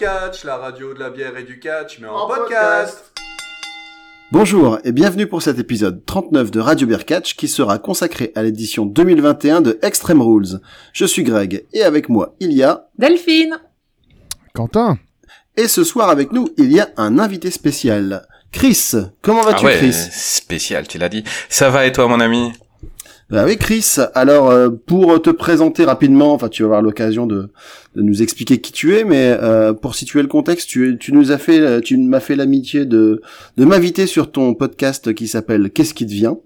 Catch, 0.00 0.44
la 0.44 0.56
radio 0.56 0.94
de 0.94 0.98
la 0.98 1.10
bière 1.10 1.36
et 1.36 1.42
du 1.42 1.58
catch, 1.58 1.98
mais 1.98 2.08
en, 2.08 2.26
podcast. 2.26 3.12
Bonjour 4.32 4.78
et 4.82 4.92
bienvenue 4.92 5.26
pour 5.26 5.42
cet 5.42 5.58
épisode 5.58 6.06
39 6.06 6.50
de 6.50 6.58
Radio 6.58 6.86
Beer 6.86 7.04
Catch 7.04 7.36
qui 7.36 7.48
sera 7.48 7.78
consacré 7.78 8.32
à 8.34 8.42
l'édition 8.42 8.86
2021 8.86 9.60
de 9.60 9.78
Extreme 9.82 10.22
Rules. 10.22 10.60
Je 10.94 11.04
suis 11.04 11.22
Greg 11.22 11.66
et 11.74 11.82
avec 11.82 12.08
moi 12.08 12.34
il 12.40 12.54
y 12.54 12.62
a 12.62 12.88
Delphine. 12.96 13.60
Quentin. 14.54 14.98
Et 15.58 15.68
ce 15.68 15.84
soir 15.84 16.08
avec 16.08 16.32
nous 16.32 16.48
il 16.56 16.72
y 16.72 16.80
a 16.80 16.88
un 16.96 17.18
invité 17.18 17.50
spécial. 17.50 18.26
Chris, 18.52 18.92
comment 19.20 19.42
vas-tu 19.42 19.66
ah 19.66 19.68
ouais, 19.68 19.76
Chris? 19.76 19.92
Spécial, 19.92 20.88
tu 20.88 20.96
l'as 20.96 21.10
dit. 21.10 21.24
Ça 21.50 21.68
va 21.68 21.84
et 21.84 21.92
toi 21.92 22.08
mon 22.08 22.20
ami? 22.20 22.52
Bah 23.30 23.44
oui, 23.46 23.56
Chris. 23.56 23.96
Alors, 24.14 24.50
euh, 24.50 24.70
pour 24.70 25.20
te 25.22 25.30
présenter 25.30 25.84
rapidement, 25.84 26.32
enfin, 26.32 26.48
tu 26.48 26.62
vas 26.62 26.66
avoir 26.66 26.82
l'occasion 26.82 27.26
de, 27.26 27.50
de, 27.94 28.02
nous 28.02 28.22
expliquer 28.22 28.58
qui 28.58 28.72
tu 28.72 28.96
es, 28.96 29.04
mais 29.04 29.36
euh, 29.40 29.72
pour 29.72 29.94
situer 29.94 30.22
le 30.22 30.28
contexte, 30.28 30.68
tu, 30.68 30.96
tu 30.98 31.12
nous 31.12 31.30
as 31.30 31.38
fait, 31.38 31.80
tu 31.80 31.96
m'as 31.96 32.20
fait 32.20 32.36
l'amitié 32.36 32.86
de, 32.86 33.22
de 33.56 33.64
m'inviter 33.64 34.06
sur 34.06 34.32
ton 34.32 34.54
podcast 34.54 35.14
qui 35.14 35.28
s'appelle 35.28 35.70
Qu'est-ce 35.70 35.94
qui 35.94 36.06
te 36.06 36.12
vient? 36.12 36.38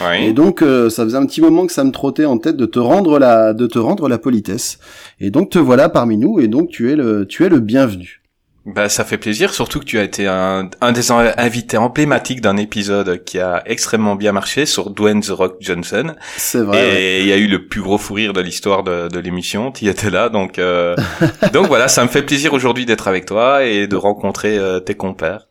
Oui. 0.00 0.26
Et 0.26 0.32
donc, 0.32 0.62
euh, 0.62 0.90
ça 0.90 1.04
faisait 1.04 1.16
un 1.16 1.26
petit 1.26 1.40
moment 1.40 1.66
que 1.66 1.72
ça 1.72 1.84
me 1.84 1.90
trottait 1.90 2.24
en 2.24 2.38
tête 2.38 2.56
de 2.56 2.66
te 2.66 2.78
rendre 2.78 3.18
la, 3.18 3.54
de 3.54 3.66
te 3.66 3.78
rendre 3.78 4.08
la 4.08 4.18
politesse. 4.18 4.78
Et 5.20 5.30
donc, 5.30 5.50
te 5.50 5.58
voilà 5.58 5.88
parmi 5.88 6.16
nous, 6.16 6.40
et 6.40 6.48
donc 6.48 6.68
tu 6.68 6.90
es 6.90 6.96
le, 6.96 7.26
tu 7.26 7.44
es 7.44 7.48
le 7.48 7.60
bienvenu. 7.60 8.22
Bah, 8.66 8.90
ça 8.90 9.04
fait 9.04 9.16
plaisir, 9.16 9.54
surtout 9.54 9.80
que 9.80 9.84
tu 9.84 9.98
as 9.98 10.02
été 10.02 10.26
un, 10.26 10.68
un 10.82 10.92
des 10.92 11.10
invités 11.10 11.78
emblématiques 11.78 12.42
d'un 12.42 12.58
épisode 12.58 13.24
qui 13.24 13.38
a 13.38 13.62
extrêmement 13.64 14.14
bien 14.14 14.32
marché 14.32 14.66
sur 14.66 14.90
Dwayne 14.90 15.22
The 15.22 15.30
Rock 15.30 15.56
Johnson. 15.60 16.14
C'est 16.36 16.60
vrai. 16.60 16.78
Et 16.78 17.20
il 17.20 17.22
ouais. 17.22 17.28
y 17.30 17.32
a 17.32 17.36
eu 17.38 17.46
le 17.46 17.66
plus 17.66 17.80
gros 17.80 17.96
fou 17.96 18.14
rire 18.14 18.34
de 18.34 18.42
l'histoire 18.42 18.82
de, 18.82 19.08
de 19.08 19.18
l'émission. 19.20 19.72
Tu 19.72 19.86
y 19.86 19.88
étais 19.88 20.10
là, 20.10 20.28
donc 20.28 20.58
euh... 20.58 20.94
donc 21.54 21.66
voilà, 21.66 21.88
ça 21.88 22.02
me 22.02 22.08
fait 22.08 22.22
plaisir 22.22 22.52
aujourd'hui 22.52 22.84
d'être 22.84 23.08
avec 23.08 23.24
toi 23.24 23.64
et 23.64 23.86
de 23.86 23.96
rencontrer 23.96 24.58
euh, 24.58 24.80
tes 24.80 24.94
compères. 24.94 25.48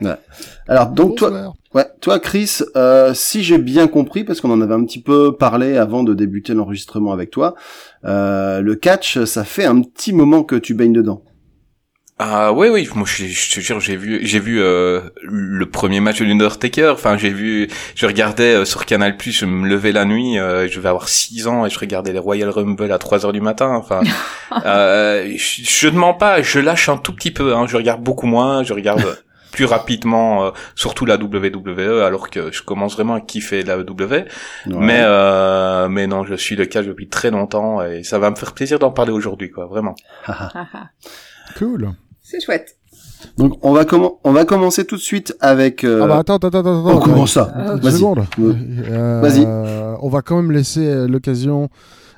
Ouais. 0.00 0.16
Alors 0.68 0.88
donc 0.88 1.16
toi, 1.16 1.54
ouais, 1.74 1.86
toi 2.00 2.18
Chris, 2.20 2.60
euh, 2.76 3.12
si 3.14 3.42
j'ai 3.42 3.58
bien 3.58 3.88
compris, 3.88 4.24
parce 4.24 4.40
qu'on 4.40 4.50
en 4.50 4.60
avait 4.60 4.74
un 4.74 4.84
petit 4.84 5.02
peu 5.02 5.36
parlé 5.36 5.76
avant 5.76 6.02
de 6.02 6.14
débuter 6.14 6.54
l'enregistrement 6.54 7.12
avec 7.12 7.30
toi, 7.30 7.54
euh, 8.04 8.60
le 8.60 8.74
catch, 8.76 9.24
ça 9.24 9.44
fait 9.44 9.64
un 9.64 9.82
petit 9.82 10.12
moment 10.12 10.44
que 10.44 10.56
tu 10.56 10.74
baignes 10.74 10.92
dedans. 10.92 11.22
Ah 12.20 12.52
oui 12.52 12.68
oui 12.68 12.88
moi 12.96 13.06
je, 13.06 13.26
je 13.26 13.54
te 13.54 13.60
jure 13.60 13.78
j'ai 13.78 13.94
vu 13.96 14.18
j'ai 14.26 14.40
vu 14.40 14.60
euh, 14.60 15.02
le 15.22 15.66
premier 15.66 16.00
match 16.00 16.18
de 16.18 16.24
l'Undertaker. 16.24 16.88
Enfin 16.92 17.16
j'ai 17.16 17.30
vu 17.30 17.68
je 17.94 18.06
regardais 18.06 18.54
euh, 18.56 18.64
sur 18.64 18.86
Canal 18.86 19.16
Plus 19.16 19.30
je 19.30 19.46
me 19.46 19.68
levais 19.68 19.92
la 19.92 20.04
nuit 20.04 20.36
euh, 20.38 20.66
je 20.68 20.80
vais 20.80 20.88
avoir 20.88 21.08
6 21.08 21.46
ans 21.46 21.64
et 21.64 21.70
je 21.70 21.78
regardais 21.78 22.12
les 22.12 22.18
Royal 22.18 22.48
Rumble 22.50 22.90
à 22.90 22.98
3 22.98 23.24
heures 23.26 23.32
du 23.32 23.40
matin 23.40 23.70
enfin. 23.70 24.00
Euh, 24.64 25.34
je, 25.36 25.62
je 25.62 25.88
ne 25.88 25.98
mens 25.98 26.14
pas 26.14 26.40
je 26.40 26.58
lâche 26.58 26.88
un 26.88 26.96
tout 26.96 27.12
petit 27.12 27.30
peu 27.30 27.54
hein, 27.54 27.66
je 27.68 27.76
regarde 27.76 28.02
beaucoup 28.02 28.26
moins 28.26 28.62
je 28.62 28.72
regarde 28.72 29.04
plus 29.52 29.66
rapidement 29.66 30.46
euh, 30.46 30.50
surtout 30.74 31.04
la 31.04 31.16
WWE 31.16 32.02
alors 32.02 32.30
que 32.30 32.50
je 32.50 32.62
commence 32.62 32.94
vraiment 32.94 33.12
à 33.14 33.20
kiffer 33.20 33.62
la 33.62 33.76
W 33.76 34.16
ouais. 34.16 34.26
mais 34.66 35.00
euh, 35.02 35.88
mais 35.90 36.06
non 36.06 36.24
je 36.24 36.34
suis 36.34 36.56
le 36.56 36.64
cas 36.64 36.82
depuis 36.82 37.08
très 37.08 37.30
longtemps 37.30 37.82
et 37.82 38.02
ça 38.04 38.18
va 38.18 38.30
me 38.30 38.36
faire 38.36 38.52
plaisir 38.54 38.78
d'en 38.78 38.90
parler 38.90 39.12
aujourd'hui 39.12 39.50
quoi 39.50 39.66
vraiment. 39.66 39.94
Cool 41.58 41.92
c'est 42.30 42.40
chouette. 42.40 42.76
Donc 43.36 43.58
on 43.62 43.72
va 43.72 43.84
on 44.24 44.32
va 44.32 44.44
commencer 44.44 44.84
tout 44.84 44.96
de 44.96 45.00
suite 45.00 45.34
avec. 45.40 45.82
Euh... 45.84 46.02
Ah 46.04 46.06
bah 46.06 46.18
attends 46.18 46.36
attends 46.36 46.48
attends 46.48 46.60
attends. 46.60 46.96
Oh, 46.96 47.00
comment 47.02 47.26
ça 47.26 47.52
ah, 47.54 47.74
Vas-y. 47.76 48.02
Euh, 48.04 49.20
Vas-y. 49.20 49.46
On 50.00 50.08
va 50.08 50.22
quand 50.22 50.36
même 50.36 50.52
laisser 50.52 51.06
l'occasion 51.08 51.68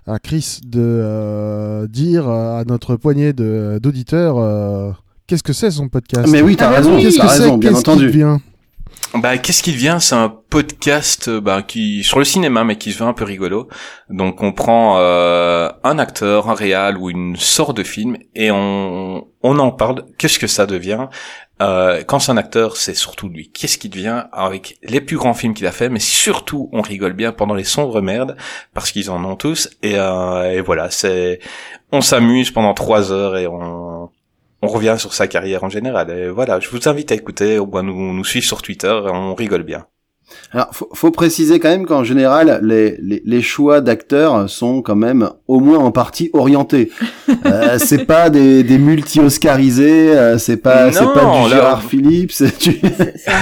à 0.07 0.19
Chris 0.19 0.61
de 0.67 0.81
euh, 0.81 1.87
dire 1.87 2.29
à 2.29 2.65
notre 2.67 2.97
poignée 2.97 3.33
de 3.33 3.79
d'auditeurs 3.83 4.37
euh, 4.39 4.91
qu'est-ce 5.27 5.43
que 5.43 5.53
c'est 5.53 5.71
son 5.71 5.89
podcast? 5.89 6.29
Mais 6.31 6.43
oui, 6.43 6.57
t'as 6.57 6.69
Ah, 6.69 6.77
raison, 6.77 6.97
oui. 6.97 7.03
t'as 7.03 7.09
Qu'est-ce 7.09 7.19
que 7.19 7.27
raison, 7.43 7.53
c'est? 7.55 7.59
bien 7.59 7.75
entendu. 7.75 8.25
Bah, 9.15 9.39
qu'est-ce 9.39 9.65
qu'il 9.65 9.75
devient? 9.75 9.99
C'est 10.01 10.15
un 10.15 10.29
podcast 10.29 11.29
bah, 11.29 11.63
qui 11.63 12.05
sur 12.05 12.21
le 12.21 12.25
cinéma, 12.25 12.63
mais 12.63 12.77
qui 12.77 12.93
se 12.93 12.99
veut 12.99 13.09
un 13.09 13.13
peu 13.13 13.25
rigolo. 13.25 13.69
Donc, 14.09 14.41
on 14.41 14.53
prend 14.53 14.99
euh, 14.99 15.69
un 15.83 15.99
acteur, 15.99 16.49
un 16.49 16.55
réal 16.55 16.97
ou 16.97 17.11
une 17.11 17.35
sorte 17.35 17.77
de 17.77 17.83
film, 17.83 18.17
et 18.37 18.53
on 18.53 19.27
on 19.43 19.59
en 19.59 19.73
parle. 19.73 20.05
Qu'est-ce 20.17 20.39
que 20.39 20.47
ça 20.47 20.67
devient 20.67 21.09
euh, 21.61 22.05
Quand 22.07 22.21
c'est 22.21 22.31
un 22.31 22.37
acteur, 22.37 22.77
c'est 22.77 22.95
surtout 22.95 23.29
lui. 23.29 23.51
Qu'est-ce 23.51 23.79
qu'il 23.79 23.91
devient 23.91 24.25
avec 24.33 24.79
les 24.83 25.01
plus 25.01 25.17
grands 25.17 25.35
films 25.35 25.55
qu'il 25.55 25.67
a 25.67 25.73
fait, 25.73 25.89
mais 25.89 25.99
surtout, 25.99 26.69
on 26.73 26.81
rigole 26.81 27.15
bien 27.15 27.33
pendant 27.33 27.55
les 27.55 27.65
sombres 27.65 28.01
merdes 28.01 28.37
parce 28.75 28.93
qu'ils 28.93 29.11
en 29.11 29.25
ont 29.25 29.37
tous. 29.37 29.71
Et, 29.83 29.95
euh, 29.97 30.53
et 30.53 30.61
voilà, 30.61 30.91
c'est 30.91 31.41
on 31.91 32.01
s'amuse 32.01 32.51
pendant 32.53 32.75
trois 32.75 33.11
heures 33.13 33.37
et 33.37 33.47
on 33.49 34.11
on 34.63 34.69
revient 34.69 34.97
sur 34.99 35.13
sa 35.13 35.27
carrière 35.27 35.65
en 35.65 35.69
général. 35.69 36.11
Et 36.11 36.29
voilà, 36.29 36.61
je 36.61 36.69
vous 36.69 36.89
invite 36.89 37.13
à 37.13 37.15
écouter, 37.15 37.59
ou 37.59 37.77
à 37.77 37.83
nous, 37.83 38.13
nous 38.13 38.25
suivre 38.25 38.47
sur 38.47 38.63
Twitter, 38.63 39.01
on 39.07 39.35
rigole 39.35 39.63
bien. 39.63 39.87
Alors, 40.53 40.69
faut, 40.73 40.89
faut 40.95 41.11
préciser 41.11 41.59
quand 41.61 41.69
même 41.69 41.87
qu'en 41.87 42.05
général, 42.05 42.61
les, 42.63 42.97
les, 43.03 43.23
les 43.25 43.43
choix 43.43 43.81
d'acteurs 43.81 44.49
sont 44.51 44.83
quand 44.83 44.97
même 44.97 45.31
au 45.49 45.61
moins 45.61 45.79
en 45.79 45.91
partie 45.93 46.31
orientés. 46.33 46.91
euh, 47.47 47.79
c'est 47.79 48.05
pas 48.05 48.31
des, 48.31 48.63
des 48.63 48.79
multi-oscarisés, 48.79 50.11
euh, 50.17 50.39
c'est 50.39 50.57
pas, 50.57 50.93
c'est 50.93 51.05
pas 51.05 51.43
du 51.45 51.51
Gérard 51.51 51.83
on- 51.85 51.89
Philippe, 51.89 52.33
du... 52.61 52.81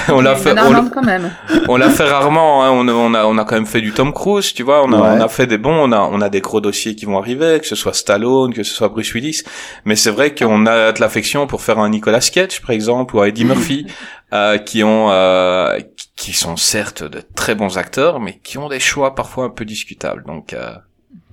On 0.08 0.20
l'a 0.20 0.36
fait- 0.36 0.54
on 0.58 0.88
quand 0.88 1.02
même. 1.04 1.30
On 1.68 1.76
l'a 1.76 1.90
fait 1.90 2.04
rarement, 2.04 2.64
hein, 2.64 2.70
on, 2.72 2.86
a, 2.88 2.92
on, 2.92 3.14
a, 3.14 3.24
on 3.24 3.38
a 3.38 3.44
quand 3.44 3.54
même 3.54 3.66
fait 3.66 3.80
du 3.80 3.92
Tom 3.92 4.12
Cruise, 4.12 4.52
tu 4.52 4.62
vois, 4.62 4.82
on 4.84 4.92
a, 4.92 4.98
Ouais. 4.98 5.18
on 5.18 5.24
a 5.24 5.28
fait 5.28 5.46
des 5.46 5.58
bons, 5.58 5.74
on 5.88 5.92
a, 5.92 6.00
on 6.00 6.20
a 6.20 6.28
des 6.28 6.40
gros 6.40 6.60
dossiers 6.60 6.94
qui 6.94 7.04
vont 7.06 7.18
arriver, 7.18 7.58
que 7.60 7.66
ce 7.66 7.76
soit 7.76 7.92
Stallone, 7.94 8.52
que 8.52 8.62
ce 8.64 8.74
soit 8.74 8.88
Bruce 8.88 9.12
Willis, 9.14 9.42
mais 9.84 9.94
c'est 9.96 10.10
vrai 10.10 10.34
qu'on 10.34 10.66
a 10.66 10.92
de 10.92 11.00
l'affection 11.00 11.46
pour 11.46 11.62
faire 11.62 11.78
un 11.78 11.88
Nicolas 11.88 12.20
Cage, 12.20 12.60
par 12.60 12.70
exemple, 12.72 13.14
ou 13.16 13.20
un 13.20 13.26
Eddie 13.26 13.44
Murphy, 13.44 13.86
euh, 14.32 14.58
qui 14.58 14.82
ont, 14.84 15.10
euh, 15.10 15.78
qui 16.16 16.32
sont 16.32 16.56
certes 16.56 17.02
de 17.02 17.22
très 17.34 17.54
bons 17.54 17.78
acteurs, 17.78 18.20
mais 18.20 18.38
qui 18.42 18.58
ont 18.58 18.68
des 18.68 18.80
choix 18.80 19.14
parfois 19.14 19.44
un 19.44 19.50
peu 19.50 19.64
discutables, 19.64 20.24
donc... 20.26 20.52
Euh... 20.52 20.74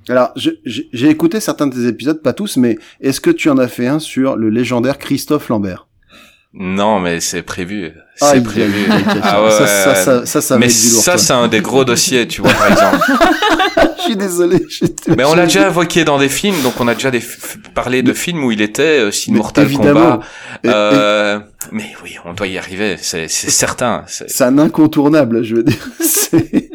Alors, 0.08 0.32
j'ai 0.36 1.10
écouté 1.10 1.40
certains 1.40 1.66
de 1.66 1.74
tes 1.74 1.88
épisodes, 1.88 2.22
pas 2.22 2.34
tous, 2.34 2.58
mais 2.58 2.78
est-ce 3.02 3.20
que 3.20 3.32
tu 3.32 3.50
en 3.50 3.58
as 3.58 3.68
fait 3.68 3.88
un 3.88 3.98
sur 3.98 4.36
le 4.36 4.50
légendaire 4.50 5.00
Christophe 5.00 5.50
Lambert? 5.50 5.88
Non, 6.54 7.00
mais 7.00 7.20
c'est 7.20 7.42
prévu. 7.42 7.92
Ah, 8.22 8.32
C'est 8.34 8.42
prévu. 8.44 8.88
Ah 9.24 9.44
ouais, 9.44 9.52
ça, 9.52 9.62
ouais, 9.62 9.68
ça, 9.68 9.90
ouais. 9.90 9.96
ça, 9.96 10.26
ça, 10.26 10.42
ça 10.42 10.58
mais 10.58 10.68
du 10.68 10.90
lourd, 10.90 11.02
ça, 11.04 11.18
c'est 11.18 11.34
un 11.34 11.48
des 11.50 11.60
gros 11.62 11.84
dossiers, 11.84 12.28
tu 12.28 12.42
vois, 12.42 12.52
par 12.54 12.68
exemple. 12.72 12.98
Je 13.98 14.02
suis 14.04 14.16
désolé. 14.16 14.66
Mais 15.18 15.26
on 15.26 15.34
l'a 15.36 15.44
déjà 15.46 15.68
évoqué 15.68 16.06
dans 16.06 16.18
des 16.20 16.30
films, 16.30 16.62
donc 16.64 16.80
on 16.80 16.88
a 16.88 16.94
déjà 16.94 17.12
des 17.12 17.20
f- 17.20 17.58
parlé 17.74 18.04
de 18.04 18.14
films 18.14 18.44
où 18.44 18.52
il 18.52 18.62
était, 18.62 19.00
euh, 19.00 19.12
si 19.12 19.32
Mais 19.32 19.40
Mortal 19.40 19.66
évidemment. 19.66 20.00
Kombat. 20.12 20.20
Et- 20.64 20.68
et- 20.68 20.72
Euh, 20.74 21.40
mais 21.72 21.92
oui, 22.04 22.16
on 22.24 22.34
doit 22.34 22.48
y 22.48 22.58
arriver, 22.58 22.98
c'est 23.02 23.28
c'est 23.28 23.50
certain. 23.50 24.04
c'est- 24.08 24.30
C'est 24.30 24.44
un 24.44 24.60
incontournable, 24.60 25.44
je 25.44 25.56
veux 25.56 25.64
dire. 25.64 25.90
C'est- 26.00 26.70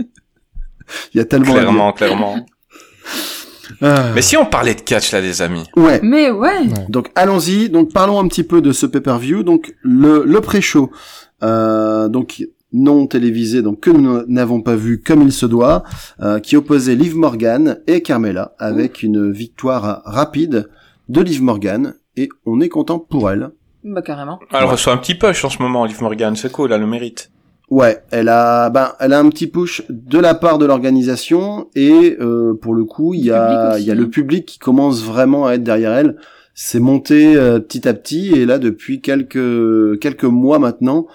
Il 1.15 1.19
y 1.19 1.21
a 1.21 1.25
tellement 1.25 1.47
à 1.47 1.49
dire. 1.53 1.61
Clairement, 1.63 1.93
clairement. 1.93 2.47
Ah. 3.83 4.07
Mais 4.15 4.23
si 4.23 4.37
on 4.37 4.45
parlait 4.45 4.75
de 4.75 4.81
catch 4.81 5.13
là, 5.13 5.21
les 5.21 5.41
amis. 5.43 5.65
Ouais. 5.77 6.01
Mais 6.03 6.31
ouais. 6.31 6.67
Donc 6.89 7.11
allons-y. 7.15 7.69
Donc 7.71 7.93
parlons 7.93 8.19
un 8.19 8.27
petit 8.29 8.43
peu 8.43 8.61
de 8.61 8.73
ce 8.73 8.85
pay-per-view. 8.87 9.43
Donc 9.45 9.73
le 9.83 10.25
le 10.27 10.41
pré-show. 10.41 10.91
Euh, 11.43 12.09
donc 12.09 12.47
non 12.73 13.07
télévisé, 13.07 13.63
donc 13.63 13.81
que 13.81 13.91
nous 13.91 14.23
n'avons 14.29 14.63
pas 14.63 14.77
vu 14.77 15.03
comme 15.03 15.23
il 15.23 15.33
se 15.33 15.47
doit, 15.47 15.83
euh, 16.21 16.39
qui 16.39 16.57
opposait 16.57 16.95
Liv 16.95 17.17
Morgan 17.17 17.81
et 17.87 18.03
Carmella 18.03 18.55
avec 18.59 19.03
une 19.03 19.31
victoire 19.31 20.03
rapide 20.05 20.69
de 21.09 21.21
Liv 21.21 21.43
Morgan 21.43 21.95
et 22.17 22.29
on 22.47 22.61
est 22.61 22.69
content 22.69 22.99
pour 22.99 23.31
elle. 23.31 23.51
Bah 23.83 24.03
carrément. 24.03 24.39
Elle 24.53 24.65
reçoit 24.65 24.93
un 24.93 24.99
petit 24.99 25.15
push 25.15 25.45
en 25.45 25.51
ce 25.51 25.61
moment, 25.61 25.85
Liv 25.85 26.01
Morgan, 26.03 26.37
c'est 26.37 26.53
cool, 26.53 26.73
elle 26.73 26.81
le 26.81 26.87
mérite. 26.87 27.31
Ouais, 27.71 28.03
elle 28.11 28.29
a, 28.29 28.69
ben, 28.69 28.93
elle 28.99 29.13
a 29.13 29.21
un 29.21 29.29
petit 29.29 29.47
push 29.47 29.85
de 29.89 30.19
la 30.19 30.35
part 30.35 30.59
de 30.59 30.67
l'organisation 30.67 31.69
et 31.77 32.17
euh, 32.21 32.53
pour 32.61 32.75
le 32.75 32.85
coup, 32.85 33.15
il 33.15 33.25
y 33.25 33.31
a, 33.31 33.79
il 33.79 33.85
y 33.85 33.93
a 33.93 33.95
le 33.95 34.11
public 34.11 34.45
qui 34.45 34.59
commence 34.59 35.05
vraiment 35.05 35.47
à 35.47 35.53
être 35.53 35.63
derrière 35.63 35.93
elle. 35.93 36.17
C'est 36.63 36.79
monté 36.79 37.37
euh, 37.37 37.59
petit 37.59 37.89
à 37.89 37.95
petit 37.95 38.35
et 38.35 38.45
là 38.45 38.59
depuis 38.59 39.01
quelques 39.01 39.99
quelques 39.99 40.25
mois 40.25 40.59
maintenant, 40.59 41.07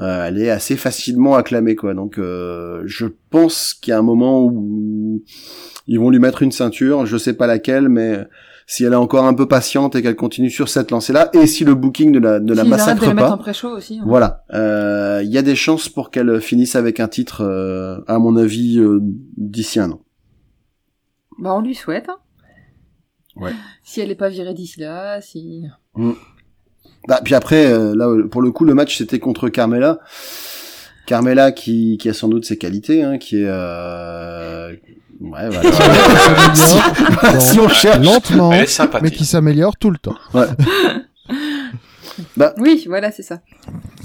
euh, 0.00 0.26
elle 0.26 0.38
est 0.42 0.50
assez 0.50 0.76
facilement 0.76 1.36
acclamée 1.36 1.76
quoi. 1.76 1.94
Donc 1.94 2.18
euh, 2.18 2.82
je 2.84 3.06
pense 3.30 3.74
qu'il 3.74 3.92
y 3.92 3.94
a 3.94 3.98
un 4.00 4.02
moment 4.02 4.42
où 4.42 5.22
ils 5.86 6.00
vont 6.00 6.10
lui 6.10 6.18
mettre 6.18 6.42
une 6.42 6.50
ceinture, 6.50 7.06
je 7.06 7.16
sais 7.16 7.34
pas 7.34 7.46
laquelle, 7.46 7.88
mais 7.88 8.26
si 8.66 8.82
elle 8.82 8.92
est 8.92 8.96
encore 8.96 9.24
un 9.24 9.34
peu 9.34 9.46
patiente 9.46 9.94
et 9.94 10.02
qu'elle 10.02 10.16
continue 10.16 10.50
sur 10.50 10.68
cette 10.68 10.90
lancée-là, 10.90 11.30
et 11.32 11.46
si 11.46 11.64
le 11.64 11.76
booking 11.76 12.10
ne 12.10 12.18
la, 12.18 12.40
ne 12.40 12.52
la 12.52 12.62
arrêtent 12.62 12.64
de 12.64 12.70
massacre 12.70 13.14
mettre 13.14 13.36
pas, 13.36 13.52
en 13.70 13.74
aussi. 13.76 13.98
hein. 14.00 14.04
voilà, 14.04 14.44
Euh, 14.52 15.22
il 15.22 15.30
y 15.30 15.38
a 15.38 15.42
des 15.42 15.54
chances 15.54 15.88
pour 15.88 16.10
qu'elle 16.10 16.40
finisse 16.40 16.74
avec 16.74 16.98
un 16.98 17.06
titre, 17.08 17.42
euh, 17.44 17.98
à 18.08 18.18
mon 18.18 18.36
avis, 18.36 18.80
euh, 18.80 18.98
d'ici 19.36 19.78
un 19.78 19.92
an. 19.92 20.00
Bah 21.38 21.54
on 21.54 21.62
lui 21.62 21.76
souhaite. 21.76 22.08
hein. 22.08 22.16
Ouais. 23.38 23.52
Si 23.82 24.00
elle 24.00 24.10
est 24.10 24.16
pas 24.16 24.28
virée 24.28 24.54
d'ici 24.54 24.80
là, 24.80 25.20
si. 25.20 25.64
Bah, 27.06 27.20
puis 27.24 27.34
après, 27.34 27.66
euh, 27.66 27.94
là, 27.94 28.08
pour 28.30 28.42
le 28.42 28.50
coup, 28.50 28.64
le 28.64 28.74
match 28.74 28.98
c'était 28.98 29.18
contre 29.18 29.48
Carmella. 29.48 29.98
Carmela 31.06 31.52
qui, 31.52 31.96
qui 31.98 32.08
a 32.08 32.14
sans 32.14 32.28
doute 32.28 32.44
ses 32.44 32.58
qualités, 32.58 33.02
hein, 33.02 33.16
qui 33.16 33.42
est... 33.42 33.48
Euh... 33.48 34.74
Ouais, 35.20 35.48
voilà. 35.48 35.62
si 37.40 37.58
on 37.58 37.68
cherche. 37.68 38.04
lentement, 38.04 38.52
Elle 38.52 38.64
est 38.64 39.02
mais 39.02 39.10
qui 39.10 39.24
s'améliore 39.24 39.76
tout 39.76 39.90
le 39.90 39.98
temps. 39.98 40.14
Oui, 42.58 42.84
voilà, 42.86 43.10
c'est 43.10 43.22
ça. 43.22 43.40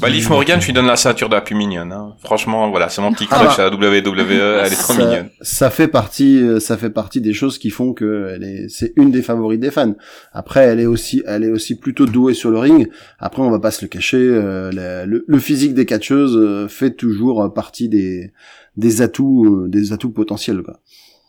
Bah, 0.01 0.09
Liv 0.09 0.29
Morgan, 0.29 0.59
je 0.59 0.65
lui 0.67 0.73
donne 0.73 0.87
la 0.87 0.95
ceinture 0.95 1.29
de 1.29 1.35
la 1.35 1.41
plus 1.41 1.55
mignonne. 1.55 1.91
Hein. 1.91 2.15
Franchement, 2.23 2.69
voilà, 2.69 2.89
c'est 2.89 3.01
mon 3.01 3.11
petit 3.13 3.27
Ah 3.31 3.35
crush 3.45 3.57
bah. 3.57 3.65
à 3.65 3.69
la 3.69 3.75
WWE. 3.75 4.31
Elle 4.31 4.73
est 4.73 4.75
trop 4.75 4.93
ça, 4.93 4.99
mignonne. 5.05 5.29
Ça 5.41 5.69
fait 5.69 5.87
partie, 5.87 6.37
euh, 6.39 6.59
ça 6.59 6.77
fait 6.77 6.89
partie 6.89 7.21
des 7.21 7.33
choses 7.33 7.57
qui 7.57 7.69
font 7.69 7.93
que 7.93 8.31
elle 8.35 8.43
est, 8.43 8.69
c'est 8.69 8.93
une 8.95 9.11
des 9.11 9.21
favorites 9.21 9.59
des 9.61 9.71
fans. 9.71 9.93
Après, 10.33 10.61
elle 10.65 10.79
est 10.79 10.85
aussi, 10.85 11.23
elle 11.25 11.43
est 11.43 11.49
aussi 11.51 11.75
plutôt 11.75 12.05
douée 12.05 12.33
sur 12.33 12.51
le 12.51 12.59
ring. 12.59 12.89
Après, 13.19 13.41
on 13.41 13.49
va 13.51 13.59
pas 13.59 13.71
se 13.71 13.81
le 13.83 13.87
cacher, 13.89 14.17
euh, 14.19 14.71
la- 14.71 15.05
le, 15.05 15.23
le 15.27 15.39
physique 15.39 15.73
des 15.73 15.85
catcheuses 15.85 16.35
euh, 16.37 16.67
fait 16.67 16.91
toujours 16.91 17.51
partie 17.53 17.89
des, 17.89 18.31
des 18.77 19.01
atouts, 19.01 19.45
euh, 19.45 19.67
des 19.69 19.93
atouts 19.93 20.11
potentiels. 20.11 20.61
Quoi. 20.63 20.79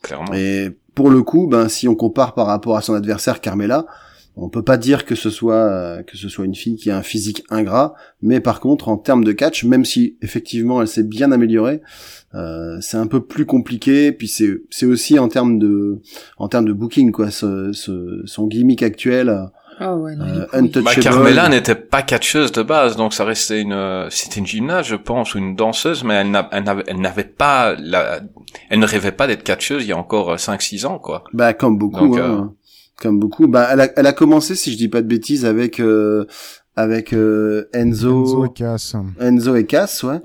Clairement. 0.01 0.33
Et 0.33 0.71
pour 0.93 1.09
le 1.09 1.23
coup, 1.23 1.47
ben 1.47 1.67
si 1.69 1.87
on 1.87 1.95
compare 1.95 2.33
par 2.35 2.47
rapport 2.47 2.77
à 2.77 2.81
son 2.81 2.93
adversaire 2.93 3.41
Carmela, 3.41 3.85
on 4.37 4.49
peut 4.49 4.63
pas 4.63 4.77
dire 4.77 5.05
que 5.05 5.15
ce 5.15 5.29
soit 5.29 5.55
euh, 5.55 6.03
que 6.03 6.17
ce 6.17 6.27
soit 6.29 6.45
une 6.45 6.55
fille 6.55 6.75
qui 6.75 6.91
a 6.91 6.97
un 6.97 7.03
physique 7.03 7.43
ingrat, 7.49 7.93
mais 8.21 8.39
par 8.39 8.59
contre 8.59 8.89
en 8.89 8.97
termes 8.97 9.23
de 9.23 9.31
catch, 9.31 9.63
même 9.63 9.85
si 9.85 10.17
effectivement 10.21 10.81
elle 10.81 10.87
s'est 10.87 11.03
bien 11.03 11.31
améliorée, 11.31 11.81
euh, 12.33 12.77
c'est 12.81 12.97
un 12.97 13.07
peu 13.07 13.21
plus 13.23 13.45
compliqué. 13.45 14.11
Puis 14.11 14.27
c'est 14.27 14.61
c'est 14.69 14.85
aussi 14.85 15.19
en 15.19 15.27
termes 15.29 15.57
de 15.59 16.01
en 16.37 16.47
termes 16.49 16.65
de 16.65 16.73
booking 16.73 17.11
quoi, 17.11 17.31
ce, 17.31 17.71
ce- 17.73 18.21
son 18.25 18.47
gimmick 18.47 18.83
actuel, 18.83 19.49
Ah 19.79 19.95
ouais, 19.97 20.15
non, 20.15 20.25
euh. 20.25 20.45
Bah, 20.81 20.91
Carmela 21.01 21.49
n'était 21.49 21.75
pas 21.75 22.01
catcheuse 22.01 22.51
de 22.53 22.61
base, 22.63 22.95
donc 22.95 23.13
ça 23.13 23.25
restait 23.25 23.61
une, 23.61 23.73
euh, 23.73 24.09
c'était 24.09 24.39
une 24.39 24.47
gymnaste, 24.47 24.89
je 24.89 24.95
pense, 24.95 25.35
ou 25.35 25.37
une 25.37 25.55
danseuse, 25.55 26.03
mais 26.05 26.13
elle 26.15 26.31
n'a- 26.31 26.47
elle 26.53 26.63
n'avait, 26.63 26.83
elle 26.87 27.01
n'avait 27.01 27.23
pas 27.25 27.75
la, 27.77 28.21
elle 28.69 28.79
ne 28.79 28.85
rêvait 28.85 29.11
pas 29.11 29.27
d'être 29.27 29.43
catcheuse 29.43 29.83
il 29.83 29.89
y 29.89 29.91
a 29.91 29.97
encore 29.97 30.37
5-6 30.39 30.85
ans, 30.85 30.97
quoi. 30.97 31.25
Bah 31.33 31.53
comme 31.53 31.77
beaucoup, 31.77 32.07
Donc, 32.07 32.19
hein. 32.19 32.53
Comme 33.01 33.19
beaucoup. 33.19 33.47
Bah 33.47 33.67
elle 33.71 33.81
a, 33.81 33.89
elle 33.95 34.07
a 34.07 34.13
commencé, 34.13 34.55
si 34.55 34.71
je 34.71 34.77
dis 34.77 34.89
pas 34.89 35.01
de 35.01 35.07
bêtises, 35.07 35.45
avec 35.45 35.79
euh, 35.79 36.25
avec 36.75 37.13
euh, 37.13 37.69
Enzo, 37.73 38.23
Enzo 38.23 38.45
et 38.45 38.53
Cass. 38.53 38.95
Enzo 39.19 39.55
et 39.55 39.65
Cass, 39.65 40.03
ouais. 40.03 40.21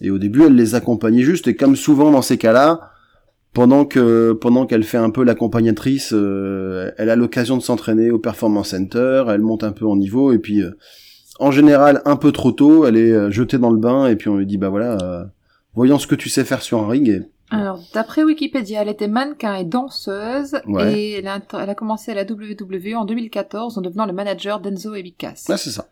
Et 0.00 0.10
au 0.10 0.18
début, 0.18 0.44
elle 0.44 0.54
les 0.54 0.74
accompagnait 0.74 1.22
juste. 1.22 1.48
Et 1.48 1.56
comme 1.56 1.76
souvent 1.76 2.10
dans 2.10 2.22
ces 2.22 2.38
cas-là, 2.38 2.92
pendant 3.52 3.84
que 3.84 4.32
pendant 4.32 4.66
qu'elle 4.66 4.84
fait 4.84 4.98
un 4.98 5.10
peu 5.10 5.24
l'accompagnatrice, 5.24 6.12
euh, 6.12 6.92
elle 6.98 7.10
a 7.10 7.16
l'occasion 7.16 7.56
de 7.56 7.62
s'entraîner 7.62 8.10
au 8.10 8.18
Performance 8.18 8.68
Center. 8.68 9.24
Elle 9.28 9.40
monte 9.40 9.64
un 9.64 9.72
peu 9.72 9.86
en 9.86 9.96
niveau. 9.96 10.32
Et 10.32 10.38
puis, 10.38 10.62
euh, 10.62 10.70
en 11.40 11.50
général, 11.50 12.02
un 12.04 12.16
peu 12.16 12.30
trop 12.32 12.52
tôt, 12.52 12.86
elle 12.86 12.96
est 12.96 13.12
euh, 13.12 13.30
jetée 13.30 13.58
dans 13.58 13.70
le 13.70 13.78
bain. 13.78 14.06
Et 14.06 14.16
puis 14.16 14.28
on 14.28 14.36
lui 14.36 14.46
dit, 14.46 14.58
bah 14.58 14.68
voilà, 14.68 14.98
euh, 15.02 15.24
voyons 15.74 15.98
ce 15.98 16.06
que 16.06 16.14
tu 16.14 16.28
sais 16.28 16.44
faire 16.44 16.62
sur 16.62 16.80
un 16.80 16.88
ring. 16.88 17.08
Et 17.08 17.22
Alors, 17.50 17.80
d'après 17.94 18.24
Wikipédia, 18.24 18.82
elle 18.82 18.88
était 18.88 19.08
mannequin 19.08 19.54
et 19.54 19.64
danseuse, 19.64 20.56
Ouais. 20.66 20.92
et 20.92 21.12
elle 21.18 21.28
a, 21.28 21.40
elle 21.60 21.70
a 21.70 21.74
commencé 21.74 22.10
à 22.10 22.14
la 22.14 22.22
WWE 22.24 22.94
en 22.96 23.04
2014 23.06 23.78
en 23.78 23.80
devenant 23.80 24.04
le 24.06 24.12
manager 24.12 24.60
d'Enzo 24.60 24.94
et 24.94 25.02
Vicas. 25.02 25.44
ouais, 25.48 25.56
c'est 25.56 25.70
ça. 25.70 25.86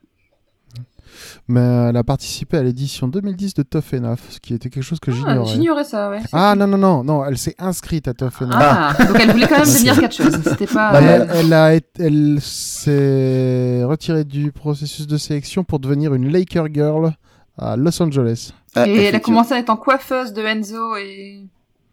Mais 1.48 1.60
elle 1.88 1.96
a 1.96 2.04
participé 2.04 2.58
à 2.58 2.62
l'édition 2.62 3.08
2010 3.08 3.54
de 3.54 3.62
Tough 3.62 3.94
Enough, 3.94 4.18
ce 4.28 4.38
qui 4.40 4.52
était 4.52 4.68
quelque 4.68 4.82
chose 4.82 5.00
que 5.00 5.10
Ah, 5.10 5.14
j'ignorais. 5.14 5.46
j'ignorais 5.52 5.84
ça, 5.84 6.10
ouais. 6.10 6.20
Ah 6.32 6.54
non, 6.56 6.66
non, 6.66 6.76
non, 6.76 7.04
non, 7.04 7.24
elle 7.24 7.38
s'est 7.38 7.54
inscrite 7.58 8.06
à 8.08 8.12
Tough 8.12 8.42
Enough. 8.42 8.52
Ah, 8.54 8.94
donc 9.06 9.16
elle 9.18 9.30
voulait 9.30 9.46
quand 9.48 9.58
même 9.60 9.66
devenir 9.72 9.98
catcheuse. 9.98 10.36
C'était 10.44 10.66
pas. 10.66 10.92
Bah, 10.92 11.00
elle, 11.00 11.22
euh, 11.22 11.34
elle 11.40 11.52
a 11.54 11.72
elle 11.98 12.38
s'est 12.42 13.82
retirée 13.84 14.24
du 14.24 14.52
processus 14.52 15.06
de 15.06 15.16
sélection 15.16 15.64
pour 15.64 15.78
devenir 15.78 16.12
une 16.14 16.30
Laker 16.30 16.66
Girl 16.72 17.12
à 17.56 17.76
Los 17.76 18.02
Angeles. 18.02 18.52
Ah, 18.76 18.86
Et 18.86 19.04
elle 19.04 19.14
a 19.16 19.20
commencé 19.20 19.54
à 19.54 19.58
être 19.58 19.70
en 19.70 19.76
coiffeuse 19.76 20.32
de 20.32 20.42
Enzo 20.42 20.96
et, 20.96 21.40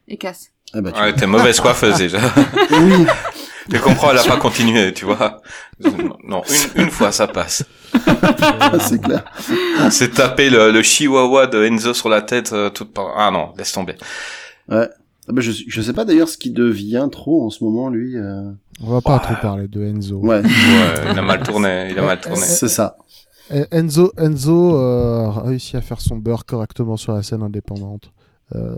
et 0.08 0.18
Cass. 0.18 0.50
Ah 0.74 0.82
bah, 0.82 0.92
tu 0.92 1.00
Ouais, 1.02 1.14
t'es 1.14 1.26
mauvaise 1.28 1.60
coiffeuse 1.60 1.98
déjà. 1.98 2.20
Oui. 2.72 3.06
Tu 3.72 3.80
comprends, 3.80 4.12
elle 4.12 4.18
a 4.18 4.24
pas 4.26 4.36
continué, 4.36 4.92
tu 4.94 5.06
vois. 5.06 5.42
Non, 6.28 6.42
une, 6.76 6.84
une 6.84 6.90
fois 6.90 7.14
ça 7.14 7.28
passe. 7.28 7.64
c'est 8.82 9.02
clair. 9.02 9.24
C'est 9.90 10.14
taper 10.16 10.50
le, 10.50 10.70
le 10.72 10.82
chihuahua 10.84 11.48
de 11.48 11.64
Enzo 11.64 11.94
sur 11.94 12.10
la 12.10 12.22
tête 12.22 12.52
euh, 12.52 12.70
toute 12.70 12.92
par... 12.94 13.14
Ah 13.18 13.32
non, 13.32 13.54
laisse 13.58 13.72
tomber. 13.72 13.96
Ah 14.70 14.88
bah, 15.30 15.42
je, 15.42 15.52
je 15.66 15.82
sais 15.82 15.94
pas 15.94 16.04
d'ailleurs 16.04 16.28
ce 16.28 16.38
qui 16.38 16.52
devient 16.52 17.08
trop 17.10 17.46
en 17.46 17.50
ce 17.50 17.64
moment, 17.64 17.88
lui. 17.90 18.18
euh. 18.18 18.52
On 18.82 18.90
va 18.92 19.00
pas 19.00 19.14
Ouais. 19.16 19.22
trop 19.24 19.36
parler 19.42 19.68
de 19.70 19.82
Enzo. 19.82 20.18
Ouais, 20.18 20.42
Ouais, 20.42 20.50
il 21.14 21.18
a 21.18 21.22
mal 21.22 21.42
tourné, 21.42 21.88
il 21.92 21.98
a 21.98 22.02
mal 22.02 22.20
tourné. 22.20 22.42
c'est 22.42 22.68
ça. 22.68 22.98
Eh, 23.54 23.66
Enzo, 23.72 24.12
Enzo 24.18 24.76
euh, 24.78 25.28
a 25.28 25.42
réussi 25.44 25.78
à 25.78 25.82
faire 25.82 26.02
son 26.02 26.18
beurre 26.18 26.46
correctement 26.46 26.98
sur 26.98 27.14
la 27.14 27.22
scène 27.24 27.44
indépendante. 27.44 28.12
Euh, 28.56 28.76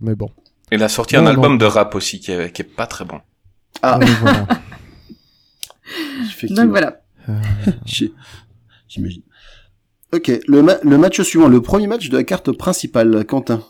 mais 0.00 0.14
bon. 0.14 0.28
Il 0.72 0.82
a 0.82 0.88
sorti 0.88 1.16
Non, 1.16 1.22
un 1.22 1.26
album 1.26 1.52
non. 1.52 1.58
de 1.58 1.64
rap 1.64 1.94
aussi 1.94 2.20
qui 2.20 2.30
est, 2.32 2.52
qui 2.52 2.62
est 2.62 2.64
pas 2.64 2.86
très 2.86 3.04
bon. 3.04 3.20
Ah, 3.82 3.98
Euh, 4.00 4.06
voilà. 4.20 4.46
Donc 6.54 6.68
voilà. 6.70 7.00
J'imagine. 8.88 9.22
Ok, 10.12 10.30
le, 10.48 10.62
ma- 10.62 10.78
le 10.82 10.98
match 10.98 11.20
suivant, 11.22 11.48
le 11.48 11.60
premier 11.62 11.86
match 11.86 12.08
de 12.08 12.16
la 12.16 12.24
carte 12.24 12.50
principale, 12.52 13.24
Quentin. 13.24 13.62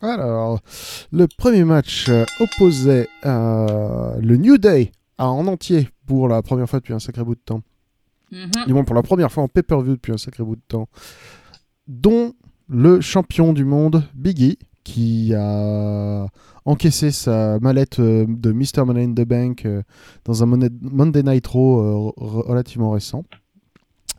Alors, 0.00 0.60
le 1.12 1.26
premier 1.28 1.64
match 1.64 2.08
euh, 2.08 2.24
opposait 2.40 3.08
euh, 3.24 4.16
le 4.20 4.36
New 4.36 4.58
Day 4.58 4.90
à 5.18 5.28
en 5.28 5.46
entier 5.46 5.88
pour 6.06 6.26
la 6.28 6.42
première 6.42 6.68
fois 6.68 6.80
depuis 6.80 6.92
un 6.94 6.98
sacré 6.98 7.22
bout 7.22 7.36
de 7.36 7.40
temps. 7.40 7.62
Mhm. 8.32 8.66
Du 8.66 8.72
moins 8.72 8.84
pour 8.84 8.94
la 8.96 9.02
première 9.02 9.30
fois 9.30 9.42
en 9.44 9.48
pay-per-view 9.48 9.92
depuis 9.92 10.12
un 10.12 10.16
sacré 10.18 10.42
bout 10.42 10.56
de 10.56 10.62
temps. 10.66 10.88
Dont 11.86 12.32
le 12.68 13.00
champion 13.02 13.52
du 13.52 13.64
monde, 13.64 14.04
Biggie, 14.14 14.58
qui 14.84 15.32
a 15.34 16.26
encaissé 16.64 17.10
sa 17.12 17.58
mallette 17.60 18.00
euh, 18.00 18.24
de 18.28 18.52
Mr. 18.52 18.84
Money 18.86 19.04
in 19.04 19.12
the 19.12 19.26
Bank 19.26 19.64
euh, 19.66 19.82
dans 20.24 20.42
un 20.42 20.46
Monday, 20.46 21.22
Night 21.22 21.46
Raw 21.46 21.80
euh, 21.80 22.10
re- 22.16 22.46
relativement 22.48 22.90
récent. 22.90 23.24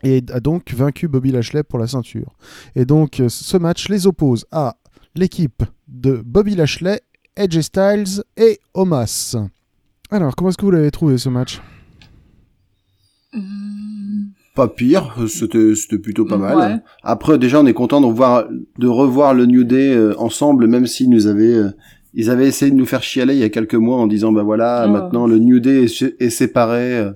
Et 0.04 0.22
a 0.32 0.40
donc 0.40 0.72
vaincu 0.72 1.08
Bobby 1.08 1.32
Lashley 1.32 1.62
pour 1.64 1.78
la 1.78 1.86
ceinture. 1.86 2.34
Et 2.76 2.84
donc 2.84 3.20
ce 3.28 3.56
match 3.56 3.88
les 3.88 4.06
oppose 4.06 4.44
à 4.52 4.76
l'équipe 5.14 5.62
de 5.88 6.22
Bobby 6.24 6.54
Lashley, 6.54 7.00
Edge 7.36 7.58
Styles 7.60 8.22
et 8.36 8.60
Omas. 8.74 9.36
Alors, 10.10 10.36
comment 10.36 10.50
est-ce 10.50 10.58
que 10.58 10.64
vous 10.66 10.70
l'avez 10.70 10.90
trouvé 10.90 11.18
ce 11.18 11.28
match? 11.30 11.60
Mm, 13.32 13.73
Pas 14.54 14.68
pire, 14.68 15.16
c'était 15.26 15.74
c'était 15.74 15.98
plutôt 15.98 16.24
pas 16.24 16.36
mal. 16.36 16.56
Ouais. 16.56 16.76
Après, 17.02 17.38
déjà, 17.38 17.60
on 17.60 17.66
est 17.66 17.72
content 17.72 18.00
de 18.00 18.06
revoir, 18.06 18.44
de 18.78 18.86
revoir 18.86 19.34
le 19.34 19.46
New 19.46 19.64
Day 19.64 19.92
euh, 19.94 20.14
ensemble, 20.18 20.68
même 20.68 20.86
s'ils 20.86 21.10
nous 21.10 21.26
avaient, 21.26 21.54
euh, 21.54 21.70
ils 22.14 22.30
avaient 22.30 22.46
essayé 22.46 22.70
de 22.70 22.76
nous 22.76 22.86
faire 22.86 23.02
chialer 23.02 23.34
il 23.34 23.40
y 23.40 23.44
a 23.44 23.48
quelques 23.48 23.74
mois 23.74 23.96
en 23.96 24.06
disant, 24.06 24.30
bah 24.30 24.44
voilà, 24.44 24.84
Oh. 24.86 24.90
maintenant 24.92 25.26
le 25.26 25.38
New 25.38 25.58
Day 25.58 25.84
est, 25.84 25.88
sé- 25.88 26.14
est 26.20 26.30
séparé. 26.30 26.98
euh, 26.98 27.10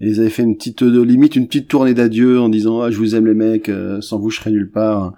et 0.00 0.08
ils 0.08 0.18
avaient 0.18 0.30
fait 0.30 0.42
une 0.42 0.56
petite, 0.56 0.82
limite 0.82 1.36
une 1.36 1.46
petite 1.46 1.68
tournée 1.68 1.94
d'adieu 1.94 2.40
en 2.40 2.48
disant, 2.48 2.80
ah, 2.80 2.90
je 2.90 2.98
vous 2.98 3.14
aime 3.14 3.26
les 3.28 3.34
mecs, 3.34 3.70
sans 4.00 4.18
vous 4.18 4.30
je 4.30 4.40
serai 4.40 4.50
nulle 4.50 4.68
part. 4.70 5.12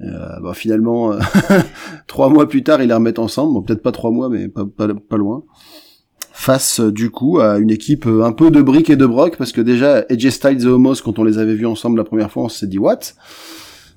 Euh, 0.00 0.40
bah, 0.42 0.54
finalement, 0.54 1.12
trois 2.08 2.28
mois 2.28 2.48
plus 2.48 2.64
tard, 2.64 2.82
ils 2.82 2.88
les 2.88 2.94
remettent 2.94 3.20
ensemble. 3.20 3.54
Bon, 3.54 3.62
peut-être 3.62 3.82
pas 3.82 3.92
trois 3.92 4.10
mois, 4.10 4.28
mais 4.28 4.48
pas, 4.48 4.64
pas, 4.66 4.88
pas 4.94 5.16
loin. 5.16 5.44
Face, 6.40 6.78
euh, 6.78 6.92
du 6.92 7.10
coup, 7.10 7.40
à 7.40 7.58
une 7.58 7.70
équipe 7.70 8.06
euh, 8.06 8.22
un 8.24 8.30
peu 8.32 8.52
de 8.52 8.62
briques 8.62 8.90
et 8.90 8.96
de 8.96 9.04
broc, 9.06 9.36
parce 9.36 9.50
que 9.50 9.60
déjà, 9.60 10.04
Edge 10.08 10.28
Styles 10.28 10.62
et 10.62 10.66
Homos, 10.66 10.94
quand 11.04 11.18
on 11.18 11.24
les 11.24 11.38
avait 11.38 11.54
vus 11.56 11.66
ensemble 11.66 11.98
la 11.98 12.04
première 12.04 12.30
fois, 12.30 12.44
on 12.44 12.48
s'est 12.48 12.68
dit, 12.68 12.78
what? 12.78 13.00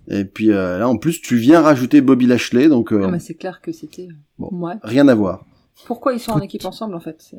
Et 0.07 0.25
puis 0.25 0.51
euh, 0.51 0.79
là, 0.79 0.89
en 0.89 0.97
plus, 0.97 1.21
tu 1.21 1.37
viens 1.37 1.61
rajouter 1.61 2.01
Bobby 2.01 2.25
Lashley, 2.25 2.67
donc 2.67 2.91
euh, 2.91 3.03
Ah, 3.05 3.11
mais 3.11 3.19
c'est 3.19 3.35
clair 3.35 3.61
que 3.61 3.71
c'était. 3.71 4.07
Bon. 4.39 4.49
Ouais. 4.51 4.73
rien 4.81 5.07
à 5.07 5.13
voir. 5.15 5.45
Pourquoi 5.85 6.13
ils 6.13 6.19
sont 6.19 6.31
en 6.31 6.39
équipe 6.41 6.65
ensemble 6.65 6.95
en 6.95 6.99
fait? 6.99 7.15
C'est- 7.19 7.37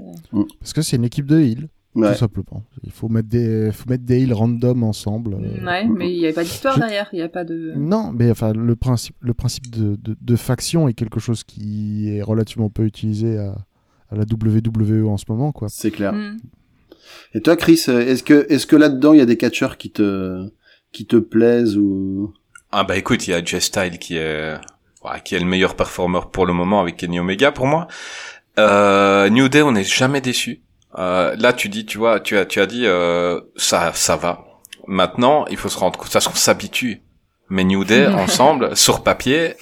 Parce 0.61 0.73
que 0.73 0.83
c'est 0.83 0.97
une 0.97 1.05
équipe 1.05 1.27
de 1.27 1.41
heal, 1.41 1.69
Ouais. 1.97 2.13
tout 2.13 2.19
simplement. 2.19 2.63
Il 2.85 2.93
faut 2.93 3.09
mettre 3.09 3.29
des, 3.29 3.71
faut 3.73 3.91
mettre 3.91 4.05
des 4.05 4.21
heals 4.21 4.33
random 4.33 4.85
ensemble. 4.85 5.35
euh. 5.35 5.67
Ouais, 5.67 5.85
mais 5.89 6.13
il 6.15 6.19
n'y 6.21 6.25
avait 6.27 6.33
pas 6.33 6.45
d'histoire 6.45 6.75
Je- 6.77 6.81
derrière, 6.81 7.09
il 7.13 7.17
n'y 7.17 7.23
a 7.23 7.29
pas 7.29 7.45
de. 7.45 7.73
Non, 7.77 8.13
mais 8.17 8.31
enfin, 8.31 8.53
le 8.53 8.77
principe, 8.77 9.17
le 9.21 9.35
principe 9.35 9.69
de, 9.69 9.97
de, 9.97 10.17
de 10.19 10.37
faction 10.37 10.87
est 10.89 10.95
quelque 10.95 11.19
chose 11.21 11.43
qui 11.43 12.09
est 12.09 12.23
relativement 12.23 12.71
peu 12.71 12.85
utilisé 12.85 13.37
à, 13.39 13.57
à 14.13 14.17
la 14.17 14.25
WWE 14.25 15.09
en 15.09 15.17
ce 15.17 15.25
moment, 15.29 15.53
quoi. 15.53 15.69
C'est 15.71 15.91
clair. 15.91 16.13
Mm. 16.13 16.39
Et 17.35 17.41
toi, 17.41 17.57
Chris, 17.57 17.85
est-ce 17.89 18.23
que, 18.23 18.47
est-ce 18.51 18.67
que 18.67 18.77
là-dedans, 18.77 19.13
il 19.13 19.19
y 19.19 19.23
a 19.23 19.27
des 19.27 19.37
catcheurs 19.37 19.79
qui 19.79 19.91
te, 19.91 20.49
qui 20.93 21.07
te 21.07 21.17
plaisent 21.17 21.77
ou? 21.77 22.35
Ah 22.71 22.85
bah 22.85 22.97
écoute, 22.97 23.27
il 23.27 23.33
y 23.33 23.35
a 23.35 23.45
Jay 23.45 23.61
Style 23.61 23.99
qui 23.99 24.17
est, 24.17 24.55
qui 25.25 25.35
est 25.35 25.39
le 25.39 25.47
meilleur 25.47 25.75
performeur 25.75 26.31
pour 26.31 26.47
le 26.47 26.53
moment 26.53 26.81
avec 26.81 26.97
Kenny 26.97 27.19
Omega 27.19 27.53
pour 27.53 27.67
moi. 27.67 27.89
Euh, 28.59 29.29
New 29.31 29.49
Day, 29.49 29.63
on 29.63 29.73
n'est 29.73 29.85
jamais 29.85 30.21
déçu. 30.21 30.63
Euh, 30.99 31.35
là, 31.39 31.53
tu 31.53 31.69
dis, 31.69 31.87
tu 31.87 31.99
vois, 31.99 32.21
tu 32.21 32.37
as, 32.37 32.45
tu 32.45 32.61
as 32.61 32.67
dit, 32.67 32.87
euh, 32.87 33.41
ça, 33.57 33.93
ça 33.95 34.17
va. 34.17 34.45
Maintenant, 34.87 35.47
il 35.51 35.57
faut 35.57 35.69
se 35.69 35.79
rendre 35.79 35.99
compte, 35.99 36.11
ça 36.11 36.21
qu'on 36.21 36.35
s'habitue. 36.35 37.03
Mais 37.49 37.65
New 37.65 37.85
Day, 37.85 38.07
ensemble, 38.15 38.77
sur 38.77 39.03
papier, 39.03 39.55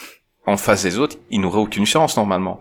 en 0.47 0.57
face 0.57 0.83
des 0.83 0.99
autres, 0.99 1.17
ils 1.31 1.41
n'auraient 1.41 1.59
aucune 1.61 1.87
chance 1.87 2.17
normalement. 2.17 2.61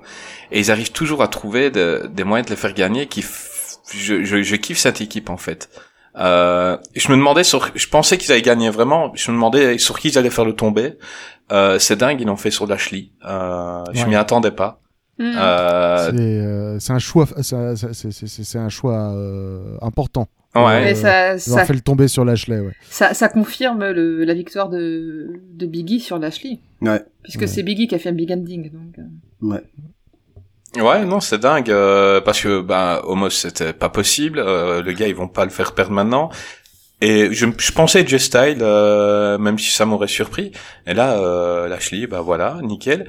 Et 0.51 0.59
ils 0.59 0.71
arrivent 0.71 0.91
toujours 0.91 1.21
à 1.23 1.27
trouver 1.27 1.71
de- 1.71 2.09
des 2.13 2.23
moyens 2.23 2.45
de 2.47 2.51
les 2.53 2.57
faire 2.59 2.73
gagner. 2.73 3.07
Qui, 3.07 3.21
f- 3.21 3.77
je, 3.93 4.23
je, 4.23 4.41
je 4.43 4.55
kiffe 4.55 4.77
cette 4.77 5.01
équipe 5.01 5.29
en 5.29 5.37
fait. 5.37 5.69
Euh, 6.17 6.77
je 6.95 7.09
me 7.11 7.15
demandais 7.17 7.43
sur, 7.43 7.69
je 7.75 7.87
pensais 7.87 8.17
qu'ils 8.17 8.31
allaient 8.31 8.41
gagner 8.41 8.69
vraiment. 8.69 9.11
Je 9.15 9.31
me 9.31 9.35
demandais 9.35 9.77
sur 9.77 9.99
qui 9.99 10.09
ils 10.09 10.17
allaient 10.17 10.29
faire 10.29 10.45
le 10.45 10.53
tomber. 10.55 10.97
Euh, 11.51 11.79
c'est 11.79 11.95
dingue, 11.95 12.19
ils 12.21 12.27
l'ont 12.27 12.35
fait 12.35 12.51
sur 12.51 12.67
Lashley. 12.67 13.11
Euh, 13.25 13.83
Je 13.93 14.05
m'y 14.05 14.15
attendais 14.15 14.51
pas. 14.51 14.81
Mm. 15.17 15.33
Euh, 15.37 16.11
C'est 16.11 16.17
euh, 16.21 16.79
c'est 16.79 16.93
un 16.93 16.99
choix, 16.99 17.25
c'est- 17.41 17.75
c'est- 17.75 17.93
c'est 17.93 18.11
c'est- 18.27 18.43
c'est 18.43 18.57
un 18.59 18.69
choix 18.69 19.11
euh, 19.13 19.77
important. 19.81 20.27
Ouais. 20.55 20.83
Mais 20.83 20.95
ça, 20.95 21.35
Ils 21.35 21.39
ça, 21.39 21.61
ont 21.61 21.65
fait 21.65 21.73
le 21.73 21.81
tomber 21.81 22.07
sur 22.07 22.25
Lashley, 22.25 22.59
ouais. 22.59 22.73
ça, 22.89 23.13
ça 23.13 23.29
confirme 23.29 23.89
le, 23.91 24.23
la 24.23 24.33
victoire 24.33 24.69
de, 24.69 25.41
de 25.53 25.65
Biggie 25.65 25.99
sur 25.99 26.17
Lashley. 26.19 26.59
Ouais. 26.81 27.01
Puisque 27.23 27.41
Ouais. 27.41 27.47
c'est 27.47 27.63
Biggie 27.63 27.87
qui 27.87 27.95
a 27.95 27.99
fait 27.99 28.09
un 28.09 28.13
big 28.13 28.31
ending. 28.31 28.71
Donc, 28.71 28.97
euh. 28.99 29.59
Ouais, 30.77 31.03
non, 31.03 31.19
c'est 31.19 31.39
dingue 31.39 31.71
euh, 31.71 32.21
parce 32.21 32.41
que 32.41 32.61
bah 32.61 33.01
Homos 33.05 33.31
c'était 33.31 33.73
pas 33.73 33.89
possible. 33.89 34.37
euh, 34.37 34.83
le 34.83 34.91
gars, 34.93 35.07
ils 35.07 35.15
vont 35.15 35.27
pas 35.27 35.43
le 35.43 35.49
faire 35.49 35.73
perdre 35.73 35.91
maintenant. 35.93 36.29
Et 37.01 37.31
je, 37.33 37.45
je 37.57 37.71
pensais 37.71 38.05
J 38.05 38.19
Style, 38.19 38.57
euh, 38.61 39.37
même 39.37 39.57
si 39.57 39.71
ça 39.71 39.85
m'aurait 39.85 40.09
surpris. 40.09 40.51
Et 40.85 40.93
là, 40.93 41.13
euh, 41.17 41.67
Lashley, 41.69 42.07
bah 42.07 42.19
voilà, 42.19 42.57
nickel. 42.61 43.07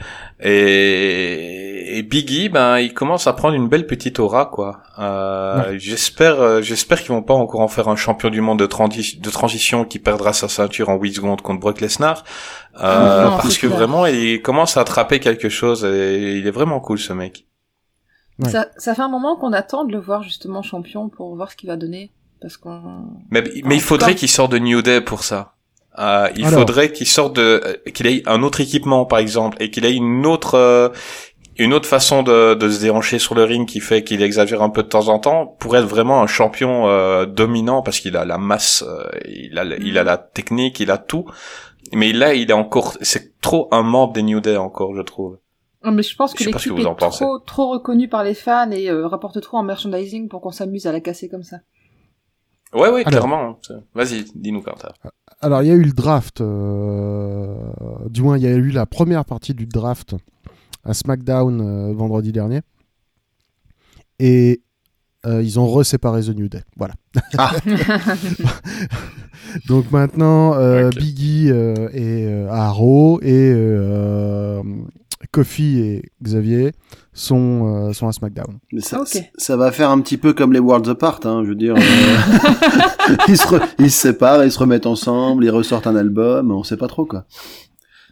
Et, 0.74 1.98
et 1.98 2.02
Biggie, 2.02 2.48
ben 2.48 2.78
il 2.78 2.94
commence 2.94 3.26
à 3.26 3.32
prendre 3.32 3.54
une 3.54 3.68
belle 3.68 3.86
petite 3.86 4.18
aura, 4.20 4.46
quoi. 4.46 4.82
Euh, 4.98 5.74
J'espère, 5.78 6.40
euh, 6.40 6.62
j'espère 6.62 7.00
qu'ils 7.00 7.10
vont 7.12 7.22
pas 7.22 7.34
encore 7.34 7.60
en 7.60 7.68
faire 7.68 7.88
un 7.88 7.96
champion 7.96 8.30
du 8.30 8.40
monde 8.40 8.58
de, 8.60 8.66
transi- 8.66 9.20
de 9.20 9.30
transition 9.30 9.84
qui 9.84 9.98
perdra 9.98 10.32
sa 10.32 10.48
ceinture 10.48 10.88
en 10.88 10.96
8 10.96 11.14
secondes 11.14 11.42
contre 11.42 11.60
Brock 11.60 11.80
Lesnar. 11.80 12.22
Euh, 12.80 13.24
Non, 13.24 13.30
parce 13.38 13.58
que 13.58 13.66
clair. 13.66 13.76
vraiment, 13.76 14.06
il 14.06 14.40
commence 14.42 14.76
à 14.76 14.82
attraper 14.82 15.18
quelque 15.20 15.48
chose 15.48 15.84
et 15.84 16.38
il 16.38 16.46
est 16.46 16.50
vraiment 16.52 16.78
cool 16.80 16.98
ce 16.98 17.12
mec. 17.12 17.46
Ouais. 18.38 18.48
Ça, 18.50 18.68
ça 18.78 18.94
fait 18.94 19.02
un 19.02 19.08
moment 19.08 19.36
qu'on 19.36 19.52
attend 19.52 19.84
de 19.84 19.92
le 19.92 19.98
voir 19.98 20.22
justement 20.22 20.62
champion 20.62 21.08
pour 21.08 21.34
voir 21.34 21.50
ce 21.50 21.56
qu'il 21.56 21.68
va 21.68 21.76
donner. 21.76 22.10
Parce 22.40 22.56
qu'on... 22.56 23.04
Mais, 23.30 23.44
mais 23.64 23.74
il 23.74 23.80
faudrait 23.80 24.14
qu'il 24.14 24.28
sorte 24.28 24.52
de 24.52 24.58
New 24.58 24.82
Day 24.82 25.00
pour 25.00 25.24
ça. 25.24 25.54
Euh, 25.98 26.28
il 26.36 26.46
Alors. 26.46 26.60
faudrait 26.60 26.92
qu'il 26.92 27.06
sorte 27.06 27.36
de, 27.36 27.60
euh, 27.64 27.90
qu'il 27.92 28.06
ait 28.06 28.22
un 28.26 28.42
autre 28.42 28.60
équipement 28.60 29.04
par 29.04 29.18
exemple 29.18 29.56
et 29.60 29.70
qu'il 29.70 29.84
ait 29.84 29.94
une 29.94 30.24
autre, 30.24 30.54
euh, 30.54 30.88
une 31.58 31.74
autre 31.74 31.88
façon 31.88 32.22
de, 32.22 32.54
de 32.54 32.70
se 32.70 32.80
déhancher 32.80 33.18
sur 33.18 33.34
le 33.34 33.44
ring 33.44 33.68
qui 33.68 33.80
fait 33.80 34.02
qu'il 34.02 34.22
exagère 34.22 34.62
un 34.62 34.70
peu 34.70 34.82
de 34.82 34.88
temps 34.88 35.08
en 35.08 35.18
temps 35.18 35.46
pour 35.58 35.76
être 35.76 35.84
vraiment 35.84 36.22
un 36.22 36.26
champion 36.26 36.88
euh, 36.88 37.26
dominant 37.26 37.82
parce 37.82 38.00
qu'il 38.00 38.16
a 38.16 38.24
la 38.24 38.38
masse, 38.38 38.82
euh, 38.86 39.04
il 39.28 39.58
a, 39.58 39.64
il 39.64 39.98
a 39.98 40.04
la 40.04 40.16
technique, 40.16 40.80
il 40.80 40.90
a 40.90 40.96
tout. 40.96 41.26
Mais 41.92 42.12
là, 42.12 42.34
il 42.34 42.50
est 42.50 42.54
encore, 42.54 42.96
c'est 43.02 43.38
trop 43.40 43.68
un 43.72 43.82
membre 43.82 44.12
des 44.12 44.22
New 44.22 44.40
Day 44.40 44.56
encore, 44.56 44.94
je 44.94 45.02
trouve. 45.02 45.38
Non, 45.84 45.92
mais 45.92 46.02
je 46.02 46.14
pense 46.14 46.34
que 46.34 46.38
Je 46.38 46.44
sais 46.44 46.50
pas 46.50 46.58
ce 46.58 46.64
que 46.64 46.70
l'équipe 46.70 46.82
vous 46.82 46.88
en 46.88 46.94
est 46.94 47.10
trop, 47.10 47.38
trop 47.40 47.70
reconnue 47.70 48.08
par 48.08 48.22
les 48.22 48.34
fans 48.34 48.70
et 48.70 48.90
euh, 48.90 49.06
rapporte 49.06 49.40
trop 49.40 49.56
en 49.56 49.62
merchandising 49.62 50.28
pour 50.28 50.40
qu'on 50.40 50.52
s'amuse 50.52 50.86
à 50.86 50.92
la 50.92 51.00
casser 51.00 51.28
comme 51.28 51.42
ça. 51.42 51.56
Ouais, 52.72 52.88
ouais, 52.90 53.04
Alors. 53.04 53.26
clairement. 53.26 53.58
Vas-y, 53.94 54.24
dis-nous 54.34 54.62
quand 54.62 54.74
t'as. 54.78 54.92
Alors, 55.40 55.62
il 55.62 55.68
y 55.68 55.70
a 55.70 55.74
eu 55.74 55.82
le 55.82 55.92
draft, 55.92 56.40
euh, 56.40 57.54
du 58.08 58.22
moins, 58.22 58.36
il 58.36 58.44
y 58.44 58.46
a 58.46 58.50
eu 58.50 58.70
la 58.70 58.86
première 58.86 59.24
partie 59.24 59.54
du 59.54 59.66
draft 59.66 60.14
à 60.84 60.94
SmackDown 60.94 61.60
euh, 61.60 61.92
vendredi 61.94 62.32
dernier. 62.32 62.60
Et 64.18 64.62
euh, 65.26 65.42
ils 65.42 65.58
ont 65.58 65.66
reséparé 65.66 66.22
The 66.22 66.28
New 66.28 66.48
Day. 66.48 66.62
Voilà. 66.76 66.94
Ah. 67.38 67.52
Donc 69.66 69.90
maintenant, 69.90 70.54
euh. 70.54 70.90
Biggie 70.90 71.50
euh, 71.50 71.88
euh, 71.94 72.48
à 72.50 72.70
Raw 72.70 73.18
et 73.22 73.52
euh, 73.54 74.62
Kofi 75.32 75.80
et 75.80 76.10
Xavier 76.22 76.72
sont, 77.12 77.88
euh, 77.88 77.92
sont 77.92 78.06
à 78.08 78.12
SmackDown. 78.12 78.58
Mais 78.72 78.80
ça, 78.80 79.02
ça- 79.36 79.56
va 79.56 79.72
faire 79.72 79.90
un 79.90 80.00
petit 80.00 80.16
peu 80.16 80.32
comme 80.32 80.52
les 80.52 80.60
Worlds 80.60 80.88
Apart, 80.90 81.20
hein, 81.24 81.42
je 81.44 81.48
veux 81.50 81.54
dire. 81.56 81.74
euh, 81.76 81.80
ils, 83.28 83.36
se 83.36 83.46
re- 83.46 83.62
ils 83.78 83.90
se 83.90 84.00
séparent, 84.00 84.44
ils 84.44 84.52
se 84.52 84.58
remettent 84.58 84.86
ensemble, 84.86 85.44
ils 85.44 85.50
ressortent 85.50 85.86
un 85.86 85.96
album, 85.96 86.50
on 86.52 86.62
sait 86.62 86.76
pas 86.76 86.88
trop 86.88 87.04
quoi. 87.04 87.24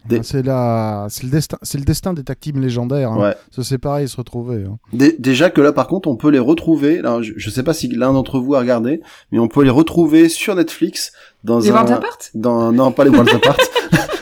Des- 0.08 0.22
C'est 0.22 0.42
la, 0.42 1.06
c'est 1.10 1.24
le 1.24 1.28
destin, 1.30 1.58
c'est 1.60 1.76
le 1.76 1.84
destin 1.84 2.14
des 2.14 2.22
tag 2.24 2.38
teams 2.40 2.60
légendaires. 2.60 3.12
hein. 3.12 3.20
Ouais. 3.20 3.36
Se 3.50 3.62
séparer 3.62 4.04
et 4.04 4.06
se 4.06 4.16
retrouver. 4.16 4.64
hein. 4.64 4.78
Dé- 4.92 5.14
déjà 5.18 5.50
que 5.50 5.60
là, 5.60 5.72
par 5.72 5.86
contre, 5.86 6.08
on 6.08 6.16
peut 6.16 6.30
les 6.30 6.38
retrouver. 6.38 7.00
Alors, 7.00 7.22
je, 7.22 7.32
je 7.36 7.50
sais 7.50 7.62
pas 7.62 7.74
si 7.74 7.88
l'un 7.88 8.12
d'entre 8.12 8.38
vous 8.38 8.54
a 8.54 8.60
regardé, 8.60 9.00
mais 9.32 9.38
on 9.38 9.48
peut 9.48 9.62
les 9.64 9.70
retrouver 9.70 10.28
sur 10.28 10.54
Netflix 10.54 11.12
dans 11.44 11.58
Les 11.60 11.70
un, 11.70 11.74
Worlds 11.74 11.92
Apart? 11.92 12.18
dans 12.34 12.72
non 12.72 12.90
pas 12.92 13.04
les 13.04 13.10
Worlds 13.10 13.34
Apart, 13.34 13.56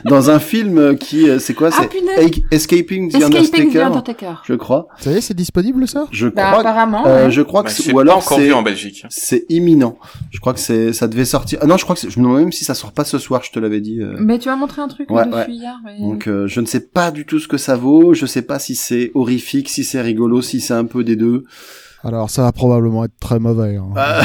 dans 0.09 0.31
un 0.31 0.39
film 0.39 0.97
qui 0.99 1.29
euh, 1.29 1.39
c'est 1.39 1.55
quoi 1.55 1.71
Ah, 1.73 1.83
C'est 1.91 2.43
Escaping 2.51 3.11
the 3.11 3.17
Escaping 3.17 3.73
the 3.73 3.77
Undertaker, 3.77 4.35
je 4.45 4.55
crois. 4.55 4.89
Ça 4.99 5.11
y 5.13 5.17
est, 5.17 5.21
c'est 5.21 5.35
disponible 5.35 5.87
ça? 5.89 6.07
Je 6.11 6.29
Bah, 6.29 6.47
crois. 6.51 6.61
apparemment, 6.61 7.07
euh, 7.07 7.27
ouais. 7.27 7.31
je 7.31 7.43
crois 7.43 7.63
Bah, 7.63 7.71
que 7.71 7.83
l'ai 7.89 7.93
ou 7.93 7.99
alors 8.01 8.23
c'est 8.23 8.53
en 8.53 8.63
Belgique. 8.63 9.05
c'est 9.09 9.45
imminent. 9.49 9.99
Je 10.31 10.41
crois 10.41 10.53
que 10.55 10.61
c'est 10.61 10.93
ça 10.93 11.09
devait 11.09 11.25
sortir. 11.25 11.59
Ah 11.63 11.67
non, 11.67 11.77
je 11.77 11.85
crois 11.85 11.95
que 11.95 12.01
c'est- 12.01 12.11
je 12.11 12.19
me 12.19 12.25
demande 12.25 12.41
même 12.41 12.53
si 12.53 12.65
ça 12.65 12.75
sort 12.75 12.93
pas 12.93 13.05
ce 13.05 13.19
soir. 13.19 13.43
Je 13.45 13.51
te 13.53 13.59
l'avais 13.59 13.81
dit. 13.81 14.01
euh. 14.01 14.17
Mais 14.19 14.39
tu 14.39 14.49
m'as 14.49 14.57
montré 14.57 14.83
un 14.83 14.89
truc 14.89 15.11
Ouais, 15.11 15.25
dessus 15.25 15.37
ouais. 15.37 15.47
hier. 15.51 15.75
mais- 15.85 15.99
Donc 16.01 16.27
euh, 16.29 16.47
je 16.47 16.61
ne 16.61 16.67
sais 16.67 16.81
pas 16.81 17.11
du 17.11 17.25
tout 17.27 17.39
ce 17.39 17.49
que 17.49 17.57
ça 17.59 17.77
vaut, 17.77 18.15
je 18.15 18.27
sais 18.27 18.43
pas 18.43 18.59
si 18.59 18.75
c'est 18.75 19.11
horrifique, 19.15 19.69
si 19.69 19.85
c'est 19.85 20.01
rigolo, 20.01 20.43
si 20.43 20.61
c'est 20.61 20.75
un 20.75 20.85
peu 20.85 21.05
des 21.05 21.17
deux. 21.17 21.45
Alors 22.05 22.31
ça 22.31 22.43
va 22.43 22.53
probablement 22.53 23.05
être 23.05 23.19
très 23.21 23.39
mauvais. 23.41 23.77
hein. 23.77 23.89
Ah, 23.97 24.21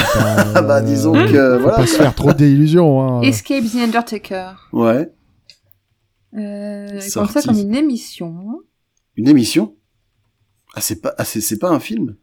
Ah 0.56 0.62
bah 0.62 0.78
euh, 0.78 0.82
disons 0.82 1.14
que 1.14 1.56
faut 1.56 1.62
voilà. 1.64 1.78
pas 1.78 1.88
se 1.88 1.96
faire 1.98 2.14
trop 2.14 2.32
d'illusions. 2.34 3.02
Hein. 3.02 3.22
Escape 3.22 3.64
the 3.64 3.78
Undertaker. 3.84 4.52
Ouais, 4.72 5.10
Euh, 6.38 7.00
comme 7.14 7.28
ça, 7.28 7.42
comme 7.42 7.58
une 7.58 7.76
émission. 7.76 8.62
une 9.16 9.28
émission? 9.28 9.76
Ah 10.74 10.82
c'est 10.82 11.02
pas 11.02 11.14
ah, 11.18 11.26
c'est 11.26 11.42
c'est 11.42 11.60
pas 11.60 11.70
un 11.70 11.80
film? 11.80 12.16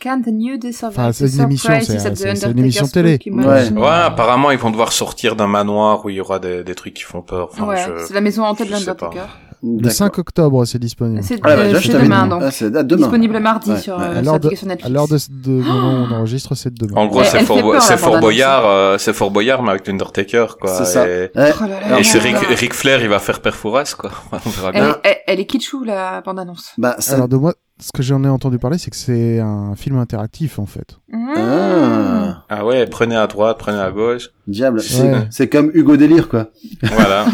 Can 0.00 0.22
the 0.22 0.28
new 0.28 0.56
Enfin, 0.84 1.10
c'est 1.10 1.26
une 1.28 1.40
émission, 1.40 1.72
c'est- 1.80 2.50
une 2.52 2.58
émission 2.60 2.86
télé. 2.86 3.18
Ouais. 3.26 3.72
Ouais, 3.72 3.88
apparemment 3.88 4.52
ils 4.52 4.58
vont 4.58 4.70
devoir 4.70 4.92
sortir 4.92 5.34
d'un 5.34 5.48
manoir 5.48 6.04
où 6.04 6.10
il 6.10 6.14
y 6.16 6.20
aura 6.20 6.38
des, 6.38 6.62
des 6.62 6.74
trucs 6.76 6.94
qui 6.94 7.02
font 7.02 7.20
peur. 7.20 7.48
Enfin, 7.50 7.66
ouais, 7.66 7.84
c'est 8.06 8.14
la 8.14 8.20
maison 8.20 8.44
hantée 8.44 8.64
de 8.64 8.70
l'Undertaker. 8.70 9.26
Le 9.62 9.78
D'accord. 9.78 9.92
5 9.92 10.18
octobre, 10.18 10.64
c'est 10.64 10.78
disponible. 10.78 11.22
C'est 11.22 11.40
Ah 11.42 11.56
bah, 11.56 11.62
euh, 11.62 11.80
demain, 11.80 12.26
donc. 12.26 12.42
Ah, 12.44 12.50
c'est 12.50 12.74
ah, 12.76 12.82
demain. 12.82 13.02
Disponible 13.02 13.40
mardi 13.40 13.70
Ouais, 13.70 13.80
sur, 13.80 13.98
euh, 13.98 14.02
À 14.02 14.14
sur 14.14 14.22
l'heure 14.22 14.22
de, 14.22 14.28
l'application 14.30 14.66
Netflix. 14.68 14.86
à 14.86 14.88
l'heure 14.88 15.08
de, 15.08 15.18
de 15.30 15.50
moment 15.62 15.92
où 15.92 16.06
on 16.08 16.14
enregistre, 16.14 16.54
c'est 16.54 16.72
demain. 16.72 17.00
En 17.00 17.06
gros, 17.06 17.24
c'est 17.24 17.40
Fort, 17.40 17.60
peur, 17.60 17.82
Fort. 17.82 18.20
Boyard, 18.20 18.66
euh, 18.66 18.98
c'est 18.98 19.12
Fort 19.12 19.30
Boyard, 19.30 19.62
mais 19.62 19.70
avec 19.70 19.86
l'Undertaker, 19.86 20.46
quoi. 20.60 20.70
C'est 20.70 20.84
ça. 20.84 21.08
Et, 21.08 21.30
Ouais. 21.34 21.52
Oh 21.60 21.64
là 21.66 21.80
là 21.80 21.98
et. 22.00 22.54
Ric 22.54 22.74
Flair, 22.74 23.02
il 23.02 23.08
va 23.08 23.18
faire 23.18 23.40
Perforas, 23.40 23.94
quoi. 23.98 24.10
On 24.46 24.50
verra 24.50 24.72
bien. 24.72 24.96
Elle, 25.02 25.10
elle, 25.10 25.16
elle 25.26 25.40
est 25.40 25.46
kitschou, 25.46 25.84
la 25.84 26.20
bande-annonce. 26.20 26.72
Bah 26.78 26.96
ça. 26.98 27.14
Alors 27.14 27.28
de 27.28 27.36
moi, 27.36 27.54
ce 27.80 27.90
que 27.94 28.02
j'en 28.02 28.24
ai 28.24 28.28
entendu 28.28 28.58
parler, 28.58 28.76
c'est 28.78 28.90
que 28.90 28.96
c'est 28.96 29.38
un 29.40 29.74
film 29.76 29.98
interactif 29.98 30.58
en 30.58 30.66
fait. 30.66 30.98
Mmh. 31.12 31.28
Ah, 31.36 32.44
Ah 32.48 32.64
ouais, 32.66 32.86
prenez 32.86 33.16
à 33.16 33.26
droite, 33.26 33.56
prenez 33.58 33.78
à 33.78 33.90
gauche. 33.90 34.30
diable. 34.46 34.80
C'est 34.80 35.02
Ouais. 35.02 35.26
c'est 35.30 35.48
comme 35.48 35.70
Hugo 35.74 35.96
Délire 35.96 36.28
quoi. 36.28 36.48
Voilà. 36.82 37.26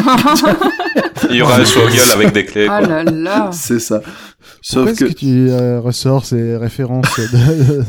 il 1.30 1.36
y 1.36 1.42
aura 1.42 1.56
un 1.56 1.62
gueule 1.62 2.10
avec 2.14 2.32
des 2.32 2.44
clés, 2.44 2.66
Ah 2.68 2.80
quoi. 2.80 2.88
là 2.88 3.04
là. 3.04 3.50
C'est 3.52 3.78
ça. 3.80 4.00
Pourquoi 4.00 4.14
Sauf 4.62 4.88
est-ce 4.90 5.00
que, 5.00 5.04
que, 5.10 5.12
tu 5.14 5.48
euh, 5.50 5.80
ressors 5.80 6.24
ces 6.26 6.56
références 6.56 7.06
de, 7.18 7.78
de, 7.78 7.84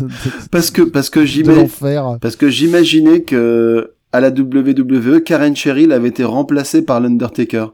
parce 0.52 0.72
que 0.72 0.82
parce 0.84 1.10
que 1.10 1.26
j'imagine 1.26 1.68
parce 2.22 2.36
que 2.36 2.50
j'imaginais 2.50 3.22
que 3.22 3.95
à 4.16 4.20
la 4.22 4.30
WWE, 4.30 5.22
Karen 5.24 5.56
Cheryl 5.56 5.92
avait 5.92 6.08
été 6.10 6.24
remplacée 6.24 6.84
par 6.84 7.00
l'Undertaker. 7.00 7.68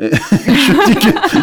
Et 0.00 0.10
je 0.12 0.86
dis 0.86 0.96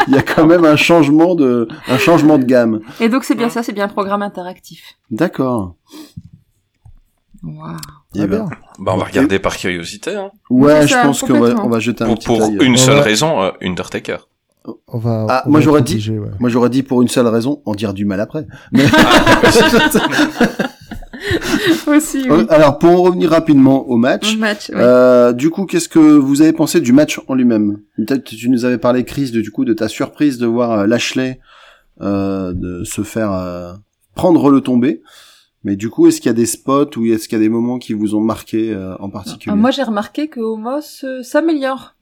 qu'il 0.06 0.14
y 0.14 0.18
a 0.18 0.22
quand 0.22 0.46
même 0.46 0.66
un 0.66 0.76
changement 0.76 1.36
de 1.36 1.68
un 1.88 1.98
changement 1.98 2.38
de 2.38 2.44
gamme. 2.46 2.80
Et 3.00 3.10
donc, 3.10 3.24
c'est 3.24 3.36
bien 3.36 3.50
ça, 3.50 3.64
c'est 3.64 3.74
bien 3.74 3.86
un 3.86 3.90
programme 3.90 4.22
interactif. 4.22 4.96
D'accord. 5.12 5.76
Waouh. 7.44 7.78
Eh 8.16 8.26
ben. 8.26 8.48
Bah, 8.80 8.94
on 8.96 8.98
va 8.98 9.06
regarder 9.06 9.40
par 9.40 9.56
curiosité, 9.56 10.16
hein. 10.16 10.32
Ouais, 10.50 10.88
je 10.88 10.94
ça, 10.94 11.04
pense 11.04 11.22
qu'on 11.22 11.40
va 11.40 11.54
on 11.64 11.70
va 11.70 11.80
jeter 11.80 12.04
un 12.04 12.08
Pour, 12.08 12.16
petit 12.16 12.26
pour 12.26 12.62
une 12.62 12.78
seule 12.78 12.96
Ouais. 12.96 13.02
raison, 13.02 13.42
euh, 13.44 13.52
Undertaker. 13.62 14.28
On 14.88 14.98
va. 14.98 15.28
Ah, 15.30 15.44
on 15.46 15.52
moi, 15.52 15.60
va 15.60 15.64
j'aurais 15.64 15.82
dit- 15.84 16.10
ouais. 16.10 16.28
Moi 16.40 16.50
j'aurais 16.50 16.72
dit 16.72 16.82
pour 16.82 17.04
une 17.04 17.08
seule 17.08 17.28
raison, 17.28 17.62
en 17.66 17.76
dire 17.76 17.94
du 17.94 18.04
mal 18.06 18.20
après. 18.20 18.48
Mais 18.72 18.84
Aussi, 21.88 22.30
Euh, 22.30 22.38
oui. 22.40 22.46
alors 22.50 22.78
pour 22.80 22.92
en 22.92 23.02
revenir 23.02 23.30
rapidement 23.30 23.88
au 23.88 23.98
match, 23.98 24.34
Un 24.36 24.38
match, 24.38 24.70
ouais. 24.70 24.76
euh, 24.78 25.34
du 25.34 25.50
coup 25.50 25.66
qu'est-ce 25.66 25.90
que 25.90 26.00
vous 26.00 26.42
avez 26.42 26.54
pensé 26.54 26.82
du 26.82 26.92
match 26.94 27.20
en 27.28 27.34
lui-même? 27.36 27.80
Peut-être 27.98 28.24
que 28.24 28.36
tu 28.36 28.50
nous 28.50 28.66
avais 28.66 28.78
parlé 28.78 29.04
Chris 29.04 29.32
de, 29.32 29.42
du 29.42 29.52
coup 29.52 29.66
de 29.66 29.74
ta 29.74 29.88
surprise 29.88 30.38
de 30.38 30.46
voir 30.48 30.72
euh, 30.72 30.88
Lashley 30.88 31.40
euh, 32.02 32.54
de 32.54 32.84
se 32.84 33.04
faire 33.04 33.32
euh, 33.34 33.74
prendre 34.16 34.50
le 34.50 34.62
tombé. 34.62 35.02
Mais 35.64 35.76
du 35.76 35.90
coup 35.90 36.08
est-ce 36.08 36.22
qu'il 36.22 36.30
y 36.30 36.30
a 36.30 36.34
des 36.34 36.46
spots 36.46 36.96
ou 36.98 37.06
est-ce 37.06 37.28
qu'il 37.28 37.38
y 37.38 37.42
a 37.42 37.44
des 37.44 37.50
moments 37.50 37.80
qui 37.80 37.94
vous 37.94 38.14
ont 38.16 38.22
marqué 38.22 38.72
euh, 38.74 38.96
en 39.00 39.10
particulier? 39.10 39.52
Ah, 39.52 39.56
moi, 39.56 39.72
j'ai 39.72 39.82
remarqué 39.84 40.28
que 40.28 40.40
Homos 40.40 41.04
euh, 41.04 41.24
s'améliore. 41.24 41.96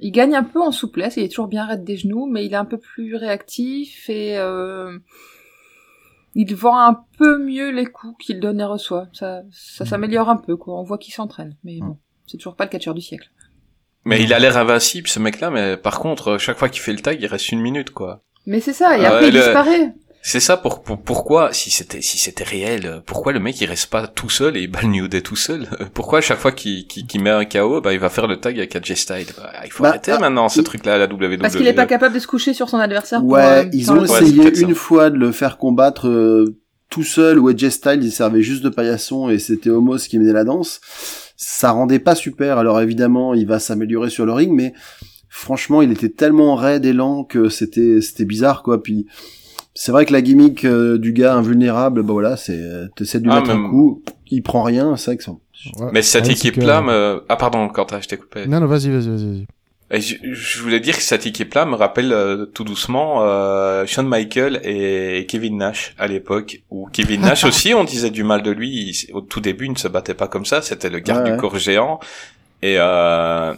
Il 0.00 0.10
gagne 0.10 0.34
un 0.34 0.42
peu 0.42 0.60
en 0.60 0.70
souplesse, 0.72 1.16
il 1.16 1.22
est 1.22 1.28
toujours 1.28 1.46
bien 1.48 1.64
raide 1.64 1.84
des 1.84 1.96
genoux, 1.96 2.26
mais 2.26 2.44
il 2.44 2.52
est 2.52 2.56
un 2.56 2.64
peu 2.66 2.76
plus 2.78 3.14
réactif 3.16 4.10
et 4.10 4.36
euh, 4.36 4.98
il 6.34 6.54
vend 6.54 6.78
un 6.78 6.98
peu 7.18 7.38
mieux 7.38 7.70
les 7.70 7.86
coups 7.86 8.24
qu'il 8.24 8.40
donne 8.40 8.60
et 8.60 8.64
reçoit. 8.64 9.06
Ça, 9.12 9.42
ça 9.52 9.84
s'améliore 9.84 10.28
un 10.28 10.36
peu, 10.36 10.56
quoi. 10.56 10.78
On 10.78 10.82
voit 10.82 10.98
qu'il 10.98 11.14
s'entraîne, 11.14 11.56
mais 11.64 11.78
bon, 11.80 11.98
c'est 12.26 12.36
toujours 12.38 12.56
pas 12.56 12.64
le 12.64 12.70
catcheur 12.70 12.94
du 12.94 13.00
siècle. 13.00 13.30
Mais 14.04 14.22
il 14.22 14.34
a 14.34 14.38
l'air 14.38 14.56
invincible, 14.58 15.08
ce 15.08 15.18
mec-là, 15.18 15.50
mais 15.50 15.76
par 15.76 15.98
contre, 15.98 16.32
euh, 16.32 16.38
chaque 16.38 16.58
fois 16.58 16.68
qu'il 16.68 16.82
fait 16.82 16.92
le 16.92 17.00
tag, 17.00 17.18
il 17.20 17.26
reste 17.26 17.50
une 17.52 17.60
minute, 17.62 17.90
quoi. 17.90 18.22
Mais 18.46 18.60
c'est 18.60 18.74
ça, 18.74 18.98
et 18.98 19.04
Ah 19.06 19.14
après 19.14 19.28
il 19.28 19.34
le- 19.34 19.40
disparaît. 19.40 19.94
C'est 20.26 20.40
ça 20.40 20.56
pour, 20.56 20.82
pour- 20.82 21.02
pourquoi 21.02 21.52
si 21.52 21.70
c'était 21.70 22.00
si 22.00 22.16
c'était 22.16 22.44
réel, 22.44 22.86
euh, 22.86 23.00
pourquoi 23.04 23.32
le 23.34 23.40
mec 23.40 23.60
il 23.60 23.66
reste 23.66 23.88
pas 23.90 24.06
tout 24.06 24.30
seul 24.30 24.56
et 24.56 24.62
il 24.62 24.68
bat 24.70 24.80
le 24.80 24.88
New 24.88 25.06
Day 25.06 25.20
tout 25.20 25.36
seul 25.36 25.68
Pourquoi 25.94 26.18
à 26.18 26.22
chaque 26.22 26.38
fois 26.38 26.50
qu'il 26.50 26.86
qu'il 26.86 27.06
qu'il 27.06 27.20
met 27.22 27.28
un 27.28 27.44
KO, 27.44 27.82
bah 27.82 27.92
il 27.92 27.98
va 27.98 28.08
faire 28.08 28.26
le 28.26 28.38
tag 28.40 28.56
avec 28.58 28.74
AJ 28.74 28.94
Styles 28.94 29.26
Bah, 29.36 29.52
Il 29.66 29.70
faut 29.70 29.82
Bah, 29.82 29.90
arrêter 29.90 30.12
ah, 30.12 30.18
maintenant 30.18 30.48
ce 30.48 30.60
il- 30.60 30.64
truc-là 30.64 30.94
à 30.94 30.98
la 30.98 31.04
WWE. 31.12 31.38
Parce 31.40 31.54
qu'il 31.56 31.66
est 31.66 31.74
pas 31.74 31.84
capable 31.84 32.14
de 32.14 32.20
se 32.20 32.26
coucher 32.26 32.54
sur 32.54 32.70
son 32.70 32.78
adversaire. 32.78 33.20
pour, 33.20 33.32
Ouais, 33.32 33.66
euh, 33.66 33.68
ils 33.74 33.92
ont 33.92 33.98
Ouais, 33.98 34.04
essayé 34.22 34.60
une 34.62 34.70
ça. 34.70 34.74
fois 34.74 35.10
de 35.10 35.16
le 35.18 35.30
faire 35.30 35.58
combattre 35.58 36.08
euh, 36.08 36.56
tout 36.88 37.02
seul 37.04 37.38
où 37.38 37.48
AJ 37.48 37.68
Styles 37.68 38.02
il 38.02 38.10
servait 38.10 38.40
juste 38.40 38.64
de 38.64 38.70
paillasson 38.70 39.28
et 39.28 39.38
c'était 39.38 39.68
Homos 39.68 39.98
qui 40.08 40.18
menait 40.18 40.32
la 40.32 40.44
danse. 40.44 40.80
Ça 41.36 41.70
rendait 41.72 41.98
pas 41.98 42.14
super. 42.14 42.56
Alors 42.56 42.80
évidemment, 42.80 43.34
il 43.34 43.46
va 43.46 43.58
s'améliorer 43.58 44.08
sur 44.08 44.24
le 44.24 44.32
ring, 44.32 44.52
mais 44.54 44.72
franchement, 45.28 45.82
il 45.82 45.92
était 45.92 46.08
tellement 46.08 46.54
raide 46.54 46.86
et 46.86 46.94
lent 46.94 47.24
que 47.24 47.50
c'était 47.50 48.00
c'était 48.00 48.24
bizarre 48.24 48.62
quoi. 48.62 48.82
Puis 48.82 49.06
c'est 49.74 49.92
vrai 49.92 50.06
que 50.06 50.12
la 50.12 50.22
gimmick 50.22 50.64
euh, 50.64 50.98
du 50.98 51.12
gars 51.12 51.34
invulnérable, 51.34 52.02
bah 52.02 52.12
voilà, 52.12 52.36
c'est 52.36 52.56
euh, 52.58 52.86
t'essaies 52.96 53.18
de 53.18 53.24
lui 53.24 53.32
Ah, 53.32 53.40
mettre 53.40 53.50
un 53.50 53.68
coup, 53.68 54.02
il 54.30 54.42
prend 54.42 54.62
rien, 54.62 54.96
c'est 54.96 55.10
vrai 55.12 55.16
que 55.18 55.24
ça. 55.24 55.32
Ouais. 55.32 55.90
Mais 55.92 56.02
cette 56.02 56.26
Ouais, 56.26 56.32
équipe 56.32 56.54
c'est 56.54 56.60
que- 56.60 56.66
là, 56.66 56.80
me... 56.82 57.24
ah 57.28 57.36
pardon, 57.36 57.68
Quentin, 57.68 58.00
je 58.00 58.08
t'ai 58.08 58.16
coupé. 58.16 58.46
Non, 58.46 58.60
non, 58.60 58.66
vas-y, 58.66 58.90
vas-y, 58.90 59.08
vas-y. 59.08 59.26
vas-y. 59.26 59.46
Et 59.90 60.00
je, 60.00 60.16
je 60.32 60.62
voulais 60.62 60.80
dire 60.80 60.96
que 60.96 61.02
cette 61.02 61.26
équipe-là 61.26 61.66
me 61.66 61.74
rappelle 61.76 62.12
euh, 62.12 62.46
tout 62.46 62.64
doucement 62.64 63.18
euh, 63.22 63.84
Shawn 63.86 64.08
Michael 64.08 64.60
et 64.64 65.26
Kevin 65.28 65.58
Nash 65.58 65.94
à 65.98 66.06
l'époque, 66.06 66.62
où 66.70 66.86
Kevin 66.92 67.20
Nash 67.20 67.44
aussi, 67.44 67.74
on 67.74 67.84
disait 67.84 68.10
du 68.10 68.24
mal 68.24 68.42
de 68.42 68.50
lui. 68.50 68.70
il- 69.08 69.14
au 69.14 69.20
tout 69.20 69.40
début, 69.40 69.66
il 69.66 69.72
ne 69.72 69.76
se 69.78 69.88
battait 69.88 70.14
pas 70.14 70.26
comme 70.26 70.46
ça. 70.46 70.62
C'était 70.62 70.88
le 70.90 70.98
garde 71.00 71.20
Ouais, 71.20 71.26
du 71.26 71.32
ouais. 71.32 71.38
corps 71.38 71.58
géant. 71.58 72.00
Et, 72.62 72.76
euh, 72.78 73.52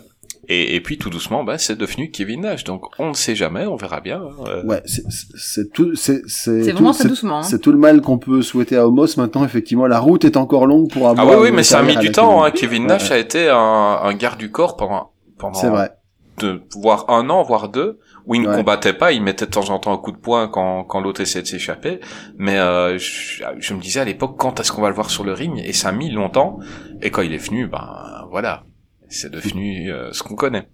et 0.49 0.75
et 0.76 0.81
puis 0.81 0.99
tout 0.99 1.11
doucement, 1.11 1.45
bah, 1.45 1.59
c'est 1.59 1.76
devenu 1.76 2.11
Kevin 2.11 2.43
Nash. 2.43 2.65
Donc 2.65 2.87
on 2.99 3.09
ne 3.11 3.15
sait 3.15 3.35
jamais, 3.35 3.67
on 3.67 3.76
verra 3.76 4.00
bien. 4.00 4.23
euh. 4.47 4.65
Ouais, 4.65 4.83
c'est 4.85 5.73
tout, 5.73 5.95
c'est 5.95 6.23
c'est 6.26 6.65
C'est 6.65 6.73
tout- 6.75 6.85
doucement. 7.09 7.38
hein. 7.38 7.43
C'est 7.43 7.61
tout 7.61 7.73
le 7.73 7.79
mal 7.79 8.00
qu'on 8.00 8.19
peut 8.19 8.43
souhaiter 8.43 8.76
à 8.76 8.87
Homos. 8.87 9.17
Maintenant, 9.17 9.45
effectivement, 9.45 9.87
la 9.87 9.99
route 10.00 10.25
est 10.25 10.37
encore 10.37 10.67
longue 10.67 10.91
pour 10.91 11.07
Ah 11.09 11.11
avoir. 11.11 11.26
oui, 11.29 11.35
oui, 11.43 11.49
une 11.50 11.55
mais 11.57 11.62
ça 11.62 11.79
a 11.79 11.83
mis 11.83 11.97
du 11.97 12.11
temps. 12.12 12.45
Hein. 12.45 12.50
Kevin. 12.50 12.67
Kevin 12.71 12.83
Ouais, 12.83 12.88
Nash 12.88 13.11
ouais. 13.11 13.17
a 13.17 13.19
été 13.19 13.49
un, 13.49 13.57
un 14.03 14.15
garde 14.15 14.38
du 14.38 14.50
corps 14.50 14.76
pendant 14.76 15.11
pendant 15.38 15.55
C'est 15.59 15.69
vrai. 15.69 15.91
de 16.38 16.62
voire 16.75 17.09
un 17.11 17.29
an, 17.31 17.43
voire 17.43 17.69
deux, 17.69 17.99
où 18.26 18.35
il 18.35 18.43
ne 18.43 18.49
Ouais. 18.49 18.57
combattait 18.57 18.93
pas, 18.93 19.12
il 19.12 19.23
mettait 19.23 19.47
de 19.47 19.50
temps 19.50 19.71
en 19.71 19.79
temps 19.79 19.93
un 19.93 19.99
coup 19.99 20.12
de 20.12 20.17
poing 20.19 20.49
quand, 20.49 20.85
quand 20.85 21.00
l'autre 21.00 21.21
essayait 21.21 21.43
de 21.43 21.47
s'échapper. 21.47 22.00
Mais 22.38 22.59
euh, 22.59 22.99
je, 22.99 23.43
je 23.59 23.75
me 23.75 23.81
disais 23.81 24.00
à 24.00 24.05
l'époque, 24.05 24.35
quand 24.38 24.59
est-ce 24.61 24.73
qu'on 24.73 24.83
va 24.83 24.88
le 24.88 24.95
voir 24.95 25.11
sur 25.11 25.25
le 25.25 25.33
ring? 25.33 25.62
Et 25.65 25.73
ça 25.73 25.88
a 25.88 25.93
mis 25.93 26.11
longtemps. 26.11 26.59
Et 27.03 27.11
quand 27.11 27.23
il 27.23 27.33
est 27.33 27.38
venu, 27.38 27.67
ben 27.69 28.26
voilà, 28.31 28.65
c'est 29.09 29.31
devenu 29.31 29.93
euh, 29.93 30.13
ce 30.13 30.23
qu'on 30.23 30.35
connaît. 30.37 30.69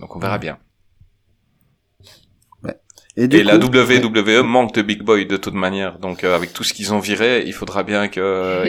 Donc 0.00 0.14
on 0.16 0.18
verra 0.18 0.38
bien. 0.38 0.58
Et, 3.18 3.28
du 3.28 3.36
Et 3.38 3.44
la 3.44 3.56
WWE 3.56 4.42
manque 4.44 4.74
de 4.74 4.82
big 4.82 5.02
boy 5.02 5.24
de 5.24 5.38
toute 5.38 5.54
manière. 5.54 5.98
Donc 5.98 6.22
euh, 6.22 6.36
avec 6.36 6.52
tout 6.52 6.62
ce 6.64 6.74
qu'ils 6.74 6.92
ont 6.92 6.98
viré, 6.98 7.44
il 7.46 7.54
faudra 7.54 7.82
bien 7.82 8.08
qu'il 8.08 8.22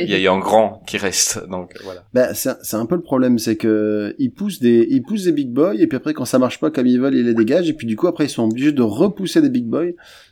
y 0.08 0.14
ait 0.14 0.28
un 0.28 0.40
grand 0.40 0.82
qui 0.88 0.98
reste. 0.98 1.46
Donc 1.50 1.76
euh, 1.76 1.80
voilà. 1.84 2.06
Bah, 2.14 2.34
c'est 2.34 2.52
un- 2.52 2.58
c'est 2.62 2.78
un 2.78 2.86
peu 2.86 2.96
le 2.96 3.02
problème, 3.02 3.40
c'est 3.40 3.58
que 3.58 4.16
ils 4.20 4.32
poussent 4.32 4.62
des, 4.62 4.88
ils 4.90 5.02
poussent 5.04 5.26
des 5.26 5.34
big 5.34 5.50
boys 5.52 5.76
et 5.76 5.86
puis 5.88 5.98
après 5.98 6.14
quand 6.14 6.24
ça 6.24 6.40
marche 6.40 6.62
pas 6.62 6.72
comme 6.72 6.88
ils 6.88 6.98
veulent, 6.98 7.16
ils 7.16 7.26
les 7.26 7.34
dégagent 7.34 7.68
et 7.68 7.74
puis 7.74 7.88
du 7.88 7.98
coup 7.98 8.08
après 8.08 8.24
ils 8.28 8.30
sont 8.30 8.44
obligés 8.46 8.72
de 8.72 8.82
repousser 8.82 9.42
des 9.42 9.50
big 9.50 9.66
boys. 9.66 9.92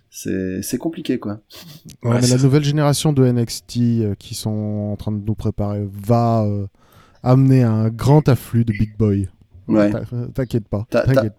C'est, 0.09 0.61
c'est 0.61 0.77
compliqué 0.77 1.19
quoi. 1.19 1.41
Ouais, 2.03 2.11
Ouais, 2.11 2.19
mais 2.21 2.27
la 2.27 2.37
nouvelle 2.37 2.63
génération 2.63 3.11
de 3.11 3.29
NXT 3.29 3.77
euh, 3.77 4.15
qui 4.17 4.33
sont 4.33 4.91
en 4.93 4.95
train 4.95 5.11
de 5.11 5.21
nous 5.25 5.35
préparer 5.35 5.83
va 5.91 6.45
euh, 6.45 6.67
amener 7.25 7.63
un 7.63 7.89
grand 7.89 8.27
afflux 8.29 8.63
de 8.65 8.71
big 8.73 8.97
boy. 8.97 9.27
Ouais. 9.67 9.91
T'in- 9.91 10.27
T'inquiète 10.33 10.67
pas, 10.69 10.85
t'inquiète 10.89 11.33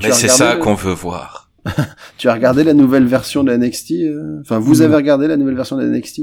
Mais 0.00 0.06
as 0.10 0.12
c'est 0.12 0.28
ça 0.28 0.54
le- 0.54 0.60
qu'on 0.60 0.74
veut 0.74 0.92
voir. 0.94 1.50
Tu 2.18 2.28
as 2.28 2.34
regardé 2.34 2.64
la 2.64 2.74
nouvelle 2.74 3.06
version 3.06 3.44
de 3.44 3.52
NXT 3.56 3.92
euh? 4.02 4.40
Enfin, 4.40 4.58
vous 4.58 4.82
avez 4.82 4.94
regardé 4.96 5.26
la 5.28 5.36
nouvelle 5.36 5.54
version 5.56 5.76
de 5.76 5.84
NXT 5.84 6.22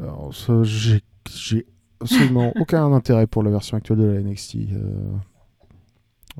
Alors, 0.00 0.32
ça, 0.34 0.62
j'ai 0.62 1.02
absolument 2.00 2.52
aucun 2.60 2.92
intérêt 2.92 3.26
pour 3.26 3.42
la 3.42 3.50
version 3.50 3.76
actuelle 3.76 3.98
de 3.98 4.04
la 4.06 4.20
NXT. 4.20 4.56
euh, 4.72 5.10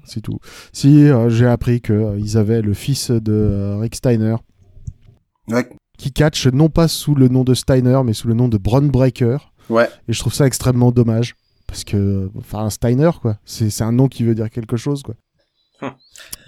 C'est 0.05 0.21
tout. 0.21 0.39
Si 0.73 1.05
euh, 1.09 1.29
j'ai 1.29 1.47
appris 1.47 1.81
que 1.81 1.93
euh, 1.93 2.19
ils 2.19 2.37
avaient 2.39 2.63
le 2.63 2.75
fils 2.75 3.11
de 3.11 3.33
euh, 3.33 3.77
Rick 3.79 3.97
Steiner 3.97 4.37
Ouais. 5.49 5.69
qui 5.97 6.13
catch 6.13 6.47
non 6.49 6.69
pas 6.69 6.87
sous 6.89 7.15
le 7.15 7.29
nom 7.29 7.43
de 7.43 7.55
Steiner 7.55 8.01
mais 8.05 8.13
sous 8.13 8.29
le 8.29 8.35
nom 8.35 8.49
de 8.49 8.59
Braun 8.59 8.89
Breaker. 8.89 9.39
Ouais. 9.71 9.89
Et 10.09 10.13
je 10.13 10.21
trouve 10.21 10.35
ça 10.35 10.47
extrêmement 10.47 10.93
dommage 10.93 11.35
parce 11.69 11.85
que 11.85 12.29
enfin 12.37 12.65
un 12.65 12.71
Steiner 12.71 13.11
quoi, 13.23 13.37
c'est 13.45 13.71
c'est 13.71 13.85
un 13.85 13.93
nom 13.93 14.09
qui 14.09 14.25
veut 14.25 14.35
dire 14.35 14.51
quelque 14.51 14.77
chose 14.77 15.03
quoi. 15.05 15.15
Hum. 15.81 15.93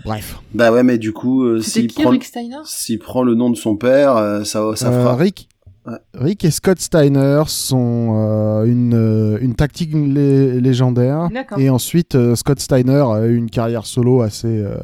Bref. 0.04 0.40
Bah 0.54 0.72
ouais, 0.72 0.82
mais 0.82 0.98
du 0.98 1.12
coup, 1.12 1.44
euh, 1.44 1.60
s'il 1.60 1.86
qui, 1.86 2.02
prend, 2.02 3.22
le 3.22 3.34
nom 3.36 3.48
de 3.50 3.56
son 3.56 3.76
père, 3.76 4.16
euh, 4.16 4.42
ça, 4.42 4.64
ça 4.74 4.88
Euh, 4.88 5.02
fera. 5.04 5.14
Rick, 5.14 5.48
Ouais. 5.86 5.96
Rick 6.14 6.44
et 6.44 6.50
Scott 6.50 6.78
Steiner 6.80 7.42
sont 7.46 8.16
euh, 8.18 8.64
une, 8.64 9.38
une 9.40 9.54
tactique 9.54 9.92
lé- 9.94 10.60
légendaire. 10.60 11.28
D'accord. 11.32 11.58
Et 11.58 11.70
ensuite, 11.70 12.16
euh, 12.16 12.34
Scott 12.34 12.58
Steiner 12.60 13.04
a 13.14 13.24
eu 13.26 13.36
une 13.36 13.48
carrière 13.48 13.86
solo 13.86 14.20
assez, 14.20 14.48
euh, 14.48 14.74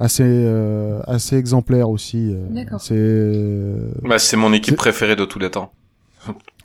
assez, 0.00 0.24
euh, 0.26 1.00
assez 1.06 1.36
exemplaire 1.36 1.90
aussi. 1.90 2.34
D'accord. 2.50 2.80
C'est, 2.80 3.32
Bah, 4.02 4.18
c'est 4.18 4.36
mon 4.36 4.52
équipe 4.52 4.76
préférée 4.76 5.14
de 5.16 5.24
tous 5.26 5.38
les 5.38 5.50
temps. 5.50 5.70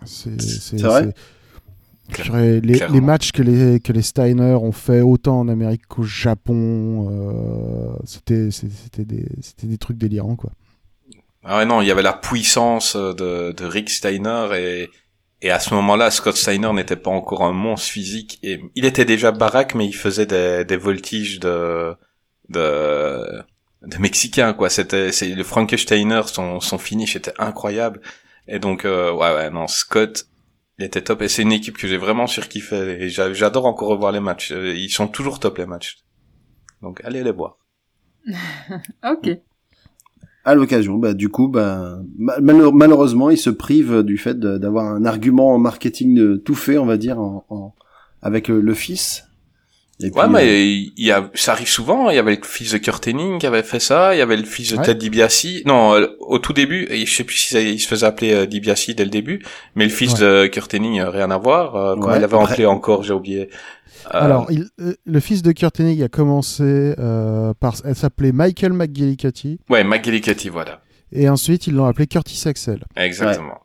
c'est, 0.06 0.82
vrai? 0.82 1.14
Les, 2.20 3.02
matchs 3.02 3.32
que 3.32 3.42
les, 3.42 3.80
que 3.80 3.94
les 3.94 4.02
Steiner 4.02 4.56
ont 4.56 4.72
fait 4.72 5.02
autant 5.02 5.40
en 5.40 5.48
Amérique 5.48 5.88
qu'au 5.88 6.04
Japon, 6.04 7.10
euh, 7.10 7.94
c'était, 8.06 8.52
c'était, 8.52 9.06
des, 9.06 9.26
c'était 9.42 9.68
des 9.68 9.78
trucs 9.78 9.98
délirants 9.98 10.36
quoi. 10.36 10.52
Ah 11.44 11.58
ouais, 11.58 11.66
non, 11.66 11.82
il 11.82 11.88
y 11.88 11.92
avait 11.92 12.04
la 12.04 12.14
puissance 12.14 12.96
de, 12.96 13.52
de 13.52 13.66
Rick 13.66 13.90
Steiner 13.90 14.50
et, 14.56 14.90
et 15.42 15.50
à 15.50 15.60
ce 15.60 15.74
moment-là, 15.74 16.12
Scott 16.12 16.38
Steiner 16.38 16.72
n'était 16.72 16.96
pas 16.96 17.10
encore 17.10 17.44
un 17.44 17.52
monstre 17.52 17.90
physique 17.90 18.40
et 18.44 18.62
il 18.76 18.86
était 18.86 19.06
déjà 19.06 19.32
baraque, 19.32 19.74
mais 19.74 19.88
il 19.88 19.96
faisait 19.96 20.28
des, 20.28 20.64
des 20.66 20.78
voltiges 20.78 21.40
de, 21.40 21.96
de, 22.50 23.42
de 23.82 23.98
Mexicain, 23.98 24.54
quoi. 24.54 24.70
C'était, 24.70 25.12
c'est 25.12 25.30
le 25.30 25.44
Frankensteiner, 25.44 26.22
son, 26.28 26.60
son 26.60 26.78
finish 26.78 27.16
était 27.16 27.34
incroyable. 27.40 28.02
Et 28.48 28.60
donc, 28.60 28.86
euh, 28.86 29.12
ouais, 29.12 29.34
ouais, 29.34 29.50
non, 29.50 29.68
Scott, 29.68 30.28
il 30.82 30.86
était 30.86 31.02
top 31.02 31.22
et 31.22 31.28
c'est 31.28 31.44
une 31.44 31.52
équipe 31.52 31.78
que 31.78 31.88
j'ai 31.88 31.98
vraiment 31.98 32.28
surkiffé 32.28 32.76
et 33.04 33.10
j'a- 33.10 33.34
j'adore 33.34 33.66
encore 33.66 33.90
revoir 33.90 34.12
les 34.12 34.20
matchs. 34.20 34.52
Euh, 34.52 34.74
Ils 34.76 34.90
sont 34.90 35.08
toujours 35.08 35.40
top, 35.40 35.58
les 35.60 35.66
matchs. 35.66 36.00
Donc, 36.82 37.02
allez 37.04 37.24
les 37.24 37.32
voir. 37.32 37.58
Ok. 39.04 39.30
à 40.44 40.56
l'occasion, 40.56 40.98
bah 40.98 41.14
du 41.14 41.30
coup, 41.30 41.48
bah 41.50 42.00
ma- 42.18 42.40
malheur- 42.40 42.74
malheureusement, 42.74 43.30
il 43.30 43.38
se 43.38 43.50
prive 43.52 44.02
du 44.04 44.18
fait 44.18 44.40
d'avoir 44.40 44.86
un 44.86 45.06
argument 45.06 45.54
en 45.54 45.60
marketing 45.60 46.16
de 46.16 46.36
tout 46.38 46.56
fait, 46.56 46.78
on 46.80 46.86
va 46.88 46.98
dire, 46.98 47.20
en, 47.20 47.46
en- 47.50 47.76
avec 48.24 48.48
le, 48.48 48.60
le 48.62 48.74
fils. 48.74 49.26
Et 50.02 50.06
Ouais, 50.06 50.12
puis, 50.12 50.22
euh, 50.22 50.28
mais 50.28 50.72
il 50.76 50.92
y 51.06 51.12
a, 51.12 51.30
ça 51.34 51.52
arrive 51.54 51.68
souvent. 51.70 52.10
Il 52.10 52.16
y 52.16 52.20
avait 52.20 52.36
le 52.36 52.42
fils 52.44 52.72
de 52.72 52.78
Kurt 52.78 53.08
Hennig 53.08 53.40
qui 53.40 53.46
avait 53.48 53.64
fait 53.64 53.80
ça. 53.80 54.16
Il 54.16 54.18
y 54.18 54.22
avait 54.22 54.38
le 54.38 54.44
fils 54.46 54.72
de 54.74 54.78
Ouais. 54.78 54.84
Ted 54.84 55.00
DiBiase. 55.00 55.64
Non, 55.66 55.94
euh, 55.96 56.08
au 56.20 56.40
tout 56.40 56.54
début, 56.54 56.88
je 56.92 57.06
sais 57.12 57.24
plus 57.24 57.36
si 57.38 57.50
ça- 57.50 57.62
il 57.62 57.80
se 57.80 57.88
faisait 57.88 58.06
appeler 58.06 58.34
euh, 58.34 58.46
DiBiase 58.46 58.88
dès 58.96 59.04
le 59.04 59.10
début, 59.10 59.44
mais 59.76 59.84
le 59.86 59.92
fils 59.92 60.16
de 60.16 60.48
Kurt 60.48 60.74
Hennig, 60.74 61.00
euh, 61.00 61.10
rien 61.10 61.30
à 61.32 61.38
voir. 61.38 61.76
Euh, 61.76 61.96
Ouais, 61.96 62.18
il 62.18 62.24
avait 62.24 62.36
après- 62.36 62.54
appelé 62.54 62.66
encore, 62.66 63.04
j'ai 63.04 63.14
oublié. 63.14 63.50
Alors, 64.10 64.48
il- 64.52 64.70
le 65.06 65.20
fils 65.20 65.42
de 65.44 65.52
Kurt 65.52 65.80
Hennig 65.80 66.02
a 66.02 66.08
commencé 66.10 66.64
euh, 66.98 67.54
par. 67.60 67.76
Elle 67.86 67.96
s'appelait 67.96 68.32
Michael 68.32 68.74
McGillicuddy. 68.74 69.60
ouais, 69.70 69.84
McGillicuddy, 69.84 70.50
voilà. 70.50 70.82
Et 71.14 71.28
ensuite, 71.30 71.68
ils 71.68 71.74
l'ont 71.76 71.86
appelé 71.86 72.08
Curtis 72.08 72.42
Axel. 72.48 72.84
Exactement. 72.96 73.60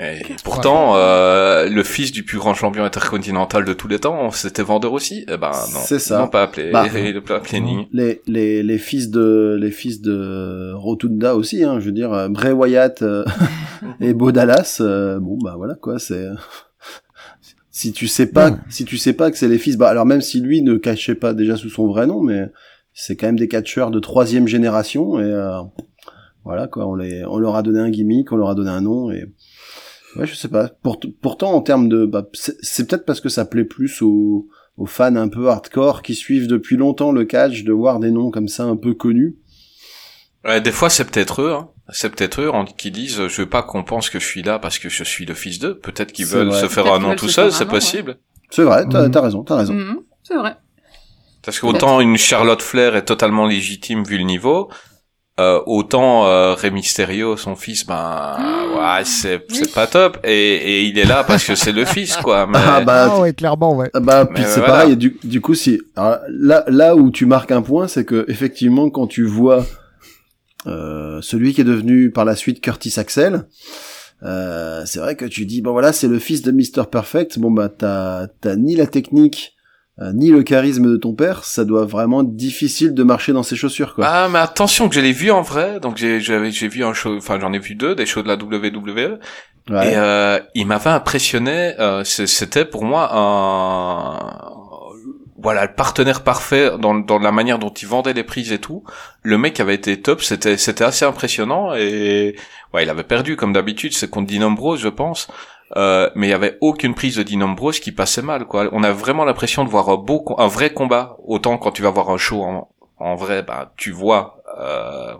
Et 0.00 0.22
pourtant, 0.44 0.94
euh, 0.94 1.68
le 1.68 1.82
fils 1.82 2.12
du 2.12 2.22
plus 2.22 2.38
grand 2.38 2.54
champion 2.54 2.84
intercontinental 2.84 3.64
de 3.64 3.72
tous 3.72 3.88
les 3.88 3.98
temps, 3.98 4.30
c'était 4.30 4.62
vendeur 4.62 4.92
aussi. 4.92 5.24
Eh 5.28 5.36
ben 5.36 5.50
non, 5.50 5.80
C'est 5.84 5.98
ça. 5.98 6.18
ils 6.18 6.20
l'ont 6.20 6.28
pas 6.28 6.44
appelé. 6.44 6.70
Bah, 6.70 6.86
ils 6.86 7.20
pas 7.20 7.36
appelé 7.36 7.58
Hennig. 7.58 7.88
les, 7.92 8.22
les, 8.28 8.62
les 8.62 8.78
fils 8.78 9.10
de 9.10 9.58
les 9.60 9.72
fils 9.72 10.00
de 10.00 10.72
Rotunda 10.74 11.34
aussi, 11.34 11.64
hein, 11.64 11.80
je 11.80 11.86
veux 11.86 11.92
dire 11.92 12.12
euh, 12.12 12.28
Bray 12.28 12.52
Wyatt 12.52 13.02
euh, 13.02 13.24
et 14.00 14.14
Bo 14.14 14.30
Dallas, 14.30 14.78
euh, 14.80 15.18
bon 15.18 15.36
bah 15.42 15.54
voilà 15.56 15.74
quoi, 15.74 15.98
c'est 15.98 16.28
si 17.72 17.92
tu 17.92 18.06
sais 18.06 18.26
pas 18.26 18.56
si 18.68 18.84
tu 18.84 18.98
sais 18.98 19.14
pas 19.14 19.32
que 19.32 19.36
c'est 19.36 19.48
les 19.48 19.58
fils, 19.58 19.76
bah 19.76 19.88
alors 19.88 20.06
même 20.06 20.20
si 20.20 20.40
lui 20.40 20.62
ne 20.62 20.76
cachait 20.76 21.16
pas 21.16 21.34
déjà 21.34 21.56
sous 21.56 21.70
son 21.70 21.88
vrai 21.88 22.06
nom, 22.06 22.20
mais 22.22 22.46
c'est 22.92 23.16
quand 23.16 23.26
même 23.26 23.38
des 23.38 23.48
catcheurs 23.48 23.90
de 23.90 23.98
troisième 23.98 24.46
génération 24.46 25.18
et 25.18 25.24
euh, 25.24 25.60
voilà 26.44 26.68
quoi, 26.68 26.86
on 26.86 26.94
les 26.94 27.24
on 27.24 27.38
leur 27.38 27.56
a 27.56 27.62
donné 27.62 27.80
un 27.80 27.90
gimmick, 27.90 28.30
on 28.32 28.36
leur 28.36 28.50
a 28.50 28.54
donné 28.54 28.70
un 28.70 28.80
nom 28.80 29.10
et 29.10 29.26
ouais 30.16 30.26
je 30.26 30.34
sais 30.34 30.48
pas. 30.48 30.68
Pour- 30.82 31.00
pourtant 31.20 31.52
en 31.52 31.60
termes 31.60 31.88
de 31.88 32.06
bah, 32.06 32.26
c'est 32.32 32.56
c'est 32.62 32.86
peut-être 32.88 33.04
parce 33.04 33.20
que 33.20 33.28
ça 33.28 33.44
plaît 33.44 33.64
plus 33.64 34.02
aux 34.02 34.48
aux 34.76 34.86
fans 34.86 35.16
un 35.16 35.28
peu 35.28 35.48
hardcore 35.48 36.02
qui 36.02 36.14
suivent 36.14 36.46
depuis 36.46 36.76
longtemps 36.76 37.10
le 37.12 37.24
catch 37.24 37.64
de 37.64 37.72
voir 37.72 37.98
des 37.98 38.10
noms 38.12 38.30
comme 38.30 38.48
ça 38.48 38.64
un 38.64 38.76
peu 38.76 38.94
connus. 38.94 39.36
Ouais, 40.44 40.60
des 40.60 40.70
fois, 40.70 40.88
c'est 40.88 41.04
peut-être 41.04 41.42
eux, 41.42 41.52
hein. 41.52 41.68
C'est 41.90 42.10
peut-être 42.14 42.42
eux 42.42 42.52
qui 42.76 42.90
disent, 42.90 43.26
je 43.26 43.40
veux 43.42 43.48
pas 43.48 43.62
qu'on 43.62 43.82
pense 43.82 44.08
que 44.08 44.20
je 44.20 44.24
suis 44.26 44.42
là 44.42 44.58
parce 44.58 44.78
que 44.78 44.88
je 44.88 45.02
suis 45.02 45.24
le 45.26 45.34
fils 45.34 45.58
d'eux. 45.58 45.78
Peut-être 45.78 46.12
qu'ils 46.12 46.26
C'est 46.26 46.36
veulent 46.36 46.48
vrai. 46.48 46.60
se 46.60 46.68
faire 46.68 46.84
Peut-être 46.84 46.96
un 46.96 47.00
nom 47.00 47.16
tout 47.16 47.26
se 47.26 47.32
seul, 47.32 47.50
c'est 47.52 47.66
possible. 47.66 48.18
C'est 48.50 48.62
vrai, 48.62 48.84
t'as 48.88 49.08
t'as 49.08 49.20
raison, 49.20 49.42
t'as 49.42 49.56
raison. 49.56 49.72
Mhm, 49.74 50.00
c'est 50.22 50.36
vrai. 50.36 50.56
Parce 51.42 51.58
qu'autant 51.60 52.00
une 52.00 52.16
Charlotte 52.18 52.60
Flair 52.62 52.94
est 52.94 53.04
totalement 53.04 53.46
légitime 53.46 54.04
vu 54.04 54.18
le 54.18 54.24
niveau, 54.24 54.70
Euh, 55.38 55.60
autant 55.66 56.26
euh, 56.26 56.54
Rey 56.54 56.72
Mysterio, 56.72 57.36
son 57.36 57.54
fils, 57.54 57.86
ben 57.86 58.36
ouais, 58.76 59.04
c'est 59.04 59.44
c'est 59.48 59.72
pas 59.72 59.86
top 59.86 60.18
et, 60.24 60.32
et 60.32 60.82
il 60.82 60.98
est 60.98 61.04
là 61.04 61.22
parce 61.22 61.44
que 61.44 61.54
c'est 61.54 61.70
le 61.70 61.84
fils 61.94 62.16
quoi. 62.16 62.46
Mais... 62.48 62.58
Ah 62.60 62.80
bah, 62.80 63.08
Ah 63.12 63.20
ouais, 63.20 63.32
clairement, 63.32 63.76
ouais. 63.76 63.88
Ah 63.94 64.00
bah, 64.00 64.26
Mais 64.28 64.34
puis 64.34 64.44
c'est 64.48 64.58
voilà. 64.58 64.66
pareil. 64.74 64.92
et 64.94 64.96
Du, 64.96 65.16
du 65.22 65.40
coup, 65.40 65.54
si 65.54 65.80
alors, 65.94 66.18
là, 66.28 66.64
là 66.66 66.96
où 66.96 67.12
tu 67.12 67.24
marques 67.24 67.52
un 67.52 67.62
point, 67.62 67.86
c'est 67.86 68.04
que 68.04 68.24
effectivement, 68.28 68.90
quand 68.90 69.06
tu 69.06 69.24
vois 69.24 69.64
euh, 70.66 71.20
celui 71.22 71.54
qui 71.54 71.60
est 71.60 71.64
devenu 71.64 72.10
par 72.10 72.24
la 72.24 72.34
suite 72.34 72.60
Curtis 72.60 72.94
Axel, 72.98 73.44
euh, 74.24 74.82
c'est 74.86 74.98
vrai 74.98 75.14
que 75.14 75.24
tu 75.24 75.46
dis 75.46 75.62
bon 75.62 75.70
voilà, 75.70 75.92
c'est 75.92 76.08
le 76.08 76.18
fils 76.18 76.42
de 76.42 76.50
Mr 76.50 76.86
Perfect. 76.90 77.38
Bon 77.38 77.52
bah 77.52 77.68
t'as 77.68 78.26
t'as 78.40 78.56
ni 78.56 78.74
la 78.74 78.88
technique 78.88 79.52
euh, 80.00 80.12
ni 80.12 80.30
le 80.30 80.42
charisme 80.42 80.90
de 80.90 80.96
ton 80.96 81.12
père. 81.14 81.44
Ça 81.44 81.64
doit 81.64 81.84
vraiment 81.86 82.22
être 82.22 82.34
difficile 82.36 82.94
de 82.94 83.02
marcher 83.02 83.32
dans 83.32 83.42
ses 83.42 83.56
chaussures 83.56 83.94
quoi. 83.94 84.06
Ah 84.06 84.28
mais 84.30 84.38
attention 84.38 84.88
que 84.88 84.94
je 84.94 85.00
l'ai 85.00 85.12
vu 85.12 85.30
en 85.30 85.42
vrai, 85.42 85.80
donc 85.80 85.96
j'ai 85.96 86.20
j'ai 86.20 86.68
vu 86.68 86.84
un 86.84 86.92
show, 86.94 87.16
enfin 87.16 87.38
j'en 87.40 87.52
ai 87.52 87.58
vu 87.58 87.74
deux 87.74 87.94
des 87.94 88.06
shows 88.06 88.22
de 88.22 88.28
la 88.28 88.34
WWE 88.36 89.18
Ouais. 89.70 89.92
et 89.92 89.96
euh, 89.98 90.38
il 90.54 90.66
m'avait 90.66 90.88
impressionné. 90.88 91.74
euh, 91.78 92.02
C'était 92.02 92.64
pour 92.64 92.84
moi 92.84 93.10
un 93.12 94.58
voilà 95.40 95.66
le 95.66 95.72
partenaire 95.74 96.22
parfait 96.24 96.70
dans 96.80 96.94
dans 96.94 97.18
la 97.18 97.30
manière 97.32 97.58
dont 97.58 97.68
il 97.70 97.86
vendait 97.86 98.12
les 98.12 98.24
prises 98.24 98.50
et 98.50 98.58
tout. 98.58 98.82
Le 99.22 99.38
mec 99.38 99.60
avait 99.60 99.74
été 99.74 100.00
top, 100.00 100.22
c'était 100.22 100.56
c'était 100.56 100.84
assez 100.84 101.04
impressionnant 101.04 101.74
et 101.74 102.34
ouais 102.74 102.82
il 102.84 102.90
avait 102.90 103.04
perdu 103.04 103.36
comme 103.36 103.52
d'habitude, 103.52 103.92
c'est 103.92 104.10
contre 104.10 104.32
Dean 104.32 104.42
Ambrose 104.46 104.80
je 104.80 104.88
pense. 104.88 105.28
Euh, 105.76 106.08
mais 106.14 106.28
il 106.28 106.30
y 106.30 106.34
avait 106.34 106.56
aucune 106.60 106.94
prise 106.94 107.16
de 107.16 107.22
Dean 107.22 107.42
Ambrose 107.42 107.78
qui 107.80 107.92
passait 107.92 108.22
mal 108.22 108.46
quoi. 108.46 108.68
On 108.72 108.82
a 108.82 108.92
vraiment 108.92 109.24
l'impression 109.24 109.64
de 109.64 109.68
voir 109.70 109.88
un 109.90 109.96
beau 109.96 110.24
un 110.38 110.46
vrai 110.46 110.70
combat. 110.72 111.16
Autant 111.24 111.58
quand 111.58 111.72
tu 111.72 111.82
vas 111.82 111.90
voir 111.90 112.08
un 112.10 112.16
show 112.18 112.42
en, 112.42 112.68
en 112.98 113.14
vrai, 113.16 113.42
bah 113.42 113.72
tu 113.76 113.90
vois 113.90 114.42
euh, 114.58 115.14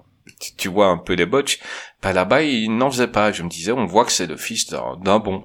tu- 0.57 0.69
vois 0.69 0.87
un 0.87 0.97
peu 0.99 1.13
les 1.15 1.27
botches. 1.27 1.59
Bah 2.03 2.13
là-bas 2.13 2.43
il 2.43 2.77
n'en 2.77 2.91
faisait 2.91 3.09
pas. 3.09 3.31
Je 3.33 3.43
me 3.43 3.49
disais 3.49 3.73
on 3.73 3.85
voit 3.87 4.05
que 4.07 4.13
c'est 4.13 4.27
le 4.27 4.37
fils 4.37 4.67
d'un 4.71 5.19
bon. 5.19 5.45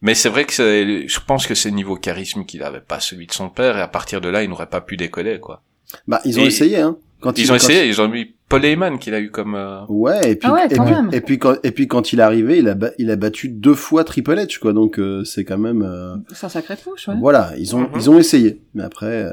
Mais 0.00 0.14
c'est 0.14 0.28
vrai 0.28 0.44
que 0.44 0.52
c'est, 0.52 1.08
je 1.08 1.20
pense 1.20 1.46
que 1.46 1.54
c'est 1.56 1.70
niveau 1.72 1.96
charisme 1.96 2.44
qu'il 2.44 2.62
avait 2.62 2.80
pas 2.80 3.00
celui 3.00 3.26
de 3.26 3.32
son 3.32 3.48
père 3.50 3.76
et 3.76 3.80
à 3.82 3.88
partir 3.88 4.20
de 4.20 4.28
là 4.28 4.42
il 4.44 4.48
n'aurait 4.48 4.68
pas 4.68 4.80
pu 4.80 4.96
décoller 4.96 5.40
quoi. 5.40 5.60
Bah 6.06 6.20
ils 6.24 6.38
ont 6.38 6.44
Et- 6.44 6.46
essayé 6.46 6.78
hein. 6.78 6.96
Quand 7.20 7.36
Ils 7.38 7.46
ont 7.46 7.48
quand- 7.48 7.54
essayé, 7.56 7.86
ils 7.88 8.00
ont 8.00 8.08
mis 8.08 8.34
Paul 8.48 8.64
Heyman 8.64 8.98
qu'il 8.98 9.12
a 9.14 9.20
eu 9.20 9.30
comme 9.30 9.54
euh, 9.56 9.84
Ouais, 9.88 10.30
et 10.32 10.36
puis, 10.36 10.48
Ah 10.48 10.54
ouais, 10.54 10.66
et, 10.70 10.76
quand 10.76 10.84
puis 10.84 10.94
même. 10.94 11.10
et 11.12 11.20
puis 11.20 11.38
quand 11.38 11.56
et 11.64 11.70
puis 11.72 11.88
quand 11.88 12.12
il 12.12 12.20
est 12.20 12.22
arrivé, 12.22 12.58
il 12.58 12.68
a 12.68 12.74
ba- 12.74 12.92
il 12.98 13.10
a 13.10 13.16
battu 13.16 13.48
deux 13.48 13.74
fois 13.74 14.04
Triple 14.04 14.34
H 14.36 14.58
quoi. 14.60 14.72
Donc 14.72 14.98
euh, 15.00 15.24
c'est 15.24 15.44
quand 15.44 15.58
même 15.58 15.82
euh, 15.82 16.14
C'est 16.32 16.46
un 16.46 16.48
sacré 16.48 16.76
push, 16.76 17.08
ouais. 17.08 17.14
voilà, 17.18 17.52
ils 17.58 17.74
ont 17.74 17.80
Mhm. 17.80 17.88
ils 17.96 18.10
ont 18.10 18.18
essayé, 18.18 18.62
mais 18.74 18.84
après 18.84 19.24
euh, 19.24 19.32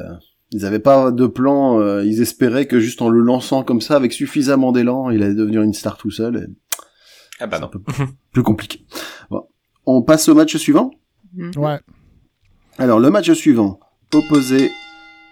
ils 0.52 0.66
avaient 0.66 0.80
pas 0.80 1.12
de 1.12 1.28
plan. 1.28 1.80
euh, 1.80 2.04
ils 2.04 2.22
espéraient 2.22 2.66
que 2.66 2.80
juste 2.80 3.02
en 3.04 3.10
le 3.10 3.20
lançant 3.22 3.64
comme 3.64 3.82
ça, 3.82 3.96
avec 3.96 4.14
suffisamment 4.14 4.72
d'élan, 4.72 5.10
il 5.12 5.22
allait 5.22 5.36
devenir 5.36 5.62
une 5.62 5.74
star 5.74 5.98
tout 5.98 6.12
seul. 6.12 6.36
et 6.38 6.46
ah 7.40 7.48
bah 7.48 7.58
c'est 7.58 7.62
non. 7.62 7.68
un 7.68 7.70
peu 7.70 7.80
plus 8.32 8.44
compliqué. 8.44 8.80
Bon. 9.30 9.44
On 9.86 10.02
passe 10.02 10.28
au 10.30 10.34
match 10.36 10.56
suivant? 10.58 10.90
Mhm. 11.36 11.52
Ouais. 11.58 11.80
Alors 12.80 13.00
le 13.00 13.10
match 13.12 13.32
suivant, 13.34 13.80
opposé 14.14 14.72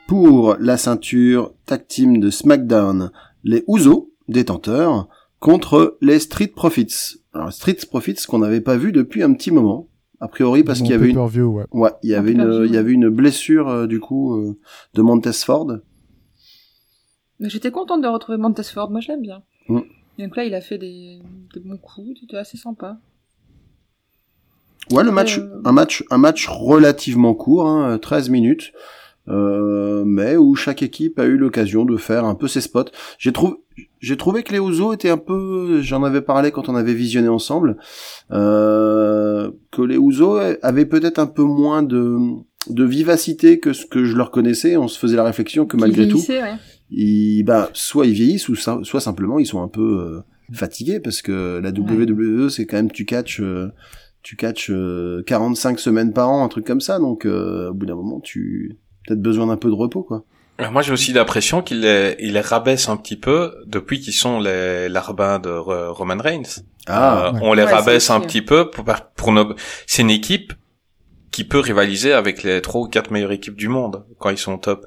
pour 0.08 0.56
la 0.60 0.78
ceinture 0.78 1.54
tag 1.66 1.88
team 1.88 2.20
de 2.20 2.30
SmackDown, 2.30 3.12
les 3.44 3.64
Usos, 3.68 4.12
détenteurs, 4.28 5.08
contre 5.40 5.98
les 6.02 6.20
Street 6.20 6.48
Profits. 6.48 7.18
Alors 7.34 7.52
Street 7.52 7.78
Profits 7.90 8.26
qu'on 8.28 8.40
n'avait 8.40 8.62
pas 8.62 8.78
vu 8.78 8.92
depuis 8.92 9.24
un 9.24 9.34
petit 9.34 9.52
moment, 9.52 9.88
a 10.20 10.28
priori 10.28 10.64
parce 10.64 10.80
qu'il 10.80 10.92
y 10.92 10.94
avait 10.94 11.10
une, 11.10 11.16
pay-per-view, 11.16 11.48
ouais. 11.48 11.66
ouais, 11.72 11.92
il 12.04 12.10
y 12.10 12.16
avait 12.16 12.32
une, 12.32 12.64
il 12.66 12.74
y 12.74 12.78
avait 12.78 12.94
une 12.94 13.10
blessure 13.10 13.68
euh, 13.68 13.88
du 13.88 14.00
coup 14.00 14.36
euh, 14.36 14.58
de 14.94 15.02
Montez 15.02 15.34
Ford. 15.34 15.68
Mais 17.40 17.50
j'étais 17.50 17.72
contente 17.72 18.02
de 18.02 18.08
retrouver 18.08 18.38
Montesford, 18.38 18.90
moi 18.90 19.02
je 19.02 19.10
l'aime 19.10 19.22
bien. 19.22 19.44
Mm. 19.68 19.82
Donc 20.20 20.36
là, 20.36 20.46
il 20.46 20.54
a 20.54 20.62
fait 20.62 20.78
des, 20.78 21.20
des 21.54 21.60
bons 21.60 21.78
coups, 21.78 22.20
c'était 22.22 22.38
assez 22.38 22.58
sympa. 22.58 22.98
Ouais, 24.92 25.04
le 25.04 25.12
match, 25.12 25.40
Euh, 25.40 25.62
un 25.66 25.72
match, 25.72 26.04
un 26.10 26.18
match 26.18 26.48
relativement 26.48 27.34
court, 27.34 27.68
hein, 27.68 27.98
13 27.98 28.30
minutes, 28.30 28.74
euh, 29.28 30.04
mais 30.06 30.36
où 30.38 30.56
chaque 30.56 30.84
équipe 30.84 31.20
a 31.20 31.26
eu 31.26 31.38
l'occasion 31.38 31.86
de 31.86 31.98
faire 31.98 32.26
un 32.26 32.36
peu 32.36 32.48
ses 32.48 32.62
spots. 32.62 32.92
J'ai 33.18 33.32
trouvé, 33.32 33.56
j'ai 34.00 34.18
trouvé 34.18 34.44
que 34.44 34.52
les 34.52 34.60
Usos 34.60 34.94
étaient 34.94 35.10
un 35.10 35.18
peu, 35.18 35.82
j'en 35.82 36.04
avais 36.04 36.22
parlé 36.22 36.52
quand 36.52 36.70
on 36.70 36.76
avait 36.76 36.94
visionné 36.94 37.28
ensemble, 37.28 37.78
euh, 38.32 39.52
que 39.72 39.82
les 39.82 39.98
Usos 39.98 40.40
avaient 40.62 40.86
peut-être 40.86 41.20
un 41.20 41.28
peu 41.28 41.44
moins 41.44 41.84
de, 41.84 42.18
de 42.70 42.84
vivacité 42.84 43.60
que 43.60 43.74
ce 43.74 43.86
que 43.86 44.06
je 44.06 44.16
leur 44.16 44.32
connaissais. 44.32 44.78
On 44.78 44.88
se 44.88 45.00
faisait 45.00 45.18
la 45.18 45.24
réflexion 45.24 45.66
que 45.66 45.78
malgré 45.78 46.08
tout, 46.08 46.22
ouais. 46.30 46.56
ils, 46.92 47.44
bah, 47.44 47.70
soit 47.74 48.06
ils 48.06 48.14
vieillissent 48.14 48.50
ou 48.50 48.56
soit 48.56 49.00
simplement 49.00 49.40
ils 49.40 49.46
sont 49.46 49.62
un 49.62 49.68
peu 49.68 49.82
euh, 49.82 50.22
fatigués 50.52 51.00
parce 51.00 51.22
que 51.22 51.60
la 51.62 51.70
WWE 51.70 52.50
c'est 52.50 52.66
quand 52.66 52.78
même 52.78 52.92
tu 52.92 53.06
catches 53.06 53.42
euh, 53.42 53.72
tu 54.22 54.36
catches 54.36 54.72
euh, 54.72 55.24
45 55.26 55.80
semaines 55.80 56.14
par 56.14 56.30
an 56.30 56.44
un 56.44 56.48
truc 56.48 56.66
comme 56.66 56.82
ça 56.82 57.00
donc 57.00 57.26
euh, 57.26 57.70
au 57.70 57.74
bout 57.74 57.86
d'un 57.86 57.96
moment 57.96 58.20
tu 58.20 58.78
peut-être 59.06 59.22
besoin 59.22 59.48
d'un 59.48 59.58
peu 59.58 59.70
de 59.70 59.76
repos 59.76 60.04
quoi. 60.04 60.24
Moi, 60.72 60.84
j'ai 60.84 60.94
aussi 60.94 61.14
l'impression 61.14 61.64
qu'il 61.64 61.82
les, 61.82 62.16
il 62.20 62.34
les 62.34 62.40
rabaisse 62.42 62.88
un 62.88 62.96
petit 62.96 63.16
peu 63.18 63.56
depuis 63.66 64.00
qu'ils 64.00 64.14
sont 64.14 64.40
les 64.40 64.88
larbins 64.88 65.40
de 65.40 65.50
Ro- 65.50 65.92
Roman 65.94 66.18
Reigns. 66.22 66.62
Ah, 66.86 67.28
Euh, 67.28 67.32
ouais. 67.34 67.40
On 67.42 67.54
les 67.54 67.64
Ouais, 67.64 67.72
rabaisse 67.74 68.12
un 68.12 68.20
petit 68.20 68.44
peu 68.44 68.70
pour, 68.70 68.86
pour 69.16 69.32
nos... 69.32 69.56
C'est 69.88 70.04
une 70.04 70.12
équipe 70.12 70.54
qui 71.32 71.44
peut 71.44 71.60
rivaliser 71.60 72.14
avec 72.14 72.44
les 72.44 72.62
trois 72.62 72.82
ou 72.82 72.88
quatre 72.88 73.10
meilleures 73.10 73.32
équipes 73.32 73.56
du 73.56 73.68
monde 73.68 74.06
quand 74.20 74.30
ils 74.30 74.38
sont 74.38 74.54
au 74.54 74.58
top. 74.58 74.86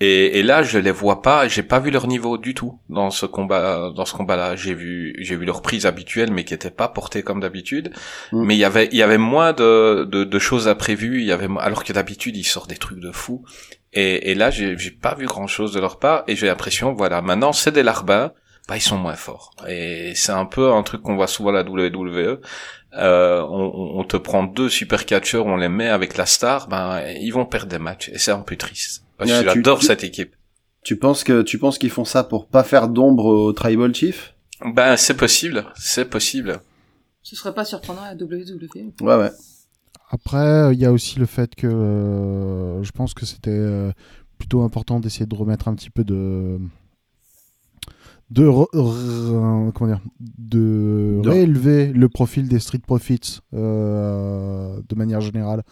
Et, 0.00 0.38
et 0.38 0.42
là, 0.42 0.62
je 0.62 0.78
les 0.78 0.92
vois 0.92 1.22
pas. 1.22 1.48
J'ai 1.48 1.62
pas 1.62 1.80
vu 1.80 1.90
leur 1.90 2.06
niveau 2.06 2.38
du 2.38 2.54
tout 2.54 2.78
dans 2.88 3.10
ce 3.10 3.26
combat. 3.26 3.90
Dans 3.94 4.04
ce 4.04 4.14
combat-là, 4.14 4.54
j'ai 4.54 4.74
vu, 4.74 5.16
j'ai 5.18 5.36
vu 5.36 5.44
leur 5.44 5.60
prise 5.60 5.86
habituelle, 5.86 6.30
mais 6.30 6.44
qui 6.44 6.54
était 6.54 6.70
pas 6.70 6.88
portée 6.88 7.22
comme 7.22 7.40
d'habitude. 7.40 7.92
Mm. 8.32 8.44
Mais 8.44 8.54
il 8.54 8.58
y 8.58 8.64
avait, 8.64 8.88
il 8.92 8.98
y 8.98 9.02
avait 9.02 9.18
moins 9.18 9.52
de, 9.52 10.04
de, 10.04 10.24
de 10.24 10.38
choses 10.38 10.68
à 10.68 10.74
prévu. 10.74 11.20
Il 11.20 11.26
y 11.26 11.32
avait, 11.32 11.48
alors 11.58 11.82
que 11.82 11.92
d'habitude, 11.92 12.36
ils 12.36 12.44
sortent 12.44 12.70
des 12.70 12.76
trucs 12.76 13.00
de 13.00 13.10
fou. 13.10 13.44
Et, 13.92 14.30
et 14.30 14.34
là, 14.34 14.50
j'ai 14.50 14.78
j'ai 14.78 14.90
pas 14.90 15.14
vu 15.14 15.26
grand 15.26 15.48
chose 15.48 15.72
de 15.72 15.80
leur 15.80 15.98
part. 15.98 16.22
Et 16.28 16.36
j'ai 16.36 16.46
l'impression, 16.46 16.92
voilà, 16.92 17.20
maintenant 17.20 17.52
c'est 17.52 17.72
des 17.72 17.82
larbins. 17.82 18.32
Bah, 18.68 18.76
ils 18.76 18.82
sont 18.82 18.98
moins 18.98 19.16
forts. 19.16 19.54
Et 19.66 20.12
c'est 20.14 20.32
un 20.32 20.44
peu 20.44 20.70
un 20.70 20.82
truc 20.82 21.00
qu'on 21.00 21.16
voit 21.16 21.26
souvent 21.26 21.50
à 21.50 21.52
la 21.54 21.62
WWE. 21.62 22.40
Euh, 22.94 23.42
on, 23.48 23.98
on 23.98 24.04
te 24.04 24.18
prend 24.18 24.44
deux 24.44 24.68
super 24.68 25.06
catcheurs, 25.06 25.46
on 25.46 25.56
les 25.56 25.70
met 25.70 25.88
avec 25.88 26.16
la 26.16 26.26
star, 26.26 26.68
ben 26.68 27.02
ils 27.20 27.30
vont 27.30 27.44
perdre 27.44 27.68
des 27.68 27.78
matchs 27.78 28.08
et 28.08 28.18
c'est 28.18 28.30
un 28.30 28.40
peu 28.40 28.56
triste. 28.56 29.04
Parce 29.18 29.30
que 29.30 29.34
Ah, 29.36 29.40
tu- 29.40 29.56
j'adore 29.56 29.82
cette 29.82 30.04
équipe. 30.04 30.34
tu 30.82 30.96
penses 30.96 31.24
que 31.24 31.42
tu 31.42 31.58
penses 31.58 31.76
qu'ils 31.78 31.90
font 31.90 32.04
ça 32.06 32.24
pour 32.24 32.46
pas 32.46 32.64
faire 32.64 32.88
d'ombre 32.88 33.26
au 33.26 33.52
Tribal 33.52 33.94
Chief? 33.94 34.34
Ben 34.74 34.96
c'est 34.96 35.16
possible, 35.16 35.64
c'est 35.76 36.06
possible. 36.08 36.60
Ce 37.22 37.36
serait 37.36 37.52
pas 37.54 37.64
surprenant 37.64 38.02
à 38.02 38.14
WWE. 38.14 38.92
Ouais 39.02 39.16
ouais. 39.16 39.30
Après, 40.10 40.38
euh, 40.38 40.72
il 40.72 40.78
y 40.80 40.86
a 40.86 40.92
aussi 40.92 41.18
le 41.18 41.26
fait 41.26 41.54
que 41.54 41.66
euh, 41.66 42.82
je 42.82 42.90
pense 42.92 43.12
que 43.12 43.26
c'était 43.26 43.50
euh, 43.50 43.92
plutôt 44.38 44.62
important 44.62 45.00
d'essayer 45.00 45.26
de 45.26 45.34
remettre 45.34 45.68
un 45.68 45.74
petit 45.74 45.90
peu 45.90 46.02
de 46.04 46.58
de 48.30 48.44
re- 48.46 48.68
re- 48.74 49.72
comment 49.72 49.90
dire 49.90 50.00
de 50.38 51.20
De- 51.22 51.28
réélever 51.30 51.92
le 51.92 52.08
profil 52.08 52.46
des 52.48 52.58
Street 52.58 52.80
Profits 52.86 53.40
euh, 53.54 54.80
de 54.88 54.94
manière 54.94 55.20
générale. 55.20 55.62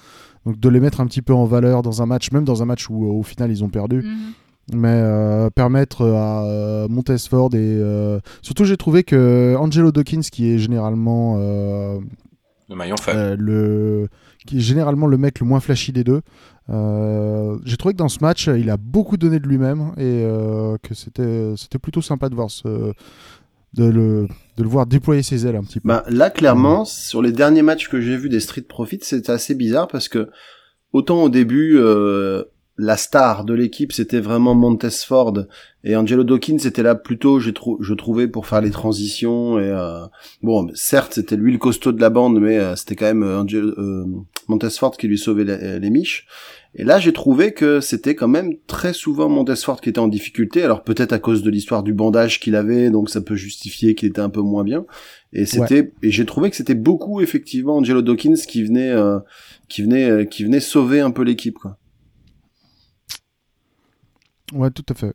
Donc 0.46 0.58
de 0.58 0.68
les 0.68 0.80
mettre 0.80 1.00
un 1.00 1.06
petit 1.06 1.22
peu 1.22 1.34
en 1.34 1.44
valeur 1.44 1.82
dans 1.82 2.00
un 2.02 2.06
match, 2.06 2.30
même 2.32 2.44
dans 2.44 2.62
un 2.62 2.66
match 2.66 2.88
où 2.88 3.04
au 3.04 3.22
final 3.22 3.50
ils 3.50 3.62
ont 3.64 3.68
perdu, 3.68 3.96
Mhm. 4.04 4.78
mais 4.80 4.88
euh, 4.94 5.50
permettre 5.50 6.06
à 6.06 6.44
euh, 6.46 6.88
Montesford 6.88 7.50
et 7.54 7.58
euh, 7.58 8.20
surtout 8.42 8.64
j'ai 8.64 8.76
trouvé 8.76 9.02
que 9.04 9.54
Angelo 9.58 9.92
Dawkins 9.92 10.22
qui 10.32 10.50
est 10.50 10.58
généralement 10.58 11.34
euh, 11.38 11.98
Le 12.68 12.74
maillon 12.76 12.96
faible. 12.96 13.18
euh, 13.18 13.36
le 13.38 14.08
qui 14.46 14.58
est 14.58 14.60
généralement 14.60 15.08
le 15.08 15.18
mec 15.18 15.40
le 15.40 15.46
moins 15.46 15.58
flashy 15.60 15.90
des 15.92 16.04
deux. 16.04 16.20
Euh, 16.68 17.58
J'ai 17.64 17.76
trouvé 17.76 17.94
que 17.94 17.98
dans 17.98 18.08
ce 18.08 18.18
match, 18.20 18.48
il 18.48 18.70
a 18.70 18.76
beaucoup 18.76 19.16
donné 19.16 19.38
de 19.38 19.46
lui-même 19.46 19.92
et 19.96 20.22
euh, 20.24 20.76
que 20.82 20.94
c'était 20.94 21.54
c'était 21.56 21.78
plutôt 21.78 22.02
sympa 22.02 22.28
de 22.28 22.34
voir 22.34 22.50
ce 22.50 22.92
de 23.74 23.84
le 23.84 24.28
de 24.56 24.62
le 24.62 24.68
voir 24.68 24.86
déployer 24.86 25.22
ses 25.22 25.46
ailes 25.46 25.56
un 25.56 25.62
petit 25.64 25.80
peu. 25.80 25.88
Bah, 25.88 26.04
là, 26.08 26.30
clairement, 26.30 26.84
sur 26.86 27.20
les 27.20 27.32
derniers 27.32 27.62
matchs 27.62 27.88
que 27.88 28.00
j'ai 28.00 28.16
vus 28.16 28.28
des 28.30 28.40
Street 28.40 28.62
Profits, 28.62 29.00
c'était 29.02 29.32
assez 29.32 29.54
bizarre 29.54 29.86
parce 29.88 30.08
que 30.08 30.30
autant 30.92 31.24
au 31.24 31.28
début, 31.28 31.76
euh, 31.76 32.44
la 32.78 32.96
star 32.96 33.44
de 33.44 33.52
l'équipe, 33.54 33.92
c'était 33.92 34.20
vraiment 34.20 34.54
Montesford 34.54 35.46
et 35.84 35.96
Angelo 35.96 36.24
Dawkins 36.24 36.58
était 36.64 36.82
là 36.82 36.94
plutôt, 36.94 37.38
j'ai 37.40 37.52
trou- 37.52 37.78
je 37.82 37.94
trouvais, 37.94 38.28
pour 38.28 38.46
faire 38.46 38.60
les 38.60 38.70
transitions 38.70 39.58
et 39.58 39.64
euh, 39.70 40.06
bon, 40.42 40.70
certes, 40.74 41.14
c'était 41.14 41.36
lui 41.36 41.52
le 41.52 41.58
costaud 41.58 41.92
de 41.92 42.00
la 42.00 42.10
bande, 42.10 42.40
mais 42.40 42.58
euh, 42.58 42.76
c'était 42.76 42.96
quand 42.96 43.06
même 43.06 43.22
euh, 43.22 43.40
Angelo, 43.40 43.68
euh, 43.78 44.04
Montesford 44.48 44.96
qui 44.96 45.08
lui 45.08 45.18
sauvait 45.18 45.44
les, 45.44 45.78
les 45.80 45.90
miches. 45.90 46.26
Et 46.78 46.84
là, 46.84 46.98
j'ai 46.98 47.12
trouvé 47.14 47.52
que 47.54 47.80
c'était 47.80 48.14
quand 48.14 48.28
même 48.28 48.54
très 48.66 48.92
souvent 48.92 49.30
Montesford 49.30 49.80
qui 49.80 49.88
était 49.88 49.98
en 49.98 50.08
difficulté. 50.08 50.62
Alors 50.62 50.84
peut-être 50.84 51.12
à 51.14 51.18
cause 51.18 51.42
de 51.42 51.48
l'histoire 51.50 51.82
du 51.82 51.94
bandage 51.94 52.38
qu'il 52.38 52.54
avait, 52.54 52.90
donc 52.90 53.08
ça 53.08 53.22
peut 53.22 53.34
justifier 53.34 53.94
qu'il 53.94 54.08
était 54.10 54.20
un 54.20 54.28
peu 54.28 54.42
moins 54.42 54.62
bien. 54.62 54.84
Et 55.32 55.46
c'était, 55.46 55.92
et 56.02 56.10
j'ai 56.10 56.26
trouvé 56.26 56.50
que 56.50 56.56
c'était 56.56 56.74
beaucoup 56.74 57.22
effectivement 57.22 57.76
Angelo 57.78 58.02
Dawkins 58.02 58.34
qui 58.46 58.62
venait, 58.62 58.90
euh, 58.90 59.18
qui 59.68 59.82
venait, 59.82 60.10
euh, 60.10 60.24
qui 60.24 60.44
venait 60.44 60.60
sauver 60.60 61.00
un 61.00 61.10
peu 61.10 61.22
l'équipe, 61.22 61.58
quoi. 61.58 61.78
Ouais, 64.52 64.70
tout 64.70 64.84
à 64.88 64.94
fait. 64.94 65.14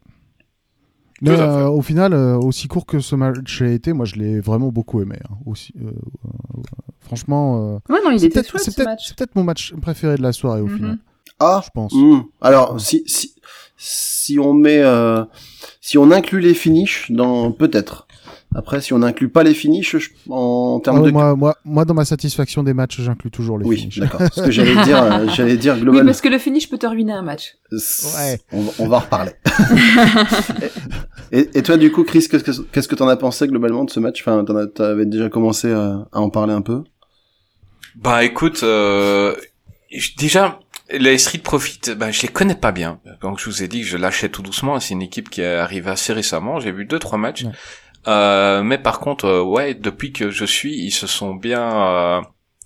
Mais 1.21 1.29
Tout 1.35 1.35
à 1.35 1.37
fait. 1.37 1.43
euh, 1.43 1.67
au 1.69 1.81
final, 1.83 2.13
euh, 2.13 2.35
aussi 2.37 2.67
court 2.67 2.87
que 2.87 2.99
ce 2.99 3.15
match 3.15 3.61
a 3.61 3.67
été, 3.67 3.93
moi 3.93 4.05
je 4.05 4.15
l'ai 4.15 4.39
vraiment 4.39 4.69
beaucoup 4.71 5.01
aimé. 5.01 5.17
hein, 5.29 5.35
aussi, 5.45 5.71
euh, 5.79 5.89
euh, 6.25 6.61
franchement, 6.99 7.75
euh, 7.75 7.93
Ouais, 7.93 7.99
non, 8.03 8.09
il 8.11 8.19
c'est 8.19 8.25
était 8.25 8.41
peut-être 8.41 8.57
c'est 8.59 8.71
ce 8.71 8.75
peut-être- 8.75 8.87
match. 8.89 9.07
c'est 9.07 9.15
peut-être 9.17 9.35
mon 9.35 9.43
match 9.43 9.73
préféré 9.75 10.15
de 10.17 10.23
la 10.23 10.33
soirée 10.33 10.61
au 10.61 10.67
Mhm. 10.67 10.75
final, 10.77 10.97
Ah, 11.43 11.61
je 11.65 11.69
pense. 11.73 11.93
hmm. 11.93 12.21
alors 12.41 12.79
si 12.79 13.03
si 13.07 13.33
si 13.77 14.37
on 14.39 14.53
met 14.53 14.79
euh, 14.79 15.23
si 15.81 15.97
on 15.97 16.11
inclut 16.11 16.39
les 16.39 16.53
finishes 16.53 17.11
dans 17.11 17.51
peut-être. 17.51 18.07
Après, 18.53 18.81
si 18.81 18.91
on 18.91 18.97
n'inclut 18.99 19.29
pas 19.29 19.43
les 19.43 19.53
finishes 19.53 19.95
je- 19.97 20.09
en 20.29 20.81
termes 20.81 20.99
ouais, 20.99 21.05
de 21.07 21.11
moi, 21.13 21.35
moi, 21.37 21.55
moi, 21.63 21.85
dans 21.85 21.93
ma 21.93 22.03
satisfaction 22.03 22.63
des 22.63 22.73
matchs, 22.73 22.99
j'inclus 22.99 23.31
toujours 23.31 23.57
les 23.57 23.65
oui, 23.65 23.77
finishes. 23.77 23.99
d'accord. 23.99 24.21
Ce 24.29 24.41
que 24.41 24.51
j'allais 24.57 24.75
dire, 24.83 25.01
euh, 25.01 25.27
j'allais 25.33 25.55
dire 25.55 25.75
Oui, 25.75 25.81
globalement. 25.83 26.07
parce 26.09 26.19
que 26.19 26.27
le 26.27 26.37
finish 26.37 26.69
peut 26.69 26.77
te 26.77 26.85
ruiner 26.85 27.13
un 27.13 27.21
match. 27.21 27.55
Ouais. 27.71 28.41
On, 28.51 28.61
va- 28.61 28.71
on 28.79 28.87
va 28.89 28.97
en 28.97 28.99
reparler. 28.99 29.31
et, 31.31 31.49
et 31.53 31.63
toi, 31.63 31.77
du 31.77 31.91
coup, 31.91 32.03
Chris, 32.03 32.27
qu'est-ce 32.29 32.43
que 32.43 32.61
qu'est-ce 32.71 32.87
que 32.87 32.95
t'en 32.95 33.07
as 33.07 33.15
pensé 33.15 33.47
globalement 33.47 33.85
de 33.85 33.89
ce 33.89 33.99
match? 33.99 34.21
Enfin, 34.21 34.43
t'en 34.43 34.55
as- 34.57 34.67
t'avais 34.67 35.05
déjà 35.05 35.29
commencé 35.29 35.71
à, 35.71 36.07
à 36.11 36.19
en 36.19 36.29
parler 36.29 36.53
un 36.53 36.61
peu? 36.61 36.83
Bah 37.95 38.23
écoute, 38.23 38.61
euh, 38.63 39.33
je- 39.91 40.11
déjà 40.17 40.59
les 40.91 41.17
Street 41.17 41.39
Profit, 41.39 41.79
bah 41.95 42.11
je 42.11 42.21
les 42.21 42.27
connais 42.27 42.55
pas 42.55 42.71
bien. 42.71 42.99
Donc 43.21 43.39
je 43.39 43.45
vous 43.45 43.63
ai 43.63 43.67
dit 43.67 43.81
que 43.81 43.87
je 43.87 43.97
lâchais 43.97 44.29
tout 44.29 44.41
doucement. 44.41 44.79
C'est 44.79 44.93
une 44.93 45.01
équipe 45.01 45.29
qui 45.29 45.41
est 45.41 45.55
arrivée 45.55 45.91
assez 45.91 46.13
récemment. 46.13 46.59
J'ai 46.59 46.71
vu 46.71 46.85
deux 46.85 46.99
trois 46.99 47.17
matchs. 47.17 47.43
Ouais. 47.43 47.51
Euh, 48.07 48.63
mais 48.63 48.77
par 48.77 48.99
contre, 48.99 49.25
euh, 49.25 49.41
ouais, 49.43 49.75
depuis 49.75 50.11
que 50.11 50.31
je 50.31 50.45
suis, 50.45 50.75
ils 50.75 50.91
se 50.91 51.05
sont 51.05 51.35
bien, 51.35 51.61
euh, 51.85 52.21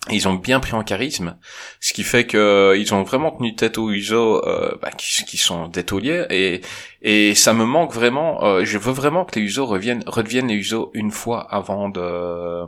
ils 0.10 0.28
ont 0.30 0.36
bien 0.36 0.62
pris 0.62 0.74
en 0.74 0.84
charisme, 0.84 1.38
ce 1.82 1.92
qui 1.92 2.04
fait 2.04 2.26
que 2.26 2.38
euh, 2.38 2.78
ils 2.78 2.94
ont 2.94 3.04
vraiment 3.04 3.32
tenu 3.32 3.54
tête 3.54 3.78
aux 3.78 3.90
Uso, 3.92 4.48
euh, 4.48 4.78
bah, 4.82 4.92
qui, 4.92 5.26
qui 5.26 5.36
sont 5.38 5.68
des 5.68 5.84
tauliers, 5.84 6.26
et 6.30 6.62
et 7.02 7.36
ça 7.36 7.52
me 7.54 7.66
manque 7.66 7.94
vraiment. 7.94 8.44
euh, 8.46 8.64
je 8.64 8.78
veux 8.78 8.94
vraiment 8.94 9.26
que 9.26 9.38
les 9.38 9.46
Uso 9.46 9.66
reviennent, 9.66 10.04
redeviennent 10.08 10.48
les 10.48 10.56
Uso 10.56 10.90
une 10.94 11.12
fois 11.12 11.42
avant 11.42 11.90
de 11.90 12.64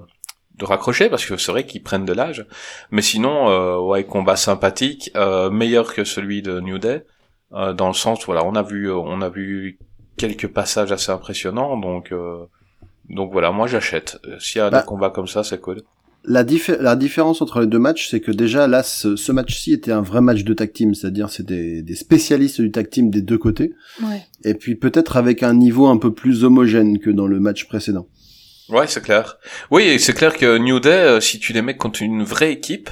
de 0.58 0.66
raccrocher 0.66 1.10
parce 1.10 1.26
que 1.26 1.38
c'est 1.38 1.52
vrai 1.52 1.66
qu'ils 1.66 1.84
prennent 1.84 2.06
de 2.06 2.14
l'âge 2.14 2.46
mais 2.92 3.02
sinon 3.02 3.50
euh, 3.50 3.78
ouais 3.80 4.04
combat 4.06 4.36
sympathique 4.36 5.12
euh, 5.16 5.50
meilleur 5.50 5.94
que 5.94 6.04
celui 6.04 6.42
de 6.42 6.60
New 6.60 6.78
Day 6.80 7.06
euh, 7.54 7.74
dans 7.74 7.88
le 7.88 7.94
sens 7.94 8.26
voilà 8.26 8.44
on 8.46 8.56
a 8.56 8.64
vu 8.64 8.92
on 8.92 9.22
a 9.22 9.30
vu 9.30 9.78
quelques 10.18 10.48
passages 10.48 10.92
assez 10.92 11.12
impressionnants 11.12 11.78
donc 11.78 12.12
euh, 12.12 12.46
donc 13.10 13.32
voilà 13.32 13.52
moi 13.52 13.68
j'achète 13.68 14.18
Euh, 14.26 14.40
s'il 14.40 14.60
y 14.60 14.62
a 14.62 14.70
Bah. 14.70 14.80
des 14.82 14.86
combats 14.86 15.12
comme 15.12 15.28
ça 15.28 15.44
c'est 15.44 15.62
cool 15.62 15.82
La, 16.26 16.44
diffé- 16.44 16.78
la 16.82 16.96
différence 16.98 17.42
entre 17.42 17.62
les 17.62 17.68
deux 17.68 17.80
matchs, 17.80 18.10
c'est 18.10 18.20
que 18.20 18.32
déjà 18.34 18.68
là, 18.68 18.84
ce, 18.84 19.16
ce 19.16 19.32
match-ci 19.32 19.72
était 19.72 19.94
un 19.94 20.02
vrai 20.02 20.20
match 20.20 20.44
de 20.44 20.54
tag 20.54 20.74
team, 20.74 20.94
c'est-à-dire 20.94 21.30
c'est 21.30 21.46
des, 21.46 21.82
des 21.84 21.96
spécialistes 21.96 22.60
du 22.60 22.70
tag 22.70 22.90
team 22.90 23.10
des 23.10 23.22
deux 23.22 23.38
côtés, 23.38 23.70
Ouais. 24.04 24.22
et 24.44 24.54
puis 24.56 24.76
peut-être 24.76 25.16
avec 25.16 25.42
un 25.42 25.54
niveau 25.54 25.86
un 25.88 25.96
peu 25.98 26.12
plus 26.14 26.44
homogène 26.44 27.00
que 27.00 27.12
dans 27.12 27.28
le 27.28 27.40
match 27.40 27.66
précédent. 27.68 28.08
Ouais 28.70 28.88
c'est 28.88 29.02
clair 29.04 29.38
oui 29.72 29.84
et 29.84 30.00
c'est 30.00 30.14
clair 30.14 30.36
que 30.36 30.58
New 30.58 30.80
Day 30.80 30.90
euh, 30.92 31.20
si 31.22 31.40
tu 31.40 31.54
les 31.54 31.62
mets 31.62 31.78
contre 31.78 32.02
une 32.02 32.24
vraie 32.24 32.52
équipe 32.52 32.90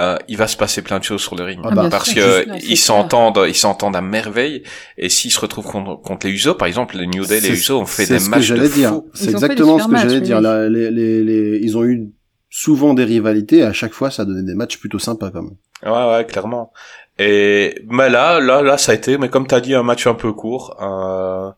euh, 0.00 0.16
il 0.26 0.36
va 0.36 0.48
se 0.48 0.56
passer 0.56 0.82
plein 0.82 0.98
de 0.98 1.04
choses 1.04 1.22
sur 1.22 1.36
le 1.36 1.44
ring 1.44 1.60
Ah 1.62 1.70
bah, 1.70 1.88
parce 1.88 2.10
sûr, 2.10 2.22
que 2.22 2.64
ils 2.66 2.76
s'entendent 2.76 3.44
ils 3.46 3.54
s'entendent 3.54 3.94
à 3.94 4.00
merveille 4.00 4.64
et 4.98 5.08
s'ils 5.08 5.30
se 5.30 5.38
retrouvent 5.38 5.66
contre, 5.66 6.02
contre 6.02 6.26
les 6.26 6.32
Usos 6.32 6.54
par 6.54 6.66
exemple 6.66 6.96
les 6.96 7.06
New 7.06 7.24
Day 7.24 7.40
les 7.40 7.50
Usos 7.50 7.78
ont 7.80 7.86
fait 7.86 8.04
c'est 8.06 8.14
des 8.14 8.18
ce 8.20 8.24
que 8.26 8.30
matchs 8.30 8.40
de 8.50 8.56
j'allais 8.56 8.68
dire. 8.68 8.88
fou 8.90 9.08
C'est 9.14 9.30
exactement 9.30 9.78
ce 9.78 9.86
que 9.86 9.96
j'allais 9.96 10.20
dire. 10.20 10.40
Là, 10.40 10.68
les, 10.68 10.90
les, 10.90 11.22
les- 11.22 11.58
ils 11.62 11.78
ont 11.78 11.84
eu 11.84 12.10
souvent 12.50 12.92
des 12.94 13.04
rivalités. 13.04 13.58
Et 13.58 13.62
à 13.62 13.72
chaque 13.72 13.92
fois, 13.92 14.10
ça 14.10 14.24
donnait 14.24 14.42
des 14.42 14.54
matchs 14.56 14.78
plutôt 14.78 14.98
sympas 14.98 15.30
quand 15.30 15.42
même. 15.42 15.56
Ouais, 15.84 16.10
ouais, 16.16 16.26
clairement. 16.26 16.72
Et 17.20 17.76
mais 17.88 18.08
là, 18.10 18.40
là, 18.40 18.62
là, 18.62 18.78
ça 18.78 18.90
a 18.90 18.94
été, 18.96 19.16
mais 19.16 19.28
comme 19.28 19.46
t'as 19.46 19.60
dit, 19.60 19.74
un 19.76 19.84
match 19.84 20.08
un 20.08 20.14
peu 20.14 20.32
court. 20.32 20.76
Euh, 20.82 21.52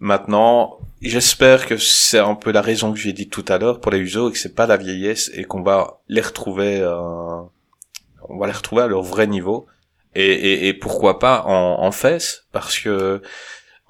maintenant, 0.00 0.79
j'espère 1.08 1.66
que 1.66 1.76
c'est 1.76 2.18
un 2.18 2.34
peu 2.34 2.52
la 2.52 2.60
raison 2.60 2.92
que 2.92 2.98
j'ai 2.98 3.12
dit 3.12 3.28
tout 3.28 3.44
à 3.48 3.58
l'heure 3.58 3.80
pour 3.80 3.90
les 3.92 3.98
Usos 3.98 4.28
et 4.28 4.32
que 4.32 4.38
c'est 4.38 4.54
pas 4.54 4.66
la 4.66 4.76
vieillesse 4.76 5.30
et 5.34 5.44
qu'on 5.44 5.62
va 5.62 6.00
les 6.08 6.20
retrouver, 6.20 6.80
euh, 6.80 7.40
on 8.28 8.38
va 8.38 8.46
les 8.46 8.52
retrouver 8.52 8.82
à 8.82 8.86
leur 8.86 9.02
vrai 9.02 9.26
niveau. 9.26 9.66
Et, 10.14 10.26
et, 10.26 10.68
et 10.68 10.74
pourquoi 10.74 11.18
pas 11.18 11.44
en, 11.46 11.84
en 11.84 11.92
fesses, 11.92 12.46
parce 12.52 12.78
que 12.78 13.22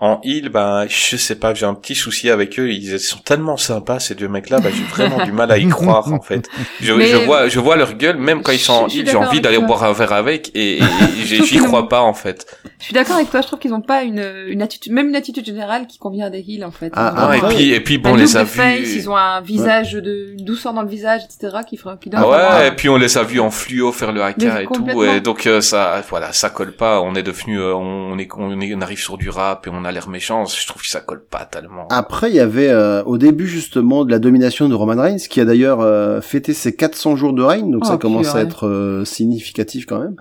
en 0.03 0.19
heal, 0.25 0.49
ben, 0.49 0.87
je 0.89 1.17
sais 1.17 1.35
pas, 1.35 1.53
j'ai 1.53 1.67
un 1.67 1.75
petit 1.75 1.95
souci 1.95 2.31
avec 2.31 2.59
eux. 2.59 2.71
Ils 2.71 2.99
sont 2.99 3.19
tellement 3.19 3.59
sympas 3.59 4.01
ces 4.01 4.15
deux 4.15 4.29
mecs-là. 4.29 4.59
Ben, 4.59 4.73
j'ai 4.75 4.83
vraiment 4.85 5.23
du 5.25 5.33
mal 5.33 5.51
à 5.51 5.59
y 5.59 5.69
croire 5.69 6.11
en 6.13 6.21
fait. 6.23 6.49
Je, 6.81 6.87
je 6.99 7.17
vois, 7.27 7.49
je 7.49 7.61
vois 7.61 7.77
leur 7.77 7.93
gueule, 7.95 8.17
même 8.17 8.43
quand 8.43 8.53
ils 8.53 8.59
sont 8.59 8.73
en 8.73 8.89
heal, 8.89 9.07
j'ai 9.07 9.17
envie 9.17 9.41
d'aller 9.43 9.59
boire 9.59 9.85
un 9.85 9.93
verre 9.93 10.13
avec, 10.15 10.51
et, 10.55 10.79
et, 10.79 10.83
j'y 11.25 11.59
crois 11.59 11.89
pas 11.89 12.01
en 12.01 12.15
fait. 12.15 12.47
Je 12.79 12.85
suis 12.87 12.95
d'accord 12.95 13.17
avec 13.17 13.31
toi, 13.31 13.43
je 13.43 13.47
trouve 13.47 13.59
qu'ils 13.59 13.75
ont 13.75 13.83
pas 13.83 14.03
une, 14.05 14.25
une 14.49 14.63
attitude, 14.63 14.93
même 14.93 15.09
une 15.09 15.17
attitude 15.17 15.45
générale 15.45 15.87
qui 15.87 15.99
convient 15.99 16.27
à 16.27 16.31
des 16.31 16.43
heals, 16.49 16.65
en 16.65 16.71
fait. 16.71 16.91
Ah, 16.97 17.13
Ils 17.15 17.19
ont 17.21 17.27
Ah, 17.29 17.37
et 17.37 17.41
un- 17.41 17.49
puis, 17.55 17.71
et 17.73 17.81
puis 17.81 17.99
bon, 17.99 18.13
on 18.13 18.15
les 18.15 18.39
a 18.39 18.45
vus. 18.45 18.61
ils 18.83 19.11
ont 19.11 19.17
un 19.17 19.43
visage 19.43 19.93
de, 19.93 20.33
une 20.39 20.45
douceur 20.47 20.73
dans 20.73 20.81
le 20.83 20.89
visage, 20.89 21.21
etc., 21.25 21.59
qui 21.69 21.77
fera, 21.77 21.99
qui 21.99 22.09
donne 22.09 22.23
Ah 22.25 22.59
ouais, 22.61 22.69
et 22.69 22.71
puis 22.71 22.89
on 22.89 22.97
les 22.97 23.19
a 23.19 23.23
vus 23.23 23.41
en 23.41 23.51
fluo 23.51 23.93
faire 23.93 24.13
le 24.13 24.23
haka 24.23 24.63
et 24.63 24.67
tout, 24.67 25.05
et 25.05 25.21
donc 25.21 25.47
euh, 25.47 25.61
ça, 25.61 26.03
voilà, 26.09 26.33
ça 26.33 26.49
colle 26.49 26.73
pas. 26.73 27.03
On 27.03 27.15
est 27.15 27.23
devenu, 27.23 27.59
euh, 27.61 27.75
on 27.75 28.19
est, 28.19 28.29
on 28.35 28.59
est, 28.61 28.75
on 28.75 28.81
arrive 28.81 28.99
sur 29.01 29.19
du 29.19 29.29
rap 29.29 29.67
et 29.67 29.71
on 29.71 29.85
a 29.85 29.90
l'air 29.93 30.09
méchant. 30.09 30.45
Je 30.45 30.67
trouve 30.67 30.83
que 30.83 30.89
ça 30.89 31.01
colle 31.01 31.25
pas 31.25 31.45
tellement. 31.45 31.89
Après, 31.89 32.31
il 32.31 32.37
y 32.37 32.41
avait 32.41 32.69
euh, 32.69 33.03
au 33.05 33.19
début 33.19 33.47
justement 33.47 34.05
de 34.05 34.11
la 34.11 34.19
domination 34.19 34.69
de 34.69 34.75
Roman 34.75 35.01
Reigns, 35.01 35.19
qui 35.29 35.41
a 35.41 35.45
d'ailleurs 35.45 35.81
euh, 35.81 36.21
fêté 36.21 36.53
ses 36.55 36.75
400 36.75 37.17
jours 37.17 37.33
de 37.33 37.43
règne, 37.43 37.71
donc 37.71 37.83
Oh, 37.85 37.89
ça 37.89 37.97
commence 37.97 38.35
à 38.35 38.43
être 38.43 38.67
euh, 38.67 39.05
significatif 39.05 39.87
quand 39.87 39.99
même. 40.01 40.17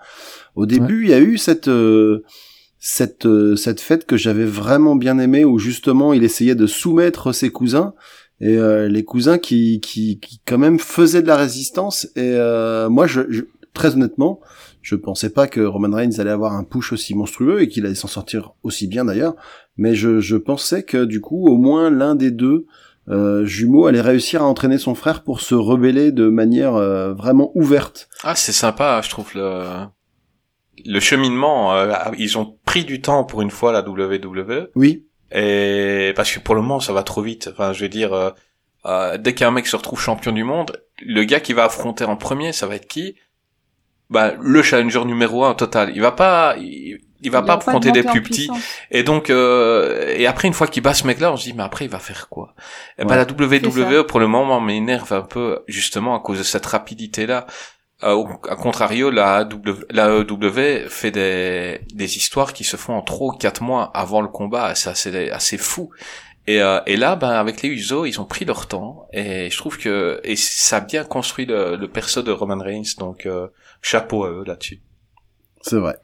Au 0.56 0.66
début, 0.66 1.04
il 1.04 1.10
y 1.10 1.14
a 1.14 1.20
eu 1.20 1.38
cette 1.38 1.68
euh, 1.68 2.24
cette 2.80 3.26
euh, 3.26 3.56
cette 3.56 3.82
fête 3.82 4.06
que 4.06 4.18
j'avais 4.18 4.46
vraiment 4.46 4.96
bien 4.96 5.20
aimée, 5.20 5.46
où 5.46 5.60
justement 5.60 6.14
il 6.14 6.24
essayait 6.24 6.56
de 6.56 6.68
soumettre 6.68 7.34
ses 7.34 7.50
cousins 7.50 7.94
et 8.42 8.58
euh, 8.58 8.88
les 8.88 9.04
cousins 9.04 9.38
qui, 9.38 9.82
qui 9.82 10.20
qui 10.20 10.42
quand 10.46 10.58
même 10.58 10.80
faisaient 10.80 11.22
de 11.22 11.28
la 11.28 11.36
résistance. 11.36 12.06
Et 12.16 12.34
euh, 12.36 12.90
moi, 12.90 13.06
je, 13.06 13.22
je 13.30 13.42
très 13.74 13.94
honnêtement, 13.94 14.40
je 14.82 14.96
pensais 14.96 15.30
pas 15.30 15.48
que 15.48 15.62
Roman 15.62 15.96
Reigns 15.96 16.20
allait 16.20 16.30
avoir 16.32 16.54
un 16.54 16.64
push 16.64 16.94
aussi 16.94 17.14
monstrueux 17.16 17.62
et 17.62 17.68
qu'il 17.68 17.86
allait 17.86 17.96
s'en 17.96 18.08
sortir 18.08 18.54
aussi 18.64 18.88
bien 18.88 19.06
d'ailleurs. 19.06 19.36
Mais 19.78 19.96
je, 19.96 20.20
je 20.20 20.36
pensais 20.38 20.84
que 20.84 21.06
du 21.06 21.22
coup, 21.22 21.48
au 21.48 21.58
moins 21.58 21.90
l'un 21.90 22.16
des 22.16 22.32
deux 22.32 22.66
euh, 23.10 23.44
jumeaux 23.46 23.88
allait 23.88 24.02
réussir 24.02 24.42
à 24.42 24.46
entraîner 24.46 24.78
son 24.78 24.96
frère 24.96 25.24
pour 25.24 25.42
se 25.42 25.56
rebeller 25.56 26.12
de 26.12 26.28
manière 26.30 26.76
euh, 26.76 27.14
vraiment 27.14 27.52
ouverte. 27.56 28.08
Ah, 28.24 28.36
c'est 28.36 28.52
sympa, 28.52 29.02
je 29.04 29.10
trouve 29.10 29.32
le 29.36 29.64
le 30.86 31.00
cheminement. 31.00 31.76
euh, 31.76 31.94
ils 32.18 32.38
ont 32.38 32.58
pris 32.66 32.86
du 32.86 33.02
temps 33.02 33.24
pour 33.24 33.42
une 33.42 33.52
fois 33.52 33.72
la 33.72 33.82
WWE. 33.82 34.70
Oui, 34.76 35.06
Et 35.32 36.14
parce 36.16 36.32
que 36.32 36.40
pour 36.40 36.56
le 36.56 36.62
moment, 36.62 36.80
ça 36.80 36.94
va 36.94 37.04
trop 37.04 37.22
vite. 37.22 37.50
Enfin, 37.52 37.74
je 37.74 37.82
veux 37.82 37.90
dire, 37.90 38.14
euh, 38.14 38.30
euh, 38.86 39.18
dès 39.18 39.34
qu'un 39.34 39.52
mec 39.52 39.68
se 39.68 39.76
retrouve 39.76 40.00
champion 40.00 40.32
du 40.32 40.44
monde, 40.44 40.72
le 41.02 41.24
gars 41.26 41.40
qui 41.42 41.54
va 41.54 41.66
affronter 41.66 42.06
en 42.06 42.16
premier, 42.16 42.54
ça 42.54 42.66
va 42.68 42.76
être 42.76 42.88
qui? 42.88 43.16
Bah, 44.10 44.34
le 44.42 44.62
challenger 44.64 45.06
numéro 45.06 45.46
un 45.46 45.54
total. 45.54 45.92
Il 45.96 46.02
va 46.02 46.12
pas, 46.12 46.56
il, 46.58 47.00
il 47.22 47.32
va 47.32 47.40
Il 47.40 47.46
pas 47.46 47.56
affronter 47.56 47.92
des 47.92 48.04
plus 48.04 48.24
petits. 48.24 48.50
Et 48.92 49.04
donc, 49.04 49.30
euh, 49.30 50.14
et 50.18 50.26
après, 50.26 50.48
une 50.48 50.54
fois 50.54 50.68
qu'il 50.68 50.82
bat 50.82 50.94
ce 50.94 51.06
mec-là, 51.06 51.32
on 51.32 51.38
se 51.38 51.44
dit, 51.44 51.54
mais 51.54 51.64
après, 51.64 51.86
il 51.86 51.92
va 51.92 52.00
faire 52.00 52.28
quoi? 52.30 52.56
Et 52.98 53.04
ben, 53.06 53.16
Ouais. 53.16 53.16
la 53.18 53.24
WWE, 53.24 54.06
pour 54.06 54.20
le 54.20 54.28
moment, 54.28 54.60
m'énerve 54.62 55.14
un 55.14 55.22
peu, 55.22 55.60
justement, 55.68 56.16
à 56.16 56.20
cause 56.22 56.40
de 56.40 56.44
cette 56.44 56.66
rapidité-là. 56.66 57.46
Euh, 58.04 58.14
au 58.14 58.28
à 58.50 58.56
contrario, 58.56 59.12
la 59.12 59.44
W, 59.44 59.86
la 59.92 60.08
EW 60.10 60.88
fait 60.90 61.12
des, 61.12 61.82
des 61.94 62.16
histoires 62.18 62.54
qui 62.54 62.64
se 62.64 62.78
font 62.78 62.94
en 62.94 63.02
trois 63.02 63.28
ou 63.34 63.38
quatre 63.38 63.62
mois 63.62 63.92
avant 63.94 64.22
le 64.22 64.30
combat. 64.30 64.74
C'est 64.76 64.90
assez, 64.90 65.30
assez 65.30 65.58
fou. 65.58 65.90
Et, 66.48 66.62
euh, 66.62 66.80
et 66.88 66.96
là, 66.96 67.16
ben, 67.18 67.30
avec 67.32 67.62
les 67.62 67.70
Usos, 67.70 68.06
ils 68.06 68.20
ont 68.22 68.26
pris 68.26 68.46
leur 68.46 68.68
temps. 68.68 69.06
Et 69.12 69.50
je 69.52 69.58
trouve 69.58 69.78
que, 69.78 70.20
et 70.24 70.36
ça 70.38 70.78
a 70.78 70.80
bien 70.80 71.04
construit 71.04 71.46
le, 71.46 71.76
le 71.76 71.88
perso 71.90 72.22
de 72.22 72.32
Roman 72.32 72.58
Reigns. 72.64 72.96
Donc, 72.98 73.26
euh, 73.26 73.48
chapeau 73.82 74.24
à 74.24 74.32
eux 74.32 74.44
là-dessus. 74.46 74.82
c'est 75.62 75.78
vrai. 75.80 75.98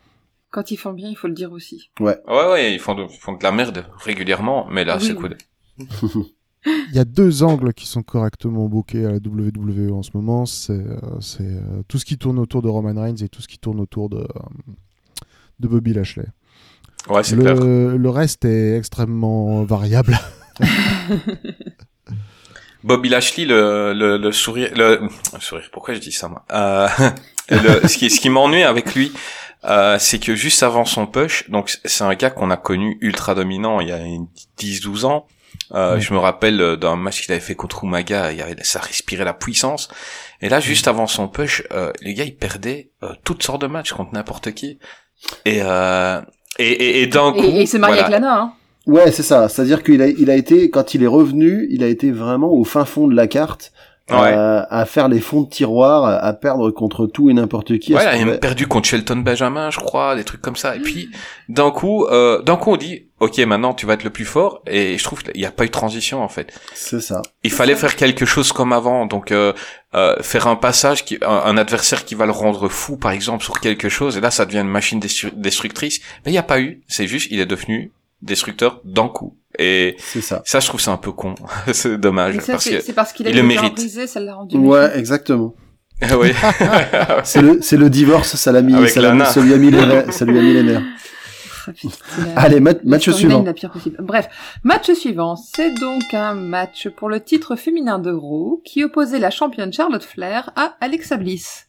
Quand 0.51 0.71
ils 0.71 0.77
font 0.77 0.93
bien, 0.93 1.09
il 1.09 1.15
faut 1.17 1.27
le 1.27 1.33
dire 1.33 1.51
aussi. 1.51 1.89
Ouais, 1.99 2.17
ouais, 2.27 2.73
ils 2.73 2.79
font 2.79 2.95
de, 2.95 3.03
ils 3.03 3.17
font 3.19 3.33
de 3.33 3.43
la 3.43 3.51
merde 3.51 3.85
régulièrement, 3.97 4.67
mais 4.69 4.85
là, 4.85 4.97
Oui. 4.99 5.05
c'est 5.07 5.13
cool. 5.15 5.37
Il 6.67 6.95
y 6.95 6.99
a 6.99 7.05
deux 7.05 7.43
angles 7.43 7.73
qui 7.73 7.85
sont 7.85 8.01
correctement 8.01 8.65
bookés 8.67 9.05
à 9.05 9.11
la 9.11 9.17
WWE 9.17 9.91
en 9.93 10.01
ce 10.01 10.09
moment. 10.15 10.45
C'est 10.47 10.71
euh, 10.73 10.97
euh, 11.41 11.83
tout 11.87 11.99
ce 11.99 12.05
qui 12.05 12.17
tourne 12.17 12.39
autour 12.39 12.61
de 12.63 12.69
Roman 12.69 12.99
Reigns 12.99 13.17
et 13.21 13.29
tout 13.29 13.41
ce 13.41 13.47
qui 13.47 13.59
tourne 13.59 13.79
autour 13.79 14.09
de, 14.09 14.17
euh, 14.17 14.25
de 15.59 15.67
Bobby 15.67 15.93
Lashley. 15.93 16.25
Ouais, 17.07 17.21
c'est 17.23 17.37
clair. 17.37 17.53
Le, 17.55 17.97
le 17.97 18.09
reste 18.09 18.45
est 18.45 18.77
extrêmement 18.77 19.63
variable. 19.63 20.17
Bobby 22.83 23.09
Lashley, 23.09 23.45
le, 23.45 23.93
le, 23.93 24.17
le 24.17 24.31
sourire, 24.31 24.71
le, 24.75 25.01
le 25.33 25.39
sourire, 25.39 25.69
pourquoi 25.71 25.93
je 25.95 25.99
dis 25.99 26.11
ça, 26.11 26.27
moi? 26.27 26.45
Euh, 26.51 26.87
le, 27.49 27.87
ce 27.87 27.97
qui, 27.97 28.09
ce 28.09 28.19
qui 28.19 28.29
m'ennuie 28.29 28.63
avec 28.63 28.95
lui, 28.95 29.11
euh, 29.65 29.97
c'est 29.99 30.19
que 30.19 30.35
juste 30.35 30.63
avant 30.63 30.85
son 30.85 31.07
push, 31.07 31.49
donc 31.49 31.77
c'est 31.85 32.03
un 32.03 32.13
gars 32.13 32.29
qu'on 32.29 32.51
a 32.51 32.57
connu 32.57 32.97
ultra 33.01 33.33
dominant 33.35 33.79
il 33.79 33.89
y 33.89 33.91
a 33.91 33.99
10-12 34.59 35.05
ans. 35.05 35.25
Euh. 35.73 35.99
Je 35.99 36.13
me 36.13 36.19
rappelle 36.19 36.59
euh, 36.61 36.75
d'un 36.75 36.95
match 36.95 37.21
qu'il 37.23 37.31
avait 37.31 37.41
fait 37.41 37.55
contre 37.55 37.85
Umaga, 37.85 38.31
il 38.31 38.37
y 38.37 38.41
avait, 38.41 38.55
ça 38.61 38.79
respirait 38.79 39.23
la 39.25 39.33
puissance. 39.33 39.87
Et 40.41 40.49
là, 40.49 40.59
juste 40.59 40.87
avant 40.87 41.07
son 41.07 41.27
push, 41.27 41.63
euh, 41.71 41.91
les 42.01 42.13
gars, 42.13 42.25
ils 42.25 42.35
perdaient 42.35 42.91
euh, 43.03 43.13
toutes 43.23 43.41
sortes 43.41 43.61
de 43.61 43.67
matchs 43.67 43.93
contre 43.93 44.13
n'importe 44.13 44.51
qui. 44.51 44.79
Et, 45.45 45.61
euh, 45.63 46.21
et, 46.59 46.69
et, 46.69 47.01
et 47.01 47.07
d'un 47.07 47.31
coup, 47.31 47.39
Et, 47.41 47.47
et 47.47 47.61
il 47.61 47.67
s'est 47.67 47.79
marié 47.79 48.01
voilà. 48.01 48.07
avec 48.17 48.21
Lana, 48.21 48.39
hein. 48.39 48.53
Ouais, 48.85 49.11
c'est 49.11 49.23
ça. 49.23 49.49
C'est-à-dire 49.49 49.81
qu'il 49.81 50.01
a, 50.01 50.07
il 50.07 50.29
a 50.29 50.35
été, 50.35 50.69
quand 50.69 50.93
il 50.93 51.01
est 51.01 51.07
revenu, 51.07 51.67
il 51.71 51.83
a 51.83 51.87
été 51.87 52.11
vraiment 52.11 52.51
au 52.51 52.63
fin 52.63 52.85
fond 52.85 53.07
de 53.07 53.15
la 53.15 53.25
carte, 53.27 53.71
Ouais. 54.11 54.33
à, 54.33 54.61
à 54.69 54.85
faire 54.85 55.07
les 55.07 55.19
fonds 55.19 55.41
de 55.41 55.49
tiroir, 55.49 56.03
à 56.05 56.33
perdre 56.33 56.69
contre 56.69 57.07
tout 57.07 57.31
et 57.31 57.33
n'importe 57.33 57.79
qui. 57.79 57.95
Ouais, 57.95 58.03
il 58.17 58.21
a 58.21 58.25
même 58.25 58.37
perdu 58.39 58.67
contre 58.67 58.87
Shelton 58.87 59.17
Benjamin, 59.17 59.71
je 59.71 59.79
crois, 59.79 60.15
des 60.15 60.23
trucs 60.23 60.41
comme 60.41 60.55
ça. 60.55 60.75
Et 60.75 60.79
puis, 60.79 61.09
d'un 61.49 61.71
coup, 61.71 62.05
euh, 62.05 62.39
d'un 62.43 62.55
coup, 62.55 62.73
on 62.73 62.77
dit, 62.77 63.07
ok, 63.19 63.39
maintenant 63.39 63.73
tu 63.73 63.87
vas 63.87 63.93
être 63.93 64.03
le 64.03 64.11
plus 64.11 64.25
fort. 64.25 64.61
Et 64.67 64.99
je 64.99 65.03
trouve 65.03 65.23
qu'il 65.23 65.39
n'y 65.41 65.45
a 65.47 65.51
pas 65.51 65.63
eu 65.63 65.67
de 65.67 65.71
transition 65.71 66.21
en 66.21 66.27
fait. 66.29 66.53
C'est 66.75 67.01
ça. 67.01 67.23
Il 67.43 67.51
fallait 67.51 67.75
faire 67.75 67.95
quelque 67.95 68.25
chose 68.27 68.51
comme 68.51 68.73
avant, 68.73 69.07
donc 69.07 69.31
euh, 69.31 69.53
euh, 69.95 70.15
faire 70.21 70.45
un 70.45 70.55
passage, 70.55 71.03
qui, 71.03 71.17
un, 71.23 71.27
un 71.27 71.57
adversaire 71.57 72.05
qui 72.05 72.13
va 72.13 72.27
le 72.27 72.31
rendre 72.31 72.69
fou, 72.69 72.97
par 72.97 73.09
exemple, 73.11 73.43
sur 73.43 73.59
quelque 73.59 73.89
chose, 73.89 74.17
et 74.17 74.21
là 74.21 74.29
ça 74.29 74.45
devient 74.45 74.59
une 74.59 74.67
machine 74.67 74.99
destru- 74.99 75.33
destructrice. 75.33 75.99
Mais 76.23 76.31
il 76.31 76.33
n'y 76.33 76.37
a 76.37 76.43
pas 76.43 76.59
eu, 76.59 76.83
c'est 76.87 77.07
juste, 77.07 77.29
il 77.31 77.39
est 77.39 77.47
devenu 77.47 77.91
destructeur 78.25 78.81
d'un 78.83 79.07
coup. 79.07 79.37
Et 79.57 79.95
C'est 79.99 80.19
ça. 80.21 80.41
ça, 80.45 80.59
je 80.59 80.67
trouve 80.67 80.81
c'est 80.81 80.91
un 80.91 80.97
peu 80.97 81.13
con, 81.13 81.35
c'est 81.71 81.97
dommage, 81.97 82.37
ça, 82.39 82.53
parce 82.53 82.65
c'est 82.65 82.77
que 82.77 82.81
c'est 82.83 82.91
parce 82.93 83.13
qu'il 83.13 83.25
a 83.27 83.29
il 83.29 83.33
été 83.37 83.41
le 83.41 83.47
mérite. 83.47 83.75
brisé, 83.75 84.05
ça 84.07 84.19
l'a 84.19 84.35
rendu 84.35 84.57
Ouais, 84.57 84.81
méchant. 84.87 84.95
exactement. 84.99 85.55
oui, 86.19 86.31
C'est 87.23 87.41
le, 87.41 87.61
c'est 87.61 87.77
le 87.77 87.89
divorce, 87.89 88.35
ça 88.35 88.51
l'a 88.51 88.61
mis, 88.61 88.73
ça, 88.89 88.99
l'a 88.99 89.13
mis- 89.13 89.19
Lana. 89.19 89.25
ça 89.31 89.39
lui 89.39 89.53
a 89.53 89.57
mis 89.57 89.71
les, 89.71 89.77
nerfs- 89.85 90.11
ça 90.11 90.25
lui 90.25 90.37
a 90.37 90.41
mis 90.41 90.53
les 90.53 90.63
nerfs. 90.63 90.83
Ah, 91.67 91.71
la- 92.25 92.41
Allez, 92.41 92.59
ma- 92.59 92.73
la 92.73 92.79
match 92.83 93.09
suivant. 93.09 93.41
la 93.43 93.53
pire 93.53 93.71
possible. 93.71 93.95
Bref, 94.01 94.27
match 94.63 94.91
suivant, 94.91 95.35
c'est 95.37 95.73
donc 95.79 96.13
un 96.13 96.33
match 96.35 96.89
pour 96.89 97.07
le 97.09 97.21
titre 97.21 97.55
féminin 97.55 97.97
de 97.97 98.11
Raw 98.11 98.61
qui 98.65 98.83
opposait 98.83 99.19
la 99.19 99.31
championne 99.31 99.71
Charlotte 99.71 100.03
Flair 100.03 100.51
à 100.57 100.75
Alexa 100.81 101.15
Bliss. 101.17 101.67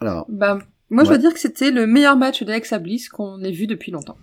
Alors, 0.00 0.24
Bah, 0.28 0.58
moi 0.88 1.02
je 1.04 1.10
veux 1.10 1.18
dire 1.18 1.32
que 1.34 1.40
c'était 1.40 1.70
le 1.72 1.86
meilleur 1.86 2.16
match 2.16 2.42
d'Alexa 2.42 2.78
Bliss 2.78 3.08
qu'on 3.08 3.42
ait 3.42 3.50
vu 3.52 3.66
depuis 3.66 3.90
longtemps. 3.92 4.16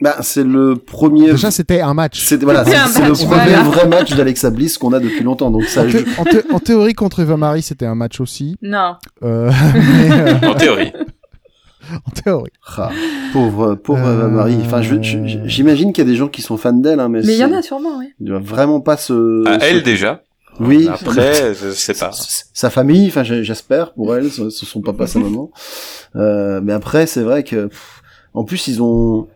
Bah, 0.00 0.16
c'est 0.20 0.44
le 0.44 0.76
premier, 0.76 1.32
Déjà, 1.32 1.50
c'était 1.50 1.80
un 1.80 1.94
match. 1.94 2.20
c'est, 2.24 2.42
voilà, 2.42 2.64
C'était 2.64 2.78
c'est 2.88 3.06
le 3.06 3.12
premier 3.12 3.26
voilà. 3.54 3.62
vrai 3.64 3.88
match 3.88 4.14
d'Alexa 4.14 4.50
Bliss 4.50 4.78
qu'on 4.78 4.92
a 4.92 5.00
depuis 5.00 5.24
longtemps, 5.24 5.50
donc 5.50 5.64
ça, 5.64 5.82
En, 5.82 5.88
je- 5.88 5.98
thé- 5.98 6.04
en 6.18 6.24
thé- 6.24 6.42
en 6.52 6.58
théorie, 6.60 6.94
contre 6.94 7.20
Eva 7.20 7.36
Marie, 7.36 7.62
c'était 7.62 7.86
un 7.86 7.94
match 7.94 8.20
aussi. 8.20 8.56
Non. 8.62 8.94
Euh, 9.22 9.50
mais, 9.74 10.10
euh, 10.44 10.48
en 10.50 10.54
théorie. 10.54 10.92
en 12.06 12.10
théorie. 12.10 12.50
Ah, 12.76 12.90
pauvre, 13.32 13.74
pauvre 13.74 14.06
Euh, 14.06 14.14
Eva 14.14 14.28
Marie. 14.28 14.58
Enfin, 14.64 14.82
je- 14.82 15.00
je- 15.02 15.38
j'imagine 15.44 15.92
qu'il 15.92 16.04
y 16.04 16.06
a 16.06 16.10
des 16.10 16.16
gens 16.16 16.28
qui 16.28 16.42
sont 16.42 16.56
fans 16.56 16.72
d'elle, 16.72 17.00
hein, 17.00 17.08
mais, 17.08 17.22
Mais 17.24 17.34
il 17.34 17.38
y 17.38 17.44
en 17.44 17.52
a 17.52 17.62
sûrement, 17.62 17.98
oui. 17.98 18.12
il 18.20 18.26
doit 18.26 18.40
vraiment 18.40 18.80
pas 18.80 18.96
se. 18.96 19.46
À 19.48 19.58
se- 19.60 19.64
elle 19.64 19.82
déjà. 19.82 20.22
Oui. 20.60 20.88
Après, 20.88 21.54
je 21.54 21.70
sais 21.70 21.94
pas. 21.94 22.10
Sa 22.12 22.68
famille, 22.70 23.06
enfin, 23.08 23.22
j'espère 23.22 23.92
pour 23.94 24.14
elle, 24.16 24.30
ce 24.30 24.50
sont 24.50 24.80
papa, 24.80 25.06
sa 25.06 25.20
maman. 25.20 25.50
Euh, 26.16 26.60
mais 26.62 26.72
après, 26.72 27.06
c'est 27.06 27.22
vrai 27.22 27.44
que, 27.44 27.66
pff, 27.66 28.02
en 28.34 28.42
plus, 28.44 28.66
ils 28.66 28.82
ont, 28.82 29.28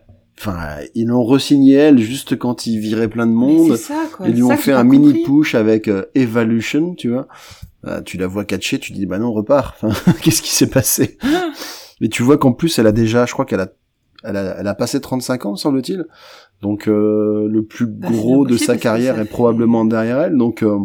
enfin, 0.45 0.77
ils 0.95 1.07
l'ont 1.07 1.23
re-signé 1.23 1.75
elle 1.75 1.99
juste 1.99 2.37
quand 2.37 2.67
ils 2.67 2.79
viraient 2.79 3.07
plein 3.07 3.27
de 3.27 3.31
monde. 3.31 3.75
c'est 3.75 3.83
ça, 3.83 4.03
quoi. 4.11 4.27
Ils 4.27 4.35
lui 4.35 4.43
ont 4.43 4.49
ça 4.49 4.57
fait 4.57 4.73
un 4.73 4.83
mini 4.83 5.13
compris. 5.13 5.23
push 5.23 5.55
avec 5.55 5.87
euh, 5.87 6.05
Evolution, 6.15 6.95
tu 6.95 7.09
vois. 7.09 7.27
Euh, 7.85 8.01
tu 8.01 8.17
la 8.17 8.27
vois 8.27 8.45
catcher, 8.45 8.79
tu 8.79 8.93
dis 8.93 9.05
bah 9.05 9.19
non, 9.19 9.31
repars. 9.33 9.75
Enfin, 9.81 10.11
qu'est-ce 10.21 10.41
qui 10.41 10.51
s'est 10.51 10.69
passé? 10.69 11.17
Mais 12.01 12.09
tu 12.09 12.23
vois 12.23 12.37
qu'en 12.37 12.53
plus, 12.53 12.77
elle 12.79 12.87
a 12.87 12.91
déjà, 12.91 13.25
je 13.25 13.33
crois 13.33 13.45
qu'elle 13.45 13.61
a, 13.61 13.67
elle 14.23 14.37
a, 14.37 14.55
elle 14.59 14.67
a 14.67 14.75
passé 14.75 14.99
35 14.99 15.45
ans, 15.45 15.55
semble-t-il. 15.55 16.05
Donc 16.61 16.87
euh, 16.87 17.47
le 17.49 17.63
plus 17.63 17.85
Bah, 17.85 18.07
gros 18.09 18.45
de 18.45 18.57
sa 18.57 18.77
carrière 18.77 19.19
est 19.19 19.25
probablement 19.25 19.85
derrière 19.85 20.19
elle. 20.21 20.37
Donc 20.37 20.63
euh, 20.63 20.77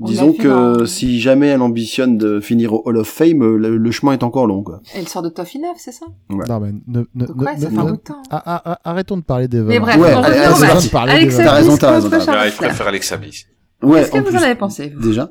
disons 0.00 0.32
que 0.32 0.82
un- 0.82 0.86
si 0.86 1.20
jamais 1.20 1.48
elle 1.48 1.62
ambitionne 1.62 2.18
de 2.18 2.40
finir 2.40 2.72
au 2.72 2.82
Hall 2.84 2.96
of 2.98 3.08
Fame, 3.08 3.42
euh, 3.42 3.56
le, 3.56 3.76
le 3.76 3.90
chemin 3.90 4.12
est 4.12 4.22
encore 4.22 4.46
long, 4.46 4.62
quoi. 4.62 4.80
Elle 4.94 5.08
sort 5.08 5.22
de 5.22 5.28
Toffee 5.28 5.58
9, 5.58 5.72
c'est 5.76 5.92
ça? 5.92 6.06
Ouais. 6.30 6.44
Non, 6.48 6.60
mais 6.60 6.72
ne, 6.86 7.04
ne, 7.14 7.26
Donc 7.26 7.40
ouais, 7.42 7.56
ne- 7.56 7.60
ça 7.60 7.68
ne- 7.70 7.74
fait 7.74 7.80
un 7.80 7.84
bout 7.84 7.96
de 7.96 8.02
temps. 8.02 8.22
Ah, 8.30 8.42
ah, 8.46 8.62
ah, 8.64 8.78
arrêtons 8.84 9.16
de 9.16 9.22
parler 9.22 9.48
d'Eva 9.48 9.68
Mais 9.68 9.80
bref, 9.80 9.96
Ouais, 9.96 10.14
on 10.14 10.22
allez, 10.22 10.40
revient 10.46 10.56
au 10.56 10.60
match. 10.60 10.94
Alexa 10.94 11.44
T'as 11.44 11.52
raison, 11.52 11.76
t'as 11.76 11.92
raison, 11.94 12.10
je 12.10 12.56
préfère 12.56 12.86
Alexa 12.88 13.16
Bliss. 13.16 13.46
Ouais. 13.82 14.00
Qu'est-ce 14.00 14.10
que 14.12 14.30
vous 14.30 14.36
en 14.36 14.42
avez 14.42 14.54
pensé 14.54 14.92
vous? 14.96 15.08
Déjà. 15.08 15.30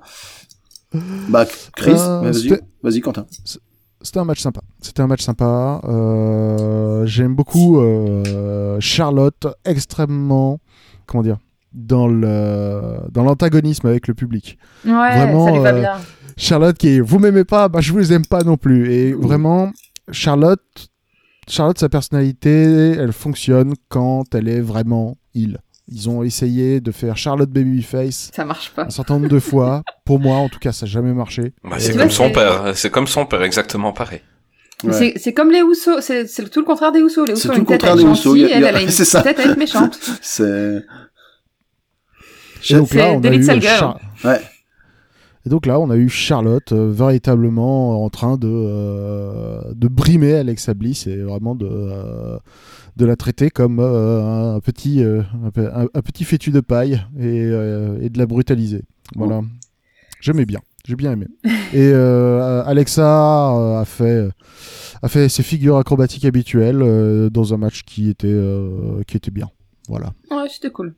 Bah, 1.29 1.45
Chris, 1.75 1.91
Euh, 1.97 2.21
vas-y, 2.21 2.49
vas-y, 2.81 3.01
Quentin. 3.01 3.25
C'était 4.01 4.19
un 4.19 4.23
match 4.25 4.39
sympa. 4.41 4.61
C'était 4.81 5.01
un 5.01 5.07
match 5.07 5.21
sympa. 5.23 5.81
Euh, 5.85 7.05
J'aime 7.05 7.35
beaucoup 7.35 7.79
euh, 7.79 8.77
Charlotte, 8.79 9.47
extrêmement, 9.65 10.59
comment 11.05 11.23
dire, 11.23 11.37
dans 11.73 12.07
le 12.07 12.97
dans 13.11 13.23
l'antagonisme 13.23 13.87
avec 13.87 14.07
le 14.07 14.13
public. 14.13 14.57
Ouais, 14.85 14.91
Vraiment, 14.91 15.45
ça 15.47 15.51
lui 15.51 15.59
va 15.59 15.69
euh, 15.73 15.79
bien. 15.79 15.97
Charlotte 16.37 16.77
qui 16.77 16.89
est, 16.89 16.99
vous 16.99 17.19
m'aimez 17.19 17.43
pas, 17.45 17.67
bah 17.67 17.79
je 17.81 17.91
vous 17.93 18.13
aime 18.13 18.25
pas 18.25 18.43
non 18.43 18.57
plus. 18.57 18.91
Et 18.93 19.13
vraiment, 19.13 19.71
Charlotte, 20.11 20.61
Charlotte, 21.49 21.77
sa 21.79 21.89
personnalité, 21.89 22.91
elle 22.91 23.11
fonctionne 23.13 23.73
quand 23.89 24.33
elle 24.35 24.47
est 24.47 24.61
vraiment 24.61 25.17
il. 25.33 25.57
Ils 25.89 26.09
ont 26.09 26.21
essayé 26.21 26.81
de 26.81 26.91
faire 26.91 27.15
Charlotte 27.15 27.49
Babyface 27.49 28.31
Ça 28.35 28.43
marche 28.43 28.71
pas. 28.71 28.83
un 28.83 28.89
certain 28.89 29.13
nombre 29.15 29.29
de 29.29 29.39
fois. 29.39 29.83
Pour 30.03 30.19
moi, 30.19 30.35
en 30.35 30.49
tout 30.49 30.59
cas, 30.59 30.73
ça 30.73 30.85
n'a 30.85 30.91
jamais 30.91 31.13
marché. 31.13 31.53
Bah, 31.63 31.77
c'est 31.79 31.95
comme 31.95 32.11
son 32.11 32.29
père. 32.29 32.73
C'est 32.75 32.89
comme 32.89 33.07
son 33.07 33.25
père, 33.25 33.41
exactement 33.43 33.93
pareil. 33.93 34.19
Ouais. 34.83 34.93
C'est 34.93 35.13
c'est 35.17 35.33
comme 35.33 35.49
les 35.49 35.63
Housseaux, 35.63 36.01
c'est 36.01 36.27
c'est 36.27 36.47
tout 36.49 36.59
le 36.59 36.65
contraire 36.65 36.91
des 36.91 37.01
Housseaux. 37.01 37.25
Les 37.25 37.35
C'est 37.35 37.47
Housseaux 37.49 37.49
ont 37.49 37.53
tout 37.53 37.59
une 37.61 37.73
le 37.73 37.77
tête 37.79 37.83
à 37.85 37.93
être 37.93 37.99
gentille, 37.99 38.43
elle, 38.43 38.63
elle 38.63 38.75
a 38.75 38.81
une 38.81 38.87
tête 39.23 39.39
à 39.39 39.43
être 39.43 39.57
méchante. 39.57 39.97
C'est. 40.21 40.83
Et 42.69 42.73
donc 42.75 42.93
là, 42.93 43.03
C'est 43.05 43.15
on 43.15 43.17
a 43.19 43.21
The 43.21 43.25
eu 43.25 43.37
Little 43.39 43.61
Girl. 43.61 43.79
Char- 43.79 43.99
Ouais. 44.23 44.41
Et 45.45 45.49
donc 45.49 45.65
là, 45.65 45.79
on 45.79 45.89
a 45.89 45.95
eu 45.95 46.09
Charlotte 46.09 46.71
euh, 46.73 46.91
véritablement 46.91 48.03
en 48.03 48.09
train 48.09 48.35
de, 48.37 48.49
euh, 48.51 49.61
de 49.73 49.87
brimer 49.87 50.33
Alexa 50.33 50.73
Bliss 50.73 51.07
et 51.07 51.17
vraiment 51.21 51.55
de, 51.55 51.67
euh, 51.71 52.37
de 52.97 53.05
la 53.05 53.15
traiter 53.15 53.49
comme 53.49 53.79
euh, 53.79 54.55
un, 54.55 54.59
petit, 54.59 55.01
euh, 55.03 55.21
un, 55.45 55.51
pe- 55.51 55.69
un- 55.73 55.87
un 55.93 56.01
petit 56.01 56.25
fétu 56.25 56.51
de 56.51 56.59
paille 56.59 57.01
et, 57.17 57.43
euh, 57.45 57.97
et 58.01 58.09
de 58.09 58.17
la 58.17 58.25
brutaliser. 58.25 58.83
Voilà. 59.15 59.41
J'aimais 60.19 60.45
bien. 60.45 60.59
J'ai 60.85 60.95
bien 60.95 61.11
aimé. 61.13 61.27
Et 61.73 61.91
euh, 61.93 62.63
Alexa 62.65 63.53
euh, 63.53 63.79
a 63.81 63.83
fait 63.85 64.29
a 65.01 65.07
fait 65.09 65.27
ses 65.27 65.43
figures 65.43 65.77
acrobatiques 65.77 66.23
habituelles 66.23 66.81
euh, 66.81 67.29
dans 67.29 67.53
un 67.53 67.57
match 67.57 67.83
qui 67.83 68.09
était 68.09 68.27
euh, 68.31 69.03
qui 69.05 69.17
était 69.17 69.31
bien. 69.31 69.49
Voilà. 69.89 70.13
Ouais, 70.31 70.47
c'était 70.49 70.69
cool. 70.71 70.95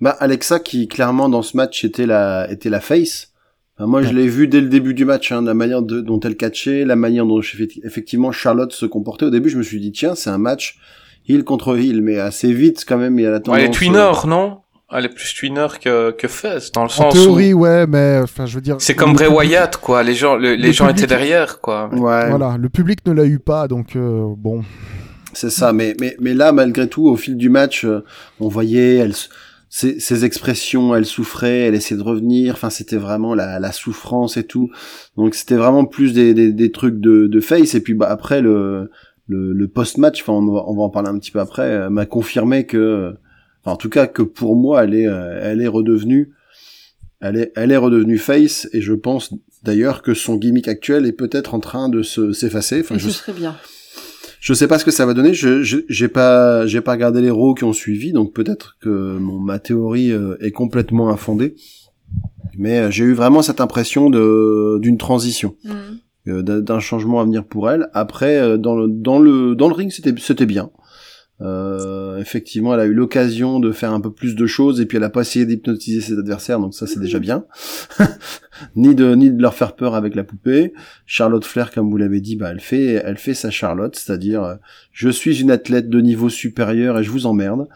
Bah, 0.00 0.16
Alexa, 0.20 0.60
qui 0.60 0.88
clairement 0.88 1.28
dans 1.28 1.42
ce 1.42 1.56
match 1.56 1.84
était 1.84 2.06
la, 2.06 2.50
était 2.50 2.70
la 2.70 2.80
face. 2.80 3.28
Enfin, 3.76 3.86
moi, 3.88 4.02
je 4.02 4.12
l'ai 4.12 4.28
vu 4.28 4.46
dès 4.48 4.60
le 4.60 4.68
début 4.68 4.94
du 4.94 5.04
match, 5.04 5.32
hein, 5.32 5.42
la 5.42 5.54
manière 5.54 5.82
de, 5.82 6.00
dont 6.00 6.20
elle 6.20 6.36
catchait, 6.36 6.84
la 6.84 6.94
manière 6.96 7.26
dont 7.26 7.40
effectivement 7.84 8.30
Charlotte 8.32 8.72
se 8.72 8.86
comportait. 8.86 9.24
Au 9.26 9.30
début, 9.30 9.50
je 9.50 9.58
me 9.58 9.62
suis 9.64 9.80
dit, 9.80 9.90
tiens, 9.92 10.14
c'est 10.14 10.30
un 10.30 10.38
match 10.38 10.78
heel 11.28 11.42
contre 11.42 11.76
heel, 11.76 12.00
mais 12.00 12.18
assez 12.20 12.52
vite 12.52 12.84
quand 12.86 12.98
même, 12.98 13.18
il 13.18 13.22
y 13.22 13.26
a 13.26 13.30
la 13.32 13.40
tendance. 13.40 13.58
Ouais, 13.58 13.64
elle 13.64 13.70
est 13.70 13.74
twinner, 13.74 14.12
non? 14.28 14.58
Elle 14.92 15.06
est 15.06 15.08
plus 15.08 15.34
twinner 15.34 15.66
que, 15.82 16.12
que 16.12 16.28
Fez, 16.28 16.58
dans 16.72 16.82
le 16.82 16.86
En 16.86 16.88
sens 16.88 17.12
théorie, 17.14 17.52
où... 17.52 17.60
ouais, 17.62 17.86
mais 17.88 18.20
enfin, 18.22 18.46
je 18.46 18.54
veux 18.54 18.60
dire. 18.60 18.76
C'est 18.78 18.94
comme 18.94 19.14
Bray 19.14 19.26
public- 19.26 19.38
Wyatt, 19.50 19.76
quoi. 19.78 20.02
Les 20.04 20.14
gens, 20.14 20.36
le- 20.36 20.54
les 20.54 20.68
le 20.68 20.72
gens 20.72 20.86
public- 20.86 20.98
étaient 21.04 21.06
derrière, 21.08 21.60
quoi. 21.60 21.90
euh, 21.92 21.96
Ouais, 21.96 22.28
Voilà, 22.30 22.56
le 22.60 22.68
public 22.68 23.00
ne 23.06 23.12
l'a 23.12 23.24
eu 23.24 23.40
pas, 23.40 23.66
donc 23.66 23.96
euh, 23.96 24.22
bon. 24.36 24.62
c'est 25.32 25.50
ça. 25.50 25.72
Mais, 25.72 25.96
mais, 26.00 26.14
mais 26.20 26.32
là, 26.34 26.52
malgré 26.52 26.88
tout, 26.88 27.08
au 27.08 27.16
fil 27.16 27.36
du 27.36 27.48
match, 27.48 27.84
euh, 27.84 28.04
on 28.38 28.46
voyait 28.46 28.96
elle, 28.96 29.14
ses, 29.76 29.98
ses 29.98 30.24
expressions, 30.24 30.94
elle 30.94 31.04
souffrait, 31.04 31.62
elle 31.62 31.74
essayait 31.74 31.98
de 31.98 32.06
revenir. 32.06 32.54
Enfin, 32.54 32.70
c'était 32.70 32.96
vraiment 32.96 33.34
la, 33.34 33.58
la 33.58 33.72
souffrance 33.72 34.36
et 34.36 34.44
tout. 34.44 34.70
Donc, 35.16 35.34
c'était 35.34 35.56
vraiment 35.56 35.84
plus 35.84 36.12
des, 36.12 36.32
des, 36.32 36.52
des 36.52 36.70
trucs 36.70 37.00
de, 37.00 37.26
de 37.26 37.40
face. 37.40 37.74
Et 37.74 37.80
puis, 37.80 37.92
bah, 37.92 38.06
après, 38.08 38.40
le, 38.40 38.88
le, 39.26 39.52
le 39.52 39.68
post-match, 39.68 40.22
enfin, 40.22 40.34
on 40.34 40.46
va, 40.46 40.62
on 40.68 40.76
va 40.76 40.82
en 40.82 40.90
parler 40.90 41.08
un 41.08 41.18
petit 41.18 41.32
peu 41.32 41.40
après, 41.40 41.68
euh, 41.68 41.90
m'a 41.90 42.06
confirmé 42.06 42.66
que, 42.66 43.14
enfin, 43.64 43.72
en 43.72 43.76
tout 43.76 43.88
cas, 43.88 44.06
que 44.06 44.22
pour 44.22 44.54
moi, 44.54 44.84
elle 44.84 44.94
est, 44.94 45.08
euh, 45.08 45.40
elle 45.42 45.60
est 45.60 45.66
redevenue, 45.66 46.30
elle 47.20 47.36
est, 47.36 47.52
elle 47.56 47.72
est 47.72 47.76
redevenue 47.76 48.18
face. 48.18 48.68
Et 48.72 48.80
je 48.80 48.92
pense 48.92 49.34
d'ailleurs 49.64 50.02
que 50.02 50.14
son 50.14 50.36
gimmick 50.36 50.68
actuel 50.68 51.04
est 51.04 51.12
peut-être 51.12 51.52
en 51.52 51.58
train 51.58 51.88
de 51.88 52.02
se 52.02 52.32
s'effacer. 52.32 52.82
Enfin, 52.82 52.94
Et 52.94 53.00
je 53.00 53.08
ce 53.08 53.18
serait 53.18 53.32
bien. 53.32 53.56
Je 54.46 54.52
sais 54.52 54.68
pas 54.68 54.78
ce 54.78 54.84
que 54.84 54.90
ça 54.90 55.06
va 55.06 55.14
donner. 55.14 55.32
Je 55.32 55.62
je- 55.62 55.78
j'ai 55.88 56.08
pas 56.08 56.66
j'ai 56.66 56.82
pas 56.82 56.92
regardé 56.92 57.20
les 57.22 57.30
rows 57.30 57.54
qui 57.54 57.64
ont 57.64 57.72
suivi, 57.72 58.12
donc 58.12 58.34
peut-être 58.34 58.76
que 58.82 59.16
mon 59.18 59.38
ma 59.38 59.58
théorie 59.58 60.12
euh, 60.12 60.36
est 60.40 60.50
complètement 60.52 61.08
infondée. 61.08 61.54
Mais 62.58 62.78
euh, 62.78 62.90
j'ai 62.90 63.04
eu 63.04 63.14
vraiment 63.14 63.40
cette 63.42 63.60
impression 63.62 64.10
de 64.10 64.78
d'une 64.82 64.98
transition, 64.98 65.54
Mhm. 65.64 65.72
euh, 66.28 66.42
d'un 66.42 66.78
changement 66.80 67.20
à 67.20 67.24
venir 67.24 67.44
pour 67.44 67.70
elle. 67.70 67.88
Après 67.94 68.58
dans 68.58 68.76
le 68.76 68.86
dans 68.88 69.18
le 69.18 69.54
dans 69.54 69.68
le 69.68 69.74
ring 69.74 69.90
c'était 69.90 70.14
c'était 70.18 70.46
bien. 70.46 70.70
Euh, 71.40 72.18
effectivement, 72.18 72.74
elle 72.74 72.80
a 72.80 72.84
eu 72.84 72.94
l'occasion 72.94 73.58
de 73.58 73.72
faire 73.72 73.92
un 73.92 74.00
peu 74.00 74.12
plus 74.12 74.36
de 74.36 74.46
choses 74.46 74.80
et 74.80 74.86
puis 74.86 74.98
elle 74.98 75.04
a 75.04 75.10
pas 75.10 75.22
essayé 75.22 75.44
d'hypnotiser 75.44 76.00
ses 76.00 76.18
adversaires, 76.18 76.60
donc 76.60 76.74
ça 76.74 76.86
c'est 76.86 77.00
déjà 77.00 77.18
bien. 77.18 77.44
ni 78.76 78.94
de 78.94 79.14
ni 79.14 79.30
de 79.30 79.42
leur 79.42 79.54
faire 79.54 79.74
peur 79.74 79.96
avec 79.96 80.14
la 80.14 80.22
poupée. 80.22 80.72
Charlotte 81.06 81.44
Flair, 81.44 81.72
comme 81.72 81.90
vous 81.90 81.96
l'avez 81.96 82.20
dit, 82.20 82.36
bah 82.36 82.50
elle 82.50 82.60
fait 82.60 83.02
elle 83.04 83.18
fait 83.18 83.34
sa 83.34 83.50
Charlotte, 83.50 83.96
c'est-à-dire 83.96 84.44
euh, 84.44 84.54
je 84.92 85.08
suis 85.08 85.40
une 85.40 85.50
athlète 85.50 85.88
de 85.88 86.00
niveau 86.00 86.28
supérieur 86.28 86.98
et 86.98 87.04
je 87.04 87.10
vous 87.10 87.26
emmerde. 87.26 87.68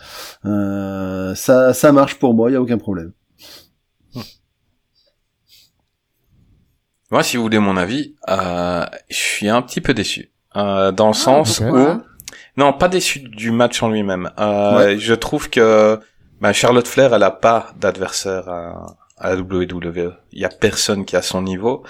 Euh, 0.44 1.34
ça 1.34 1.74
ça 1.74 1.90
marche 1.90 2.14
pour 2.14 2.34
moi, 2.34 2.50
il 2.50 2.54
y 2.54 2.56
a 2.56 2.62
aucun 2.62 2.78
problème. 2.78 3.12
Moi, 7.10 7.22
si 7.22 7.38
vous 7.38 7.42
voulez 7.42 7.58
mon 7.58 7.78
avis, 7.78 8.14
euh, 8.28 8.84
je 9.08 9.16
suis 9.16 9.48
un 9.48 9.62
petit 9.62 9.80
peu 9.80 9.94
déçu. 9.94 10.30
Euh, 10.56 10.92
dans 10.92 11.08
le 11.08 11.14
sens 11.14 11.60
ok. 11.60 11.72
où... 11.72 12.02
Non, 12.58 12.72
pas 12.72 12.88
déçu 12.88 13.20
du 13.20 13.52
match 13.52 13.82
en 13.84 13.88
lui-même. 13.88 14.30
Euh, 14.40 14.98
Je 14.98 15.14
trouve 15.14 15.48
que 15.48 16.00
bah, 16.40 16.52
Charlotte 16.52 16.88
Flair, 16.88 17.14
elle 17.14 17.22
a 17.22 17.30
pas 17.30 17.72
d'adversaire 17.78 18.48
à, 18.48 18.96
à 19.16 19.34
la 19.34 19.40
WWE. 19.40 20.16
Il 20.32 20.40
y 20.40 20.44
a 20.44 20.48
personne 20.48 21.04
qui 21.04 21.14
a 21.14 21.22
son 21.22 21.42
niveau. 21.42 21.84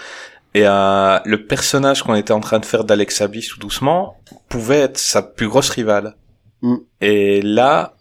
Et 0.52 0.66
euh, 0.66 1.18
le 1.24 1.46
personnage 1.46 2.02
qu'on 2.02 2.14
était 2.14 2.34
en 2.34 2.40
train 2.40 2.58
de 2.58 2.66
faire 2.66 2.84
d'Alexa 2.84 3.28
Bliss 3.28 3.48
tout 3.48 3.58
doucement 3.58 4.18
pouvait 4.50 4.80
être 4.80 4.98
sa 4.98 5.22
plus 5.22 5.48
grosse 5.48 5.70
rivale. 5.70 6.16
Mm. 6.60 6.76
Et 7.00 7.40
là, 7.40 7.94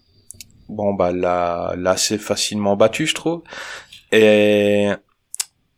bon 0.67 0.93
bah 0.93 1.13
là, 1.13 1.73
là 1.77 1.95
c'est 1.95 2.17
facilement 2.17 2.75
battu, 2.75 3.07
je 3.07 3.15
trouve. 3.15 3.43
Et 4.11 4.89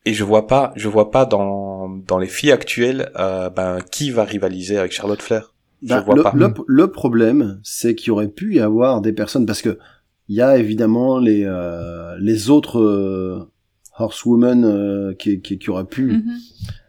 et 0.05 0.13
je 0.13 0.23
vois 0.23 0.47
pas, 0.47 0.73
je 0.75 0.87
vois 0.87 1.11
pas 1.11 1.25
dans 1.25 1.87
dans 1.89 2.17
les 2.17 2.27
filles 2.27 2.51
actuelles, 2.51 3.11
euh, 3.15 3.51
ben 3.51 3.79
qui 3.91 4.09
va 4.09 4.23
rivaliser 4.23 4.79
avec 4.79 4.91
Charlotte 4.91 5.21
Flair. 5.21 5.53
Je 5.82 5.88
Bah, 5.89 6.01
vois 6.01 6.15
le, 6.15 6.23
pas. 6.23 6.34
le, 6.36 6.47
le 6.67 6.88
problème, 6.91 7.59
c'est 7.63 7.95
qu'il 7.95 8.07
y 8.09 8.11
aurait 8.11 8.27
pu 8.27 8.55
y 8.55 8.59
avoir 8.59 9.01
des 9.01 9.13
personnes 9.13 9.45
parce 9.45 9.61
que 9.61 9.77
il 10.27 10.36
y 10.36 10.41
a 10.41 10.57
évidemment 10.57 11.17
les 11.19 11.43
euh, 11.45 12.15
les 12.19 12.49
autres 12.49 12.80
euh, 12.80 13.39
horsewomen 13.97 14.63
euh, 14.65 15.13
qui, 15.13 15.41
qui 15.41 15.57
qui 15.57 15.69
auraient 15.69 15.86
pu 15.86 16.05
Mhm. 16.13 16.23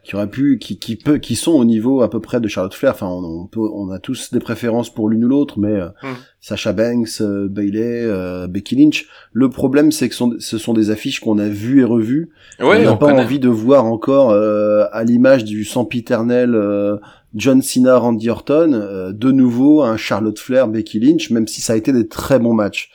qui 0.03 0.15
auraient 0.15 0.29
pu 0.29 0.57
qui 0.59 0.77
qui 0.79 0.95
peut 0.95 1.17
qui 1.17 1.35
sont 1.35 1.51
au 1.53 1.65
niveau 1.65 2.01
à 2.01 2.09
peu 2.09 2.19
près 2.19 2.39
de 2.39 2.47
Charlotte 2.47 2.73
Flair. 2.73 2.91
Enfin, 2.93 3.07
on, 3.07 3.43
on 3.43 3.47
peut 3.47 3.59
on 3.73 3.89
a 3.91 3.99
tous 3.99 4.31
des 4.31 4.39
préférences 4.39 4.93
pour 4.93 5.09
l'une 5.09 5.25
ou 5.25 5.27
l'autre, 5.27 5.59
mais 5.59 5.73
euh, 5.73 5.87
Hmm. 6.03 6.15
Sasha 6.39 6.73
Banks, 6.73 7.21
euh, 7.21 7.47
Bailey, 7.49 8.03
euh, 8.05 8.47
Becky 8.47 8.75
Lynch. 8.75 9.07
Le 9.33 9.49
problème, 9.49 9.91
c'est 9.91 10.09
que 10.09 10.15
sont- 10.15 10.35
ce 10.39 10.57
sont 10.57 10.73
des 10.73 10.89
affiches 10.89 11.19
qu'on 11.19 11.37
a 11.37 11.47
vues 11.49 11.81
et 11.81 11.83
revues 11.85 12.29
Ouais, 12.59 12.85
on 12.87 12.91
n'a 12.91 12.95
pas 12.95 13.07
connaît. 13.11 13.21
envie 13.23 13.39
de 13.39 13.49
voir 13.49 13.85
encore 13.85 14.31
euh, 14.31 14.85
à 14.91 15.03
l'image 15.03 15.43
du 15.45 15.63
sempiternel 15.65 16.55
euh, 16.55 16.97
John 17.33 17.61
Cena, 17.61 17.97
Randy 17.97 18.29
Orton, 18.29 18.73
euh, 18.73 19.11
de 19.13 19.31
nouveau 19.31 19.81
un 19.83 19.97
Charlotte 19.97 20.37
Flair, 20.39 20.67
Becky 20.67 20.99
Lynch, 20.99 21.29
même 21.31 21.47
si 21.47 21.61
ça 21.61 21.73
a 21.73 21.75
été 21.75 21.93
des 21.93 22.07
très 22.07 22.39
bons 22.39 22.53
matchs. 22.53 22.89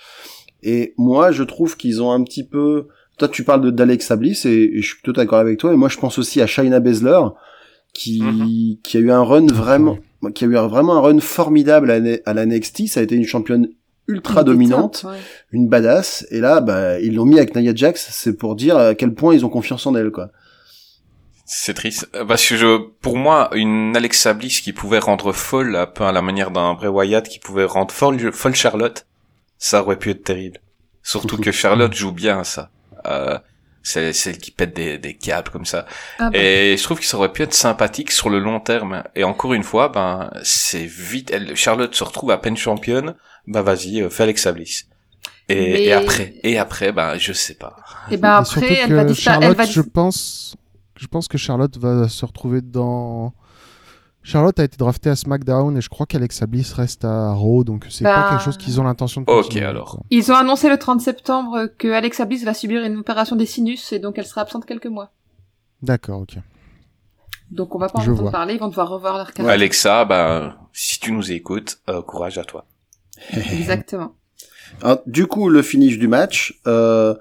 Et 0.62 0.95
moi, 0.99 1.32
je 1.32 1.43
trouve 1.43 1.76
qu'ils 1.76 2.03
ont 2.03 2.11
un 2.12 2.22
petit 2.22 2.45
peu. 2.47 2.89
Toi, 3.18 3.28
tu 3.28 3.45
parles 3.45 3.62
de 3.62 3.70
d'Alexa 3.70 4.16
Bliss 4.16 4.45
et, 4.45 4.70
et 4.74 4.82
je 4.82 4.87
suis 4.89 5.03
tout 5.03 5.12
d'accord 5.12 5.39
avec 5.39 5.59
toi. 5.59 5.72
Et 5.72 5.76
moi, 5.76 5.89
je 5.89 5.97
pense 5.99 6.18
aussi 6.18 6.41
à 6.43 6.47
Shayna 6.47 6.80
Baszler, 6.80 7.20
qui 7.95 8.20
Mhm. 8.22 8.76
qui 8.82 8.97
a 8.97 9.01
eu 9.01 9.11
un 9.11 9.22
run 9.22 9.47
vraiment, 9.47 9.99
qui 10.34 10.45
a 10.45 10.49
eu 10.49 10.57
un- 10.57 10.66
vraiment 10.66 10.97
un 10.97 11.01
run 11.01 11.18
formidable 11.20 11.91
à, 11.91 11.99
la- 11.99 12.18
à 12.26 12.34
la 12.34 12.45
NXT. 12.45 12.89
Ça 12.89 13.01
a 13.01 13.03
été 13.03 13.14
une 13.14 13.24
championne 13.24 13.68
ultra 14.09 14.45
dominante 14.45 15.01
top, 15.03 15.11
ouais. 15.11 15.16
une 15.51 15.68
badass 15.68 16.26
et 16.30 16.39
là 16.39 16.61
bah 16.61 17.01
ils 17.01 17.16
l'ont 17.16 17.24
mis 17.24 17.39
avec 17.39 17.57
Nia 17.57 17.74
Jax 17.74 18.09
c'est 18.12 18.34
pour 18.37 18.55
dire 18.55 18.76
à 18.76 18.95
quel 18.95 19.12
point 19.14 19.34
ils 19.34 19.45
ont 19.45 19.49
confiance 19.49 19.84
en 19.84 19.97
elle 19.97 20.12
quoi 20.12 20.30
C'est 21.47 21.74
triste. 21.74 22.09
Euh, 22.14 22.24
Parce 22.24 22.47
que 22.47 22.57
je, 22.57 22.76
pour 23.01 23.16
moi, 23.16 23.49
une 23.55 23.97
Alexa 23.97 24.34
Bliss 24.34 24.61
qui 24.61 24.72
pouvait 24.72 24.99
rendre 24.99 25.32
folle, 25.32 25.76
un 25.76 25.86
peu 25.86 26.05
à 26.05 26.12
la 26.12 26.20
manière 26.20 26.51
d'un 26.51 26.74
Bray 26.74 26.88
Wyatt 26.88 27.28
qui 27.28 27.38
pouvait 27.38 27.64
rendre 27.64 27.92
folle, 27.94 28.32
folle 28.32 28.55
Charlotte, 28.55 29.07
ça 29.59 29.82
aurait 29.82 29.99
pu 29.99 30.11
être 30.11 30.24
terrible. 30.24 30.61
Surtout 31.03 31.38
que 31.38 31.53
Charlotte 31.62 31.94
joue 31.94 32.12
bien 32.12 32.40
à 32.40 32.44
ça. 32.44 32.70
Euh, 33.07 33.38
c'est 33.84 34.12
celle 34.12 34.38
qui 34.38 34.51
pète 34.51 34.74
des, 34.74 34.99
des 34.99 35.14
câbles 35.14 35.51
comme 35.51 35.64
ça. 35.64 35.86
Ah 36.18 36.30
bah. 36.30 36.36
Et 36.36 36.76
je 36.76 36.82
trouve 36.82 36.99
que 36.99 37.07
ça 37.07 37.16
aurait 37.16 37.32
pu 37.32 37.42
être 37.42 37.55
sympathique 37.55 38.11
sur 38.11 38.28
le 38.28 38.40
long 38.40 38.59
terme. 38.59 39.05
Et 39.14 39.22
encore 39.22 39.55
une 39.55 39.62
fois, 39.62 39.88
ben, 39.88 40.30
c'est 40.42 40.84
vite, 40.84 41.30
elle, 41.32 41.55
Charlotte 41.57 41.94
se 41.94 42.03
retrouve 42.03 42.32
à 42.32 42.38
peine 42.38 42.57
championne, 42.57 43.14
ben 43.47 43.62
vas-y, 43.62 44.03
euh, 44.03 44.11
fais 44.11 44.24
Alexa 44.24 44.51
Bliss. 44.51 44.88
Et, 45.49 45.55
Mais- 45.55 45.82
et 45.84 45.92
après, 45.92 46.34
et 46.42 46.59
après, 46.59 46.90
ben, 46.90 47.16
je 47.18 47.32
sais 47.32 47.55
pas. 47.55 47.76
Et 48.11 48.16
ben 48.16 48.42
Et 48.42 48.44
surtout 48.44 48.64
après, 48.64 48.78
elle 48.80 48.88
que 48.88 48.94
va, 48.94 49.14
Charlotte, 49.14 49.44
elle 49.51 49.55
va 49.55 49.64
je 49.66 49.80
pense, 49.80 50.57
je 50.99 51.07
pense 51.07 51.28
que 51.28 51.38
Charlotte 51.38 51.76
va 51.78 52.09
se 52.09 52.24
retrouver 52.24 52.61
dans. 52.61 53.32
Charlotte 54.22 54.59
a 54.59 54.64
été 54.64 54.76
draftée 54.76 55.09
à 55.09 55.14
SmackDown 55.14 55.76
et 55.76 55.80
je 55.80 55.88
crois 55.88 56.05
qu'Alexa 56.05 56.47
Bliss 56.47 56.72
reste 56.72 57.05
à 57.05 57.32
Raw, 57.32 57.62
donc 57.62 57.86
c'est 57.90 58.03
pas 58.03 58.22
Bah. 58.22 58.28
quelque 58.30 58.42
chose 58.42 58.57
qu'ils 58.57 58.80
ont 58.80 58.84
l'intention 58.84 59.20
de 59.20 59.30
Ok, 59.30 59.44
continuer, 59.44 59.66
alors. 59.66 59.90
quoi. 59.92 60.01
Ils 60.11 60.32
ont 60.32 60.34
annoncé 60.34 60.68
le 60.68 60.78
30 60.78 61.01
septembre 61.01 61.66
que 61.78 61.86
Alexa 61.92 62.24
Bliss 62.24 62.42
va 62.44 62.53
subir 62.53 62.82
une 62.84 62.97
opération 62.97 63.36
des 63.36 63.47
sinus 63.47 63.92
et 63.92 64.01
donc 64.01 64.18
elle 64.18 64.26
sera 64.26 64.40
absente 64.40 64.66
quelques 64.66 64.86
mois. 64.88 65.12
D'accord, 65.80 66.22
ok. 66.22 66.38
Donc 67.53 67.76
on 67.76 67.78
va 67.78 67.88
pas 67.88 68.01
en 68.01 68.03
Je 68.03 68.11
entendre 68.11 68.32
parler, 68.32 68.55
ils 68.55 68.61
vont 68.61 68.66
devoir 68.68 68.88
revoir 68.88 69.16
leur 69.16 69.32
carrière. 69.32 69.53
Alexa, 69.55 70.05
ben, 70.05 70.57
si 70.72 70.99
tu 70.99 71.12
nous 71.12 71.30
écoutes, 71.30 71.78
euh, 71.88 72.03
courage 72.03 72.36
à 72.38 72.44
toi. 72.44 72.64
Exactement. 73.32 74.14
Alors, 74.82 74.99
du 75.07 75.28
coup 75.28 75.49
le 75.49 75.62
finish 75.62 75.99
du 75.99 76.09
match 76.09 76.61
euh, 76.66 77.14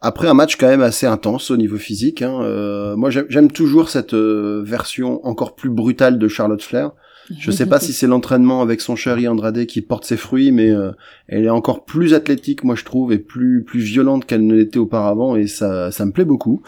après 0.00 0.28
un 0.28 0.34
match 0.34 0.56
quand 0.56 0.68
même 0.68 0.80
assez 0.82 1.06
intense 1.06 1.50
au 1.50 1.56
niveau 1.56 1.76
physique 1.76 2.22
hein, 2.22 2.40
euh, 2.42 2.96
moi 2.96 3.10
j'aime- 3.10 3.50
toujours 3.52 3.88
cette 3.90 4.14
euh, 4.14 4.62
version 4.64 5.24
encore 5.26 5.54
plus 5.54 5.70
brutale 5.70 6.18
de 6.18 6.28
Charlotte 6.28 6.62
Flair. 6.62 6.92
Je 7.38 7.52
sais 7.52 7.66
pas 7.66 7.78
si 7.78 7.92
c'est 7.92 8.08
l'entraînement 8.08 8.60
avec 8.60 8.80
son 8.80 8.96
chéri 8.96 9.28
Andrade 9.28 9.64
qui 9.66 9.82
porte 9.82 10.04
ses 10.04 10.16
fruits 10.16 10.50
mais 10.50 10.68
euh, 10.70 10.90
elle 11.28 11.44
est 11.44 11.50
encore 11.50 11.84
plus 11.84 12.12
athlétique 12.12 12.64
moi 12.64 12.74
je 12.74 12.84
trouve 12.84 13.12
et 13.12 13.18
plus 13.18 13.62
plus 13.62 13.78
violente 13.80 14.24
qu'elle 14.26 14.44
ne 14.44 14.54
l'était 14.56 14.80
auparavant 14.80 15.36
et 15.36 15.46
ça 15.46 15.92
ça 15.92 16.04
me 16.06 16.10
plaît 16.10 16.24
beaucoup. 16.24 16.62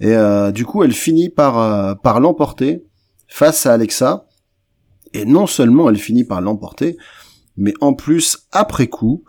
Et 0.00 0.14
euh, 0.14 0.50
du 0.52 0.66
coup 0.66 0.82
elle 0.84 0.92
finit 0.92 1.30
par 1.30 1.58
euh, 1.58 1.94
par 1.94 2.20
l'emporter 2.20 2.84
face 3.28 3.64
à 3.64 3.72
Alexa. 3.72 4.26
Et 5.14 5.24
non 5.24 5.46
seulement 5.46 5.88
elle 5.88 5.96
finit 5.96 6.24
par 6.24 6.42
l'emporter 6.42 6.98
mais 7.56 7.72
en 7.80 7.94
plus 7.94 8.46
après 8.52 8.88
coup 8.88 9.24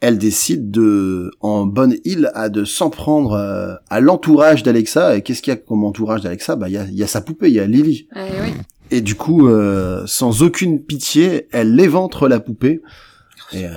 elle 0.00 0.18
décide 0.18 0.70
de, 0.70 1.30
en 1.40 1.66
bonne 1.66 1.94
île, 2.04 2.30
à 2.34 2.48
de 2.48 2.64
s'en 2.64 2.90
prendre 2.90 3.32
euh, 3.32 3.74
à 3.90 4.00
l'entourage 4.00 4.62
d'Alexa. 4.62 5.16
Et 5.16 5.22
qu'est-ce 5.22 5.42
qu'il 5.42 5.52
y 5.52 5.56
a 5.56 5.60
comme 5.60 5.84
entourage 5.84 6.22
d'Alexa? 6.22 6.56
Bah, 6.56 6.68
il 6.68 6.74
y 6.74 6.78
a, 6.78 6.84
y 6.90 7.02
a 7.02 7.06
sa 7.06 7.20
poupée, 7.20 7.48
il 7.48 7.54
y 7.54 7.60
a 7.60 7.66
Lily. 7.66 8.08
Eh 8.16 8.18
oui. 8.42 8.52
Et 8.90 9.00
du 9.02 9.14
coup, 9.14 9.48
euh, 9.48 10.02
sans 10.06 10.42
aucune 10.42 10.82
pitié, 10.82 11.48
elle 11.52 11.78
éventre 11.78 12.28
la 12.28 12.40
poupée. 12.40 12.80
Et, 13.52 13.66
euh, 13.66 13.70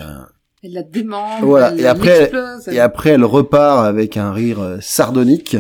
Elle 0.64 0.74
la 0.74 0.84
démembre, 0.84 1.46
Voilà, 1.46 1.72
elle 1.74 1.82
et 1.82 1.86
après, 1.86 2.20
l'explose. 2.22 2.68
et 2.70 2.80
après, 2.80 3.10
elle 3.12 3.26
repart 3.26 3.86
avec 3.86 4.16
un 4.18 4.32
rire 4.32 4.62
euh, 4.62 4.78
sardonique. 4.80 5.56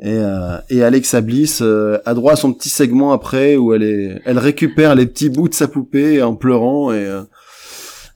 Et, 0.00 0.16
euh, 0.16 0.56
et 0.70 0.82
Alexa 0.82 1.20
Bliss 1.20 1.60
euh, 1.62 1.98
a 2.06 2.14
droit 2.14 2.32
à 2.32 2.36
son 2.36 2.52
petit 2.54 2.68
segment 2.70 3.12
après 3.12 3.56
où 3.56 3.74
elle 3.74 3.82
est, 3.82 4.20
elle 4.24 4.38
récupère 4.38 4.94
les 4.94 5.06
petits 5.06 5.28
bouts 5.28 5.48
de 5.50 5.54
sa 5.54 5.68
poupée 5.68 6.22
en 6.22 6.34
pleurant. 6.34 6.90
Et 6.92 7.06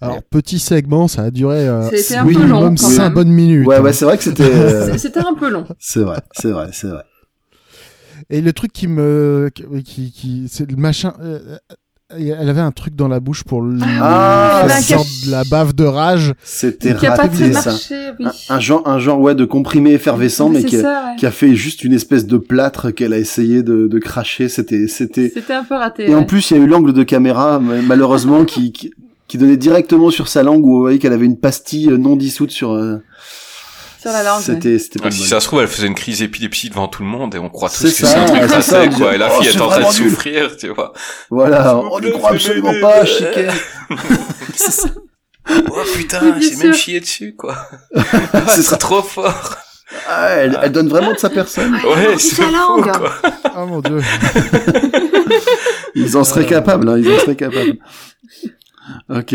euh, 0.02 0.06
Alors, 0.06 0.22
petit 0.22 0.58
segment, 0.58 1.08
ça 1.08 1.22
a 1.24 1.30
duré 1.30 1.68
euh, 1.68 1.86
un 1.86 1.90
peu 1.90 2.32
long, 2.32 2.38
minimum 2.38 2.76
quand 2.78 2.86
5 2.88 3.02
même. 3.04 3.12
bonnes 3.14 3.28
minutes. 3.30 3.66
ouais, 3.66 3.76
hein. 3.76 3.80
ouais, 3.82 3.92
c'est 3.92 4.04
vrai 4.04 4.16
que 4.18 4.24
c'était, 4.24 4.44
euh, 4.44 4.96
C'était 4.98 5.20
un 5.20 5.34
peu 5.34 5.50
long. 5.50 5.64
c'est 5.78 6.00
vrai, 6.00 6.20
c'est 6.32 6.50
vrai, 6.50 6.68
c'est 6.72 6.88
vrai. 6.88 7.02
Et 8.28 8.40
le 8.40 8.52
truc 8.52 8.72
qui 8.72 8.86
me, 8.86 9.50
qui, 9.84 10.12
qui, 10.12 10.46
c'est 10.48 10.70
le 10.70 10.76
machin. 10.76 11.14
euh, 11.22 11.56
elle 12.12 12.48
avait 12.48 12.60
un 12.60 12.72
truc 12.72 12.96
dans 12.96 13.06
la 13.06 13.20
bouche 13.20 13.44
pour 13.44 13.62
lui 13.62 13.80
Ah, 14.00 14.66
sorte 14.82 15.06
de 15.26 15.30
la 15.30 15.44
bave 15.44 15.74
de 15.74 15.84
rage. 15.84 16.34
C'était 16.42 16.94
Qui 16.96 17.06
a 17.06 17.12
pas 17.12 17.28
très 17.28 17.44
raté 17.46 17.52
ça. 17.52 17.70
marché, 17.70 18.10
oui. 18.18 18.26
Un, 18.48 18.54
un 18.56 18.60
genre, 18.60 18.88
un 18.88 18.98
genre 18.98 19.20
ouais 19.20 19.36
de 19.36 19.44
comprimé 19.44 19.92
effervescent, 19.92 20.48
mais 20.48 20.64
qui 20.64 20.76
a, 20.78 20.80
ça, 20.82 21.04
ouais. 21.10 21.16
qui 21.18 21.26
a 21.26 21.30
fait 21.30 21.54
juste 21.54 21.84
une 21.84 21.92
espèce 21.92 22.26
de 22.26 22.36
plâtre 22.36 22.90
qu'elle 22.90 23.12
a 23.12 23.18
essayé 23.18 23.62
de, 23.62 23.86
de 23.86 23.98
cracher. 24.00 24.48
C'était, 24.48 24.88
c'était. 24.88 25.30
C'était 25.32 25.52
un 25.54 25.62
peu 25.62 25.76
raté. 25.76 26.10
Et 26.10 26.14
en 26.16 26.24
plus, 26.24 26.50
il 26.50 26.56
y 26.56 26.60
a 26.60 26.62
eu 26.64 26.66
l'angle 26.66 26.92
de 26.92 27.02
caméra, 27.04 27.60
ma- 27.60 27.80
malheureusement, 27.80 28.44
qui, 28.44 28.72
qui, 28.72 28.92
qui 29.30 29.38
donnait 29.38 29.56
directement 29.56 30.10
sur 30.10 30.26
sa 30.26 30.42
langue 30.42 30.64
où 30.64 30.70
vous 30.74 30.80
voyez 30.80 30.98
qu'elle 30.98 31.12
avait 31.12 31.24
une 31.26 31.38
pastille 31.38 31.86
non 31.86 32.16
dissoute 32.16 32.50
sur. 32.50 32.72
euh, 32.72 33.00
Sur 34.00 34.10
la 34.10 34.24
langue. 34.24 34.38
ouais. 34.40 34.44
C'était, 34.44 34.78
c'était 34.80 34.98
pas 34.98 35.04
Ouais, 35.04 35.10
de 35.10 35.14
si 35.14 35.26
ça 35.28 35.38
se 35.38 35.46
trouve, 35.46 35.60
elle 35.60 35.68
faisait 35.68 35.86
une 35.86 35.94
crise 35.94 36.18
d'épilepsie 36.18 36.68
devant 36.68 36.88
tout 36.88 37.02
le 37.04 37.08
monde 37.08 37.32
et 37.36 37.38
on 37.38 37.48
croit 37.48 37.68
tous 37.68 37.76
C'est 37.76 37.90
que 37.90 37.90
c'est 37.92 38.06
ça, 38.06 38.22
un 38.22 38.26
truc 38.48 38.62
ça, 38.62 38.88
quoi. 38.88 39.14
Et 39.14 39.18
la 39.18 39.28
oh, 39.32 39.40
fille 39.40 39.52
c'est 39.52 39.58
est 39.58 39.60
en 39.60 39.68
train 39.68 39.88
de 39.88 39.94
souffrir, 39.94 40.56
tu 40.56 40.68
vois. 40.70 40.92
Voilà, 41.30 41.76
on 41.78 41.98
plaît, 41.98 42.10
croit 42.10 42.30
absolument 42.32 42.72
pas, 42.80 43.04
chiquet. 43.04 43.46
Oh 45.48 45.82
putain, 45.94 46.20
c'est 46.40 46.62
même 46.62 46.74
chié 46.74 47.00
dessus, 47.00 47.34
quoi. 47.36 47.56
C'est 48.48 48.62
c'est 48.62 48.76
trop 48.78 49.02
fort. 49.02 49.56
Ah, 50.08 50.28
elle, 50.28 50.58
elle 50.62 50.70
donne 50.70 50.88
vraiment 50.88 51.12
de 51.12 51.18
sa 51.18 51.30
personne. 51.30 51.74
Ouais, 51.74 52.16
c'est 52.18 52.42
langue. 52.50 52.84
quoi. 52.92 53.12
Oh 53.56 53.66
mon 53.66 53.80
dieu. 53.80 54.00
Ils 55.96 56.16
en 56.16 56.22
seraient 56.24 56.46
capables, 56.46 56.88
hein, 56.88 56.98
ils 56.98 57.10
en 57.10 57.18
seraient 57.18 57.36
capables. 57.36 57.78
Ok. 59.08 59.34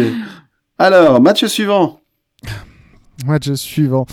Alors, 0.78 1.22
match 1.22 1.46
suivant. 1.46 2.02
Match 3.26 3.52
suivant. 3.54 4.06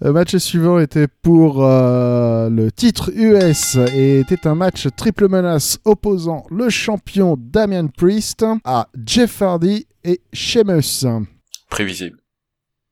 Le 0.00 0.12
match 0.12 0.36
suivant 0.36 0.78
était 0.78 1.08
pour 1.08 1.64
euh, 1.64 2.48
le 2.48 2.70
titre 2.70 3.10
US 3.14 3.76
et 3.92 4.20
était 4.20 4.46
un 4.46 4.54
match 4.54 4.86
triple 4.96 5.28
menace 5.28 5.78
opposant 5.84 6.46
le 6.50 6.70
champion 6.70 7.36
Damian 7.38 7.88
Priest 7.88 8.44
à 8.64 8.88
Jeff 9.04 9.42
Hardy 9.42 9.86
et 10.04 10.20
Sheamus. 10.32 11.04
Prévisible. 11.68 12.18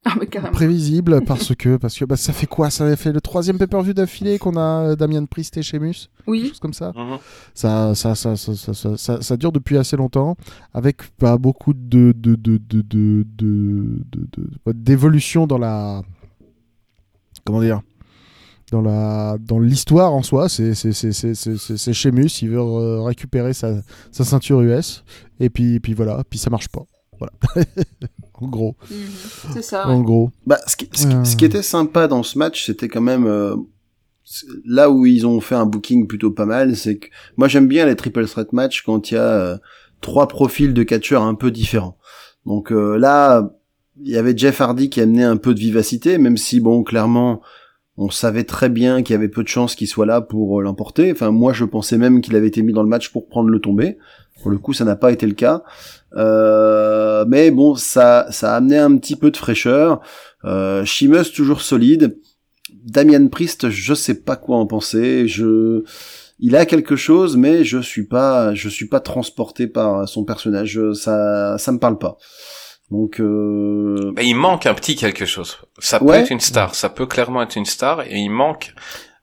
Ah, 0.06 0.14
mais 0.20 0.26
carrément. 0.26 0.52
Prévisible 0.52 1.22
parce 1.26 1.54
que 1.54 1.76
parce 1.76 1.98
que 1.98 2.04
bah, 2.04 2.16
ça 2.16 2.32
fait 2.34 2.46
quoi? 2.46 2.68
Ça 2.70 2.94
fait 2.96 3.10
le 3.12 3.20
troisième 3.22 3.56
pay-per-view 3.58 3.94
d'affilée 3.94 4.38
qu'on 4.38 4.56
a 4.56 4.90
euh, 4.90 4.96
Damian 4.96 5.24
Priest 5.24 5.56
et 5.56 5.62
Sheamus, 5.62 6.08
Oui. 6.26 6.48
chose 6.48 6.58
comme 6.60 6.74
ça. 6.74 6.92
Mhm. 6.94 7.18
Ça 7.54 7.94
ça 7.94 8.14
ça 8.14 8.36
ça, 8.36 8.54
ça, 8.54 8.74
ça, 8.74 8.96
ça- 8.98 9.22
ça 9.22 9.36
dure 9.38 9.50
depuis 9.52 9.78
assez 9.78 9.96
longtemps 9.96 10.36
avec 10.74 11.02
pas 11.16 11.38
beaucoup 11.38 11.72
de 11.72 12.12
de 12.16 12.34
de 12.34 12.58
de 12.58 12.82
de 12.82 13.24
de- 13.38 13.96
de- 14.12 14.28
de- 14.66 14.72
d'évolution 14.72 15.46
dans 15.46 15.58
la 15.58 16.02
comment 17.46 17.60
dire? 17.62 17.80
Dans 18.72 18.80
la 18.82 19.36
dans 19.40 19.58
l'histoire 19.60 20.12
en 20.12 20.22
soi. 20.22 20.48
C'est 20.48 20.74
c'est 20.74 20.92
c'est 20.92 21.12
c'est 21.12 21.34
c'est 21.34 21.56
c'est 21.56 21.92
Sheamus, 21.92 22.28
il 22.42 22.50
veut 22.50 22.58
re- 22.58 23.04
récupérer 23.06 23.52
sa 23.54 23.80
sa 24.10 24.24
ceinture 24.24 24.60
US 24.62 25.02
et 25.40 25.48
puis 25.50 25.80
puis 25.80 25.94
voilà, 25.94 26.22
puis 26.28 26.38
ça 26.38 26.50
marche 26.50 26.68
pas. 26.68 26.84
Voilà. 27.18 27.32
en 28.40 28.48
gros, 28.48 28.74
Mhm. 28.90 28.96
C'est 29.52 29.62
ça. 29.62 29.86
en 29.88 29.98
ouais. 29.98 30.04
gros. 30.04 30.30
Bah, 30.46 30.58
ce, 30.66 30.76
qui, 30.76 30.88
ce, 30.92 31.06
qui- 31.06 31.14
Euh. 31.14 31.24
ce 31.24 31.36
qui 31.36 31.44
était 31.44 31.62
sympa 31.62 32.08
dans 32.08 32.22
ce 32.22 32.38
match, 32.38 32.66
c'était 32.66 32.88
quand 32.88 33.00
même 33.00 33.26
euh, 33.26 33.54
là 34.64 34.90
où 34.90 35.06
ils 35.06 35.26
ont 35.26 35.40
fait 35.40 35.54
un 35.54 35.66
booking 35.66 36.06
plutôt 36.06 36.30
pas 36.30 36.46
mal, 36.46 36.76
c'est 36.76 36.96
que 36.96 37.08
moi 37.36 37.46
j'aime 37.48 37.68
bien 37.68 37.86
les 37.86 37.96
triple 37.96 38.26
threat 38.26 38.52
match 38.52 38.82
quand 38.82 39.10
il 39.10 39.14
y 39.14 39.16
a 39.18 39.22
euh, 39.22 39.56
trois 40.00 40.28
profils 40.28 40.72
de 40.74 40.82
catcheurs 40.82 41.22
un 41.22 41.34
peu 41.34 41.50
différents. 41.50 41.96
Donc 42.46 42.72
euh, 42.72 42.96
là, 42.98 43.50
il 44.02 44.10
y 44.10 44.16
avait 44.16 44.36
Jeff 44.36 44.60
Hardy 44.60 44.90
qui 44.90 45.00
amenait 45.00 45.24
un 45.24 45.36
peu 45.36 45.54
de 45.54 45.60
vivacité, 45.60 46.18
même 46.18 46.36
si 46.36 46.60
bon, 46.60 46.82
clairement, 46.82 47.40
on 47.96 48.10
savait 48.10 48.42
très 48.44 48.68
bien 48.68 49.02
qu'il 49.02 49.12
y 49.14 49.16
avait 49.16 49.28
peu 49.28 49.42
de 49.44 49.48
chances 49.48 49.76
qu'il 49.76 49.86
soit 49.86 50.04
là 50.06 50.20
pour 50.20 50.58
euh, 50.58 50.62
l'emporter. 50.64 51.12
Enfin, 51.12 51.30
moi, 51.30 51.52
je 51.52 51.64
pensais 51.64 51.96
même 51.96 52.20
qu'il 52.20 52.34
avait 52.34 52.48
été 52.48 52.62
mis 52.62 52.72
dans 52.72 52.82
le 52.82 52.88
match 52.88 53.10
pour 53.10 53.28
prendre 53.28 53.50
le 53.50 53.60
tombé. 53.60 53.98
Pour 54.42 54.50
le 54.50 54.58
coup, 54.58 54.72
ça 54.72 54.84
n'a 54.84 54.96
pas 54.96 55.12
été 55.12 55.26
le 55.26 55.34
cas. 55.34 55.62
Euh, 56.16 57.24
mais 57.28 57.50
bon, 57.50 57.74
ça, 57.74 58.26
ça 58.30 58.54
a 58.54 58.56
amené 58.56 58.78
un 58.78 58.96
petit 58.96 59.16
peu 59.16 59.30
de 59.30 59.36
fraîcheur. 59.36 60.00
Euh, 60.44 60.84
toujours 61.34 61.60
solide. 61.62 62.18
Damian 62.84 63.28
Priest, 63.28 63.70
je 63.70 63.94
sais 63.94 64.22
pas 64.22 64.36
quoi 64.36 64.56
en 64.58 64.66
penser. 64.66 65.26
Je, 65.26 65.82
il 66.38 66.56
a 66.56 66.66
quelque 66.66 66.96
chose, 66.96 67.36
mais 67.36 67.64
je 67.64 67.78
suis 67.78 68.06
pas, 68.06 68.54
je 68.54 68.68
suis 68.68 68.88
pas 68.88 69.00
transporté 69.00 69.66
par 69.66 70.08
son 70.08 70.24
personnage. 70.24 70.80
Ça, 70.92 71.56
ça 71.58 71.72
me 71.72 71.78
parle 71.78 71.98
pas. 71.98 72.16
Donc, 72.90 73.20
euh, 73.20 74.12
Mais 74.16 74.26
il 74.26 74.34
manque 74.34 74.66
un 74.66 74.74
petit 74.74 74.94
quelque 74.96 75.24
chose. 75.24 75.56
Ça 75.78 75.98
peut 75.98 76.04
Ouais. 76.06 76.20
être 76.20 76.30
une 76.30 76.40
star, 76.40 76.74
ça 76.74 76.90
peut 76.90 77.06
clairement 77.06 77.42
être 77.42 77.56
une 77.56 77.64
star, 77.64 78.02
et 78.02 78.18
il 78.18 78.28
manque. 78.28 78.74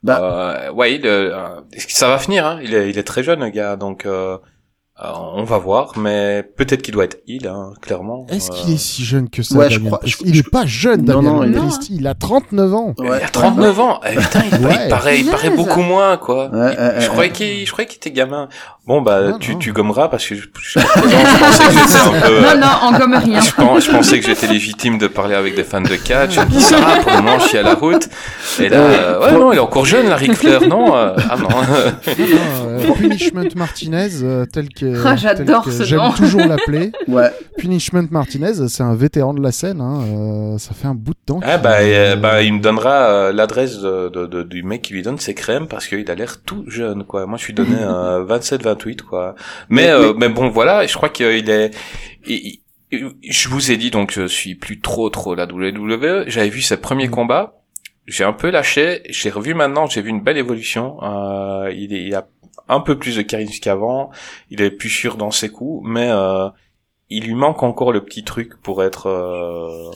Bah. 0.04 0.66
euh, 0.68 0.72
ouais, 0.72 0.96
il, 0.96 1.06
euh, 1.06 1.62
ça 1.78 2.08
va 2.08 2.18
finir. 2.18 2.46
Hein. 2.46 2.60
Il 2.64 2.74
est, 2.74 2.90
il 2.90 2.98
est 2.98 3.04
très 3.04 3.22
jeune, 3.22 3.42
le 3.42 3.50
gars, 3.50 3.76
donc 3.76 4.08
euh, 4.08 4.38
on 5.04 5.44
va 5.44 5.58
voir. 5.58 5.94
Mais 5.98 6.44
peut-être 6.58 6.82
qu'il 6.82 6.94
doit 6.94 7.06
être 7.06 7.18
il, 7.28 7.48
hein, 7.48 7.74
clairement. 7.82 8.26
Est-ce 8.30 8.52
Euh, 8.52 8.56
qu'il 8.56 8.74
est 8.74 8.78
si 8.78 9.04
jeune 9.04 9.30
que 9.30 9.42
ça 9.44 9.56
Ouais, 9.56 9.70
je 9.70 9.78
Damian 9.78 9.90
crois- 9.92 10.02
je- 10.06 10.16
Il 10.26 10.34
je- 10.36 10.40
est 10.40 10.50
pas 10.50 10.66
jeune, 10.66 11.02
Non, 11.02 11.16
Damian 11.22 11.34
non, 11.38 11.44
il 11.44 11.56
est-. 11.58 11.90
Il 11.90 12.08
a 12.08 12.14
39 12.14 12.74
ans. 12.74 12.94
Il 13.00 13.10
ouais. 13.10 13.22
a 13.24 13.28
39 13.30 13.80
ans. 13.80 14.00
Eh, 14.10 14.16
putain, 14.16 14.42
il, 14.52 14.66
Ouais. 14.66 14.74
il 14.84 14.88
paraît, 14.88 14.88
il 14.88 14.90
paraît, 14.90 15.20
il 15.20 15.30
paraît 15.30 15.50
beaucoup 15.50 15.82
moins, 15.82 16.18
quoi. 16.18 16.50
Ouais, 16.50 16.60
ouais, 16.60 16.76
je 16.78 17.00
ouais, 17.02 17.08
croyais 17.08 17.30
ouais. 17.32 17.36
qu'il, 17.36 17.66
je 17.66 17.72
croyais 17.72 17.88
qu'il 17.88 17.98
était 17.98 18.12
gamin. 18.12 18.48
Bon, 18.88 19.02
bah, 19.02 19.22
Non, 19.22 19.38
tu, 19.38 19.54
non. 19.54 19.60
tu 19.60 19.74
gommeras 19.74 20.08
parce 20.10 20.26
que 20.26 20.36
je, 20.36 20.42
je, 20.60 20.80
je 20.80 20.86
pensais 21.40 21.64
que 21.66 21.72
j'étais 21.72 22.18
un 22.18 22.22
peu. 22.22 22.42
Non, 22.42 22.60
non, 22.60 22.68
on 22.84 22.98
gomme 22.98 23.14
rien. 23.16 23.40
Je, 23.42 23.52
pense- 23.54 23.86
je 23.86 23.92
pensais 23.92 24.20
que 24.20 24.26
j'étais 24.26 24.48
légitime 24.48 24.98
de 24.98 25.08
parler 25.08 25.36
avec 25.36 25.56
des 25.56 25.64
fans 25.64 25.82
de 25.82 25.96
catch. 25.96 26.34
Je 26.36 26.40
me 26.42 26.46
dis 26.46 26.62
ça, 26.62 26.78
pour 27.02 27.12
le 27.12 27.18
moment, 27.18 27.40
je 27.40 27.48
suis 27.48 27.58
à 27.58 27.62
la 27.64 27.76
route. 27.76 28.08
Et 28.60 28.70
là, 28.70 28.78
euh, 28.78 29.20
ouais, 29.26 29.32
non, 29.34 29.52
il 29.52 29.58
est 29.58 29.60
encore 29.60 29.86
jeune, 29.86 30.10
Larry 30.10 30.34
Flair, 30.34 30.68
non 30.68 30.96
euh, 30.96 31.16
Ah 31.30 31.38
non. 31.38 31.48
Euh, 31.70 32.94
Punishment 32.98 33.50
Martinez, 33.56 34.10
euh, 34.24 34.46
tel 34.52 34.70
que, 34.70 34.91
Ah, 35.06 35.16
j'adore 35.16 35.66
ce 35.72 35.84
j'aime 35.84 36.02
toujours 36.16 36.46
l'appeler. 36.46 36.92
Ouais. 37.08 37.30
Punishment 37.58 38.06
Martinez, 38.12 38.68
c'est 38.68 38.84
un 38.84 38.96
vétéran 38.96 39.34
de 39.34 39.42
la 39.42 39.52
scène. 39.52 39.82
Hein, 39.82 40.02
euh, 40.06 40.58
ça 40.58 40.74
fait 40.74 40.88
un 40.88 40.96
bout 40.96 41.14
de 41.14 41.20
temps. 41.26 41.40
Ah 41.44 41.54
qu'il- 41.54 41.62
bah, 41.64 41.78
euh, 41.82 42.16
bah, 42.16 42.42
il 42.42 42.54
me 42.54 42.60
donnera 42.60 43.08
euh, 43.10 43.32
l'adresse 43.34 43.80
de, 43.80 44.10
de, 44.10 44.26
de- 44.26 44.44
du 44.44 44.64
mec 44.64 44.82
qui 44.82 44.94
lui 44.94 45.02
donne 45.02 45.18
ses 45.20 45.34
crèmes 45.34 45.68
parce 45.68 45.88
qu'il 45.88 46.10
a 46.10 46.16
l'air 46.16 46.42
tout 46.44 46.64
jeune, 46.68 47.04
quoi. 47.04 47.26
Moi, 47.26 47.38
je 47.38 47.44
suis 47.44 47.54
donné 47.54 47.76
euh, 47.80 48.26
27-28, 48.26 49.02
quoi. 49.02 49.36
Mais, 49.70 49.84
Mais- 49.84 49.90
euh, 49.90 50.14
mais 50.18 50.30
bon, 50.30 50.50
voilà, 50.50 50.86
je 50.86 50.94
crois 50.96 51.10
qu'il 51.10 51.50
est... 51.50 51.72
il- 52.28 52.60
il- 52.92 53.12
je 53.30 53.48
vous 53.50 53.72
ai 53.72 53.78
dit, 53.78 53.90
donc, 53.90 54.12
je 54.12 54.28
suis 54.28 54.56
plus 54.56 54.80
trop, 54.82 55.10
trop 55.10 55.34
la 55.36 55.46
WWE. 55.46 56.26
J'avais 56.28 56.50
vu 56.50 56.62
ses 56.62 56.78
premiers 56.78 57.08
Mm. 57.08 57.12
combats. 57.12 57.54
J'ai 58.08 58.24
un 58.26 58.34
peu 58.34 58.50
lâché. 58.50 59.02
J'ai 59.10 59.30
revu 59.30 59.54
maintenant, 59.54 59.86
j'ai 59.88 60.02
vu 60.02 60.10
une 60.10 60.22
belle 60.22 60.38
évolution. 60.38 60.98
Euh, 61.04 61.72
il, 61.74 61.94
est, 61.94 62.04
il 62.04 62.14
a 62.16 62.28
un 62.72 62.80
peu 62.80 62.98
plus 62.98 63.18
de 63.18 63.22
charisme 63.22 63.60
qu'avant. 63.62 64.10
Il 64.50 64.62
est 64.62 64.72
plus 64.72 64.90
sûr 64.90 65.18
dans 65.18 65.32
ses 65.32 65.50
coups, 65.50 65.88
mais 65.88 66.10
euh, 66.10 66.50
il 67.10 67.26
lui 67.26 67.36
manque 67.36 67.62
encore 67.64 67.92
le 67.92 68.04
petit 68.04 68.24
truc 68.24 68.60
pour 68.62 68.84
être... 68.84 69.08
euh, 69.08 69.92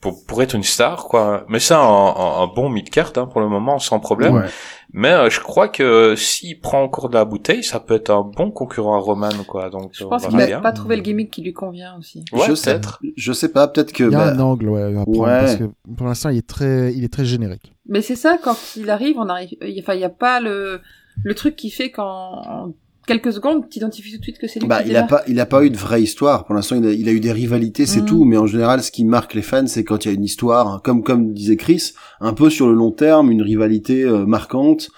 pour, 0.00 0.24
pour 0.26 0.40
être 0.44 0.54
une 0.54 0.62
star, 0.62 1.06
quoi. 1.06 1.44
Mais 1.48 1.58
ça, 1.58 1.80
un, 1.80 2.06
un, 2.14 2.42
un 2.42 2.46
bon 2.46 2.68
mid-card, 2.70 3.10
hein, 3.16 3.26
pour 3.26 3.40
le 3.40 3.48
moment, 3.48 3.80
sans 3.80 3.98
problème. 3.98 4.34
Ouais. 4.36 4.46
Mais 4.92 5.10
euh, 5.10 5.28
je 5.28 5.40
crois 5.40 5.66
que 5.68 6.14
s'il 6.14 6.60
prend 6.60 6.82
encore 6.84 7.08
de 7.08 7.14
la 7.14 7.24
bouteille, 7.24 7.64
ça 7.64 7.80
peut 7.80 7.94
être 7.96 8.10
un 8.10 8.22
bon 8.22 8.52
concurrent 8.52 8.94
à 8.94 9.00
Roman, 9.00 9.28
quoi. 9.48 9.70
Donc, 9.70 9.90
Je 9.94 10.04
pense 10.04 10.22
verra 10.22 10.30
qu'il 10.30 10.40
a 10.40 10.46
bien. 10.46 10.60
pas 10.60 10.70
trouvé 10.70 10.94
le 10.94 11.02
gimmick 11.02 11.32
qui 11.32 11.42
lui 11.42 11.52
convient 11.52 11.96
aussi. 11.98 12.24
Ouais, 12.32 12.46
je 12.46 12.54
sais, 12.54 12.80
je 13.16 13.32
sais 13.32 13.48
pas, 13.50 13.66
peut-être 13.66 13.92
que 13.92 14.04
Il 14.04 14.12
y 14.12 14.14
a 14.14 14.18
bah, 14.18 14.32
un 14.32 14.38
angle, 14.38 14.68
ouais, 14.68 14.82
à 14.96 15.02
prendre, 15.02 15.18
Ouais. 15.18 15.40
parce 15.40 15.56
que 15.56 15.64
pour 15.96 16.06
l'instant, 16.06 16.28
il 16.28 16.38
est 16.38 16.48
très, 16.48 16.94
il 16.94 17.02
est 17.02 17.12
très 17.12 17.24
générique. 17.24 17.72
Mais 17.88 18.00
c'est 18.00 18.14
ça, 18.16 18.38
quand 18.40 18.56
il 18.76 18.90
arrive, 18.90 19.16
on 19.18 19.28
arrive, 19.28 19.56
il- 19.62 19.80
enfin, 19.80 19.94
il 19.94 19.98
n'y 19.98 20.04
a 20.04 20.10
pas 20.10 20.38
le, 20.38 20.80
le 21.24 21.34
truc 21.34 21.56
qui 21.56 21.70
fait 21.70 21.90
qu'en 21.90 22.42
en 22.42 22.72
quelques 23.06 23.32
secondes, 23.32 23.64
tu 23.70 23.78
identifies 23.78 24.12
tout 24.12 24.18
de 24.18 24.22
suite 24.22 24.38
que 24.38 24.46
c'est 24.46 24.60
lui 24.60 24.68
Bah, 24.68 24.82
qui 24.82 24.90
il 24.90 24.96
a 24.96 25.02
pas, 25.02 25.22
il 25.26 25.40
a 25.40 25.46
pas 25.46 25.64
eu 25.64 25.70
de 25.70 25.76
vraie 25.78 26.02
histoire. 26.02 26.44
Pour 26.44 26.54
l'instant, 26.54 26.76
il 26.76 26.86
a, 26.86 26.92
il 26.92 27.08
a 27.08 27.12
eu 27.12 27.20
des 27.20 27.32
rivalités, 27.32 27.86
c'est 27.86 28.00
Mhm. 28.00 28.06
tout. 28.06 28.24
Mais 28.24 28.36
en 28.36 28.46
général, 28.46 28.82
ce 28.82 28.90
qui 28.90 29.04
marque 29.06 29.32
les 29.34 29.40
fans, 29.42 29.66
c'est 29.66 29.82
quand 29.82 30.04
il 30.04 30.08
y 30.08 30.10
a 30.10 30.14
une 30.14 30.24
histoire, 30.24 30.82
comme 30.82 31.02
comme 31.02 31.32
disait 31.32 31.56
Chris, 31.56 31.92
un 32.20 32.34
peu 32.34 32.50
sur 32.50 32.66
le 32.68 32.74
long 32.74 32.90
terme, 32.90 33.30
une 33.30 33.40
rivalité 33.42 34.02
euh, 34.02 34.26
marquante, 34.26 34.90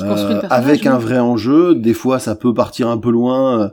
euh, 0.00 0.40
avec 0.50 0.86
un 0.86 0.98
vrai 0.98 1.18
enjeu. 1.20 1.74
Des 1.76 1.94
fois, 1.94 2.18
ça 2.18 2.34
peut 2.34 2.52
partir 2.52 2.88
un 2.88 2.98
peu 2.98 3.10
loin. 3.10 3.70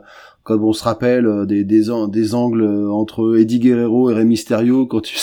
Comme 0.50 0.64
on 0.64 0.72
se 0.72 0.82
rappelle 0.82 1.26
euh, 1.26 1.46
des, 1.46 1.62
des, 1.62 1.84
des 2.08 2.34
angles 2.34 2.62
euh, 2.62 2.90
entre 2.90 3.38
Eddie 3.38 3.60
Guerrero 3.60 4.10
et 4.10 4.14
Rey 4.14 4.24
Mysterio 4.24 4.84
quand 4.84 5.00
tu, 5.00 5.16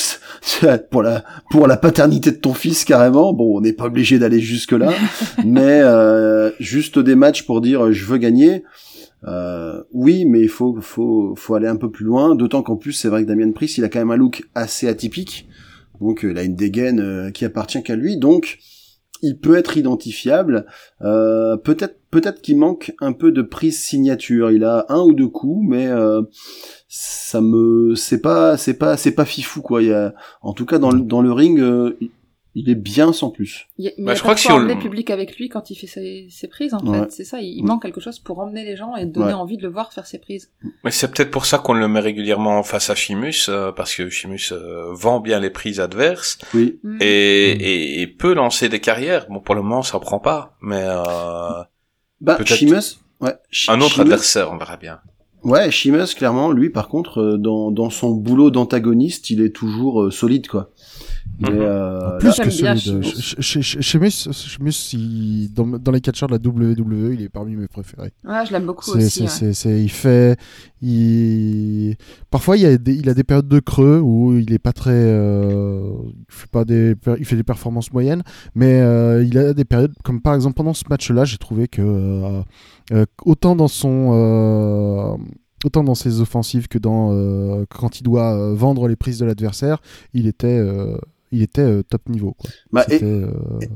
pour 0.89 1.03
la 1.03 1.25
pour 1.51 1.67
la 1.67 1.75
paternité 1.75 2.32
de 2.32 2.38
ton 2.38 2.53
fils 2.53 2.86
carrément. 2.86 3.34
Bon, 3.34 3.57
on 3.57 3.59
n'est 3.59 3.73
pas 3.73 3.88
obligé 3.88 4.19
d'aller 4.19 4.39
jusque 4.39 4.71
là, 4.71 4.93
mais 5.45 5.82
euh, 5.84 6.49
juste 6.61 6.97
des 6.97 7.15
matchs 7.15 7.43
pour 7.43 7.59
dire 7.59 7.88
euh, 7.88 7.91
je 7.91 8.05
veux 8.05 8.17
gagner. 8.17 8.63
Euh, 9.28 9.84
oui, 9.91 10.23
mais 10.23 10.39
il 10.39 10.47
faut 10.47 10.78
faut 10.80 11.36
faut 11.36 11.55
aller 11.55 11.67
un 11.67 11.75
peu 11.75 11.91
plus 11.91 12.05
loin. 12.05 12.34
D'autant 12.34 12.63
qu'en 12.63 12.78
plus, 12.78 12.93
c'est 12.93 13.09
vrai 13.09 13.23
que 13.23 13.28
Damien 13.28 13.51
Priest, 13.51 13.78
il 13.78 13.84
a 13.84 13.89
quand 13.89 13.99
même 13.99 14.11
un 14.11 14.15
look 14.15 14.43
assez 14.55 14.88
atypique. 14.88 15.49
Donc, 15.99 16.21
il 16.23 16.38
a 16.38 16.43
une 16.43 16.55
dégaine 16.55 17.34
qui 17.34 17.43
appartient 17.43 17.84
qu'à 17.84 17.97
lui. 17.97 18.15
Donc, 18.15 18.59
il 19.22 19.38
peut 19.39 19.55
être 19.55 19.78
identifiable. 19.78 20.65
Euh, 21.01 21.57
peut-être 21.57 21.99
peut-être 22.11 22.41
qu'il 22.41 22.57
manque 22.57 22.93
un 22.99 23.13
peu 23.13 23.32
de 23.32 23.41
prise 23.41 23.80
signature. 23.80 24.51
Il 24.51 24.63
a 24.63 24.86
un 24.89 25.01
ou 25.01 25.13
deux 25.13 25.28
coups, 25.28 25.65
mais 25.68 25.88
euh, 25.88 26.22
ça 26.88 27.41
me 27.41 27.95
c'est 27.95 28.22
pas 28.22 28.57
c'est 28.57 28.76
pas 28.76 28.97
c'est 28.97 29.11
pas 29.11 29.26
fifou 29.26 29.61
quoi. 29.61 29.82
En 30.41 30.53
tout 30.53 30.65
cas 30.65 30.80
dans 30.80 30.91
le, 30.91 31.01
dans 31.01 31.22
le 31.22 31.32
ring, 31.32 31.59
euh, 31.59 31.97
il- 32.59 32.69
est 32.69 32.75
bien 32.75 33.13
sans 33.13 33.29
plus. 33.29 33.67
Il 33.77 33.85
y 33.85 33.87
a, 33.87 33.91
mais 33.97 34.03
Bah, 34.03 34.03
il 34.03 34.07
y 34.07 34.11
a 34.11 34.15
je 34.15 34.21
crois 34.21 34.33
que 34.35 34.39
de 34.39 34.41
si 34.41 34.51
on 34.51 34.57
le- 34.59 34.77
public 34.79 35.09
avec 35.09 35.37
lui 35.37 35.49
quand 35.49 35.69
il 35.71 35.75
fait 35.75 35.87
ses, 35.87 36.27
ses 36.29 36.47
prises, 36.47 36.73
en 36.73 36.79
Ouais. 36.85 36.99
fait. 36.99 37.11
C'est 37.11 37.23
ça, 37.23 37.39
il, 37.41 37.57
il 37.57 37.63
manque 37.63 37.81
quelque 37.83 38.01
chose 38.01 38.19
pour 38.19 38.39
emmener 38.39 38.63
les 38.65 38.75
gens 38.75 38.95
et 38.95 39.05
donner 39.05 39.27
Ouais. 39.27 39.33
envie 39.33 39.57
de 39.57 39.63
le 39.63 39.69
voir 39.69 39.93
faire 39.93 40.05
ses 40.05 40.17
prises. 40.19 40.51
Mais 40.83 40.91
c'est 40.91 41.09
peut-être 41.11 41.31
pour 41.31 41.45
ça 41.45 41.57
qu'on 41.59 41.73
le 41.73 41.87
met 41.87 41.99
régulièrement 41.99 42.63
face 42.63 42.89
à 42.89 42.95
Chimus, 42.95 43.47
euh, 43.49 43.71
parce 43.71 43.93
que 43.95 44.09
Chimus 44.09 44.51
euh, 44.51 44.93
vend 44.93 45.19
bien 45.19 45.39
les 45.39 45.49
prises 45.49 45.79
adverses 45.79 46.37
Oui. 46.53 46.79
Mm. 46.83 46.97
et, 47.01 47.51
et, 47.51 48.01
et 48.01 48.07
peut 48.07 48.33
lancer 48.33 48.69
des 48.69 48.79
carrières. 48.79 49.27
Bon, 49.29 49.39
pour 49.39 49.55
le 49.55 49.61
moment, 49.61 49.81
ça 49.83 49.99
prend 49.99 50.19
pas, 50.19 50.57
mais 50.61 50.81
euh, 50.83 51.63
Bah, 52.19 52.35
Peut-être 52.35 52.55
Sheamus, 52.55 52.99
ouais. 53.21 53.33
Un 53.67 53.79
autre 53.81 53.99
adversaire, 54.01 54.51
on 54.51 54.57
verra 54.57 54.77
bien. 54.77 54.99
Ouais, 55.43 55.69
Sheamus, 55.69 56.15
clairement, 56.15 56.51
lui, 56.51 56.71
par 56.71 56.87
contre, 56.87 57.21
euh, 57.21 57.37
dans, 57.37 57.69
dans 57.71 57.91
son 57.91 58.09
boulot 58.11 58.49
d'antagoniste, 58.49 59.29
il 59.29 59.41
est 59.41 59.55
toujours 59.55 60.01
euh, 60.01 60.11
solide, 60.11 60.47
quoi. 60.47 60.71
Mhm. 61.39 61.49
euh, 61.51 62.17
Plus 62.17 62.36
là- 62.38 62.43
que 62.45 62.49
celui 62.49 62.73
de 62.73 62.80
Sheamus. 62.80 63.01
Sh- 63.03 63.39
Sh- 63.39 63.61
Sh- 63.61 63.82
Sheamus, 63.82 64.09
Sheamus, 64.34 64.93
il- 64.93 65.53
dans, 65.53 65.67
dans 65.67 65.91
les 65.91 66.01
catcheurs 66.01 66.28
de 66.30 66.34
la 66.34 66.39
WWE, 66.39 67.13
il 67.13 67.21
est 67.21 67.30
parmi 67.30 67.55
mes 67.55 67.67
préférés. 67.67 68.11
Ouais, 68.28 68.45
je 68.47 68.51
l'aime 68.51 68.65
beaucoup 68.65 68.89
aussi. 68.91 69.28
c'est, 69.28 69.45
ouais. 69.45 69.53
c'est, 69.53 69.84
il 69.84 69.89
fait, 69.91 70.36
il, 70.82 71.95
parfois 72.32 72.57
il 72.57 72.65
a 72.65 72.78
des, 72.78 72.95
il 72.95 73.07
a 73.09 73.13
des 73.13 73.23
périodes 73.23 73.47
de 73.47 73.59
creux 73.59 73.99
où 73.99 74.36
il 74.38 74.51
est 74.51 74.57
pas 74.59 74.73
très, 74.73 74.91
euh, 74.93 75.91
il 76.09 76.25
fait 76.34 76.49
pas 76.49 76.65
des, 76.65 76.95
il 77.19 77.25
fait 77.25 77.36
des 77.36 77.43
performances 77.43 77.91
moyennes, 77.93 78.23
mais 78.55 78.82
euh, 78.82 79.23
il 79.23 79.38
a 79.38 79.53
des 79.53 79.65
périodes 79.65 79.93
comme 80.03 80.21
par 80.21 80.34
exemple 80.34 80.55
pendant 80.55 80.73
ce 80.73 80.84
match-là, 80.89 81.25
j'ai 81.25 81.38
trouvé 81.38 81.67
que 81.67 81.82
euh, 81.82 82.41
euh, 82.93 83.05
autant 83.25 83.55
dans 83.55 83.67
son, 83.67 84.09
euh, 84.13 85.15
autant 85.65 85.84
dans 85.84 85.95
ses 85.95 86.19
offensives 86.21 86.67
que 86.67 86.78
dans 86.80 87.09
euh, 87.11 87.65
quand 87.69 87.99
il 87.99 88.03
doit 88.03 88.34
euh, 88.36 88.53
vendre 88.55 88.88
les 88.88 88.95
prises 88.95 89.19
de 89.19 89.25
l'adversaire, 89.25 89.80
il 90.13 90.25
était, 90.28 90.47
euh, 90.47 90.97
il 91.32 91.41
était 91.41 91.61
euh, 91.61 91.84
top 91.84 92.07
niveau. 92.09 92.34
Quoi. 92.38 92.49
bah, 92.71 92.86
et, 92.89 93.03
euh, 93.03 93.28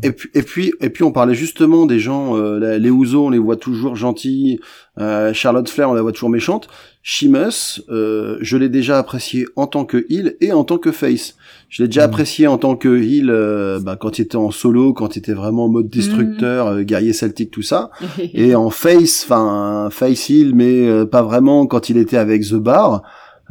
et 0.03 0.11
puis, 0.11 0.29
et 0.33 0.41
puis, 0.43 0.73
et 0.79 0.89
puis, 0.89 1.03
on 1.03 1.11
parlait 1.11 1.35
justement 1.35 1.85
des 1.85 1.99
gens, 1.99 2.37
euh, 2.37 2.77
les 2.77 2.89
Ouzo, 2.89 3.25
on 3.25 3.29
les 3.29 3.39
voit 3.39 3.57
toujours 3.57 3.95
gentils, 3.95 4.59
euh, 4.99 5.33
Charlotte 5.33 5.67
Flair, 5.69 5.89
on 5.89 5.93
la 5.93 6.01
voit 6.01 6.11
toujours 6.13 6.29
méchante. 6.29 6.67
Sheamus, 7.03 7.81
euh, 7.89 8.37
je 8.41 8.57
l'ai 8.57 8.69
déjà 8.69 8.99
apprécié 8.99 9.45
en 9.55 9.65
tant 9.67 9.85
que 9.85 10.05
heel 10.09 10.35
et 10.39 10.51
en 10.53 10.63
tant 10.63 10.77
que 10.77 10.91
face. 10.91 11.35
Je 11.67 11.81
l'ai 11.81 11.87
déjà 11.87 12.01
Mhm. 12.01 12.09
apprécié 12.13 12.47
en 12.47 12.57
tant 12.57 12.75
que 12.75 13.01
heel 13.01 13.29
euh, 13.31 13.79
bah, 13.79 13.95
quand 13.99 14.19
il 14.19 14.21
était 14.23 14.35
en 14.35 14.51
solo, 14.51 14.93
quand 14.93 15.15
il 15.15 15.19
était 15.19 15.33
vraiment 15.33 15.65
en 15.65 15.69
mode 15.69 15.89
destructeur, 15.89 16.67
euh, 16.67 16.81
guerrier 16.83 17.13
celtique, 17.13 17.49
tout 17.51 17.63
ça. 17.63 17.89
et 18.33 18.53
en 18.55 18.69
face, 18.69 19.23
enfin 19.25 19.89
face 19.91 20.29
heel, 20.29 20.53
mais 20.53 20.87
euh, 20.87 21.05
pas 21.05 21.23
vraiment 21.23 21.65
quand 21.65 21.89
il 21.89 21.97
était 21.97 22.17
avec 22.17 22.43
The 22.43 22.55
Bar. 22.55 23.01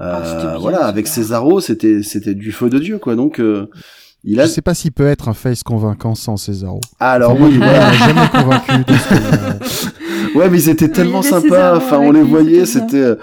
Euh, 0.01 0.14
Ah, 0.22 0.36
bien, 0.53 0.59
voilà, 0.59 0.86
avec. 0.86 1.07
Cesaro, 1.07 1.61
c'était 1.61 2.03
c'était 2.03 2.34
du 2.34 2.53
feu 2.53 2.70
de 2.70 2.78
dieu 2.78 2.98
quoi. 2.98 3.16
Donc 3.16 3.38
euh, 3.40 3.66
Il 4.24 4.36
Je 4.36 4.40
a. 4.42 4.46
sais 4.48 4.62
pas 4.62 4.74
s'il 4.74 4.92
peut 4.92 5.07
être 5.07 5.28
un 5.28 5.34
face 5.34 5.62
convaincant 5.62 6.14
sans 6.14 6.36
Cesaro. 6.36 6.80
Ah, 6.98 7.12
alors 7.12 7.32
Enfin, 7.32 7.48
il 7.51 7.59
voilà. 7.59 7.86
m'a 7.86 7.92
jamais 7.92 8.28
convaincu. 8.32 8.84
de 8.86 8.94
ce 8.94 9.09
que- 9.09 10.34
Ouais, 10.38 10.48
mais 10.48 10.59
ils 10.62 10.68
étaient 10.68 10.88
tellement 10.88 11.22
sympas. 11.22 11.40
César 11.42 11.76
Enfin, 11.76 11.98
on 11.98 12.12
les 12.12 12.22
voyait. 12.22 12.66
c'était 12.66 12.96
euh, 12.98 13.14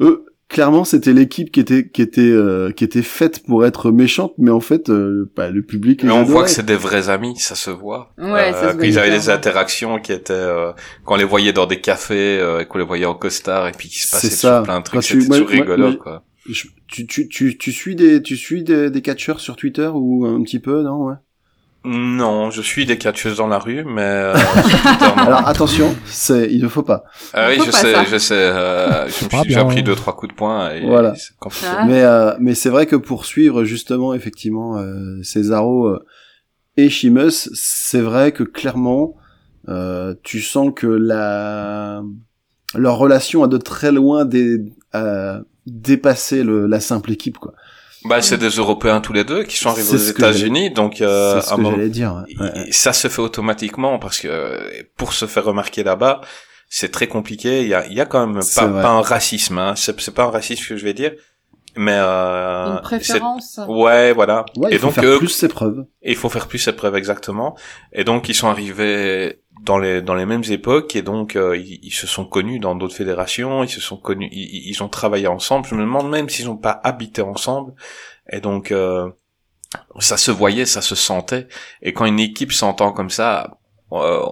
eux. 0.00 0.24
Clairement, 0.54 0.84
c'était 0.84 1.12
l'équipe 1.12 1.50
qui 1.50 1.58
était 1.58 1.88
qui 1.88 2.00
était 2.00 2.20
euh, 2.22 2.70
qui 2.70 2.84
était 2.84 3.02
faite 3.02 3.42
pour 3.44 3.66
être 3.66 3.90
méchante, 3.90 4.32
mais 4.38 4.52
en 4.52 4.60
fait, 4.60 4.88
euh, 4.88 5.28
bah, 5.36 5.50
le 5.50 5.62
public. 5.62 6.04
Mais 6.04 6.12
on 6.12 6.22
voit 6.22 6.22
adorait. 6.22 6.44
que 6.44 6.50
c'est 6.50 6.64
des 6.64 6.76
vrais 6.76 7.08
amis, 7.10 7.36
ça 7.40 7.56
se 7.56 7.70
voit. 7.70 8.12
Ouais, 8.18 8.52
ça 8.52 8.60
se 8.60 8.66
Euh, 8.66 8.72
voit 8.74 8.86
Ils 8.86 8.98
avaient 9.00 9.10
des 9.10 9.30
interactions 9.30 9.98
qui 9.98 10.12
étaient, 10.12 10.32
euh, 10.32 10.70
qu'on 11.04 11.16
les 11.16 11.24
voyait 11.24 11.52
dans 11.52 11.66
des 11.66 11.80
cafés, 11.80 12.38
euh, 12.40 12.60
et 12.60 12.66
qu'on 12.66 12.78
les 12.78 12.84
voyait 12.84 13.04
en 13.04 13.14
costard, 13.16 13.66
et 13.66 13.72
puis 13.72 13.88
qu'il 13.88 14.00
se 14.00 14.12
passait 14.12 14.30
ça. 14.30 14.62
plein 14.64 14.78
de 14.78 14.84
trucs, 14.84 15.02
c'était 15.02 15.26
toujours 15.26 15.38
moi- 15.40 15.50
rigolo, 15.50 15.86
moi- 15.88 15.96
quoi. 16.00 16.22
Je- 16.48 16.68
tu, 16.86 17.06
tu, 17.06 17.28
tu, 17.28 17.58
tu 17.58 17.72
suis 17.72 17.96
des 17.96 18.22
tu 18.22 18.36
suis 18.36 18.62
des, 18.62 18.90
des 18.90 19.00
catcheurs 19.02 19.40
sur 19.40 19.56
Twitter 19.56 19.90
ou 19.92 20.24
un 20.26 20.40
petit 20.42 20.60
peu 20.60 20.82
non 20.82 21.06
ouais. 21.06 21.14
Non, 21.84 22.50
je 22.50 22.62
suis 22.62 22.86
des 22.86 22.96
catcheuses 22.96 23.36
dans 23.36 23.46
la 23.46 23.58
rue, 23.58 23.84
mais 23.84 24.00
euh. 24.02 24.34
Alors 25.18 25.46
attention, 25.46 25.94
c'est 26.06 26.48
il 26.50 26.62
ne 26.62 26.68
faut 26.68 26.82
pas. 26.82 27.04
Ah 27.34 27.48
oui, 27.50 27.58
Faut 27.58 27.64
je 27.66 27.70
pas 27.72 27.78
sais, 27.78 27.94
je 28.10 28.16
sais. 28.16 28.34
Euh, 28.34 29.06
je 29.08 29.24
me 29.26 29.30
Pas 29.30 29.38
suis 29.40 29.48
déjà 29.48 29.64
bien. 29.64 29.72
pris 29.72 29.82
deux 29.82 29.94
trois 29.94 30.16
coups 30.16 30.32
de 30.32 30.36
poing. 30.36 30.70
Et 30.70 30.86
Voilà. 30.86 31.14
Ah. 31.66 31.84
Mais 31.86 32.02
euh, 32.02 32.32
mais 32.40 32.54
c'est 32.54 32.70
vrai 32.70 32.86
que 32.86 32.96
pour 32.96 33.26
suivre 33.26 33.64
justement 33.64 34.14
effectivement 34.14 34.78
euh, 34.78 35.22
Cesaro 35.22 35.88
euh, 35.88 36.04
et 36.78 36.88
Sheamus, 36.88 37.50
c'est 37.54 38.00
vrai 38.00 38.32
que 38.32 38.44
clairement 38.44 39.16
euh, 39.68 40.14
tu 40.22 40.40
sens 40.40 40.72
que 40.74 40.86
la 40.86 42.02
leur 42.74 42.96
relation 42.96 43.44
a 43.44 43.46
de 43.48 43.58
très 43.58 43.92
loin 43.92 44.26
euh, 44.94 45.40
dépassé 45.66 46.42
le, 46.42 46.66
la 46.66 46.80
simple 46.80 47.12
équipe 47.12 47.38
quoi. 47.38 47.52
Bah, 48.04 48.20
c'est 48.20 48.36
des 48.38 48.50
Européens 48.50 49.00
tous 49.00 49.12
les 49.14 49.24
deux 49.24 49.44
qui 49.44 49.56
sont 49.56 49.70
arrivés 49.70 49.94
aux 49.94 49.96
États-Unis, 49.96 50.70
donc 50.70 51.00
euh, 51.00 51.40
ce 51.40 51.54
que 51.54 51.60
moment- 51.60 51.76
dire. 51.86 52.22
ouais. 52.38 52.66
Ça 52.70 52.92
se 52.92 53.08
fait 53.08 53.22
automatiquement 53.22 53.98
parce 53.98 54.18
que 54.20 54.86
pour 54.96 55.12
se 55.14 55.26
faire 55.26 55.44
remarquer 55.44 55.82
là-bas, 55.84 56.20
c'est 56.68 56.90
très 56.90 57.06
compliqué. 57.06 57.62
Il 57.62 57.68
y 57.68 57.74
a, 57.74 57.86
il 57.86 57.94
y 57.94 58.00
a 58.00 58.06
quand 58.06 58.26
même 58.26 58.42
pas, 58.54 58.68
pas 58.68 58.88
un 58.90 59.00
racisme. 59.00 59.58
Hein. 59.58 59.74
C'est, 59.76 60.10
pas 60.14 60.24
un 60.24 60.30
racisme 60.30 60.66
que 60.68 60.76
je 60.76 60.84
vais 60.84 60.92
dire, 60.94 61.12
mais 61.76 61.94
euh, 61.96 62.66
Une 62.66 62.76
c'est- 62.76 62.82
préférence. 62.82 63.60
Ouais, 63.68 64.12
voilà. 64.12 64.44
Ouais, 64.56 64.68
il 64.70 64.74
et 64.74 64.78
faut 64.78 64.86
donc 64.88 64.94
faire 64.96 65.18
plus 65.18 65.28
ses 65.28 65.48
preuves. 65.48 65.84
il 66.02 66.16
faut 66.16 66.28
faire 66.28 66.46
plus 66.46 66.58
ses 66.58 66.72
preuves 66.72 66.96
exactement. 66.96 67.56
Et 67.92 68.04
donc 68.04 68.28
ils 68.28 68.34
sont 68.34 68.48
arrivés 68.48 69.40
dans 69.62 69.78
les 69.78 70.02
dans 70.02 70.14
les 70.14 70.26
mêmes 70.26 70.44
époques 70.50 70.96
et 70.96 71.02
donc 71.02 71.36
euh, 71.36 71.56
ils, 71.56 71.92
se 71.92 72.06
sont 72.06 72.24
connus 72.24 72.58
dans 72.58 72.74
d'autres 72.74 72.96
fédérations. 72.96 73.62
Ils 73.62 73.70
se 73.70 73.80
sont 73.80 73.96
connus, 73.96 74.28
ils, 74.32 74.68
ils 74.68 74.82
ont 74.82 74.88
travaillé 74.88 75.26
ensemble. 75.26 75.66
Je 75.66 75.74
me 75.74 75.82
demande 75.82 76.10
même 76.10 76.28
s'ils 76.28 76.46
n'ont 76.46 76.56
pas 76.56 76.80
habité 76.84 77.22
ensemble. 77.22 77.74
Et 78.30 78.40
donc 78.40 78.72
euh, 78.72 79.10
ça 80.00 80.16
se 80.16 80.30
voyait, 80.30 80.66
ça 80.66 80.82
se 80.82 80.94
sentait. 80.94 81.48
Et 81.82 81.92
quand 81.92 82.04
une 82.04 82.20
équipe 82.20 82.52
s'entend 82.52 82.92
comme 82.92 83.10
ça, 83.10 83.58
euh, 83.92 84.24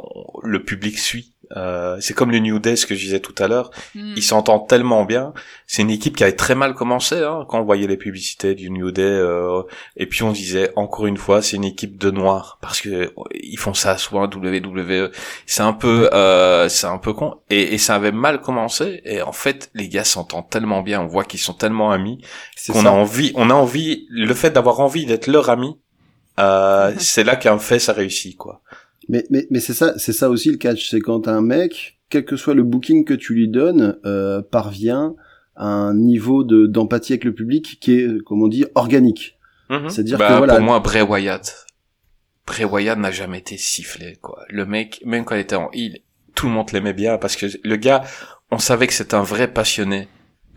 le 0.43 0.65
public 0.65 0.99
suit. 0.99 1.32
Euh, 1.57 1.99
c'est 2.01 2.15
comme 2.15 2.31
le 2.31 2.39
New 2.39 2.59
Day, 2.59 2.77
ce 2.77 2.87
que 2.87 2.95
je 2.95 3.01
disais 3.01 3.21
tout 3.21 3.35
à 3.39 3.49
l'heure. 3.49 3.71
Hmm. 3.95 4.15
Ils 4.17 4.23
s'entendent 4.23 4.69
tellement 4.69 5.05
bien. 5.05 5.33
C'est 5.67 5.83
une 5.83 5.91
équipe 5.91 6.17
qui 6.17 6.25
avait 6.25 6.37
très 6.37 6.55
mal 6.55 6.75
commencé 6.75 7.17
hein, 7.17 7.45
quand 7.49 7.61
on 7.61 7.65
voyait 7.65 7.87
les 7.87 7.97
publicités 7.97 8.55
du 8.55 8.71
New 8.71 8.91
Day. 8.91 9.03
euh, 9.03 9.63
et 9.97 10.07
puis 10.07 10.23
on 10.23 10.33
disait 10.33 10.73
encore 10.77 11.07
une 11.07 11.17
fois, 11.17 11.43
c'est 11.43 11.57
une 11.57 11.65
équipe 11.65 11.99
de 11.99 12.11
noirs 12.11 12.59
parce 12.61 12.81
que 12.81 12.89
euh, 12.89 13.11
ils 13.35 13.59
font 13.59 13.75
ça 13.75 13.99
souvent 13.99 14.25
WWE. 14.25 15.11
C'est 15.47 15.63
un 15.63 15.73
peu, 15.73 16.09
euh, 16.13 16.69
c'est 16.69 16.87
un 16.87 16.99
peu 16.99 17.13
con. 17.13 17.37
Et, 17.51 17.75
et 17.75 17.79
ça 17.79 17.95
avait 17.95 18.13
mal 18.13 18.41
commencé. 18.41 19.01
Et 19.05 19.23
en 19.23 19.33
fait, 19.33 19.71
les 19.75 19.89
gars 19.89 20.05
s'entendent 20.05 20.49
tellement 20.51 20.83
bien. 20.83 21.01
On 21.01 21.07
voit 21.07 21.25
qu'ils 21.25 21.41
sont 21.41 21.55
tellement 21.55 21.91
amis 21.91 22.23
C'est 22.57 22.73
qu'on 22.73 22.87
a 22.87 22.91
envie. 22.91 23.33
On 23.35 23.51
a 23.51 23.55
envie. 23.55 24.07
Le 24.11 24.35
fait 24.35 24.51
d'avoir 24.51 24.81
envie 24.81 25.07
d'être 25.07 25.27
leur 25.27 25.51
ami, 25.51 25.79
euh, 26.39 26.93
c'est 26.99 27.25
là 27.25 27.37
qu'un 27.37 27.59
fait 27.59 27.79
ça 27.79 27.93
réussit 27.93 28.37
quoi. 28.37 28.63
Mais, 29.09 29.25
mais, 29.31 29.47
mais 29.51 29.61
c'est 29.61 29.75
ça, 29.75 29.95
c'est 29.99 30.13
ça 30.13 30.31
aussi 30.31 30.51
le 30.51 30.57
catch, 30.57 30.91
c'est 30.91 31.01
quand 31.01 31.29
un 31.29 31.43
mec, 31.43 31.99
quel 32.09 32.25
que 32.25 32.37
soit 32.37 32.55
le 32.55 32.63
booking 32.63 33.05
que 33.05 33.15
tu 33.15 33.35
lui 33.35 33.49
donnes, 33.49 33.99
euh, 34.05 34.43
parvient 34.43 35.15
à 35.57 35.67
un 35.67 35.95
niveau 35.95 36.45
de 36.45 36.67
d'empathie 36.67 37.13
avec 37.13 37.25
le 37.25 37.35
public 37.35 37.79
qui 37.81 37.93
est, 37.95 38.23
comme 38.25 38.43
on 38.43 38.49
dit, 38.49 38.65
organique. 38.75 39.39
Mhm. 39.71 39.89
C'est-à-dire 39.89 40.19
Bah, 40.19 40.29
que 40.29 40.39
voilà. 40.39 40.57
Pour 40.57 40.65
moi, 40.65 40.81
Bray 40.81 41.03
Wyatt, 41.03 41.67
Bray 42.47 42.65
Wyatt 42.65 42.99
n'a 42.99 43.11
jamais 43.11 43.39
été 43.39 43.57
sifflé, 43.57 44.17
quoi. 44.21 44.45
Le 44.49 44.67
mec, 44.67 45.03
même 45.05 45.25
quand 45.25 45.35
il 45.35 45.41
était 45.41 45.57
en 45.57 45.71
heel, 45.73 46.01
tout 46.35 46.47
le 46.47 46.53
monde 46.53 46.71
l'aimait 46.73 46.95
bien 46.95 47.19
parce 47.19 47.37
que 47.37 47.47
le 47.63 47.77
gars, 47.77 48.03
on 48.51 48.59
savait 48.59 48.87
que 48.87 48.95
c'était 48.95 49.15
un 49.15 49.23
vrai 49.23 49.53
passionné. 49.53 50.09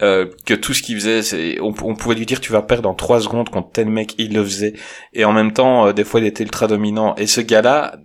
Euh, 0.01 0.25
que 0.45 0.53
tout 0.53 0.73
ce 0.73 0.81
qu'il 0.83 0.95
faisait, 0.95 1.21
c'est, 1.21 1.57
on, 1.61 1.73
on 1.83 1.95
pouvait 1.95 2.15
lui 2.15 2.25
dire 2.25 2.41
tu 2.41 2.51
vas 2.51 2.61
perdre 2.61 2.89
en 2.89 2.93
trois 2.93 3.21
secondes 3.21 3.47
contre 3.47 3.71
tel 3.71 3.87
mec, 3.87 4.13
il 4.17 4.33
le 4.33 4.43
faisait. 4.43 4.73
Et 5.13 5.23
en 5.23 5.31
même 5.31 5.53
temps, 5.53 5.87
euh, 5.87 5.93
des 5.93 6.03
fois, 6.03 6.19
il 6.19 6.25
était 6.25 6.43
ultra 6.43 6.67
dominant. 6.67 7.15
Et 7.15 7.27
ce 7.27 7.39
gars-là, 7.39 7.95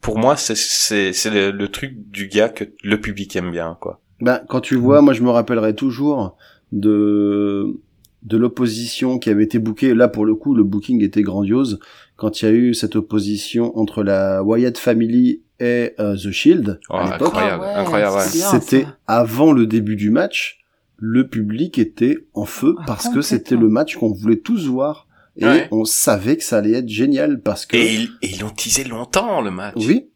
pour 0.00 0.18
moi, 0.18 0.36
c'est, 0.36 0.56
c'est, 0.56 1.12
c'est 1.12 1.30
le, 1.30 1.50
le 1.50 1.68
truc 1.68 1.94
du 2.10 2.28
gars 2.28 2.48
que 2.48 2.64
le 2.84 3.00
public 3.00 3.34
aime 3.36 3.50
bien, 3.50 3.76
quoi. 3.80 4.00
Ben, 4.20 4.40
quand 4.48 4.60
tu 4.60 4.74
vois, 4.74 5.00
moi 5.00 5.12
je 5.12 5.22
me 5.22 5.30
rappellerai 5.30 5.74
toujours 5.74 6.36
de 6.72 7.78
de 8.24 8.36
l'opposition 8.36 9.18
qui 9.18 9.30
avait 9.30 9.44
été 9.44 9.58
bookée. 9.60 9.94
Là, 9.94 10.08
pour 10.08 10.26
le 10.26 10.34
coup, 10.34 10.54
le 10.54 10.64
booking 10.64 11.02
était 11.02 11.22
grandiose. 11.22 11.78
Quand 12.16 12.42
il 12.42 12.44
y 12.44 12.48
a 12.48 12.52
eu 12.52 12.74
cette 12.74 12.96
opposition 12.96 13.78
entre 13.78 14.02
la 14.02 14.42
Wyatt 14.42 14.76
Family 14.76 15.42
et 15.60 15.92
euh, 16.00 16.16
The 16.16 16.30
Shield 16.32 16.80
Oh, 16.90 16.94
à 16.94 17.04
l'époque, 17.12 17.28
incroyable, 17.28 17.62
Ah 17.64 17.74
ouais, 17.74 17.80
incroyable, 17.80 18.20
c'était 18.28 18.86
avant 19.06 19.52
le 19.52 19.66
début 19.66 19.94
du 19.96 20.10
match. 20.10 20.58
Le 20.96 21.28
public 21.28 21.78
était 21.78 22.26
en 22.34 22.44
feu 22.44 22.74
Ah, 22.80 22.84
parce 22.88 23.08
que 23.08 23.20
c'était 23.22 23.54
le 23.56 23.68
match 23.68 23.96
qu'on 23.96 24.12
voulait 24.12 24.40
tous 24.40 24.66
voir. 24.66 25.06
Et 25.38 25.44
Ouais. 25.44 25.68
on 25.70 25.84
savait 25.84 26.36
que 26.36 26.42
ça 26.44 26.58
allait 26.58 26.72
être 26.78 26.88
génial 26.88 27.40
parce 27.40 27.64
que 27.66 27.76
Et 27.76 27.94
ils, 27.94 28.10
et 28.22 28.30
ils 28.34 28.40
l'ont 28.40 28.50
teasé 28.50 28.84
longtemps, 28.84 29.40
le 29.40 29.50
match. 29.50 29.74
oui, 29.76 30.08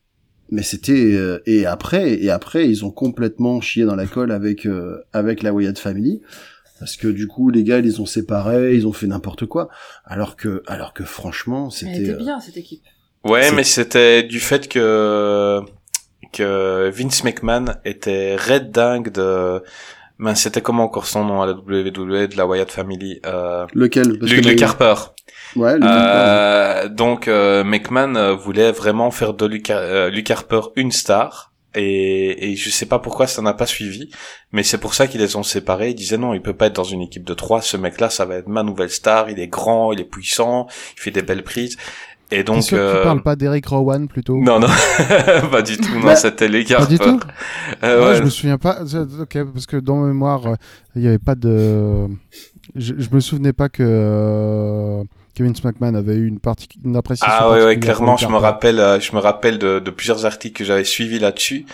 mais 0.51 0.63
c'était 0.63 0.93
euh, 1.15 1.41
et 1.47 1.65
après 1.65 2.13
et 2.23 2.31
après 2.31 2.69
ils 2.69 2.85
ont 2.85 2.91
complètement 2.91 3.61
chié 3.61 3.85
dans 3.85 3.95
la 3.95 4.07
colle 4.07 4.33
avec 4.33 4.67
euh, 4.67 4.99
avec 5.13 5.43
la 5.43 5.53
Wyatt 5.55 5.79
Family 5.79 6.21
parce 6.79 6.97
que 6.97 7.09
du 7.09 7.27
coup 7.29 7.49
les 7.51 7.63
gars 7.65 7.79
ils 7.79 7.85
les 7.85 8.01
ont 8.01 8.07
séparés, 8.07 8.75
ils 8.75 8.87
ont 8.87 8.93
fait 8.93 9.07
n'importe 9.07 9.47
quoi 9.47 9.69
alors 10.05 10.37
que 10.37 10.63
alors 10.67 10.93
que 10.93 11.05
franchement 11.05 11.69
Elle 11.69 11.73
c'était 11.73 12.03
était 12.03 12.11
euh, 12.13 12.17
bien, 12.17 12.41
cette 12.41 12.57
équipe. 12.57 12.83
Ouais, 13.25 13.53
mais 13.53 13.63
c'était 13.65 14.25
du 14.25 14.41
fait 14.41 14.69
que 14.69 15.61
que 16.33 16.91
Vince 16.91 17.25
McMahon 17.25 17.67
était 17.85 18.37
red 18.37 18.71
dingue 18.73 19.13
de 19.13 19.63
ben 20.19 20.35
c'était 20.35 20.61
comment 20.61 20.85
encore 20.85 21.07
son 21.07 21.25
nom 21.25 21.43
à 21.43 21.47
la 21.47 21.53
WWE 21.53 22.29
de 22.29 22.37
la 22.37 22.47
Wyatt 22.47 22.71
Family 22.71 23.21
euh... 23.27 23.67
lequel? 23.75 24.19
Parce 24.19 24.31
Luke, 24.33 24.45
que 24.45 24.49
Luke 24.51 24.63
Harper. 24.63 24.95
Ouais, 25.57 25.75
Euh, 25.83 26.89
donc 26.89 27.29
euh, 27.29 27.65
McMahon 27.65 28.15
euh, 28.17 28.35
voulait 28.35 28.73
vraiment 28.73 29.11
faire 29.11 29.35
de 29.35 29.47
Luke, 29.47 29.71
euh, 29.71 30.11
Luke 30.11 30.31
Harper 30.31 30.61
une 30.77 30.93
star. 30.93 31.51
Et, 31.75 32.51
et 32.53 32.57
je 32.57 32.69
sais 32.69 32.85
pas 32.85 32.99
pourquoi 32.99 33.27
ça 33.27 33.41
n'a 33.41 33.55
pas 33.55 33.65
suivi 33.65 34.11
mais 34.53 34.63
c'est 34.63 34.77
pour 34.77 34.93
ça 34.93 35.07
qu'ils 35.07 35.23
les 35.23 35.37
ont 35.37 35.43
séparés. 35.43 35.89
Ils 35.91 35.95
disaient 35.95 36.19
non 36.19 36.35
il 36.35 36.43
peut 36.43 36.53
pas 36.53 36.67
être 36.67 36.77
dans 36.77 36.85
une 36.85 37.01
équipe 37.01 37.25
de 37.25 37.33
trois. 37.35 37.63
Ce 37.63 37.79
mec 37.79 37.99
là 37.99 38.11
ça 38.11 38.27
va 38.27 38.35
être 38.37 38.49
ma 38.49 38.63
nouvelle 38.63 38.91
star. 38.91 39.31
Il 39.31 39.39
est 39.41 39.49
grand 39.49 39.91
il 39.93 40.01
est 40.01 40.05
puissant 40.05 40.67
il 40.97 41.01
fait 41.01 41.11
des 41.11 41.23
belles 41.23 41.43
prises. 41.45 41.79
Et 42.31 42.45
donc 42.45 42.63
sûr 42.63 42.77
que 42.79 42.83
euh, 42.83 42.97
tu 42.99 43.05
parles 43.05 43.23
pas 43.23 43.37
d'Eric 43.37 43.67
Rowan 43.67 44.07
plutôt? 44.09 44.37
Non, 44.39 44.59
non, 44.59 44.67
pas 45.51 45.61
du 45.63 45.77
tout, 45.79 45.95
non, 45.99 46.07
Bah, 46.07 46.17
c'était 46.17 46.49
Luke 46.49 46.69
Pas 46.75 46.87
du 46.87 46.95
Harper. 46.95 47.05
tout. 47.05 47.21
Euh, 47.85 48.01
Ouais, 48.01 48.09
ouais. 48.11 48.17
je 48.17 48.23
me 48.23 48.31
souviens 48.31 48.57
pas. 48.59 48.79
Ok, 49.21 49.39
parce 49.53 49.67
que 49.67 49.77
dans 49.77 49.97
ma 49.97 50.07
mémoire, 50.09 50.47
euh, 50.47 50.55
il 50.97 51.03
y 51.03 51.09
avait 51.09 51.19
pas 51.19 51.35
de. 51.35 52.07
Je, 52.75 52.95
je 52.97 53.09
me 53.13 53.21
souvenais 53.21 53.53
pas 53.53 53.69
que 53.69 53.83
euh, 53.87 55.03
Kevin 55.35 55.55
McMahon 55.65 55.95
avait 55.95 56.15
eu 56.15 56.27
une, 56.27 56.41
partie, 56.41 56.69
une 56.85 56.97
appréciation. 56.97 57.35
Ah 57.39 57.51
ouais, 57.51 57.65
ouais, 57.65 57.79
clairement, 57.79 58.17
je 58.17 58.27
me 58.27 58.37
rappelle, 58.37 58.79
euh, 58.81 59.01
je 59.01 59.15
me 59.15 59.21
rappelle 59.21 59.59
de, 59.59 59.79
de 59.79 59.91
plusieurs 59.91 60.27
articles 60.27 60.59
que 60.59 60.65
j'avais 60.65 60.85
suivis 60.85 61.19
là-dessus, 61.19 61.65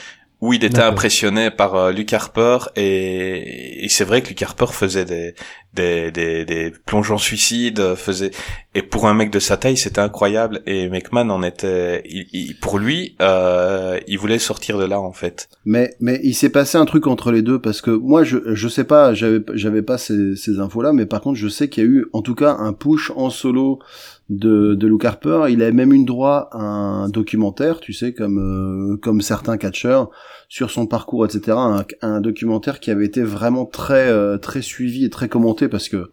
où 0.40 0.52
il 0.52 0.62
était 0.64 0.80
impressionné 0.82 1.50
par 1.50 1.74
euh, 1.74 1.90
Luke 1.92 2.12
Harper, 2.12 2.58
et, 2.76 3.84
et 3.84 3.88
c'est 3.88 4.04
vrai 4.04 4.22
que 4.22 4.28
Luke 4.28 4.42
Harper 4.42 4.66
faisait 4.70 5.04
des, 5.04 5.34
des, 5.74 6.10
des, 6.12 6.44
des 6.44 6.72
plongeons 6.86 7.18
suicides, 7.18 7.94
faisait, 7.96 8.30
et 8.74 8.82
pour 8.82 9.08
un 9.08 9.14
mec 9.14 9.30
de 9.30 9.40
sa 9.40 9.56
taille, 9.56 9.76
c'était 9.76 10.00
incroyable, 10.00 10.62
et 10.66 10.88
McMahon 10.88 11.30
en 11.30 11.42
était, 11.42 12.02
il, 12.08 12.26
il- 12.32 12.56
pour 12.60 12.78
lui, 12.78 13.16
euh, 13.20 13.98
il 14.06 14.18
voulait 14.18 14.38
sortir 14.38 14.78
de 14.78 14.84
là, 14.84 15.00
en 15.00 15.12
fait. 15.12 15.48
Mais 15.64 15.94
mais 16.00 16.20
il 16.22 16.34
s'est 16.34 16.50
passé 16.50 16.78
un 16.78 16.84
truc 16.84 17.06
entre 17.08 17.32
les 17.32 17.42
deux 17.42 17.60
parce 17.60 17.80
que 17.80 17.90
moi 17.90 18.22
je 18.24 18.38
je 18.54 18.68
sais 18.68 18.84
pas, 18.84 19.14
j'avais 19.14 19.40
j'avais 19.54 19.82
pas 19.82 19.98
ces 19.98 20.36
ces 20.36 20.60
infos 20.60 20.82
là, 20.82 20.92
mais 20.92 21.06
par 21.06 21.20
contre 21.20 21.36
je 21.38 21.48
sais 21.48 21.68
qu'il 21.68 21.82
y 21.84 21.86
a 21.86 21.90
eu 21.90 22.06
en 22.12 22.22
tout 22.22 22.34
cas 22.34 22.56
un 22.58 22.72
push 22.72 23.10
en 23.16 23.30
solo 23.30 23.80
de 24.28 24.74
de 24.74 24.86
Luke 24.86 25.04
Harper. 25.04 25.46
Il 25.50 25.62
avait 25.62 25.72
même 25.72 25.92
eu 25.92 26.04
droit 26.04 26.48
à 26.52 26.60
un 26.60 27.08
documentaire, 27.08 27.80
tu 27.80 27.92
sais, 27.92 28.12
comme 28.12 28.38
euh, 28.38 28.96
comme 28.98 29.20
certains 29.20 29.56
catcheurs 29.56 30.10
sur 30.48 30.70
son 30.70 30.86
parcours, 30.86 31.24
etc. 31.24 31.56
Un, 31.56 31.84
un 32.02 32.20
documentaire 32.20 32.80
qui 32.80 32.90
avait 32.90 33.06
été 33.06 33.22
vraiment 33.22 33.66
très 33.66 34.08
euh, 34.08 34.38
très 34.38 34.62
suivi 34.62 35.04
et 35.04 35.10
très 35.10 35.28
commenté 35.28 35.68
parce 35.68 35.88
que 35.88 36.10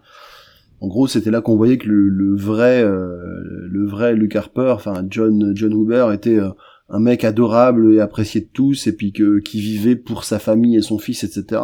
en 0.82 0.88
gros, 0.88 1.08
c'était 1.08 1.32
là 1.32 1.42
qu'on 1.42 1.56
voyait 1.56 1.78
que 1.78 1.88
le, 1.88 2.10
le 2.10 2.36
vrai, 2.36 2.84
euh, 2.84 3.68
le 3.70 3.86
vrai 3.86 4.14
Luke 4.14 4.36
Harper, 4.36 4.72
enfin 4.76 5.06
John 5.10 5.54
John 5.56 5.72
Huber, 5.74 6.10
était 6.14 6.38
euh, 6.38 6.50
un 6.90 7.00
mec 7.00 7.24
adorable 7.24 7.94
et 7.94 8.00
apprécié 8.00 8.42
de 8.42 8.50
tous, 8.52 8.86
et 8.88 8.92
puis 8.92 9.12
que 9.12 9.40
qui 9.40 9.60
vivait 9.62 9.96
pour 9.96 10.26
sa 10.26 10.38
famille 10.38 10.76
et 10.76 10.82
son 10.82 11.00
fils, 11.00 11.24
etc. 11.24 11.62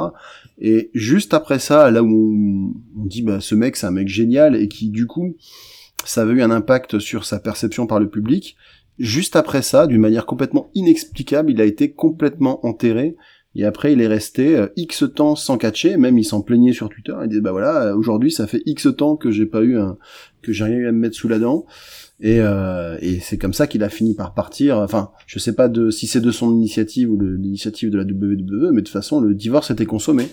Et 0.60 0.90
juste 0.94 1.34
après 1.34 1.60
ça, 1.60 1.92
là 1.92 2.04
où 2.04 2.08
on, 2.08 3.02
on 3.02 3.06
dit 3.06 3.22
bah 3.22 3.42
ce 3.42 3.54
mec 3.54 3.76
c'est 3.76 3.86
un 3.86 3.92
mec 3.92 4.08
génial 4.08 4.56
et 4.56 4.68
qui 4.68 4.90
du 4.90 5.08
coup 5.08 5.36
ça 6.06 6.22
avait 6.22 6.34
eu 6.34 6.42
un 6.42 6.52
impact 6.52 7.00
sur 7.00 7.26
sa 7.26 7.40
perception 7.40 7.88
par 7.88 8.00
le 8.00 8.10
public. 8.10 8.56
Juste 9.00 9.36
après 9.36 9.62
ça, 9.62 9.88
d'une 9.88 10.02
manière 10.02 10.26
complètement 10.26 10.70
inexplicable, 10.76 11.52
il 11.52 11.62
a 11.62 11.66
été 11.66 11.92
complètement 11.92 12.66
enterré. 12.66 13.16
Et 13.56 13.66
après, 13.66 13.92
il 13.94 14.02
est 14.02 14.08
resté 14.08 14.56
euh, 14.56 14.68
X 14.78 15.04
temps 15.14 15.36
sans 15.36 15.58
catcher. 15.58 15.98
Même 15.98 16.18
il 16.18 16.24
s'en 16.24 16.42
plaignait 16.42 16.72
sur 16.72 16.88
Twitter. 16.88 17.14
Il 17.24 17.30
disait 17.30 17.42
bah 17.42 17.52
voilà, 17.52 17.88
euh, 17.88 17.96
aujourd'hui 17.96 18.32
ça 18.32 18.48
fait 18.48 18.62
X 18.66 18.88
temps 18.98 19.18
que 19.18 19.32
j'ai 19.32 19.46
pas 19.46 19.62
eu 19.62 19.78
un, 19.78 19.98
que 20.42 20.54
j'ai 20.54 20.64
rien 20.64 20.78
eu 20.78 20.88
à 20.88 20.92
me 20.92 21.00
mettre 21.00 21.16
sous 21.16 21.28
la 21.28 21.40
dent. 21.40 21.66
Et, 22.24 22.40
euh, 22.40 22.98
et 23.02 23.20
c'est 23.20 23.38
comme 23.40 23.54
ça 23.54 23.66
qu'il 23.66 23.84
a 23.84 23.90
fini 23.90 24.14
par 24.14 24.34
partir. 24.36 24.78
Enfin, 24.78 25.10
je 25.26 25.40
sais 25.40 25.54
pas 25.54 25.68
de 25.68 25.90
si 25.90 26.06
c'est 26.06 26.22
de 26.22 26.30
son 26.32 26.52
initiative 26.52 27.10
ou 27.10 27.18
de 27.18 27.26
l'initiative 27.26 27.90
de 27.90 27.98
la 27.98 28.04
WWE, 28.04 28.70
mais 28.72 28.82
de 28.82 28.86
toute 28.86 28.90
façon, 28.90 29.20
le 29.20 29.34
divorce 29.34 29.72
était 29.72 29.88
consommé. 29.88 30.28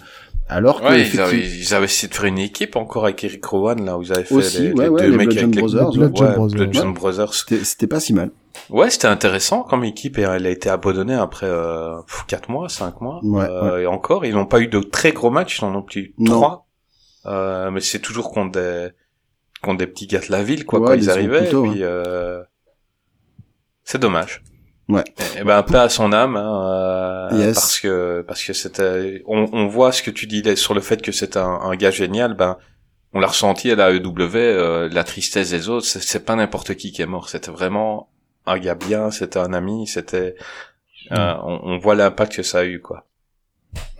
Alors 0.50 0.80
que 0.82 0.86
Ouais, 0.86 1.06
ils 1.06 1.20
avaient, 1.20 1.40
ils 1.46 1.74
avaient 1.74 1.84
essayé 1.86 2.08
de 2.08 2.14
faire 2.14 2.24
une 2.26 2.38
équipe 2.38 2.76
encore 2.76 3.04
avec 3.04 3.22
Eric 3.24 3.44
Rowan, 3.44 3.82
là, 3.84 3.96
où 3.98 4.02
ils 4.02 4.12
avaient 4.12 4.24
fait 4.24 4.34
Aussi, 4.34 4.62
les, 4.62 4.72
ouais, 4.72 4.84
les 4.84 4.88
ouais, 4.90 5.02
deux 5.02 5.10
les 5.10 5.16
mecs 5.16 5.36
avec 5.36 5.54
les 5.54 5.60
Brothers, 5.62 5.90
Les 5.92 5.98
Bludgeon 5.98 6.24
ouais, 6.26 6.34
Brothers, 6.34 6.86
ouais. 6.86 6.92
Brothers. 6.92 7.34
c'était 7.34 7.64
c'était 7.64 7.86
pas 7.86 8.00
si 8.00 8.12
mal. 8.12 8.30
Ouais, 8.70 8.90
c'était 8.90 9.06
intéressant 9.08 9.62
comme 9.62 9.84
équipe 9.84 10.18
et 10.18 10.22
elle 10.22 10.46
a 10.46 10.50
été 10.50 10.68
abandonnée 10.68 11.14
après 11.14 11.46
euh, 11.46 11.96
4 12.26 12.50
mois, 12.50 12.68
5 12.68 13.00
mois. 13.00 13.20
Ouais, 13.22 13.44
Euh, 13.48 13.78
Et 13.82 13.86
encore, 13.86 14.26
ils 14.26 14.34
n'ont 14.34 14.46
pas 14.46 14.60
eu 14.60 14.68
de 14.68 14.80
très 14.80 15.12
gros 15.12 15.30
matchs, 15.30 15.58
ils 15.60 15.64
en 15.64 15.74
ont 15.74 15.86
eu 15.94 16.12
Non. 16.18 16.32
3. 16.40 16.66
Euh, 17.26 17.70
mais 17.70 17.80
c'est 17.80 17.98
toujours 18.00 18.30
contre 18.30 18.52
des, 18.52 18.88
contre 19.62 19.78
des 19.78 19.86
petits 19.86 20.06
gars 20.06 20.20
de 20.20 20.30
la 20.30 20.42
ville, 20.42 20.64
quoi, 20.64 20.80
Ouais, 20.80 20.86
quand 20.88 20.94
ils 20.94 21.10
arrivaient. 21.10 21.46
et 21.46 21.48
puis, 21.50 21.82
euh, 21.82 22.42
c'est 23.84 23.98
dommage. 23.98 24.42
Ouais. 24.88 25.04
Et 25.38 25.44
ben, 25.44 25.62
paix 25.62 25.76
à 25.76 25.88
son 25.88 26.12
âme, 26.12 26.36
hein, 26.36 27.28
euh, 27.32 27.38
Yes. 27.38 27.54
parce 27.54 27.80
que, 27.80 28.24
parce 28.26 28.42
que 28.42 28.52
c'était, 28.54 29.22
on, 29.26 29.48
on 29.52 29.66
voit 29.66 29.92
ce 29.92 30.02
que 30.02 30.10
tu 30.10 30.26
dis 30.26 30.40
là, 30.42 30.56
sur 30.56 30.72
le 30.74 30.80
fait 30.80 31.02
que 31.02 31.12
c'est 31.12 31.36
un, 31.36 31.46
un 31.62 31.76
gars 31.76 31.90
génial, 31.90 32.34
ben, 32.34 32.56
on 33.12 33.20
l'a 33.20 33.26
ressenti 33.26 33.70
à 33.70 33.74
la 33.74 33.90
EW, 33.90 34.18
euh, 34.36 34.88
la 34.90 35.04
tristesse 35.04 35.50
des 35.50 35.68
autres, 35.68 35.86
c'est, 35.86 36.02
c'est 36.02 36.24
pas 36.24 36.36
n'importe 36.36 36.74
qui 36.74 36.90
qui 36.92 37.02
est 37.02 37.06
mort, 37.06 37.28
c'était 37.28 37.50
vraiment 37.50 38.08
un 38.46 38.58
gars 38.58 38.74
bien, 38.74 39.10
c'était 39.10 39.38
un 39.38 39.52
ami, 39.52 39.86
c'était, 39.86 40.36
euh, 41.12 41.34
on, 41.44 41.60
on 41.64 41.78
voit 41.78 41.94
l'impact 41.94 42.36
que 42.36 42.42
ça 42.42 42.60
a 42.60 42.64
eu, 42.64 42.80
quoi. 42.80 43.04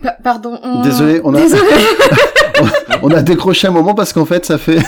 Pa- 0.01 0.17
Pardon. 0.23 0.59
On... 0.63 0.81
Désolé, 0.81 1.21
on 1.23 1.35
a- 1.35 1.39
Désolé. 1.41 1.61
On 3.01 3.11
a 3.11 3.21
décroché 3.21 3.67
un 3.67 3.71
moment 3.71 3.93
parce 3.95 4.11
qu'en 4.11 4.25
fait, 4.25 4.43
ça 4.45 4.57
fait 4.57 4.79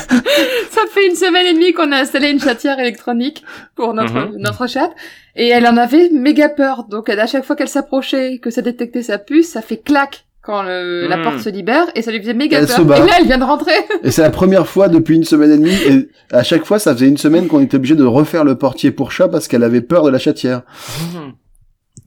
Ça 0.82 0.88
fait 0.92 1.08
une 1.08 1.16
semaine 1.16 1.46
et 1.46 1.54
demie 1.54 1.74
qu'on 1.74 1.92
a 1.92 1.98
installé 1.98 2.30
une 2.30 2.40
chatière 2.40 2.80
électronique 2.80 3.44
pour 3.76 3.94
notre 3.94 4.14
Mhm. 4.14 4.38
notre 4.38 4.68
chat 4.68 4.90
et 5.36 5.48
elle 5.50 5.68
en 5.68 5.78
avait 5.78 6.10
méga 6.10 6.50
peur. 6.50 6.86
Donc 6.90 7.10
à 7.10 7.28
chaque 7.28 7.44
fois 7.46 7.56
qu'elle 7.56 7.68
s'approchait, 7.70 8.40
que 8.40 8.50
ça 8.50 8.62
détectait 8.62 9.04
sa 9.04 9.18
puce, 9.18 9.50
ça 9.50 9.62
fait 9.62 9.78
clac 9.78 10.26
quand 10.42 10.64
le, 10.64 11.08
la 11.08 11.18
Mhm. 11.18 11.24
porte 11.24 11.40
se 11.40 11.50
libère 11.50 11.86
et 11.94 12.02
ça 12.02 12.12
lui 12.12 12.20
faisait 12.20 12.34
méga 12.34 12.58
Elle 12.60 12.66
peur. 12.68 12.78
se 12.78 12.82
bat. 12.82 12.98
Et 12.98 13.02
là, 13.06 13.14
elle 13.20 13.26
vient 13.28 13.38
de 13.38 13.44
rentrer. 13.44 13.74
Et 14.04 14.10
c'est 14.10 14.24
la 14.24 14.32
première 14.32 14.66
fois 14.68 14.88
depuis 14.90 15.16
une 15.16 15.24
semaine 15.24 15.52
et 15.52 15.58
demie, 15.58 15.76
et 15.88 16.10
à 16.36 16.42
chaque 16.42 16.66
fois, 16.66 16.80
ça 16.80 16.94
faisait 16.96 17.08
une 17.08 17.18
semaine 17.18 17.48
qu'on 17.48 17.60
était 17.62 17.76
obligé 17.78 17.94
de 17.96 18.04
refaire 18.04 18.44
le 18.44 18.56
portier 18.56 18.90
pour 18.90 19.12
chat 19.12 19.28
parce 19.28 19.48
qu'elle 19.48 19.64
avait 19.64 19.82
peur 19.82 20.04
de 20.04 20.10
la 20.10 20.18
chatière. 20.18 20.64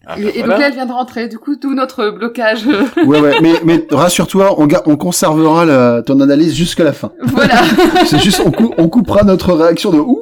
Ah, 0.07 0.19
et 0.19 0.23
et 0.23 0.25
donc 0.25 0.45
voilà. 0.47 0.59
là, 0.59 0.67
elle 0.69 0.75
vient 0.75 0.87
de 0.87 0.93
rentrer. 0.93 1.29
Du 1.29 1.39
coup, 1.39 1.57
tout 1.57 1.75
notre 1.75 2.11
blocage. 2.11 2.65
Ouais, 3.07 3.21
ouais, 3.21 3.41
mais, 3.43 3.55
mais 3.65 3.87
rassure-toi, 3.91 4.55
on, 4.59 4.69
on 4.87 4.97
conservera 4.97 5.65
la- 5.65 6.03
ton 6.03 6.21
analyse 6.21 6.55
jusqu'à 6.55 6.85
la 6.85 6.93
fin. 6.93 7.13
voilà. 7.23 7.55
C'est 8.07 8.19
juste, 8.21 8.41
on, 8.45 8.51
cou- 8.51 8.75
on 8.79 8.89
coupera 8.89 9.23
notre 9.25 9.53
réaction 9.53 9.91
de 9.93 9.99
ouh. 9.99 10.21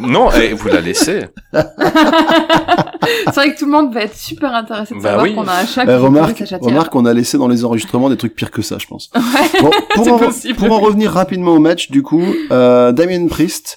Non, 0.00 0.30
et 0.32 0.52
vous 0.52 0.68
la 0.68 0.80
laissez. 0.80 1.22
C'est 1.52 3.34
vrai 3.34 3.54
que 3.54 3.58
tout 3.58 3.64
le 3.64 3.70
monde 3.72 3.92
va 3.92 4.02
être 4.02 4.16
super 4.16 4.54
intéressé 4.54 4.94
de 4.94 5.00
Bah 5.00 5.10
savoir 5.10 5.24
oui. 5.24 5.34
qu'on 5.34 5.46
a 5.48 5.54
un 5.60 5.66
chat 5.66 5.82
Eh, 5.82 5.86
qui 5.86 5.92
pourrit 5.92 6.04
remarque, 6.04 6.44
remarque 6.60 6.92
qu'on 6.92 7.04
a 7.06 7.14
laissé 7.14 7.38
dans 7.38 7.48
les 7.48 7.64
enregistrements 7.64 8.08
des 8.10 8.16
trucs 8.16 8.34
pires 8.34 8.50
que 8.50 8.62
ça, 8.62 8.76
je 8.78 8.86
pense. 8.86 9.10
Ouais. 9.16 9.60
Bon, 9.60 9.70
pour, 9.94 10.04
C'est 10.04 10.10
en, 10.10 10.18
possible. 10.18 10.54
pour 10.58 10.72
en 10.72 10.78
revenir 10.80 11.10
rapidement 11.12 11.52
au 11.52 11.58
match, 11.58 11.90
du 11.90 12.02
coup, 12.02 12.22
euh, 12.52 12.92
Damien 12.92 13.26
Priest 13.28 13.76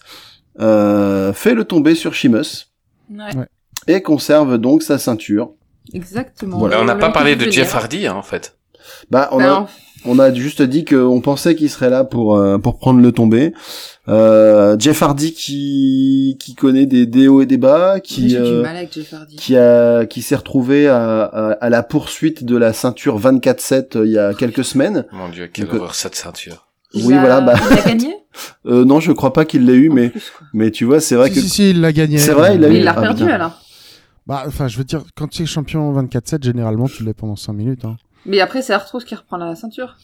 euh, 0.60 1.34
fait 1.34 1.54
le 1.54 1.64
tomber 1.64 1.96
sur 1.96 2.14
Sheamus 2.14 2.68
Ouais. 3.10 3.46
Et 3.88 4.02
conserve 4.02 4.58
donc 4.58 4.84
sa 4.84 4.98
ceinture. 4.98 5.52
Exactement. 5.94 6.58
Voilà. 6.60 6.82
On 6.82 6.86
n'a 6.86 6.96
pas 6.96 7.10
parlé 7.10 7.36
de 7.36 7.50
Jeff. 7.52 7.74
Hardy, 7.76 8.08
hein, 8.08 8.16
en 8.16 8.22
fait. 8.22 8.56
Bah, 9.10 9.30
on 9.32 9.38
Ben, 9.38 9.46
a, 9.46 9.68
on 10.06 10.20
a 10.20 10.34
juste 10.34 10.62
dit 10.62 10.86
qu'on 10.86 11.22
pensait 11.22 11.56
qu'il 11.56 11.70
serait 11.70 11.90
là 11.90 12.04
pour 12.04 12.36
euh, 12.38 12.58
pour 12.58 12.78
prendre 12.78 13.00
le 13.00 13.12
tombé. 13.12 13.54
Euh, 14.08 14.76
Jeff 14.80 15.02
Hardy 15.04 15.34
qui 15.34 16.38
qui 16.40 16.56
connaît 16.56 16.86
des, 16.86 17.06
des 17.06 17.28
hauts 17.28 17.42
et 17.42 17.46
des 17.46 17.58
bas, 17.58 18.00
qui 18.00 18.36
euh, 18.36 18.62
mal 18.64 18.76
avec 18.78 18.94
Jeff 18.94 19.14
Hardy. 19.14 19.36
qui 19.36 19.56
a 19.58 20.06
qui 20.06 20.22
s'est 20.22 20.36
retrouvé 20.36 20.88
à, 20.88 21.24
à, 21.24 21.52
à 21.54 21.70
la 21.70 21.84
poursuite 21.84 22.44
de 22.44 22.58
la 22.58 22.74
ceinture 22.74 23.20
24/7 23.20 23.98
euh, 23.98 24.06
il 24.06 24.12
y 24.14 24.18
a 24.18 24.34
quelques 24.34 24.64
semaines. 24.66 25.06
Mon 25.12 25.30
dieu, 25.30 25.48
quelle 25.52 25.66
Donc, 25.66 25.76
horreur 25.76 25.96
cette 25.96 26.16
ceinture. 26.16 26.68
Il 26.94 27.06
oui, 27.06 27.14
a- 27.14 27.20
voilà, 27.20 27.42
bah. 27.42 27.54
Il 27.72 27.78
a 27.78 27.82
gagné? 27.84 28.16
Euh, 28.66 28.86
non, 28.86 29.00
je 29.00 29.12
crois 29.12 29.34
pas 29.34 29.46
qu'il 29.46 29.66
l'ait 29.66 29.74
eu, 29.74 29.90
En 29.90 29.94
mais 29.94 30.10
plus, 30.10 30.32
mais 30.54 30.72
tu 30.72 30.86
vois, 30.86 31.00
c'est 31.02 31.16
vrai 31.16 31.30
si, 31.30 31.36
que 31.36 31.42
si, 31.42 31.50
si, 31.50 31.70
il 31.72 31.82
l'a 31.82 31.92
gagné. 31.92 32.18
C'est 32.18 32.32
vrai, 32.34 32.56
il 32.56 32.64
a 32.66 32.70
Mais 32.70 32.76
eu- 32.76 32.78
il 32.80 32.84
l'a 32.86 32.94
Ah, 32.98 33.02
perdu 33.02 33.24
alors. 33.30 33.62
Bah, 34.28 34.44
enfin, 34.48 34.68
je 34.68 34.78
veux 34.78 34.84
dire, 34.84 35.04
quand 35.16 35.28
tu 35.28 35.44
es 35.44 35.46
champion 35.46 35.92
24-7, 36.02 36.44
généralement, 36.44 36.88
tu 36.88 37.04
l'es 37.04 37.14
pendant 37.14 37.36
5 37.36 37.54
minutes. 37.54 37.86
Hein. 37.86 37.98
Mais 38.26 38.40
après, 38.40 38.62
c'est 38.62 38.74
Arthros 38.74 39.00
qui 39.00 39.16
reprend 39.16 39.38
la 39.38 39.56
ceinture. 39.56 39.98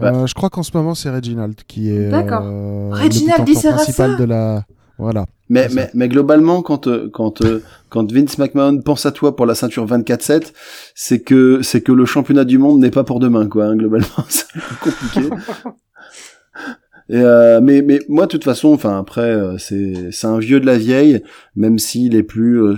Ouais. 0.00 0.08
Euh, 0.08 0.26
je 0.26 0.34
crois 0.34 0.50
qu'en 0.50 0.62
ce 0.62 0.70
moment, 0.76 0.94
c'est 0.94 1.08
Reginald 1.10 1.54
qui 1.66 1.88
est 1.90 2.10
D'accord. 2.10 2.42
euh, 2.44 2.90
Reginald 2.92 3.40
le 3.40 3.44
dit 3.46 3.54
principal 3.60 4.16
de 4.16 4.24
la. 4.24 4.64
Voilà. 4.96 5.26
mais 5.48 5.68
mais 5.72 5.90
mais 5.92 6.08
globalement 6.08 6.62
quand 6.62 6.86
euh, 6.86 7.10
quand 7.12 7.42
euh, 7.42 7.64
quand 7.88 8.12
Vince 8.12 8.38
McMahon 8.38 8.80
pense 8.80 9.06
à 9.06 9.10
toi 9.10 9.34
pour 9.34 9.44
la 9.44 9.56
ceinture 9.56 9.84
24/7, 9.86 10.52
c'est 10.94 11.20
que 11.20 11.62
c'est 11.62 11.80
que 11.80 11.90
le 11.90 12.04
championnat 12.04 12.44
du 12.44 12.58
monde 12.58 12.78
n'est 12.78 12.92
pas 12.92 13.02
pour 13.02 13.18
demain 13.18 13.48
quoi. 13.48 13.64
Hein, 13.64 13.76
globalement, 13.76 14.06
c'est 14.28 14.46
un 14.54 14.60
peu 14.60 14.90
compliqué. 14.90 15.28
Et 17.08 17.16
euh, 17.16 17.60
mais 17.60 17.82
mais 17.82 18.00
moi 18.08 18.26
de 18.26 18.30
toute 18.30 18.44
façon, 18.44 18.68
enfin 18.72 18.98
après 18.98 19.22
euh, 19.22 19.58
c'est 19.58 20.10
c'est 20.12 20.26
un 20.26 20.38
vieux 20.38 20.60
de 20.60 20.66
la 20.66 20.78
vieille, 20.78 21.22
même 21.56 21.78
s'il 21.78 22.14
est 22.14 22.22
plus, 22.22 22.62
euh, 22.62 22.76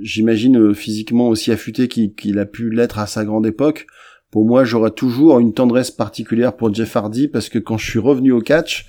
j'imagine 0.00 0.58
euh, 0.58 0.74
physiquement 0.74 1.28
aussi 1.28 1.52
affûté 1.52 1.88
qu'il 1.88 2.14
qu'il 2.14 2.38
a 2.38 2.46
pu 2.46 2.70
l'être 2.70 2.98
à 2.98 3.06
sa 3.06 3.24
grande 3.24 3.46
époque. 3.46 3.86
Pour 4.30 4.44
moi, 4.44 4.64
j'aurais 4.64 4.90
toujours 4.90 5.38
une 5.38 5.54
tendresse 5.54 5.90
particulière 5.90 6.54
pour 6.56 6.72
Jeff 6.74 6.94
Hardy 6.96 7.28
parce 7.28 7.48
que 7.48 7.58
quand 7.58 7.78
je 7.78 7.88
suis 7.88 7.98
revenu 7.98 8.32
au 8.32 8.40
catch, 8.40 8.86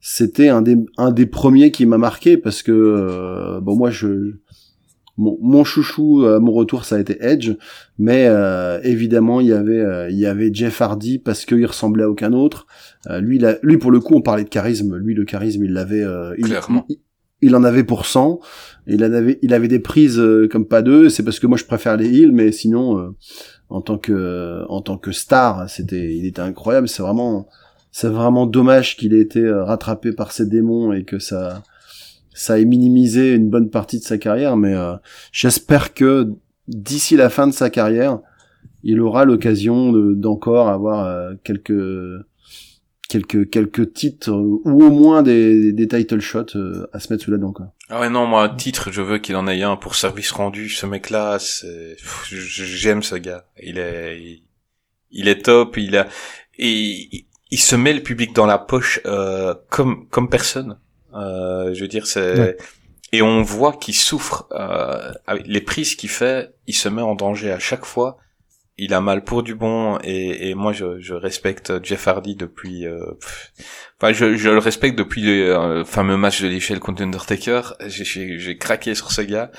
c'était 0.00 0.48
un 0.48 0.62
des 0.62 0.76
un 0.98 1.12
des 1.12 1.26
premiers 1.26 1.70
qui 1.70 1.86
m'a 1.86 1.98
marqué 1.98 2.36
parce 2.36 2.62
que 2.62 2.72
euh, 2.72 3.60
bon 3.60 3.76
moi 3.76 3.90
je 3.90 4.34
mon, 5.16 5.38
mon 5.40 5.62
chouchou 5.64 6.24
à 6.26 6.40
mon 6.40 6.52
retour 6.52 6.84
ça 6.84 6.96
a 6.96 6.98
été 6.98 7.16
Edge 7.20 7.52
mais 7.98 8.26
euh, 8.26 8.80
évidemment 8.82 9.40
il 9.40 9.46
y 9.46 9.52
avait 9.52 9.78
euh, 9.80 10.10
il 10.10 10.18
y 10.18 10.26
avait 10.26 10.52
Jeff 10.52 10.80
Hardy 10.82 11.18
parce 11.18 11.44
qu'il 11.46 11.64
ressemblait 11.64 12.04
à 12.04 12.10
aucun 12.10 12.32
autre 12.32 12.66
Euh, 13.08 13.20
lui 13.20 13.36
il 13.36 13.44
a- 13.46 13.58
lui 13.62 13.76
pour 13.78 13.90
le 13.92 14.00
coup 14.00 14.14
on 14.16 14.22
parlait 14.22 14.44
de 14.44 14.48
charisme 14.48 14.96
lui 14.96 15.14
le 15.14 15.24
charisme 15.24 15.62
il 15.64 15.72
l'avait 15.72 16.02
euh, 16.02 16.34
Clairement. 16.42 16.84
il, 16.88 16.96
il 17.44 17.54
en 17.56 17.64
avait 17.64 17.84
pour 17.84 18.06
100 18.06 18.40
il 18.86 19.02
en 19.04 19.12
avait 19.12 19.38
il 19.42 19.52
avait 19.54 19.68
des 19.68 19.78
prises 19.78 20.18
euh, 20.18 20.48
comme 20.50 20.66
pas 20.66 20.82
deux 20.82 21.08
c'est 21.08 21.22
parce 21.22 21.38
que 21.38 21.46
moi 21.46 21.56
je 21.58 21.64
préfère 21.64 21.96
les 21.96 22.08
heels 22.08 22.32
mais 22.32 22.52
sinon 22.52 22.98
euh, 22.98 23.14
en 23.70 23.80
tant 23.80 23.98
que 23.98 24.64
en 24.68 24.80
tant 24.82 24.98
que 24.98 25.12
star 25.12 25.68
c'était 25.70 26.14
il 26.14 26.26
était 26.26 26.42
incroyable. 26.42 26.88
C'est 26.88 27.02
vraiment 27.02 27.48
c'est 27.92 28.08
vraiment 28.08 28.46
dommage 28.46 28.96
qu'il 28.96 29.14
ait 29.14 29.20
été 29.20 29.40
euh, 29.40 29.64
rattrapé 29.64 30.12
par 30.12 30.32
ces 30.32 30.46
démons 30.46 30.92
et 30.92 31.04
que 31.04 31.18
ça 31.18 31.62
ça 32.34 32.58
ait 32.58 32.64
minimisé 32.64 33.32
une 33.34 33.48
bonne 33.48 33.70
partie 33.70 33.98
de 33.98 34.04
sa 34.04 34.18
carrière. 34.18 34.56
Mais 34.56 34.74
euh, 34.74 34.94
j'espère 35.32 35.94
que 35.94 36.30
d'ici 36.68 37.16
la 37.16 37.30
fin 37.30 37.46
de 37.46 37.52
sa 37.52 37.70
carrière 37.70 38.18
il 38.82 39.00
aura 39.00 39.24
l'occasion 39.24 39.92
de- 39.92 40.12
d'encore 40.14 40.68
avoir 40.68 41.06
euh, 41.06 41.32
quelques 41.42 41.72
quelques 43.08 43.50
quelques 43.50 43.92
titres 43.92 44.30
euh, 44.30 44.60
ou 44.64 44.84
au 44.84 44.90
moins 44.90 45.22
des, 45.22 45.72
des 45.72 45.86
title 45.88 46.20
shots 46.20 46.56
euh, 46.56 46.86
à 46.92 47.00
se 47.00 47.12
mettre 47.12 47.24
sous 47.24 47.30
la 47.30 47.38
dent 47.38 47.52
quoi. 47.52 47.72
Ah 47.90 48.00
ouais, 48.00 48.08
non, 48.08 48.26
moi, 48.26 48.42
un 48.44 48.48
titre, 48.54 48.90
je 48.90 49.02
veux 49.02 49.18
qu'il 49.18 49.36
en 49.36 49.46
ait 49.46 49.62
un 49.62 49.76
pour 49.76 49.94
service 49.94 50.30
rendu. 50.32 50.70
Ce 50.70 50.86
mec-là, 50.86 51.38
c'est, 51.38 51.96
pff, 51.98 52.24
je- 52.30 52.64
j'aime 52.64 53.02
ce 53.02 53.14
gars. 53.16 53.44
Il 53.62 53.78
est, 53.78 54.40
il, 55.10 55.28
est 55.28 55.42
top, 55.44 55.76
il 55.76 55.96
a, 55.96 56.08
et 56.58 56.70
il, 56.70 57.26
il 57.50 57.60
se 57.60 57.76
met 57.76 57.92
le 57.92 58.02
public 58.02 58.34
dans 58.34 58.46
la 58.46 58.58
poche, 58.58 59.00
euh, 59.04 59.54
comme, 59.68 60.08
comme 60.08 60.30
personne. 60.30 60.78
Euh, 61.14 61.74
je 61.74 61.80
veux 61.82 61.88
dire, 61.88 62.06
c'est, 62.06 62.38
Ouais. 62.40 62.56
et 63.12 63.20
on 63.20 63.42
voit 63.42 63.74
qu'il 63.74 63.94
souffre, 63.94 64.48
euh, 64.52 65.12
avec 65.26 65.46
les 65.46 65.60
prises 65.60 65.94
qu'il 65.94 66.08
fait, 66.08 66.54
il 66.66 66.74
se 66.74 66.88
met 66.88 67.02
en 67.02 67.14
danger 67.14 67.52
à 67.52 67.58
chaque 67.58 67.84
fois. 67.84 68.16
Il 68.76 68.92
a 68.92 69.00
mal 69.00 69.22
pour 69.22 69.42
du 69.44 69.54
bon, 69.54 69.98
et, 70.02 70.50
et 70.50 70.54
moi, 70.54 70.72
je, 70.72 70.98
je 70.98 71.14
respecte 71.14 71.72
Jeff 71.84 72.08
Hardy 72.08 72.34
depuis, 72.34 72.86
euh, 72.86 73.12
pff, 73.20 73.52
Enfin, 74.00 74.12
je, 74.12 74.36
je 74.36 74.50
le 74.50 74.58
respecte 74.58 74.98
depuis 74.98 75.22
le 75.22 75.54
euh, 75.56 75.84
fameux 75.84 76.16
match 76.16 76.42
de 76.42 76.48
l'échelle 76.48 76.80
contre 76.80 77.02
Undertaker. 77.02 77.62
J'ai- 77.86 78.58
craqué 78.58 78.94
sur 78.94 79.12
ce 79.12 79.22
gars. 79.22 79.50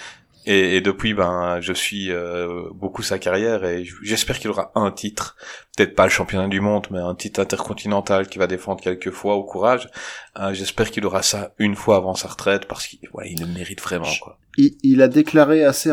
Et, 0.48 0.76
et 0.76 0.82
depuis, 0.82 1.16
ben, 1.16 1.60
je 1.60 1.74
suis 1.74 2.12
euh, 2.12 2.70
beaucoup 2.74 3.02
sa 3.02 3.18
carrière 3.18 3.66
et 3.66 3.84
j'espère 4.04 4.38
qu'il 4.38 4.52
aura 4.52 4.72
un 4.76 4.92
titre, 4.92 5.36
peut-être 5.76 5.96
pas 5.96 6.04
le 6.04 6.12
championnat 6.12 6.48
du 6.48 6.60
monde, 6.60 6.86
mais 6.92 7.00
un 7.00 7.16
titre 7.16 7.40
intercontinental 7.40 8.28
qu'il 8.28 8.38
va 8.38 8.46
défendre 8.46 8.80
quelques 8.80 9.10
fois 9.10 9.36
au 9.38 9.44
courage. 9.44 9.90
Euh, 10.38 10.54
j'espère 10.54 10.92
qu'il 10.92 11.04
aura 11.08 11.24
ça 11.24 11.54
une 11.58 11.74
fois 11.76 11.96
avant 11.96 12.14
sa 12.14 12.28
retraite 12.28 12.68
parce 12.68 12.86
qu'il 12.86 13.00
ouais, 13.14 13.32
il 13.32 13.40
le 13.42 13.48
mérite 13.48 13.82
vraiment. 13.82 14.06
Quoi. 14.22 14.38
Il, 14.58 14.72
il 14.84 15.02
a 15.02 15.08
déclaré 15.08 15.64
assez 15.64 15.92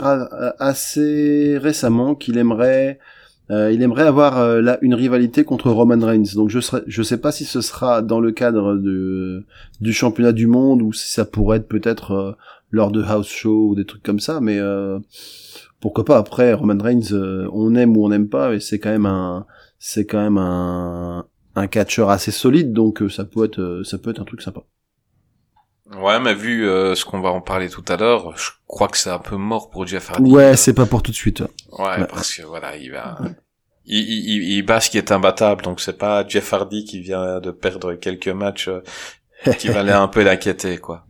assez 0.59 1.59
récemment 1.59 2.15
qu'il 2.15 2.39
aimerait 2.39 2.99
Euh, 3.51 3.73
il 3.73 3.83
aimerait 3.83 4.07
avoir 4.07 4.39
euh, 4.39 4.63
là 4.63 4.79
une 4.83 4.95
rivalité 4.95 5.45
contre 5.45 5.69
Roman 5.71 5.99
Reigns. 6.07 6.35
Donc 6.37 6.49
je 6.49 6.61
serais, 6.61 6.83
je 6.87 7.03
sais 7.03 7.19
pas 7.19 7.33
si 7.33 7.45
ce 7.45 7.61
sera 7.61 8.01
dans 8.01 8.21
le 8.21 8.31
cadre 8.33 8.77
de, 8.77 9.45
du 9.81 9.93
championnat 9.93 10.33
du 10.33 10.47
monde 10.47 10.81
ou 10.81 10.93
si 10.93 11.11
ça 11.11 11.25
pourrait 11.25 11.59
être 11.59 11.69
peut-être 11.69 12.13
euh, 12.13 12.33
lors 12.71 12.93
de 12.93 13.03
house 13.03 13.29
show 13.29 13.71
ou 13.71 13.75
des 13.75 13.85
trucs 13.85 14.05
comme 14.05 14.21
ça. 14.21 14.41
Mais 14.41 14.59
euh, 14.59 15.01
pourquoi 15.81 16.05
pas 16.05 16.19
Après 16.19 16.55
Roman 16.55 16.79
Reigns, 16.81 17.13
on 17.53 17.75
aime 17.75 17.97
ou 17.97 18.05
on 18.07 18.11
n'aime 18.11 18.29
pas, 18.29 18.55
et 18.55 18.61
c'est 18.61 18.79
quand 18.79 18.91
même 18.91 19.07
un, 19.07 19.45
c'est 19.79 20.07
quand 20.07 20.23
même 20.23 20.39
un, 20.39 21.27
un 21.57 21.67
catcheur 21.67 22.09
assez 22.11 22.31
solide. 22.31 22.73
Donc 22.73 23.03
ça 23.11 23.25
peut 23.25 23.45
être, 23.45 23.83
ça 23.85 23.99
peut 23.99 24.11
être 24.11 24.21
un 24.21 24.25
truc 24.25 24.41
sympa. 24.41 24.63
Ouais, 26.01 26.19
mais 26.21 26.35
vu 26.35 26.67
euh, 26.69 26.95
ce 26.95 27.05
qu'on 27.05 27.21
va 27.21 27.31
en 27.31 27.41
parler 27.41 27.69
tout 27.69 27.85
à 27.89 27.97
l'heure, 27.97 28.37
je 28.37 28.51
crois 28.67 28.89
que 28.89 28.97
c'est 28.97 29.11
un 29.11 29.19
peu 29.19 29.37
mort 29.37 29.69
pour 29.71 29.87
Jeff 29.87 30.11
Hardy. 30.11 30.31
Ouais, 30.31 30.57
c'est 30.57 30.73
pas 30.75 30.87
pour 30.87 31.03
tout 31.03 31.11
de 31.11 31.17
suite. 31.17 31.41
Ouais, 31.41 31.85
Ouais. 31.85 32.07
parce 32.09 32.35
que 32.35 32.43
voilà, 32.43 32.77
il 32.77 32.93
va, 32.93 33.19
il, 33.85 33.99
il, 33.99 34.25
il, 34.37 34.53
il 34.59 34.63
bat 34.63 34.81
ce 34.81 34.91
qui 34.91 34.99
est 34.99 35.13
imbattable, 35.13 35.63
donc 35.63 35.81
c'est 35.81 35.99
pas 35.99 36.27
Jeff 36.27 36.53
Hardy 36.53 36.85
qui 36.85 37.01
vient 37.01 37.41
de 37.41 37.51
perdre 37.51 37.95
quelques 37.95 38.29
matchs 38.29 38.69
euh, 38.69 38.81
qui 39.59 39.69
valait 39.69 39.93
un 39.93 40.09
peu 40.09 40.23
l'inquiéter, 40.23 40.79
quoi. 40.79 41.05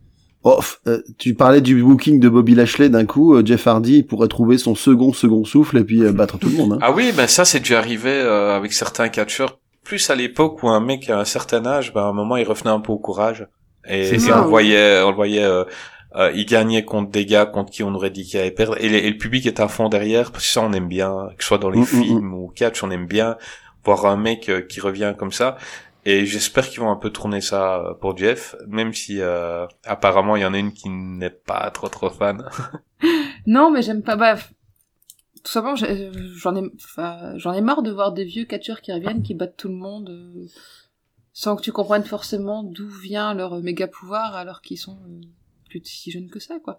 Oh, 0.45 0.59
euh, 0.87 1.01
tu 1.17 1.35
parlais 1.35 1.61
du 1.61 1.81
booking 1.81 2.19
de 2.19 2.27
Bobby 2.27 2.53
Lashley 2.53 2.89
d'un 2.89 3.05
coup. 3.05 3.33
euh, 3.35 3.45
Jeff 3.45 3.65
Hardy 3.65 4.03
pourrait 4.03 4.27
trouver 4.27 4.57
son 4.57 4.75
second 4.75 5.13
second 5.13 5.45
souffle 5.45 5.77
et 5.77 5.85
puis 5.85 6.03
euh, 6.03 6.11
battre 6.11 6.37
tout 6.37 6.49
le 6.49 6.57
monde. 6.57 6.73
Hein. 6.73 6.79
Ah 6.81 6.91
oui, 6.91 7.13
ben 7.15 7.27
ça 7.27 7.45
c'est 7.45 7.59
déjà 7.59 7.77
arrivé 7.79 8.09
euh, 8.11 8.53
avec 8.57 8.73
certains 8.73 9.07
catcheurs. 9.07 9.59
Plus 9.85 10.09
à 10.09 10.15
l'époque 10.15 10.61
où 10.61 10.67
un 10.67 10.81
mec 10.81 11.09
à 11.09 11.17
un 11.17 11.23
certain 11.23 11.65
âge, 11.65 11.93
ben 11.93 12.01
à 12.01 12.05
un 12.07 12.11
moment 12.13 12.35
il 12.35 12.45
revenait 12.45 12.71
un 12.71 12.81
peu 12.81 12.91
au 12.91 12.97
courage. 12.99 13.47
Et, 13.87 14.05
C'est 14.05 14.15
et 14.15 14.19
ça, 14.19 14.39
on 14.39 14.43
oui. 14.43 14.49
voyait, 14.49 15.01
on 15.01 15.09
le 15.09 15.15
voyait, 15.15 15.43
euh, 15.43 15.63
euh, 16.15 16.31
il 16.35 16.45
gagnait 16.45 16.85
contre 16.85 17.11
des 17.11 17.25
gars 17.25 17.45
contre 17.45 17.71
qui 17.71 17.83
on 17.83 17.93
aurait 17.93 18.11
dit 18.11 18.23
qu'il 18.25 18.39
allait 18.39 18.51
perdre. 18.51 18.77
Et, 18.81 19.09
le 19.09 19.17
public 19.17 19.45
est 19.45 19.59
à 19.59 19.67
fond 19.67 19.89
derrière 19.89 20.31
parce 20.31 20.45
que 20.45 20.51
ça 20.51 20.61
on 20.61 20.71
aime 20.73 20.87
bien, 20.87 21.29
que 21.37 21.43
ce 21.43 21.47
soit 21.47 21.57
dans 21.57 21.69
les 21.69 21.79
Mm, 21.79 21.83
mm, 21.83 21.85
films 22.03 22.33
ou 22.33 22.47
catch, 22.55 22.83
on 22.83 22.91
aime 22.91 23.07
bien 23.07 23.37
voir 23.83 24.05
un 24.05 24.17
mec 24.17 24.49
euh, 24.49 24.61
qui 24.61 24.79
revient 24.79 25.13
comme 25.17 25.31
ça. 25.31 25.57
Et 26.05 26.25
j'espère 26.25 26.67
qu'ils 26.69 26.81
vont 26.81 26.91
un 26.91 26.97
peu 26.97 27.09
tourner 27.09 27.39
ça 27.39 27.77
euh, 27.77 27.93
pour 27.93 28.17
Jeff, 28.17 28.55
même 28.67 28.93
si 28.93 29.21
euh, 29.21 29.65
apparemment 29.85 30.35
il 30.35 30.41
y 30.41 30.45
en 30.45 30.53
a 30.53 30.57
une 30.57 30.73
qui 30.73 30.89
n'est 30.89 31.29
pas 31.29 31.69
trop 31.71 31.89
trop 31.89 32.09
fan. 32.09 32.45
Non, 33.45 33.69
mais 33.69 33.81
j'aime 33.81 34.01
pas. 34.01 34.15
Bah, 34.15 34.35
tout 35.43 35.51
simplement, 35.51 35.75
j'en 35.75 36.55
ai, 36.55 36.71
j'en 37.35 37.51
ai 37.51 37.59
marre 37.59 37.81
de 37.81 37.91
voir 37.91 38.13
des 38.13 38.23
vieux 38.23 38.45
catcheurs 38.45 38.79
qui 38.79 38.93
reviennent, 38.93 39.23
qui 39.23 39.33
battent 39.33 39.57
tout 39.57 39.67
le 39.67 39.73
monde, 39.73 40.09
sans 41.33 41.55
que 41.55 41.61
tu 41.61 41.71
comprennes 41.71 42.05
forcément 42.05 42.63
d'où 42.63 42.87
vient 42.87 43.33
leur 43.33 43.59
méga 43.61 43.87
pouvoir, 43.87 44.35
alors 44.35 44.61
qu'ils 44.61 44.77
sont 44.77 44.97
euh, 45.07 45.21
plus 45.69 45.81
si 45.83 46.11
jeunes 46.11 46.29
que 46.29 46.39
ça, 46.39 46.55
quoi. 46.63 46.77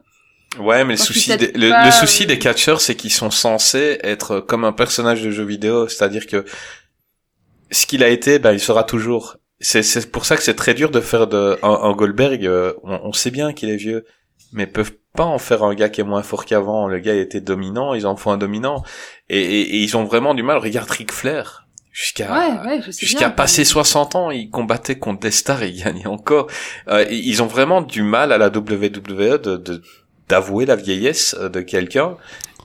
Ouais, 0.60 0.84
mais 0.84 0.94
le 0.94 0.98
souci, 0.98 1.36
des, 1.36 1.50
le, 1.52 1.70
pas, 1.70 1.86
le 1.86 1.90
souci 1.90 2.22
euh, 2.22 2.26
des 2.26 2.38
catcheurs, 2.38 2.80
c'est 2.80 2.94
qu'ils 2.94 3.12
sont 3.12 3.32
censés 3.32 3.98
être 4.04 4.38
comme 4.38 4.64
un 4.64 4.72
personnage 4.72 5.22
de 5.22 5.32
jeu 5.32 5.44
vidéo, 5.44 5.88
c'est-à-dire 5.88 6.28
que 6.28 6.44
ce 7.72 7.86
qu'il 7.86 8.04
a 8.04 8.08
été, 8.08 8.38
ben 8.38 8.52
il 8.52 8.60
sera 8.60 8.84
toujours. 8.84 9.36
C'est 9.58 9.82
c'est 9.82 10.12
pour 10.12 10.24
ça 10.26 10.36
que 10.36 10.42
c'est 10.44 10.54
très 10.54 10.74
dur 10.74 10.90
de 10.90 11.00
faire 11.00 11.26
de 11.26 11.58
un, 11.62 11.70
un 11.70 11.92
Goldberg. 11.92 12.46
euh, 12.46 12.72
on, 12.84 13.00
on 13.02 13.12
sait 13.12 13.32
bien 13.32 13.52
qu'il 13.52 13.68
est 13.68 13.76
vieux, 13.76 14.04
mais 14.52 14.68
peuvent 14.68 14.94
pas 15.16 15.24
en 15.24 15.38
faire 15.38 15.64
un 15.64 15.74
gars 15.74 15.88
qui 15.88 16.00
est 16.00 16.04
moins 16.04 16.22
fort 16.22 16.44
qu'avant. 16.44 16.86
Le 16.86 17.00
gars 17.00 17.14
était 17.14 17.40
dominant, 17.40 17.94
ils 17.94 18.06
en 18.06 18.14
font 18.14 18.30
un 18.30 18.36
dominant, 18.38 18.84
et, 19.28 19.40
et, 19.40 19.60
et 19.76 19.82
ils 19.82 19.96
ont 19.96 20.04
vraiment 20.04 20.34
du 20.34 20.44
mal. 20.44 20.58
Regarde 20.58 20.90
Ric 20.90 21.10
Flair, 21.10 21.63
jusqu'à 21.94 22.30
ouais, 22.30 22.66
ouais, 22.68 22.80
Jusqu'à 22.82 23.30
passer 23.30 23.64
60 23.64 24.14
ans, 24.16 24.30
ils 24.30 24.50
combattaient 24.50 24.98
contre 24.98 25.20
des 25.20 25.30
stars 25.30 25.62
et 25.62 25.68
ils 25.70 25.82
gagnaient 25.82 26.06
encore. 26.06 26.48
Euh, 26.88 27.06
ils 27.10 27.42
ont 27.42 27.46
vraiment 27.46 27.80
du 27.80 28.02
mal 28.02 28.32
à 28.32 28.36
la 28.38 28.48
WWE 28.48 29.38
de 29.38 29.56
de- 29.56 29.82
d'avouer 30.28 30.66
la 30.66 30.74
vieillesse 30.76 31.34
euh, 31.38 31.48
de 31.48 31.60
quelqu'un 31.60 32.16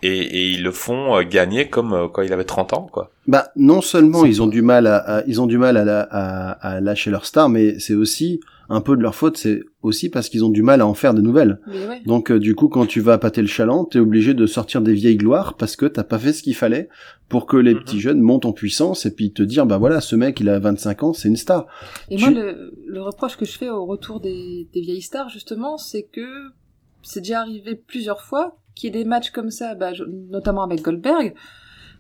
et, 0.02 0.18
et 0.18 0.50
ils 0.52 0.64
le 0.64 0.72
font 0.72 1.18
euh, 1.18 1.24
gagner 1.24 1.70
comme 1.70 1.94
euh, 1.94 2.08
quand 2.08 2.22
il 2.22 2.34
avait 2.34 2.44
30 2.46 2.74
ans, 2.74 2.88
quoi. 2.92 3.12
Bah 3.28 3.50
non 3.56 3.82
seulement 3.82 4.26
ils 4.26 4.42
ont 4.42 4.48
du 4.48 4.62
mal 4.62 4.88
à, 4.88 4.98
à- 4.98 5.24
ils 5.28 5.40
ont 5.42 5.46
du 5.48 5.58
mal 5.58 5.78
à, 5.78 6.02
à, 6.02 6.52
à 6.76 6.80
lâcher 6.82 7.12
leur 7.12 7.26
star, 7.26 7.50
mais 7.50 7.78
c'est 7.80 7.94
aussi 7.96 8.40
un 8.72 8.82
peu 8.82 8.96
de 8.96 9.02
leur 9.02 9.16
faute. 9.16 9.38
C'est 9.38 9.62
aussi 9.82 10.10
parce 10.10 10.30
qu'ils 10.30 10.44
ont 10.46 10.50
du 10.50 10.62
mal 10.64 10.82
à 10.82 10.88
en 10.88 10.94
faire 10.94 11.14
de 11.14 11.22
nouvelles. 11.22 11.60
Ouais. 11.68 12.02
Donc 12.06 12.32
euh, 12.32 12.40
du 12.40 12.56
coup, 12.56 12.70
quand 12.70 12.86
tu 12.86 13.02
vas 13.02 13.18
pâter 13.18 13.42
le 13.42 13.48
chaland, 13.48 13.86
t'es 13.86 14.00
obligé 14.00 14.34
de 14.34 14.46
sortir 14.46 14.82
des 14.82 14.94
vieilles 14.94 15.18
gloires 15.18 15.56
parce 15.56 15.76
que 15.76 15.86
t'as 15.86 16.04
pas 16.04 16.18
fait 16.20 16.34
ce 16.34 16.44
qu'il 16.44 16.56
fallait 16.56 16.90
pour 17.30 17.46
que 17.46 17.58
les 17.58 17.74
Mhm. 17.76 17.80
petits 17.82 18.00
jeunes 18.00 18.22
montent 18.22 18.46
en 18.46 18.52
puissance 18.54 19.06
et 19.06 19.14
puis 19.14 19.32
te 19.32 19.44
dire 19.44 19.66
bah 19.66 19.78
voilà, 19.78 20.02
ce 20.02 20.16
mec 20.16 20.40
il 20.40 20.50
a 20.50 20.58
25 20.60 21.04
ans, 21.04 21.14
c'est 21.14 21.28
une 21.28 21.36
star. 21.38 21.66
Et 22.10 22.16
Tu- 22.16 22.22
moi, 22.24 22.32
le, 22.32 22.74
le 22.88 23.02
reproche 23.02 23.38
que 23.38 23.46
je 23.46 23.58
fais 23.58 23.70
au 23.70 23.86
retour 23.86 24.20
des, 24.20 24.68
des 24.74 24.82
vieilles 24.82 25.02
stars, 25.02 25.30
justement, 25.30 25.78
c'est 25.78 26.04
que 26.04 26.28
c'est 27.04 27.22
déjà 27.22 27.42
arrivé 27.42 27.76
plusieurs 27.76 28.22
fois 28.22 28.58
qu'il 28.80 28.96
y 28.96 28.98
ait 29.00 29.04
des 29.04 29.08
matchs 29.10 29.30
comme 29.32 29.52
ça, 29.52 29.76
bah, 29.76 29.94
je- 29.94 30.04
notamment 30.04 30.64
avec 30.64 30.82
Goldberg, 30.82 31.34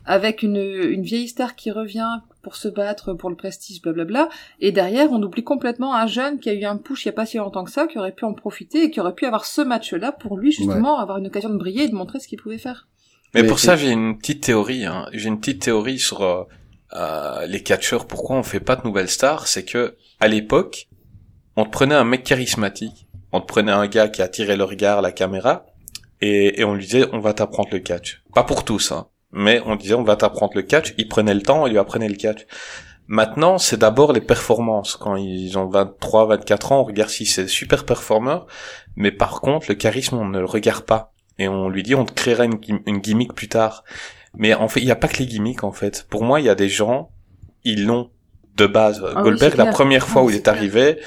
avec 0.05 0.41
une, 0.43 0.55
une 0.57 1.03
vieille 1.03 1.27
star 1.27 1.55
qui 1.55 1.71
revient 1.71 2.19
pour 2.41 2.55
se 2.55 2.67
battre 2.67 3.13
pour 3.13 3.30
le 3.30 3.36
prestige, 3.36 3.82
blablabla, 3.82 4.30
et 4.61 4.71
derrière, 4.71 5.11
on 5.11 5.21
oublie 5.21 5.43
complètement 5.43 5.93
un 5.93 6.07
jeune 6.07 6.39
qui 6.39 6.49
a 6.49 6.53
eu 6.53 6.63
un 6.65 6.77
push 6.77 7.03
il 7.05 7.07
y 7.07 7.09
a 7.09 7.13
pas 7.13 7.25
si 7.25 7.38
longtemps 7.38 7.65
que 7.65 7.71
ça, 7.71 7.86
qui 7.86 7.97
aurait 7.99 8.13
pu 8.13 8.25
en 8.25 8.34
profiter 8.34 8.86
et 8.86 8.91
qui 8.91 8.99
aurait 9.01 9.13
pu 9.13 9.25
avoir 9.25 9.45
ce 9.45 9.61
match-là 9.61 10.11
pour 10.13 10.38
lui, 10.38 10.51
justement, 10.51 10.97
avoir 10.99 11.17
une 11.17 11.27
occasion 11.27 11.49
de 11.49 11.57
briller 11.57 11.84
et 11.84 11.89
de 11.89 11.95
montrer 11.95 12.19
ce 12.19 12.27
qu'il 12.27 12.39
pouvait 12.41 12.57
faire. 12.57 12.88
Mais 13.34 13.41
Mais 13.41 13.47
pour 13.47 13.59
ça, 13.59 13.75
j'ai 13.75 13.91
une 13.91 14.17
petite 14.17 14.41
théorie. 14.41 14.86
Hein. 14.86 15.05
J'ai 15.13 15.27
une 15.27 15.39
petite 15.39 15.61
théorie 15.61 15.99
sur 15.99 16.21
euh, 16.23 16.43
euh, 16.93 17.45
les 17.45 17.61
catcheurs. 17.61 18.07
Pourquoi 18.07 18.38
on 18.38 18.43
fait 18.43 18.61
pas 18.61 18.75
de 18.77 18.84
nouvelles 18.88 19.09
stars? 19.09 19.47
C'est 19.47 19.65
que 19.65 19.95
à 20.19 20.27
l'époque, 20.27 20.88
on 21.55 21.65
te 21.65 21.69
prenait 21.69 21.93
un 21.93 22.05
mec 22.05 22.23
charismatique, 22.23 23.05
on 23.34 23.41
te 23.41 23.45
prenait 23.45 23.71
un 23.73 23.86
gars 23.88 24.07
qui 24.07 24.21
attirait 24.23 24.57
le 24.57 24.63
regard, 24.63 25.01
la 25.03 25.11
caméra, 25.11 25.65
et, 26.22 26.59
et 26.59 26.63
on 26.63 26.74
lui 26.76 26.84
disait 26.86 27.05
on 27.13 27.20
va 27.20 27.34
t'apprendre 27.34 27.70
le 27.72 27.80
catch. 27.80 28.22
Pas 28.34 28.43
pour 28.43 28.63
tous, 28.65 28.91
hein, 28.91 29.07
mais 29.32 29.61
on 29.65 29.76
disait 29.76 29.93
on 29.95 30.03
va 30.03 30.15
t'apprendre 30.15 30.53
le 30.55 30.61
catch. 30.63 30.93
Il 30.97 31.07
prenait 31.07 31.34
le 31.34 31.41
temps 31.41 31.65
et 31.65 31.70
lui 31.70 31.78
apprenait 31.78 32.09
le 32.09 32.15
catch. 32.15 32.45
Maintenant, 33.07 33.57
c'est 33.57 33.78
d'abord 33.78 34.13
les 34.13 34.22
performances. 34.22 34.95
Quand 34.95 35.15
ils 35.15 35.57
ont 35.57 35.67
23, 35.67 36.28
24 36.28 36.72
ans, 36.72 36.82
on 36.82 36.84
regarde 36.84 37.09
si 37.09 37.26
c'est 37.26 37.47
super 37.47 37.84
performeur, 37.86 38.45
mais 38.95 39.11
par 39.11 39.41
contre, 39.41 39.65
le 39.70 39.76
charisme, 39.76 40.17
on 40.17 40.28
ne 40.28 40.39
le 40.39 40.45
regarde 40.45 40.84
pas 40.86 41.13
et 41.39 41.47
on 41.47 41.70
lui 41.70 41.82
dit 41.84 41.95
on 41.95 42.05
te 42.05 42.13
créera 42.13 42.45
une, 42.45 42.55
gim- 42.59 42.82
une 42.86 42.99
gimmick 42.99 43.34
plus 43.34 43.47
tard. 43.47 43.84
Mais 44.36 44.53
en 44.53 44.67
fait, 44.67 44.80
il 44.82 44.86
n'y 44.86 44.91
a 44.91 44.95
pas 44.95 45.07
que 45.07 45.17
les 45.17 45.26
gimmicks 45.26 45.63
en 45.63 45.72
fait. 45.72 46.05
Pour 46.09 46.24
moi, 46.24 46.39
il 46.39 46.45
y 46.45 46.49
a 46.49 46.55
des 46.55 46.70
gens, 46.70 47.09
ils 47.63 47.86
l'ont 47.88 48.11
de 48.55 48.67
base. 48.67 49.01
Ah 49.15 49.22
Goldberg, 49.24 49.55
la 49.57 49.63
première 49.72 50.07
fois 50.07 50.22
Ah, 50.22 50.26
où 50.26 50.30
il 50.30 50.36
est 50.36 50.47
arrivé, 50.47 50.99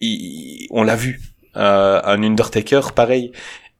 il- 0.00 0.66
on 0.70 0.82
l'a 0.82 0.96
vu. 0.96 1.20
Euh, 1.56 2.00
un 2.04 2.22
Undertaker, 2.22 2.80
pareil. 2.94 3.32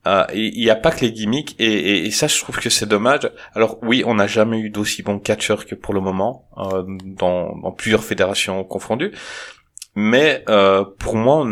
Euh, 0.06 0.24
Il 0.34 0.60
n'y 0.62 0.70
a 0.70 0.76
pas 0.76 0.92
que 0.92 1.00
les 1.04 1.12
gimmicks 1.12 1.54
et, 1.58 1.64
et- 1.66 2.06
et 2.06 2.10
ça, 2.10 2.26
je 2.28 2.38
trouve 2.40 2.58
que 2.58 2.70
c'est 2.70 2.86
dommage. 2.86 3.28
Alors 3.54 3.78
oui, 3.82 4.02
on 4.06 4.14
n'a 4.14 4.26
jamais 4.28 4.58
eu 4.60 4.70
d'aussi 4.70 5.02
bons 5.02 5.18
catcheurs 5.18 5.66
que 5.66 5.74
pour 5.74 5.94
le 5.94 6.00
moment 6.00 6.48
euh, 6.58 6.84
dans, 7.04 7.56
dans 7.56 7.72
plusieurs 7.72 8.04
fédérations 8.04 8.62
confondues. 8.64 9.12
Mais 9.94 10.44
euh, 10.48 10.84
pour 10.98 11.16
moi, 11.16 11.44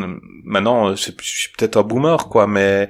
maintenant, 0.45 0.91
euh, 0.91 0.97
je 0.97 1.13
suis 1.23 1.51
peut-être 1.57 1.77
un 1.79 1.83
boomer, 1.83 2.29
quoi, 2.29 2.47
mais 2.47 2.89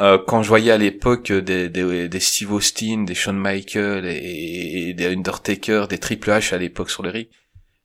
euh, 0.00 0.18
quand 0.26 0.42
je 0.42 0.48
voyais 0.48 0.72
à 0.72 0.78
l'époque 0.78 1.30
des, 1.32 1.68
des, 1.68 2.08
des 2.08 2.20
Steve 2.20 2.52
Austin, 2.52 3.04
des 3.04 3.14
Shawn 3.14 3.38
Michaels 3.38 4.04
et, 4.06 4.88
et 4.88 4.94
des 4.94 5.06
Undertaker, 5.14 5.86
des 5.88 5.98
Triple 5.98 6.30
H 6.30 6.54
à 6.54 6.58
l'époque 6.58 6.90
sur 6.90 7.02
le 7.04 7.10
ring, 7.10 7.28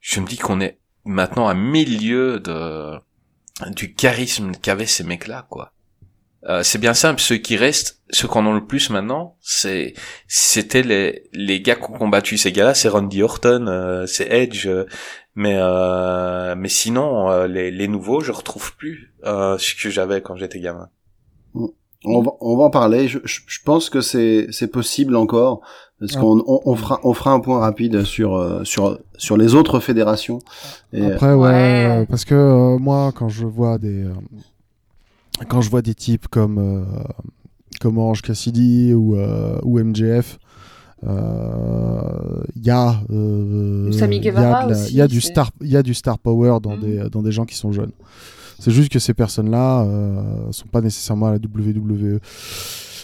je 0.02 0.20
me 0.20 0.28
dis 0.28 0.38
qu'on 0.38 0.60
est 0.62 0.80
maintenant 1.06 1.48
à 1.48 1.54
milieu 1.54 2.40
de 2.40 2.94
du 3.72 3.94
charisme 3.94 4.52
qu'avaient 4.62 4.86
ces 4.86 5.04
mecs-là, 5.06 5.46
quoi. 5.50 5.72
Euh, 6.48 6.62
c'est 6.64 6.78
bien 6.78 6.94
simple, 6.94 7.20
ceux 7.22 7.38
qui 7.38 7.58
restent, 7.58 8.02
ceux 8.12 8.28
qui 8.28 8.38
en 8.38 8.46
ont 8.46 8.54
le 8.54 8.66
plus 8.66 8.92
maintenant, 8.92 9.36
c'est 9.42 9.94
c'était 10.28 10.84
les 10.84 11.24
les 11.34 11.60
gars 11.62 11.76
qui 11.76 11.90
ont 11.90 11.98
combattu 11.98 12.38
ces 12.38 12.52
gars-là, 12.52 12.76
c'est 12.76 12.88
Randy 12.90 13.24
Orton, 13.24 13.66
euh, 13.68 14.06
c'est 14.06 14.28
Edge, 14.32 14.68
euh, 14.68 14.86
mais 15.34 15.56
euh, 15.58 16.54
mais 16.56 16.70
sinon 16.70 17.32
euh, 17.32 17.48
les 17.48 17.72
les 17.72 17.88
nouveaux, 17.88 18.22
je 18.22 18.32
retrouve 18.32 18.76
plus 18.76 19.12
euh, 19.26 19.58
ce 19.58 19.74
que 19.74 19.90
j'avais 19.90 20.22
quand 20.22 20.36
j'étais 20.36 20.60
gamin. 20.60 20.88
On 22.08 22.22
va, 22.22 22.32
on 22.40 22.56
va 22.58 22.66
en 22.66 22.70
parler. 22.70 23.08
Je, 23.08 23.18
je, 23.24 23.40
je 23.48 23.60
pense 23.66 23.90
que 23.90 24.00
c'est 24.02 24.46
c'est 24.52 24.68
possible 24.68 25.16
encore 25.16 25.62
parce 26.00 26.16
qu'on 26.16 26.44
on, 26.46 26.62
on 26.64 26.76
fera 26.76 27.00
on 27.04 27.14
fera 27.14 27.32
un 27.32 27.40
point 27.40 27.60
rapide 27.60 28.04
sur 28.04 28.36
euh, 28.36 28.64
sur 28.64 29.00
sur 29.18 29.36
les 29.38 29.56
autres 29.56 29.80
fédérations. 29.80 30.38
Et, 30.94 31.04
Après, 31.04 31.34
ouais, 31.34 31.50
Ouais. 31.50 32.06
parce 32.08 32.24
que 32.26 32.36
euh, 32.36 32.78
moi, 32.78 33.12
quand 33.16 33.30
je 33.30 33.48
vois 33.48 33.80
des, 33.80 34.04
euh, 34.04 34.14
quand 35.50 35.62
je 35.62 35.70
vois 35.70 35.82
des 35.82 35.96
types 35.96 36.28
comme 36.28 36.58
euh, 36.58 36.84
comme 37.82 37.98
Orange 37.98 38.22
Cassidy 38.22 38.94
ou 38.94 39.16
euh, 39.16 39.60
ou 39.64 39.80
MJF, 39.80 40.38
euh, 41.06 42.44
il 42.56 42.66
y 42.66 42.70
a 42.70 43.02
euh, 43.12 43.90
il 43.92 44.96
y 44.96 45.00
a 45.00 45.00
y 45.00 45.02
a 45.02 45.08
du 45.08 45.22
star, 45.22 45.52
il 45.62 45.70
y 45.70 45.78
a 45.78 45.84
du 45.84 45.94
star 45.94 46.18
power 46.20 46.60
dans 46.62 46.76
Mhm. 46.78 46.82
des 46.82 47.10
dans 47.12 47.22
des 47.22 47.32
gens 47.32 47.46
qui 47.46 47.56
sont 47.56 47.72
jeunes. 47.72 47.92
C'est 48.60 48.72
juste 48.72 48.90
que 48.90 49.00
ces 49.00 49.14
personnes-là 49.14 49.84
euh, 49.84 50.52
sont 50.52 50.68
pas 50.68 50.80
nécessairement 50.82 51.28
à 51.28 51.32
la 51.34 51.38
WWE. 51.40 52.20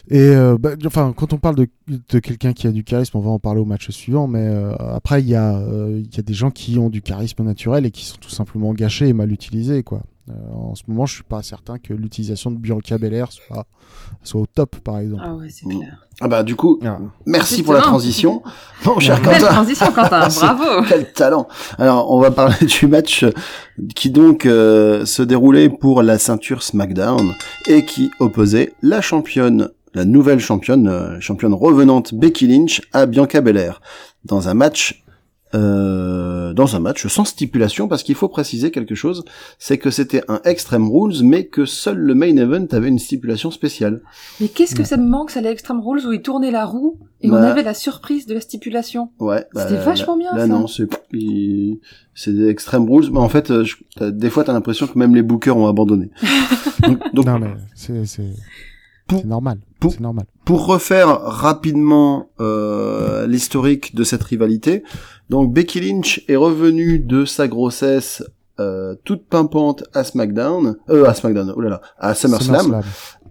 Et 0.09 0.33
bah, 0.59 0.71
enfin, 0.85 1.13
quand 1.15 1.31
on 1.33 1.37
parle 1.37 1.55
de, 1.55 1.67
de 1.87 2.19
quelqu'un 2.19 2.53
qui 2.53 2.65
a 2.67 2.71
du 2.71 2.83
charisme, 2.83 3.17
on 3.17 3.21
va 3.21 3.29
en 3.29 3.37
parler 3.39 3.61
au 3.61 3.65
match 3.65 3.89
suivant. 3.91 4.27
Mais 4.27 4.49
après, 4.79 5.21
il 5.21 5.27
y, 5.29 5.35
a, 5.35 5.61
il 5.89 6.07
y 6.15 6.19
a 6.19 6.23
des 6.23 6.33
gens 6.33 6.49
qui 6.51 6.77
ont 6.79 6.89
du 6.89 7.01
charisme 7.01 7.43
naturel 7.43 7.85
et 7.85 7.91
qui 7.91 8.05
sont 8.05 8.17
tout 8.19 8.29
simplement 8.31 8.73
gâchés 8.73 9.09
et 9.09 9.13
mal 9.13 9.31
utilisés. 9.31 9.83
Quoi. 9.83 10.01
Euh, 10.31 10.53
en 10.55 10.75
ce 10.75 10.83
moment, 10.87 11.05
je 11.05 11.15
suis 11.15 11.23
pas 11.23 11.41
certain 11.43 11.77
que 11.77 11.93
l'utilisation 11.93 12.51
de 12.51 12.57
Bianca 12.57 12.97
Belair 12.97 13.31
soit, 13.31 13.65
soit 14.23 14.41
au 14.41 14.45
top, 14.45 14.77
par 14.77 14.99
exemple. 14.99 15.23
Ah 15.25 15.35
ouais, 15.35 15.47
c'est 15.49 15.65
clair. 15.67 16.07
Ah 16.21 16.27
bah 16.27 16.43
du 16.43 16.55
coup, 16.55 16.79
Ah. 16.85 16.99
merci 17.25 17.63
pour 17.63 17.73
la 17.73 17.81
transition. 17.81 18.41
Mon 18.85 18.99
cher 18.99 19.21
Quentin. 19.21 19.39
transition, 19.47 19.91
Quentin. 19.91 20.29
C'est- 20.29 20.39
Bravo. 20.39 20.85
Quel 20.87 21.11
talent 21.13 21.47
Alors, 21.77 22.11
on 22.11 22.19
va 22.19 22.31
parler 22.31 22.65
du 22.65 22.87
match 22.87 23.25
qui 23.95 24.09
donc 24.09 24.45
euh, 24.45 25.05
se 25.05 25.21
déroulait 25.23 25.69
pour 25.69 26.01
la 26.03 26.17
ceinture 26.19 26.63
SmackDown 26.63 27.33
et 27.67 27.85
qui 27.85 28.11
opposait 28.19 28.73
la 28.81 29.01
championne, 29.01 29.69
la 29.93 30.05
nouvelle 30.05 30.39
championne, 30.39 30.87
euh, 30.87 31.19
championne 31.19 31.53
revenante 31.53 32.13
Becky 32.13 32.47
Lynch 32.47 32.81
à 32.93 33.05
Bianca 33.05 33.41
Belair 33.41 33.81
dans 34.25 34.47
un 34.47 34.53
match 34.53 35.03
euh, 35.53 36.53
dans 36.53 36.75
un 36.75 36.79
match 36.79 37.07
sans 37.07 37.25
stipulation 37.25 37.87
parce 37.87 38.03
qu'il 38.03 38.15
faut 38.15 38.27
préciser 38.29 38.71
quelque 38.71 38.95
chose, 38.95 39.23
c'est 39.59 39.77
que 39.77 39.89
c'était 39.89 40.23
un 40.27 40.39
Extreme 40.45 40.89
Rules 40.89 41.23
mais 41.23 41.45
que 41.45 41.65
seul 41.65 41.97
le 41.97 42.15
main 42.15 42.35
event 42.37 42.65
avait 42.71 42.87
une 42.87 42.99
stipulation 42.99 43.51
spéciale. 43.51 44.01
Mais 44.39 44.47
qu'est-ce 44.47 44.75
que 44.75 44.83
ça 44.83 44.97
me 44.97 45.07
manque, 45.07 45.31
ça, 45.31 45.41
les 45.41 45.49
Extreme 45.49 45.81
Rules 45.81 46.05
où 46.07 46.11
ils 46.13 46.21
tournaient 46.21 46.51
la 46.51 46.65
roue 46.65 46.99
et 47.21 47.29
on 47.29 47.33
Bah. 47.33 47.51
avait 47.51 47.63
la 47.63 47.73
surprise 47.73 48.25
de 48.25 48.33
la 48.33 48.41
stipulation. 48.41 49.11
Ouais. 49.19 49.45
C'était 49.55 49.75
bah, 49.75 49.81
vachement 49.83 50.17
bien, 50.17 50.33
Là 50.33 50.41
ça. 50.41 50.47
non, 50.47 50.67
c'est 50.67 50.87
il- 51.13 51.79
c'est 52.15 52.33
des 52.33 52.47
Extreme 52.49 52.89
Rules, 52.89 53.09
mais 53.11 53.19
en 53.19 53.29
fait, 53.29 53.51
euh, 53.51 53.63
je- 53.63 54.05
des 54.09 54.29
fois 54.29 54.43
t'as 54.43 54.53
l'impression 54.53 54.87
que 54.87 54.97
même 54.97 55.15
les 55.15 55.21
bookers 55.21 55.55
ont 55.57 55.67
abandonné. 55.67 56.09
donc, 56.87 56.99
donc, 57.13 57.25
Non, 57.25 57.39
mais 57.39 57.47
c'est 57.75 58.05
c'est 58.05 59.25
normal. 59.25 59.57
pour- 59.79 59.91
C'est 59.91 59.99
normal. 59.99 60.25
pour 60.45 60.65
refaire 60.65 61.09
rapidement 61.21 62.29
euh, 62.39 63.27
l'historique 63.27 63.93
de 63.95 64.03
cette 64.03 64.23
rivalité, 64.23 64.83
donc 65.31 65.53
Becky 65.53 65.79
Lynch 65.79 66.25
est 66.27 66.35
revenue 66.35 66.99
de 66.99 67.23
sa 67.23 67.47
grossesse 67.47 68.21
euh, 68.59 68.95
toute 69.05 69.25
pimpante 69.27 69.85
à 69.93 70.03
SmackDown, 70.03 70.75
euh, 70.89 71.05
à 71.05 71.13
SmackDown, 71.13 71.53
oh 71.55 71.61
là 71.61 71.69
là, 71.69 71.81
à 71.97 72.13
SummerSlam, 72.13 72.81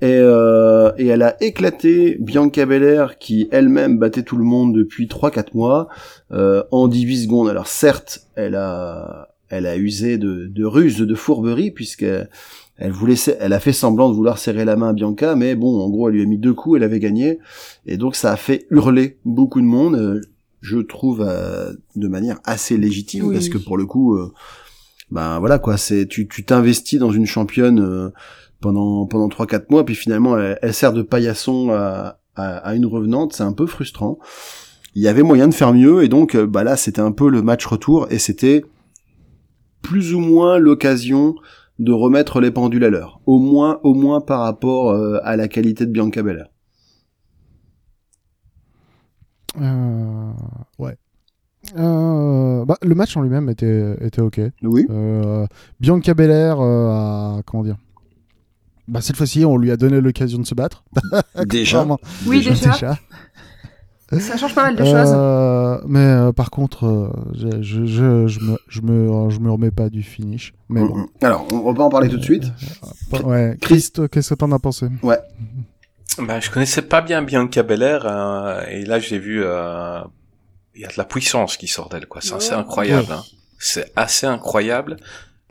et, 0.01 0.07
euh, 0.07 0.93
et 0.97 1.09
elle 1.09 1.21
a 1.21 1.37
éclaté 1.43 2.17
Bianca 2.19 2.65
Belair 2.65 3.19
qui 3.19 3.49
elle-même 3.53 3.99
battait 3.99 4.23
tout 4.23 4.39
le 4.39 4.45
monde 4.45 4.75
depuis 4.75 5.09
3-4 5.09 5.49
mois 5.53 5.89
euh, 6.33 6.63
en 6.71 6.89
18 6.89 7.25
secondes. 7.25 7.51
Alors 7.51 7.67
certes, 7.67 8.27
elle 8.35 8.55
a 8.55 9.29
elle 9.51 9.67
a 9.67 9.77
usé 9.77 10.17
de, 10.17 10.47
de 10.47 10.65
ruse, 10.65 10.97
de 10.97 11.15
fourberie 11.15 11.71
puisque 11.71 12.07
elle 12.79 12.93
voulait 12.93 13.17
elle 13.41 13.53
a 13.53 13.61
fait 13.61 13.75
semblant 13.75 14.09
de 14.09 14.15
vouloir 14.15 14.39
serrer 14.39 14.65
la 14.65 14.77
main 14.77 14.89
à 14.89 14.93
Bianca, 14.95 15.37
mais 15.37 15.55
bon, 15.55 15.79
en 15.79 15.91
gros, 15.91 16.09
elle 16.09 16.15
lui 16.15 16.23
a 16.23 16.27
mis 16.27 16.39
deux 16.39 16.55
coups, 16.55 16.79
elle 16.79 16.85
avait 16.85 16.99
gagné, 16.99 17.41
et 17.85 17.99
donc 17.99 18.17
ça 18.17 18.33
a 18.33 18.37
fait 18.37 18.67
hurler 18.71 19.19
beaucoup 19.27 19.61
de 19.61 19.67
monde. 19.67 20.23
Je 20.61 20.79
trouve 20.79 21.23
euh, 21.27 21.73
de 21.97 22.09
manière 22.09 22.39
assez 22.45 22.77
légitime 22.77 23.25
Oui. 23.27 23.35
parce 23.35 23.49
que 23.49 23.59
pour 23.59 23.77
le 23.79 23.87
coup, 23.87 24.17
euh, 24.17 24.33
ben 25.11 25.39
voilà 25.41 25.59
quoi, 25.59 25.77
c'est 25.77 26.07
tu 26.07 26.29
tu 26.29 26.45
t'investis 26.45 26.99
dans 26.99 27.11
une 27.13 27.27
championne 27.27 27.81
euh, 27.81 28.11
pendant 28.61 29.07
pendant 29.07 29.29
trois 29.29 29.47
quatre 29.47 29.71
mois 29.71 29.85
puis 29.85 29.95
finalement 29.95 30.39
elle, 30.39 30.59
elle 30.63 30.75
sert 30.75 30.93
de 30.93 31.03
paillasson 31.03 31.71
à, 31.71 32.21
à, 32.37 32.57
à 32.59 32.75
une 32.75 32.87
revenante 32.87 33.33
c'est 33.33 33.43
un 33.43 33.53
peu 33.53 33.67
frustrant. 33.67 34.19
Il 34.95 35.03
y 35.03 35.09
avait 35.09 35.23
moyen 35.23 35.47
de 35.49 35.55
faire 35.55 35.73
mieux 35.73 36.03
et 36.03 36.09
donc 36.09 36.37
bah 36.37 36.65
là 36.65 36.77
c'était 36.77 37.01
un 37.01 37.13
peu 37.13 37.29
le 37.31 37.43
match 37.43 37.65
retour 37.67 38.07
et 38.11 38.19
c'était 38.19 38.65
plus 39.83 40.15
ou 40.15 40.21
moins 40.21 40.59
l'occasion 40.59 41.35
de 41.79 41.93
remettre 41.93 42.41
les 42.41 42.51
pendules 42.51 42.85
à 42.85 42.91
l'heure. 42.91 43.21
Au 43.25 43.39
moins 43.39 43.81
au 43.83 43.95
moins 43.95 44.21
par 44.21 44.41
rapport 44.41 44.91
euh, 44.91 45.19
à 45.23 45.37
la 45.37 45.49
qualité 45.49 45.87
de 45.87 45.91
Bianca 45.93 46.23
Belair 46.23 46.49
ouais. 49.59 50.97
Euh, 51.77 52.65
bah, 52.65 52.79
le 52.83 52.95
match 52.95 53.17
en 53.17 53.23
lui-même 53.23 53.49
était, 53.49 53.97
était 54.01 54.23
ok. 54.23 54.41
oui 54.63 54.87
Euh, 54.91 55.47
Bianca 55.79 56.15
Belair 56.15 56.59
euh, 56.61 56.89
a 56.89 57.43
comment 57.45 57.63
dire 57.63 57.77
bah, 58.89 59.01
cette 59.01 59.15
fois-ci, 59.17 59.45
on 59.45 59.57
lui 59.57 59.71
a 59.71 59.77
donné 59.77 60.01
l'occasion 60.01 60.41
de 60.41 60.47
se 60.47 60.55
battre. 60.55 60.83
déjà 61.47 61.87
Oui, 62.27 62.45
déjà. 62.45 62.73
déjà. 62.73 62.99
Ça 64.19 64.37
change 64.37 64.55
pas 64.57 64.65
mal 64.65 64.75
de 64.75 64.85
choses. 64.85 65.13
Euh, 65.15 65.79
mais 65.87 66.01
euh, 66.01 66.33
par 66.33 66.51
contre, 66.51 66.85
euh, 66.85 67.13
je, 67.33 67.63
je, 67.63 67.87
je, 67.87 68.27
je 68.27 68.41
me, 68.41 68.59
je, 68.67 68.81
me, 68.81 69.31
je 69.31 69.39
me 69.39 69.51
remets 69.53 69.71
pas 69.71 69.89
du 69.89 70.03
finish. 70.03 70.53
Mais 70.69 70.81
bon. 70.81 70.97
Mm, 70.97 71.01
mm. 71.03 71.07
alors 71.23 71.47
on 71.53 71.61
va 71.61 71.75
pas 71.75 71.85
en 71.85 71.91
parler 71.91 72.09
tout 72.09 72.17
de 72.17 72.23
suite 72.25 72.51
Ouais. 73.23 73.57
Chris, 73.61 73.91
toi, 73.95 74.09
qu'est-ce 74.09 74.31
que 74.31 74.35
t'en 74.35 74.51
as 74.51 74.59
pensé? 74.59 74.89
Bah, 76.19 76.41
je 76.41 76.51
connaissais 76.51 76.83
pas 76.83 77.01
bien 77.01 77.23
Bianca 77.23 77.63
Belair 77.63 78.03
euh, 78.05 78.65
et 78.69 78.85
là 78.85 78.99
j'ai 78.99 79.19
vu 79.19 79.43
euh, 79.45 80.01
il 80.75 80.83
y 80.83 80.85
a 80.85 80.89
de 80.89 80.95
la 80.97 81.05
puissance 81.05 81.57
qui 81.57 81.69
sort 81.69 81.89
d'elle 81.89 82.07
quoi. 82.07 82.21
C'est 82.21 82.35
assez 82.35 82.53
incroyable. 82.53 83.13
Hein. 83.13 83.23
C'est 83.59 83.93
assez 83.97 84.27
incroyable 84.27 84.97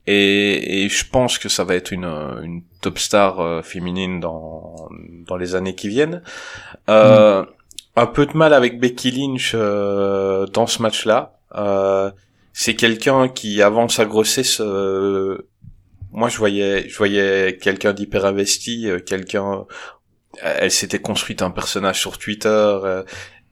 et, 0.05 0.83
et 0.85 0.89
je 0.89 1.05
pense 1.09 1.37
que 1.37 1.49
ça 1.49 1.63
va 1.63 1.75
être 1.75 1.91
une, 1.91 2.05
une 2.05 2.61
top 2.81 2.99
star 2.99 3.39
euh, 3.39 3.61
féminine 3.61 4.19
dans 4.19 4.89
dans 5.27 5.37
les 5.37 5.55
années 5.55 5.75
qui 5.75 5.87
viennent. 5.87 6.21
Euh, 6.89 7.45
Un 7.95 8.05
peu 8.05 8.25
de 8.25 8.35
mal 8.37 8.53
avec 8.53 8.79
Becky 8.79 9.11
Lynch 9.11 9.53
euh, 9.55 10.45
dans 10.47 10.67
ce 10.67 10.81
match-là. 10.81 11.39
Euh, 11.55 12.11
c'est 12.53 12.75
quelqu'un 12.75 13.27
qui 13.29 13.61
avant 13.61 13.87
sa 13.87 14.05
grossesse 14.05 14.61
euh, 14.61 15.47
moi 16.11 16.29
je 16.29 16.37
voyais 16.37 16.87
je 16.89 16.97
voyais 16.97 17.57
quelqu'un 17.61 17.93
d'hyper 17.93 18.25
investi, 18.25 18.89
euh, 18.89 18.99
quelqu'un 18.99 19.65
elle 20.41 20.71
s'était 20.71 20.99
construite 20.99 21.41
un 21.41 21.51
personnage 21.51 21.99
sur 21.99 22.17
Twitter 22.17 22.49
euh, 22.49 23.03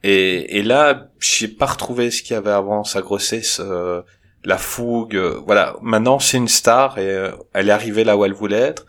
et, 0.02 0.58
et 0.58 0.62
là 0.62 1.08
j'ai 1.20 1.48
pas 1.48 1.66
retrouvé 1.66 2.10
ce 2.10 2.22
qu'il 2.22 2.34
y 2.34 2.36
avait 2.36 2.50
avant 2.50 2.84
sa 2.84 3.02
grossesse 3.02 3.60
euh, 3.60 4.02
la 4.44 4.58
fougue 4.58 5.16
euh, 5.16 5.40
voilà 5.46 5.76
maintenant 5.82 6.18
c'est 6.18 6.36
une 6.36 6.48
star 6.48 6.98
et 6.98 7.10
euh, 7.10 7.32
elle 7.52 7.68
est 7.68 7.72
arrivée 7.72 8.04
là 8.04 8.16
où 8.16 8.24
elle 8.24 8.32
voulait 8.32 8.56
être 8.60 8.86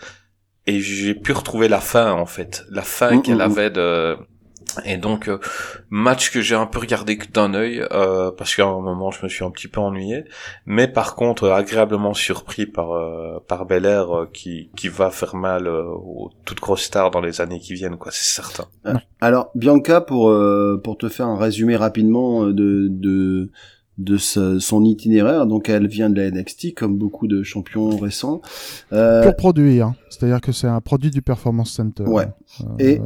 et 0.68 0.80
j'ai 0.82 1.16
pu 1.16 1.32
retrouver 1.32 1.68
la 1.68 1.82
fin 1.82 2.12
en 2.12 2.26
fait 2.26 2.64
la 2.70 2.84
fin 2.84 3.18
Mm, 3.18 3.22
qu'elle 3.22 3.36
mm, 3.36 3.38
mm. 3.38 3.41
avait 3.41 3.70
de 3.72 4.18
et 4.86 4.97
donc 4.97 5.27
euh, 5.27 5.38
match 5.89 6.32
que 6.32 6.41
j'ai 6.41 6.55
un 6.55 6.65
peu 6.65 6.80
regardé 6.80 7.17
que 7.17 7.32
d'un 7.32 7.53
œil 7.53 7.84
euh, 7.91 8.32
parce 8.32 8.55
qu'à 8.55 8.65
un 8.65 8.80
moment 8.82 9.11
je 9.11 9.23
me 9.23 9.30
suis 9.30 9.43
un 9.43 9.51
petit 9.51 9.67
peu 9.67 9.80
ennuyé 9.80 10.25
mais 10.65 10.88
par 10.88 11.15
contre 11.15 11.43
euh, 11.45 11.53
agréablement 11.53 12.13
surpris 12.13 12.65
par 12.65 12.91
euh, 12.91 13.39
par 13.47 13.65
Belair 13.65 14.11
euh, 14.15 14.30
qui 14.32 14.69
qui 14.75 14.88
va 14.89 15.09
faire 15.11 15.36
mal 15.36 15.67
euh, 15.67 15.84
aux 15.86 16.30
toutes 16.45 16.59
grosses 16.59 16.84
stars 16.84 17.11
dans 17.11 17.21
les 17.21 17.41
années 17.41 17.59
qui 17.59 17.73
viennent 17.73 17.97
quoi 17.97 18.11
c'est 18.11 18.41
certain 18.41 18.65
Alors 19.21 19.51
Bianca, 19.55 20.01
pour 20.01 20.30
euh, 20.30 20.80
pour 20.84 20.97
te 20.97 21.09
faire 21.09 21.27
un 21.27 21.38
résumé 21.38 21.75
rapidement 21.75 22.45
de 22.45 22.88
de 22.89 23.51
de 23.97 24.15
ce- 24.17 24.59
son 24.59 24.86
itinéraire, 24.86 25.45
donc 25.45 25.67
elle 25.67 25.86
vient 25.88 26.09
de 26.09 26.21
la 26.21 26.32
NXT 26.32 26.73
comme 26.73 26.97
beaucoup 26.97 27.27
de 27.27 27.43
champions 27.43 27.97
récents. 27.97 28.39
Euh, 28.93 29.23
Pur 29.23 29.36
produit, 29.36 29.82
hein. 29.82 29.93
c'est-à-dire 30.09 30.39
que 30.39 30.53
c'est 30.53 30.67
un 30.67 30.80
produit 30.80 31.11
du 31.11 31.21
Performance 31.21 31.71
Center. 31.73 32.03
Ouais. 32.03 32.27
Euh, 32.61 32.65
Et 32.80 33.01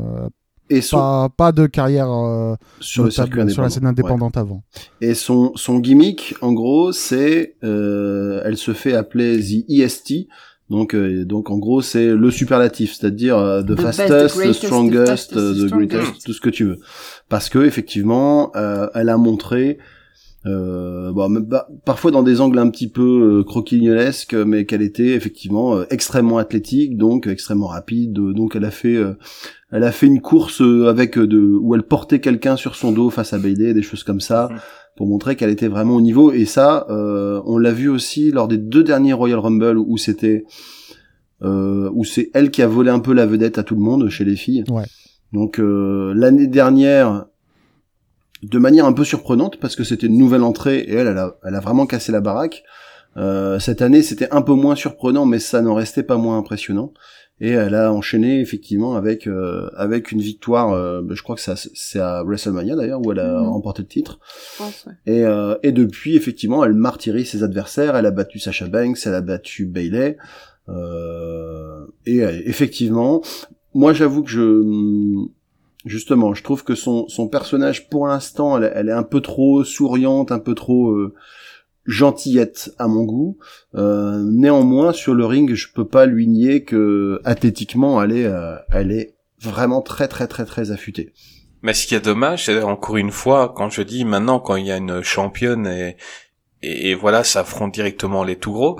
et 0.70 0.82
son 0.82 0.98
pas, 0.98 1.30
pas 1.36 1.52
de 1.52 1.66
carrière 1.68 2.10
euh, 2.12 2.56
sur 2.80 3.04
le 3.04 3.10
notable 3.10 3.32
circuit 3.36 3.54
sur 3.54 3.62
la 3.62 3.70
scène 3.70 3.86
indépendant. 3.86 4.14
indépendante 4.28 4.38
avant. 4.38 4.64
Et 5.02 5.14
son 5.14 5.52
son 5.56 5.80
gimmick, 5.80 6.36
en 6.42 6.54
gros, 6.54 6.92
c'est 6.92 7.56
euh, 7.64 8.42
elle 8.46 8.58
se 8.58 8.74
fait 8.74 8.94
appeler 8.94 9.40
the 9.40 9.70
EST. 9.70 10.28
Donc, 10.70 10.96
euh, 10.96 11.26
donc 11.26 11.52
en 11.52 11.58
gros, 11.58 11.82
c'est 11.82 12.08
le 12.16 12.32
superlatif, 12.32 12.94
c'est-à-dire 12.96 13.38
euh, 13.38 13.62
the, 13.62 13.76
The 13.76 13.82
best, 13.84 13.84
the 13.84 14.08
fastest, 14.08 14.42
the 14.42 14.54
strongest, 14.54 15.08
fastest, 15.08 15.34
the 15.36 15.68
the 15.68 15.72
greatest, 15.72 16.02
strongest. 16.04 16.26
tout 16.26 16.34
ce 16.34 16.42
que 16.42 16.50
tu 16.50 16.64
veux. 16.64 16.80
Parce 17.30 17.50
que 17.50 17.60
effectivement, 17.66 18.52
euh, 18.56 18.88
elle 18.96 19.10
a 19.10 19.18
montré, 19.18 19.78
euh, 20.46 21.12
bon, 21.12 21.44
pas- 21.46 21.68
parfois 21.86 22.12
dans 22.12 22.24
des 22.24 22.42
angles 22.42 22.58
un 22.60 22.70
petit 22.70 22.88
peu 22.90 23.40
euh, 23.40 23.44
croquignolesques, 23.44 24.34
mais 24.34 24.66
qu'elle 24.66 24.82
était 24.82 25.10
effectivement 25.10 25.76
euh, 25.76 25.86
extrêmement 25.92 26.38
athlétique, 26.38 26.98
donc 26.98 27.28
extrêmement 27.28 27.68
rapide. 27.68 28.14
donc 28.14 28.56
elle 28.56 28.66
a 28.66 28.72
fait, 28.72 28.96
euh, 28.96 29.14
elle 29.74 29.84
a 29.84 29.92
fait 29.92 30.06
une 30.06 30.22
course 30.22 30.62
euh, 30.62 30.88
avec 30.88 31.18
euh, 31.18 31.28
de 31.28 31.40
où 31.40 31.76
elle 31.76 31.84
portait 31.84 32.20
quelqu'un 32.20 32.56
sur 32.56 32.76
son 32.76 32.92
dos 32.94 33.10
face 33.10 33.34
à 33.34 33.40
Bailey, 33.40 33.74
des 33.74 33.82
choses 33.82 34.04
comme 34.04 34.22
ça 34.22 34.48
Mhm. 34.52 34.58
pour 34.96 35.08
montrer 35.08 35.36
qu'elle 35.36 35.50
était 35.50 35.68
vraiment 35.68 35.96
au 35.96 36.02
niveau. 36.02 36.32
Et 36.32 36.46
ça, 36.46 36.86
euh, 36.90 37.42
on 37.46 37.58
l'a 37.58 37.72
vu 37.72 37.90
aussi 37.90 38.32
lors 38.32 38.48
des 38.48 38.58
deux 38.58 38.84
derniers 38.84 39.14
Royal 39.14 39.40
Rumble 39.40 39.78
où 39.78 39.98
c'était 39.98 40.46
euh, 41.42 41.90
où 41.94 42.06
c'est 42.06 42.30
elle 42.34 42.52
qui 42.52 42.62
a 42.62 42.68
volé 42.68 42.90
un 42.90 43.00
peu 43.00 43.14
la 43.14 43.26
vedette 43.26 43.58
à 43.58 43.64
tout 43.64 43.76
le 43.76 43.82
monde 43.82 44.08
chez 44.10 44.24
les 44.24 44.36
filles. 44.38 44.64
Ouais. 44.70 44.86
Donc 45.34 45.60
euh, 45.60 46.14
l'année 46.16 46.48
dernière, 46.48 47.26
de 48.44 48.60
manière 48.60 48.86
un 48.86 48.94
peu 48.94 49.04
surprenante 49.04 49.58
parce 49.60 49.76
que 49.76 49.84
c'était 49.84 50.08
une 50.08 50.18
nouvelle 50.18 50.44
entrée 50.44 50.80
et 50.80 50.94
elle, 50.94 51.08
elle 51.08 51.18
a, 51.18 51.36
elle 51.44 51.56
a 51.56 51.60
vraiment 51.60 51.86
cassé 51.86 52.12
la 52.12 52.22
baraque. 52.22 52.64
Euh, 53.18 53.60
cette 53.60 53.82
année, 53.82 54.02
c'était 54.04 54.30
un 54.32 54.42
peu 54.42 54.54
moins 54.54 54.76
surprenant, 54.76 55.26
mais 55.26 55.40
ça 55.40 55.62
n'en 55.62 55.74
restait 55.76 56.04
pas 56.04 56.18
moins 56.18 56.38
impressionnant. 56.38 56.94
Et 57.40 57.50
elle 57.50 57.74
a 57.76 57.92
enchaîné 57.92 58.40
effectivement 58.40 58.96
avec 58.96 59.28
euh, 59.28 59.70
avec 59.76 60.12
une 60.12 60.22
victoire. 60.22 60.72
euh, 60.72 61.02
je 61.10 61.22
crois 61.24 61.36
que 61.36 61.42
c'est 61.42 62.00
à- 62.00 62.24
WrestleMania 62.24 62.76
d'ailleurs 62.76 63.02
où 63.06 63.12
elle 63.12 63.20
a 63.20 63.42
Mhm. 63.42 63.50
remporté 63.50 63.82
le 63.82 63.88
titre. 63.88 64.20
Je 64.54 64.58
pense, 64.60 64.86
ouais. 64.86 64.94
Et, 65.08 65.24
euh, 65.26 65.56
et 65.64 65.72
depuis, 65.72 66.16
effectivement, 66.16 66.64
elle 66.64 66.74
martyrise 66.74 67.30
ses 67.30 67.44
adversaires. 67.44 67.96
Elle 67.98 68.06
a 68.06 68.12
battu 68.12 68.40
Sasha 68.40 68.68
Banks, 68.68 69.00
elle 69.06 69.16
a 69.16 69.22
battu 69.22 69.66
Bailey. 69.66 70.18
Euh, 70.70 71.86
et 72.06 72.24
euh, 72.24 72.40
effectivement, 72.46 73.22
moi, 73.74 73.92
j'avoue 73.94 74.24
que 74.24 74.30
je, 74.30 75.26
justement, 75.86 76.34
je 76.34 76.44
trouve 76.44 76.64
que 76.64 76.76
son 76.76 77.08
son 77.08 77.28
personnage, 77.28 77.90
pour 77.90 78.08
l'instant, 78.08 78.58
elle, 78.58 78.72
elle 78.76 78.90
est 78.90 78.94
un 78.94 79.04
peu 79.04 79.22
trop 79.22 79.64
souriante, 79.64 80.32
un 80.32 80.40
peu 80.40 80.54
trop, 80.56 80.92
euh, 80.92 81.14
gentillette 81.86 82.72
à 82.78 82.88
mon 82.88 83.04
goût. 83.04 83.38
Euh, 83.76 84.24
néanmoins, 84.24 84.94
sur 84.94 85.14
le 85.14 85.26
ring, 85.26 85.54
je 85.54 85.68
peux 85.74 85.88
pas 85.88 86.06
lui 86.06 86.28
nier 86.28 86.64
que 86.64 87.20
athlétiquement, 87.24 88.02
elle 88.02 88.12
est, 88.14 88.26
euh, 88.26 88.56
elle 88.72 88.92
est 88.92 89.16
vraiment 89.42 89.82
très 89.82 90.08
très 90.08 90.28
très 90.28 90.46
très 90.46 90.72
affûtée. 90.72 91.14
Mais 91.62 91.74
ce 91.74 91.88
qui 91.88 91.96
est 91.96 92.04
dommage, 92.04 92.46
c'est 92.46 92.62
encore 92.62 92.98
une 92.98 93.12
fois, 93.12 93.54
quand 93.56 93.70
je 93.70 93.82
dis 93.82 94.06
maintenant, 94.06 94.40
quand 94.40 94.56
il 94.56 94.66
y 94.66 94.72
a 94.72 94.78
une 94.78 95.02
championne 95.02 95.68
et, 95.68 95.98
et, 96.62 96.92
et 96.92 96.96
voilà, 96.96 97.24
ça 97.24 97.42
affronte 97.42 97.74
directement 97.74 98.24
les 98.24 98.38
tout 98.38 98.52
gros, 98.52 98.80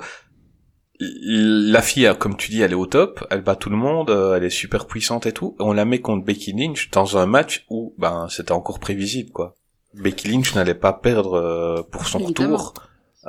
la 1.00 1.82
fille, 1.82 2.10
comme 2.18 2.36
tu 2.36 2.50
dis, 2.50 2.60
elle 2.60 2.72
est 2.72 2.76
au 2.76 2.86
top, 2.86 3.26
elle 3.30 3.42
bat 3.42 3.56
tout 3.56 3.70
le 3.70 3.76
monde, 3.76 4.10
euh, 4.10 4.36
elle 4.36 4.44
est 4.44 4.50
super 4.50 4.86
puissante 4.86 5.26
et 5.26 5.32
tout. 5.32 5.56
On 5.58 5.72
la 5.72 5.84
met 5.84 6.00
contre 6.00 6.24
Becky 6.24 6.52
Lynch 6.52 6.90
dans 6.90 7.18
un 7.18 7.26
match 7.26 7.64
où, 7.68 7.94
ben, 7.98 8.28
c'était 8.30 8.52
encore 8.52 8.78
prévisible, 8.78 9.30
quoi. 9.30 9.56
Becky 9.94 10.28
Lynch 10.28 10.54
n'allait 10.54 10.74
pas 10.74 10.92
perdre 10.92 11.34
euh, 11.34 11.82
pour 11.82 12.06
son 12.06 12.20
Évidemment. 12.20 12.56
retour. 12.56 12.74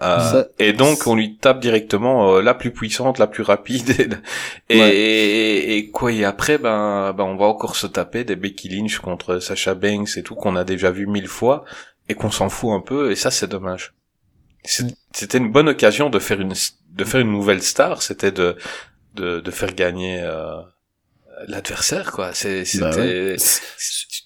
Euh, 0.02 0.20
Ça- 0.20 0.48
et 0.60 0.74
donc 0.74 1.08
on 1.08 1.16
lui 1.16 1.38
tape 1.38 1.60
directement 1.62 2.36
euh, 2.36 2.42
la 2.42 2.54
plus 2.54 2.72
puissante, 2.72 3.18
la 3.18 3.28
plus 3.28 3.44
rapide. 3.44 4.22
Et, 4.70 4.80
Ouais. 4.80 4.96
et- 4.96 5.78
et 5.78 5.90
quoi 5.92 6.12
et 6.12 6.26
après 6.26 6.58
ben, 6.58 7.14
ben 7.14 7.24
on 7.24 7.38
va 7.38 7.46
encore 7.46 7.76
se 7.76 7.88
taper 7.88 8.24
des 8.24 8.36
Becky 8.36 8.68
Lynch 8.70 9.00
contre 9.00 9.40
Sasha 9.40 9.74
Banks 9.76 10.18
et 10.18 10.24
tout 10.24 10.36
qu'on 10.36 10.56
a 10.56 10.64
déjà 10.66 10.92
vu 10.92 11.08
mille 11.08 11.28
fois 11.28 11.64
et 12.10 12.14
qu'on 12.16 12.32
s'en 12.32 12.50
fout 12.50 12.72
un 12.72 12.82
peu 12.82 13.12
et 13.12 13.16
ça 13.16 13.32
c'est 13.32 13.48
dommage. 13.48 13.94
C'était 14.64 15.38
une 15.38 15.52
bonne 15.52 15.70
occasion 15.70 16.10
de 16.10 16.20
faire 16.20 16.42
une 16.42 16.54
de 16.92 17.04
faire 17.04 17.22
une 17.22 17.32
nouvelle 17.32 17.62
star, 17.62 18.02
c'était 18.02 18.32
de, 18.32 18.58
de 19.14 19.40
de 19.40 19.52
faire 19.52 19.74
gagner 19.76 20.20
euh, 20.22 20.56
l'adversaire 21.48 22.12
quoi. 22.12 22.30
Bah 22.30 22.34
c'était 22.34 22.74
ouais. 22.82 23.36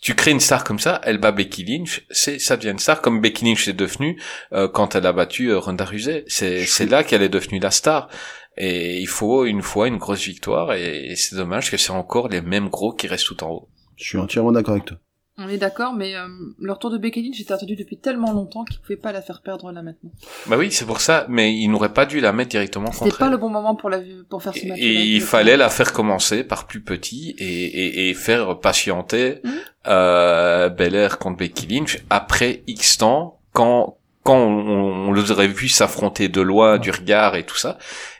Tu 0.01 0.15
crées 0.15 0.31
une 0.31 0.39
star 0.39 0.63
comme 0.63 0.79
ça, 0.79 1.01
elle 1.03 1.17
bat 1.17 1.31
Becky 1.31 1.63
Lynch, 1.63 2.05
c'est 2.09 2.39
ça 2.39 2.57
devient 2.57 2.71
une 2.71 2.79
star 2.79 3.01
comme 3.01 3.21
Becky 3.21 3.45
Lynch 3.45 3.67
est 3.67 3.73
devenue 3.73 4.21
euh, 4.53 4.67
quand 4.67 4.95
elle 4.95 5.05
a 5.05 5.13
battu 5.13 5.47
euh, 5.47 5.59
Ronda 5.59 5.85
Rousey. 5.85 6.23
C'est 6.27 6.65
c'est 6.65 6.85
là 6.85 7.03
qu'elle 7.03 7.21
est 7.21 7.29
devenue 7.29 7.59
la 7.59 7.71
star. 7.71 8.09
Et 8.57 8.99
il 8.99 9.07
faut 9.07 9.45
une 9.45 9.61
fois 9.61 9.87
une 9.87 9.97
grosse 9.97 10.25
victoire 10.25 10.73
et, 10.73 11.11
et 11.11 11.15
c'est 11.15 11.35
dommage 11.35 11.71
que 11.71 11.77
c'est 11.77 11.91
encore 11.91 12.27
les 12.27 12.41
mêmes 12.41 12.67
gros 12.67 12.93
qui 12.93 13.07
restent 13.07 13.27
tout 13.27 13.43
en 13.43 13.51
haut. 13.51 13.69
Je 13.95 14.03
suis 14.03 14.17
entièrement 14.17 14.51
d'accord 14.51 14.73
avec 14.73 14.85
toi. 14.85 14.97
On 15.41 15.47
est 15.47 15.57
d'accord, 15.57 15.93
mais 15.93 16.15
euh, 16.15 16.27
le 16.59 16.71
retour 16.73 16.89
de 16.91 16.97
Becky 16.97 17.21
Lynch 17.23 17.39
était 17.39 17.53
attendu 17.53 17.75
depuis 17.75 17.97
tellement 17.97 18.33
longtemps 18.33 18.65
qu'il 18.65 18.79
pouvait 18.81 18.97
pas 18.97 19.11
la 19.11 19.21
faire 19.21 19.41
perdre 19.41 19.71
là 19.71 19.81
maintenant. 19.81 20.11
Bah 20.47 20.57
oui, 20.57 20.69
c'est 20.71 20.85
pour 20.85 20.99
ça, 21.01 21.25
mais 21.29 21.53
il 21.55 21.69
n'aurait 21.69 21.93
pas 21.93 22.05
dû 22.05 22.19
la 22.19 22.33
mettre 22.33 22.49
directement 22.49 22.91
C'était 22.91 23.05
contre 23.05 23.17
pas 23.19 23.25
elle. 23.27 23.31
le 23.31 23.37
bon 23.37 23.49
moment 23.49 23.75
pour 23.75 23.89
la 23.89 23.99
pour 24.29 24.43
faire 24.43 24.53
ce 24.53 24.65
match. 24.67 24.77
et 24.79 24.93
il 25.05 25.21
fallait 25.21 25.55
la 25.57 25.69
faire 25.69 25.93
commencer 25.93 26.43
par 26.43 26.67
plus 26.67 26.81
petit 26.81 27.35
et, 27.37 27.45
et, 27.45 28.09
et 28.09 28.13
faire 28.13 28.59
patienter 28.59 29.39
Mhm. 29.43 29.51
euh, 29.87 30.69
Belair 30.69 31.17
contre 31.19 31.37
Becky 31.37 31.67
Lynch 31.67 31.99
après 32.09 32.63
X 32.67 32.97
temps 32.97 33.39
quand 33.53 33.97
quand 34.23 34.35
on, 34.37 35.07
on 35.09 35.13
les 35.13 35.31
aurait 35.31 35.47
vu 35.47 35.69
s'affronter 35.69 36.27
de 36.27 36.41
loin 36.41 36.77
du 36.77 36.91
regard 36.91 37.35
et 37.35 37.45
tout 37.45 37.55
ça 37.55 37.77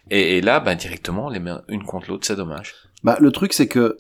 et, 0.09 0.38
et 0.38 0.41
là 0.41 0.59
bah 0.61 0.76
directement 0.76 1.30
les 1.30 1.39
mains 1.39 1.61
une 1.67 1.84
contre 1.84 2.09
l'autre 2.09 2.26
c'est 2.26 2.36
dommage 2.38 2.74
Bah, 3.03 3.17
le 3.20 3.32
truc, 3.32 3.53
c'est 3.53 3.67
que 3.67 3.97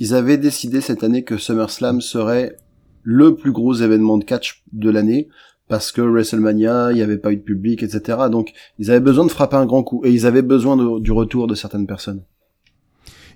ils 0.00 0.14
avaient 0.14 0.38
décidé 0.38 0.80
cette 0.80 1.04
année 1.04 1.22
que 1.22 1.36
SummerSlam 1.36 2.00
serait 2.00 2.56
le 3.02 3.34
plus 3.36 3.52
gros 3.52 3.74
événement 3.74 4.18
de 4.18 4.24
catch 4.24 4.64
de 4.72 4.90
l'année 4.90 5.28
parce 5.68 5.92
que 5.92 6.00
WrestleMania, 6.02 6.90
il 6.90 6.96
n'y 6.96 7.02
avait 7.02 7.16
pas 7.18 7.30
eu 7.32 7.36
de 7.36 7.42
public, 7.42 7.82
etc. 7.84 8.18
Donc, 8.30 8.52
ils 8.80 8.90
avaient 8.90 8.98
besoin 8.98 9.24
de 9.24 9.30
frapper 9.30 9.56
un 9.56 9.66
grand 9.66 9.84
coup 9.84 10.02
et 10.04 10.10
ils 10.10 10.26
avaient 10.26 10.42
besoin 10.42 10.76
de- 10.76 10.98
du 11.00 11.12
retour 11.12 11.46
de 11.46 11.54
certaines 11.54 11.86
personnes. 11.86 12.22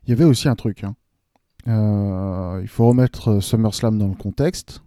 Il 0.07 0.11
y 0.11 0.13
avait 0.13 0.25
aussi 0.25 0.49
un 0.49 0.57
truc. 0.57 0.83
hein. 0.85 0.97
Euh, 1.69 2.59
il 2.61 2.69
faut 2.69 2.89
remettre 2.89 3.41
SummerSlam 3.41 3.97
dans 3.99 4.09
le 4.09 4.15
contexte. 4.17 4.83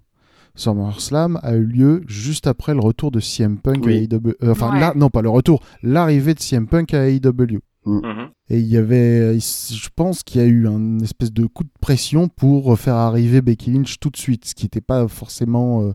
SummerSlam 0.56 1.40
a 1.44 1.56
eu 1.56 1.64
lieu 1.66 2.04
juste 2.08 2.48
après 2.48 2.74
le 2.74 2.80
retour 2.82 3.12
de 3.12 3.20
CM 3.20 3.58
Punk 3.60 3.86
Oui. 3.86 3.94
à 3.94 4.02
AEW. 4.02 4.36
euh, 4.44 4.52
enfin, 4.52 4.74
Ouais. 4.74 4.80
là, 4.80 4.94
non, 4.96 5.10
pas 5.10 5.22
le 5.22 5.30
retour, 5.30 5.64
l'arrivée 5.84 6.34
de 6.34 6.40
CM 6.40 6.68
Punk 6.68 6.94
à 6.94 7.08
AEW. 7.10 7.60
Mhm. 7.88 8.30
Et 8.50 8.60
il 8.60 8.68
y 8.68 8.78
avait, 8.78 9.40
je 9.40 9.90
pense 9.96 10.24
qu'il 10.24 10.42
y 10.42 10.44
a 10.44 10.48
eu 10.48 10.68
un 10.68 11.00
espèce 11.00 11.32
de 11.32 11.46
coup 11.46 11.64
de 11.64 11.70
pression 11.82 12.28
pour 12.28 12.78
faire 12.80 12.96
arriver 12.96 13.42
Becky 13.42 13.72
Lynch 13.72 14.00
tout 14.00 14.10
de 14.10 14.18
suite, 14.18 14.46
ce 14.46 14.56
qui 14.56 14.66
n'était 14.66 14.82
pas 14.82 15.08
forcément, 15.08 15.82
euh, 15.84 15.94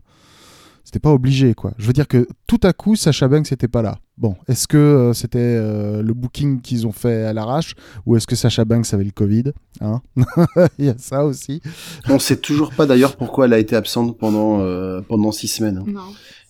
c'était 0.83 0.99
pas 0.99 1.11
obligé 1.11 1.53
quoi. 1.55 1.73
Je 1.77 1.87
veux 1.87 1.93
dire 1.93 2.07
que 2.07 2.27
tout 2.47 2.59
à 2.63 2.73
coup 2.73 2.95
Sacha 2.95 3.27
Banks 3.27 3.49
n'était 3.51 3.67
pas 3.67 3.81
là. 3.81 3.97
Bon, 4.17 4.35
est-ce 4.47 4.67
que 4.67 4.77
euh, 4.77 5.13
c'était 5.13 5.39
euh, 5.39 6.03
le 6.03 6.13
booking 6.13 6.61
qu'ils 6.61 6.85
ont 6.85 6.91
fait 6.91 7.23
à 7.25 7.33
l'arrache 7.33 7.73
ou 8.05 8.15
est-ce 8.15 8.27
que 8.27 8.35
Sacha 8.35 8.63
Banks 8.65 8.93
avait 8.93 9.03
le 9.05 9.11
Covid 9.11 9.45
hein? 9.81 10.01
Il 10.77 10.85
y 10.85 10.89
a 10.89 10.95
ça 10.99 11.25
aussi. 11.25 11.61
On 12.07 12.19
sait 12.19 12.37
toujours 12.37 12.71
pas 12.75 12.85
d'ailleurs 12.85 13.15
pourquoi 13.15 13.45
elle 13.45 13.53
a 13.53 13.59
été 13.59 13.75
absente 13.75 14.17
pendant 14.19 14.59
euh, 14.59 15.01
pendant 15.01 15.31
six 15.31 15.47
semaines. 15.47 15.77
hein. 15.79 15.85
Non. 15.87 16.01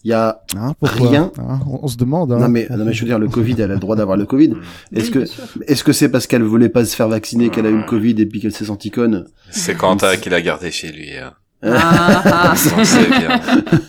Il 0.05 0.09
y 0.09 0.13
a 0.13 0.41
Hein, 0.57 0.73
pourquoi 0.79 1.09
Rien. 1.09 1.31
Hein, 1.39 1.59
on, 1.67 1.79
on 1.83 1.87
se 1.87 1.95
demande. 1.97 2.31
hein. 2.33 2.39
non 2.39 2.49
mais 2.49 2.67
non 2.69 2.83
mais 2.85 2.93
je 2.93 3.01
veux 3.01 3.07
dire 3.07 3.19
le 3.19 3.29
Covid, 3.29 3.55
elle 3.59 3.71
a 3.71 3.75
le 3.75 3.79
droit 3.79 3.95
d'avoir 3.95 4.17
le 4.17 4.25
Covid. 4.25 4.53
Est-ce 4.93 5.05
Oui, 5.17 5.25
que 5.25 5.71
est-ce 5.71 5.83
que 5.83 5.93
c'est 5.93 6.09
parce 6.09 6.27
qu'elle 6.27 6.43
voulait 6.43 6.69
pas 6.69 6.83
se 6.85 6.95
faire 6.95 7.07
vacciner 7.07 7.49
qu'elle 7.49 7.65
a 7.65 7.69
eu 7.69 7.77
le 7.77 7.85
Covid 7.85 8.15
et 8.19 8.25
puis 8.25 8.39
qu'elle 8.41 8.51
s'est 8.53 8.65
sentie 8.65 8.91
conne? 8.91 9.27
C'est 9.49 9.75
Quentin 9.75 10.17
qui 10.17 10.29
l'a 10.29 10.41
gardé 10.41 10.71
chez 10.71 10.91
lui 10.91 11.17
hein. 11.17 11.33
Ah, 11.65 12.21
ah. 12.25 12.53
on 12.77 12.83
sait 12.83 13.07
bien 13.07 13.39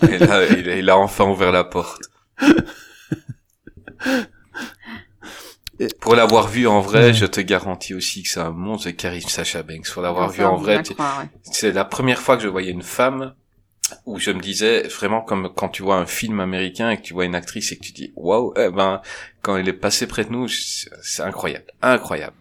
et 0.08 0.18
là 0.18 0.46
il, 0.56 0.68
a- 0.70 0.76
il 0.78 0.88
a 0.90 0.96
enfin 0.96 1.24
ouvert 1.28 1.50
la 1.50 1.64
porte 1.64 2.02
pour 6.00 6.14
l'avoir 6.14 6.46
vu 6.46 6.68
en 6.68 6.80
vrai, 6.80 7.12
je 7.12 7.26
te 7.26 7.40
garantis 7.40 7.94
aussi 7.94 8.22
que 8.22 8.28
c'est 8.28 8.38
un 8.40 8.52
monstre 8.52 8.86
de 8.86 8.92
charisme 8.92 9.28
Sacha 9.28 9.64
Banks. 9.64 9.90
Pour 9.92 10.02
l'avoir 10.02 10.30
vu 10.30 10.44
en 10.44 10.56
vrai, 10.56 10.82
c'est 11.42 11.72
la 11.72 11.84
première 11.84 12.20
fois 12.20 12.36
que 12.36 12.44
je 12.44 12.48
voyais 12.48 12.70
une 12.70 12.82
femme 12.82 13.34
où 14.06 14.18
je 14.18 14.30
me 14.30 14.40
disais 14.40 14.82
vraiment 14.88 15.20
comme 15.20 15.48
quand 15.54 15.68
tu 15.68 15.82
vois 15.82 15.96
un 15.96 16.06
film 16.06 16.40
américain 16.40 16.90
et 16.90 16.96
que 16.96 17.02
tu 17.02 17.12
vois 17.14 17.24
une 17.26 17.34
actrice 17.34 17.70
et 17.72 17.76
que 17.76 17.82
tu 17.82 17.92
dis 17.92 18.12
waouh 18.16 18.52
eh 18.56 18.70
ben 18.70 19.00
quand 19.42 19.56
elle 19.56 19.68
est 19.68 19.72
passée 19.74 20.06
près 20.06 20.24
de 20.24 20.30
nous 20.30 20.48
c'est 20.48 21.22
incroyable 21.22 21.66
incroyable 21.82 22.36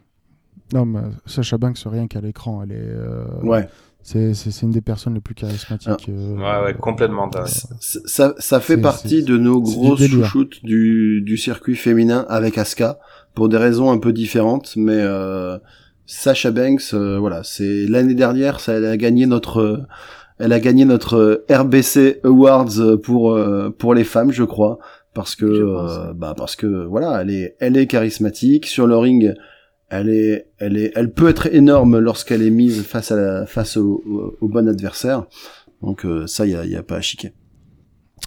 Non, 0.74 0.86
mais 0.86 1.02
Sacha 1.26 1.58
Banks 1.58 1.80
rien 1.86 2.08
qu'à 2.08 2.22
l'écran, 2.22 2.64
elle 2.64 2.72
est. 2.72 2.76
euh, 2.80 3.26
Ouais. 3.44 3.68
C'est 4.06 4.34
c'est 4.34 4.52
c'est 4.52 4.66
une 4.66 4.72
des 4.72 4.82
personnes 4.82 5.14
les 5.14 5.22
plus 5.22 5.34
charismatiques. 5.36 6.10
euh, 6.10 6.36
ouais 6.36 6.66
ouais 6.66 6.74
complètement 6.74 7.28
dingue 7.28 7.48
Ça, 7.48 7.70
ça, 8.06 8.34
ça 8.38 8.60
fait 8.60 8.78
partie 8.78 9.24
de 9.24 9.38
nos 9.38 9.62
grosses 9.62 10.00
chouchoutes 10.08 10.64
du, 10.66 11.22
du 11.22 11.38
circuit 11.38 11.76
féminin 11.78 12.26
avec 12.28 12.58
Asuka 12.58 13.00
pour 13.34 13.48
des 13.50 13.58
raisons 13.58 13.92
un 13.92 13.98
peu 14.00 14.12
différentes, 14.12 14.74
mais 14.76 14.92
euh, 14.98 15.58
Sasha 16.06 16.52
Banks, 16.52 16.94
euh, 16.94 17.18
voilà, 17.18 17.44
c'est 17.44 17.86
l'année 17.88 18.14
dernière, 18.14 18.60
ça, 18.60 18.74
elle 18.74 18.86
a 18.86 18.98
gagné 18.98 19.26
notre, 19.26 19.62
euh, 19.62 19.78
elle 20.40 20.54
a 20.54 20.60
gagné 20.60 20.86
notre 20.86 21.16
euh, 21.16 21.46
RBC 21.50 22.22
Awards 22.24 22.80
euh, 22.80 22.98
pour 22.98 23.34
euh, 23.34 23.70
pour 23.70 23.94
les 23.94 24.04
femmes, 24.04 24.32
je 24.32 24.44
crois, 24.44 24.80
parce 25.14 25.36
que 25.36 26.14
bah 26.14 26.34
parce 26.36 26.56
que 26.56 26.86
voilà, 26.86 27.22
elle 27.22 27.30
est 27.30 27.56
elle 27.60 27.78
est 27.78 27.88
charismatique 27.88 28.66
sur 28.66 28.88
le 28.88 28.98
ring. 28.98 29.34
Elle 29.96 30.10
est, 30.10 30.48
elle 30.58 30.76
est, 30.76 30.92
elle 30.96 31.14
peut 31.14 31.30
être 31.30 31.54
énorme 31.54 32.00
lorsqu'elle 32.00 32.42
est 32.42 32.50
mise 32.50 32.82
face 32.82 33.12
à 33.12 33.16
la, 33.16 33.46
face 33.46 33.78
au, 33.78 34.02
au, 34.08 34.36
au 34.42 34.48
bon 34.48 34.68
adversaire. 34.68 35.26
Donc 35.84 36.06
euh, 36.06 36.26
ça, 36.26 36.48
y 36.48 36.56
a, 36.56 36.66
y 36.66 36.76
a 36.76 36.82
pas 36.82 36.96
à 36.96 37.02
chiquer. 37.02 37.34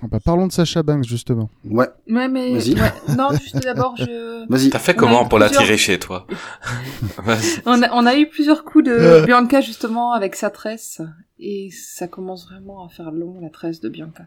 Ah 0.03 0.07
bah, 0.11 0.19
parlons 0.25 0.47
de 0.47 0.53
Sacha 0.53 0.83
Banks 0.83 1.05
justement. 1.05 1.49
Ouais, 1.65 1.89
Ouais, 2.09 2.29
mais 2.29 2.53
Vas-y. 2.55 2.75
ouais. 2.75 2.93
non, 3.17 3.31
juste 3.33 3.63
d'abord, 3.63 3.95
je. 3.97 4.47
vas-y. 4.49 4.71
t'as 4.71 4.79
fait 4.79 4.95
On 4.97 5.01
comment 5.01 5.25
pour 5.27 5.39
plusieurs- 5.39 5.61
l'attirer 5.61 5.77
chez 5.79 5.99
toi 5.99 6.27
Vas-y. 7.19 7.63
On 7.67 7.83
a, 7.83 7.89
on 7.93 8.07
a 8.07 8.17
eu 8.17 8.29
plusieurs 8.29 8.65
coups 8.65 8.85
de 8.85 9.25
Bianca 9.25 9.61
justement 9.61 10.13
avec 10.13 10.37
sa 10.37 10.51
tresse 10.51 11.01
et 11.39 11.71
ça 11.71 12.09
commence 12.09 12.47
vraiment 12.49 12.85
à 12.85 12.89
faire 12.89 13.11
long 13.11 13.41
la 13.41 13.51
tresse 13.51 13.81
de 13.81 13.89
Bianca. 13.89 14.25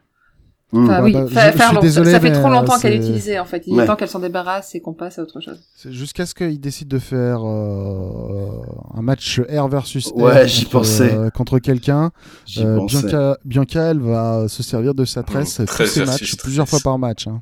Mmh. 0.71 0.83
Enfin 0.83 0.99
Bah, 0.99 1.03
oui, 1.03 1.13
bah, 1.13 1.23
je- 1.25 1.33
je 1.33 1.33
faire 1.39 1.65
suis 1.67 1.75
long. 1.75 1.81
désolé, 1.81 2.11
ça 2.11 2.19
fait 2.19 2.31
trop 2.31 2.49
longtemps 2.49 2.75
euh, 2.75 2.79
qu'elle 2.79 2.93
est 2.93 2.97
utilisée 2.97 3.39
en 3.39 3.45
fait. 3.45 3.63
Il 3.65 3.73
Ouais. 3.73 3.83
est 3.83 3.87
temps 3.87 3.95
qu'elle 3.95 4.07
s'en 4.09 4.19
débarrasse 4.19 4.75
et 4.75 4.81
qu'on 4.81 4.93
passe 4.93 5.17
à 5.17 5.23
autre 5.23 5.39
chose. 5.41 5.59
Jusqu'à 5.85 6.27
ce 6.27 6.35
qu'il 6.35 6.59
décide 6.61 6.87
de 6.87 6.99
faire 6.99 7.39
euh, 7.43 8.51
un 8.93 9.01
match 9.01 9.39
R 9.49 9.67
versus 9.67 10.09
R 10.09 10.15
Ouais, 10.17 10.47
j'y 10.47 10.65
contre, 10.65 10.71
pensais. 10.77 11.11
euh, 11.11 11.29
contre 11.31 11.57
quelqu'un. 11.57 12.11
Euh. 12.59 12.85
Bianca, 12.85 13.37
Bianca, 13.45 13.81
elle 13.91 13.99
va 13.99 14.47
se 14.47 14.61
servir 14.61 14.93
de 14.93 15.05
sa 15.05 15.23
tresse 15.23 15.59
Mmh, 15.59 15.65
tous 15.65 15.85
ses 15.87 16.05
matchs, 16.05 16.35
plusieurs 16.37 16.69
fois 16.69 16.79
par 16.83 16.99
match. 16.99 17.25
hein. 17.27 17.41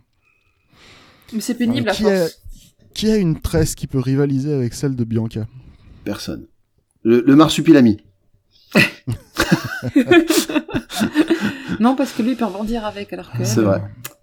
Mais 1.34 1.42
c'est 1.42 1.56
pénible 1.56 1.90
à 1.90 1.92
qui, 1.92 2.06
a, 2.10 2.20
force. 2.20 2.40
qui 2.94 3.12
a 3.12 3.18
une 3.18 3.42
tresse 3.42 3.76
qui 3.76 3.88
peut 3.88 4.00
rivaliser 4.00 4.54
avec 4.54 4.74
celle 4.74 4.96
de 4.96 5.04
Bianca? 5.04 5.46
Personne. 6.06 6.46
Le, 7.04 7.22
le 7.28 7.36
marsupilami. 7.36 7.98
non, 11.80 11.96
parce 11.96 12.12
que 12.12 12.22
lui 12.22 12.32
il 12.32 12.38
peut 12.38 12.46
rebondir 12.46 12.86
avec 12.86 13.12
alors 13.14 13.32
que. 13.32 13.44
C'est 13.44 13.62
vrai. 13.62 13.82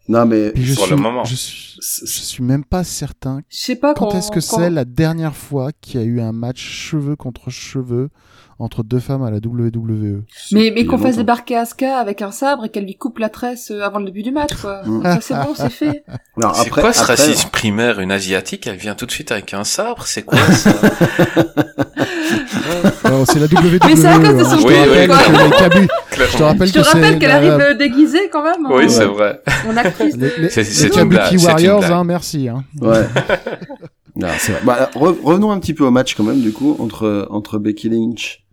Non 0.09 0.27
mais 0.27 0.51
Puis 0.51 0.65
je 0.65 0.75
Pour 0.75 0.85
suis, 0.85 0.95
le 0.95 1.01
moment. 1.01 1.25
Je 1.25 1.35
suis, 1.35 1.79
c'est- 1.81 2.07
je 2.07 2.23
suis 2.25 2.43
même 2.45 2.65
pas 2.65 2.85
certain. 2.85 3.41
Je 3.49 3.57
sais 3.57 3.77
pas 3.77 3.95
Quand 3.95 4.09
quand 4.11 4.19
est-ce 4.19 4.31
que 4.31 4.35
quand- 4.41 4.59
c'est 4.59 4.69
la 4.71 4.85
dernière 4.85 5.35
fois 5.35 5.71
qu'il 5.81 5.99
y 6.01 6.05
a 6.05 6.07
eu 6.07 6.21
un 6.21 6.33
match 6.33 6.61
cheveux 6.61 7.17
contre 7.17 7.49
cheveux 7.51 8.11
entre 8.59 8.83
deux 8.85 9.01
femmes 9.01 9.23
à 9.25 9.31
la 9.31 9.39
WWE 9.39 10.23
Mais, 10.53 10.73
mais 10.75 10.83
a 10.83 10.85
qu'on 10.85 10.99
fasse 10.99 11.17
débarquer 11.17 11.57
Asuka 11.57 11.99
avec 11.99 12.23
un 12.23 12.31
sabre 12.31 12.65
et 12.67 12.69
qu'elle 12.69 12.85
lui 12.85 12.95
coupe 12.97 13.19
la 13.19 13.29
tresse 13.29 13.71
euh, 13.71 13.83
avant 13.83 13.99
le 13.99 14.07
début 14.07 14.23
du 14.23 14.31
match, 14.31 14.55
quoi. 14.55 14.83
Mm. 14.85 15.03
Ça, 15.03 15.19
c'est 15.21 15.35
bon, 15.35 15.55
c'est 15.55 15.71
fait. 15.71 16.05
C'est 16.37 16.47
après- 16.67 16.81
quoi 16.83 16.93
ce 16.93 17.01
après- 17.03 17.15
racisme 17.15 17.49
primaire 17.51 18.01
une 18.01 18.11
asiatique 18.13 18.67
elle 18.67 18.77
vient 18.77 18.95
tout 18.95 19.07
de 19.07 19.11
suite 19.13 19.31
avec 19.33 19.55
un 19.55 19.65
sabre 19.65 20.05
c'est 20.07 20.23
quoi 20.23 20.39
ça? 20.39 20.71
Alors, 23.05 23.27
c'est 23.27 23.39
la 23.39 23.47
WWE. 23.47 23.79
Mais 23.87 23.97
c'est 23.97 24.07
à 24.07 24.19
cause 24.19 24.35
de 24.37 24.41
hein. 24.41 24.45
son 24.59 24.67
Oui, 24.67 24.75
oui, 24.89 25.07
cabus- 25.59 25.89
Je 26.13 26.37
te 26.39 26.43
rappelle 26.43 26.69
Je 26.69 26.73
te 26.73 26.79
que 26.79 26.85
c'est 26.85 26.91
rappelle 26.93 27.19
qu'elle 27.19 27.29
la- 27.29 27.37
arrive 27.37 27.53
euh, 27.61 27.75
déguisée 27.75 28.29
quand 28.33 28.43
même. 28.43 28.67
Oui, 28.71 28.87
en- 28.87 28.89
c'est 28.89 29.05
vrai. 29.05 29.41
En 29.69 29.77
actrice. 29.77 30.17
Les, 30.17 30.31
les, 30.39 30.49
C'est- 30.49 30.63
les 30.63 30.67
c'est 30.71 30.87
une 30.87 30.93
Kabuki 30.95 31.09
blague, 31.15 31.27
c'est 31.29 31.35
une 31.37 31.47
Warriors, 31.47 31.79
blague. 31.81 31.93
hein, 31.93 32.05
merci. 32.05 32.49
Hein. 32.49 32.65
Ouais. 32.81 33.05
Non, 34.17 34.29
c'est 34.39 34.53
vrai. 34.53 34.61
Bah, 34.65 34.91
re- 34.95 35.23
revenons 35.23 35.51
un 35.51 35.59
petit 35.59 35.75
peu 35.75 35.85
au 35.85 35.91
match 35.91 36.15
quand 36.15 36.25
même, 36.25 36.41
du 36.41 36.53
coup, 36.53 36.77
entre, 36.81 37.27
entre 37.31 37.59
Becky 37.59 37.89
Lynch 37.89 38.44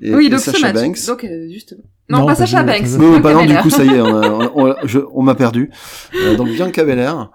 et, 0.00 0.14
oui, 0.14 0.26
et 0.26 0.28
donc 0.30 0.46
match. 0.60 0.74
Banks. 0.74 1.06
Donc, 1.06 1.24
euh, 1.24 1.48
justement. 1.50 1.82
Non, 2.10 2.20
Non, 2.20 2.26
pas 2.26 2.32
pas 2.34 2.46
Sacha 2.46 2.62
du- 2.62 2.66
Banks. 2.70 2.98
Non, 2.98 3.10
non, 3.20 3.40
du 3.42 3.48
Belair. 3.48 3.62
coup, 3.62 3.70
ça 3.70 3.84
y 3.84 3.88
est, 3.88 4.00
on 4.00 4.16
a- 4.16 4.28
on, 4.54 4.68
on- 4.70 4.74
je- 4.84 4.98
on 5.12 5.22
m'a 5.22 5.34
perdu. 5.34 5.70
Euh, 6.14 6.36
donc, 6.36 6.48
Bianca 6.48 6.84
Belair. 6.84 7.30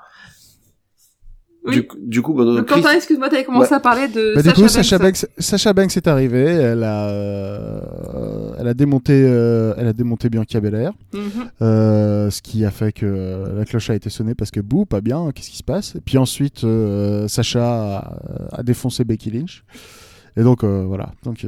Oui. 1.65 1.76
Du, 1.76 1.88
coup- 1.88 1.98
du 2.02 2.22
coup, 2.22 2.34
bah, 2.34 2.44
Donc, 2.44 2.68
Quentin, 2.68 2.91
excuse-moi, 2.94 3.30
t'avais 3.30 3.45
commencé 3.45 3.69
Ouais. 3.72 3.77
à 3.77 3.80
parler 3.80 4.10
de 4.10 4.34
Bah, 4.35 4.41
du 4.41 4.49
Sacha 4.49 4.61
coup, 4.64 4.68
Sacha 4.68 4.98
Banks. 4.99 5.26
Sacha 5.38 5.72
Banks 5.72 5.95
est 5.95 6.07
arrivée. 6.07 6.44
Elle 6.44 6.84
a, 6.84 7.07
euh, 7.07 8.52
elle 8.60 8.68
a 8.68 8.73
démonté, 8.73 9.14
euh, 9.14 9.73
elle 9.77 9.88
a 9.88 9.94
démonté 9.94 10.27
Bianca 10.30 10.60
Belair, 10.60 10.91
Mhm. 11.14 11.22
euh, 11.61 12.30
ce 12.31 12.41
qui 12.41 12.65
a 12.65 12.72
fait 12.72 12.91
que 12.91 13.06
euh, 13.06 13.57
la 13.57 13.64
cloche 13.64 13.90
a 13.90 13.95
été 13.95 14.10
sonnée 14.10 14.35
parce 14.35 14.52
que 14.52 14.60
bouh, 14.60 14.84
pas 14.85 14.99
bien, 14.99 15.31
qu'est-ce 15.34 15.52
qui 15.52 15.57
se 15.57 15.64
passe? 15.64 15.95
Et 15.95 16.02
puis 16.02 16.18
ensuite, 16.18 16.65
euh, 16.65 17.30
Sacha 17.30 17.64
a, 17.99 18.18
a 18.52 18.64
défoncé 18.64 19.06
Becky 19.06 19.31
Lynch. 19.31 19.64
Et 20.35 20.44
donc 20.44 20.65
euh, 20.65 20.84
voilà, 20.85 21.11
donc 21.23 21.45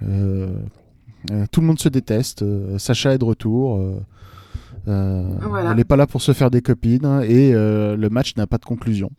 tout 0.00 1.60
le 1.60 1.66
monde 1.66 1.78
se 1.78 1.88
déteste. 1.88 2.42
euh, 2.42 2.78
Sacha 2.78 3.14
est 3.14 3.18
de 3.18 3.24
retour. 3.24 3.76
euh, 3.78 4.00
euh, 4.88 5.22
Voilà. 5.42 5.70
Elle 5.70 5.76
n'est 5.76 5.84
pas 5.84 5.96
là 5.96 6.06
pour 6.06 6.22
se 6.22 6.32
faire 6.32 6.50
des 6.50 6.62
copines 6.62 7.04
hein, 7.04 7.20
et 7.22 7.52
euh, 7.54 7.96
le 7.96 8.08
match 8.08 8.34
n'a 8.36 8.46
pas 8.46 8.58
de 8.58 8.64
conclusion. 8.64 9.10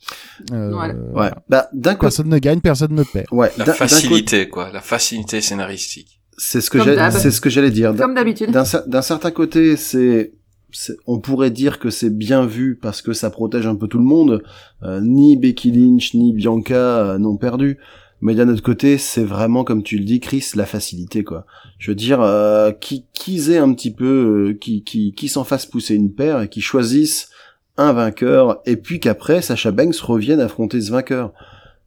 Euh, 0.52 0.72
Voilà. 0.72 0.94
Ouais. 1.14 1.32
Bah, 1.50 1.70
Personne 2.00 2.30
ne 2.30 2.38
gagne, 2.40 2.60
personne 2.62 2.94
ne 2.96 3.04
perd. 3.04 3.28
ouais. 3.32 3.52
La 3.58 3.66
facilité, 3.66 4.50
quoi. 4.50 4.72
La 4.72 4.82
facilité 4.82 5.42
scénaristique. 5.42 6.20
C'est 6.38 6.62
ce 6.62 6.72
que 6.72 6.80
c'est 7.12 7.30
ce 7.32 7.42
que 7.42 7.50
j'allais 7.52 7.70
dire. 7.72 7.94
D'un- 7.94 8.04
Comme 8.06 8.16
d'habitude. 8.16 8.50
D'un 8.52 8.64
cer- 8.64 8.88
d'un 8.88 9.04
certain 9.04 9.30
côté, 9.30 9.76
c'est, 9.78 10.34
c'est- 10.72 10.98
on 11.06 11.20
pourrait 11.20 11.52
dire 11.52 11.78
que 11.78 11.92
c'est 11.92 12.10
bien 12.10 12.48
vu 12.48 12.80
parce 12.82 13.04
que 13.04 13.14
ça 13.14 13.30
protège 13.30 13.68
un 13.68 13.76
peu 13.76 13.88
tout 13.88 14.00
le 14.00 14.06
monde. 14.06 14.42
Euh, 14.82 15.00
ni 15.02 15.38
Becky 15.38 15.72
Lynch 15.72 16.16
ni 16.16 16.34
Bianca 16.34 16.74
euh, 16.76 17.18
n'ont 17.20 17.38
perdu. 17.38 17.78
Mais 18.22 18.36
d'un 18.36 18.48
autre 18.50 18.62
côté, 18.62 18.98
c'est 19.00 19.24
vraiment 19.24 19.64
comme 19.64 19.82
tu 19.84 19.98
le 19.98 20.04
dis, 20.04 20.20
Chris, 20.20 20.46
la 20.56 20.66
facilité 20.66 21.24
quoi. 21.24 21.46
Je 21.80 21.90
veux 21.92 21.96
dire, 21.96 22.22
euh, 22.22 22.72
qui 22.72 23.06
qu'ils 23.14 23.52
aient 23.52 23.58
un 23.58 23.74
petit 23.74 23.92
peu, 23.94 24.50
euh, 24.50 24.54
qui 24.54 24.84
qui 24.84 25.14
qui 25.14 25.28
s'en 25.28 25.44
fassent 25.44 25.66
pousser 25.66 25.96
une 25.96 26.14
paire 26.14 26.42
et 26.42 26.48
qui 26.50 26.62
choisissent 26.62 27.30
un 27.78 27.94
vainqueur 27.94 28.62
et 28.66 28.76
puis 28.78 29.00
qu'après 29.00 29.42
Sacha 29.42 29.72
Banks 29.72 29.96
revienne 29.98 30.40
affronter 30.40 30.82
ce 30.82 30.92
vainqueur. 30.92 31.32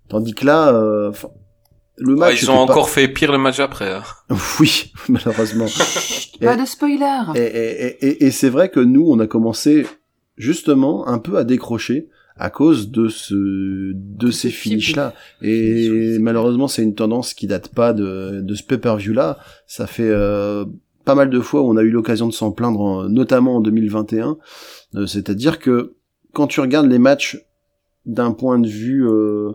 Tandis 0.09 0.35
que 0.35 0.45
là, 0.45 0.75
euh, 0.75 1.13
le 1.99 2.15
Ah, 2.15 2.17
match. 2.17 2.43
ils 2.43 2.51
ont 2.51 2.55
pas- 2.67 2.73
encore 2.73 2.89
fait 2.89 3.07
pire 3.07 3.31
le 3.31 3.39
match 3.39 3.61
après. 3.61 3.93
hein. 3.93 4.03
Oui, 4.61 4.93
malheureusement. 5.09 5.67
Pas 6.41 6.57
de 6.57 6.65
spoiler. 6.67 7.21
Et, 7.37 7.41
et, 7.41 8.07
et, 8.07 8.25
et 8.27 8.31
c'est 8.33 8.49
vrai 8.51 8.69
que 8.71 8.81
nous, 8.81 9.07
on 9.09 9.21
a 9.21 9.27
commencé 9.29 9.87
justement 10.37 11.07
un 11.07 11.19
peu 11.19 11.37
à 11.39 11.45
décrocher 11.45 12.09
à 12.37 12.51
cause 12.51 12.91
de 12.91 13.09
ce 13.09 13.93
de 13.95 14.31
ces 14.31 14.51
finishes 14.51 14.97
là 14.97 15.15
et 15.43 16.19
malheureusement 16.19 16.67
c'est 16.69 16.83
une 16.83 16.95
tendance 16.95 17.33
qui 17.35 17.47
date 17.47 17.69
pas 17.69 17.93
de 17.93 18.41
de 18.41 18.55
ce 18.55 18.63
pay-per-view 18.65 19.13
là 19.13 19.39
ça 19.67 19.87
fait 19.87 20.09
euh, 20.11 20.65
pas 21.05 21.15
mal 21.15 21.31
de 21.31 21.39
fois 21.41 21.63
où 21.63 21.67
on 21.71 21.77
a 21.77 21.83
eu 21.83 21.91
l'occasion 21.91 22.27
de 22.27 22.33
s'en 22.33 22.51
plaindre 22.51 22.81
en- 22.81 23.09
notamment 23.09 23.57
en 23.57 23.61
2021 23.61 24.37
Euh, 24.97 25.07
c'est-à-dire 25.07 25.59
que 25.59 25.95
quand 26.33 26.47
tu 26.49 26.61
regardes 26.61 26.89
les 26.91 26.99
matchs 26.99 27.39
d'un 28.07 28.33
point 28.33 28.59
de 28.59 28.69
vue 28.69 29.07
euh, 29.09 29.53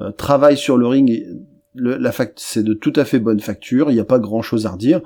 euh, 0.00 0.10
travail 0.12 0.56
sur 0.56 0.76
le 0.78 0.86
ring 0.86 1.24
le- 1.74 1.96
la 1.96 2.12
fac 2.12 2.32
c'est 2.36 2.62
de 2.62 2.74
tout 2.74 2.92
à 2.96 3.04
fait 3.04 3.18
bonne 3.18 3.40
facture. 3.40 3.90
Il 3.90 3.94
n'y 3.94 4.00
a 4.00 4.04
pas 4.04 4.18
grand 4.18 4.42
chose 4.42 4.66
à 4.66 4.70
redire 4.70 5.00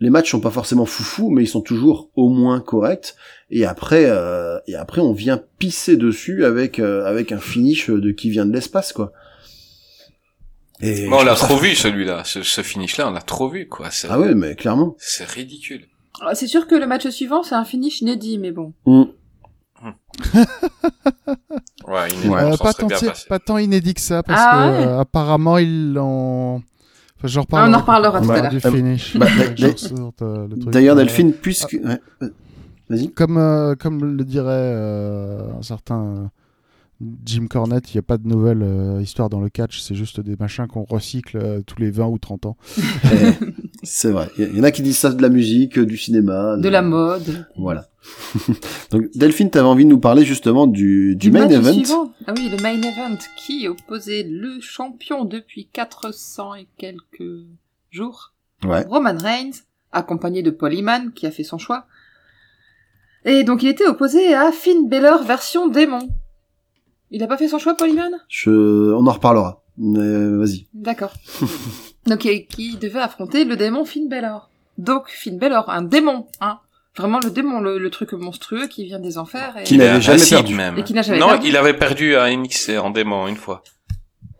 les 0.00 0.10
matchs 0.10 0.30
sont 0.30 0.40
pas 0.40 0.50
forcément 0.50 0.84
foufou, 0.86 1.30
mais 1.30 1.42
ils 1.44 1.48
sont 1.48 1.62
toujours 1.62 2.10
au 2.16 2.28
moins 2.28 2.60
corrects. 2.60 3.14
Et 3.50 3.64
après, 3.64 4.04
euh, 4.06 4.58
et 4.66 4.74
après, 4.74 5.00
on 5.00 5.12
vient 5.12 5.40
pisser 5.58 5.96
dessus 5.96 6.44
avec 6.44 6.78
euh, 6.78 7.04
avec 7.06 7.32
un 7.32 7.38
finish 7.38 7.88
de 7.90 8.10
qui 8.10 8.28
vient 8.30 8.44
de 8.46 8.52
l'espace, 8.52 8.92
quoi. 8.92 9.12
Et 10.82 11.08
Bon, 11.08 11.20
on 11.20 11.24
l'a 11.24 11.34
trop 11.34 11.56
vu, 11.56 11.74
celui-là. 11.74 12.22
Ce, 12.24 12.42
ce 12.42 12.60
finish-là, 12.60 13.08
on 13.08 13.12
l'a 13.12 13.22
trop 13.22 13.48
vu, 13.48 13.66
quoi. 13.68 13.90
C'est, 13.90 14.08
Ah 14.10 14.20
ouais, 14.20 14.34
mais 14.34 14.54
clairement. 14.56 14.94
c'est 14.98 15.24
ridicule. 15.26 15.86
Ah, 16.20 16.34
C'est 16.34 16.46
sûr 16.46 16.66
que 16.66 16.74
le 16.74 16.86
match 16.86 17.06
suivant, 17.08 17.42
c'est 17.42 17.54
un 17.54 17.64
finish 17.64 18.00
inédit, 18.02 18.36
mais 18.38 18.50
bon. 18.52 18.74
Mm. 18.84 19.04
Ouais, 21.86 22.08
est 22.24 22.26
Euh, 22.28 22.56
pas, 22.56 22.72
tant, 22.74 22.86
bien 22.86 22.96
c'est- 22.98 23.06
passé. 23.06 23.26
pas 23.28 23.38
tant 23.38 23.58
inédit 23.58 23.94
que 23.94 24.00
ça, 24.00 24.22
parce 24.22 24.40
Ah 24.44 24.52
que 24.52 24.78
ouais. 24.82 24.86
euh, 24.86 24.98
apparemment 25.00 25.58
ils 25.58 25.92
l'ont. 25.92 26.62
Ah, 27.52 27.66
on 27.68 27.74
en 27.74 27.78
reparlera 27.78 28.20
tout 28.20 28.30
à 28.30 28.42
l'heure. 28.42 28.50
Du 28.50 28.60
finish. 28.60 29.16
Bah, 29.16 29.26
euh. 30.22 30.48
D'ailleurs, 30.48 30.96
Delphine, 30.96 31.32
puisque 31.32 31.78
ouais, 31.84 32.00
euh, 32.22 32.28
vas-y. 32.88 33.10
Comme, 33.10 33.36
euh, 33.38 33.74
comme 33.74 34.16
le 34.16 34.24
dirait 34.24 34.50
euh, 34.50 35.52
un 35.58 35.62
certain 35.62 36.30
Jim 37.24 37.46
Cornette, 37.48 37.92
il 37.92 37.96
n'y 37.96 37.98
a 37.98 38.02
pas 38.02 38.16
de 38.16 38.26
nouvelle 38.26 38.62
euh, 38.62 39.02
histoire 39.02 39.28
dans 39.28 39.40
le 39.40 39.50
catch, 39.50 39.80
c'est 39.80 39.94
juste 39.94 40.20
des 40.20 40.34
machins 40.36 40.66
qu'on 40.66 40.84
recycle 40.84 41.36
euh, 41.36 41.60
tous 41.60 41.78
les 41.78 41.90
20 41.90 42.06
ou 42.06 42.18
30 42.18 42.46
ans. 42.46 42.56
C'est 43.86 44.10
vrai. 44.10 44.30
Il 44.38 44.56
y 44.56 44.60
en 44.60 44.64
a 44.64 44.70
qui 44.70 44.82
disent 44.82 44.98
ça 44.98 45.12
de 45.12 45.22
la 45.22 45.28
musique, 45.28 45.78
du 45.78 45.96
cinéma, 45.96 46.56
De 46.58 46.68
la 46.68 46.82
mode. 46.82 47.46
Voilà. 47.56 47.88
Donc 48.90 49.04
Delphine, 49.14 49.50
t'avais 49.50 49.66
envie 49.66 49.84
de 49.84 49.90
nous 49.90 50.00
parler 50.00 50.24
justement 50.24 50.66
du, 50.66 51.16
du, 51.16 51.30
main 51.30 51.48
event. 51.48 51.72
suivant. 51.72 52.12
Ah 52.26 52.34
oui, 52.36 52.48
le 52.48 52.60
main 52.62 52.74
event 52.74 53.16
qui 53.36 53.68
opposait 53.68 54.24
le 54.28 54.60
champion 54.60 55.24
depuis 55.24 55.68
400 55.72 56.54
et 56.56 56.68
quelques 56.76 57.46
jours, 57.90 58.32
Ouais. 58.64 58.84
Roman 58.88 59.16
Reigns, 59.18 59.52
accompagné 59.92 60.42
de 60.42 60.50
Paul 60.50 60.72
Heyman 60.72 61.12
qui 61.12 61.26
a 61.26 61.30
fait 61.30 61.44
son 61.44 61.58
choix. 61.58 61.86
Et 63.24 63.44
donc 63.44 63.62
il 63.62 63.68
était 63.68 63.86
opposé 63.86 64.34
à 64.34 64.50
Finn 64.52 64.88
Balor 64.88 65.24
version 65.24 65.68
démon. 65.68 66.08
Il 67.10 67.22
a 67.22 67.26
pas 67.26 67.36
fait 67.36 67.48
son 67.48 67.58
choix, 67.58 67.76
Paul 67.76 67.90
Heyman? 67.90 68.12
Je, 68.28 68.92
on 68.92 69.06
en 69.06 69.12
reparlera. 69.12 69.62
Mais 69.78 70.36
vas-y. 70.36 70.66
D'accord. 70.74 71.12
donc 72.06 72.26
et 72.26 72.46
qui 72.46 72.76
devait 72.76 73.00
affronter 73.00 73.44
le 73.44 73.56
démon 73.56 73.84
Finn 73.84 74.08
Balor. 74.08 74.50
Donc 74.78 75.08
Finn 75.08 75.38
Balor, 75.38 75.68
un 75.70 75.82
démon, 75.82 76.26
hein. 76.40 76.58
Vraiment 76.96 77.20
le 77.22 77.30
démon, 77.30 77.60
le, 77.60 77.76
le 77.78 77.90
truc 77.90 78.12
monstrueux 78.14 78.68
qui 78.68 78.84
vient 78.86 78.98
des 78.98 79.18
enfers 79.18 79.54
et 79.58 79.64
Qui 79.64 79.76
n'avait 79.76 80.00
jamais 80.00 80.24
perdu. 80.26 80.54
même. 80.54 80.78
Et 80.78 80.82
qui 80.82 80.94
n'a 80.94 81.02
jamais 81.02 81.18
non, 81.18 81.28
perdu. 81.28 81.48
il 81.48 81.56
avait 81.58 81.74
perdu 81.74 82.16
à 82.16 82.30
NXT 82.34 82.78
en 82.78 82.88
démon 82.88 83.26
une 83.26 83.36
fois. 83.36 83.62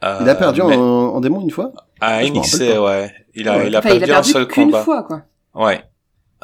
Euh, 0.02 0.18
Il 0.22 0.28
a 0.30 0.34
perdu 0.34 0.62
mais- 0.62 0.74
en, 0.74 0.80
en 0.80 1.20
démon 1.20 1.42
une 1.42 1.50
fois? 1.50 1.72
À 2.00 2.20
pas. 2.20 2.22
ouais. 2.22 3.14
Il 3.34 3.46
a, 3.48 3.58
Ouais. 3.58 3.66
il 3.68 3.76
a 3.76 3.80
Enfin, 3.80 3.90
il 3.90 4.02
a 4.04 4.06
perdu 4.06 4.12
un 4.12 4.22
seul 4.22 4.46
qu'une 4.48 4.64
combat. 4.66 4.82
fois, 4.82 5.02
quoi. 5.02 5.22
Ouais. 5.54 5.82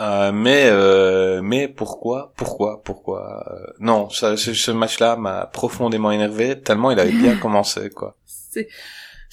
Euh, 0.01 0.33
mais 0.33 0.65
euh, 0.67 1.41
mais 1.43 1.69
pourquoi 1.69 2.33
pourquoi 2.37 2.83
pourquoi 2.83 3.45
euh, 3.51 3.73
non 3.79 4.09
ça, 4.09 4.37
ce, 4.39 4.55
ce 4.55 4.71
match-là 4.71 5.17
m'a 5.17 5.45
profondément 5.47 6.11
énervé 6.11 6.59
tellement 6.61 6.91
il 6.91 6.99
avait 6.99 7.13
bien 7.13 7.37
commencé 7.43 7.91
quoi 7.91 8.17
C'est... 8.25 8.69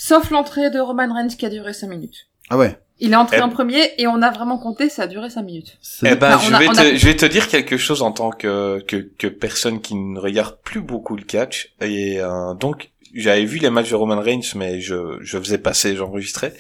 Sauf 0.02 0.30
l'entrée 0.32 0.70
de 0.70 0.80
Roman 0.80 1.14
Reigns 1.14 1.28
qui 1.38 1.46
a 1.46 1.50
duré 1.50 1.74
5 1.74 1.88
minutes. 1.88 2.28
Ah 2.50 2.58
ouais. 2.58 2.80
Il 3.02 3.12
est 3.12 3.16
entré 3.18 3.38
Eh- 3.38 3.42
en 3.42 3.50
premier 3.50 3.92
et 3.98 4.08
on 4.08 4.22
a 4.22 4.32
vraiment 4.32 4.58
compté, 4.58 4.88
ça 4.90 5.04
a 5.04 5.08
duré 5.08 5.30
5 5.30 5.42
minutes. 5.44 5.78
C'est- 5.82 6.10
Eh 6.12 6.16
ben, 6.16 6.36
Enfin, 6.36 6.50
je 6.50 6.54
a- 6.56 6.60
vais 6.60 6.70
on 6.70 6.74
te, 6.74 6.80
a- 6.80 6.96
je 6.96 7.06
vais 7.06 7.16
te 7.18 7.26
dire 7.26 7.50
quelque 7.50 7.76
chose 7.78 8.02
en 8.02 8.12
tant 8.14 8.30
que 8.30 8.80
que, 8.88 8.96
que 9.18 9.28
personne 9.28 9.82
qui 9.82 9.96
ne 9.96 10.18
regarde 10.20 10.58
plus 10.64 10.80
beaucoup 10.82 11.18
le 11.18 11.24
catch 11.24 11.74
et 11.82 12.22
euh, 12.22 12.54
donc 12.54 12.92
j'avais 13.14 13.44
vu 13.46 13.58
les 13.60 13.70
matchs 13.70 13.90
de 13.90 13.96
Roman 13.96 14.20
Reigns 14.22 14.54
mais 14.56 14.80
je 14.80 15.18
je 15.22 15.38
faisais 15.38 15.58
passer, 15.58 15.96
j'enregistrais 15.98 16.54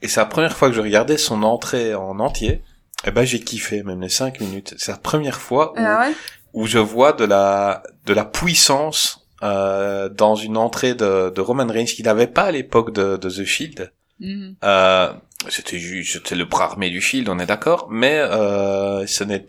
et 0.00 0.08
c'est 0.08 0.20
la 0.20 0.26
première 0.26 0.56
fois 0.56 0.68
que 0.70 0.74
je 0.74 0.80
regardais 0.80 1.18
son 1.18 1.42
entrée 1.42 1.94
en 1.94 2.18
entier. 2.20 2.62
Eh 3.04 3.10
ben 3.10 3.24
j'ai 3.24 3.40
kiffé 3.40 3.82
même 3.82 4.00
les 4.00 4.08
cinq 4.08 4.40
minutes. 4.40 4.74
C'est 4.78 4.92
la 4.92 4.98
première 4.98 5.40
fois 5.40 5.72
où, 5.72 5.76
Ah 5.78 6.06
ouais? 6.06 6.14
où 6.54 6.66
je 6.66 6.78
vois 6.78 7.12
de 7.12 7.24
la 7.24 7.82
de 8.06 8.14
la 8.14 8.24
puissance 8.24 9.21
euh, 9.42 10.08
dans 10.08 10.34
une 10.36 10.56
entrée 10.56 10.94
de, 10.94 11.30
de 11.30 11.40
Roman 11.40 11.66
Reigns 11.66 11.84
qu'il 11.86 12.04
n'avait 12.04 12.26
pas 12.26 12.44
à 12.44 12.50
l'époque 12.52 12.92
de, 12.92 13.16
de 13.16 13.28
The 13.30 13.44
Shield. 13.44 13.92
Mhm. 14.20 14.56
Euh, 14.64 15.12
c'était 15.48 15.78
juste 15.78 16.12
c'était 16.12 16.36
le 16.36 16.44
bras 16.44 16.64
armé 16.66 16.90
du 16.90 17.00
Shield, 17.00 17.28
on 17.28 17.38
est 17.38 17.46
d'accord, 17.46 17.88
mais 17.90 18.18
euh, 18.18 19.06
ce 19.06 19.24
n'est 19.24 19.46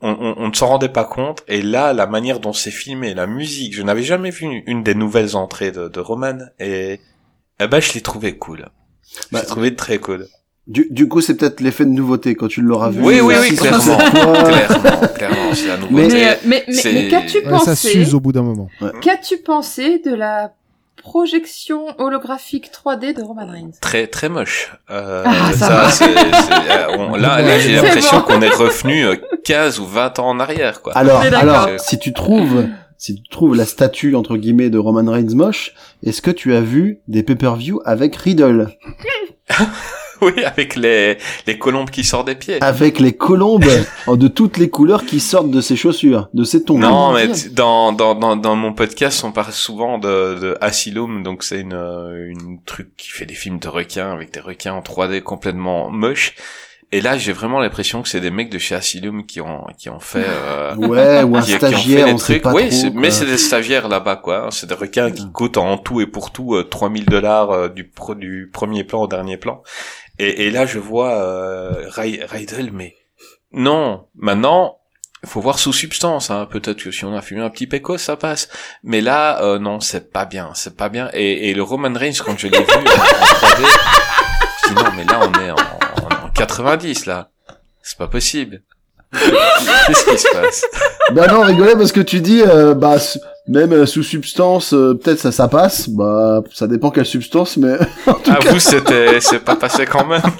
on, 0.00 0.10
on, 0.18 0.34
on 0.38 0.48
ne 0.48 0.54
s'en 0.54 0.68
rendait 0.68 0.88
pas 0.88 1.04
compte. 1.04 1.42
Et 1.48 1.60
là, 1.62 1.92
la 1.92 2.06
manière 2.06 2.40
dont 2.40 2.52
c'est 2.54 2.70
filmé, 2.70 3.12
la 3.14 3.26
musique, 3.26 3.74
je 3.74 3.82
n'avais 3.82 4.02
jamais 4.02 4.30
vu 4.30 4.46
une, 4.46 4.62
une 4.66 4.82
des 4.82 4.94
nouvelles 4.94 5.36
entrées 5.36 5.72
de, 5.72 5.88
de 5.88 6.00
Roman 6.00 6.38
et 6.58 7.00
eh 7.60 7.66
ben 7.68 7.80
je 7.80 7.92
l'ai 7.92 8.00
trouvé 8.00 8.38
cool. 8.38 8.68
Je 9.12 9.18
Bah, 9.32 9.40
l'ai 9.40 9.46
trouvé 9.46 9.76
très 9.76 9.98
cool. 9.98 10.26
Du, 10.66 10.86
du 10.90 11.08
coup, 11.08 11.20
c'est 11.20 11.34
peut-être 11.36 11.60
l'effet 11.60 11.84
de 11.84 11.90
nouveauté 11.90 12.34
quand 12.36 12.46
tu 12.46 12.60
l'auras 12.62 12.90
vu. 12.90 13.00
Oui, 13.02 13.20
oui, 13.20 13.34
euh, 13.34 13.40
oui, 13.40 13.56
clairement. 13.56 13.96
clairement, 13.96 15.08
clairement, 15.16 15.54
c'est 15.54 15.66
la 15.68 15.76
nouveauté. 15.78 16.02
Mais- 16.02 16.08
Mais, 16.08 16.28
euh, 16.28 16.34
mais, 16.44 16.64
mais, 16.68 17.08
qu'as-tu 17.08 17.38
Ouais, 17.38 17.44
ça 17.44 17.50
pensé 17.50 17.88
s'use 17.92 18.14
au 18.14 18.20
bout 18.20 18.32
d'un 18.32 18.42
moment. 18.42 18.68
Qu'as-tu 19.00 19.38
pensé 19.38 19.98
de 19.98 20.14
la 20.14 20.52
projection 20.96 21.86
holographique 21.98 22.70
3D 22.72 23.14
de 23.16 23.22
Roman 23.22 23.46
Reigns? 23.50 23.70
Très 23.80 24.06
très 24.06 24.28
moche. 24.28 24.72
Euh, 24.90 25.24
Ah, 25.26 25.50
ça 25.54 25.66
ça, 25.66 25.90
c'est, 25.90 26.04
c'est- 26.04 26.70
euh, 26.70 26.96
on- 26.98 27.16
là, 27.16 27.40
là, 27.42 27.58
j'ai 27.58 27.72
l'impression 27.74 28.18
bon. 28.18 28.22
qu'on 28.24 28.42
est 28.42 28.48
revenu 28.54 29.06
euh, 29.06 29.16
15 29.44 29.80
ou 29.80 29.86
20 29.86 30.18
ans 30.20 30.28
en 30.28 30.38
arrière, 30.38 30.82
quoi. 30.82 30.92
Alors, 30.92 31.20
alors, 31.20 31.68
si 31.78 31.98
tu 31.98 32.12
trouves, 32.12 32.66
si 32.98 33.14
tu 33.16 33.28
trouves 33.28 33.56
la 33.56 33.64
statue 33.64 34.14
entre 34.14 34.36
guillemets 34.36 34.70
de 34.70 34.78
Roman 34.78 35.10
Reigns 35.10 35.34
moche, 35.34 35.72
est-ce 36.04 36.20
que 36.22 36.30
tu 36.30 36.54
as 36.54 36.60
vu 36.60 37.00
des 37.08 37.22
pay-per-view 37.22 37.80
avec 37.84 38.14
Riddle? 38.14 38.68
Oui, 40.36 40.44
avec 40.44 40.76
les, 40.76 41.18
les 41.46 41.58
colombes 41.58 41.90
qui 41.90 42.04
sortent 42.04 42.26
des 42.26 42.34
pieds. 42.34 42.62
Avec 42.62 42.98
les 43.00 43.12
colombes 43.16 43.64
de 44.06 44.28
toutes 44.28 44.58
les 44.58 44.68
couleurs 44.68 45.04
qui 45.04 45.20
sortent 45.20 45.50
de 45.50 45.60
ses 45.60 45.76
chaussures, 45.76 46.28
de 46.34 46.44
ses 46.44 46.64
tongs. 46.64 46.78
Non, 46.78 47.12
mais 47.12 47.28
dans, 47.52 47.92
dans, 47.92 48.14
dans, 48.14 48.36
dans 48.36 48.56
mon 48.56 48.72
podcast, 48.72 49.24
on 49.24 49.32
parle 49.32 49.52
souvent 49.52 49.98
de, 49.98 50.38
de 50.38 50.58
Asylum, 50.60 51.22
donc 51.22 51.42
c'est 51.42 51.60
une, 51.60 51.72
euh, 51.74 52.28
une 52.28 52.60
truc 52.64 52.96
qui 52.96 53.08
fait 53.10 53.26
des 53.26 53.34
films 53.34 53.58
de 53.58 53.68
requins 53.68 54.12
avec 54.12 54.32
des 54.32 54.40
requins 54.40 54.74
en 54.74 54.80
3D 54.80 55.22
complètement 55.22 55.90
moches. 55.90 56.34
Et 56.92 57.00
là, 57.00 57.16
j'ai 57.16 57.32
vraiment 57.32 57.60
l'impression 57.60 58.02
que 58.02 58.08
c'est 58.08 58.20
des 58.20 58.32
mecs 58.32 58.50
de 58.50 58.58
chez 58.58 58.74
Asylum 58.74 59.24
qui 59.24 59.40
ont, 59.40 59.64
qui 59.78 59.88
ont 59.90 60.00
fait, 60.00 60.26
euh, 60.26 60.74
Ouais, 60.74 61.22
ou 61.22 61.36
un 61.36 61.40
qui, 61.40 61.46
qui 61.50 61.54
ont 61.54 61.58
fait 61.60 61.66
stagiaire, 61.68 62.06
des 62.06 62.12
on 62.14 62.18
sait 62.18 62.32
trucs. 62.32 62.42
pas 62.42 62.52
oui, 62.52 62.68
trop, 62.68 62.90
mais 62.94 63.12
c'est 63.12 63.26
des 63.26 63.38
stagiaires 63.38 63.86
là-bas, 63.88 64.16
quoi. 64.16 64.48
C'est 64.50 64.66
des 64.66 64.74
requins 64.74 65.12
qui 65.12 65.30
coûtent 65.30 65.56
en 65.56 65.78
tout 65.78 66.00
et 66.00 66.08
pour 66.08 66.32
tout 66.32 66.56
euh, 66.56 66.64
3000 66.64 67.04
dollars 67.04 67.50
euh, 67.52 67.68
du, 67.68 67.84
pro, 67.84 68.16
du 68.16 68.50
premier 68.52 68.82
plan 68.82 69.02
au 69.02 69.06
dernier 69.06 69.36
plan. 69.36 69.62
Et, 70.22 70.50
là, 70.50 70.66
je 70.66 70.78
vois 70.78 71.14
euh, 71.14 71.88
Rydell, 71.88 72.72
mais 72.72 72.94
non, 73.52 74.06
maintenant, 74.14 74.78
faut 75.24 75.40
voir 75.40 75.58
sous 75.58 75.72
substance. 75.72 76.30
Hein. 76.30 76.46
Peut-être 76.50 76.82
que 76.82 76.90
si 76.90 77.06
on 77.06 77.16
a 77.16 77.22
fumé 77.22 77.40
un 77.40 77.48
petit 77.48 77.66
péco, 77.66 77.96
ça 77.96 78.16
passe. 78.16 78.50
Mais 78.82 79.00
là, 79.00 79.42
euh, 79.42 79.58
non, 79.58 79.80
c'est 79.80 80.12
pas 80.12 80.26
bien, 80.26 80.50
c'est 80.54 80.76
pas 80.76 80.90
bien. 80.90 81.08
Et, 81.14 81.54
le 81.54 81.62
Roman 81.62 81.92
Reigns, 81.94 82.20
quand 82.24 82.38
je 82.38 82.48
l'ai 82.48 82.58
vu 82.58 82.64
en, 82.70 82.80
en 82.80 82.82
3D, 82.82 83.66
je 84.62 84.68
dis 84.68 84.74
non, 84.74 84.90
mais 84.94 85.04
là, 85.04 85.20
on 85.22 85.40
est 85.40 85.50
en, 85.50 85.56
en, 85.56 86.26
en 86.26 86.28
90, 86.34 87.06
là. 87.06 87.30
C'est 87.82 87.96
pas 87.96 88.08
possible. 88.08 88.62
Qu'est-ce 89.12 90.04
qui 90.04 90.18
se 90.18 90.28
passe? 90.32 90.64
Bah 91.12 91.26
non, 91.26 91.40
rigolez 91.40 91.74
parce 91.74 91.92
que 91.92 92.00
tu 92.00 92.20
dis, 92.20 92.42
euh, 92.42 92.74
bah 92.74 92.98
même 93.50 93.72
euh, 93.72 93.84
sous 93.84 94.04
substance, 94.04 94.72
euh, 94.72 94.94
peut-être 94.94 95.18
ça 95.18 95.32
ça 95.32 95.48
passe. 95.48 95.88
Bah 95.88 96.42
ça 96.52 96.66
dépend 96.66 96.90
quelle 96.90 97.04
substance, 97.04 97.56
mais 97.56 97.74
À 98.06 98.38
vous, 98.48 98.60
c'était, 98.60 99.20
c'est 99.20 99.40
pas 99.40 99.56
passé 99.56 99.84
quand 99.86 100.06
même. 100.06 100.22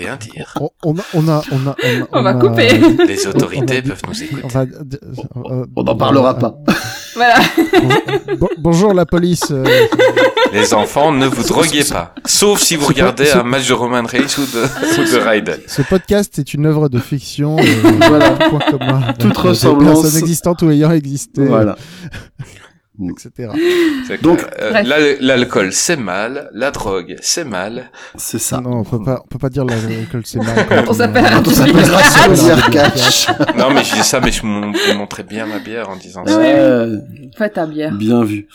On 0.00 0.04
va 0.04 0.10
rien 0.10 0.16
dire. 0.16 0.54
On, 0.60 0.70
on 0.84 0.98
a, 0.98 1.02
on 1.14 1.28
a, 1.28 1.42
on 1.52 1.66
a, 1.68 1.76
on 1.82 1.96
a- 2.04 2.06
On 2.12 2.22
va 2.22 2.30
a- 2.30 2.34
couper. 2.34 2.68
Les 3.06 3.26
autorités 3.26 3.82
peuvent 3.82 4.00
nous 4.06 4.14
On 4.14 4.22
écouter. 4.38 4.48
va, 4.54 4.60
euh, 4.60 5.66
on 5.76 5.82
n'en 5.84 5.96
parlera 5.96 6.34
pas. 6.38 6.54
Voilà. 7.16 7.34
Bon- 8.38 8.48
bonjour 8.58 8.94
la 8.94 9.04
police. 9.04 9.46
euh, 9.50 9.64
Les 10.52 10.72
enfants, 10.72 11.10
ne 11.10 11.26
vous 11.26 11.42
droguez 11.48 11.82
pas. 11.82 12.14
Sauf 12.24 12.60
si 12.60 12.76
vous 12.76 12.86
regardez 12.86 13.28
un 13.32 13.42
match 13.42 13.66
de 13.66 13.74
Roman 13.74 14.04
Reigns 14.06 14.38
ou 14.38 14.42
de, 14.42 14.62
ou 15.02 15.12
de 15.12 15.18
Raiden. 15.18 15.58
ce 15.66 15.82
podcast 15.82 16.38
est 16.38 16.54
une 16.54 16.64
œuvre 16.66 16.88
de 16.88 17.00
fiction. 17.00 17.56
euh, 17.58 17.62
Voilà. 18.08 18.30
point 18.30 18.60
commun. 18.70 19.00
Toute 19.18 19.36
euh, 19.36 19.48
ressemblance. 19.48 19.96
Des 19.96 20.02
personnes 20.02 20.20
existantes 20.20 20.62
ou 20.62 20.70
ayant 20.70 20.92
existé. 20.92 21.44
Voilà. 21.44 21.76
Etc. 23.00 23.30
Que, 24.08 24.22
Donc- 24.22 24.44
euh, 24.60 24.82
l'alcool, 25.20 25.72
c'est 25.72 25.96
mal. 25.96 26.50
La 26.52 26.70
drogue, 26.72 27.16
c'est 27.20 27.44
mal. 27.44 27.90
C'est 28.16 28.38
ça. 28.40 28.60
Non, 28.60 28.78
on 28.78 28.84
peut 28.84 29.02
pas, 29.02 29.22
on 29.24 29.28
peut 29.28 29.38
pas 29.38 29.50
dire 29.50 29.64
la- 29.64 29.76
l'alcool 29.76 30.22
c'est 30.24 30.38
mal. 30.38 30.66
On 30.88 30.92
s'appelle 30.92 31.24
on 31.46 31.50
s'appellera 31.50 32.70
Catch. 32.72 33.28
Non, 33.56 33.70
mais 33.72 33.84
je 33.84 33.94
dis 33.94 34.02
ça, 34.02 34.20
mais 34.20 34.32
je 34.32 34.44
mon- 34.44 34.72
je 34.72 34.92
montrais 34.94 35.22
bien 35.22 35.46
ma 35.46 35.58
bière 35.60 35.88
en 35.88 35.96
disant 35.96 36.26
ça. 36.26 36.40
Euh, 36.40 36.96
Fais 37.36 37.50
ta 37.50 37.66
bière. 37.66 37.94
Bien 37.94 38.24
vu. 38.24 38.48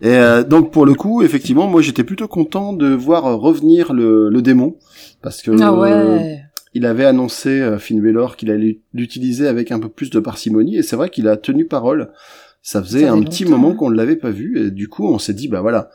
Et 0.00 0.08
euh, 0.08 0.42
donc 0.44 0.72
pour 0.72 0.86
le 0.86 0.94
coup, 0.94 1.22
effectivement, 1.22 1.66
moi 1.66 1.82
j'étais 1.82 2.04
plutôt 2.04 2.26
content 2.28 2.72
de 2.72 2.88
voir 2.94 3.24
revenir 3.38 3.92
le, 3.92 4.30
le 4.30 4.40
démon 4.42 4.76
parce 5.20 5.42
que 5.42 5.50
Ah 5.60 5.72
euh, 5.72 6.16
ouais. 6.18 6.40
il 6.72 6.86
avait 6.86 7.04
annoncé 7.04 7.50
euh, 7.50 7.78
Finn 7.78 8.00
Balor 8.02 8.36
qu'il 8.36 8.50
allait 8.50 8.78
l'utiliser 8.94 9.46
avec 9.46 9.72
un 9.72 9.78
peu 9.78 9.90
plus 9.90 10.08
de 10.08 10.20
parcimonie 10.20 10.76
et 10.78 10.82
c'est 10.82 10.96
vrai 10.96 11.10
qu'il 11.10 11.28
a 11.28 11.36
tenu 11.36 11.66
parole. 11.66 12.10
Ça 12.62 12.82
faisait 12.82 13.02
Ça 13.02 13.12
un 13.12 13.22
petit 13.22 13.44
longtemps, 13.44 13.58
moment 13.58 13.74
qu'on 13.74 13.90
ne 13.90 13.96
l'avait 13.96 14.16
pas 14.16 14.30
vu 14.30 14.58
et 14.58 14.70
du 14.70 14.88
coup 14.88 15.06
on 15.06 15.18
s'est 15.18 15.34
dit 15.34 15.48
bah 15.48 15.60
voilà. 15.60 15.90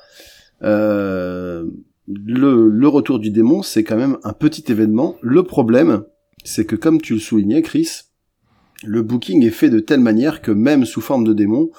Euh, 0.64 1.66
le, 2.08 2.70
le 2.70 2.88
retour 2.88 3.20
du 3.20 3.30
démon, 3.32 3.62
c'est 3.64 3.84
quand 3.84 3.98
même 3.98 4.18
un 4.24 4.34
petit 4.34 4.64
événement. 4.72 5.16
Le 5.22 5.44
problème, 5.44 6.04
c'est 6.44 6.66
que 6.66 6.76
comme 6.76 7.02
tu 7.02 7.14
le 7.14 7.20
soulignais, 7.20 7.62
Chris, 7.62 7.90
le 8.84 9.02
booking 9.02 9.44
est 9.44 9.50
fait 9.52 9.70
de 9.70 9.80
telle 9.80 10.00
manière 10.02 10.42
que 10.42 10.52
même 10.52 10.86
sous 10.86 11.02
forme 11.02 11.24
de 11.24 11.34
démon, 11.34 11.70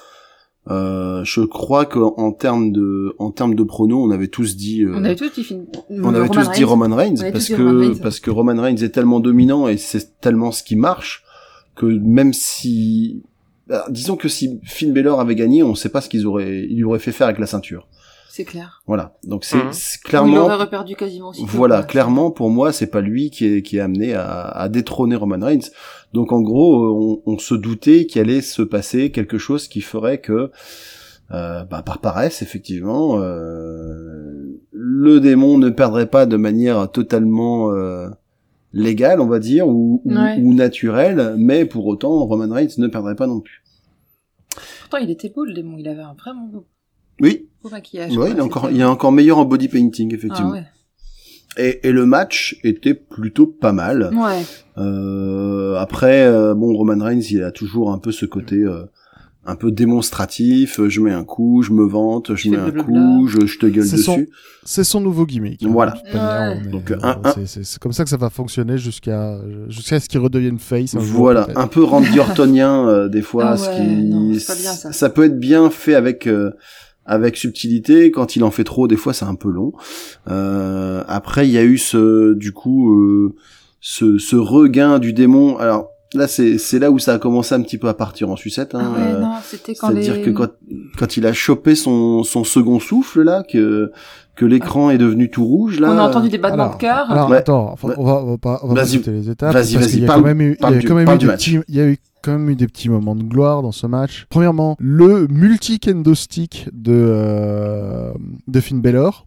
euh, 0.69 1.23
je 1.23 1.41
crois 1.41 1.85
qu'en 1.85 2.31
termes 2.33 2.73
de, 2.73 3.15
en 3.19 3.31
termes 3.31 3.55
de 3.55 3.63
pronos, 3.63 4.05
on 4.05 4.11
avait 4.11 4.27
tous 4.27 4.57
dit, 4.57 4.83
euh, 4.83 4.93
On 4.95 5.03
avait 5.05 5.15
tous 5.15 5.31
dit 5.33 5.57
on 5.89 6.13
avait 6.13 6.27
tous 6.27 6.51
dit 6.51 6.63
Roman 6.65 6.93
Reigns 6.93 7.15
parce 7.31 7.47
que 7.47 7.53
Roman 7.61 7.79
Reigns. 7.79 7.99
parce 8.01 8.19
que 8.19 8.29
Roman 8.29 8.61
Reigns 8.61 8.75
est 8.83 8.89
tellement 8.89 9.21
dominant 9.21 9.69
et 9.69 9.77
c'est 9.77 10.19
tellement 10.19 10.51
ce 10.51 10.63
qui 10.63 10.75
marche 10.75 11.23
que 11.75 11.85
même 11.85 12.33
si 12.33 13.23
bah, 13.67 13.85
disons 13.89 14.15
que 14.15 14.27
si 14.29 14.59
Finn 14.63 14.93
Balor 14.93 15.19
avait 15.19 15.35
gagné, 15.35 15.63
on 15.63 15.75
sait 15.75 15.89
pas 15.89 16.01
ce 16.01 16.09
qu'ils 16.09 16.25
auraient 16.25 16.65
il 16.69 16.83
aurait 16.85 16.99
fait 16.99 17.11
faire 17.11 17.27
avec 17.27 17.39
la 17.39 17.47
ceinture. 17.47 17.87
C'est 18.29 18.45
clair. 18.45 18.83
Voilà. 18.85 19.15
Donc 19.23 19.43
c'est 19.45 19.57
Mhm. 19.57 19.71
c'est 19.71 19.97
Il 19.99 20.03
clairement 20.09 20.45
aurait 20.45 20.55
reperdu 20.57 20.95
quasiment 20.95 21.29
aussi. 21.29 21.43
voilà, 21.47 21.81
clairement 21.81 22.29
pour 22.29 22.49
moi, 22.51 22.71
c'est 22.71 22.85
pas 22.91 23.01
lui 23.01 23.31
qui 23.31 23.45
est 23.47 23.61
qui 23.63 23.77
est 23.77 23.79
amené 23.79 24.13
à, 24.13 24.29
à 24.49 24.69
détrôner 24.69 25.15
Roman 25.15 25.43
Reigns. 25.43 25.69
Donc 26.13 26.31
en 26.31 26.41
gros, 26.41 27.21
on, 27.25 27.33
on 27.33 27.37
se 27.39 27.55
doutait 27.55 28.05
qu'il 28.05 28.21
allait 28.21 28.41
se 28.41 28.61
passer 28.61 29.11
quelque 29.11 29.37
chose 29.39 29.67
qui 29.67 29.81
ferait 29.81 30.19
que 30.21 30.51
euh, 31.31 31.63
bah, 31.65 31.81
par 31.81 31.99
paresse, 31.99 32.41
effectivement, 32.43 33.19
euh, 33.19 34.61
le 34.71 35.19
démon 35.19 35.57
ne 35.57 35.69
perdrait 35.69 36.05
pas 36.09 36.25
de 36.25 36.37
manière 36.37 36.89
totalement 36.91 37.71
euh, 37.71 38.07
légale, 38.77 39.19
on 39.21 39.27
va 39.27 39.39
dire, 39.39 39.67
ou, 39.67 40.01
ou, 40.05 40.13
Ouais. 40.15 40.37
ou 40.41 40.53
naturelle, 40.53 41.35
mais 41.37 41.65
pour 41.65 41.85
autant, 41.87 42.25
Roman 42.25 42.53
Reigns 42.53 42.69
ne 42.77 42.87
perdrait 42.87 43.15
pas 43.15 43.27
non 43.27 43.39
plus. 43.41 43.63
Pourtant, 44.81 44.97
il 44.97 45.09
était 45.11 45.29
beau, 45.29 45.43
le 45.45 45.53
démon. 45.53 45.75
Il 45.77 45.87
avait 45.87 46.01
un 46.01 46.13
vraiment 46.13 46.45
beau, 46.47 46.65
Oui, 47.19 47.49
beau 47.63 47.69
maquillage. 47.69 48.15
ouais, 48.15 48.31
il 48.31 48.37
est 48.37 48.41
encore, 48.41 48.69
il 48.71 48.79
est 48.79 48.83
encore 48.85 49.11
meilleur 49.11 49.37
en 49.39 49.45
body 49.45 49.67
painting, 49.67 50.09
Ah 50.11 50.15
effectivement. 50.15 50.51
ouais. 50.51 50.65
et, 51.57 51.87
et 51.87 51.91
le 51.91 52.05
match 52.05 52.57
était 52.63 52.93
plutôt 52.93 53.47
pas 53.47 53.73
mal. 53.73 54.11
Ouais. 54.15 54.43
Euh, 54.77 55.75
après, 55.75 56.25
euh, 56.25 56.53
bon, 56.53 56.73
Roman 56.73 57.03
Reigns, 57.03 57.21
il 57.31 57.43
a 57.43 57.51
toujours 57.51 57.91
un 57.91 57.97
peu 57.97 58.11
ce 58.11 58.25
côté 58.25 58.57
euh, 58.57 58.85
un 59.47 59.55
peu 59.55 59.71
démonstratif. 59.71 60.79
euh, 60.79 60.89
Je 60.89 61.01
mets 61.01 61.11
un 61.13 61.23
coup, 61.23 61.61
je 61.63 61.71
me 61.71 61.83
vante, 61.85 62.35
je 62.35 62.43
Je 62.43 62.49
mets 62.49 62.57
un 62.57 62.69
blablabla. 62.69 62.83
coup, 63.17 63.27
je, 63.27 63.45
je 63.47 63.57
te 63.59 63.65
gueule 63.65 63.85
C'est 63.85 63.97
son- 63.97 64.15
dessus. 64.17 64.29
C'est 64.63 64.83
son 64.83 64.99
nouveau 65.01 65.25
gimmick. 65.25 65.65
Voilà. 65.65 65.95
Est- 66.05 66.69
Donc, 66.69 66.91
euh, 66.91 66.97
un- 67.01 67.19
un- 67.23 67.31
c'est- 67.33 67.45
c'est 67.47 67.63
c'est 67.63 67.79
comme 67.79 67.93
ça 67.93 68.03
que 68.03 68.09
ça 68.09 68.17
va 68.17 68.29
fonctionner 68.29 68.77
jusqu'à 68.77 69.39
jusqu'à 69.69 69.99
ce 69.99 70.09
qu'il 70.09 70.19
redevienne 70.19 70.59
face. 70.59 70.93
un 70.95 70.99
Voilà, 70.99 71.47
un 71.55 71.67
peu 71.67 71.83
Randy 71.83 72.19
Ortonien 72.19 72.87
euh, 72.87 73.07
des 73.07 73.21
fois, 73.21 73.45
Ah 73.51 73.57
ce 73.57 73.69
qui 73.69 73.87
non, 74.05 74.29
bien, 74.31 74.39
ça. 74.91 75.09
peut 75.09 75.23
être 75.23 75.39
bien 75.39 75.69
fait 75.69 75.95
avec 75.95 76.27
euh, 76.27 76.51
avec 77.05 77.37
subtilité. 77.37 78.11
Quand 78.11 78.35
il 78.35 78.43
en 78.43 78.51
fait 78.51 78.65
trop, 78.65 78.87
des 78.89 78.97
fois, 78.97 79.13
c'est 79.13 79.23
un 79.25 79.35
peu 79.35 79.49
long. 79.49 79.71
Euh, 80.29 81.03
après, 81.07 81.47
il 81.47 81.51
y 81.53 81.57
a 81.57 81.63
eu 81.63 81.77
ce 81.77 82.33
du 82.33 82.51
coup 82.51 82.93
euh, 82.99 83.35
ce, 83.79 84.17
ce 84.17 84.35
regain 84.35 84.99
du 84.99 85.13
démon. 85.13 85.57
Alors 85.57 85.89
là, 86.13 86.27
c'est 86.27 86.57
c'est 86.57 86.79
là 86.79 86.91
où 86.91 86.99
ça 86.99 87.13
a 87.13 87.19
commencé 87.19 87.53
un 87.55 87.61
petit 87.61 87.77
peu 87.77 87.87
à 87.89 87.93
partir 87.93 88.29
en 88.29 88.35
sucette. 88.35 88.75
Hein, 88.75 88.81
Ah 88.95 88.97
ouais, 88.99 89.05
euh, 89.15 89.19
non, 89.19 89.33
c'était 89.43 89.75
quand 89.75 89.87
C'est-à-dire 89.89 90.15
les... 90.15 90.21
que 90.23 90.29
quand, 90.31 90.49
quand 90.97 91.17
il 91.17 91.25
a 91.25 91.33
chopé 91.33 91.75
son, 91.75 92.23
son 92.23 92.43
second 92.43 92.79
souffle, 92.79 93.21
là, 93.23 93.43
que, 93.43 93.91
que 94.35 94.45
l'écran 94.45 94.89
est 94.89 94.97
devenu 94.97 95.29
tout 95.29 95.45
rouge, 95.45 95.79
là. 95.79 95.91
On 95.91 95.97
a 95.97 96.03
entendu 96.07 96.29
des 96.29 96.37
battements 96.37 96.63
Alors, 96.63 96.75
de 96.75 96.81
cœur. 96.81 97.11
Alors 97.11 97.29
Ouais. 97.29 97.37
attends, 97.37 97.69
enfin, 97.71 97.89
on 97.97 98.03
va, 98.03 98.23
on 98.23 98.25
va 98.31 98.37
pas, 98.37 98.59
on 98.63 98.73
va 98.73 98.83
les 98.83 99.29
étapes. 99.29 99.53
Vas-y, 99.53 99.75
vas-y, 99.75 99.89
qu'il 99.89 99.99
y 100.01 100.03
a 100.03 100.07
parle- 100.07 100.21
quand 100.21 100.27
même 100.27 100.41
eu, 100.41 100.57
il 100.59 100.63
y 100.63 100.73
a 100.73 100.77
du- 100.77 100.87
quand 100.87 100.95
même 100.95 101.09
eu 101.09 101.17
des 101.17 101.27
petits, 101.27 101.59
il 101.67 101.75
y 101.75 101.81
a 101.81 101.87
eu 101.87 101.97
quand 102.23 102.31
même 102.31 102.49
eu 102.49 102.55
des 102.55 102.67
petits 102.67 102.89
moments 102.89 103.15
de 103.15 103.23
gloire 103.23 103.61
dans 103.61 103.71
ce 103.71 103.87
match. 103.87 104.25
Premièrement, 104.29 104.75
le 104.79 105.27
multi 105.27 105.79
kendo 105.79 106.13
stick 106.15 106.67
de 106.73 106.91
euh, 106.93 108.11
de 108.47 108.59
Finn 108.59 108.81
Balor, 108.81 109.26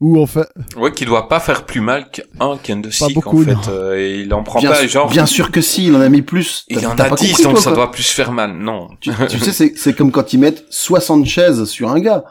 où 0.00 0.20
en 0.20 0.26
fait, 0.26 0.48
Ouais, 0.76 0.92
qui 0.92 1.04
doit 1.04 1.28
pas 1.28 1.40
faire 1.40 1.64
plus 1.64 1.80
mal 1.80 2.10
qu'un 2.10 2.56
kendo 2.62 2.90
stick, 2.90 3.14
beaucoup, 3.14 3.42
en 3.42 3.44
fait. 3.44 3.52
non. 3.54 3.60
euh, 3.70 3.96
et 3.98 4.20
il 4.20 4.32
en 4.34 4.42
prend 4.42 4.60
bien, 4.60 4.70
pas, 4.70 4.76
sûr- 4.80 4.88
genre... 4.88 5.08
bien 5.10 5.26
sûr 5.26 5.50
que 5.50 5.60
si, 5.60 5.86
il 5.86 5.94
en 5.96 6.00
a 6.00 6.08
mis 6.08 6.22
plus. 6.22 6.64
Il 6.68 6.86
en 6.86 6.90
a 6.90 6.94
pas 6.94 7.10
10, 7.16 7.28
compris, 7.28 7.42
donc 7.44 7.52
toi, 7.54 7.62
ça 7.62 7.72
doit 7.72 7.90
plus 7.90 8.08
faire 8.10 8.32
mal. 8.32 8.52
Non. 8.52 8.88
Tu, 9.00 9.10
tu 9.28 9.38
sais, 9.38 9.52
c'est, 9.52 9.72
c'est 9.76 9.94
comme 9.94 10.10
quand 10.12 10.32
ils 10.32 10.38
mettent 10.38 10.64
60 10.70 11.24
chaises 11.26 11.64
sur 11.64 11.90
un 11.90 12.00
gars. 12.00 12.24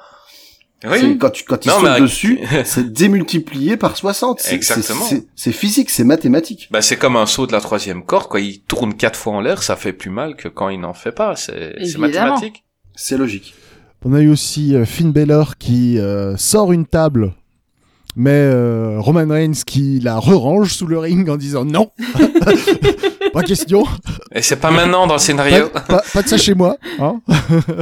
Oui. 0.88 1.18
Quand 1.18 1.32
tu, 1.32 1.44
quand 1.44 1.66
ils 1.66 1.70
Non, 1.70 1.80
sautent 1.80 1.90
mais- 1.96 2.02
dessus, 2.02 2.40
c'est 2.64 2.94
démultiplié 2.94 3.78
par 3.78 3.98
60. 3.98 4.40
C'est, 4.40 4.54
Exactement. 4.54 5.06
C'est, 5.36 5.52
physique, 5.52 5.90
c'est 5.90 6.04
mathématique. 6.04 6.68
Bah, 6.70 6.84
c'est 6.84 6.98
comme 6.98 7.16
un 7.16 7.26
saut 7.26 7.48
de 7.48 7.52
la 7.52 7.62
troisième 7.62 8.04
corde, 8.06 8.28
quoi. 8.28 8.40
Il 8.40 8.62
tourne 8.62 8.94
quatre 8.94 9.18
fois 9.18 9.34
en 9.34 9.42
l'air, 9.42 9.64
ça 9.64 9.76
fait 9.76 9.94
plus 9.94 10.12
mal 10.12 10.36
que 10.36 10.48
quand 10.48 10.70
il 10.70 10.80
n'en 10.80 10.94
fait 10.94 11.12
pas. 11.12 11.36
C'est, 11.36 11.74
mathématique. 11.98 12.64
C'est 12.96 13.18
logique. 13.18 13.56
on 14.06 14.14
a 14.14 14.22
eu 14.22 14.30
aussi 14.30 14.76
euh, 14.76 14.86
Finn 14.86 15.12
Balor 15.12 15.58
qui 15.58 15.98
euh, 16.00 16.38
sort 16.38 16.72
une 16.72 16.86
table. 16.86 17.34
Mais 18.20 18.32
euh, 18.34 19.00
Roman 19.00 19.28
Reigns 19.32 19.62
qui 19.64 20.00
la 20.00 20.18
re-range 20.18 20.74
sous 20.74 20.88
le 20.88 20.98
ring 20.98 21.30
en 21.30 21.38
disant 21.38 21.64
non, 21.66 21.92
pas 23.34 23.44
question, 23.44 23.84
Et 24.34 24.42
c'est 24.42 24.56
pas 24.56 24.72
maintenant 24.72 25.06
dans 25.06 25.14
le 25.14 25.20
scénario. 25.20 25.70
pas, 25.70 25.82
pas- 25.82 26.04
pas 26.12 26.24
de 26.24 26.28
ça 26.28 26.38
chez 26.38 26.56
moi. 26.56 26.78
Hein 27.00 27.22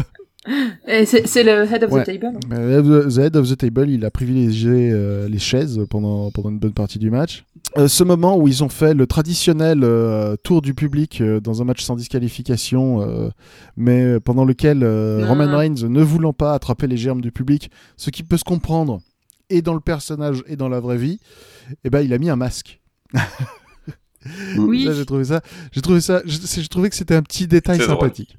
c'est 1.05 1.43
le 1.43 1.63
head 1.71 1.83
of 1.85 1.91
Ouais. 1.91 2.03
the 2.03 2.05
table. 2.05 2.33
The 2.49 3.17
Head 3.17 3.35
of 3.37 3.49
the 3.49 3.57
Table, 3.57 3.89
il 3.89 4.03
a 4.05 4.11
privilégié 4.11 4.91
euh, 4.91 5.27
les 5.29 5.39
chaises 5.39 5.81
pendant, 5.89 6.29
pendant 6.31 6.49
une 6.49 6.59
bonne 6.59 6.73
partie 6.73 6.99
du 6.99 7.09
match. 7.09 7.45
Euh, 7.77 7.87
ce 7.87 8.03
moment 8.03 8.37
où 8.37 8.47
ils 8.47 8.63
ont 8.63 8.69
fait 8.69 8.93
le 8.93 9.07
traditionnel 9.07 9.79
euh, 9.83 10.35
tour 10.43 10.61
du 10.61 10.73
public 10.73 11.19
euh, 11.21 11.39
dans 11.39 11.61
un 11.61 11.65
match 11.65 11.81
sans 11.81 11.95
disqualification, 11.95 13.01
euh, 13.01 13.29
mais 13.75 14.19
pendant 14.19 14.45
lequel 14.45 14.81
euh, 14.83 15.21
Non. 15.21 15.29
Roman 15.29 15.57
Reigns, 15.57 15.87
ne 15.87 16.01
voulant 16.01 16.33
pas 16.33 16.53
attraper 16.53 16.87
les 16.87 16.97
germes 16.97 17.21
du 17.21 17.31
public, 17.31 17.71
ce 17.97 18.09
qui 18.11 18.21
peut 18.23 18.37
se 18.37 18.43
comprendre, 18.43 18.99
et 19.49 19.61
dans 19.61 19.73
le 19.73 19.79
personnage 19.79 20.43
et 20.47 20.55
dans 20.55 20.69
la 20.69 20.79
vraie 20.79 20.97
vie, 20.97 21.19
eh 21.83 21.89
ben 21.89 22.01
il 22.01 22.13
a 22.13 22.17
mis 22.17 22.29
un 22.29 22.35
masque. 22.35 22.81
Oui. 24.57 24.87
J'ai 24.91 25.05
trouvé 25.05 25.23
ça, 25.25 25.41
j'ai 25.71 25.81
trouvé 25.81 26.01
ça, 26.01 26.21
j'ai 26.25 26.67
trouvé 26.67 26.89
que 26.89 26.95
c'était 26.95 27.15
un 27.15 27.21
petit 27.21 27.47
détail 27.47 27.77
drôle. 27.77 27.89
sympathique. 27.89 28.37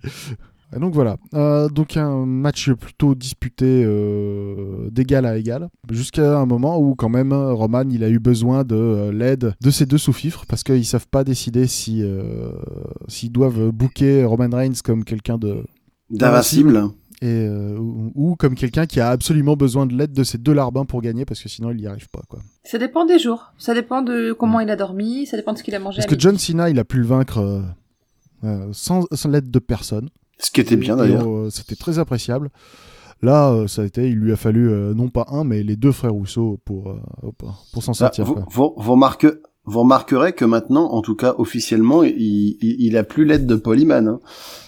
Et 0.75 0.81
donc 0.81 0.93
voilà, 0.95 1.17
Euh, 1.33 1.69
donc 1.69 1.97
un 1.97 2.27
match 2.27 2.73
plutôt 2.73 3.15
disputé 3.15 3.85
euh, 3.87 4.91
d'égal 4.91 5.25
à 5.25 5.37
égal, 5.39 5.69
jusqu'à 5.93 6.39
un 6.41 6.45
moment 6.47 6.77
où 6.81 6.97
quand 6.97 7.09
même 7.09 7.33
Roman 7.33 7.85
il 7.89 8.03
a 8.03 8.09
eu 8.09 8.19
besoin 8.19 8.65
de 8.65 8.75
euh, 8.75 9.13
l'aide 9.13 9.55
de 9.63 9.71
ses 9.71 9.87
deux 9.87 9.97
sous-fifres 9.97 10.45
parce 10.47 10.65
qu'ils 10.65 10.85
savent 10.85 11.07
pas 11.07 11.23
décider 11.23 11.69
si 11.69 12.03
euh, 12.03 12.51
s'ils 13.07 13.31
doivent 13.31 13.71
booker 13.71 14.25
Roman 14.25 14.49
Reigns 14.53 14.81
comme 14.85 15.05
quelqu'un 15.05 15.39
de 15.39 15.63
D'invincible. 16.11 16.91
Et 17.23 17.47
euh, 17.47 17.77
ou, 17.79 18.13
ou 18.15 18.37
comme 18.37 18.55
quelqu'un 18.55 18.87
qui 18.87 19.01
a 19.01 19.09
absolument 19.11 19.57
besoin 19.57 19.87
de 19.87 19.95
l'aide 19.95 20.13
de 20.13 20.23
ses 20.23 20.39
deux 20.39 20.53
larbins 20.53 20.85
pour 20.85 21.01
gagner 21.01 21.25
parce 21.25 21.43
que 21.43 21.49
sinon 21.49 21.71
il 21.71 21.77
n'y 21.79 21.87
arrive 21.87 22.09
pas 22.11 22.21
quoi. 22.29 22.41
Ça 22.65 22.79
dépend 22.79 23.05
des 23.07 23.19
jours. 23.19 23.53
Ça 23.59 23.73
dépend 23.75 24.03
de 24.03 24.33
comment 24.33 24.61
il 24.61 24.69
a 24.71 24.77
dormi. 24.77 25.27
Ça 25.27 25.37
dépend 25.37 25.53
de 25.53 25.59
ce 25.59 25.63
qu'il 25.63 25.75
a 25.75 25.79
mangé. 25.79 25.97
Parce 26.03 26.07
que. 26.07 26.19
John 26.21 26.37
Cena 26.39 26.69
il 26.71 26.79
a 26.79 26.85
pu 26.85 26.99
le 26.99 27.07
vaincre 27.07 27.39
euh, 27.39 27.63
euh, 28.45 28.69
sans, 28.73 29.07
sans 29.13 29.29
l'aide 29.31 29.51
de 29.51 29.59
personne. 29.59 30.11
Ce 30.39 30.51
qui 30.51 30.61
était 30.61 30.77
bien 30.77 30.97
d'ailleurs. 30.97 31.27
euh, 31.29 31.49
C'était 31.51 31.77
très 31.77 31.99
appréciable. 31.99 32.51
Là, 33.23 33.51
euh, 33.51 33.67
ça 33.67 33.81
a 33.81 33.85
été, 33.87 34.11
il 34.11 34.17
lui 34.17 34.31
a 34.33 34.37
fallu 34.37 34.69
euh, 34.71 34.93
non 34.93 35.09
pas 35.09 35.25
un, 35.31 35.43
mais 35.45 35.63
les 35.63 35.77
deux 35.77 35.93
frères 35.93 36.13
Rousseau 36.13 36.61
pour 36.67 36.91
euh, 36.91 37.01
pour 37.73 37.83
s'en 37.83 37.95
sortir. 37.95 38.27
vous, 38.27 38.37
vous, 38.51 38.75
vous 38.77 38.93
remarque- 38.93 39.27
vous 39.67 39.81
remarquerez 39.81 40.33
que 40.33 40.45
maintenant, 40.45 40.93
en 40.93 41.03
tout 41.03 41.17
cas 41.17 41.35
officiellement, 41.39 42.05
il, 42.05 42.57
il, 42.63 42.77
il 42.79 42.97
a 42.97 43.03
plus 43.03 43.25
l'aide 43.25 43.47
de 43.47 43.57
Polyman. 43.57 44.07
Hein. 44.09 44.21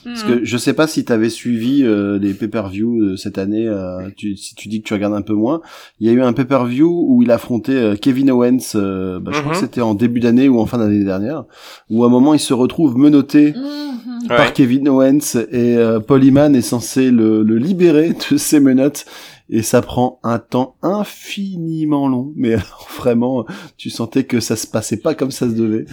Parce 0.04 0.24
Mhm. 0.24 0.38
que 0.40 0.44
je 0.44 0.56
sais 0.56 0.72
pas 0.72 0.86
si 0.86 1.04
tu 1.04 1.12
avais 1.12 1.28
suivi 1.28 1.82
euh, 1.84 2.18
les 2.18 2.32
pay-per-view 2.34 3.00
euh, 3.02 3.16
cette 3.16 3.36
année, 3.38 3.66
euh, 3.68 4.08
tu, 4.16 4.36
si 4.36 4.54
tu 4.54 4.68
dis 4.68 4.80
que 4.82 4.88
tu 4.88 4.94
regardes 4.94 5.14
un 5.14 5.22
peu 5.22 5.34
moins. 5.34 5.60
Il 6.00 6.06
y 6.06 6.10
a 6.10 6.12
eu 6.12 6.22
un 6.22 6.32
pay-per-view 6.32 6.88
où 7.08 7.22
il 7.22 7.30
affrontait 7.30 7.72
euh, 7.72 7.94
Kevin 7.94 8.30
Owens, 8.30 8.58
euh, 8.74 9.20
bah, 9.20 9.30
je 9.34 9.40
crois 9.40 9.52
Mhm. 9.52 9.58
que 9.60 9.64
c'était 9.66 9.80
en 9.82 9.94
début 9.94 10.20
d'année 10.20 10.48
ou 10.48 10.58
en 10.60 10.66
fin 10.66 10.78
d'année 10.78 11.04
dernière, 11.04 11.44
où 11.90 12.04
à 12.04 12.06
un 12.06 12.10
moment 12.10 12.34
il 12.34 12.40
se 12.40 12.54
retrouve 12.54 12.96
menotté 12.96 13.52
Mhm. 13.52 14.28
Ouais. 14.30 14.36
par 14.36 14.52
Kevin 14.52 14.88
Owens 14.88 15.36
et 15.52 15.76
euh, 15.76 16.00
Polyman 16.00 16.56
est 16.56 16.60
censé 16.62 17.10
le, 17.10 17.42
le 17.44 17.56
libérer 17.56 18.14
de 18.30 18.36
ses 18.36 18.58
menottes 18.60 19.04
et 19.50 19.62
ça 19.62 19.82
prend 19.82 20.20
un 20.22 20.38
temps 20.38 20.76
infiniment 20.82 22.08
long. 22.08 22.32
Mais 22.36 22.54
alors, 22.54 22.88
vraiment 22.98 23.44
tu 23.76 23.90
sentais 23.90 24.24
que 24.24 24.40
ça 24.40 24.56
se 24.56 24.66
passait 24.66 24.98
pas 24.98 25.14
comme 25.14 25.30
ça 25.30 25.46
se 25.48 25.54
devait. 25.54 25.86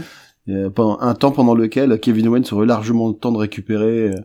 Et, 0.47 0.53
euh, 0.53 0.69
pendant 0.69 0.99
un 1.01 1.15
temps 1.15 1.31
pendant 1.31 1.55
lequel 1.55 1.99
Kevin 1.99 2.27
Owens 2.27 2.51
aurait 2.51 2.67
largement 2.67 3.07
le 3.07 3.15
temps 3.15 3.31
de 3.31 3.37
récupérer 3.37 4.09
euh, 4.09 4.19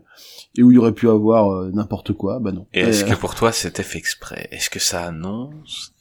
et 0.57 0.63
où 0.63 0.71
il 0.71 0.77
aurait 0.77 0.91
pu 0.91 1.09
avoir 1.09 1.51
euh, 1.51 1.71
n'importe 1.73 2.13
quoi. 2.13 2.39
Bah 2.39 2.51
non. 2.51 2.67
Et 2.73 2.81
est-ce 2.81 3.05
euh, 3.05 3.09
que 3.09 3.15
pour 3.15 3.35
toi 3.35 3.51
c'était 3.51 3.83
fait 3.83 3.97
exprès? 3.97 4.47
Est-ce 4.51 4.69
que 4.69 4.79
ça 4.79 5.03
annonce 5.05 5.93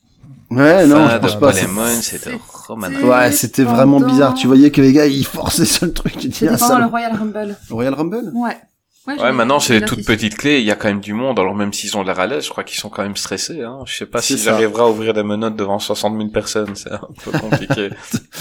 ouais 0.51 0.87
non 0.87 1.09
je 1.09 1.17
pense 1.19 1.41
pas. 1.41 1.53
c'était 1.53 2.39
Roman 2.67 2.89
c'est- 2.91 2.97
Reigns. 2.99 3.09
ouais 3.09 3.33
c'était 3.33 3.65
vraiment 3.65 4.01
bizarre. 4.01 4.35
Tu 4.35 4.47
voyais 4.47 4.71
que 4.71 4.83
les 4.83 4.93
gars 4.93 5.07
ils 5.07 5.25
forçaient 5.25 5.65
sur 5.65 5.87
le 5.87 5.93
truc. 5.93 6.15
C'était 6.21 6.49
ah, 6.49 6.57
pendant 6.59 6.67
ça 6.75 6.79
le 6.81 6.87
Royal 6.87 7.17
Rumble. 7.17 7.57
Royal 7.71 7.95
Rumble? 7.95 8.33
Ouais. 8.35 8.57
Ouais, 9.07 9.33
maintenant 9.33 9.61
c'est 9.61 9.75
noté 9.75 9.87
toute 9.87 9.99
ici. 10.01 10.07
petite 10.07 10.37
clé, 10.37 10.61
il 10.61 10.67
y 10.67 10.71
a 10.71 10.77
quand 10.77 10.89
même 10.89 11.01
du 11.01 11.15
monde, 11.15 11.39
alors 11.41 11.55
même 11.55 11.73
s'ils 11.73 11.97
ont 11.97 12.03
l'air 12.03 12.21
à 12.21 12.27
l'aise, 12.27 12.45
je 12.45 12.51
crois 12.51 12.65
qu'ils 12.65 12.79
sont 12.79 12.91
quand 12.91 13.03
même 13.03 13.17
stressés, 13.17 13.63
hein. 13.63 13.79
Je 13.87 13.97
sais 13.97 14.07
pas 14.07 14.21
si 14.21 14.37
j'arriverai 14.37 14.83
à 14.83 14.87
ouvrir 14.89 15.15
des 15.15 15.23
menottes 15.23 15.57
devant 15.57 15.79
60 15.79 16.17
000 16.19 16.29
personnes, 16.29 16.75
c'est 16.77 16.93
un 16.93 17.01
peu 17.25 17.31
compliqué. 17.33 17.91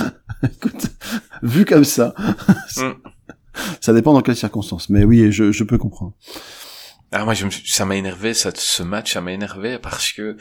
Écoute, 0.44 0.88
vu 1.44 1.65
comme 1.65 1.86
ça, 1.86 2.14
Mm. 2.77 2.91
ça 3.81 3.94
dépend 3.94 4.14
dans 4.14 4.22
quelles 4.22 4.36
circonstances. 4.36 4.90
Mais 4.90 5.03
oui, 5.06 5.31
je, 5.31 5.52
je 5.52 5.64
peux 5.64 5.77
comprendre. 5.77 6.14
Ah, 7.11 7.23
moi, 7.26 7.34
je 7.34 7.45
me 7.45 7.49
suis- 7.52 7.68
ça 7.69 7.86
m'a 7.86 7.95
énervé, 7.95 8.34
ça, 8.34 8.52
ce 8.53 8.84
match, 8.84 9.14
ça 9.14 9.22
m'a 9.22 9.31
énervé 9.31 9.80
parce 9.80 10.11
que, 10.11 10.38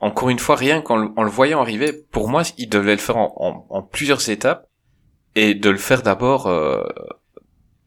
encore 0.00 0.28
une 0.30 0.38
fois, 0.38 0.54
rien 0.56 0.80
qu'en 0.82 0.96
le, 0.96 1.08
en 1.16 1.22
le 1.22 1.30
voyant 1.30 1.60
arriver, 1.60 1.92
pour 2.12 2.28
moi, 2.28 2.42
il 2.58 2.68
devait 2.68 2.92
le 2.92 3.00
faire 3.00 3.16
en, 3.16 3.32
en- 3.36 3.66
en 3.70 3.82
plusieurs 3.82 4.28
étapes 4.28 4.66
et 5.34 5.54
de 5.54 5.70
le 5.70 5.78
faire 5.78 6.02
d'abord 6.02 6.46
euh, 6.46 6.82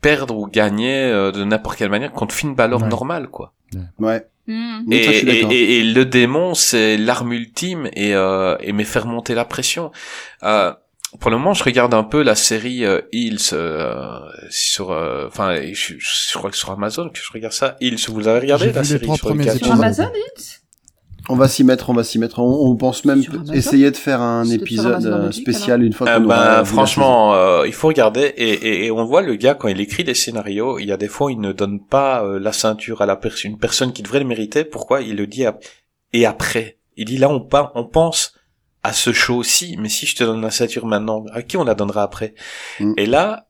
perdre 0.09 0.35
ou 0.37 0.45
gagner 0.47 0.97
euh, 1.03 1.31
de 1.31 1.43
n'importe 1.43 1.77
quelle 1.77 1.89
manière 1.89 2.11
contre 2.11 2.33
Finn 2.35 2.53
Balor 2.55 2.81
Ouais. 2.83 2.87
normal, 2.87 3.27
quoi. 3.27 3.53
Ouais. 3.99 4.27
Suis 4.47 4.53
et, 4.91 5.41
et- 5.51 5.79
et 5.79 5.83
le 5.83 6.05
démon, 6.05 6.53
c'est 6.53 6.97
l'arme 6.97 7.33
ultime 7.33 7.89
et, 7.93 8.13
euh, 8.13 8.55
et 8.61 8.71
me 8.73 8.83
faire 8.83 9.07
monter 9.07 9.33
la 9.33 9.45
pression. 9.45 9.91
Euh, 10.43 10.71
pour 11.19 11.31
le 11.31 11.37
moment, 11.37 11.53
je 11.53 11.63
regarde 11.63 11.93
un 11.95 12.03
peu 12.03 12.21
la 12.21 12.35
série 12.35 12.85
euh, 12.85 13.01
Heels 13.11 13.53
euh, 13.53 14.19
sur, 14.49 14.91
euh, 14.91 15.25
enfin, 15.27 15.55
je, 15.73 15.93
je 15.97 16.37
crois 16.37 16.51
que 16.51 16.57
sur 16.57 16.69
Amazon 16.71 17.09
que 17.09 17.17
je 17.19 17.31
regarde 17.33 17.53
ça. 17.53 17.75
Heels, 17.81 17.97
vous 18.09 18.27
avez 18.27 18.39
regardé 18.41 18.71
la 18.71 18.83
série 18.83 19.05
sur 19.15 19.15
Sur. 19.65 19.71
Amazon, 19.71 20.11
On 21.27 21.35
va 21.35 21.47
s'y 21.47 21.63
mettre, 21.63 21.89
on 21.89 21.93
va 21.93 22.03
s'y 22.03 22.19
mettre. 22.19 22.39
On, 22.39 22.69
on 22.69 22.75
pense 22.75 23.03
même 23.03 23.23
essayer 23.51 23.89
de 23.89 23.97
faire 23.97 24.21
un 24.21 24.45
épisode 24.45 25.05
euh, 25.05 25.31
spécial 25.31 25.83
une 25.83 25.93
fois 25.93 26.07
Ah 26.09 26.19
qu'on 26.19 26.27
ben, 26.27 26.35
la 26.35 26.65
franchement, 26.65 27.33
euh, 27.33 27.65
il 27.65 27.73
faut 27.73 27.87
regarder 27.87 28.33
et, 28.37 28.51
et, 28.51 28.85
et 28.85 28.91
on 28.91 29.03
voit 29.05 29.21
le 29.21 29.35
gars 29.35 29.55
quand 29.55 29.67
il 29.67 29.79
écrit 29.81 30.03
des 30.03 30.13
scénarios, 30.13 30.77
il 30.77 30.85
y 30.85 30.91
a 30.91 30.97
des 30.97 31.07
fois 31.07 31.31
il 31.31 31.39
ne 31.39 31.51
donne 31.51 31.79
pas 31.83 32.23
euh, 32.23 32.39
la 32.39 32.51
ceinture 32.51 33.01
à 33.01 33.05
la 33.05 33.15
personne, 33.15 33.51
une 33.51 33.57
personne 33.57 33.91
qui 33.91 34.03
devrait 34.03 34.19
le 34.19 34.25
mériter. 34.25 34.63
Pourquoi 34.65 35.01
Il 35.01 35.15
le 35.15 35.25
dit 35.25 35.45
et 36.13 36.25
après? 36.25 36.77
Il 36.95 37.05
dit 37.05 37.17
là 37.17 37.29
on 37.29 37.47
on 37.73 37.85
pense 37.85 38.33
à 38.83 38.93
ce 38.93 39.11
show-ci, 39.11 39.77
mais 39.79 39.89
si 39.89 40.05
je 40.05 40.15
te 40.15 40.23
donne 40.23 40.41
la 40.41 40.51
ceinture 40.51 40.85
maintenant, 40.85 41.25
à 41.33 41.41
qui 41.41 41.57
on 41.57 41.63
la 41.63 41.73
donnera 41.73 42.03
après? 42.03 42.35
Mm. 42.79 42.93
Et 42.97 43.07
là, 43.07 43.47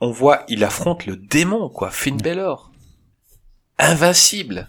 on 0.00 0.10
voit, 0.10 0.42
il 0.48 0.64
affronte 0.64 1.06
le 1.06 1.14
démon 1.14 1.68
quoi, 1.68 1.90
Finn 1.90 2.16
Balor, 2.16 2.72
invincible. 3.78 4.68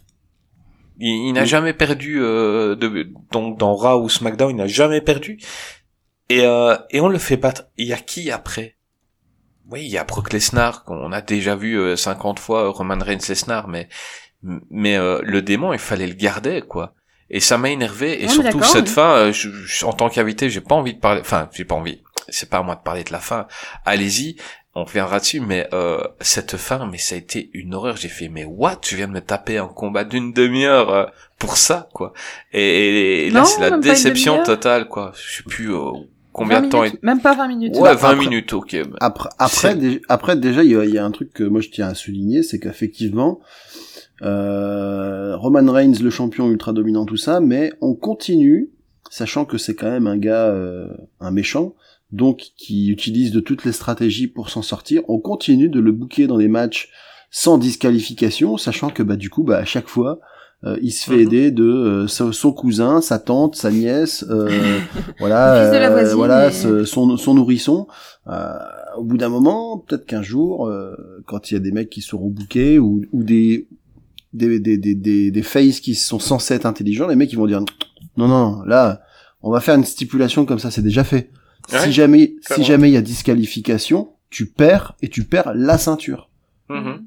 Il, 0.99 1.27
il 1.29 1.33
n'a 1.33 1.45
jamais 1.45 1.73
perdu 1.73 2.19
euh, 2.21 2.75
de, 2.75 3.11
donc 3.31 3.57
dans 3.57 3.73
Raw 3.75 4.03
ou 4.03 4.09
SmackDown, 4.09 4.51
il 4.51 4.55
n'a 4.57 4.67
jamais 4.67 5.01
perdu. 5.01 5.39
Et, 6.29 6.41
euh, 6.45 6.75
et 6.91 7.01
on 7.01 7.07
le 7.07 7.17
fait 7.17 7.37
battre. 7.37 7.63
Il 7.77 7.87
y 7.87 7.93
a 7.93 7.97
qui 7.97 8.29
après? 8.31 8.75
Oui, 9.71 9.81
il 9.83 9.89
y 9.89 9.97
a 9.97 10.03
Brock 10.03 10.33
Lesnar, 10.33 10.83
qu'on 10.83 11.11
a 11.11 11.21
déjà 11.21 11.55
vu 11.55 11.77
euh, 11.79 11.95
50 11.95 12.39
fois, 12.39 12.63
euh, 12.65 12.69
Roman 12.69 12.97
Reigns 12.99 13.19
Lesnar, 13.29 13.67
mais 13.67 13.87
mais 14.69 14.95
euh, 14.97 15.19
le 15.23 15.41
démon, 15.41 15.73
il 15.73 15.79
fallait 15.79 16.07
le 16.07 16.13
garder, 16.13 16.61
quoi. 16.61 16.93
Et 17.29 17.39
ça 17.39 17.57
m'a 17.57 17.69
énervé, 17.69 18.23
et 18.23 18.27
surtout 18.27 18.63
cette 18.63 18.87
oui. 18.87 18.93
fin, 18.93 19.15
euh, 19.15 19.31
je- 19.31 19.49
je- 19.51 19.85
en 19.85 19.93
tant 19.93 20.09
qu'invité, 20.09 20.49
j'ai 20.49 20.61
pas 20.61 20.75
envie 20.75 20.95
de 20.95 20.99
parler, 20.99 21.21
enfin, 21.21 21.49
j'ai 21.53 21.65
pas 21.65 21.75
envie, 21.75 22.01
c'est 22.29 22.49
pas 22.49 22.57
à 22.57 22.63
moi 22.63 22.75
de 22.75 22.81
parler 22.81 23.03
de 23.03 23.11
la 23.11 23.19
fin, 23.19 23.45
allez-y, 23.85 24.37
on 24.81 24.83
reviendra 24.85 25.19
dessus, 25.19 25.39
mais 25.39 25.67
euh, 25.73 25.99
cette 26.21 26.57
fin, 26.57 26.87
mais 26.91 26.97
ça 26.97 27.15
a 27.15 27.17
été 27.17 27.49
une 27.53 27.73
horreur, 27.73 27.97
j'ai 27.97 28.07
fait, 28.09 28.29
mais 28.29 28.45
what, 28.45 28.79
je 28.87 28.95
viens 28.95 29.07
de 29.07 29.13
me 29.13 29.21
taper 29.21 29.57
un 29.57 29.67
combat 29.67 30.03
d'une 30.03 30.33
demi-heure 30.33 30.89
euh, 30.93 31.05
pour 31.37 31.57
ça, 31.57 31.89
quoi. 31.93 32.13
Et, 32.53 33.27
et 33.27 33.29
là, 33.29 33.45
c'est 33.45 33.61
la 33.61 33.77
déception 33.77 34.43
totale, 34.43 34.87
quoi. 34.87 35.11
Je 35.15 35.37
sais 35.37 35.43
plus 35.43 35.73
euh, 35.73 35.91
combien 36.33 36.61
20 36.61 36.65
de 36.65 36.71
temps... 36.71 36.81
minutes, 36.83 37.03
Même 37.03 37.21
pas 37.21 37.35
20 37.35 37.47
minutes. 37.47 37.75
Ouais, 37.75 37.81
Bah, 37.81 37.95
20 37.95 38.07
après- 38.09 38.19
minutes, 38.25 38.53
ok. 38.53 38.77
Après, 39.01 39.29
après, 39.39 39.75
dé- 39.75 40.01
après 40.09 40.35
déjà, 40.35 40.63
il 40.63 40.71
y, 40.71 40.75
a- 40.75 40.85
il 40.85 40.91
y 40.93 40.97
a 40.97 41.05
un 41.05 41.11
truc 41.11 41.33
que 41.33 41.43
moi 41.43 41.61
je 41.61 41.69
tiens 41.69 41.87
à 41.89 41.93
souligner, 41.95 42.43
c'est 42.43 42.59
qu'effectivement, 42.59 43.39
euh, 44.21 45.35
Roman 45.37 45.71
Reigns, 45.71 45.93
le 46.01 46.09
champion 46.09 46.49
ultra 46.49 46.73
dominant, 46.73 47.05
tout 47.05 47.17
ça, 47.17 47.39
mais 47.39 47.71
on 47.81 47.93
continue, 47.95 48.69
sachant 49.09 49.45
que 49.45 49.57
c'est 49.57 49.75
quand 49.75 49.89
même 49.89 50.07
un 50.07 50.17
gars, 50.17 50.47
euh, 50.47 50.87
un 51.19 51.31
méchant, 51.31 51.73
donc 52.11 52.51
qui 52.57 52.89
utilise 52.89 53.31
de 53.31 53.39
toutes 53.39 53.65
les 53.65 53.71
stratégies 53.71 54.27
pour 54.27 54.49
s'en 54.49 54.61
sortir. 54.61 55.03
On 55.07 55.19
continue 55.19 55.69
de 55.69 55.79
le 55.79 55.91
booker 55.91 56.27
dans 56.27 56.37
des 56.37 56.47
matchs 56.47 56.89
sans 57.31 57.57
disqualification, 57.57 58.57
sachant 58.57 58.89
que 58.89 59.03
bah 59.03 59.15
du 59.15 59.29
coup, 59.29 59.43
bah 59.43 59.57
à 59.57 59.65
chaque 59.65 59.87
fois. 59.87 60.19
euh, 60.65 60.77
il 60.81 60.91
se 60.91 61.05
fait 61.05 61.15
Mhm. 61.15 61.21
aider 61.21 61.51
de 61.51 61.63
euh, 61.63 62.07
son 62.07 62.51
cousin, 62.51 62.99
sa 62.99 63.17
tante, 63.17 63.55
sa 63.55 63.71
nièce, 63.71 64.25
euh, 64.29 64.79
voilà, 65.19 65.71
de 65.71 65.77
la 65.77 65.87
euh, 65.87 65.89
voisine 65.91 66.15
voilà, 66.17 66.51
ce- 66.51 66.83
son, 66.83 67.15
son 67.15 67.33
nourrisson. 67.35 67.87
Euh, 68.27 68.57
au 68.97 69.05
bout 69.05 69.15
d'un 69.17 69.29
moment, 69.29 69.77
peut-être 69.77 70.05
qu'un 70.05 70.21
jour, 70.21 70.67
euh, 70.67 70.93
quand 71.27 71.49
il 71.49 71.53
y 71.53 71.57
a 71.57 71.61
des 71.61 71.71
mecs 71.71 71.89
qui 71.89 72.01
seront 72.01 72.27
bookés 72.27 72.77
ou, 72.77 73.03
ou 73.13 73.23
des, 73.23 73.69
des, 74.33 74.59
des, 74.59 74.77
des, 74.77 74.95
des, 74.95 75.31
des 75.31 75.41
faces 75.43 75.79
qui 75.79 75.95
sont 75.95 76.19
censés 76.19 76.55
être 76.55 76.65
intelligents, 76.65 77.07
les 77.07 77.15
mecs 77.15 77.31
ils 77.31 77.37
vont 77.37 77.47
dire 77.47 77.61
non, 78.17 78.27
non, 78.27 78.61
là, 78.63 79.01
on 79.41 79.51
va 79.51 79.61
faire 79.61 79.75
une 79.75 79.85
stipulation 79.85 80.45
comme 80.45 80.59
ça, 80.59 80.71
c'est 80.71 80.81
déjà 80.81 81.05
fait. 81.05 81.31
Ouais, 81.71 81.83
si 81.85 81.91
jamais, 81.93 82.35
si 82.41 82.63
jamais 82.63 82.89
il 82.89 82.93
y 82.93 82.97
a 82.97 83.01
disqualification, 83.01 84.09
tu 84.29 84.45
perds 84.47 84.95
et 85.01 85.09
tu 85.09 85.23
perds 85.23 85.53
la 85.55 85.77
ceinture. 85.77 86.29
Mhm. 86.69 87.05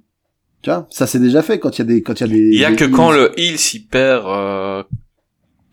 Tu 0.63 0.71
vois, 0.71 0.87
ça 0.91 1.07
c'est 1.07 1.19
déjà 1.19 1.43
fait 1.43 1.59
quand 1.59 1.77
il 1.77 1.81
y 1.81 1.83
a 1.83 1.85
des, 1.87 2.03
quand 2.03 2.21
il 2.21 2.21
y 2.21 2.25
a 2.25 2.29
des. 2.33 2.39
Il 2.39 2.59
y 2.61 2.65
a 2.65 2.71
des 2.71 2.77
que 2.77 2.85
heels. 2.85 2.91
quand 2.93 3.11
le 3.11 3.33
heel 3.39 3.59
s'y 3.59 3.81
perd 3.85 4.25
euh, 4.27 4.83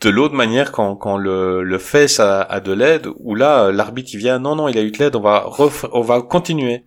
de 0.02 0.10
l'autre 0.10 0.34
manière, 0.36 0.72
quand, 0.72 0.96
quand 0.96 1.18
le, 1.18 1.62
le 1.64 1.78
face 1.78 2.20
a, 2.20 2.42
a 2.42 2.60
de 2.60 2.72
l'aide, 2.72 3.08
ou 3.20 3.36
là, 3.36 3.66
euh, 3.66 3.72
l'arbitre 3.72 4.10
il 4.14 4.18
vient, 4.18 4.40
non, 4.40 4.56
non, 4.56 4.68
il 4.68 4.78
a 4.78 4.82
eu 4.82 4.90
de 4.92 4.98
l'aide, 4.98 5.16
on 5.16 5.22
va 5.22 5.46
ref- 5.48 5.88
on 5.94 6.02
va 6.02 6.22
continuer. 6.22 6.84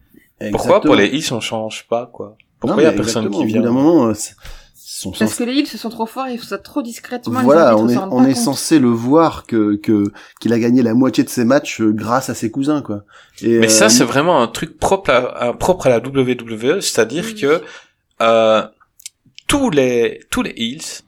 Pourquoi 0.51 0.81
pour 0.81 0.97
les 0.97 1.07
heels 1.07 1.33
on 1.33 1.39
change 1.41 1.87
pas, 1.89 2.07
quoi? 2.13 2.37
Pourquoi 2.59 2.83
il 2.83 2.87
y 2.87 2.89
a 2.89 2.93
personne 2.93 3.29
qui 3.31 3.37
Au 3.37 3.43
bout 3.45 3.53
d'un 3.53 3.61
vient 3.61 3.71
moment, 3.71 4.07
euh, 4.09 4.15
sont 5.11 5.19
Parce 5.19 5.35
que 5.35 5.45
les 5.45 5.53
heels 5.55 5.67
se 5.67 5.79
sont 5.79 5.89
trop 5.91 6.07
forts 6.07 6.27
et 6.29 6.35
ils 6.35 6.39
font 6.39 6.47
ça 6.47 6.59
trop 6.59 6.83
discrètement. 6.83 7.39
les 7.41 7.45
Voilà, 7.45 7.77
on 7.77 7.89
est, 7.89 7.97
on 7.97 8.25
est 8.25 8.35
censé 8.35 8.79
le 8.79 8.89
voir 8.89 9.45
que 9.47 9.77
que 9.77 10.05
qu'il 10.41 10.53
a 10.53 10.59
gagné 10.59 10.83
la 10.83 10.95
moitié 10.95 11.25
de 11.25 11.29
ses 11.29 11.45
matchs 11.45 11.81
euh, 11.81 11.93
grâce 11.93 12.31
à 12.31 12.35
ses 12.35 12.51
cousins, 12.51 12.83
quoi. 12.83 13.03
Et, 13.43 13.59
Mais 13.59 13.69
ça, 13.69 13.87
euh, 13.87 13.89
c'est 13.89 14.05
vraiment 14.05 14.41
un 14.43 14.49
truc 14.49 14.79
propre 14.79 15.11
à, 15.11 15.49
à- 15.49 15.53
propre 15.55 15.87
à 15.87 15.91
la 15.91 15.99
WWE, 15.99 16.81
c'est-à-dire 16.81 17.25
Oui. 17.27 17.35
que 17.41 17.63
euh, 18.21 18.63
tous 19.49 19.71
les 19.71 20.21
tous 20.31 20.43
les 20.43 20.55
heels 20.57 21.03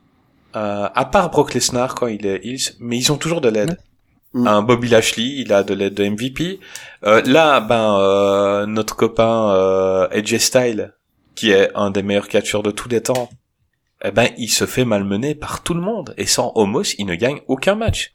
euh, 0.57 0.89
à 0.95 1.05
part 1.05 1.31
Brock 1.31 1.55
Lesnar 1.55 1.95
quand 1.95 2.07
il 2.07 2.27
est 2.27 2.41
heels, 2.45 2.75
mais 2.81 2.97
ils 2.99 3.11
ont 3.13 3.17
toujours 3.17 3.41
de 3.41 3.49
l'aide. 3.49 3.79
Mm. 4.35 4.47
Un 4.49 4.63
Bobby 4.63 4.89
Lashley, 4.89 5.25
il 5.39 5.53
a 5.53 5.63
de 5.63 5.75
l'aide 5.75 5.95
de 5.95 6.09
MVP. 6.09 6.59
Euh, 7.05 7.23
là, 7.25 7.61
ben 7.61 7.99
euh, 8.01 8.67
notre 8.67 8.97
copain 8.97 9.51
euh, 9.55 10.09
AJ 10.11 10.39
Styles, 10.39 10.93
qui 11.37 11.51
est 11.53 11.71
un 11.77 11.91
des 11.93 12.03
meilleurs 12.03 12.27
catcheurs 12.29 12.63
de 12.65 12.71
tous 12.73 12.89
les 12.89 13.01
temps, 13.01 13.29
eh 14.05 14.11
ben 14.11 14.29
il 14.39 14.49
se 14.49 14.67
fait 14.67 14.85
malmener 14.85 15.35
par 15.35 15.63
tout 15.63 15.75
le 15.75 15.81
monde 15.81 16.15
et 16.19 16.27
sans 16.27 16.53
Homos, 16.55 16.95
il 16.99 17.07
ne 17.07 17.15
gagne 17.15 17.41
aucun 17.49 17.75
match. 17.75 18.15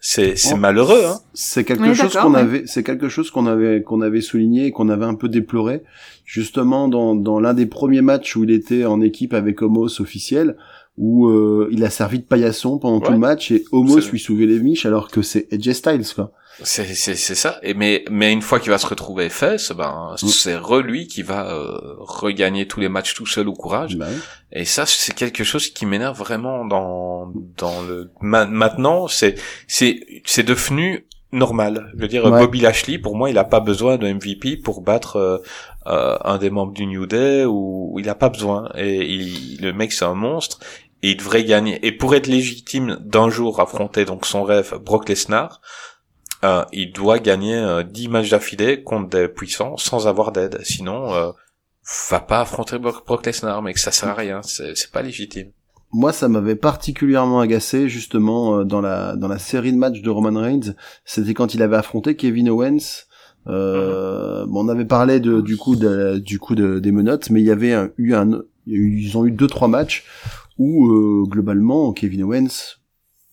C'est 0.00 0.36
c'est 0.36 0.54
Oh. 0.54 0.58
malheureux, 0.58 1.02
hein. 1.06 1.18
C'est 1.34 1.64
quelque 1.64 1.82
Oui, 1.82 1.94
chose 1.94 2.14
qu'on 2.16 2.34
ouais. 2.34 2.40
avait, 2.40 2.62
c'est 2.66 2.84
quelque 2.84 3.08
chose 3.08 3.30
qu'on 3.32 3.46
avait, 3.46 3.82
qu'on 3.82 4.00
avait 4.00 4.20
souligné 4.20 4.66
et 4.66 4.70
qu'on 4.70 4.88
avait 4.90 5.04
un 5.04 5.14
peu 5.16 5.28
déploré, 5.28 5.82
justement 6.24 6.86
dans, 6.88 7.16
dans 7.16 7.40
l'un 7.40 7.52
des 7.54 7.66
premiers 7.66 8.00
matchs 8.02 8.36
où 8.36 8.44
il 8.44 8.50
était 8.52 8.84
en 8.84 9.00
équipe 9.00 9.34
avec 9.34 9.60
Homos 9.60 10.00
officiel, 10.00 10.56
où 10.98 11.26
euh, 11.28 11.68
il 11.72 11.82
a 11.84 11.90
servi 11.90 12.18
de 12.20 12.24
paillasson 12.24 12.78
pendant 12.78 13.00
tout 13.00 13.10
le 13.12 13.18
match 13.18 13.50
et 13.50 13.64
Homos 13.72 14.00
lui 14.12 14.18
soulevait 14.20 14.46
les 14.46 14.60
miches 14.60 14.86
alors 14.86 15.10
que 15.10 15.22
c'est 15.22 15.52
AJ 15.52 15.72
Styles 15.72 16.06
quoi. 16.14 16.32
C'est 16.62 16.94
c'est 16.94 17.14
c'est 17.14 17.34
ça. 17.34 17.58
Et 17.62 17.74
mais 17.74 18.04
mais 18.10 18.32
une 18.32 18.42
fois 18.42 18.58
qu'il 18.58 18.70
va 18.70 18.78
se 18.78 18.86
retrouver 18.86 19.28
face, 19.28 19.70
ben 19.72 20.14
Mm. 20.22 20.26
c'est 20.28 20.56
re 20.56 20.80
lui 20.80 21.06
qui 21.06 21.22
va 21.22 21.48
euh, 21.52 21.78
regagner 21.98 22.66
tous 22.66 22.80
les 22.80 22.88
matchs 22.88 23.14
tout 23.14 23.26
seul 23.26 23.48
au 23.48 23.52
courage. 23.54 23.96
Bah. 23.96 24.06
Et 24.52 24.64
ça, 24.64 24.84
c'est 24.86 25.14
quelque 25.14 25.44
chose 25.44 25.68
qui 25.68 25.86
m'énerve 25.86 26.18
vraiment 26.18 26.64
dans 26.64 27.32
dans 27.56 27.82
le 27.82 28.10
Ma- 28.20 28.46
maintenant. 28.46 29.06
C'est 29.08 29.36
c'est 29.68 30.00
c'est 30.24 30.42
devenu 30.42 31.06
normal. 31.30 31.92
Je 31.94 32.00
veux 32.02 32.08
dire, 32.08 32.24
Ouais. 32.24 32.40
Bobby 32.40 32.60
Lashley, 32.60 32.98
pour 32.98 33.14
moi, 33.14 33.30
il 33.30 33.38
a 33.38 33.44
pas 33.44 33.60
besoin 33.60 33.96
de 33.98 34.10
MVP 34.12 34.56
pour 34.56 34.80
battre 34.80 35.16
euh, 35.16 35.38
euh, 35.86 36.16
un 36.24 36.38
des 36.38 36.50
membres 36.50 36.72
du 36.72 36.86
New 36.86 37.06
Day 37.06 37.44
ou 37.44 37.96
il 38.00 38.08
a 38.08 38.14
pas 38.14 38.30
besoin. 38.30 38.70
Et 38.76 39.04
il, 39.04 39.60
le 39.60 39.72
mec, 39.72 39.92
c'est 39.92 40.06
un 40.06 40.14
monstre. 40.14 40.58
Et 41.02 41.10
il 41.10 41.16
devrait 41.18 41.44
gagner. 41.44 41.78
Et 41.86 41.92
pour 41.92 42.14
être 42.16 42.26
légitime 42.26 42.98
d'un 43.00 43.28
jour 43.30 43.60
affronter 43.60 44.04
donc 44.04 44.26
son 44.26 44.42
rêve 44.42 44.74
Brock 44.82 45.08
Lesnar, 45.08 45.60
euh, 46.44 46.64
il 46.72 46.92
doit 46.92 47.18
gagner 47.18 47.56
euh, 47.56 47.82
10 47.82 48.08
matchs 48.08 48.30
d'affilée 48.30 48.82
contre 48.82 49.08
des 49.10 49.28
puissants 49.28 49.76
sans 49.76 50.06
avoir 50.06 50.32
d'aide. 50.32 50.58
Sinon, 50.62 51.12
euh, 51.14 51.30
va 52.10 52.20
pas 52.20 52.40
affronter 52.40 52.78
Brock, 52.78 53.26
Lesnar, 53.26 53.62
mec, 53.62 53.78
ça 53.78 53.90
sert 53.90 54.10
à 54.10 54.14
rien, 54.14 54.40
c'est 54.42 54.90
pas 54.92 55.02
légitime. 55.02 55.48
Moi, 55.90 56.12
ça 56.12 56.28
m'avait 56.28 56.54
particulièrement 56.56 57.40
agacé 57.40 57.88
justement 57.88 58.58
euh, 58.58 58.64
dans 58.64 58.82
la 58.82 59.16
dans 59.16 59.28
la 59.28 59.38
série 59.38 59.72
de 59.72 59.78
matchs 59.78 60.02
de 60.02 60.10
Roman 60.10 60.38
Reigns. 60.40 60.74
C'était 61.06 61.32
quand 61.32 61.54
il 61.54 61.62
avait 61.62 61.76
affronté 61.76 62.14
Kevin 62.14 62.50
Owens. 62.50 63.06
Euh, 63.46 64.44
bon, 64.46 64.66
on 64.66 64.68
avait 64.68 64.84
parlé 64.84 65.20
de, 65.20 65.40
du 65.40 65.56
coup 65.56 65.76
de, 65.76 66.18
du 66.18 66.38
coup 66.38 66.54
de, 66.54 66.78
des 66.78 66.92
menottes, 66.92 67.30
mais 67.30 67.40
il 67.40 67.46
y 67.46 67.50
avait 67.50 67.72
un- 67.72 67.90
eu 67.96 68.12
un, 68.14 68.42
ils 68.66 69.16
ont 69.16 69.24
eu 69.24 69.30
deux 69.30 69.46
trois 69.46 69.68
matchs 69.68 70.04
où 70.58 70.88
euh, 70.90 71.24
globalement 71.26 71.92
Kevin 71.94 72.24
Owens 72.24 72.76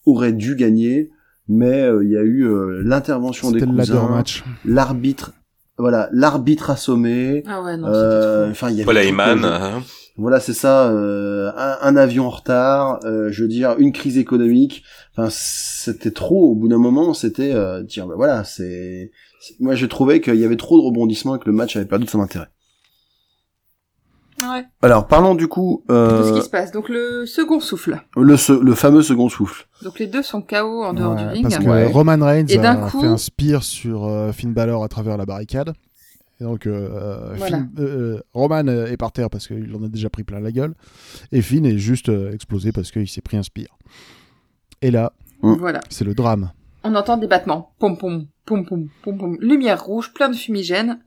aurait 0.05 0.31
dû 0.31 0.55
gagner, 0.55 1.09
mais 1.47 1.81
euh, 1.83 2.03
il 2.03 2.11
y 2.11 2.17
a 2.17 2.21
eu 2.23 2.43
euh, 2.47 2.81
l'intervention 2.83 3.51
des 3.51 3.59
C'était 3.59 3.71
le 3.71 3.77
ladder 3.77 3.91
cousins, 3.91 4.09
match. 4.09 4.43
l'arbitre, 4.65 5.33
voilà, 5.77 6.09
l'arbitre 6.11 6.69
assommé. 6.69 7.43
Ah 7.47 7.61
ouais, 7.61 7.77
non, 7.77 7.87
euh, 7.87 8.49
Enfin, 8.51 8.69
il 8.69 8.75
y 8.75 8.79
avait 8.81 8.85
Paul 8.85 8.97
Heyman, 8.97 9.43
hein. 9.45 9.83
Voilà, 10.17 10.39
c'est 10.39 10.53
ça. 10.53 10.89
euh, 10.89 11.51
un, 11.57 11.77
un 11.81 11.95
avion 11.97 12.27
en 12.27 12.29
retard, 12.29 12.99
euh, 13.03 13.29
je 13.31 13.41
veux 13.43 13.49
dire, 13.49 13.75
une 13.79 13.91
crise 13.91 14.17
économique. 14.17 14.83
Enfin, 15.17 15.27
c'était 15.29 16.11
trop. 16.11 16.51
Au 16.51 16.55
bout 16.55 16.69
d'un 16.69 16.77
moment, 16.77 17.13
c'était 17.13 17.53
euh, 17.53 17.83
dire, 17.83 18.07
bah 18.07 18.13
voilà, 18.15 18.45
c'est. 18.45 19.11
c'est- 19.41 19.59
Moi, 19.59 19.75
je 19.75 19.85
trouvais 19.85 20.21
qu'il 20.21 20.35
y 20.35 20.45
avait 20.45 20.55
trop 20.55 20.77
de 20.77 20.83
rebondissements 20.85 21.35
et 21.35 21.39
que 21.39 21.45
le 21.47 21.51
match 21.51 21.75
avait 21.75 21.85
perdu 21.85 22.05
de 22.05 22.09
son 22.09 22.21
intérêt. 22.21 22.47
Ouais. 24.41 24.65
Alors, 24.81 25.07
parlons 25.07 25.33
du 25.33 25.47
coup 25.47 25.83
De 25.87 25.93
ce 25.93 25.97
euh, 25.97 26.37
qui 26.39 26.43
se 26.45 26.49
passe. 26.49 26.71
Donc 26.71 26.89
le 26.89 27.25
second 27.25 27.59
souffle. 27.59 28.01
le, 28.17 28.35
se- 28.37 28.51
le 28.51 28.75
fameux 28.75 29.01
second 29.01 29.29
souffle. 29.29 29.65
Donc 29.81 29.97
les 29.99 30.07
deux 30.07 30.23
sont 30.23 30.41
KO 30.41 30.83
en 30.83 30.93
dehors 30.93 31.13
Ouais, 31.15 31.21
du 31.23 31.27
ring. 31.29 31.43
Parce 31.43 31.57
que 31.57 31.69
Ouais. 31.69 31.85
Roman 31.87 32.17
Reigns 32.25 32.45
Et 32.49 32.57
d'un 32.57 32.83
a 32.83 32.89
coup- 32.89 32.99
fait 33.01 33.07
un 33.07 33.17
spear 33.17 33.63
sur 33.63 34.03
euh, 34.05 34.31
Finn 34.33 34.53
Balor 34.53 34.83
à 34.83 34.89
travers 34.89 35.15
la 35.17 35.25
barricade. 35.25 35.73
Et 36.41 36.43
donc, 36.43 36.67
euh, 36.67 36.89
euh, 36.91 37.33
Voilà. 37.37 37.59
Finn- 37.59 37.69
euh, 37.79 38.19
Roman 38.33 38.67
euh, 38.67 38.87
est 38.87 38.97
par 38.97 39.13
terre 39.13 39.29
parce 39.29 39.47
qu'il 39.47 39.73
en 39.73 39.83
a 39.83 39.87
déjà 39.87 40.09
pris 40.09 40.23
plein 40.25 40.41
la 40.41 40.51
gueule. 40.51 40.73
Et 41.31 41.41
Finn 41.41 41.65
est 41.65 41.77
juste 41.77 42.09
euh, 42.09 42.33
explosé 42.33 42.73
parce 42.73 42.91
qu'il 42.91 43.07
s'est 43.07 43.21
pris 43.21 43.37
un 43.37 43.43
spear. 43.43 43.67
Et 44.81 44.91
là, 44.91 45.13
Voilà. 45.41 45.79
c'est 45.89 46.03
le 46.03 46.13
drame. 46.13 46.51
On 46.83 46.93
entend 46.95 47.15
des 47.17 47.27
battements. 47.27 47.71
Pom 47.79 47.97
pom, 47.97 48.27
pom 48.45 48.65
pom, 48.65 48.89
pom 49.01 49.17
pom. 49.17 49.37
Lumière 49.39 49.81
rouge, 49.83 50.13
plein 50.13 50.27
de 50.29 50.35
fumigène. 50.35 50.99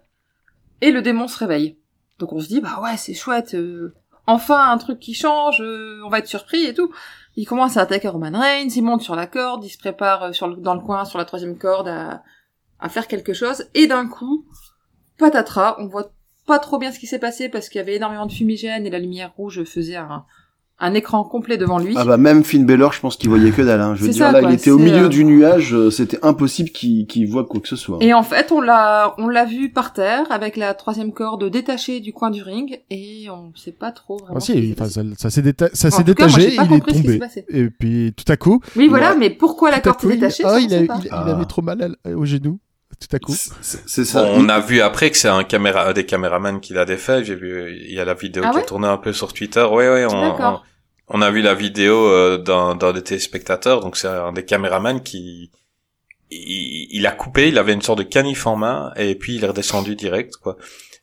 Et 0.80 0.90
le 0.92 1.02
démon 1.02 1.28
se 1.28 1.38
réveille. 1.38 1.76
Donc 2.18 2.32
on 2.32 2.40
se 2.40 2.48
dit, 2.48 2.60
bah 2.60 2.80
ouais, 2.82 2.96
c'est 2.96 3.14
chouette. 3.14 3.54
euh, 3.54 3.94
enfin, 4.26 4.70
un 4.70 4.78
truc 4.78 4.98
qui 4.98 5.14
change. 5.14 5.60
euh, 5.60 6.00
on 6.04 6.08
va 6.08 6.18
être 6.18 6.26
surpris 6.26 6.64
et 6.64 6.74
tout. 6.74 6.92
Il 7.36 7.46
commence 7.46 7.76
à 7.76 7.82
attaquer 7.82 8.08
Roman 8.08 8.38
Reigns. 8.38 8.70
Il 8.74 8.82
monte 8.82 9.02
sur 9.02 9.14
la 9.16 9.26
corde. 9.26 9.64
Il 9.64 9.70
se 9.70 9.78
prépare 9.78 10.24
euh, 10.24 10.56
dans 10.58 10.74
le 10.74 10.80
coin, 10.80 11.04
sur 11.04 11.18
la 11.18 11.24
troisième 11.24 11.58
corde, 11.58 11.88
à, 11.88 12.22
à 12.80 12.88
faire 12.88 13.06
quelque 13.06 13.32
chose. 13.32 13.64
Et 13.74 13.86
d'un 13.86 14.08
coup, 14.08 14.46
patatras. 15.18 15.76
On 15.78 15.86
voit 15.86 16.12
pas 16.46 16.58
trop 16.58 16.78
bien 16.78 16.90
ce 16.92 16.98
qui 16.98 17.06
s'est 17.06 17.18
passé 17.18 17.48
parce 17.48 17.68
qu'il 17.68 17.78
y 17.78 17.82
avait 17.82 17.96
énormément 17.96 18.26
de 18.26 18.32
fumigène 18.32 18.86
et 18.86 18.90
la 18.90 18.98
lumière 18.98 19.34
rouge 19.36 19.62
faisait 19.64 19.96
un, 19.96 20.24
un 20.80 20.94
écran 20.94 21.24
complet 21.24 21.56
devant 21.58 21.78
lui. 21.78 21.94
Ah 21.96 22.04
bah 22.04 22.16
même 22.18 22.44
Finn 22.44 22.64
Balor, 22.64 22.92
je 22.92 23.00
pense 23.00 23.16
qu'il 23.16 23.28
voyait 23.28 23.50
que 23.50 23.62
dalle. 23.62 23.80
Hein. 23.80 23.94
Je 23.96 24.02
veux 24.02 24.08
dire, 24.10 24.26
ça, 24.26 24.32
là, 24.32 24.40
quoi, 24.40 24.50
il 24.50 24.54
était 24.54 24.70
au 24.70 24.78
milieu 24.78 25.06
euh, 25.06 25.08
du 25.08 25.24
nuage. 25.24 25.74
euh, 25.74 25.90
C'était 25.90 26.18
impossible 26.24 26.70
qu'il 26.70 27.06
qu'il 27.08 27.28
voit 27.28 27.44
quoi 27.44 27.60
que 27.60 27.66
ce 27.68 27.74
soit. 27.76 27.98
Et 28.00 28.14
en 28.14 28.22
fait, 28.22 28.52
on 28.52 28.60
l'a, 28.60 29.14
on 29.18 29.26
l'a 29.28 29.44
vu 29.44 29.70
par 29.72 29.92
terre 29.92 30.26
avec 30.30 30.56
la 30.56 30.74
troisième 30.74 31.12
corde 31.12 31.50
détachée 31.50 31.98
du 32.00 32.12
coin 32.12 32.30
du 32.30 32.42
ring 32.42 32.80
et 32.90 33.26
on 33.30 33.52
sait 33.56 33.72
pas 33.72 33.90
trop 33.90 34.18
vraiment. 34.18 34.36
Ah 34.36 34.40
ce 34.40 34.52
qui 34.52 34.68
si, 34.68 34.74
passé. 34.74 34.92
ça, 34.94 35.02
ça 35.16 35.30
s'est 35.30 35.42
déta- 35.42 35.70
ça 35.72 35.88
En 35.88 35.90
s'est 35.90 36.04
tout 36.04 36.14
cas, 36.14 36.28
moi, 36.28 36.38
détaché, 36.38 36.54
il 36.56 36.62
est 36.62 36.68
compris 36.68 36.92
ce 36.94 36.96
qui 36.96 37.02
s'est 37.02 37.06
tombé. 37.06 37.18
passé. 37.18 37.44
Et 37.48 37.70
puis 37.70 38.12
tout 38.16 38.30
à 38.32 38.36
coup, 38.36 38.60
Oui, 38.76 38.86
voilà, 38.88 39.12
Ouais. 39.12 39.18
mais 39.18 39.30
pourquoi 39.30 39.70
la 39.72 39.80
corde 39.80 40.00
s'est 40.00 40.06
il, 40.08 40.14
détachée 40.14 40.42
ah, 40.46 40.58
il, 40.60 40.72
a- 40.72 40.78
il- 40.80 40.84
il 41.04 41.08
Ah. 41.10 41.24
avait 41.34 41.44
trop 41.46 41.62
mal 41.62 41.96
à- 42.04 42.10
au 42.10 42.24
genou. 42.24 42.60
Tout 43.00 43.16
à 43.16 43.18
coup. 43.18 43.34
C'est 43.62 44.04
ça. 44.04 44.24
on 44.24 44.48
a 44.48 44.60
vu 44.60 44.80
après 44.80 45.10
que 45.10 45.16
c'est 45.16 45.28
un 45.28 45.44
caméra, 45.44 45.88
un 45.88 45.92
des 45.92 46.04
caméramans 46.06 46.60
qui 46.60 46.72
l'a 46.72 46.84
défait. 46.84 47.24
J'ai 47.24 47.34
vu, 47.36 47.76
il 47.86 47.94
y 47.94 48.00
a 48.00 48.04
la 48.04 48.14
vidéo 48.14 48.42
Ah 48.44 48.50
qui 48.50 48.56
ouais 48.56 48.62
a 48.62 48.66
tourné 48.66 48.88
un 48.88 48.96
peu 48.96 49.12
sur 49.12 49.32
Twitter. 49.32 49.62
Ouais, 49.62 49.88
ouais, 49.88 50.06
on, 50.06 50.60
on, 51.08 51.22
a 51.22 51.30
vu 51.30 51.40
la 51.42 51.54
vidéo 51.54 51.94
euh, 52.08 52.38
d'un 52.38 52.74
d'un 52.74 52.92
des 52.92 53.02
téléspectateurs. 53.02 53.80
Donc 53.80 53.96
c'est 53.96 54.08
un 54.08 54.32
des 54.32 54.44
caméramans 54.44 55.00
qui, 55.02 55.50
il, 56.30 56.88
il 56.90 57.06
a 57.06 57.12
coupé, 57.12 57.48
il 57.48 57.58
avait 57.58 57.72
une 57.72 57.82
sorte 57.82 57.98
de 57.98 58.04
canif 58.04 58.46
en 58.46 58.56
main 58.56 58.92
et 58.96 59.14
puis 59.14 59.36
il 59.36 59.44
est 59.44 59.48
redescendu 59.48 59.94
direct, 59.94 60.36
quoi. 60.36 60.56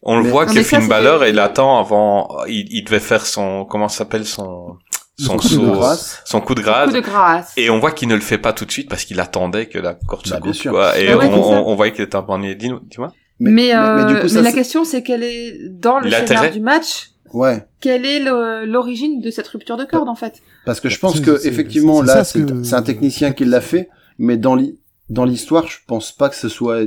On 0.08 0.18
le 0.18 0.24
Mais- 0.24 0.30
voit 0.30 0.46
Non, 0.46 0.54
que 0.54 0.62
Finn 0.64 0.88
Balor, 0.88 1.26
il 1.26 1.40
attend 1.40 1.80
avant, 1.80 2.44
il, 2.48 2.68
il 2.72 2.84
devait 2.84 3.00
faire 3.00 3.26
son, 3.26 3.66
comment 3.66 3.88
s'appelle 3.90 4.26
son, 4.26 4.78
son 5.18 5.38
coup 5.38 5.48
de 5.48 5.58
grâce. 5.72 6.22
son 6.26 6.42
coup 6.42 6.56
de 6.56 6.60
Coup 6.62 6.66
grâce. 6.66 6.94
de 6.94 7.00
grâce. 7.00 7.54
Et 7.58 7.70
on 7.70 7.80
voit 7.80 7.92
qu'il 7.92 8.08
ne 8.08 8.16
le 8.16 8.22
fait 8.22 8.38
pas 8.38 8.54
tout 8.54 8.66
de 8.66 8.72
suite 8.72 8.90
parce 8.90 9.06
qu'il 9.06 9.20
attendait 9.20 9.68
que 9.68 9.78
la 9.80 9.94
corde 9.94 10.26
se 10.26 10.32
Bah, 10.32 10.40
bien 10.42 10.52
coupe, 10.52 10.70
quoi. 10.72 10.98
Et 11.00 11.10
Ah 11.10 11.18
ouais, 11.18 11.26
on, 11.28 11.34
on, 11.42 11.68
on 11.70 11.76
voyait 11.76 11.94
qu'il 11.94 12.04
était 12.04 12.16
un 12.16 12.22
peu 12.24 12.32
ennuyé. 12.34 12.56
Dis-nous, 12.56 12.80
dis-moi. 12.82 13.14
Mais, 13.40 13.76
euh, 13.76 14.06
du 14.06 14.14
mais, 14.14 14.22
coup, 14.22 14.28
ça, 14.30 14.42
la 14.42 14.52
question, 14.52 14.86
c'est 14.86 15.04
quelle 15.04 15.24
est, 15.24 15.58
dans 15.70 16.00
le 16.00 16.10
scénario 16.10 16.52
du 16.52 16.60
match, 16.62 17.10
Ouais. 17.34 17.66
quelle 17.82 18.06
est 18.06 18.20
l'origine 18.66 19.20
de 19.22 19.30
cette 19.30 19.48
rupture 19.48 19.76
de 19.78 19.84
corde, 19.84 20.08
en 20.08 20.16
fait? 20.16 20.42
Parce 20.66 20.80
que 20.80 20.88
je 20.90 21.00
pense 21.00 21.16
C'est- 21.18 21.22
que 21.24 21.38
c'est- 21.38 21.48
effectivement 21.50 22.02
là 22.02 22.24
c'est 22.24 22.46
que- 22.46 22.74
un 22.76 22.82
technicien 22.82 23.34
qui 23.34 23.44
l'a 23.46 23.60
fait, 23.62 23.90
mais 24.20 24.38
dans 24.38 24.56
l'hi- 24.56 24.80
dans 25.10 25.26
l'histoire 25.26 25.68
je 25.68 25.78
pense 25.86 26.12
pas 26.14 26.30
que 26.30 26.36
ce 26.36 26.48
soit. 26.50 26.78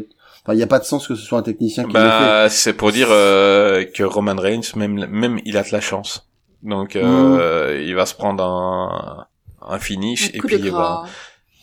Enfin 0.43 0.55
il 0.55 0.59
y 0.59 0.63
a 0.63 0.67
pas 0.67 0.79
de 0.79 0.85
sens 0.85 1.07
que 1.07 1.15
ce 1.15 1.23
soit 1.23 1.39
un 1.39 1.43
technicien 1.43 1.85
qui 1.85 1.93
l'ait 1.93 1.99
fait. 2.01 2.09
Bah, 2.09 2.49
c'est 2.49 2.73
pour 2.73 2.93
dire 2.93 3.09
euh, 3.11 3.85
que 3.85 4.03
Roman 4.05 4.37
Reigns, 4.37 4.63
même, 4.77 5.07
même, 5.11 5.39
il 5.45 5.57
a 5.59 5.63
de 5.63 5.69
la 5.71 5.81
chance. 5.83 6.28
Donc, 6.63 6.97
euh, 6.97 7.83
il 7.87 7.95
va 7.95 8.07
se 8.07 8.15
prendre 8.15 8.43
un, 8.45 9.27
un 9.67 9.79
finish 9.79 10.31
Un 10.35 10.39
et 10.39 10.41
puis, 10.41 10.57
eh 10.65 10.71
ben, 10.71 11.03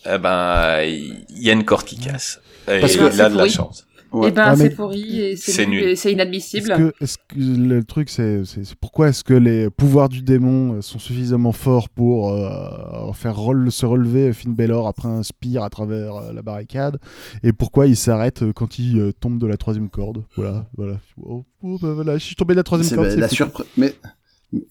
eh 0.05 0.17
ben, 0.17 0.81
il 0.83 1.25
y 1.43 1.49
a 1.49 1.53
une 1.53 1.65
corde 1.65 1.85
qui 1.85 1.97
casse. 1.97 2.39
Et 2.67 2.79
Parce 2.79 2.95
il 2.95 3.01
a 3.01 3.11
C'est 3.11 3.17
de 3.17 3.21
la 3.23 3.29
pourri. 3.29 3.49
chance. 3.49 3.85
Ouais. 4.11 4.29
Eh 4.29 4.31
ben, 4.31 4.43
Ah, 4.45 4.55
c'est 4.55 4.69
pourri 4.69 5.19
et 5.21 5.35
c'est 5.35 5.51
C'est 5.51 5.65
nul 5.65 5.81
nul. 5.81 5.89
et 5.89 5.95
c'est 5.97 6.09
Est-ce 6.09 6.13
inadmissible. 6.15 6.73
que, 6.77 6.93
est-ce 7.03 7.17
que 7.17 7.35
le 7.37 7.83
truc, 7.83 8.09
c'est, 8.09 8.43
pourquoi 8.79 9.09
est-ce 9.09 9.25
que 9.25 9.33
les 9.33 9.69
pouvoirs 9.69 10.07
du 10.07 10.21
démon 10.21 10.81
sont 10.81 10.99
suffisamment 10.99 11.51
forts 11.51 11.89
pour 11.89 12.29
euh, 12.31 13.11
faire 13.13 13.35
rel- 13.37 13.69
se 13.71 13.85
relever 13.85 14.31
Finn 14.31 14.53
Balor 14.55 14.87
après 14.87 15.09
un 15.09 15.21
spire 15.23 15.63
à 15.63 15.69
travers 15.69 16.15
euh, 16.15 16.31
la 16.33 16.41
barricade? 16.41 16.97
Et 17.43 17.51
pourquoi 17.51 17.87
il 17.87 17.97
s'arrête 17.97 18.45
quand 18.55 18.79
il 18.79 18.99
euh, 18.99 19.11
tombe 19.11 19.37
de 19.37 19.47
la 19.47 19.57
troisième 19.57 19.89
corde? 19.89 20.23
Voilà, 20.37 20.65
voilà. 20.77 20.93
Oh, 21.21 21.43
oh, 21.63 21.77
bah, 21.81 21.91
voilà, 21.93 22.17
je 22.17 22.23
suis 22.23 22.35
tombé 22.35 22.53
de 22.53 22.59
la 22.59 22.63
troisième 22.63 22.95
corde. 22.95 23.07
bah, 23.09 23.13
c'est 23.15 23.19
la 23.19 23.27
surprise. 23.27 23.67
Mais 23.75 23.95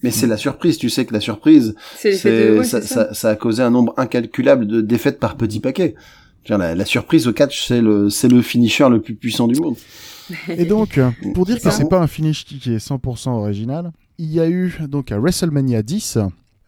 mais 0.02 0.10
c'est 0.10 0.26
la 0.26 0.36
surprise. 0.36 0.78
Tu 0.78 0.90
sais 0.90 1.04
que 1.04 1.12
la 1.12 1.20
surprise, 1.20 1.74
C'est 1.96 2.10
l'effet 2.10 2.30
de, 2.30 2.36
c'est 2.52 2.58
ouais, 2.58 2.64
ça, 2.64 2.80
c'est 2.80 2.86
ça. 2.86 3.06
ça, 3.08 3.14
ça 3.14 3.28
a 3.30 3.36
causé 3.36 3.62
un 3.62 3.70
nombre 3.70 3.94
incalculable 3.96 4.66
de 4.66 4.80
défaites 4.80 5.18
par 5.20 5.36
petits 5.36 5.60
paquets. 5.60 5.94
La, 6.48 6.74
la 6.74 6.84
surprise 6.84 7.26
au 7.26 7.32
catch, 7.32 7.66
c'est 7.66 7.80
le 7.80 8.10
c'est 8.10 8.28
le 8.28 8.42
finisher 8.42 8.88
le 8.90 9.00
plus 9.00 9.14
puissant 9.14 9.46
du 9.48 9.58
monde. 9.58 9.76
Et 10.48 10.64
donc, 10.66 11.00
pour 11.34 11.46
dire 11.46 11.60
que 11.60 11.70
c'est 11.70 11.88
pas 11.88 12.00
un 12.00 12.06
finish 12.06 12.44
qui 12.44 12.56
est 12.74 12.76
100% 12.86 13.30
original, 13.30 13.92
il 14.18 14.30
y 14.32 14.40
a 14.40 14.48
eu 14.48 14.74
donc 14.88 15.10
à 15.10 15.18
WrestleMania 15.18 15.82
10 15.82 16.18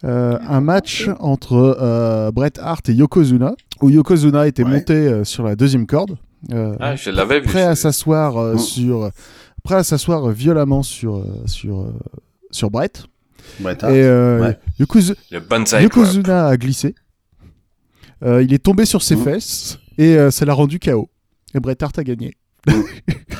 euh, 0.04 0.38
un 0.46 0.60
match 0.60 1.08
entre 1.20 1.76
euh, 1.80 2.30
Bret 2.30 2.52
Hart 2.60 2.88
et 2.88 2.94
Yokozuna, 2.94 3.54
où 3.82 3.90
Yokozuna 3.90 4.46
était 4.46 4.62
Ouais. 4.64 4.70
monté 4.70 4.92
euh, 4.94 5.24
sur 5.24 5.42
la 5.42 5.56
deuxième 5.56 5.86
corde, 5.86 6.16
euh, 6.52 6.74
Ah, 6.80 6.96
je 6.96 7.10
l'avais 7.10 7.40
vu. 7.40 7.46
prêt 7.46 7.62
à 7.62 7.74
c'est- 7.74 7.82
s'asseoir 7.82 8.36
euh, 8.36 8.54
Mm. 8.54 8.58
sur, 8.58 9.10
prêt 9.62 9.74
à 9.76 9.84
s'asseoir 9.84 10.28
violemment 10.30 10.82
sur 10.82 11.24
sur 11.46 11.80
euh, 11.80 11.92
sur 12.50 12.70
Bret. 12.70 12.92
Bret 13.60 13.82
Hart. 13.82 13.92
Et 13.94 14.02
euh, 14.02 14.40
Ouais. 14.40 14.58
Yokozu- 14.80 15.14
Le 15.30 15.40
banzai 15.40 15.78
drop. 15.86 15.96
Yokozuna 15.96 16.46
a 16.48 16.56
glissé. 16.56 16.94
Euh, 18.24 18.42
il 18.42 18.52
est 18.54 18.58
tombé 18.64 18.84
sur 18.86 19.02
ses 19.02 19.16
Mhm. 19.16 19.24
fesses 19.24 19.78
et 19.98 20.16
euh, 20.16 20.30
ça 20.30 20.44
l'a 20.44 20.54
rendu 20.54 20.78
KO. 20.78 21.08
Et 21.54 21.60
Bret 21.60 21.76
Hart 21.82 21.98
a 21.98 22.04
gagné. 22.04 22.34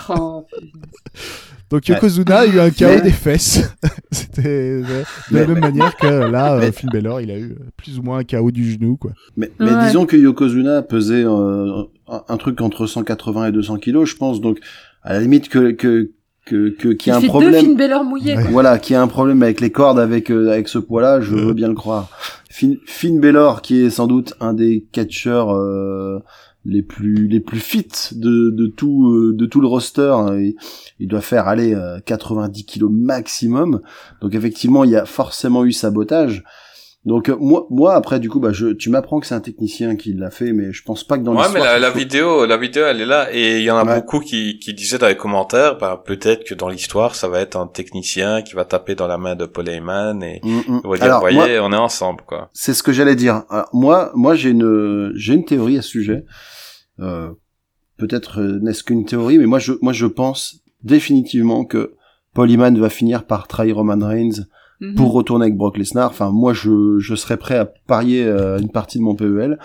Oh, 0.09 0.47
putain. 0.47 0.53
Donc 1.69 1.83
Ouais. 1.89 1.95
Yokozuna 1.95 2.39
a 2.41 2.47
eu 2.47 2.61
un 2.61 2.71
KO 2.71 2.85
Mais- 2.85 3.01
des 3.01 3.11
fesses. 3.11 3.61
C'était 4.13 4.47
euh, 4.47 4.83
de 4.83 5.05
Mais- 5.33 5.41
la 5.41 5.47
même 5.49 5.59
manière 5.59 5.97
que 5.97 6.07
là, 6.07 6.59
Mais- 6.61 6.71
Finn 6.71 6.89
Balor, 6.93 7.21
il 7.21 7.31
a 7.33 7.39
eu 7.39 7.57
plus 7.77 7.99
ou 7.99 8.03
moins 8.03 8.19
un 8.19 8.25
KO 8.25 8.53
du 8.53 8.71
genou, 8.71 8.97
quoi. 8.97 9.11
Mais, 9.37 9.51
mais 9.59 9.73
Ouais. 9.73 9.87
disons 9.87 10.07
que 10.07 10.17
Yokozuna 10.17 10.83
pesait 10.83 11.25
euh, 11.25 11.83
un, 12.07 12.23
un 12.29 12.37
truc 12.37 12.61
entre 12.61 12.87
180 12.87 13.47
et 13.49 13.53
200 13.53 13.79
kilos, 13.79 14.09
je 14.09 14.15
pense. 14.15 14.41
Donc, 14.41 14.61
à 15.03 15.15
la 15.15 15.21
limite 15.21 15.49
que 15.49 15.73
que 15.73 16.13
que 16.47 16.71
que- 16.71 16.89
qu'il 16.95 17.13
y 17.13 17.15
a 17.15 17.17
Il 17.17 17.19
un 17.19 17.21
deux 17.21 17.29
problème. 17.29 17.77
Mouillés. 18.05 18.37
Ouais. 18.37 18.43
quoi. 18.43 18.51
Voilà, 18.53 18.79
qu'il 18.79 18.95
y 18.95 18.97
a 18.97 19.03
un 19.03 19.09
problème 19.09 19.43
avec 19.43 19.61
les 19.61 19.71
cordes 19.71 19.99
avec 19.99 20.31
euh, 20.31 20.51
avec 20.51 20.69
ce 20.69 20.79
poids-là, 20.79 21.21
je 21.21 21.35
veux 21.35 21.53
bien 21.53 21.69
le 21.69 21.75
croire. 21.75 22.09
Finn, 22.51 22.77
Finn 22.87 23.21
Balor, 23.21 23.61
qui 23.61 23.83
est 23.83 23.91
sans 23.91 24.07
doute 24.07 24.33
un 24.41 24.55
des 24.55 24.87
catcheurs 24.93 25.51
euh, 25.55 26.21
les 26.65 26.83
plus 26.83 27.29
les 27.29 27.41
plus 27.41 27.61
fit 27.61 27.89
de 28.13 28.51
de 28.51 28.67
tout 28.67 29.13
euh, 29.13 29.35
de 29.37 29.45
tout 29.47 29.61
le 29.61 29.67
roster, 29.67 30.13
hein, 30.17 30.37
il, 30.39 30.55
il 30.99 31.09
doit 31.09 31.21
faire 31.21 31.49
aller 31.49 31.75
euh, 31.75 31.99
90 32.07 32.65
kilos 32.65 32.91
maximum. 32.93 33.81
Donc 34.23 34.35
effectivement, 34.35 34.85
il 34.85 34.91
y 34.91 34.97
a 34.97 35.05
forcément 35.05 35.65
eu 35.65 35.73
sabotage. 35.73 36.45
Donc 37.07 37.29
euh, 37.29 37.37
moi 37.39 37.67
moi 37.71 37.95
après 37.95 38.19
du 38.19 38.29
coup 38.29 38.41
bah 38.41 38.51
je 38.53 38.67
tu 38.73 38.91
m'apprends 38.91 39.21
que 39.21 39.27
c'est 39.29 39.35
un 39.37 39.41
technicien 39.41 39.95
qui 39.95 40.13
l'a 40.13 40.31
fait 40.31 40.53
mais 40.53 40.73
je 40.73 40.83
pense 40.83 41.05
pas 41.05 41.17
que 41.17 41.23
dans 41.23 41.33
Ouais, 41.37 41.43
mais 41.53 41.61
l'histoire 41.61 41.73
la, 41.75 41.79
la 41.79 41.93
faut- 41.93 41.99
vidéo, 41.99 42.47
la 42.47 42.57
vidéo, 42.57 42.85
elle 42.85 43.01
est 43.01 43.07
là, 43.07 43.29
et 43.33 43.59
il 43.59 43.63
y 43.63 43.71
en 43.71 43.77
a 43.79 43.85
Ouais. 43.85 43.95
beaucoup 43.95 44.19
qui, 44.19 44.59
qui 44.59 44.75
disaient 44.75 44.99
dans 44.99 45.07
les 45.07 45.17
commentaires, 45.17 45.79
bah, 45.79 46.03
peut-être 46.05 46.43
que 46.45 46.55
dans 46.55 46.69
l'histoire, 46.69 47.15
ça 47.15 47.29
va 47.29 47.39
être 47.41 47.57
un 47.57 47.69
technicien 47.69 48.43
qui 48.43 48.55
va 48.55 48.65
taper 48.65 48.97
dans 48.97 49.07
la 49.07 49.19
main 49.19 49.37
de 49.37 49.47
Paul 49.47 49.69
Heyman 49.69 50.21
et 50.25 50.41
Mm, 50.43 50.59
mm. 50.67 50.81
on 50.85 50.89
va 50.91 50.97
dire, 50.97 51.05
Alors, 51.05 51.21
voyez, 51.21 51.37
moi, 51.61 51.69
on 51.69 51.73
est 51.73 51.77
ensemble, 51.77 52.23
quoi. 52.27 52.51
C'est 52.53 52.75
ce 52.75 52.83
que 52.83 52.93
j'allais 52.93 53.15
dire. 53.15 53.45
Alors, 53.51 53.69
moi, 53.73 54.11
moi, 54.17 54.35
j'ai 54.35 54.51
une, 54.51 55.13
j'ai 55.15 55.35
une 55.35 55.45
théorie 55.45 55.79
à 55.79 55.83
ce 55.83 55.89
sujet. 55.91 56.25
Euh, 56.99 57.29
peut-être 57.99 58.41
euh, 58.41 58.59
n'est-ce 58.61 58.83
qu'une 58.83 59.05
théorie, 59.05 59.39
mais 59.39 59.47
moi, 59.47 59.61
je, 59.61 59.75
moi, 59.81 59.93
je 59.93 60.07
pense 60.07 60.57
définitivement 60.83 61.65
que 61.65 61.95
Paul 62.35 62.51
Heyman 62.51 62.77
va 62.81 62.91
finir 62.91 63.27
par 63.27 63.47
trahir 63.47 63.77
Roman 63.77 64.05
Reigns 64.07 64.45
Mhm. 64.81 64.95
pour 64.95 65.13
retourner 65.13 65.45
avec 65.47 65.57
Brock 65.57 65.79
Lesnar. 65.79 66.11
Enfin, 66.11 66.31
moi, 66.31 66.53
je, 66.53 66.99
je 66.99 67.15
serais 67.15 67.39
prêt 67.39 67.57
à 67.57 67.65
parier 67.65 68.25
euh, 68.25 68.59
une 68.59 68.71
partie 68.71 68.99
de 68.99 69.03
mon 69.03 69.15
PEL. 69.15 69.59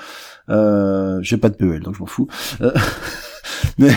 Euh, 0.49 1.19
j'ai 1.21 1.37
pas 1.37 1.49
de 1.49 1.55
PEL, 1.55 1.81
donc 1.81 1.95
je 1.95 1.99
m'en 1.99 2.05
fous. 2.05 2.27
Euh, 2.61 2.71
mais 3.77 3.91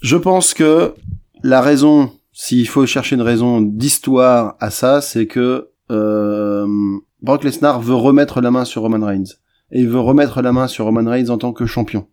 je 0.00 0.16
pense 0.16 0.54
que 0.54 0.94
la 1.42 1.60
raison, 1.60 2.10
s'il 2.32 2.68
faut 2.68 2.86
chercher 2.86 3.16
une 3.16 3.22
raison 3.22 3.60
d'histoire 3.60 4.56
à 4.60 4.70
ça, 4.70 5.00
c'est 5.00 5.26
que 5.26 5.68
euh, 5.90 6.66
Brock 7.20 7.44
Lesnar 7.44 7.80
veut 7.80 7.94
remettre 7.94 8.40
la 8.40 8.50
main 8.50 8.64
sur 8.64 8.82
Roman 8.82 9.04
Reigns. 9.04 9.36
Et 9.70 9.80
il 9.80 9.88
veut 9.88 10.00
remettre 10.00 10.42
la 10.42 10.52
main 10.52 10.68
sur 10.68 10.86
Roman 10.86 11.08
Reigns 11.08 11.30
en 11.30 11.38
tant 11.38 11.52
que 11.52 11.66
champion. 11.66 12.06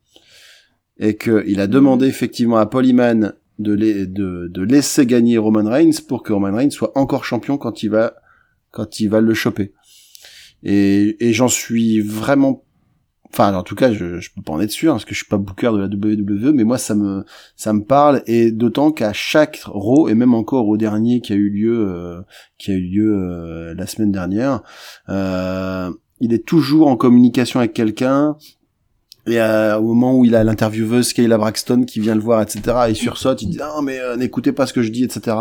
Et 0.98 1.16
qu'il 1.16 1.62
a 1.62 1.68
demandé 1.68 2.08
effectivement 2.08 2.58
à 2.58 2.66
Paul 2.66 2.86
Heyman 2.86 3.34
de, 3.60 3.76
de, 3.76 4.48
de 4.48 4.62
laisser 4.62 5.06
gagner 5.06 5.38
Roman 5.38 5.70
Reigns 5.70 6.02
pour 6.08 6.24
que 6.24 6.34
Roman 6.34 6.56
Reigns 6.56 6.72
soit 6.72 6.98
encore 6.98 7.26
champion 7.26 7.58
quand 7.58 7.84
il 7.84 7.90
va, 7.90 8.16
quand 8.72 9.00
il 9.00 9.10
va 9.10 9.22
le 9.22 9.34
choper. 9.34 9.74
Et, 10.64 11.18
et 11.26 11.34
j'en 11.34 11.48
suis 11.48 12.02
vraiment 12.02 12.64
enfin 13.32 13.54
en 13.54 13.64
tout 13.64 13.76
cas 13.76 13.94
je, 13.94 14.20
je 14.20 14.30
peux 14.34 14.42
pas 14.42 14.54
en 14.54 14.60
être 14.60 14.72
sûr 14.72 14.94
parce 14.94 15.06
que 15.06 15.14
je 15.14 15.20
suis 15.20 15.28
pas 15.28 15.38
booker 15.38 15.72
de 15.74 15.78
la 15.78 15.86
WWE 15.86 16.52
mais 16.54 16.64
moi 16.64 16.78
ça 16.78 16.96
me 16.96 17.26
ça 17.56 17.74
me 17.74 17.84
parle 17.84 18.24
et 18.26 18.52
d'autant 18.52 18.92
qu'à 18.92 19.14
chaque 19.14 19.62
Raw 19.66 20.10
et 20.10 20.16
même 20.16 20.34
encore 20.34 20.68
au 20.68 20.78
dernier 20.78 21.22
qui 21.22 21.34
a 21.34 21.36
eu 21.36 21.50
lieu 21.50 21.88
euh, 21.88 22.22
qui 22.58 22.72
a 22.72 22.74
eu 22.74 22.82
lieu 22.82 23.16
euh, 23.16 23.76
la 23.76 23.86
semaine 23.86 24.12
dernière 24.12 24.62
euh, 25.10 25.92
il 26.20 26.34
est 26.34 26.46
toujours 26.46 26.88
en 26.88 26.98
communication 26.98 27.60
avec 27.60 27.74
quelqu'un 27.74 28.36
et 29.28 29.40
euh, 29.40 29.78
au 29.78 29.94
moment 29.94 30.16
où 30.16 30.26
il 30.26 30.36
a 30.36 30.44
l'intervieweuse 30.44 31.14
Kayla 31.14 31.38
Braxton 31.38 31.84
qui 31.86 32.00
vient 32.00 32.16
le 32.16 32.22
voir 32.22 32.42
etc 32.42 32.62
il 32.90 32.96
sursaute 32.96 33.42
il 33.42 33.50
dit 33.50 33.60
ah 33.62 33.80
mais 33.84 34.00
euh, 34.00 34.16
n'écoutez 34.16 34.52
pas 34.52 34.66
ce 34.66 34.74
que 34.74 34.82
je 34.82 34.90
dis 34.90 35.04
etc 35.04 35.36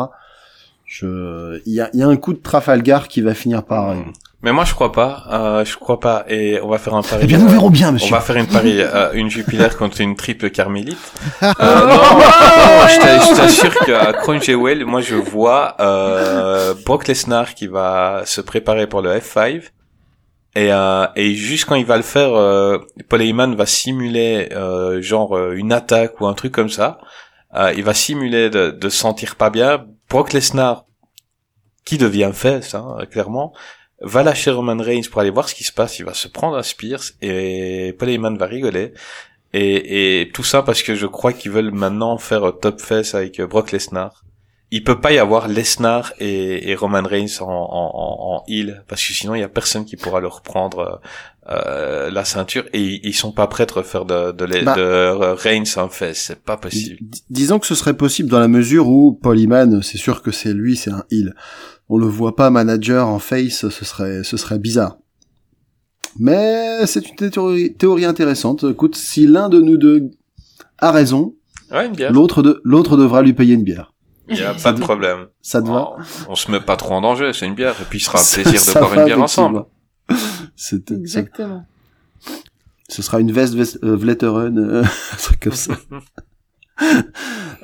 je 0.84 1.60
il 1.66 1.72
y 1.74 1.80
a, 1.80 1.90
il 1.92 2.00
y 2.00 2.02
a 2.02 2.06
un 2.06 2.16
coup 2.16 2.32
de 2.32 2.38
Trafalgar 2.38 3.08
qui 3.08 3.20
va 3.20 3.34
finir 3.34 3.62
par 3.62 3.90
euh, 3.90 3.94
Mais 4.42 4.52
moi, 4.52 4.64
je 4.64 4.72
crois 4.72 4.90
pas, 4.92 5.24
euh, 5.32 5.64
je 5.64 5.76
crois 5.76 6.00
pas, 6.00 6.24
et 6.28 6.60
on 6.62 6.68
va 6.68 6.78
faire 6.78 6.94
un 6.94 7.02
pari. 7.02 7.20
eh 7.24 7.26
bien 7.26 7.38
nous 7.38 7.48
verrons 7.48 7.68
bien 7.70 7.90
On 7.90 7.92
monsieur 7.92 8.14
va 8.14 8.20
faire 8.20 8.36
une 8.36 8.46
pari, 8.46 8.76
euh, 8.80 9.10
une 9.12 9.28
Jupiler 9.28 9.68
contre 9.78 10.00
une 10.00 10.16
triple 10.16 10.48
carmélite. 10.50 10.96
Euh, 11.42 11.52
non, 11.80 11.86
non, 11.88 12.88
je 12.88 13.00
t'a- 13.00 13.18
je 13.20 13.36
t'assure 13.36 13.74
qu'à 13.84 14.40
Jewel, 14.40 14.84
moi 14.86 15.00
je 15.02 15.14
vois 15.16 15.76
euh, 15.80 16.72
Brock 16.86 17.06
Lesnar 17.08 17.54
qui 17.54 17.66
va 17.66 18.22
se 18.24 18.40
préparer 18.40 18.86
pour 18.86 19.02
le 19.02 19.10
F5. 19.18 19.62
Et, 20.58 20.72
euh, 20.72 21.06
et 21.14 21.34
juste 21.34 21.66
quand 21.66 21.76
il 21.76 21.86
va 21.86 21.96
le 21.96 22.02
faire, 22.02 22.34
euh, 22.34 22.78
Paul 23.08 23.22
Heyman 23.22 23.54
va 23.54 23.64
simuler 23.64 24.48
euh, 24.50 25.00
genre 25.00 25.38
euh, 25.38 25.52
une 25.52 25.70
attaque 25.72 26.20
ou 26.20 26.26
un 26.26 26.34
truc 26.34 26.50
comme 26.52 26.68
ça. 26.68 26.98
Euh, 27.54 27.72
il 27.76 27.84
va 27.84 27.94
simuler 27.94 28.50
de, 28.50 28.72
de 28.72 28.88
se 28.88 28.98
sentir 28.98 29.36
pas 29.36 29.50
bien. 29.50 29.86
Brock 30.10 30.32
Lesnar, 30.32 30.84
qui 31.84 31.96
devient 31.96 32.32
face, 32.34 32.74
hein, 32.74 32.96
clairement, 33.08 33.54
va 34.00 34.24
lâcher 34.24 34.50
Roman 34.50 34.82
Reigns 34.82 35.08
pour 35.08 35.20
aller 35.20 35.30
voir 35.30 35.48
ce 35.48 35.54
qui 35.54 35.62
se 35.62 35.72
passe. 35.72 36.00
Il 36.00 36.06
va 36.06 36.14
se 36.14 36.26
prendre 36.26 36.56
un 36.56 36.64
Spears 36.64 37.04
et 37.22 37.94
Paul 37.96 38.08
Heyman 38.08 38.36
va 38.36 38.46
rigoler. 38.46 38.94
Et, 39.52 40.22
et 40.22 40.32
tout 40.32 40.42
ça 40.42 40.64
parce 40.64 40.82
que 40.82 40.96
je 40.96 41.06
crois 41.06 41.32
qu'ils 41.32 41.52
veulent 41.52 41.70
maintenant 41.70 42.18
faire 42.18 42.52
top 42.60 42.80
face 42.80 43.14
avec 43.14 43.40
Brock 43.42 43.70
Lesnar. 43.70 44.24
Il 44.70 44.84
peut 44.84 45.00
pas 45.00 45.12
y 45.12 45.18
avoir 45.18 45.48
Lesnar 45.48 46.12
et, 46.18 46.70
et 46.70 46.74
Roman 46.74 47.02
Reigns 47.02 47.40
en, 47.40 47.46
en, 47.46 47.90
en, 47.94 48.36
en 48.36 48.44
heel 48.48 48.84
parce 48.86 49.06
que 49.06 49.14
sinon 49.14 49.34
il 49.34 49.40
y 49.40 49.42
a 49.42 49.48
personne 49.48 49.86
qui 49.86 49.96
pourra 49.96 50.20
leur 50.20 50.42
prendre 50.42 51.00
euh, 51.48 51.54
euh, 51.54 52.10
la 52.10 52.26
ceinture 52.26 52.64
et 52.74 53.00
ils- 53.06 53.14
sont 53.14 53.32
pas 53.32 53.46
prêts 53.46 53.64
de 53.64 53.72
refaire 53.72 54.04
de, 54.04 54.32
de, 54.32 54.44
les- 54.44 54.62
Bah. 54.62 54.74
de 54.76 55.10
Reigns 55.32 55.78
en 55.78 55.88
face. 55.88 56.18
C'est 56.18 56.42
pas 56.42 56.58
possible. 56.58 56.98
Dis- 57.00 57.24
Disons 57.30 57.58
que 57.58 57.66
ce 57.66 57.74
serait 57.74 57.96
possible 57.96 58.28
dans 58.28 58.40
la 58.40 58.48
mesure 58.48 58.88
où 58.88 59.12
Paul 59.14 59.38
Heyman, 59.40 59.80
c'est 59.82 59.96
sûr 59.96 60.20
que 60.20 60.30
c'est 60.32 60.52
lui, 60.52 60.76
c'est 60.76 60.90
un 60.90 61.04
heel. 61.10 61.34
On 61.88 61.96
le 61.96 62.06
voit 62.06 62.36
pas 62.36 62.50
manager 62.50 63.08
en 63.08 63.18
face, 63.20 63.66
ce 63.70 63.84
serait, 63.84 64.22
ce 64.22 64.36
serait 64.36 64.58
bizarre. 64.58 64.98
Mais 66.18 66.84
c'est 66.86 67.08
une 67.08 67.16
théorie, 67.30 67.74
théorie 67.74 68.04
intéressante. 68.04 68.64
Écoute, 68.70 68.96
si 68.96 69.26
l'un 69.26 69.48
de 69.48 69.60
nous 69.60 69.76
deux 69.76 70.10
a 70.78 70.90
raison, 70.92 71.34
Ouais, 71.70 71.90
l'autre 72.10 72.42
de, 72.42 72.60
l'autre 72.64 72.96
devra 72.96 73.22
lui 73.22 73.32
payer 73.34 73.54
une 73.54 73.62
bière. 73.62 73.92
Il 74.30 74.36
y 74.38 74.42
a 74.42 74.54
pas 74.54 74.72
de 74.72 74.80
problème. 74.80 75.26
Ça 75.42 75.62
te 75.62 75.68
va 75.68 75.96
on 76.28 76.34
se 76.34 76.50
met 76.50 76.60
pas 76.60 76.76
trop 76.76 76.94
en 76.94 77.00
danger, 77.00 77.32
c'est 77.32 77.46
une 77.46 77.54
bière. 77.54 77.74
Et 77.80 77.84
puis 77.88 77.98
il 77.98 78.02
sera 78.02 78.18
un 78.20 78.22
Ça- 78.22 78.36
plaisir 78.42 78.52
de 78.52 78.58
ça 78.58 78.80
boire 78.80 78.94
une 78.94 79.04
bière 79.04 79.22
ensemble. 79.22 79.64
C'est- 80.56 80.90
Exactement. 80.90 81.64
ce 82.88 83.02
sera 83.02 83.20
une 83.20 83.32
veste 83.32 83.54
vest- 83.54 83.78
euh, 83.84 83.96
Vletteren, 83.96 84.58
euh, 84.58 84.82
un 85.12 85.16
truc 85.16 85.40
comme 85.40 85.52
ça. 85.54 85.74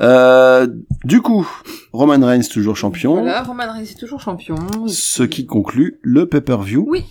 Euh, 0.01 0.67
du 1.05 1.23
coup, 1.23 1.49
Roman 1.93 2.27
Reigns 2.27 2.49
toujours 2.53 2.77
champion. 2.77 3.21
Voilà, 3.21 3.43
Roman 3.43 3.73
Reigns 3.73 3.83
est 3.85 3.99
toujours 3.99 4.21
champion. 4.21 4.57
Ce 4.89 5.23
qui 5.23 5.47
conclut 5.47 6.01
le 6.03 6.29
pay-per-view. 6.29 6.85
Oui. 6.89 7.05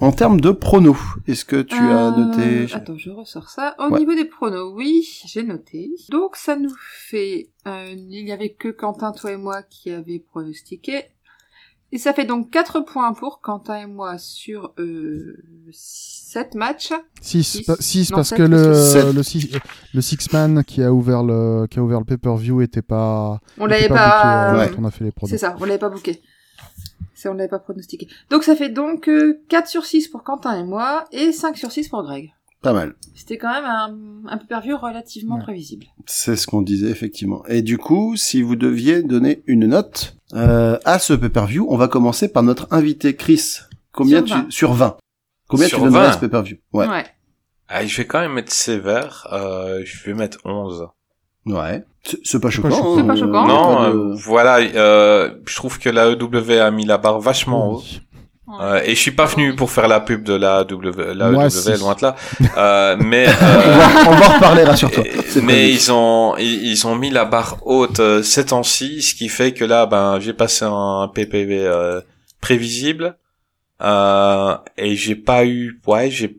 En 0.00 0.12
termes 0.12 0.40
de 0.40 0.50
pronos, 0.50 0.96
est-ce 1.26 1.44
que 1.44 1.60
tu 1.60 1.74
as 1.76 2.08
Euh, 2.08 2.16
noté 2.16 2.72
Attends, 2.72 2.96
je 2.96 3.10
ressors 3.10 3.50
ça. 3.50 3.74
Au 3.78 3.90
Ouais. 3.90 3.98
niveau 3.98 4.14
des 4.14 4.24
pronos, 4.24 4.72
oui, 4.74 5.06
j'ai 5.26 5.42
noté. 5.42 5.90
Donc 6.10 6.36
ça 6.36 6.56
nous 6.56 6.74
fait... 6.78 7.50
euh, 7.66 7.92
il 7.94 8.24
n'y 8.24 8.32
avait 8.32 8.50
que 8.54 8.68
Quentin, 8.68 9.12
toi 9.12 9.32
et 9.32 9.36
moi 9.36 9.62
qui 9.62 9.90
avaient 9.90 10.18
pronostiqué. 10.20 11.04
Et 11.92 11.98
ça 11.98 12.14
fait 12.14 12.24
donc 12.24 12.50
4 12.50 12.80
points 12.80 13.12
pour 13.14 13.40
Quentin 13.40 13.76
et 13.82 13.86
moi 13.86 14.16
sur 14.16 14.72
euh, 14.78 15.36
7 15.72 16.54
matchs. 16.54 16.92
6 17.20 17.42
Six. 17.44 17.64
six 17.80 18.10
Non, 18.10 18.16
parce 18.18 18.28
sept, 18.28 18.38
que 18.38 18.42
le 18.44 18.56
parce 18.72 18.94
que- 18.94 19.12
le 19.16 19.22
six, 19.24 19.50
le 19.92 20.00
six 20.00 20.32
man 20.32 20.62
qui 20.64 20.82
a 20.84 20.92
ouvert 20.92 21.22
le 21.24 21.66
qui 21.66 21.78
a 21.80 21.82
ouvert 21.82 21.98
le 21.98 22.04
pay-per-view 22.06 22.62
était 22.62 22.80
pas 22.82 23.40
On 23.58 23.66
l'avait 23.66 23.88
pas 23.88 23.94
pas... 23.96 24.52
booké, 24.52 24.62
euh, 24.62 24.66
Ouais. 24.70 24.76
on 24.78 24.84
a 24.84 24.90
fait 24.92 25.04
les 25.04 25.10
pronos. 25.10 25.30
C'est 25.30 25.38
ça, 25.38 25.56
on 25.58 25.64
l'avait 25.64 25.78
pas 25.78 25.88
booké. 25.90 26.22
C'est, 27.20 27.28
on 27.28 27.34
l'avait 27.34 27.48
pas 27.48 27.58
pronostiqué. 27.58 28.08
Donc 28.30 28.44
ça 28.44 28.56
fait 28.56 28.70
donc 28.70 29.08
euh, 29.08 29.40
4 29.48 29.66
sur 29.68 29.84
6 29.84 30.08
pour 30.08 30.22
Quentin 30.24 30.58
et 30.58 30.64
moi, 30.64 31.04
et 31.12 31.32
5 31.32 31.56
sur 31.56 31.70
6 31.70 31.88
pour 31.88 32.02
Greg. 32.02 32.32
Pas 32.62 32.72
mal. 32.72 32.94
C'était 33.14 33.38
quand 33.38 33.50
même 33.52 33.64
un, 33.64 33.96
un 34.28 34.36
pay-per-view 34.36 34.76
relativement 34.76 35.36
Ouais. 35.36 35.42
prévisible. 35.42 35.86
C'est 36.06 36.36
ce 36.36 36.46
qu'on 36.46 36.60
disait 36.62 36.90
effectivement. 36.90 37.42
Et 37.46 37.62
du 37.62 37.78
coup, 37.78 38.16
si 38.16 38.42
vous 38.42 38.54
deviez 38.56 39.02
donner 39.02 39.42
une 39.46 39.66
note 39.66 40.16
euh, 40.34 40.78
à 40.84 40.98
ce 40.98 41.14
pay-per-view, 41.14 41.66
on 41.70 41.76
va 41.76 41.88
commencer 41.88 42.28
par 42.30 42.42
notre 42.42 42.66
invité 42.70 43.16
Chris. 43.16 43.58
Combien 43.92 44.18
Sur 44.18 44.26
tu 44.26 44.32
20. 44.42 44.50
sur 44.50 44.72
20 44.74 44.96
Combien 45.48 45.66
Sur 45.68 45.78
tu 45.78 45.84
donnerais 45.84 46.04
20? 46.04 46.08
à 46.08 46.12
ce 46.12 46.18
pay-per-view? 46.18 46.56
Ouais. 46.74 46.86
Ah, 47.68 47.86
je 47.86 47.96
vais 47.96 48.06
quand 48.06 48.20
même 48.20 48.32
mettre 48.34 48.52
sévère. 48.52 49.26
Euh, 49.32 49.80
je 49.84 50.04
vais 50.04 50.12
mettre 50.14 50.38
11. 50.44 50.86
Ouais. 51.46 51.84
C'est 52.24 52.40
pas 52.40 52.50
choquant. 52.50 52.68
hein, 52.74 52.94
C'est 52.98 53.06
pas 53.06 53.16
choquant. 53.16 53.44
a 53.44 53.48
Non, 53.48 53.76
pas 53.76 53.90
de- 53.90 53.96
euh, 53.96 54.14
voilà. 54.16 54.58
Euh, 54.58 55.30
je 55.46 55.54
trouve 55.56 55.78
que 55.78 55.88
la 55.90 56.08
EW 56.10 56.58
a 56.60 56.70
mis 56.70 56.84
la 56.86 56.98
barre 56.98 57.20
vachement 57.20 57.72
haut. 57.72 57.82
Oui. 57.84 58.00
Euh, 58.60 58.80
et 58.84 58.96
je 58.96 59.00
suis 59.00 59.12
pas 59.12 59.26
venu 59.26 59.54
pour 59.54 59.70
faire 59.70 59.86
la 59.86 60.00
pub 60.00 60.24
de 60.24 60.34
la 60.34 60.64
W, 60.64 61.14
la 61.14 61.30
Moi, 61.30 61.44
W, 61.48 61.50
si. 61.76 61.80
loin 61.80 61.94
de 61.94 62.02
là. 62.02 62.16
Euh, 62.56 62.96
mais 62.98 63.26
on, 63.28 63.44
euh, 63.44 63.76
va, 63.76 63.88
on 64.08 64.10
va 64.16 64.28
en 64.28 64.34
reparler, 64.34 64.64
rassure-toi. 64.64 65.04
C'est 65.28 65.40
mais 65.42 65.70
ils 65.70 65.92
ont 65.92 66.34
ils, 66.36 66.66
ils 66.66 66.84
ont 66.86 66.96
mis 66.96 67.10
la 67.10 67.24
barre 67.26 67.58
haute 67.64 68.00
euh, 68.00 68.22
ces 68.24 68.46
temps-ci, 68.46 69.02
ce 69.02 69.14
qui 69.14 69.28
fait 69.28 69.52
que 69.52 69.64
là, 69.64 69.86
ben, 69.86 70.18
j'ai 70.18 70.32
passé 70.32 70.64
un 70.66 71.08
PPV 71.14 71.64
euh, 71.64 72.00
prévisible. 72.40 73.16
Euh, 73.82 74.56
et 74.76 74.94
j'ai 74.94 75.14
pas 75.16 75.46
eu 75.46 75.80
ouais 75.86 76.10
j'ai 76.10 76.36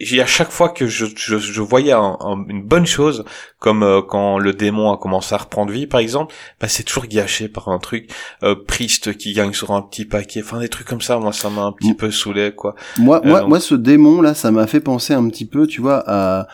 j'ai 0.00 0.20
à 0.20 0.26
chaque 0.26 0.50
fois 0.50 0.68
que 0.68 0.86
je 0.86 1.06
je, 1.16 1.38
je 1.38 1.60
voyais 1.62 1.92
un- 1.92 2.18
un- 2.20 2.44
une 2.48 2.62
bonne 2.62 2.84
chose 2.84 3.24
comme 3.58 3.82
euh, 3.82 4.02
quand 4.02 4.38
le 4.38 4.52
démon 4.52 4.92
a 4.92 4.98
commencé 4.98 5.34
à 5.34 5.38
reprendre 5.38 5.72
vie 5.72 5.86
par 5.86 6.00
exemple 6.00 6.34
bah 6.60 6.68
c'est 6.68 6.82
toujours 6.82 7.06
gâché 7.06 7.48
par 7.48 7.68
un 7.68 7.78
truc 7.78 8.10
euh, 8.42 8.54
Priest 8.68 9.16
qui 9.16 9.32
gagne 9.32 9.54
sur 9.54 9.70
un 9.70 9.80
petit 9.80 10.04
paquet 10.04 10.42
enfin 10.44 10.60
des 10.60 10.68
trucs 10.68 10.86
comme 10.86 11.00
ça 11.00 11.18
moi 11.18 11.32
ça 11.32 11.48
m'a 11.48 11.62
un 11.62 11.72
petit 11.72 11.94
peu 11.94 12.10
saoulé 12.10 12.52
quoi. 12.54 12.74
Moi, 12.98 13.20
Euh, 13.24 13.28
moi, 13.28 13.40
donc- 13.40 13.48
moi, 13.48 13.60
ce 13.60 13.74
démon 13.74 14.20
là, 14.20 14.34
ça 14.34 14.50
m'a 14.50 14.66
fait 14.66 14.80
penser 14.80 15.14
un 15.14 15.28
petit 15.28 15.46
peu, 15.46 15.66
tu 15.66 15.80
vois, 15.80 16.02
à, 16.06 16.46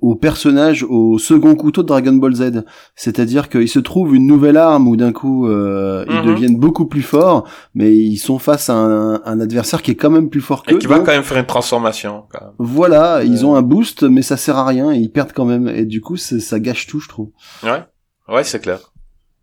au 0.00 0.14
personnage 0.14 0.82
au 0.84 1.18
second 1.18 1.54
couteau 1.54 1.82
de 1.82 1.88
Dragon 1.88 2.12
Ball 2.14 2.34
Z. 2.34 2.64
C'est-à-dire 2.94 3.48
qu'il 3.48 3.68
se 3.68 3.78
trouve 3.78 4.14
une 4.14 4.26
nouvelle 4.26 4.56
arme 4.56 4.88
où 4.88 4.96
d'un 4.96 5.12
coup 5.12 5.46
euh, 5.46 6.04
ils 6.08 6.16
Mhm. 6.20 6.26
deviennent 6.26 6.56
beaucoup 6.58 6.86
plus 6.86 7.02
forts, 7.02 7.46
mais 7.74 7.94
ils 7.96 8.16
sont 8.16 8.38
face 8.38 8.70
à 8.70 8.74
un, 8.74 9.22
un 9.24 9.40
adversaire 9.40 9.82
qui 9.82 9.90
est 9.90 9.94
quand 9.96 10.10
même 10.10 10.30
plus 10.30 10.40
fort 10.40 10.62
et 10.66 10.72
qu'eux. 10.72 10.78
qui 10.78 10.86
va 10.86 10.96
donc, 10.96 11.06
quand 11.06 11.12
même 11.12 11.22
faire 11.22 11.38
une 11.38 11.46
transformation 11.46 12.24
quand 12.30 12.40
même. 12.44 12.54
Voilà, 12.58 13.22
ils 13.24 13.44
ont 13.44 13.54
un 13.54 13.62
boost, 13.62 14.02
mais 14.04 14.22
ça 14.22 14.36
sert 14.36 14.56
à 14.56 14.64
rien 14.64 14.92
et 14.92 14.96
ils 14.98 15.10
perdent 15.12 15.32
quand 15.32 15.44
même. 15.44 15.68
Et 15.68 15.84
du 15.84 16.00
coup, 16.00 16.16
ça 16.16 16.58
gâche 16.60 16.86
tout, 16.86 17.00
je 17.00 17.08
trouve. 17.08 17.30
ouais 17.62 17.84
ouais 18.28 18.44
c'est 18.44 18.60
clair 18.60 18.92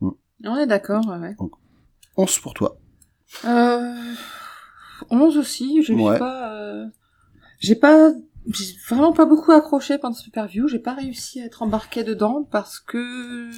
On 0.02 0.58
est 0.58 0.68
d'accord, 0.68 1.06
ouais, 1.08 1.18
ouais. 1.20 1.36
11 2.18 2.40
pour 2.40 2.54
toi. 2.54 2.78
Euh... 3.46 3.94
11 5.10 5.38
aussi, 5.38 5.84
je 5.84 5.94
Ouais. 5.94 6.18
pas... 6.20 6.54
euh, 6.54 6.86
J'ai 7.60 7.76
pas... 7.76 8.12
J'ai 8.48 8.76
vraiment 8.90 9.14
pas 9.14 9.26
beaucoup 9.26 9.52
accroché 9.52 9.98
pendant 9.98 10.16
ce 10.16 10.26
pay-per-view, 10.26 10.68
j'ai 10.68 10.80
pas 10.80 10.94
réussi 10.94 11.42
à 11.42 11.46
être 11.46 11.62
embarqué 11.62 12.04
dedans 12.04 12.48
parce 12.52 12.80
que 12.80 13.50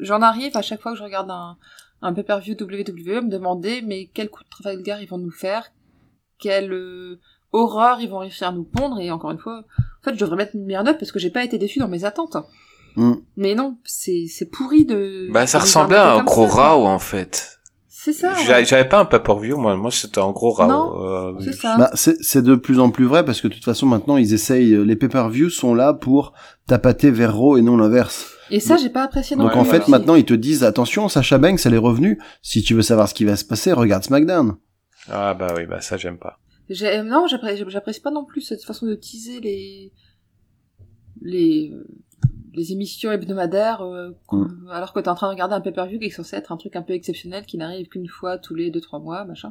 j'en 0.00 0.22
arrive 0.22 0.56
à 0.56 0.62
chaque 0.62 0.80
fois 0.80 0.92
que 0.92 0.98
je 0.98 1.02
regarde 1.02 1.30
un, 1.30 1.58
un 2.00 2.12
pay-per-view 2.12 2.54
WWE 2.58 3.18
à 3.18 3.20
me 3.20 3.28
demander 3.28 3.82
mais 3.82 4.10
quel 4.12 4.30
coup 4.30 4.42
de 4.42 4.48
Trafalgar 4.48 5.00
ils 5.02 5.08
vont 5.08 5.18
nous 5.18 5.30
faire, 5.30 5.72
quelle 6.38 6.72
euh, 6.72 7.20
horreur 7.52 8.00
ils 8.00 8.08
vont 8.08 8.18
réussir 8.18 8.48
à 8.48 8.52
nous 8.52 8.64
pondre? 8.64 9.00
Et 9.00 9.10
encore 9.10 9.30
une 9.30 9.38
fois, 9.38 9.64
en 9.78 10.04
fait 10.04 10.14
je 10.14 10.20
devrais 10.20 10.36
mettre 10.36 10.54
une 10.54 10.64
meilleure 10.64 10.84
note 10.84 10.98
parce 10.98 11.12
que 11.12 11.18
j'ai 11.18 11.30
pas 11.30 11.44
été 11.44 11.58
déçu 11.58 11.78
dans 11.78 11.88
mes 11.88 12.04
attentes. 12.04 12.36
Mm. 12.96 13.14
Mais 13.36 13.54
non, 13.54 13.78
c'est 13.84 14.26
c'est 14.28 14.46
pourri 14.46 14.84
de... 14.84 15.28
bah 15.32 15.46
ça 15.46 15.58
de 15.58 15.64
ressemblait 15.64 15.96
à 15.96 16.14
un 16.14 16.24
gros 16.24 16.46
raw 16.46 16.86
en 16.86 16.98
fait 16.98 17.53
C'est 18.04 18.12
ça. 18.12 18.32
Ouais. 18.34 18.64
j'avais 18.66 18.86
pas 18.88 19.00
un 19.00 19.06
pay-per-view 19.06 19.56
moi 19.56 19.74
moi 19.76 19.90
c'était 19.90 20.18
un 20.20 20.30
gros 20.30 20.50
raw 20.52 20.66
Non, 20.66 21.02
euh, 21.02 21.32
C'est 21.40 21.52
ça. 21.52 21.76
Bah, 21.78 21.90
c'est 21.94 22.42
de 22.42 22.54
plus 22.54 22.78
en 22.78 22.90
plus 22.90 23.06
vrai 23.06 23.24
parce 23.24 23.40
que 23.40 23.48
de 23.48 23.54
toute 23.54 23.64
façon 23.64 23.86
maintenant 23.86 24.18
ils 24.18 24.34
essayent 24.34 24.76
les 24.84 24.96
pay-per-view 24.96 25.48
sont 25.48 25.74
là 25.74 25.94
pour 25.94 26.34
tapater 26.66 27.10
vers 27.10 27.34
Raw 27.34 27.56
et 27.56 27.62
non 27.62 27.76
l'inverse. 27.78 28.30
Et 28.50 28.60
ça, 28.60 28.76
j'ai 28.76 28.90
pas 28.90 29.04
apprécié 29.04 29.36
non 29.36 29.44
Donc 29.44 29.52
plus. 29.52 29.60
en 29.60 29.64
fait 29.64 29.88
maintenant 29.88 30.16
ils 30.16 30.26
te 30.26 30.34
disent 30.34 30.64
attention 30.64 31.08
Sacha 31.08 31.38
Banks 31.38 31.60
elle 31.64 31.72
est 31.74 31.78
revenue. 31.78 32.20
Si 32.42 32.62
tu 32.62 32.74
veux 32.74 32.82
savoir 32.82 33.08
ce 33.08 33.14
qui 33.14 33.24
va 33.24 33.36
se 33.36 33.44
passer 33.44 33.72
regarde 33.72 34.04
SmackDown. 34.04 34.56
ah 35.10 35.32
bah 35.32 35.54
oui 35.56 35.64
bah 35.66 35.80
ça 35.80 35.96
j'aime 35.96 36.18
pas 36.18 36.38
Non, 37.06 37.26
j'appré- 37.26 37.56
j'apprécie 37.68 38.00
pas 38.02 38.10
non 38.10 38.24
plus 38.26 38.42
cette 38.42 38.64
façon 38.64 38.84
de 38.86 38.94
teaser 38.94 39.40
les 39.40 39.92
les 41.22 41.72
euh, 42.54 42.56
les 42.56 42.72
émissions 42.72 43.10
hebdomadaires 43.12 43.82
euh, 43.82 44.12
qu'on- 44.26 44.48
alors 44.70 44.92
que 44.92 45.00
t'es 45.00 45.08
en 45.08 45.14
train 45.14 45.26
de 45.28 45.32
regarder 45.32 45.54
un 45.54 45.60
pay-per-view 45.60 45.98
qui 45.98 46.06
est 46.06 46.10
censé 46.10 46.36
être 46.36 46.52
un 46.52 46.56
truc 46.56 46.76
un 46.76 46.82
peu 46.82 46.92
exceptionnel 46.92 47.44
qui 47.46 47.58
n'arrive 47.58 47.88
qu'une 47.88 48.08
fois 48.08 48.38
tous 48.38 48.54
les 48.54 48.70
deux 48.70 48.80
trois 48.80 48.98
mois, 49.00 49.24
machin. 49.24 49.50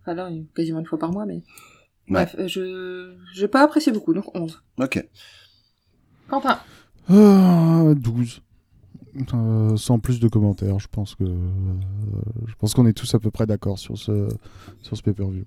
Enfin 0.00 0.14
là, 0.14 0.30
quasiment 0.54 0.78
une 0.80 0.86
fois 0.86 0.98
par 0.98 1.12
mois, 1.12 1.26
mais 1.26 1.42
bref, 2.08 2.36
euh, 2.38 2.48
je 2.48 3.14
j'ai 3.34 3.48
pas 3.48 3.62
apprécié 3.62 3.92
beaucoup, 3.92 4.14
donc 4.14 4.34
11. 4.36 4.62
Ok. 4.78 5.06
Quentin, 6.28 6.58
Ah, 7.08 7.92
12. 7.96 8.42
Euh, 9.34 9.76
sans 9.76 9.98
plus 9.98 10.20
de 10.20 10.28
commentaires, 10.28 10.78
je 10.78 10.86
pense 10.86 11.14
que 11.16 11.24
euh, 11.24 11.34
je 12.46 12.54
pense 12.54 12.72
qu'on 12.74 12.86
est 12.86 12.92
tous 12.92 13.12
à 13.14 13.18
peu 13.18 13.30
près 13.32 13.46
d'accord 13.46 13.78
sur 13.78 13.98
ce 13.98 14.28
sur 14.82 14.96
ce 14.96 15.02
pay-per-view. 15.02 15.44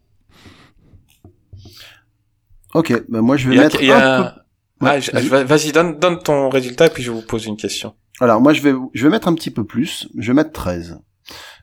Ok. 2.74 3.04
Bah 3.10 3.22
moi 3.22 3.38
je 3.38 3.50
vais 3.50 3.56
il 3.56 3.58
y 3.58 3.60
a, 3.60 3.64
mettre 3.64 3.82
il 3.82 3.88
y 3.88 3.92
a- 3.92 4.20
un 4.20 4.24
peu. 4.32 4.41
Ah, 4.82 4.98
vas-y. 5.00 5.02
je- 5.24 5.44
vas-y 5.44 5.72
donne 5.72 6.00
donne 6.00 6.20
ton 6.20 6.50
résultat 6.50 6.88
et 6.88 6.90
puis 6.90 7.04
je 7.04 7.12
vous 7.12 7.22
pose 7.22 7.46
une 7.46 7.58
question 7.58 7.94
Alors 8.20 8.42
moi 8.42 8.54
je 8.54 8.62
vais 8.62 8.74
je 8.94 9.04
vais 9.04 9.10
mettre 9.12 9.28
un 9.28 9.34
petit 9.36 9.52
peu 9.52 9.64
plus. 9.64 10.08
Je 10.18 10.28
vais 10.28 10.34
mettre 10.36 10.52
13. 10.52 11.00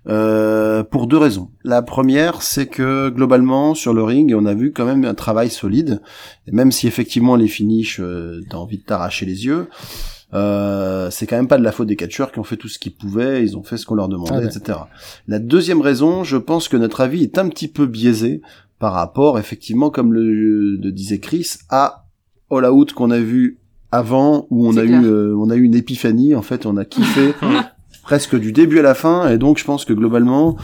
Euh, 0.06 0.84
pour 0.84 1.06
deux 1.06 1.18
raisons. 1.18 1.50
La 1.64 1.82
première, 1.82 2.40
c'est 2.42 2.66
que 2.66 3.10
globalement 3.10 3.74
sur 3.74 3.92
le 3.92 4.02
ring, 4.02 4.32
on 4.34 4.46
a 4.46 4.54
vu 4.54 4.72
quand 4.72 4.86
même 4.86 5.04
un 5.04 5.14
travail 5.14 5.50
solide. 5.50 6.00
Et 6.46 6.52
même 6.52 6.72
si 6.72 6.86
effectivement 6.86 7.36
les 7.36 7.48
finishes, 7.48 8.00
euh, 8.00 8.40
t'as 8.48 8.56
envie 8.56 8.78
de 8.78 8.84
t'arracher 8.84 9.26
les 9.26 9.44
yeux, 9.44 9.68
euh, 10.34 11.10
c'est 11.10 11.26
quand 11.26 11.36
même 11.36 11.48
pas 11.48 11.58
de 11.58 11.64
la 11.64 11.72
faute 11.72 11.88
des 11.88 11.96
catcheurs 11.96 12.32
qui 12.32 12.38
ont 12.38 12.44
fait 12.44 12.56
tout 12.56 12.68
ce 12.68 12.78
qu'ils 12.78 12.94
pouvaient. 12.94 13.42
Ils 13.42 13.56
ont 13.58 13.62
fait 13.62 13.76
ce 13.76 13.84
qu'on 13.84 13.96
leur 13.96 14.08
demandait, 14.08 14.32
Ah 14.34 14.38
ouais. 14.38 14.46
etc. 14.46 14.78
La 15.26 15.38
deuxième 15.40 15.80
raison, 15.82 16.24
je 16.24 16.36
pense 16.38 16.68
que 16.68 16.76
notre 16.78 17.00
avis 17.02 17.22
est 17.24 17.36
un 17.36 17.48
petit 17.48 17.68
peu 17.68 17.84
biaisé 17.86 18.40
par 18.78 18.92
rapport, 18.94 19.38
effectivement, 19.38 19.90
comme 19.90 20.14
le, 20.14 20.76
le 20.76 20.92
disait 20.92 21.18
Chris, 21.18 21.54
à 21.68 22.06
All 22.50 22.64
Out 22.66 22.92
qu'on 22.92 23.10
a 23.10 23.18
vu 23.18 23.58
avant, 23.90 24.46
où 24.50 24.66
on 24.68 24.76
a 24.76 24.82
clair. 24.82 25.02
eu, 25.02 25.06
euh, 25.06 25.34
on 25.36 25.50
a 25.50 25.56
eu 25.56 25.62
une 25.62 25.74
épiphanie. 25.74 26.34
En 26.34 26.42
fait, 26.42 26.66
on 26.66 26.76
a 26.76 26.84
kiffé 26.84 27.34
presque 28.02 28.38
du 28.38 28.52
début 28.52 28.78
à 28.78 28.82
la 28.82 28.94
fin, 28.94 29.28
et 29.28 29.38
donc 29.38 29.58
je 29.58 29.64
pense 29.64 29.84
que 29.84 29.92
globalement, 29.92 30.56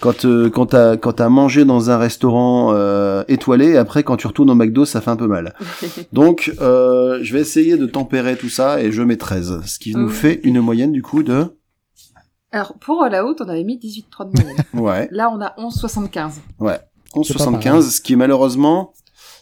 quand 0.00 0.26
euh, 0.26 0.50
quand 0.50 0.66
t'as 0.66 0.98
quand 0.98 1.14
t'as 1.14 1.30
mangé 1.30 1.64
dans 1.64 1.88
un 1.90 1.96
restaurant 1.96 2.72
euh, 2.74 3.24
étoilé, 3.28 3.76
après 3.78 4.02
quand 4.02 4.16
tu 4.18 4.26
retournes 4.26 4.50
au 4.50 4.54
McDo, 4.54 4.84
ça 4.84 5.00
fait 5.00 5.10
un 5.10 5.16
peu 5.16 5.26
mal. 5.26 5.54
Donc, 6.12 6.52
euh, 6.60 7.20
je 7.22 7.32
vais 7.32 7.40
essayer 7.40 7.78
de 7.78 7.86
tempérer 7.86 8.36
tout 8.36 8.50
ça 8.50 8.82
et 8.82 8.92
je 8.92 9.02
mets 9.02 9.16
13, 9.16 9.62
ce 9.64 9.78
qui 9.78 9.94
nous 9.94 10.10
fait 10.10 10.40
une 10.44 10.60
moyenne 10.60 10.92
du 10.92 11.02
coup 11.02 11.22
de 11.22 11.56
alors 12.52 12.74
pour 12.78 13.02
All 13.02 13.20
Out, 13.24 13.40
on 13.40 13.48
avait 13.48 13.64
mis 13.64 13.78
18,3 13.78 14.30
de 14.30 14.40
moyenne. 14.40 14.64
ouais, 14.74 15.08
Là, 15.10 15.28
on 15.34 15.40
a 15.40 15.54
11,75. 15.58 16.34
ouais, 16.60 16.78
C'est 17.24 17.36
pas 17.36 17.44
11,75, 17.46 17.80
ce 17.90 18.00
qui 18.00 18.12
est 18.12 18.16
malheureusement 18.16 18.92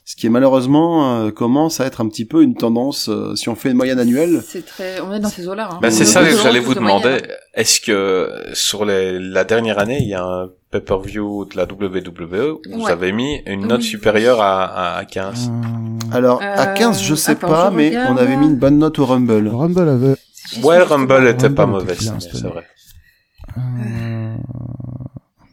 ce 0.04 0.16
qui 0.16 0.26
est 0.26 0.30
malheureusement 0.30 1.20
euh, 1.26 1.30
commence 1.30 1.80
à 1.80 1.86
être 1.86 2.00
un 2.00 2.08
petit 2.08 2.24
peu 2.24 2.42
une 2.42 2.54
tendance 2.54 3.08
euh, 3.08 3.34
si 3.36 3.48
on 3.48 3.54
fait 3.54 3.70
une 3.70 3.76
moyenne 3.76 4.00
annuelle. 4.00 4.42
C'est 4.46 4.66
très, 4.66 5.00
on 5.00 5.12
est 5.12 5.20
dans 5.20 5.28
ces 5.28 5.46
eaux-là. 5.48 5.68
Hein. 5.72 5.78
Bah, 5.80 5.90
c'est 5.90 6.02
Euh, 6.02 6.06
ça 6.06 6.24
que 6.24 6.36
j'allais 6.36 6.58
vous 6.60 6.74
de 6.74 6.80
demander. 6.80 7.22
Est-ce 7.54 7.80
que 7.80 8.30
sur 8.52 8.84
les, 8.84 9.18
la 9.18 9.44
dernière 9.44 9.78
année, 9.78 9.98
il 10.00 10.08
y 10.08 10.14
a 10.14 10.24
un 10.24 10.48
pay-per-view 10.72 11.44
de 11.44 11.56
la 11.56 11.64
WWE 11.64 12.58
où 12.68 12.80
vous 12.80 12.88
avez 12.88 13.12
mis 13.12 13.42
une 13.46 13.66
note 13.68 13.80
Oui. 13.80 13.84
supérieure 13.86 14.40
à, 14.40 14.96
à 14.96 15.04
15 15.04 15.50
Euh, 15.50 16.16
Alors 16.16 16.42
à 16.42 16.70
Euh, 16.72 16.74
15, 16.74 17.02
je 17.02 17.14
sais 17.14 17.32
attends, 17.32 17.48
pas, 17.48 17.70
je 17.70 17.76
mais 17.76 17.96
on 18.08 18.16
avait 18.16 18.36
mis 18.36 18.46
une 18.46 18.56
bonne 18.56 18.78
note 18.78 18.98
au 18.98 19.04
Rumble. 19.06 19.38
le 19.38 19.50
Rumble 19.50 19.88
avait. 19.88 20.16
Ouais, 20.62 20.78
le 20.78 20.84
Rumble 20.84 21.28
était 21.28 21.48
pas 21.50 21.62
Rumble 21.64 21.78
mauvais, 21.78 21.94
c'est 21.94 22.42
vrai. 22.42 22.64
euh, 23.58 24.34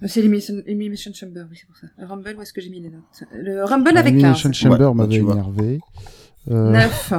C'est 0.08 0.20
Elimination, 0.22 0.56
Elimination 0.66 1.12
Chamber, 1.14 1.44
oui, 1.52 1.58
c'est 1.60 1.68
pour 1.68 1.76
ça. 1.78 1.88
Le 1.98 2.06
Rumble, 2.06 2.36
où 2.38 2.42
est-ce 2.42 2.54
que 2.54 2.62
j'ai 2.62 2.70
mis 2.70 2.80
les 2.80 2.90
notes? 2.90 3.24
Le 3.34 3.64
Rumble 3.64 3.98
avec 3.98 4.14
15. 4.14 4.22
Elimination 4.22 4.54
Chamber 4.54 4.76
Ouais, 4.76 4.86
bah, 4.88 4.94
m'avait 4.94 5.16
énervé. 5.18 5.80
Euh, 6.52 6.72
9. 6.72 7.14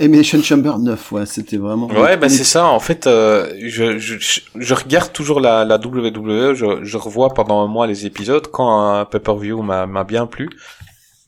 Elimination 0.00 0.42
Chamber 0.42 0.78
9, 0.78 1.12
ouais, 1.12 1.26
c'était 1.26 1.58
vraiment. 1.58 1.86
Ouais, 1.88 2.16
bah 2.16 2.28
c'est 2.28 2.44
ça. 2.44 2.66
En 2.66 2.80
fait, 2.80 3.06
euh, 3.06 3.52
je, 3.60 3.98
je, 3.98 4.16
je- 4.18 4.74
regarde 4.74 5.12
toujours 5.12 5.40
la, 5.40 5.64
la 5.64 5.76
WWE. 5.76 6.54
Je, 6.54 6.82
je 6.82 6.96
revois 6.96 7.32
pendant 7.34 7.62
un 7.62 7.68
mois 7.68 7.86
les 7.86 8.04
épisodes 8.06 8.46
quand 8.48 8.80
un 8.80 9.04
pay-per-view 9.04 9.62
m'a 9.62 9.86
m'a 9.86 10.04
bien 10.04 10.26
plu. 10.26 10.48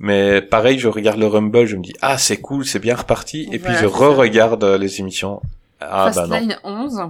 Mais 0.00 0.42
pareil, 0.42 0.78
je 0.80 0.88
regarde 0.88 1.18
le 1.20 1.26
Rumble, 1.28 1.66
je 1.66 1.76
me 1.76 1.82
dis 1.82 1.92
ah 2.02 2.18
c'est 2.18 2.38
cool, 2.38 2.64
c'est 2.64 2.80
bien 2.80 2.96
reparti, 2.96 3.48
et 3.52 3.58
puis 3.60 3.72
je 3.80 3.86
re-regarde 3.86 4.64
euh, 4.64 4.76
les 4.76 4.98
émissions. 5.00 5.40
Ah 5.80 6.10
bah 6.14 6.26
non. 6.26 6.34
Fastlane 6.34 6.56
11. 6.64 7.00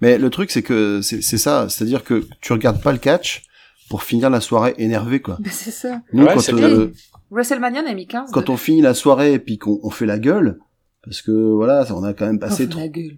Mais 0.00 0.18
le 0.18 0.30
truc, 0.30 0.50
c'est 0.50 0.62
que 0.62 1.00
c'est 1.02 1.22
c'est 1.22 1.38
ça, 1.38 1.68
c'est-à-dire 1.68 2.04
que 2.04 2.26
tu 2.40 2.52
regardes 2.52 2.82
pas 2.82 2.92
le 2.92 2.98
catch 2.98 3.44
pour 3.88 4.02
finir 4.02 4.30
la 4.30 4.40
soirée 4.40 4.74
énervé, 4.78 5.20
quoi. 5.20 5.36
Bah, 5.40 5.50
c'est 5.52 5.70
ça. 5.70 6.00
Nous, 6.12 6.24
Ouais, 6.24 6.34
quand, 6.34 6.40
c'est 6.40 6.54
euh, 6.54 6.92
WrestleMania, 7.30 7.82
on 7.84 7.90
a 7.90 7.94
mis 7.94 8.06
15. 8.06 8.30
quand 8.32 8.48
on 8.48 8.56
finit 8.56 8.80
la 8.80 8.94
soirée 8.94 9.34
et 9.34 9.38
puis 9.38 9.58
qu'on 9.58 9.80
on 9.82 9.90
fait 9.90 10.06
la 10.06 10.18
gueule, 10.18 10.58
parce 11.04 11.20
que 11.20 11.30
voilà, 11.30 11.84
on 11.90 12.02
a 12.02 12.14
quand 12.14 12.24
même 12.26 12.38
passé, 12.38 12.66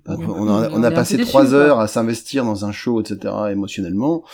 on 0.06 0.48
a, 0.48 0.70
on 0.70 0.82
a 0.82 0.90
passé 0.90 1.18
trois 1.18 1.46
quoi. 1.46 1.54
heures 1.54 1.80
à 1.80 1.86
s'investir 1.86 2.44
dans 2.44 2.64
un 2.64 2.72
show, 2.72 3.00
etc., 3.00 3.32
émotionnellement, 3.52 4.24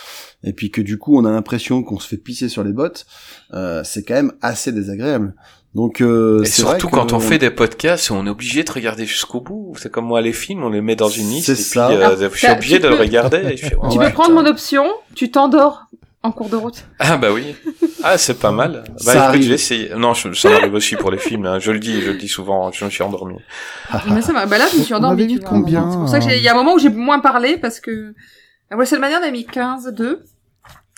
et 0.43 0.53
puis 0.53 0.71
que 0.71 0.81
du 0.81 0.97
coup, 0.97 1.15
on 1.15 1.23
a 1.25 1.31
l'impression 1.31 1.83
qu'on 1.83 1.99
se 1.99 2.07
fait 2.07 2.17
pisser 2.17 2.49
sur 2.49 2.63
les 2.63 2.73
bottes, 2.73 3.05
euh, 3.53 3.83
c'est 3.83 4.03
quand 4.03 4.15
même 4.15 4.33
assez 4.41 4.71
désagréable. 4.71 5.35
Donc, 5.75 6.01
euh, 6.01 6.37
Et 6.43 6.47
vrai 6.61 6.73
surtout 6.79 6.87
que 6.89 6.95
quand 6.95 7.13
on 7.13 7.19
fait 7.19 7.39
des 7.39 7.49
podcasts, 7.49 8.11
on 8.11 8.27
est 8.27 8.29
obligé 8.29 8.63
de 8.63 8.71
regarder 8.71 9.05
jusqu'au 9.07 9.41
bout. 9.41 9.73
C'est 9.79 9.91
comme 9.91 10.05
moi 10.05 10.21
les 10.21 10.33
films, 10.33 10.63
on 10.63 10.69
les 10.69 10.81
met 10.81 10.95
dans 10.95 11.09
une 11.09 11.29
liste 11.29 11.47
C'est 11.47 11.53
et 11.53 11.55
puis 11.55 11.63
ça. 11.63 11.89
euh, 11.89 12.05
Alors, 12.05 12.17
je 12.31 12.37
suis 12.37 12.47
obligé 12.51 12.77
de 12.79 12.87
le 12.87 12.95
regarder. 12.95 13.57
fais, 13.57 13.75
oh, 13.81 13.87
Tu 13.91 13.97
Ouais. 13.97 14.07
peux 14.07 14.13
prendre 14.13 14.35
mon 14.35 14.45
option, 14.45 14.85
tu 15.15 15.31
t'endors 15.31 15.85
en 16.21 16.31
cours 16.31 16.47
de 16.49 16.55
route. 16.55 16.85
Ah 16.99 17.17
bah 17.17 17.31
oui. 17.33 17.55
Ah 18.03 18.17
c'est 18.19 18.39
pas 18.39 18.51
mal. 18.51 18.83
Bah 19.03 19.13
Ça 19.13 19.35
écoute, 19.35 19.49
essayer. 19.51 19.89
Non, 19.97 20.13
je- 20.13 20.31
ça 20.33 20.49
m'arrive 20.51 20.73
aussi 20.75 20.95
pour 20.95 21.09
les 21.11 21.17
films. 21.17 21.45
hein. 21.47 21.57
Je 21.59 21.71
le 21.71 21.79
dis, 21.79 22.01
je 22.01 22.11
le 22.11 22.17
dis 22.17 22.27
souvent. 22.29 22.71
Je 22.71 22.85
me 22.85 22.89
suis 22.91 23.01
endormi. 23.03 23.35
Mais 24.09 24.21
ça 24.21 24.31
m'a- 24.31 24.45
bah 24.45 24.57
là, 24.59 24.67
je 24.71 24.77
me 24.77 24.83
suis 24.83 24.93
vois, 24.93 25.49
combien, 25.49 25.89
C'est 25.91 25.97
pour 25.97 26.07
ça 26.09 26.19
que 26.19 26.25
j'ai- 26.29 26.37
il 26.37 26.43
y 26.43 26.47
a 26.47 26.53
un 26.53 26.55
moment 26.55 26.75
où 26.75 26.79
j'ai 26.79 26.89
moins 26.89 27.19
parlé 27.19 27.57
parce 27.57 27.79
que 27.79 28.13
à 28.69 28.75
WrestleMania, 28.75 29.19
on 29.21 29.27
a 29.27 29.31
mis 29.31 29.45
15, 29.45 29.91
2. 29.91 30.23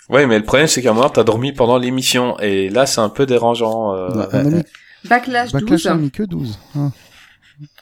Ouais, 0.08 0.26
mais 0.26 0.38
le 0.38 0.44
problème 0.44 0.66
c'est 0.68 0.82
qu'à 0.82 0.90
un 0.90 0.94
moment 0.94 1.08
t'as 1.10 1.24
dormi 1.24 1.52
pendant 1.52 1.78
l'émission 1.78 2.38
et 2.38 2.68
là 2.68 2.86
c'est 2.86 3.00
un 3.00 3.08
peu 3.08 3.26
dérangeant. 3.26 3.92
euh, 3.94 4.08
Ouais. 4.10 4.26
On 4.32 4.38
a 4.38 4.42
mis, 4.44 4.62
Backlash 5.08 5.52
12. 5.52 5.60
Backlash 5.62 5.86
a 5.86 5.94
mis 5.96 6.10
que 6.10 6.22
12. 6.22 6.58
hein. 6.76 6.92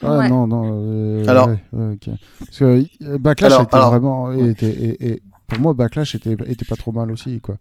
Ah 0.02 0.18
Ouais. 0.18 0.28
non, 0.28 0.46
non. 0.46 0.70
euh, 0.84 1.26
Alors- 1.26 1.48
ouais, 1.48 1.58
ouais, 1.72 1.94
ok. 1.94 2.14
Parce 2.38 2.58
que 2.58 2.64
euh, 3.02 3.18
Backlash 3.18 3.52
Alors- 3.52 3.62
était 3.64 3.74
alors- 3.74 3.90
vraiment. 3.90 4.32
Était, 4.32 4.66
et, 4.68 5.06
et 5.10 5.22
pour 5.48 5.58
moi, 5.58 5.74
Backlash 5.74 6.14
était, 6.14 6.36
était 6.46 6.64
pas 6.64 6.76
trop 6.76 6.92
mal 6.92 7.10
aussi, 7.10 7.40
quoi. 7.40 7.56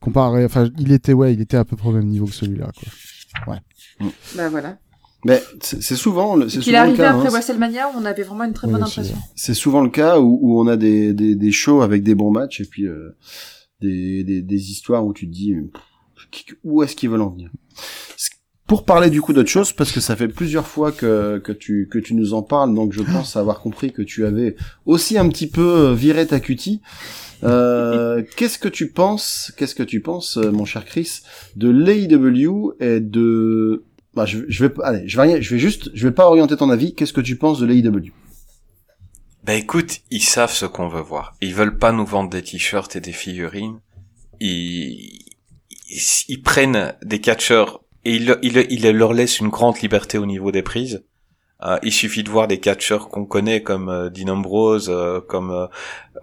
Comparé. 0.00 0.44
Enfin, 0.46 0.68
il 0.78 0.90
était, 0.92 1.12
ouais, 1.12 1.34
il 1.34 1.40
était 1.42 1.58
à 1.58 1.64
peu 1.66 1.76
près 1.76 1.90
au 1.90 1.92
même 1.92 2.06
niveau 2.06 2.24
que 2.26 2.32
celui-là, 2.34 2.70
quoi. 3.44 3.56
Bah 4.36 4.48
voilà. 4.48 4.76
Mais 5.26 5.42
c'est 5.60 5.82
c'est 5.82 5.96
souvent, 5.96 6.34
le- 6.34 6.48
c'est 6.48 6.60
Qu'il 6.60 6.74
est 6.74 6.78
souvent 6.78 6.82
le 6.84 6.88
arrivé 6.88 6.96
cas. 7.04 7.10
après 7.14 7.26
hein. 7.26 7.30
WrestleMania 7.30 7.88
où 7.88 7.98
on 8.00 8.04
avait 8.06 8.22
vraiment 8.22 8.44
une 8.44 8.54
très 8.54 8.66
Oui, 8.66 8.72
bonne 8.72 8.82
impression. 8.84 9.16
C'est 9.36 9.52
souvent 9.54 9.82
le 9.82 9.90
cas 9.90 10.18
où, 10.18 10.38
où 10.40 10.58
on 10.60 10.66
a 10.66 10.76
des, 10.78 11.12
des, 11.12 11.34
des 11.34 11.52
shows 11.52 11.82
avec 11.82 12.02
des 12.02 12.14
bons 12.14 12.30
matchs 12.30 12.62
et 12.62 12.64
puis 12.64 12.86
euh, 12.86 13.14
des, 13.80 14.24
des, 14.24 14.42
des 14.42 14.70
histoires 14.70 15.04
où 15.04 15.12
tu 15.12 15.26
te 15.26 15.32
dis 15.32 15.54
où 16.64 16.82
est-ce 16.82 16.96
qu'ils 16.96 17.10
veulent 17.10 17.22
en 17.22 17.30
venir? 17.30 17.50
Pour 18.66 18.84
parler 18.84 19.10
du 19.10 19.20
coup 19.20 19.32
d'autre 19.32 19.48
chose, 19.48 19.72
parce 19.72 19.90
que 19.90 19.98
ça 19.98 20.14
fait 20.14 20.28
plusieurs 20.28 20.66
fois 20.66 20.92
que, 20.92 21.38
que, 21.38 21.50
tu, 21.50 21.88
que 21.90 21.98
tu 21.98 22.14
nous 22.14 22.34
en 22.34 22.42
parles, 22.42 22.72
donc 22.72 22.92
je 22.92 23.02
pense 23.02 23.34
avoir 23.36 23.60
compris 23.60 23.92
que 23.92 24.02
tu 24.02 24.24
avais 24.24 24.54
aussi 24.86 25.18
un 25.18 25.28
petit 25.28 25.48
peu 25.48 25.88
euh, 25.88 25.94
viré 25.94 26.24
ta 26.24 26.38
cutie. 26.38 26.80
Euh, 27.42 28.22
qu'est-ce 28.36 28.60
que 28.60 28.68
tu 28.68 28.92
penses, 28.92 29.52
qu'est-ce 29.56 29.74
que 29.74 29.82
tu 29.82 30.00
penses, 30.00 30.36
euh, 30.36 30.52
mon 30.52 30.64
cher 30.64 30.84
Chris, 30.84 31.22
de 31.56 31.68
l'AEW 31.68 32.74
et 32.78 33.00
de, 33.00 33.82
bah, 34.14 34.24
je, 34.24 34.38
je 34.46 34.64
vais, 34.64 34.72
allez, 34.84 35.08
je 35.08 35.16
vais 35.16 35.22
rien, 35.22 35.40
je 35.40 35.50
vais 35.52 35.58
juste, 35.58 35.90
je 35.92 36.06
vais 36.06 36.14
pas 36.14 36.26
orienter 36.26 36.56
ton 36.56 36.70
avis. 36.70 36.94
Qu'est-ce 36.94 37.12
que 37.12 37.20
tu 37.20 37.34
penses 37.34 37.58
de 37.58 37.66
l'AEW 37.66 38.12
Bah 39.44 39.54
écoute, 39.54 40.00
ils 40.10 40.22
savent 40.22 40.52
ce 40.52 40.66
qu'on 40.66 40.88
veut 40.88 41.00
voir. 41.00 41.34
Ils 41.40 41.54
veulent 41.54 41.78
pas 41.78 41.92
nous 41.92 42.06
vendre 42.06 42.30
des 42.30 42.42
t-shirts 42.42 42.96
et 42.96 43.00
des 43.00 43.12
figurines. 43.12 43.80
Ils, 44.38 45.22
ils, 45.88 46.24
ils 46.28 46.42
prennent 46.42 46.94
des 47.02 47.20
catcheurs 47.20 47.80
et 48.04 48.16
ils, 48.16 48.36
ils, 48.42 48.66
ils 48.70 48.90
leur 48.90 49.12
laissent 49.12 49.40
une 49.40 49.48
grande 49.48 49.80
liberté 49.80 50.18
au 50.18 50.26
niveau 50.26 50.52
des 50.52 50.62
prises. 50.62 51.04
Euh, 51.62 51.78
il 51.82 51.92
suffit 51.92 52.22
de 52.22 52.30
voir 52.30 52.48
des 52.48 52.58
catcheurs 52.58 53.08
qu'on 53.08 53.26
connaît 53.26 53.62
comme 53.62 53.90
euh, 53.90 54.08
Dean 54.08 54.28
Ambrose, 54.28 54.88
euh, 54.88 55.20
comme 55.20 55.50
euh, 55.50 55.66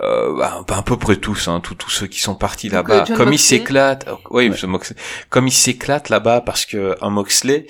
euh, 0.01 0.35
bah, 0.35 0.63
un 0.69 0.81
peu 0.81 0.97
près 0.97 1.17
tous, 1.17 1.47
hein, 1.47 1.59
tous 1.59 1.75
tous 1.75 1.91
ceux 1.91 2.07
qui 2.07 2.19
sont 2.19 2.33
partis 2.33 2.69
là-bas. 2.69 3.05
Comme 3.15 3.33
ils 3.33 3.39
s'éclatent, 3.39 4.07
oui, 4.31 4.51
comme 5.29 5.47
ils 5.47 5.51
s'éclatent 5.51 6.09
là-bas 6.09 6.41
parce 6.41 6.65
que 6.65 6.95
un 7.01 7.11
Moxley, 7.11 7.67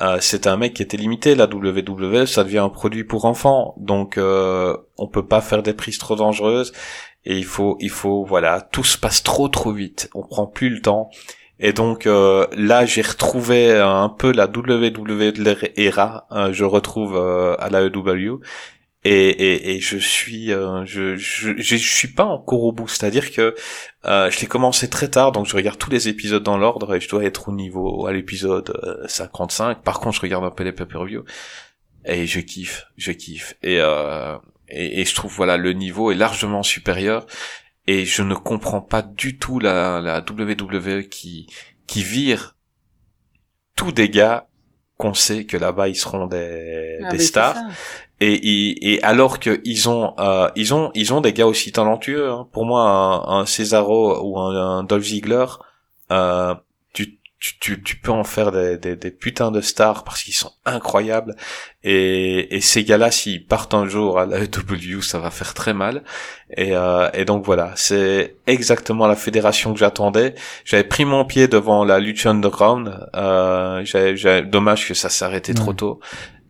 euh, 0.00 0.18
c'est 0.20 0.46
un 0.46 0.56
mec 0.56 0.74
qui 0.74 0.82
était 0.82 0.96
limité. 0.96 1.34
La 1.34 1.46
WWE, 1.46 2.26
ça 2.26 2.44
devient 2.44 2.58
un 2.58 2.68
produit 2.68 3.04
pour 3.04 3.24
enfants, 3.24 3.74
donc 3.78 4.18
euh, 4.18 4.76
on 4.96 5.08
peut 5.08 5.26
pas 5.26 5.40
faire 5.40 5.62
des 5.62 5.74
prises 5.74 5.98
trop 5.98 6.16
dangereuses. 6.16 6.72
Et 7.24 7.36
il 7.36 7.44
faut, 7.44 7.76
il 7.80 7.90
faut, 7.90 8.24
voilà, 8.24 8.60
tout 8.60 8.84
se 8.84 8.96
passe 8.96 9.22
trop 9.22 9.48
trop 9.48 9.72
vite. 9.72 10.08
On 10.14 10.22
prend 10.22 10.46
plus 10.46 10.70
le 10.70 10.80
temps. 10.80 11.10
Et 11.60 11.72
donc 11.72 12.06
euh, 12.06 12.46
là, 12.56 12.86
j'ai 12.86 13.02
retrouvé 13.02 13.72
un 13.76 14.08
peu 14.08 14.32
la 14.32 14.46
WWE 14.46 15.32
de 15.32 15.42
l'ERA. 15.76 16.26
euh, 16.32 16.52
je 16.52 16.64
retrouve 16.64 17.16
euh, 17.16 17.56
à 17.58 17.68
la 17.68 17.82
EW. 17.82 18.40
Et, 19.04 19.28
et, 19.28 19.76
et 19.76 19.80
je 19.80 19.96
suis, 19.96 20.52
euh, 20.52 20.84
je, 20.84 21.16
je, 21.16 21.56
je, 21.56 21.76
suis 21.76 22.08
pas 22.08 22.24
encore 22.24 22.64
au 22.64 22.72
bout. 22.72 22.88
C'est-à-dire 22.88 23.30
que 23.30 23.54
euh, 24.04 24.30
je 24.30 24.40
l'ai 24.40 24.46
commencé 24.46 24.90
très 24.90 25.08
tard, 25.08 25.30
donc 25.32 25.46
je 25.46 25.54
regarde 25.54 25.78
tous 25.78 25.90
les 25.90 26.08
épisodes 26.08 26.42
dans 26.42 26.58
l'ordre 26.58 26.94
et 26.94 27.00
je 27.00 27.08
dois 27.08 27.24
être 27.24 27.48
au 27.48 27.52
niveau 27.52 28.06
à 28.06 28.12
l'épisode 28.12 28.76
euh, 28.82 29.06
55. 29.06 29.82
Par 29.82 30.00
contre, 30.00 30.16
je 30.16 30.20
regarde 30.22 30.44
un 30.44 30.50
peu 30.50 30.64
les 30.64 30.72
pay-per-view 30.72 31.24
et 32.04 32.26
je 32.26 32.40
kiffe, 32.40 32.86
je 32.96 33.12
kiffe. 33.12 33.54
Et, 33.62 33.78
euh, 33.80 34.36
et, 34.68 35.04
je 35.04 35.14
trouve 35.14 35.32
voilà 35.32 35.56
le 35.56 35.72
niveau 35.72 36.10
est 36.10 36.16
largement 36.16 36.64
supérieur 36.64 37.26
et 37.86 38.04
je 38.04 38.22
ne 38.22 38.34
comprends 38.34 38.82
pas 38.82 39.02
du 39.02 39.38
tout 39.38 39.60
la, 39.60 40.00
la 40.00 40.18
WWE 40.18 41.04
qui 41.08 41.46
qui 41.86 42.02
vire 42.02 42.56
des 43.86 44.08
gars 44.08 44.47
qu'on 44.98 45.14
sait 45.14 45.44
que 45.44 45.56
là-bas 45.56 45.88
ils 45.88 45.96
seront 45.96 46.26
des, 46.26 46.98
Ah, 47.02 47.08
des 47.10 47.18
stars 47.18 47.56
et, 48.20 48.94
et 48.94 49.02
alors 49.04 49.38
que 49.38 49.60
ils 49.64 49.88
ont 49.88 50.14
euh, 50.18 50.50
ils 50.56 50.74
ont 50.74 50.90
ils 50.94 51.14
ont 51.14 51.20
des 51.20 51.32
gars 51.32 51.46
aussi 51.46 51.70
talentueux 51.72 52.28
hein. 52.30 52.48
pour 52.52 52.66
moi 52.66 52.82
un, 52.82 53.40
un 53.40 53.46
Cesaro 53.46 54.20
ou 54.22 54.38
un, 54.38 54.78
un 54.78 54.82
Dolph 54.82 55.04
Ziggler 55.04 55.46
euh, 56.10 56.54
tu, 57.38 57.58
tu, 57.58 57.82
tu, 57.82 57.96
peux 57.96 58.10
en 58.10 58.24
faire 58.24 58.50
des, 58.50 58.78
des, 58.78 58.96
des 58.96 59.10
putains 59.10 59.50
de 59.50 59.60
stars 59.60 60.04
parce 60.04 60.22
qu'ils 60.22 60.34
sont 60.34 60.52
incroyables. 60.64 61.36
Et, 61.84 62.56
et 62.56 62.60
ces 62.60 62.84
gars-là 62.84 63.10
s'ils 63.10 63.46
partent 63.46 63.74
un 63.74 63.86
jour 63.86 64.18
à 64.18 64.26
la 64.26 64.40
AEW 64.40 65.02
ça 65.02 65.18
va 65.18 65.30
faire 65.30 65.54
très 65.54 65.74
mal. 65.74 66.02
Et, 66.56 66.76
euh, 66.76 67.08
et 67.14 67.24
donc 67.24 67.44
voilà 67.44 67.72
c'est 67.76 68.36
exactement 68.46 69.06
la 69.06 69.16
fédération 69.16 69.72
que 69.72 69.78
j'attendais. 69.78 70.34
J'avais 70.64 70.84
pris 70.84 71.04
mon 71.04 71.24
pied 71.24 71.48
devant 71.48 71.84
la 71.84 72.00
Lucha 72.00 72.30
Underground. 72.30 73.08
Euh, 73.14 73.84
dommage 74.42 74.88
que 74.88 74.94
ça 74.94 75.08
arrêté 75.24 75.54
trop 75.54 75.72
tôt. 75.72 76.00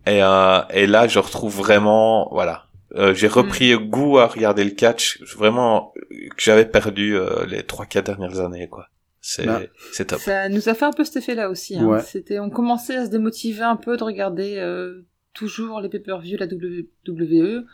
Et, 0.06 0.22
euh, 0.22 0.60
et 0.70 0.86
là, 0.86 1.06
je 1.06 1.18
retrouve 1.18 1.54
vraiment, 1.54 2.28
voilà, 2.32 2.64
euh, 2.94 3.12
j'ai 3.14 3.28
repris 3.28 3.74
goût 3.74 4.18
à 4.18 4.26
regarder 4.26 4.64
le 4.64 4.70
catch, 4.70 5.20
vraiment 5.36 5.92
que 6.10 6.42
j'avais 6.42 6.64
perdu 6.64 7.16
euh, 7.16 7.44
les 7.46 7.62
trois 7.62 7.84
quatre 7.84 8.06
dernières 8.06 8.40
années, 8.40 8.68
quoi. 8.68 8.86
C'est 9.30 9.44
Bah. 9.44 9.60
c'est 9.92 10.06
top. 10.06 10.20
Ça 10.20 10.48
nous 10.48 10.70
a 10.70 10.74
fait 10.74 10.86
un 10.86 10.90
peu 10.92 11.04
cet 11.04 11.16
effet-là 11.16 11.50
aussi. 11.50 11.76
Hein. 11.76 11.84
Ouais. 11.84 12.00
C'était, 12.00 12.38
on 12.38 12.48
commençait 12.48 12.96
à 12.96 13.04
se 13.04 13.10
démotiver 13.10 13.62
un 13.62 13.76
peu 13.76 13.98
de 13.98 14.02
regarder 14.02 14.54
euh, 14.56 15.02
toujours 15.34 15.82
les 15.82 15.90
pay-per-view, 15.90 16.38
la 16.38 16.46
WWE. 16.46 17.66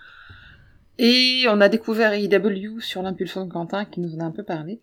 Et 0.98 1.44
on 1.48 1.60
a 1.60 1.68
découvert 1.68 2.12
AEW 2.12 2.81
sur 2.81 3.02
l'impulsion 3.02 3.44
de 3.47 3.52
Quentin 3.52 3.85
qui 3.85 4.01
nous 4.01 4.16
en 4.16 4.20
a 4.20 4.24
un 4.24 4.31
peu 4.32 4.43
parlé. 4.43 4.81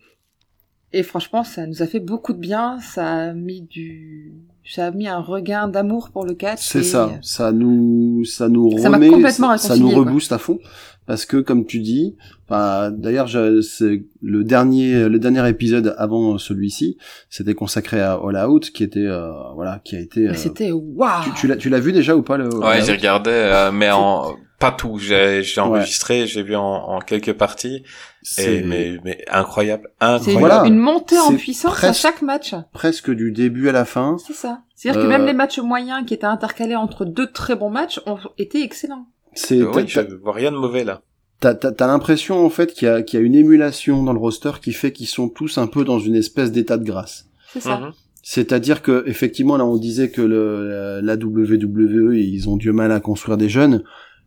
Et 0.94 1.02
franchement, 1.02 1.42
ça 1.44 1.66
nous 1.66 1.82
a 1.82 1.86
fait 1.86 2.00
beaucoup 2.00 2.32
de 2.34 2.38
bien. 2.38 2.78
Ça 2.80 3.06
a 3.06 3.32
mis 3.34 3.62
du, 3.62 4.34
ça 4.64 4.86
a 4.86 4.90
mis 4.90 5.08
un 5.08 5.20
regain 5.20 5.68
d'amour 5.68 6.10
pour 6.10 6.24
le 6.24 6.34
catch. 6.34 6.60
C'est 6.66 6.80
et- 6.80 6.82
ça, 6.84 7.18
ça 7.22 7.52
nous, 7.52 8.24
ça 8.24 8.48
nous 8.50 8.78
Ça 8.78 8.88
m'a 8.90 8.96
remet, 8.96 9.08
complètement 9.08 9.56
ça, 9.58 9.68
ça 9.68 9.76
nous 9.76 9.90
quoi. 9.90 10.00
rebooste 10.00 10.32
à 10.32 10.38
fond, 10.38 10.58
parce 11.06 11.26
que 11.26 11.36
comme 11.38 11.66
tu 11.66 11.80
dis, 11.80 12.16
enfin, 12.48 12.90
d'ailleurs, 12.90 13.26
je- 13.26 13.60
c'est 13.60 14.04
le 14.22 14.44
dernier, 14.44 15.08
le 15.08 15.18
dernier 15.18 15.48
épisode 15.48 15.94
avant 15.98 16.38
celui-ci, 16.38 16.96
c'était 17.30 17.54
consacré 17.54 18.00
à 18.00 18.14
All 18.22 18.36
Out, 18.48 18.70
qui 18.70 18.84
était, 18.84 19.00
euh, 19.06 19.30
voilà, 19.54 19.80
qui 19.84 19.96
a 19.96 20.00
été. 20.00 20.20
Mais 20.22 20.28
euh, 20.30 20.34
C'était 20.34 20.70
waouh. 20.72 21.24
tu, 21.24 21.30
tu 21.34 21.46
l'as, 21.48 21.56
tu 21.56 21.68
l'as 21.68 21.80
vu 21.80 21.92
déjà 21.92 22.16
ou 22.16 22.22
pas 22.22 22.36
le 22.36 22.46
All 22.46 22.54
Ouais, 22.56 22.82
j'ai 22.84 22.92
regardé, 22.92 23.30
euh, 23.30 23.72
mais 23.72 23.90
en 23.90 24.36
pas 24.58 24.70
tout. 24.70 24.96
J'ai 24.98 25.40
Ouais. 25.40 25.58
enregistré, 25.58 26.28
j'ai 26.28 26.44
vu 26.44 26.54
en, 26.54 26.62
en 26.62 27.00
quelques 27.00 27.32
parties, 27.32 27.82
C'est 28.22 28.58
et 28.58 28.62
mais 28.62 28.96
mais 29.04 29.24
incroyable, 29.28 29.88
C'est 29.98 30.04
incroyable. 30.06 30.38
Voilà. 30.38 30.66
une 30.68 30.78
montée 30.78 31.18
en 31.18 31.34
puissance 31.34 31.82
à 31.82 31.92
chaque 31.92 32.22
match. 32.22 32.54
presque 32.72 33.10
du 33.10 33.32
début 33.32 33.68
à 33.68 33.72
la 33.72 33.84
fin. 33.84 34.16
C'est 34.24 34.34
ça. 34.34 34.60
C'est-à-dire 34.76 35.00
Euh, 35.00 35.04
que 35.04 35.08
même 35.08 35.26
les 35.26 35.32
matchs 35.32 35.58
moyens 35.58 36.04
qui 36.06 36.14
étaient 36.14 36.26
intercalés 36.26 36.76
entre 36.76 37.04
deux 37.04 37.26
très 37.32 37.56
bons 37.56 37.70
matchs 37.70 38.00
ont 38.06 38.18
été 38.38 38.62
excellents. 38.62 39.06
C'est, 39.34 39.60
Euh, 39.60 39.70
oui, 39.74 39.84
je 39.86 40.00
vois 40.22 40.32
rien 40.34 40.50
de 40.52 40.56
mauvais 40.56 40.84
là. 40.84 41.02
t'as, 41.40 41.54
t'as- 41.54 41.72
t'as 41.72 41.86
l'impression 41.86 42.44
en 42.44 42.50
fait 42.50 42.72
qu'il 42.72 42.86
y 42.86 42.90
a, 42.90 43.02
qu'il 43.02 43.18
y 43.18 43.22
a 43.22 43.26
une 43.26 43.34
émulation 43.34 44.02
dans 44.02 44.12
le 44.12 44.18
roster 44.18 44.52
qui 44.62 44.72
fait 44.72 44.92
qu'ils 44.92 45.06
sont 45.08 45.28
tous 45.28 45.58
un 45.58 45.66
peu 45.66 45.84
dans 45.84 45.98
une 45.98 46.14
espèce 46.16 46.52
d'état 46.52 46.76
de 46.76 46.84
grâce. 46.84 47.26
C'est 47.52 47.60
ça. 47.60 47.78
Mhm. 47.78 47.92
C'est-à-dire 48.22 48.82
que 48.82 49.02
effectivement 49.06 49.56
là 49.56 49.64
on 49.64 49.76
disait 49.76 50.10
que 50.10 50.22
le, 50.22 51.00
la 51.02 51.16
WWE 51.16 52.14
ils 52.16 52.48
ont 52.48 52.56
du 52.56 52.70
mal 52.72 52.92
à 52.92 53.00
construire 53.00 53.36
des 53.36 53.48
jeunes. 53.48 53.82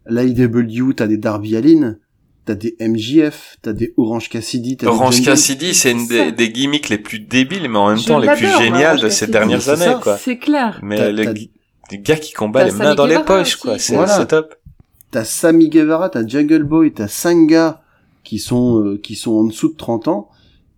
L'AEW 0.07 0.93
t'as 0.95 1.07
des 1.07 1.17
Darby 1.17 1.55
Allin, 1.55 1.95
t'as 2.45 2.55
des 2.55 2.75
MJF, 2.79 3.57
t'as 3.61 3.73
des 3.73 3.93
Orange 3.97 4.29
Cassidy, 4.29 4.77
t'as 4.77 4.87
Orange 4.87 5.19
des 5.19 5.25
Cassidy, 5.25 5.73
c'est 5.73 5.91
une 5.91 6.07
des, 6.07 6.31
des 6.31 6.51
gimmicks 6.51 6.89
les 6.89 6.97
plus 6.97 7.19
débiles, 7.19 7.67
mais 7.69 7.77
en 7.77 7.87
même 7.89 7.97
Je 7.97 8.05
temps 8.07 8.19
les 8.19 8.27
plus 8.27 8.47
géniales 8.57 8.99
de 8.99 9.09
ces 9.09 9.27
dernières 9.27 9.67
années, 9.69 9.85
ça. 9.85 9.99
quoi. 10.01 10.17
C'est 10.17 10.37
clair. 10.37 10.79
Mais 10.83 10.97
T'as- 10.97 11.11
les, 11.11 11.25
t'as- 11.25 11.33
les 11.91 11.99
gars 11.99 12.15
qui 12.17 12.33
combattent 12.33 12.67
T'as 12.67 12.73
les 12.73 12.77
mains 12.77 12.95
dans 12.95 13.05
les 13.07 13.19
poches, 13.19 13.53
aussi. 13.53 13.57
quoi. 13.57 13.79
C'est 13.79 13.95
Voilà. 13.95 14.11
c'est 14.17 14.27
top. 14.27 14.55
T'as 15.11 15.23
Sammy 15.23 15.69
Guevara, 15.69 16.09
t'as 16.09 16.25
Jungle 16.27 16.63
Boy, 16.63 16.93
t'as 16.93 17.07
Sanga 17.07 17.81
qui 18.23 18.39
sont 18.39 18.83
euh, 18.83 18.97
qui 18.97 19.15
sont 19.15 19.31
en 19.33 19.43
dessous 19.45 19.69
de 19.69 19.77
30 19.77 20.07
ans 20.07 20.29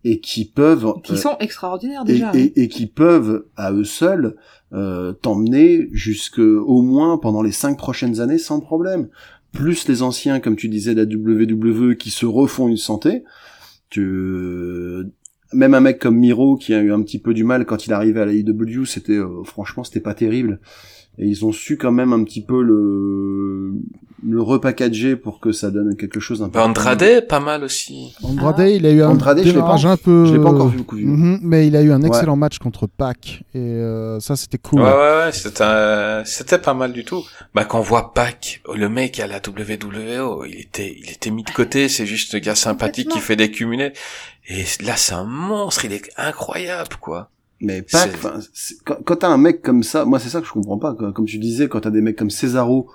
et 0.03 0.19
qui 0.19 0.45
peuvent 0.45 0.93
Qui 1.03 1.13
euh, 1.13 1.17
sont 1.17 1.37
extraordinaires 1.39 2.05
déjà. 2.05 2.31
et, 2.35 2.53
et 2.61 2.67
qui 2.67 2.87
peuvent 2.87 3.45
à 3.55 3.71
eux 3.71 3.83
seuls 3.83 4.35
euh, 4.73 5.13
t'emmener 5.13 5.89
jusque 5.91 6.39
au 6.39 6.81
moins 6.81 7.17
pendant 7.17 7.41
les 7.41 7.51
cinq 7.51 7.77
prochaines 7.77 8.19
années 8.19 8.37
sans 8.37 8.59
problème. 8.59 9.07
Plus 9.53 9.87
les 9.87 10.01
anciens, 10.03 10.39
comme 10.41 10.55
tu 10.57 10.67
disais, 10.67 10.93
de 10.93 11.01
la 11.03 11.07
WWE 11.09 11.95
qui 11.95 12.11
se 12.11 12.25
refont 12.25 12.67
une 12.67 12.77
santé. 12.77 13.23
Tu... 13.89 14.01
Même 15.53 15.73
un 15.73 15.79
mec 15.79 15.99
comme 15.99 16.17
Miro 16.17 16.57
qui 16.57 16.73
a 16.73 16.79
eu 16.81 16.91
un 16.91 17.01
petit 17.01 17.19
peu 17.19 17.33
du 17.33 17.45
mal 17.45 17.65
quand 17.65 17.85
il 17.87 17.93
arrivait 17.93 18.19
à 18.19 18.25
la 18.25 18.33
IW, 18.33 18.83
c'était 18.85 19.13
euh, 19.13 19.43
franchement 19.45 19.85
c'était 19.85 20.01
pas 20.01 20.13
terrible. 20.13 20.59
et 21.17 21.25
ils 21.25 21.45
ont 21.45 21.53
su 21.53 21.77
quand 21.77 21.93
même 21.93 22.11
un 22.11 22.23
petit 22.25 22.43
peu 22.43 22.61
le 22.61 23.73
le 24.25 24.41
repackager 24.41 25.15
pour 25.15 25.39
que 25.39 25.51
ça 25.51 25.69
donne 25.69 25.95
quelque 25.95 26.19
chose 26.19 26.39
d'un 26.39 26.49
peu. 26.49 26.53
Bah, 26.59 26.65
Andrade, 26.65 27.27
pas 27.27 27.39
mal 27.39 27.63
aussi. 27.63 28.13
Andrade, 28.23 28.55
Ah. 28.59 28.67
il 28.67 28.85
a 28.85 28.91
eu 28.91 29.03
un 29.03 29.09
Andrade, 29.09 29.37
je 29.39 29.43
l'ai 29.43 29.51
démarrage 29.53 29.83
pas- 29.83 29.91
un 29.91 29.97
peu. 29.97 30.25
Je 30.25 30.33
l'ai 30.33 30.39
pas 30.41 30.49
encore 30.49 30.69
vu 30.69 30.77
beaucoup 30.79 30.95
vu. 30.95 31.05
Mhm, 31.05 31.39
mais 31.43 31.67
il 31.67 31.75
a 31.75 31.81
eu 31.83 31.91
un 31.91 32.01
Ouais. 32.01 32.07
excellent 32.07 32.35
match 32.35 32.57
contre 32.57 32.87
Pac 32.87 33.43
et 33.53 33.59
euh, 33.59 34.19
ça 34.19 34.35
c'était 34.35 34.57
cool. 34.57 34.81
Ouais, 34.81 34.87
ouais, 34.87 34.93
ouais, 35.25 35.31
c'était, 35.31 35.63
un- 35.63 36.23
c'était 36.25 36.57
pas 36.57 36.73
mal 36.73 36.93
du 36.93 37.03
tout. 37.05 37.23
Bah, 37.53 37.65
quand 37.65 37.77
on 37.79 37.83
voit 37.83 38.13
Pac, 38.13 38.61
le 38.75 38.89
mec 38.89 39.19
à 39.19 39.27
la 39.27 39.39
WWO, 39.39 40.45
il 40.45 40.59
était, 40.61 40.95
il 40.97 41.11
était 41.11 41.29
mis 41.29 41.43
de 41.43 41.51
côté, 41.51 41.87
c'est 41.87 42.05
juste 42.07 42.33
le 42.33 42.39
gars 42.39 42.55
sympathique 42.55 43.09
qui 43.09 43.19
fait 43.19 43.35
des 43.35 43.51
cumulés. 43.51 43.93
Et 44.49 44.63
là, 44.83 44.93
c'est 44.95 45.13
un 45.13 45.25
monstre, 45.25 45.85
il 45.85 45.93
est 45.93 46.09
incroyable, 46.17 46.95
quoi. 47.01 47.29
Mais 47.59 47.81
Pac, 47.81 48.11
quand, 48.85 48.97
quand 49.03 49.15
t'as 49.17 49.29
un 49.29 49.37
mec 49.37 49.61
comme 49.61 49.81
ça, 49.83 50.05
moi 50.05 50.19
c'est 50.19 50.29
ça 50.29 50.41
que 50.41 50.47
je 50.47 50.51
comprends 50.53 50.77
pas. 50.77 50.93
quoi. 50.93 51.11
Comme 51.11 51.25
tu 51.25 51.37
disais, 51.39 51.67
quand 51.67 51.81
t'as 51.81 51.89
des 51.89 52.01
mecs 52.01 52.15
comme 52.15 52.29
Cesaro 52.29 52.87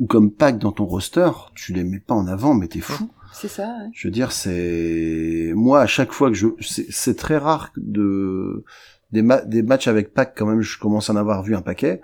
ou 0.00 0.06
comme 0.06 0.30
Pac 0.30 0.58
dans 0.58 0.72
ton 0.72 0.84
roster, 0.84 1.30
tu 1.54 1.72
les 1.72 1.84
mets 1.84 2.00
pas 2.00 2.14
en 2.14 2.26
avant, 2.26 2.54
mais 2.54 2.68
t'es 2.68 2.80
fou. 2.80 3.08
C'est 3.32 3.48
ça, 3.48 3.62
ouais. 3.64 3.88
Je 3.92 4.08
veux 4.08 4.12
dire, 4.12 4.32
c'est 4.32 5.52
moi 5.54 5.80
à 5.82 5.86
chaque 5.86 6.12
fois 6.12 6.28
que 6.28 6.34
je, 6.34 6.46
c'est 6.60 6.86
c'est 6.90 7.16
très 7.16 7.36
rare 7.38 7.70
de 7.76 8.64
des, 9.12 9.22
ma- 9.22 9.42
des 9.42 9.62
matchs 9.62 9.88
avec 9.88 10.14
Pac 10.14 10.34
quand 10.36 10.46
même. 10.46 10.60
Je 10.62 10.78
commence 10.78 11.10
à 11.10 11.12
en 11.12 11.16
avoir 11.16 11.42
vu 11.42 11.54
un 11.54 11.60
paquet. 11.62 12.00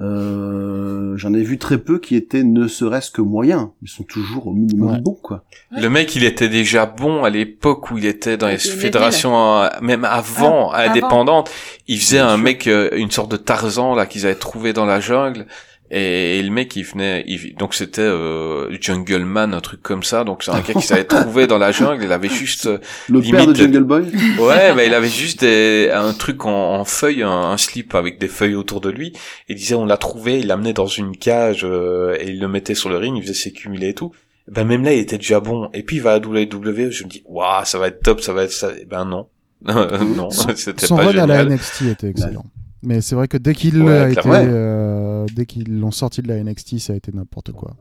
Euh, 0.00 1.16
J'en 1.16 1.32
ai 1.34 1.42
vu 1.42 1.58
très 1.58 1.78
peu 1.78 1.98
qui 1.98 2.16
étaient 2.16 2.42
ne 2.42 2.68
serait-ce 2.68 3.10
que 3.10 3.22
moyens. 3.22 3.68
Ils 3.82 3.88
sont 3.88 4.02
toujours 4.02 4.46
au 4.48 4.52
minimum 4.52 4.90
Ouais. 4.92 5.00
bons, 5.00 5.18
quoi. 5.20 5.44
Ouais. 5.72 5.80
Le 5.80 5.88
mec, 5.90 6.14
il 6.16 6.24
était 6.24 6.48
déjà 6.48 6.84
bon 6.86 7.24
à 7.24 7.30
l'époque 7.30 7.90
où 7.90 7.98
il 7.98 8.04
était 8.04 8.36
dans 8.36 8.48
les 8.48 8.58
fédérations, 8.58 9.36
euh, 9.62 9.68
même 9.80 10.04
avant, 10.04 10.70
Ah, 10.72 10.78
avant. 10.78 10.90
indépendantes. 10.90 11.50
Il 11.88 11.98
faisait 11.98 12.18
Bien 12.18 12.28
un 12.28 12.34
sûr. 12.36 12.44
mec, 12.44 12.66
euh, 12.66 12.90
une 12.96 13.10
sorte 13.10 13.30
de 13.30 13.36
Tarzan, 13.36 13.94
là, 13.94 14.06
qu'ils 14.06 14.26
avaient 14.26 14.34
trouvé 14.34 14.72
dans 14.72 14.84
la 14.86 15.00
jungle. 15.00 15.46
Et, 15.90 16.38
et 16.38 16.42
le 16.42 16.50
mec, 16.50 16.74
il 16.74 16.82
venait, 16.84 17.22
il- 17.28 17.54
donc 17.54 17.72
c'était 17.74 18.00
euh, 18.02 18.68
Jungle 18.80 19.24
Man, 19.24 19.54
un 19.54 19.60
truc 19.60 19.82
comme 19.82 20.02
ça. 20.02 20.24
Donc 20.24 20.42
c'est 20.42 20.50
un 20.50 20.60
gars 20.60 20.74
qu'ils 20.74 20.92
avaient 20.92 21.04
trouvé 21.04 21.46
dans 21.46 21.58
la 21.58 21.70
jungle. 21.72 22.02
Il 22.04 22.10
avait 22.12 22.28
juste, 22.28 22.66
euh, 22.66 22.78
Le 23.08 23.20
Limite- 23.20 23.36
père 23.36 23.46
de 23.46 23.54
Jungle 23.54 23.84
Boy. 23.84 24.02
ouais, 24.40 24.74
mais 24.74 24.86
il 24.86 24.94
avait 24.94 25.08
juste 25.08 25.40
des, 25.40 25.90
un 25.94 26.12
truc 26.12 26.44
en, 26.44 26.74
en 26.80 26.84
feuille, 26.84 27.22
un, 27.22 27.30
un 27.30 27.56
slip 27.56 27.94
avec 27.94 28.18
des 28.18 28.28
feuilles 28.28 28.56
autour 28.56 28.80
de 28.80 28.90
lui. 28.90 29.12
Il 29.48 29.54
disait, 29.56 29.76
on 29.76 29.86
l'a 29.86 29.96
trouvé, 29.96 30.40
il 30.40 30.48
l'amenait 30.48 30.72
dans 30.72 30.86
une 30.86 31.16
cage 31.16 31.64
euh, 31.64 32.16
et 32.20 32.30
il 32.30 32.40
le 32.40 32.48
mettait 32.48 32.74
sur 32.74 32.88
le 32.88 32.96
ring, 32.96 33.16
il 33.16 33.22
faisait 33.22 33.34
ses 33.34 33.52
cumulés 33.52 33.90
et 33.90 33.94
tout. 33.94 34.12
Ben 34.48 34.64
même 34.64 34.84
là, 34.84 34.92
il 34.92 34.98
était 35.00 35.18
déjà 35.18 35.40
bon. 35.40 35.70
Et 35.74 35.82
puis 35.82 35.96
il 35.96 36.02
va 36.02 36.12
à 36.14 36.18
WWE, 36.18 36.90
je 36.90 37.04
me 37.04 37.08
dis, 37.08 37.22
waouh, 37.26 37.64
ça 37.64 37.78
va 37.78 37.88
être 37.88 38.00
top, 38.02 38.20
ça 38.20 38.32
va 38.32 38.42
être 38.44 38.52
ça. 38.52 38.70
Eh 38.80 38.84
Ben 38.84 39.04
non, 39.04 39.26
non, 39.64 40.30
c'était 40.30 40.86
Son 40.86 40.96
pas 40.96 41.04
run 41.06 41.10
à 41.18 41.26
la 41.26 41.38
génial. 41.42 41.48
NXT 41.54 41.82
était 41.82 42.08
excellent. 42.10 42.44
Mais 42.82 43.00
c'est 43.00 43.14
vrai 43.14 43.26
que 43.28 43.36
dès 43.36 43.54
qu'il 43.54 43.82
Ouais, 43.82 43.98
a 43.98 44.10
été, 44.10 44.20
clairement. 44.20 44.48
euh, 44.52 45.26
dès 45.34 45.46
qu'ils 45.46 45.78
l'ont 45.80 45.90
sorti 45.90 46.22
de 46.22 46.28
la 46.28 46.42
NXT, 46.42 46.78
ça 46.78 46.92
a 46.92 46.96
été 46.96 47.10
n'importe 47.12 47.52
quoi. 47.52 47.76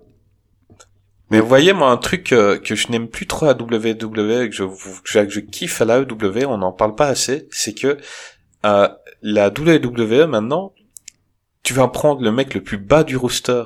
Mais 1.31 1.39
vous 1.39 1.47
voyez, 1.47 1.73
moi, 1.73 1.89
un 1.91 1.97
truc 1.97 2.31
euh, 2.31 2.59
que 2.59 2.75
je 2.75 2.89
n'aime 2.91 3.07
plus 3.07 3.25
trop 3.27 3.47
à 3.47 3.53
WWE, 3.53 4.43
et 4.43 4.49
que 4.49 4.55
je, 4.55 4.63
que 4.63 5.29
je 5.29 5.39
kiffe 5.39 5.81
à 5.81 5.85
la 5.85 5.99
AEW, 5.99 6.45
on 6.47 6.57
n'en 6.59 6.71
parle 6.71 6.95
pas 6.95 7.07
assez, 7.07 7.47
c'est 7.51 7.73
que 7.73 7.97
euh, 8.65 8.87
la 9.23 9.47
WWE, 9.49 10.27
maintenant, 10.27 10.73
tu 11.63 11.73
vas 11.73 11.87
prendre 11.87 12.21
le 12.21 12.31
mec 12.31 12.53
le 12.53 12.61
plus 12.61 12.77
bas 12.77 13.03
du 13.03 13.17
roster, 13.17 13.63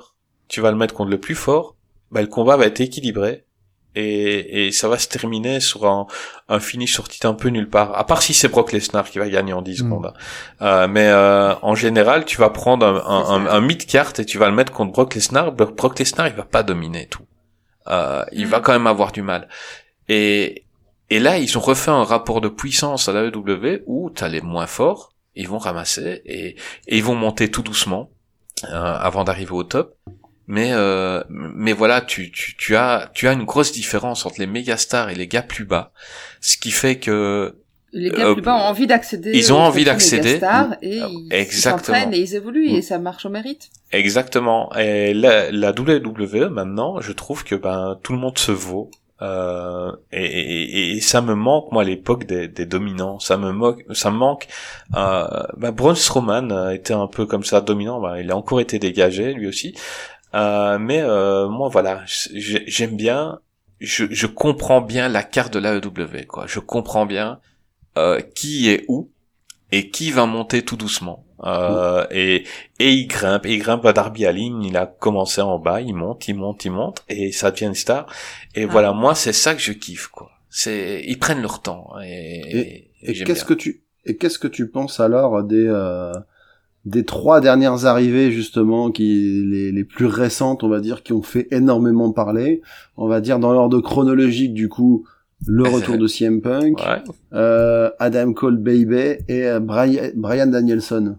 tu 0.47 0.61
vas 0.61 0.72
le 0.72 0.77
mettre 0.77 0.93
contre 0.93 1.10
le 1.11 1.19
plus 1.19 1.35
fort, 1.35 1.76
bah, 2.11 2.22
le 2.22 2.27
combat 2.27 2.56
va 2.56 2.65
être 2.65 2.80
équilibré, 2.80 3.43
et, 3.95 4.68
et 4.68 4.72
ça 4.72 4.88
va 4.88 4.98
se 4.98 5.07
terminer 5.07 5.60
sur 5.60 5.86
un, 5.88 6.07
un 6.48 6.60
finish 6.60 6.95
sorti 6.95 7.26
un 7.26 7.34
peu 7.34 7.49
nulle 7.49 7.70
part. 7.70 7.98
À 7.98 8.06
part 8.06 8.22
si 8.22 8.34
c'est 8.34 8.48
Brock 8.48 8.72
Lesnar 8.72 9.10
qui 9.10 9.20
va 9.20 9.28
gagner 9.30 9.53
en 9.53 9.61
10 9.61 9.72
Mm. 9.72 9.86
secondes. 9.86 10.06
hein. 10.06 10.14
Euh, 10.61 10.88
mais 10.88 11.07
euh, 11.07 11.56
en 11.61 11.76
général, 11.76 12.26
tu 12.26 12.38
vas 12.38 12.49
prendre 12.49 12.86
un, 12.86 12.95
un, 13.06 13.45
un, 13.45 13.48
un 13.48 13.61
mid-card 13.61 14.14
et 14.20 14.26
tu 14.26 14.38
vas 14.38 14.48
le 14.49 14.56
mettre 14.56 14.72
contre 14.72 14.91
Brock 14.91 15.16
Lesnar. 15.16 15.52
Brock 15.52 15.76
Brock 15.76 15.98
Lesnar, 15.99 16.28
il 16.28 16.34
va 16.36 16.44
pas 16.44 16.64
dominer 16.64 17.07
tout. 17.07 17.24
Euh, 17.88 18.24
il 18.32 18.45
Mm. 18.45 18.49
va 18.49 18.60
quand 18.60 18.74
même 18.74 18.88
avoir 18.88 19.11
du 19.11 19.22
mal. 19.22 19.48
Et, 20.07 20.66
et 21.10 21.20
là, 21.20 21.38
ils 21.40 21.57
ont 21.57 21.61
refait 21.61 21.91
un 21.91 22.03
rapport 22.03 22.41
de 22.41 22.49
puissance 22.49 23.10
à 23.10 23.14
la 23.14 23.24
EW 23.26 23.82
où 23.88 24.10
t'as 24.11 24.28
les 24.28 24.41
moins 24.41 24.68
forts, 24.68 25.14
ils 25.36 25.48
vont 25.48 25.57
ramasser 25.57 26.22
et, 26.26 26.49
et 26.88 26.98
ils 26.98 27.03
vont 27.03 27.16
monter 27.16 27.49
tout 27.49 27.61
doucement 27.64 28.10
euh, 28.66 28.70
avant 28.76 29.24
d'arriver 29.24 29.52
au 29.53 29.64
top. 29.64 29.95
Mais 30.52 30.72
euh, 30.74 31.22
mais 31.30 31.74
voilà, 31.74 32.02
tu, 32.02 32.32
tu, 32.32 32.58
tu 32.58 32.76
as 32.76 33.12
tu 33.14 33.28
as 33.28 33.34
une 33.34 33.44
grosse 33.46 33.72
différence 33.72 34.26
entre 34.26 34.40
les 34.40 34.48
méga 34.48 34.78
stars 34.78 35.10
et 35.12 35.16
les 35.16 35.28
gars 35.28 35.44
plus 35.44 35.64
bas, 35.64 35.92
ce 36.42 36.58
qui 36.58 36.72
fait 36.72 36.98
que 36.98 37.56
Les 37.94 38.10
gars 38.10 38.26
Euh, 38.30 38.34
plus 38.34 38.42
bas 38.42 38.56
ont 38.56 38.70
envie 38.74 38.88
d'accéder. 38.88 39.32
ils 39.36 39.54
ont 39.54 39.60
envie 39.60 39.84
d'accéder. 39.86 40.40
Et 40.82 41.02
Euh, 41.02 41.08
ils 41.32 41.52
s'entraînent 41.52 42.14
et 42.16 42.20
ils 42.20 42.34
évoluent 42.36 42.72
Mm. 42.72 42.76
et 42.78 42.82
ça 42.82 42.98
marche 42.98 43.28
au 43.28 43.30
mérite. 43.30 43.70
Exactement. 43.92 44.74
Et 44.76 45.14
la, 45.14 45.52
la 45.52 45.72
WWE 45.72 46.50
maintenant, 46.50 47.00
je 47.00 47.12
trouve 47.12 47.44
que 47.44 47.54
ben 47.56 48.00
tout 48.02 48.14
le 48.14 48.20
monde 48.20 48.38
se 48.40 48.52
vaut. 48.52 48.90
Euh, 49.22 49.92
et, 50.14 50.24
et, 50.26 50.92
et 50.96 51.02
ça 51.02 51.22
me 51.22 51.36
manque 51.36 51.72
moi 51.74 51.82
à 51.82 51.86
l'époque 51.86 52.26
des, 52.26 52.48
des 52.48 52.66
dominants. 52.66 53.20
Ça 53.20 53.38
me 53.38 53.52
moque, 53.52 53.84
ça 53.92 54.10
me 54.12 54.18
manque. 54.18 54.48
Euh, 54.96 55.28
ben 55.58 55.72
Braun 55.72 55.94
Strowman 55.96 56.52
a 56.52 56.74
été 56.74 56.94
un 56.94 57.08
peu 57.08 57.26
comme 57.28 57.44
ça 57.44 57.60
dominant. 57.62 58.00
Ben, 58.02 58.18
il 58.18 58.32
a 58.32 58.36
encore 58.38 58.62
été 58.62 58.80
dégagé 58.80 59.34
lui 59.34 59.46
aussi. 59.48 59.76
Euh, 60.35 60.77
mais 60.80 61.01
euh, 61.01 61.47
moi 61.49 61.69
voilà, 61.69 62.03
j'ai- 62.06 62.64
j'aime 62.68 62.95
bien. 62.95 63.39
Je, 63.80 64.06
je 64.11 64.27
comprends 64.27 64.81
bien 64.81 65.07
la 65.07 65.23
carte 65.23 65.53
de 65.53 65.60
l'AEW 65.60 66.26
quoi. 66.27 66.45
Je 66.47 66.60
comprends 66.60 67.06
bien 67.06 67.39
euh, 67.97 68.19
qui 68.35 68.69
est 68.69 68.85
où 68.88 69.10
et 69.72 69.89
qui 69.89 70.11
va 70.11 70.26
monter 70.26 70.64
tout 70.64 70.76
doucement. 70.77 71.26
Euh, 71.45 72.06
et, 72.11 72.43
et 72.80 72.91
il 72.91 73.07
grimpe, 73.07 73.45
et 73.45 73.53
il 73.53 73.60
grimpe 73.60 73.85
à 73.85 73.93
Darby 73.93 74.26
Allin, 74.26 74.60
il 74.64 74.76
a 74.76 74.85
commencé 74.85 75.39
en 75.41 75.57
bas, 75.57 75.80
il 75.81 75.93
monte, 75.95 76.27
il 76.27 76.35
monte, 76.35 76.65
il 76.65 76.72
monte, 76.72 77.03
et 77.07 77.31
ça 77.31 77.51
devient 77.51 77.68
une 77.68 77.76
star. 77.76 78.07
Et 78.56 78.65
voilà, 78.65 78.91
moi 78.91 79.15
c'est 79.15 79.31
ça 79.31 79.56
que 79.56 79.61
je 79.61 79.72
kiffe, 79.72 80.07
quoi. 80.07 80.30
C'est, 80.49 81.01
ils 81.07 81.18
prennent 81.18 81.41
leur 81.41 81.61
temps, 81.61 81.91
et, 82.03 82.41
et, 82.57 82.91
Et 83.03 83.14
j'aime 83.14 83.26
qu'est-ce 83.27 83.45
que 83.45 83.53
tu 83.53 83.84
et 84.06 84.18
qu'est-ce 84.18 84.39
que 84.39 84.47
tu 84.49 84.68
penses 84.69 84.99
alors 84.99 85.41
des 85.43 85.65
euh, 85.68 86.11
des 86.85 87.03
trois 87.03 87.41
dernières 87.41 87.85
arrivées 87.85 88.31
justement 88.31 88.89
qui 88.91 89.43
les, 89.45 89.72
les 89.72 89.84
plus 89.84 90.06
récentes 90.06 90.64
on 90.64 90.69
va 90.69 90.80
dire 90.80 91.03
qui 91.03 91.11
ont 91.14 91.22
fait 91.22 91.47
énormément 91.51 92.11
parler 92.11 92.61
on 92.97 93.07
va 93.07 93.19
dire 93.22 93.38
dans 93.39 93.51
l'ordre 93.51 93.81
chronologique 93.81 94.53
du 94.53 94.69
coup 94.69 95.06
le 95.45 95.64
retour 95.76 95.97
de 95.97 96.07
CM 96.07 96.41
Punk 96.41 96.80
Ouais. 96.80 97.01
euh, 97.34 97.89
Adam 97.99 98.34
Cole 98.34 98.57
Baby 98.57 99.18
et 99.27 99.45
euh, 99.45 99.60
Brian, 99.60 100.10
Brian 100.15 100.47
Danielson 100.47 101.15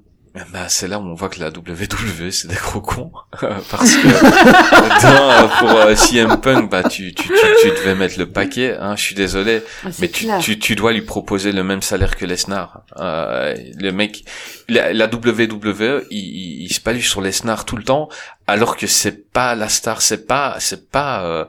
Bah, 0.53 0.69
c'est 0.69 0.87
là 0.87 1.01
où 1.01 1.03
on 1.03 1.15
voit 1.15 1.29
que 1.29 1.41
la 1.41 1.49
WWE 1.49 2.31
c'est 2.31 2.47
des 2.47 2.55
gros 2.55 2.81
cons. 2.81 3.11
Parce 3.41 3.97
que 3.97 5.03
dans, 5.03 5.49
pour 5.59 5.71
euh, 5.71 5.97
CM 5.97 6.41
Punk 6.41 6.71
bah 6.71 6.85
tu, 6.85 7.13
tu, 7.13 7.27
tu, 7.27 7.35
tu 7.63 7.69
devais 7.71 7.97
mettre 7.97 8.17
le 8.17 8.27
paquet 8.27 8.77
hein 8.79 8.95
je 8.95 9.03
suis 9.03 9.15
désolé. 9.17 9.63
Mais 9.99 10.07
tu, 10.09 10.29
tu, 10.41 10.59
tu 10.61 10.77
dois 10.77 10.93
lui 10.93 11.03
proposer 11.03 11.51
le 11.51 11.65
même 11.65 11.83
salaire 11.83 12.17
que 12.17 12.25
Lesnar. 12.27 12.83
Euh, 12.99 13.57
le 13.77 13.91
mec, 13.91 14.25
la, 14.69 14.93
la 14.93 15.07
WWE, 15.07 16.07
il, 16.11 16.19
il, 16.19 16.63
il 16.63 16.73
se 16.73 16.81
paluche 16.81 17.09
sur 17.11 17.23
Lesnar 17.23 17.65
tout 17.65 17.77
le 17.77 17.83
temps, 17.83 18.09
alors 18.47 18.77
que 18.77 18.87
c'est 18.87 19.33
pas 19.33 19.57
la 19.57 19.69
star, 19.69 20.01
c'est 20.01 20.27
pas, 20.29 20.57
c'est 20.61 20.91
pas 20.91 21.25
euh, 21.25 21.45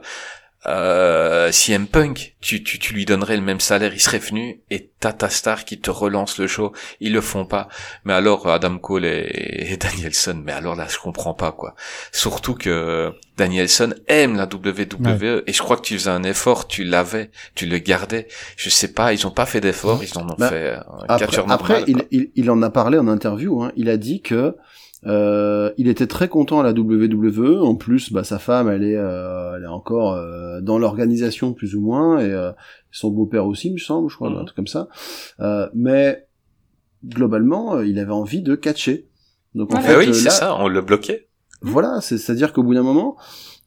euh, 0.66 1.50
CM 1.52 1.86
Punk. 1.86 2.34
Tu, 2.40 2.62
tu, 2.64 2.78
tu 2.78 2.94
lui 2.94 3.04
donnerais 3.04 3.36
le 3.36 3.42
même 3.42 3.60
salaire, 3.60 3.92
il 3.94 4.00
serait 4.00 4.18
venu, 4.18 4.60
et 4.70 4.90
t'as 5.00 5.12
ta 5.12 5.28
star 5.30 5.64
qui 5.64 5.80
te 5.80 5.90
relance 5.90 6.38
le 6.38 6.46
show. 6.46 6.72
Ils 7.00 7.12
le 7.12 7.20
font 7.20 7.44
pas. 7.46 7.68
Mais 8.04 8.12
alors 8.12 8.48
Adam 8.48 8.78
Cole 8.78 9.04
et, 9.04 9.72
et 9.72 9.76
Danielson, 9.76 10.40
mais 10.44 10.52
alors 10.52 10.74
là 10.76 10.86
je 10.88 10.98
comprends 10.98 11.34
pas 11.34 11.52
quoi. 11.52 11.74
Surtout 12.12 12.54
que 12.54 13.12
Danielson 13.36 13.94
aime 14.08 14.36
la 14.36 14.44
WWE, 14.46 15.42
et 15.46 15.52
je 15.52 15.62
crois 15.62 15.76
que 15.76 15.82
tu 15.82 15.94
faisais 15.98 16.10
un 16.10 16.22
effort, 16.24 16.66
tu 16.68 16.84
l'avais, 16.84 17.30
tu 17.54 17.66
le 17.66 17.78
gardais. 17.78 18.28
Je 18.56 18.70
sais 18.70 18.92
pas, 18.92 19.12
ils 19.12 19.26
ont 19.26 19.30
pas 19.30 19.46
fait 19.46 19.60
d'effort, 19.60 20.02
ils 20.02 20.16
en 20.18 20.28
ont 20.28 20.36
Bah, 20.38 20.48
fait 20.48 20.72
un 20.72 20.84
après, 21.08 21.26
catcheur 21.26 21.50
après 21.50 21.80
normal. 21.80 22.04
il, 22.10 22.20
il, 22.20 22.30
il 22.34 22.50
en 22.50 22.60
a 22.62 22.70
parlé 22.70 22.98
en 22.98 23.08
interview 23.08 23.62
hein. 23.62 23.72
il 23.76 23.88
a 23.88 23.96
dit 23.96 24.20
que 24.22 24.56
euh, 25.06 25.70
il 25.78 25.88
était 25.88 26.06
très 26.06 26.28
content 26.28 26.60
à 26.60 26.62
la 26.62 26.72
WWE. 26.72 27.60
En 27.62 27.74
plus, 27.74 28.12
bah, 28.12 28.24
sa 28.24 28.38
femme, 28.38 28.68
elle 28.68 28.84
est, 28.84 28.96
euh, 28.96 29.56
elle 29.56 29.64
est 29.64 29.66
encore 29.66 30.12
euh, 30.14 30.60
dans 30.60 30.78
l'organisation 30.78 31.52
plus 31.54 31.74
ou 31.74 31.80
moins, 31.80 32.18
et 32.20 32.30
euh, 32.30 32.52
son 32.90 33.10
beau-père 33.10 33.46
aussi, 33.46 33.68
il 33.68 33.74
me 33.74 33.78
semble, 33.78 34.08
je 34.10 34.16
crois, 34.16 34.30
Mhm. 34.30 34.36
un 34.38 34.44
truc 34.44 34.56
comme 34.56 34.66
ça. 34.66 34.88
Euh, 35.40 35.68
mais 35.74 36.26
globalement, 37.04 37.76
euh, 37.76 37.86
il 37.86 37.98
avait 37.98 38.12
envie 38.12 38.42
de 38.42 38.54
catcher. 38.54 39.08
Donc 39.54 39.70
en 39.74 39.80
Voilà. 39.80 39.86
fait, 39.88 39.94
Bah 40.06 40.10
oui, 40.12 40.14
c'est 40.14 40.30
ça, 40.30 40.56
on 40.58 40.68
le 40.68 40.80
bloquait. 40.80 41.28
voilà, 41.60 42.00
c'est- 42.00 42.18
c'est-à-dire 42.18 42.52
qu'au 42.52 42.62
bout 42.62 42.74
d'un 42.74 42.82
moment, 42.82 43.16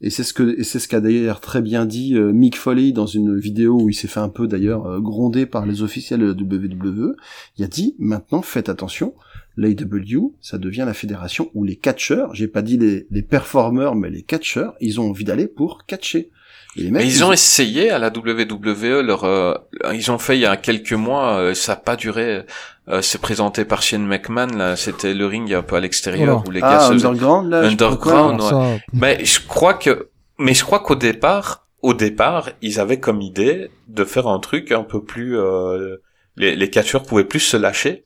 et 0.02 0.10
c'est 0.10 0.24
ce 0.24 0.34
que 0.34 0.57
et 0.60 0.64
c'est 0.64 0.80
ce 0.80 0.88
qu'a 0.88 0.99
d'ailleurs 0.99 1.40
très 1.41 1.62
bien 1.62 1.86
dit 1.86 2.16
euh, 2.18 2.32
Mick 2.34 2.57
Foley 2.57 2.91
dans 2.91 3.06
une 3.06 3.38
vidéo 3.38 3.78
où 3.82 3.90
il 3.90 3.94
s'est 3.94 4.07
fait 4.07 4.20
un 4.20 4.30
peu 4.30 4.48
d'ailleurs 4.48 4.86
euh, 4.88 4.99
gronder 4.99 5.45
par 5.45 5.66
les 5.66 5.84
officiels 5.84 6.20
de 6.20 6.26
la 6.26 6.34
WWE, 6.34 7.16
il 7.57 7.64
a 7.64 7.68
dit 7.68 7.95
maintenant 7.99 8.41
faites 8.41 8.68
attention, 8.68 9.14
l'AW, 9.57 10.34
ça 10.41 10.57
devient 10.57 10.84
la 10.86 10.94
fédération 10.94 11.49
où 11.53 11.64
les 11.64 11.76
catcheurs, 11.76 12.34
j'ai 12.36 12.48
pas 12.48 12.61
dit 12.61 12.77
les, 12.77 13.07
les 13.10 13.22
performeurs, 13.22 13.95
mais 13.95 14.10
les 14.10 14.22
catcheurs, 14.22 14.73
ils 14.82 14.99
ont 14.99 15.10
envie 15.10 15.23
d'aller 15.23 15.48
pour 15.48 15.86
catcher. 15.86 16.32
Et 16.77 16.82
les 16.82 16.91
Mais 16.91 17.06
ils 17.06 17.23
ont 17.23 17.32
essayé 17.32 17.90
à 17.90 17.99
la 17.99 18.10
WWE, 18.10 19.02
leur, 19.02 19.23
euh, 19.23 19.53
ils 19.94 20.11
ont 20.11 20.18
fait 20.18 20.38
il 20.38 20.41
y 20.41 20.45
a 20.45 20.57
quelques 20.57 20.94
mois, 20.94 21.38
euh, 21.38 21.53
ça 21.53 21.73
a 21.73 21.76
pas 21.77 21.95
duré. 21.95 22.44
Euh, 22.88 23.02
c'est 23.02 23.22
présenté 23.22 23.65
par 23.65 23.82
Shane 23.82 24.06
McMahon, 24.06 24.57
là, 24.57 24.76
c'était 24.76 25.14
le 25.14 25.26
ring 25.26 25.52
un 25.53 25.64
peu 25.64 25.76
à 25.76 25.80
l'extérieur 25.80 26.44
où 26.45 26.52
les 26.52 26.61
gars 26.61 26.80
ah, 26.82 26.88
se 26.88 26.94
underground 26.94 27.49
là. 27.49 27.61
Underground, 27.61 28.41
ça, 28.41 28.77
Mais 28.94 29.23
je 29.23 29.40
crois 29.40 29.73
que, 29.73 30.10
mais 30.38 30.53
je 30.53 30.64
crois 30.64 30.80
qu'au 30.80 30.95
départ, 30.95 31.65
au 31.82 31.94
départ, 31.94 32.49
ils 32.61 32.80
avaient 32.80 32.99
comme 32.99 33.22
idée 33.22 33.69
de 33.88 34.03
faire 34.03 34.27
un 34.27 34.40
truc 34.40 34.72
un 34.72 34.84
peu 34.84 35.03
plus, 35.03 35.40
euh, 35.40 35.98
les, 36.36 36.56
les 36.56 36.69
catcheurs 36.69 37.03
pouvaient 37.03 37.23
plus 37.23 37.40
se 37.40 37.57
lâcher. 37.57 38.05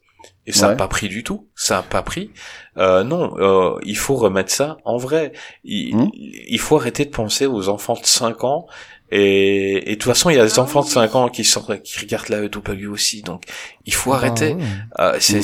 Et 0.49 0.51
ça 0.51 0.65
a 0.65 0.69
Ouais. 0.71 0.75
pas 0.77 0.87
pris 0.87 1.07
du 1.09 1.23
tout. 1.23 1.47
Ça 1.55 1.77
a 1.77 1.83
pas 1.83 2.01
pris. 2.01 2.31
Euh, 2.77 3.03
non, 3.03 3.35
euh, 3.37 3.79
il 3.83 3.95
faut 3.95 4.15
remettre 4.15 4.51
ça 4.51 4.77
en 4.83 4.97
vrai. 4.97 5.31
Il, 5.63 5.95
Hmm. 5.95 6.09
il 6.13 6.59
faut 6.59 6.75
arrêter 6.75 7.05
de 7.05 7.11
penser 7.11 7.45
aux 7.45 7.69
enfants 7.69 7.93
de 7.93 8.05
5 8.05 8.43
ans. 8.43 8.65
Et, 9.11 9.91
et 9.91 9.95
de 9.95 10.01
toute 10.01 10.11
façon, 10.11 10.29
il 10.31 10.37
y 10.37 10.39
a 10.39 10.45
des 10.45 10.57
Ah 10.57 10.61
enfants 10.63 10.81
de 10.81 10.85
oui. 10.85 10.91
5 10.91 11.15
ans 11.15 11.29
qui 11.29 11.43
sortent, 11.43 11.81
qui 11.83 11.99
regardent 11.99 12.29
la 12.29 12.39
EW 12.43 12.87
aussi. 12.91 13.21
Donc, 13.21 13.43
il 13.85 13.93
faut 13.93 14.11
arrêter. 14.13 14.55
ah 14.95 15.11
ouais. 15.11 15.15
Euh, 15.15 15.17
c'est, 15.19 15.41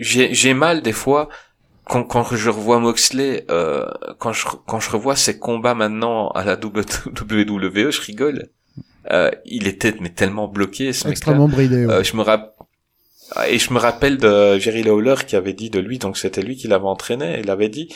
j'ai, 0.00 0.32
j'ai 0.34 0.54
mal 0.54 0.80
des 0.82 0.92
fois 0.92 1.28
quand, 1.86 2.04
quand 2.04 2.24
je 2.34 2.50
revois 2.50 2.78
Moxley, 2.78 3.44
euh, 3.50 3.84
quand 4.18 4.32
je, 4.32 4.46
quand 4.66 4.80
je 4.80 4.90
revois 4.90 5.16
ses 5.16 5.38
combats 5.38 5.74
maintenant 5.74 6.28
à 6.30 6.44
la 6.44 6.54
WWE, 6.54 7.90
je 7.90 8.00
rigole. 8.00 8.48
Euh, 9.12 9.30
il 9.44 9.66
était 9.66 9.94
mais 10.00 10.08
tellement 10.10 10.48
bloqué 10.48 10.92
ce 10.92 11.00
mec-là. 11.08 11.10
Extrêmement 11.10 11.48
bridé. 11.48 11.84
ouais. 11.84 11.92
Euh, 11.92 12.02
je 12.02 12.16
me 12.16 12.22
rappelle 12.22 12.48
et 13.48 13.58
je 13.58 13.72
me 13.72 13.78
rappelle 13.78 14.18
de 14.18 14.58
Jerry 14.58 14.82
Lawler 14.82 15.14
qui 15.26 15.36
avait 15.36 15.52
dit 15.54 15.70
de 15.70 15.80
lui, 15.80 15.98
donc 15.98 16.16
c'était 16.18 16.42
lui 16.42 16.56
qui 16.56 16.68
l'avait 16.68 16.84
entraîné, 16.84 17.40
il 17.42 17.50
avait 17.50 17.68
dit 17.68 17.88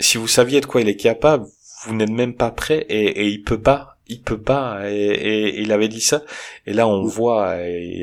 si 0.00 0.18
vous 0.18 0.26
saviez 0.28 0.60
de 0.60 0.66
quoi 0.66 0.80
il 0.80 0.88
est 0.88 0.96
capable, 0.96 1.46
vous 1.86 1.94
n'êtes 1.94 2.10
même 2.10 2.34
pas 2.34 2.50
prêt 2.50 2.84
et, 2.88 3.04
et 3.24 3.28
il 3.28 3.42
peut 3.42 3.60
pas, 3.60 3.98
il 4.08 4.20
peut 4.22 4.40
pas 4.40 4.90
et, 4.90 4.94
et- 4.96 5.48
et 5.58 5.62
il 5.62 5.70
avait 5.72 5.88
dit 5.88 6.00
ça 6.00 6.22
et 6.66 6.72
là 6.72 6.88
on 6.88 7.04
voit 7.04 7.56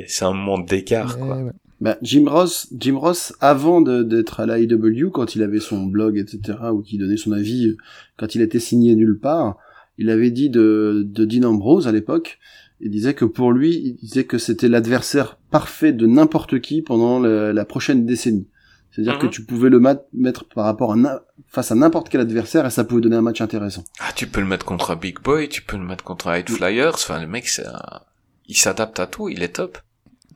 c'est 0.07 0.25
un 0.25 0.33
monde 0.33 0.65
d'écart 0.65 1.17
Mais 1.19 1.25
quoi. 1.25 1.37
ouais. 1.37 1.51
Bah, 1.81 1.97
Jim 2.03 2.25
Ross, 2.27 2.67
Jim 2.77 2.95
Ross, 2.99 3.33
avant 3.39 3.81
de- 3.81 4.03
d'être 4.03 4.39
à 4.39 4.45
l'IW, 4.45 5.09
quand 5.11 5.33
il 5.35 5.41
avait 5.41 5.59
son 5.59 5.81
blog, 5.87 6.15
etc., 6.15 6.59
ou 6.71 6.83
qu'il 6.83 6.99
donnait 6.99 7.17
son 7.17 7.31
avis, 7.31 7.75
quand 8.17 8.35
il 8.35 8.41
était 8.43 8.59
signé 8.59 8.93
nulle 8.95 9.17
part, 9.17 9.57
il 9.97 10.11
avait 10.11 10.29
dit 10.29 10.51
de, 10.51 11.01
de 11.03 11.25
Dean 11.25 11.41
Ambrose 11.49 11.87
à 11.87 11.91
l'époque, 11.91 12.37
il 12.81 12.91
disait 12.91 13.15
que 13.15 13.25
pour 13.25 13.51
lui, 13.51 13.75
il 13.83 13.95
disait 13.95 14.25
que 14.25 14.37
c'était 14.37 14.67
l'adversaire 14.67 15.39
parfait 15.51 15.91
de 15.93 16.07
n'importe 16.07 16.59
qui 16.61 16.81
pendant 16.81 17.19
le- 17.19 17.51
la 17.51 17.65
prochaine 17.65 18.05
décennie. 18.05 18.47
C'est-à-dire 18.91 19.13
Mhm. 19.15 19.19
que 19.21 19.27
tu 19.27 19.45
pouvais 19.45 19.69
le 19.69 19.79
mettre 20.13 20.45
par 20.53 20.65
rapport 20.65 20.93
à 20.93 21.21
face 21.47 21.71
à 21.71 21.75
n'importe 21.75 22.09
quel 22.09 22.21
adversaire 22.21 22.65
et 22.65 22.69
ça 22.69 22.83
pouvait 22.83 23.01
donner 23.01 23.15
un 23.17 23.21
match 23.21 23.39
intéressant. 23.41 23.83
Ah, 23.99 24.11
tu 24.15 24.27
peux 24.27 24.41
le 24.41 24.47
mettre 24.47 24.65
contre 24.65 24.91
un 24.91 24.95
Big 24.97 25.19
Boy, 25.19 25.47
tu 25.49 25.61
peux 25.61 25.77
le 25.77 25.83
mettre 25.83 26.03
contre 26.03 26.27
un 26.27 26.37
High 26.39 26.49
Flyers. 26.49 26.93
Enfin, 26.95 27.21
le 27.21 27.27
mec, 27.27 27.47
c'est 27.47 27.65
un- 27.65 28.01
il 28.47 28.55
s'adapte 28.57 28.99
à 28.99 29.07
tout, 29.07 29.29
il 29.29 29.43
est 29.43 29.55
top. 29.55 29.77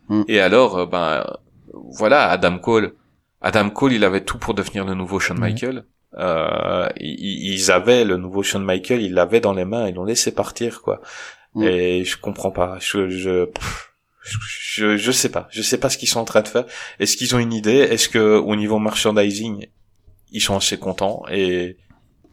Mm. 0.09 0.21
Et 0.29 0.39
alors, 0.39 0.77
euh, 0.77 0.85
ben, 0.85 1.25
voilà, 1.73 2.29
Adam 2.29 2.57
Cole. 2.59 2.93
Adam 3.41 3.69
Cole, 3.69 3.91
il 3.93 4.03
avait 4.05 4.23
tout 4.23 4.37
pour 4.37 4.53
devenir 4.53 4.85
le 4.85 4.93
nouveau 4.93 5.19
Shawn 5.19 5.37
Ouais. 5.39 5.49
Michael. 5.51 5.83
Euh, 6.17 6.87
ils, 6.97 7.53
ils 7.55 7.71
avaient 7.71 8.05
le 8.05 8.15
nouveau 8.15 8.41
Shawn 8.41 8.63
Michael, 8.63 9.01
ils 9.01 9.13
l'avaient 9.13 9.41
dans 9.41 9.53
les 9.53 9.65
mains, 9.65 9.87
ils 9.89 9.95
l'ont 9.95 10.05
laissé 10.05 10.31
partir, 10.33 10.81
quoi. 10.81 11.01
Mm. 11.55 11.63
Et 11.63 12.03
je 12.05 12.17
comprends 12.17 12.51
pas. 12.51 12.77
Je, 12.79 13.09
je, 13.09 13.45
pff, 13.45 13.93
je, 14.47 14.97
je 14.97 15.11
sais 15.11 15.29
pas. 15.29 15.47
Je 15.51 15.61
sais 15.61 15.77
pas 15.77 15.89
ce 15.89 15.97
qu'ils 15.97 16.09
sont 16.09 16.19
en 16.19 16.25
train 16.25 16.41
de 16.41 16.47
faire. 16.47 16.65
Est-ce 16.99 17.15
qu'ils 17.17 17.35
ont 17.35 17.39
une 17.39 17.53
idée? 17.53 17.77
Est-ce 17.77 18.09
que 18.09 18.37
au 18.37 18.55
niveau 18.55 18.79
merchandising, 18.79 19.67
ils 20.31 20.41
sont 20.41 20.55
assez 20.57 20.77
contents? 20.77 21.23
Et 21.31 21.77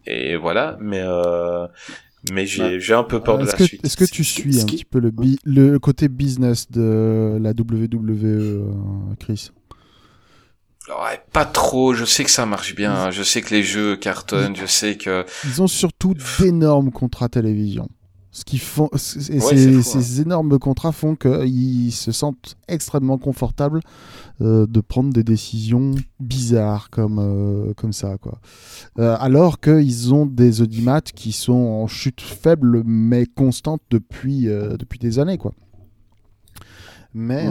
et 0.06 0.36
voilà. 0.36 0.76
Mais 0.80 1.00
euh, 1.02 1.66
mais 2.32 2.46
j'ai 2.46 2.58
Bah, 2.62 2.78
j'ai 2.78 2.94
un 2.94 3.04
peu 3.04 3.20
peur 3.20 3.38
de 3.38 3.42
Est-ce 3.44 3.52
la 3.52 3.58
que, 3.58 3.64
suite. 3.64 3.84
est-ce 3.84 3.96
que 3.96 4.04
tu 4.04 4.24
suis 4.24 4.60
un 4.60 4.64
petit 4.66 4.84
peu 4.84 5.00
le, 5.00 5.10
bi- 5.10 5.38
le 5.44 5.78
côté 5.78 6.08
business 6.08 6.70
de 6.70 7.38
la 7.40 7.50
WWE, 7.50 8.24
euh, 8.24 8.64
Chris? 9.20 9.50
Ouais, 10.88 11.20
pas 11.32 11.44
trop. 11.44 11.94
Je 11.94 12.04
sais 12.04 12.24
que 12.24 12.30
ça 12.30 12.44
marche 12.46 12.74
bien. 12.74 13.10
Je 13.12 13.22
sais 13.22 13.40
que 13.40 13.54
les 13.54 13.62
jeux 13.62 13.96
cartonnent. 13.96 14.56
Je 14.56 14.66
sais 14.66 14.96
que 14.96 15.24
Ils 15.44 15.62
ont 15.62 15.68
surtout 15.68 16.14
d'énormes 16.40 16.90
contrats 16.90 17.28
télévision. 17.28 17.88
Ce 18.34 18.44
qui 18.46 18.56
font, 18.56 18.88
Ouais, 18.92 18.98
ces, 18.98 19.40
fou, 19.72 19.82
ces 19.82 20.20
énormes 20.22 20.58
contrats 20.58 20.92
font 20.92 21.16
qu'ils 21.16 21.92
se 21.92 22.12
sentent 22.12 22.56
extrêmement 22.66 23.18
confortables 23.18 23.80
euh, 24.40 24.66
de 24.66 24.80
prendre 24.80 25.12
des 25.12 25.22
décisions 25.22 25.90
bizarres 26.18 26.88
comme 26.88 27.18
euh, 27.18 27.74
comme 27.76 27.92
ça 27.92 28.16
quoi. 28.16 28.40
Euh, 28.98 29.16
alors 29.20 29.60
qu'ils 29.60 30.14
ont 30.14 30.24
des 30.24 30.62
audimats 30.62 31.02
qui 31.02 31.32
sont 31.32 31.52
en 31.52 31.86
chute 31.88 32.22
faible 32.22 32.82
mais 32.86 33.26
constante 33.26 33.82
depuis 33.90 34.44
depuis 34.46 34.98
des 34.98 35.18
années 35.18 35.36
quoi. 35.36 35.52
Mais 37.12 37.44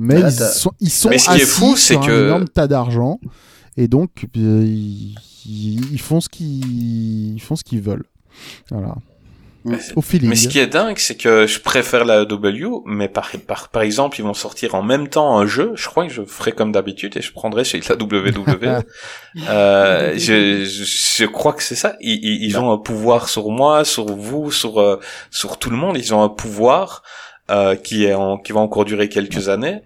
mais 0.00 0.20
Là, 0.20 0.28
ils 0.30 0.32
sont 0.32 0.72
ils 0.80 0.90
sont 0.90 1.10
Mais 1.10 1.18
ce 1.18 1.26
qui 1.26 1.30
est 1.38 1.42
assis 1.42 1.46
fou, 1.46 1.76
sur 1.76 2.02
un 2.02 2.06
que- 2.06 2.24
énorme 2.26 2.48
tas 2.48 2.66
d'argent 2.66 3.20
et 3.76 3.86
donc 3.86 4.26
ils, 4.34 5.14
ils- 5.46 6.00
font 6.00 6.20
ce 6.20 6.28
qu'ils 6.28 7.34
ils 7.34 7.40
font 7.40 7.54
ce 7.54 7.62
qu'ils 7.62 7.80
veulent. 7.80 8.06
Voilà. 8.70 8.96
Mm. 9.64 9.76
Au 9.96 10.00
feeling. 10.02 10.30
Mais 10.30 10.36
ce 10.36 10.48
qui 10.48 10.58
est 10.58 10.66
dingue, 10.66 10.98
c'est 10.98 11.16
que 11.16 11.46
je 11.46 11.60
préfère 11.60 12.04
la 12.04 12.24
W, 12.24 12.66
mais 12.86 13.08
par, 13.08 13.30
par, 13.46 13.68
par 13.68 13.82
exemple, 13.82 14.18
ils 14.18 14.22
vont 14.22 14.34
sortir 14.34 14.74
en 14.74 14.82
même 14.82 15.08
temps 15.08 15.38
un 15.38 15.46
jeu. 15.46 15.72
Je 15.74 15.86
crois 15.86 16.06
que 16.06 16.12
je 16.12 16.22
ferai 16.22 16.52
comme 16.52 16.72
d'habitude 16.72 17.16
et 17.16 17.20
je 17.20 17.32
prendrai 17.32 17.64
chez 17.64 17.80
la 17.88 17.94
WWE. 17.96 18.82
euh, 19.48 20.12
je, 20.16 20.64
je, 20.64 20.84
je 20.84 21.24
crois 21.26 21.52
que 21.52 21.62
c'est 21.62 21.74
ça. 21.74 21.96
Ils, 22.00 22.18
ils, 22.22 22.44
ils 22.44 22.58
ont 22.58 22.72
un 22.72 22.78
pouvoir 22.78 23.28
sur 23.28 23.50
moi, 23.50 23.84
sur 23.84 24.06
vous, 24.06 24.50
sur, 24.50 24.80
euh, 24.80 24.98
sur 25.30 25.58
tout 25.58 25.70
le 25.70 25.76
monde. 25.76 25.96
Ils 25.98 26.14
ont 26.14 26.22
un 26.22 26.30
pouvoir 26.30 27.02
euh, 27.50 27.74
qui 27.74 28.04
est 28.04 28.14
en, 28.14 28.38
qui 28.38 28.52
va 28.52 28.60
encore 28.60 28.84
durer 28.84 29.08
quelques 29.08 29.48
années. 29.48 29.82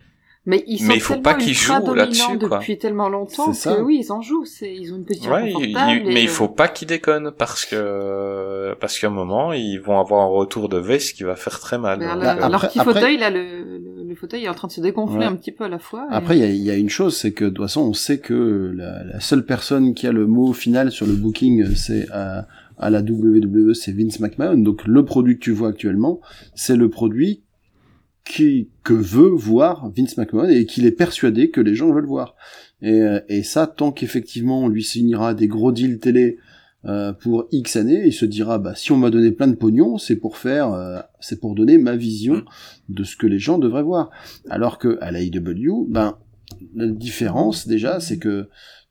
Mais 0.47 0.63
ils 0.67 0.79
sont 0.79 0.85
Mais 0.89 0.97
il 0.97 1.01
faut 1.01 1.15
tellement 1.15 1.23
pas 1.23 1.35
qu'ils 1.35 1.55
jouent 1.55 1.95
là-dessus, 1.95 2.39
quoi. 2.39 2.59
depuis 2.59 2.77
tellement 2.77 3.09
longtemps 3.09 3.53
C'est 3.55 3.71
ça. 3.71 3.77
que 3.77 3.81
oui, 3.81 4.01
ils 4.05 4.13
en 4.13 4.21
jouent. 4.21 4.45
C'est, 4.45 4.75
ils 4.75 4.93
ont 4.93 4.97
une 4.97 5.07
position 5.07 5.33
Ouais, 5.33 5.49
il- 5.51 5.55
confortable. 5.55 6.01
il- 6.07 6.13
mais 6.13 6.23
il 6.23 6.29
euh, 6.29 6.31
faut 6.31 6.49
pas 6.49 6.69
qu'ils 6.69 6.89
déconnent 6.89 7.31
parce 7.39 7.65
que 7.65 8.75
parce 8.81 8.99
qu'à 8.99 9.07
un 9.07 9.11
moment 9.11 9.53
ils 9.55 9.79
vont 9.79 9.99
avoir 9.99 10.21
un 10.23 10.29
retour 10.29 10.69
de 10.69 10.77
veste 10.79 11.17
qui 11.17 11.23
va 11.23 11.35
faire 11.37 11.59
très 11.61 11.79
mal. 11.79 12.01
leur- 12.01 12.23
euh, 12.23 12.41
après- 12.43 12.69
petit 12.69 12.79
après- 12.81 12.93
fauteuil, 12.95 13.17
là, 13.17 13.31
le, 13.31 13.43
le, 13.43 14.05
le 14.07 14.15
fauteuil 14.15 14.45
est 14.45 14.49
en 14.49 14.55
train 14.55 14.69
de 14.69 14.73
se 14.73 14.81
dégonfler 14.83 15.19
Ouais. 15.21 15.25
un 15.25 15.35
petit 15.37 15.53
peu 15.53 15.65
à 15.65 15.69
la 15.69 15.79
fois. 15.79 16.07
et- 16.11 16.15
Après, 16.15 16.37
il 16.37 16.41
y 16.41 16.45
a, 16.45 16.49
il 16.51 16.63
y 16.63 16.71
a 16.71 16.77
une 16.77 16.91
chose, 16.91 17.17
c'est 17.17 17.33
que 17.33 17.45
de 17.47 17.51
toute 17.51 17.65
façon, 17.65 17.81
on 17.81 17.95
sait 17.95 18.19
que 18.19 18.73
la, 18.77 19.03
la 19.05 19.21
seule 19.21 19.47
personne 19.47 19.95
qui 19.95 20.07
a 20.07 20.13
le 20.13 20.27
mot 20.27 20.53
final 20.53 20.91
sur 20.93 21.07
le 21.07 21.15
booking, 21.15 21.75
c'est 21.75 22.07
à, 22.13 22.47
à 22.79 22.91
la 22.91 23.01
WWE, 23.01 23.73
c'est 23.75 23.93
Vince 23.93 24.21
McMahon. 24.21 24.59
Donc 24.59 24.85
le 24.87 25.05
produit 25.07 25.37
que 25.39 25.41
tu 25.45 25.53
vois 25.53 25.69
actuellement, 25.69 26.21
c'est 26.55 26.77
le 26.77 26.91
produit 26.91 27.44
qui 28.25 28.71
que 28.83 28.95
veut 28.95 29.29
voir 29.29 29.91
Vince 29.97 30.17
McMahon 30.17 30.49
et 30.49 30.67
qu'il 30.67 30.87
est 30.87 30.93
persuadé 30.93 31.51
que 31.51 31.61
les 31.61 31.75
gens 31.75 31.93
veulent 31.93 32.07
voir. 32.07 32.37
Et, 32.81 33.01
euh, 33.01 33.21
et 33.29 33.43
ça, 33.43 33.67
tant 33.67 33.93
qu'effectivement 33.93 34.63
on 34.63 34.69
lui 34.69 34.83
signera 34.83 35.35
des 35.35 35.49
gros 35.49 35.73
deals 35.73 35.99
télé 35.99 36.39
euh, 36.87 37.13
pour 37.13 37.47
X 37.51 37.77
années, 37.77 38.03
il 38.07 38.13
se 38.13 38.25
dira 38.25 38.59
bah 38.59 38.75
si 38.75 38.93
on 38.93 38.97
m'a 38.97 39.11
donné 39.11 39.31
plein 39.33 39.47
de 39.47 39.55
pognon, 39.55 39.99
c'est 39.99 40.17
pour 40.17 40.37
faire, 40.37 40.73
euh, 40.73 41.01
c'est 41.21 41.41
pour 41.41 41.55
donner 41.55 41.79
ma 41.79 41.97
vision 41.97 42.43
de 42.89 43.05
ce 43.05 43.17
que 43.17 43.27
les 43.27 43.39
gens 43.39 43.59
devraient 43.59 43.83
voir. 43.83 44.11
Alors 44.49 44.79
que 44.79 44.99
à 45.01 45.11
la 45.11 45.23
IW, 45.23 45.87
ben 45.89 46.19
la 46.75 46.87
différence 46.89 47.67
déjà, 47.67 48.01
c'est 48.01 48.19
que 48.19 48.49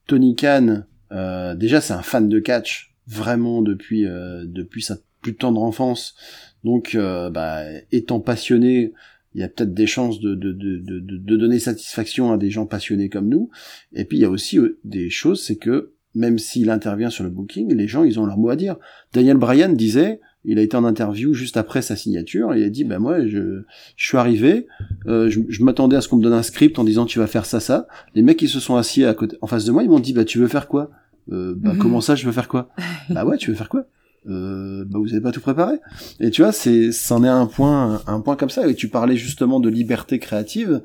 Tony 0.07 0.35
Khan, 0.35 0.83
euh, 1.11 1.55
déjà 1.55 1.81
c'est 1.81 1.93
un 1.93 2.01
fan 2.01 2.29
de 2.29 2.39
catch 2.39 2.95
vraiment 3.07 3.61
depuis 3.61 4.05
euh, 4.05 4.45
depuis 4.45 4.81
sa 4.81 4.97
plus 5.23 5.35
tendre 5.35 5.63
enfance. 5.63 6.15
Donc, 6.63 6.93
euh, 6.93 7.31
bah, 7.31 7.63
étant 7.91 8.19
passionné, 8.19 8.93
il 9.35 9.41
y 9.41 9.43
a 9.43 9.49
peut-être 9.49 9.73
des 9.73 9.87
chances 9.87 10.19
de, 10.19 10.35
de, 10.35 10.51
de, 10.51 10.77
de, 10.79 10.99
de 10.99 11.35
donner 11.37 11.59
satisfaction 11.59 12.31
à 12.31 12.37
des 12.37 12.49
gens 12.49 12.65
passionnés 12.65 13.09
comme 13.09 13.29
nous. 13.29 13.49
Et 13.93 14.05
puis 14.05 14.17
il 14.17 14.21
y 14.21 14.25
a 14.25 14.29
aussi 14.29 14.59
euh, 14.59 14.79
des 14.83 15.09
choses, 15.09 15.43
c'est 15.43 15.55
que 15.57 15.91
même 16.15 16.37
s'il 16.37 16.69
intervient 16.69 17.09
sur 17.09 17.23
le 17.23 17.31
booking, 17.31 17.73
les 17.73 17.87
gens 17.87 18.03
ils 18.03 18.19
ont 18.19 18.25
leur 18.25 18.37
mot 18.37 18.49
à 18.49 18.55
dire. 18.55 18.75
Daniel 19.13 19.37
Bryan 19.37 19.73
disait, 19.75 20.19
il 20.45 20.59
a 20.59 20.61
été 20.61 20.77
en 20.77 20.83
interview 20.83 21.33
juste 21.33 21.57
après 21.57 21.81
sa 21.81 21.95
signature, 21.95 22.53
et 22.53 22.59
il 22.59 22.63
a 22.63 22.69
dit 22.69 22.83
bah 22.83 22.99
moi 22.99 23.25
je, 23.25 23.63
je 23.95 24.05
suis 24.07 24.17
arrivé, 24.17 24.67
euh, 25.07 25.29
je, 25.29 25.39
je 25.49 25.63
m'attendais 25.63 25.95
à 25.95 26.01
ce 26.01 26.07
qu'on 26.09 26.17
me 26.17 26.23
donne 26.23 26.33
un 26.33 26.43
script 26.43 26.77
en 26.77 26.83
disant 26.83 27.05
tu 27.05 27.17
vas 27.17 27.27
faire 27.27 27.45
ça 27.45 27.59
ça. 27.59 27.87
Les 28.13 28.21
mecs 28.21 28.41
ils 28.41 28.49
se 28.49 28.59
sont 28.59 28.75
assis 28.75 29.03
à 29.05 29.13
côté, 29.13 29.37
en 29.41 29.47
face 29.47 29.65
de 29.65 29.71
moi, 29.71 29.83
ils 29.83 29.89
m'ont 29.89 29.99
dit 29.99 30.13
bah 30.13 30.25
tu 30.25 30.37
veux 30.37 30.47
faire 30.47 30.67
quoi? 30.67 30.91
Euh, 31.31 31.55
Bah 31.57 31.73
comment 31.79 32.01
ça 32.01 32.15
je 32.15 32.25
veux 32.25 32.31
faire 32.33 32.47
quoi? 32.47 32.69
Bah 33.09 33.25
ouais 33.25 33.37
tu 33.37 33.49
veux 33.49 33.55
faire 33.55 33.69
quoi? 33.69 33.85
Euh, 34.27 34.85
bah 34.85 34.99
vous 34.99 35.11
avez 35.11 35.21
pas 35.21 35.31
tout 35.31 35.41
préparé. 35.41 35.75
Et 36.19 36.29
tu 36.31 36.41
vois, 36.41 36.51
c'est, 36.51 36.91
c'en 36.91 37.23
est 37.23 37.29
un 37.29 37.45
point, 37.45 38.01
un 38.07 38.21
point 38.21 38.35
comme 38.35 38.49
ça. 38.49 38.67
Et 38.67 38.75
tu 38.75 38.89
parlais 38.89 39.17
justement 39.17 39.59
de 39.59 39.69
liberté 39.69 40.19
créative, 40.19 40.81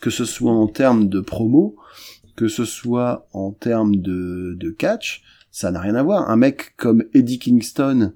que 0.00 0.10
ce 0.10 0.24
soit 0.24 0.52
en 0.52 0.66
termes 0.66 1.08
de 1.08 1.20
promo, 1.20 1.76
que 2.36 2.48
ce 2.48 2.64
soit 2.64 3.28
en 3.32 3.52
termes 3.52 3.96
de, 3.96 4.56
de 4.58 4.70
catch, 4.70 5.22
ça 5.50 5.70
n'a 5.70 5.80
rien 5.80 5.94
à 5.94 6.02
voir. 6.02 6.30
Un 6.30 6.36
mec 6.36 6.74
comme 6.76 7.04
Eddie 7.14 7.38
Kingston, 7.38 8.12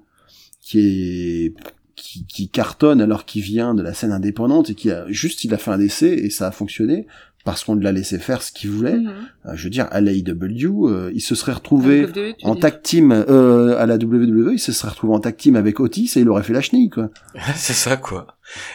qui 0.61 0.79
est, 0.79 1.53
qui, 1.95 2.25
qui 2.25 2.49
cartonne 2.49 3.01
alors 3.01 3.25
qu'il 3.25 3.41
vient 3.41 3.73
de 3.73 3.81
la 3.81 3.93
scène 3.93 4.11
indépendante 4.11 4.69
et 4.69 4.75
qui 4.75 4.91
a 4.91 5.05
juste, 5.09 5.43
il 5.43 5.53
a 5.53 5.57
fait 5.57 5.71
un 5.71 5.79
essai 5.79 6.13
et 6.13 6.29
ça 6.29 6.47
a 6.47 6.51
fonctionné. 6.51 7.07
Parce 7.45 7.63
qu'on 7.63 7.75
l'a 7.75 7.93
laissé 7.93 8.19
faire 8.19 8.41
ce 8.41 8.51
qu'il 8.51 8.71
voulait. 8.71 8.97
Mhm. 8.97 9.13
Euh, 9.45 9.51
je 9.55 9.63
veux 9.63 9.69
dire, 9.69 9.87
à 9.91 10.01
l'AEW, 10.01 10.87
euh, 10.89 11.11
il 11.13 11.21
se 11.21 11.35
serait 11.35 11.53
retrouvé 11.53 12.01
WWE, 12.05 12.11
veux 12.13 12.33
en 12.43 12.55
tag 12.55 12.81
team 12.81 13.11
euh, 13.13 13.77
à 13.79 13.85
la 13.85 13.95
WWE, 13.95 14.51
il 14.53 14.59
se 14.59 14.73
serait 14.73 14.89
retrouvé 14.89 15.13
en 15.13 15.19
tag 15.19 15.37
team 15.37 15.55
avec 15.55 15.79
Otis 15.79 16.11
et 16.17 16.19
il 16.21 16.29
aurait 16.29 16.43
fait 16.43 16.53
la 16.53 16.61
chenille, 16.61 16.89
quoi. 16.89 17.09
c'est 17.55 17.73
ça, 17.73 17.95
quoi. 17.95 18.27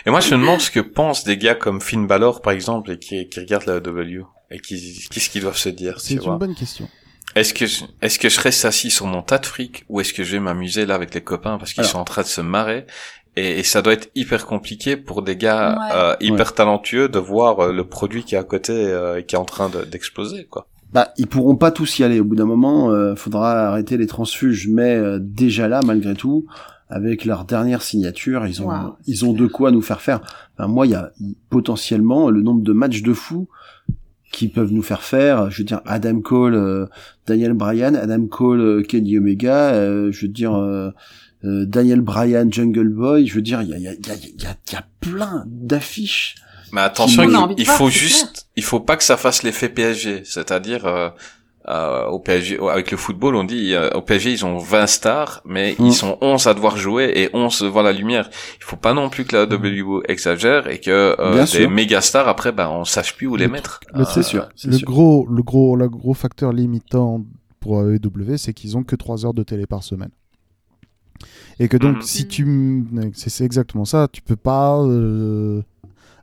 Et 0.06 0.10
moi, 0.10 0.20
je 0.20 0.34
me 0.34 0.40
demande 0.40 0.60
ce 0.60 0.70
que 0.70 0.80
pensent 0.80 1.24
des 1.24 1.36
gars 1.36 1.54
comme 1.54 1.80
Finn 1.82 2.06
Balor, 2.06 2.40
par 2.40 2.52
exemple, 2.54 2.92
et 2.92 2.98
qui, 2.98 3.28
qui 3.28 3.40
regardent 3.40 3.66
la 3.66 3.80
W. 3.80 4.22
Et 4.52 4.58
qui, 4.60 5.06
qu'est-ce 5.10 5.28
qu'ils 5.30 5.42
doivent 5.42 5.56
se 5.58 5.68
dire, 5.68 6.00
C'est 6.00 6.14
tu 6.14 6.20
vois? 6.20 6.32
une 6.32 6.38
bonne 6.38 6.54
question. 6.54 6.88
Est-ce 7.36 7.54
que, 7.54 7.64
je- 7.66 7.84
est-ce 8.02 8.18
que 8.18 8.28
je 8.28 8.40
reste 8.40 8.64
assis 8.64 8.90
sur 8.90 9.06
mon 9.06 9.22
tas 9.22 9.38
de 9.38 9.46
fric, 9.46 9.84
ou 9.88 10.00
est-ce 10.00 10.12
que 10.12 10.24
je 10.24 10.32
vais 10.32 10.40
m'amuser 10.40 10.84
là 10.86 10.96
avec 10.96 11.14
les 11.14 11.20
copains 11.20 11.58
parce 11.58 11.72
qu'ils 11.72 11.84
sont 11.84 11.98
en 11.98 12.04
train 12.04 12.22
de 12.22 12.26
se 12.26 12.40
marrer? 12.40 12.86
Et, 13.36 13.60
et 13.60 13.62
ça 13.62 13.80
doit 13.82 13.92
être 13.92 14.10
hyper 14.14 14.44
compliqué 14.46 14.96
pour 14.96 15.22
des 15.22 15.36
gars 15.36 15.78
Ouais. 15.78 15.94
euh, 15.96 16.16
hyper 16.20 16.52
talentueux 16.54 17.08
de 17.08 17.18
voir 17.18 17.60
euh, 17.60 17.72
le 17.72 17.84
produit 17.84 18.24
qui 18.24 18.34
est 18.34 18.38
à 18.38 18.42
côté 18.44 18.72
euh, 18.72 19.18
et 19.18 19.24
qui 19.24 19.34
est 19.36 19.38
en 19.38 19.44
train 19.44 19.68
de- 19.68 19.84
d'exploser, 19.84 20.44
quoi. 20.50 20.66
Bah, 20.92 21.10
ils 21.18 21.28
pourront 21.28 21.54
pas 21.54 21.70
tous 21.70 22.00
y 22.00 22.04
aller. 22.04 22.18
Au 22.18 22.24
bout 22.24 22.34
d'un 22.34 22.46
moment, 22.46 22.90
euh, 22.90 23.14
faudra 23.14 23.68
arrêter 23.68 23.96
les 23.96 24.08
transfuges. 24.08 24.66
Mais 24.68 24.96
euh, 24.96 25.18
déjà 25.22 25.68
là, 25.68 25.80
malgré 25.86 26.14
tout, 26.14 26.46
avec 26.88 27.24
leur 27.24 27.44
dernière 27.44 27.82
signature, 27.82 28.44
ils 28.48 28.60
ont 28.62 28.68
Wow. 28.68 28.96
ils 29.06 29.24
ont 29.24 29.32
de 29.32 29.46
quoi 29.46 29.70
nous 29.70 29.82
faire 29.82 30.00
faire. 30.00 30.20
Enfin, 30.58 30.66
moi, 30.66 30.86
il 30.86 30.90
y 30.90 30.94
a 30.96 31.12
potentiellement 31.48 32.30
le 32.30 32.42
nombre 32.42 32.62
de 32.62 32.72
matchs 32.72 33.02
de 33.02 33.12
fou 33.12 33.48
qui 34.32 34.48
peuvent 34.48 34.72
nous 34.72 34.82
faire 34.82 35.02
faire. 35.02 35.50
Je 35.52 35.58
veux 35.58 35.64
dire, 35.64 35.80
Adam 35.86 36.20
Cole, 36.20 36.54
euh, 36.56 36.86
Daniel 37.26 37.52
Bryan, 37.52 37.94
Adam 37.94 38.26
Cole, 38.26 38.60
euh, 38.60 38.82
Kenny 38.82 39.16
Omega. 39.18 39.70
euh, 39.74 40.10
je 40.10 40.22
veux 40.26 40.32
dire. 40.32 40.52
Euh, 41.44 41.62
euh, 41.62 41.66
Daniel 41.66 42.00
Bryan, 42.00 42.52
Jungle 42.52 42.88
Boy, 42.88 43.26
je 43.26 43.34
veux 43.34 43.42
dire, 43.42 43.62
il 43.62 43.68
y 43.68 43.74
a, 43.74 43.76
il 43.78 43.82
y, 43.82 43.88
a, 43.88 43.92
il 43.94 44.06
y, 44.06 44.10
a, 44.10 44.14
il 44.14 44.42
y, 44.42 44.46
a, 44.46 44.56
il 44.68 44.72
y 44.72 44.76
a 44.76 44.84
plein 45.00 45.44
d'affiches. 45.46 46.34
Mais 46.72 46.82
attention, 46.82 47.24
il, 47.24 47.64
voir, 47.64 47.76
faut 47.76 47.88
juste, 47.88 48.46
il 48.56 48.62
faut 48.62 48.80
pas 48.80 48.96
que 48.96 49.02
ça 49.04 49.16
fasse 49.16 49.42
l'effet 49.42 49.68
PSG, 49.68 50.22
c'est-à-dire 50.24 50.86
euh, 50.86 51.08
euh, 51.68 52.06
au 52.06 52.20
PSG, 52.20 52.58
avec 52.70 52.90
le 52.92 52.96
football, 52.96 53.34
on 53.34 53.42
dit 53.44 53.74
euh, 53.74 53.90
au 53.90 54.02
PSG 54.02 54.32
ils 54.32 54.44
ont 54.46 54.56
20 54.58 54.86
stars, 54.86 55.42
mais 55.44 55.74
Mm. 55.78 55.86
ils 55.86 55.92
sont 55.92 56.16
11 56.20 56.46
à 56.46 56.54
devoir 56.54 56.76
jouer 56.76 57.12
et 57.16 57.28
11 57.34 57.62
devant 57.62 57.82
la 57.82 57.92
lumière. 57.92 58.30
Il 58.58 58.64
faut 58.64 58.76
pas 58.76 58.94
non 58.94 59.08
plus 59.10 59.24
que 59.24 59.34
la 59.36 59.46
W 59.46 59.82
exagère 60.08 60.68
et 60.68 60.78
que 60.78 61.16
euh, 61.18 61.40
des 61.40 61.46
sûr. 61.46 61.70
méga 61.70 62.00
stars 62.00 62.28
après, 62.28 62.52
ben 62.52 62.68
on 62.68 62.84
sache 62.84 63.16
plus 63.16 63.26
où 63.26 63.34
les 63.34 63.46
Le 63.46 63.52
mettre. 63.52 63.80
le- 63.92 64.02
Euh, 64.02 64.04
c'est 64.04 64.22
sûr. 64.22 64.48
Le 64.64 64.78
sûr. 64.78 64.86
gros, 64.86 65.26
le 65.28 65.42
gros, 65.42 65.74
le 65.74 65.88
gros 65.88 66.14
facteur 66.14 66.52
limitant 66.52 67.24
pour 67.58 67.82
AEW, 67.82 68.36
c'est 68.36 68.54
qu'ils 68.54 68.76
ont 68.76 68.84
que 68.84 68.94
3 68.96 69.26
heures 69.26 69.34
de 69.34 69.42
télé 69.42 69.66
par 69.66 69.82
semaine. 69.82 70.10
Et 71.60 71.68
que 71.68 71.76
donc, 71.76 71.96
Mhm. 71.96 72.02
si 72.02 72.26
tu, 72.26 72.84
c'est 73.14 73.44
exactement 73.44 73.84
ça, 73.84 74.08
tu 74.10 74.22
peux 74.22 74.34
pas, 74.36 74.80
euh, 74.82 75.60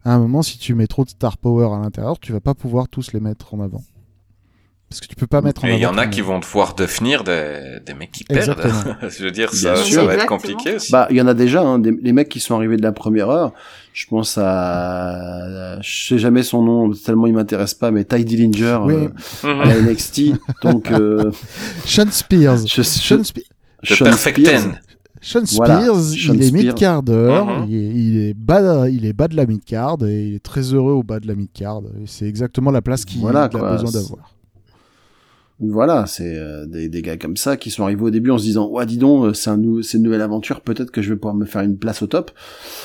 à 0.04 0.14
un 0.14 0.20
moment, 0.20 0.42
si 0.42 0.58
tu 0.58 0.74
mets 0.74 0.88
trop 0.88 1.06
de 1.06 1.10
star 1.10 1.38
power 1.38 1.68
à 1.74 1.80
l'intérieur, 1.80 2.20
tu 2.20 2.32
vas 2.34 2.40
pas 2.42 2.56
pouvoir 2.56 2.88
tous 2.90 3.14
les 3.14 3.20
mettre 3.20 3.54
en 3.54 3.62
avant. 3.62 3.84
Parce 4.90 5.02
que 5.02 5.06
tu 5.08 5.16
peux 5.16 5.28
pas 5.28 5.42
mettre 5.42 5.66
en 5.66 5.68
Et 5.68 5.74
il 5.74 5.80
y 5.80 5.86
en 5.86 5.98
a 5.98 6.08
qui 6.08 6.22
vont 6.22 6.40
devoir 6.40 6.74
devenir 6.74 7.24
des, 7.26 7.80
des 7.86 7.94
mecs 7.94 8.10
qui 8.12 8.24
perdent. 8.24 8.58
Exactement. 8.58 8.96
Je 9.10 9.24
veux 9.26 9.32
dire, 9.32 9.54
ça, 9.54 9.74
va 9.74 10.14
être 10.16 10.26
compliqué 10.28 10.76
aussi. 10.78 10.92
Bah, 10.94 11.08
il 11.12 11.18
y 11.18 11.22
en 11.22 11.28
a 11.28 11.34
déjà, 11.34 11.62
hein, 11.62 11.78
des, 11.78 11.92
les 11.92 12.14
mecs 12.14 12.30
qui 12.30 12.40
sont 12.40 12.56
arrivés 12.56 12.78
de 12.78 12.82
la 12.84 12.94
première 12.94 13.30
heure. 13.30 13.52
Je 13.94 14.06
pense 14.08 14.38
à, 14.38 15.78
je 15.82 16.08
sais 16.08 16.18
jamais 16.18 16.42
son 16.44 16.64
nom, 16.64 16.92
tellement 16.92 17.28
il 17.28 17.34
m'intéresse 17.34 17.74
pas, 17.74 17.92
mais 17.92 18.06
Ty 18.06 18.24
Dillinger 18.24 18.80
Oui. 18.86 18.94
euh, 18.94 19.10
Mhm. 19.44 19.62
à 19.62 19.66
la 19.66 19.76
NXT. 19.82 20.22
Donc, 20.64 20.90
euh, 20.92 21.32
Sean 21.86 22.10
Spears. 22.10 22.66
je, 22.66 22.82
Sean, 22.82 23.18
je, 23.18 23.24
Spe- 23.24 23.44
The 23.84 23.94
Sean 23.94 24.06
Perfect 24.06 24.40
Spears. 24.40 24.62
Ten. 24.64 24.80
Sean 25.22 25.42
Voilà, 25.56 25.80
Spears, 25.82 25.96
Sean 26.02 26.34
il 26.36 26.44
est 26.44 26.52
mid-carder, 26.52 27.44
Mhm. 27.46 27.66
il, 27.70 27.76
est, 27.76 27.90
il 27.96 28.18
est 28.30 28.34
bas, 28.34 28.88
il 28.90 29.06
est 29.06 29.14
bas 29.14 29.28
de 29.28 29.36
la 29.36 29.46
mid-card 29.46 29.98
et 30.06 30.28
il 30.28 30.36
est 30.36 30.44
très 30.44 30.62
heureux 30.74 30.94
au 30.94 31.04
bas 31.04 31.20
de 31.20 31.28
la 31.28 31.36
mid-card. 31.36 31.82
C'est 32.06 32.28
exactement 32.28 32.72
la 32.72 32.82
place 32.82 33.04
qu'il 33.06 33.22
Voilà, 33.22 33.44
a 33.44 33.50
quoi, 33.50 33.72
besoin 33.72 33.90
c'est- 33.92 33.98
d'avoir. 34.00 34.34
Voilà, 35.60 36.06
c'est 36.06 36.36
euh, 36.38 36.68
des, 36.68 36.88
des 36.88 37.02
gars 37.02 37.18
comme 37.18 37.36
ça 37.36 37.58
qui 37.58 37.72
sont 37.72 37.82
arrivés 37.84 38.04
au 38.04 38.10
début 38.12 38.30
en 38.30 38.38
se 38.38 38.44
disant, 38.44 38.68
ouais, 38.70 38.86
dis 38.86 38.98
donc, 39.00 39.26
euh, 39.26 39.34
c'est 39.34 39.50
un 39.50 39.58
nou- 39.58 39.82
c'est 39.82 39.98
une 39.98 40.04
nouvelle 40.04 40.22
aventure, 40.22 40.62
peut-être 40.62 40.92
que 40.92 41.02
je 41.02 41.10
vais 41.10 41.16
pouvoir 41.16 41.34
me 41.34 41.46
faire 41.46 41.64
une 41.64 41.78
place 41.80 42.04
au 42.04 42.08
top. 42.08 42.30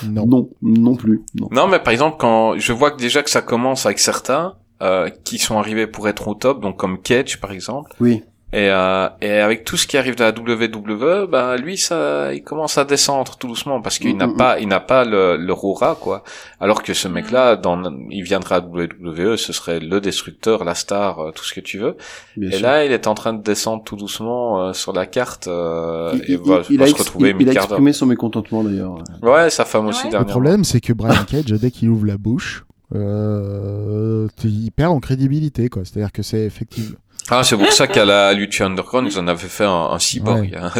Non. 0.09 0.25
Non, 0.25 0.49
non 0.63 0.95
plus. 0.95 1.21
Non. 1.39 1.49
Non, 1.51 1.67
mais 1.67 1.77
par 1.77 1.93
exemple, 1.93 2.17
quand 2.19 2.57
je 2.57 2.73
vois 2.73 2.89
que 2.89 2.97
déjà 2.99 3.21
que 3.21 3.29
ça 3.29 3.43
commence 3.43 3.85
avec 3.85 3.99
certains 3.99 4.55
euh, 4.81 5.09
qui 5.23 5.37
sont 5.37 5.59
arrivés 5.59 5.85
pour 5.85 6.07
être 6.07 6.27
au 6.27 6.33
top, 6.33 6.63
donc 6.63 6.77
comme 6.77 6.99
Cage 6.99 7.39
par 7.39 7.51
exemple, 7.51 7.91
Oui. 7.99 8.23
Et, 8.53 8.69
euh, 8.69 9.09
et 9.19 9.31
avec 9.39 9.65
tout 9.65 9.77
ce 9.77 9.87
qui 9.87 9.97
arrive 9.97 10.15
de 10.15 10.23
la 10.23 10.29
WWE, 10.29 11.27
bah 11.27 11.57
lui, 11.57 11.75
ça, 11.77 12.33
il 12.33 12.43
commence 12.43 12.77
à 12.77 12.85
descendre 12.85 13.35
tout 13.35 13.47
doucement 13.47 13.81
parce 13.81 13.97
qu'il 13.99 14.13
Mm, 14.15 14.17
n'a 14.19 14.27
mm, 14.27 14.37
pas, 14.37 14.59
il 14.59 14.67
n'a 14.67 14.79
pas 14.79 15.03
le, 15.05 15.37
le 15.37 15.53
aura 15.53 15.97
quoi. 15.99 16.23
Alors 16.59 16.83
que 16.83 16.93
ce 16.93 17.07
mec-là, 17.07 17.55
dans, 17.55 17.81
il 18.09 18.21
viendra 18.23 18.57
à 18.57 18.59
WWE, 18.59 19.37
ce 19.37 19.51
serait 19.53 19.79
le 19.79 19.99
destructeur, 19.99 20.63
la 20.63 20.75
star, 20.75 21.19
euh, 21.19 21.31
tout 21.31 21.43
ce 21.43 21.53
que 21.53 21.59
tu 21.61 21.79
veux. 21.79 21.97
Bien 22.37 22.49
Et 22.49 22.53
sûr. 22.53 22.61
là, 22.61 22.85
il 22.85 22.91
est 22.91 23.07
en 23.07 23.15
train 23.15 23.33
de 23.33 23.41
descendre 23.41 23.83
tout 23.83 23.95
doucement 23.95 24.61
euh, 24.67 24.73
sur 24.73 24.93
la 24.93 25.05
carte 25.07 25.47
euh, 25.47 26.11
il, 26.13 26.19
et 26.21 26.23
il- 26.33 26.37
va, 26.37 26.61
il 26.69 26.77
va 26.77 26.85
a, 26.85 26.87
se 26.87 26.93
retrouver 26.95 27.31
il- 27.31 27.41
il 27.41 27.49
a 27.49 27.53
exprimé 27.53 27.91
son 27.91 28.05
mécontentement 28.05 28.63
d'ailleurs. 28.63 28.95
Ouais, 29.23 29.49
sa 29.49 29.65
femme 29.65 29.87
aussi 29.87 29.99
Ouais. 30.01 30.05
Le 30.05 30.11
dernièrement. 30.11 30.29
problème, 30.31 30.63
c'est 30.63 30.79
que 30.79 30.93
Brian 30.93 31.23
Cage, 31.27 31.45
dès 31.45 31.71
qu'il 31.71 31.89
ouvre 31.89 32.05
la 32.05 32.17
bouche, 32.17 32.65
euh, 32.93 34.27
il 34.43 34.71
perd 34.71 34.91
en 34.91 34.99
crédibilité, 34.99 35.69
quoi. 35.69 35.83
C'est-à-dire 35.85 36.11
que 36.11 36.21
c'est 36.21 36.41
effectivement. 36.45 36.97
Ah, 37.29 37.43
c'est 37.43 37.55
pour 37.55 37.71
ça 37.71 37.87
qu'à 37.87 38.03
la 38.05 38.33
Lucha 38.33 38.65
Underground, 38.65 39.07
ils 39.11 39.17
en 39.17 39.27
avaient 39.27 39.47
fait 39.47 39.63
un, 39.63 39.89
un 39.91 39.99
cyborg. 39.99 40.51
Ouais. 40.51 40.57
hein. 40.57 40.71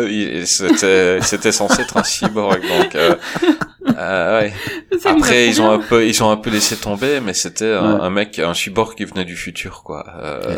C'était, 0.46 1.20
c'était 1.22 1.52
censé 1.52 1.82
être 1.84 1.98
un 1.98 2.04
cyborg, 2.04 2.62
donc. 2.62 2.96
Euh, 2.96 3.16
euh, 3.98 4.42
ouais. 4.42 4.54
Après, 5.06 5.48
ils 5.48 5.62
ont 5.62 5.72
un 5.72 5.80
peu, 5.80 6.06
ils 6.06 6.22
ont 6.24 6.30
un 6.32 6.38
peu 6.38 6.50
laissé 6.50 6.76
tomber, 6.76 7.20
mais 7.22 7.34
c'était 7.34 7.72
un, 7.74 7.94
Ouais. 7.96 8.02
un 8.02 8.10
mec, 8.10 8.40
un 8.40 8.54
cyborg 8.54 8.96
qui 8.96 9.06
venait 9.06 9.26
du 9.26 9.36
futur, 9.38 9.84
quoi. 9.84 10.06
Euh, 10.22 10.58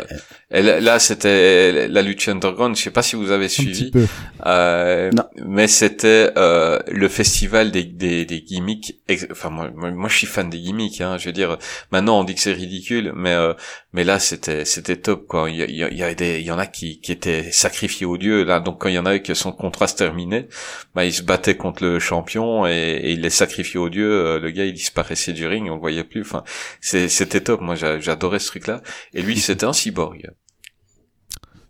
et 0.50 0.62
là, 0.62 0.78
là, 0.80 0.98
c'était 1.00 1.88
la 1.88 2.02
Lucha 2.02 2.30
Underground. 2.30 2.76
Je 2.76 2.82
sais 2.82 2.90
pas 2.90 3.02
si 3.02 3.16
vous 3.16 3.30
avez 3.32 3.46
Un 3.46 3.48
petit 3.48 3.62
suivi, 3.74 3.90
peu. 3.90 4.06
euh, 4.46 5.10
Non. 5.12 5.24
mais 5.44 5.66
c'était 5.66 6.30
euh, 6.36 6.78
le 6.88 7.08
festival 7.08 7.70
des, 7.72 7.82
des, 7.84 8.24
des 8.24 8.42
gimmicks. 8.42 8.96
Enfin, 9.32 9.50
moi, 9.50 9.70
moi, 9.74 9.90
moi, 9.90 10.08
je 10.08 10.16
suis 10.16 10.26
fan 10.28 10.48
des 10.48 10.58
gimmicks. 10.60 11.00
Hein, 11.00 11.18
je 11.18 11.26
veux 11.26 11.32
dire, 11.32 11.58
maintenant, 11.90 12.20
on 12.20 12.24
dit 12.24 12.34
que 12.36 12.40
c'est 12.40 12.52
ridicule, 12.52 13.12
mais 13.16 13.32
euh, 13.32 13.54
mais 13.92 14.04
là, 14.04 14.18
c'était 14.20 14.64
c'était 14.64 14.96
top, 14.96 15.26
quoi. 15.26 15.50
Il 15.50 15.56
y, 15.56 15.62
a- 15.62 15.66
il 15.66 15.74
y, 15.76 15.82
a- 15.82 15.88
il 15.90 15.96
y 15.98 16.02
avait 16.04 16.14
des, 16.14 16.38
il 16.40 16.46
y 16.46 16.50
en 16.52 16.58
a 16.58 16.66
qui 16.66 17.00
qui 17.00 17.10
étaient 17.12 17.50
sacrifiés 17.50 18.06
aux 18.06 18.16
dieux. 18.18 18.44
Là, 18.44 18.60
donc 18.60 18.80
quand 18.80 18.88
il 18.88 18.94
y 18.94 18.98
en 18.98 19.06
a 19.06 19.18
que 19.18 19.34
son 19.34 19.50
contrat 19.52 19.88
se 19.88 19.96
terminait, 19.96 20.46
bah, 20.94 21.04
il 21.04 21.12
se 21.12 21.22
battait 21.22 21.56
contre 21.56 21.82
le 21.84 21.98
champion 21.98 22.66
et, 22.66 22.72
et 23.02 23.10
il 23.12 23.20
les 23.22 23.30
sacrifiait 23.30 23.80
aux 23.80 23.88
dieux. 23.88 24.12
Euh, 24.12 24.38
Le 24.38 24.50
gars, 24.50 24.64
il 24.64 24.74
disparaissait 24.74 25.32
du 25.32 25.46
ring, 25.46 25.68
on 25.70 25.74
le 25.74 25.80
voyait 25.80 26.04
plus. 26.04 26.20
Enfin, 26.22 26.44
c'est- 26.80 27.08
c'était 27.08 27.40
top. 27.40 27.60
Moi, 27.62 27.74
j'a- 27.74 27.98
j'adorais 27.98 28.38
ce 28.38 28.46
truc-là. 28.48 28.80
Et 29.14 29.22
lui, 29.22 29.36
c'était 29.38 29.64
un 29.66 29.72
cyborg. 29.72 30.30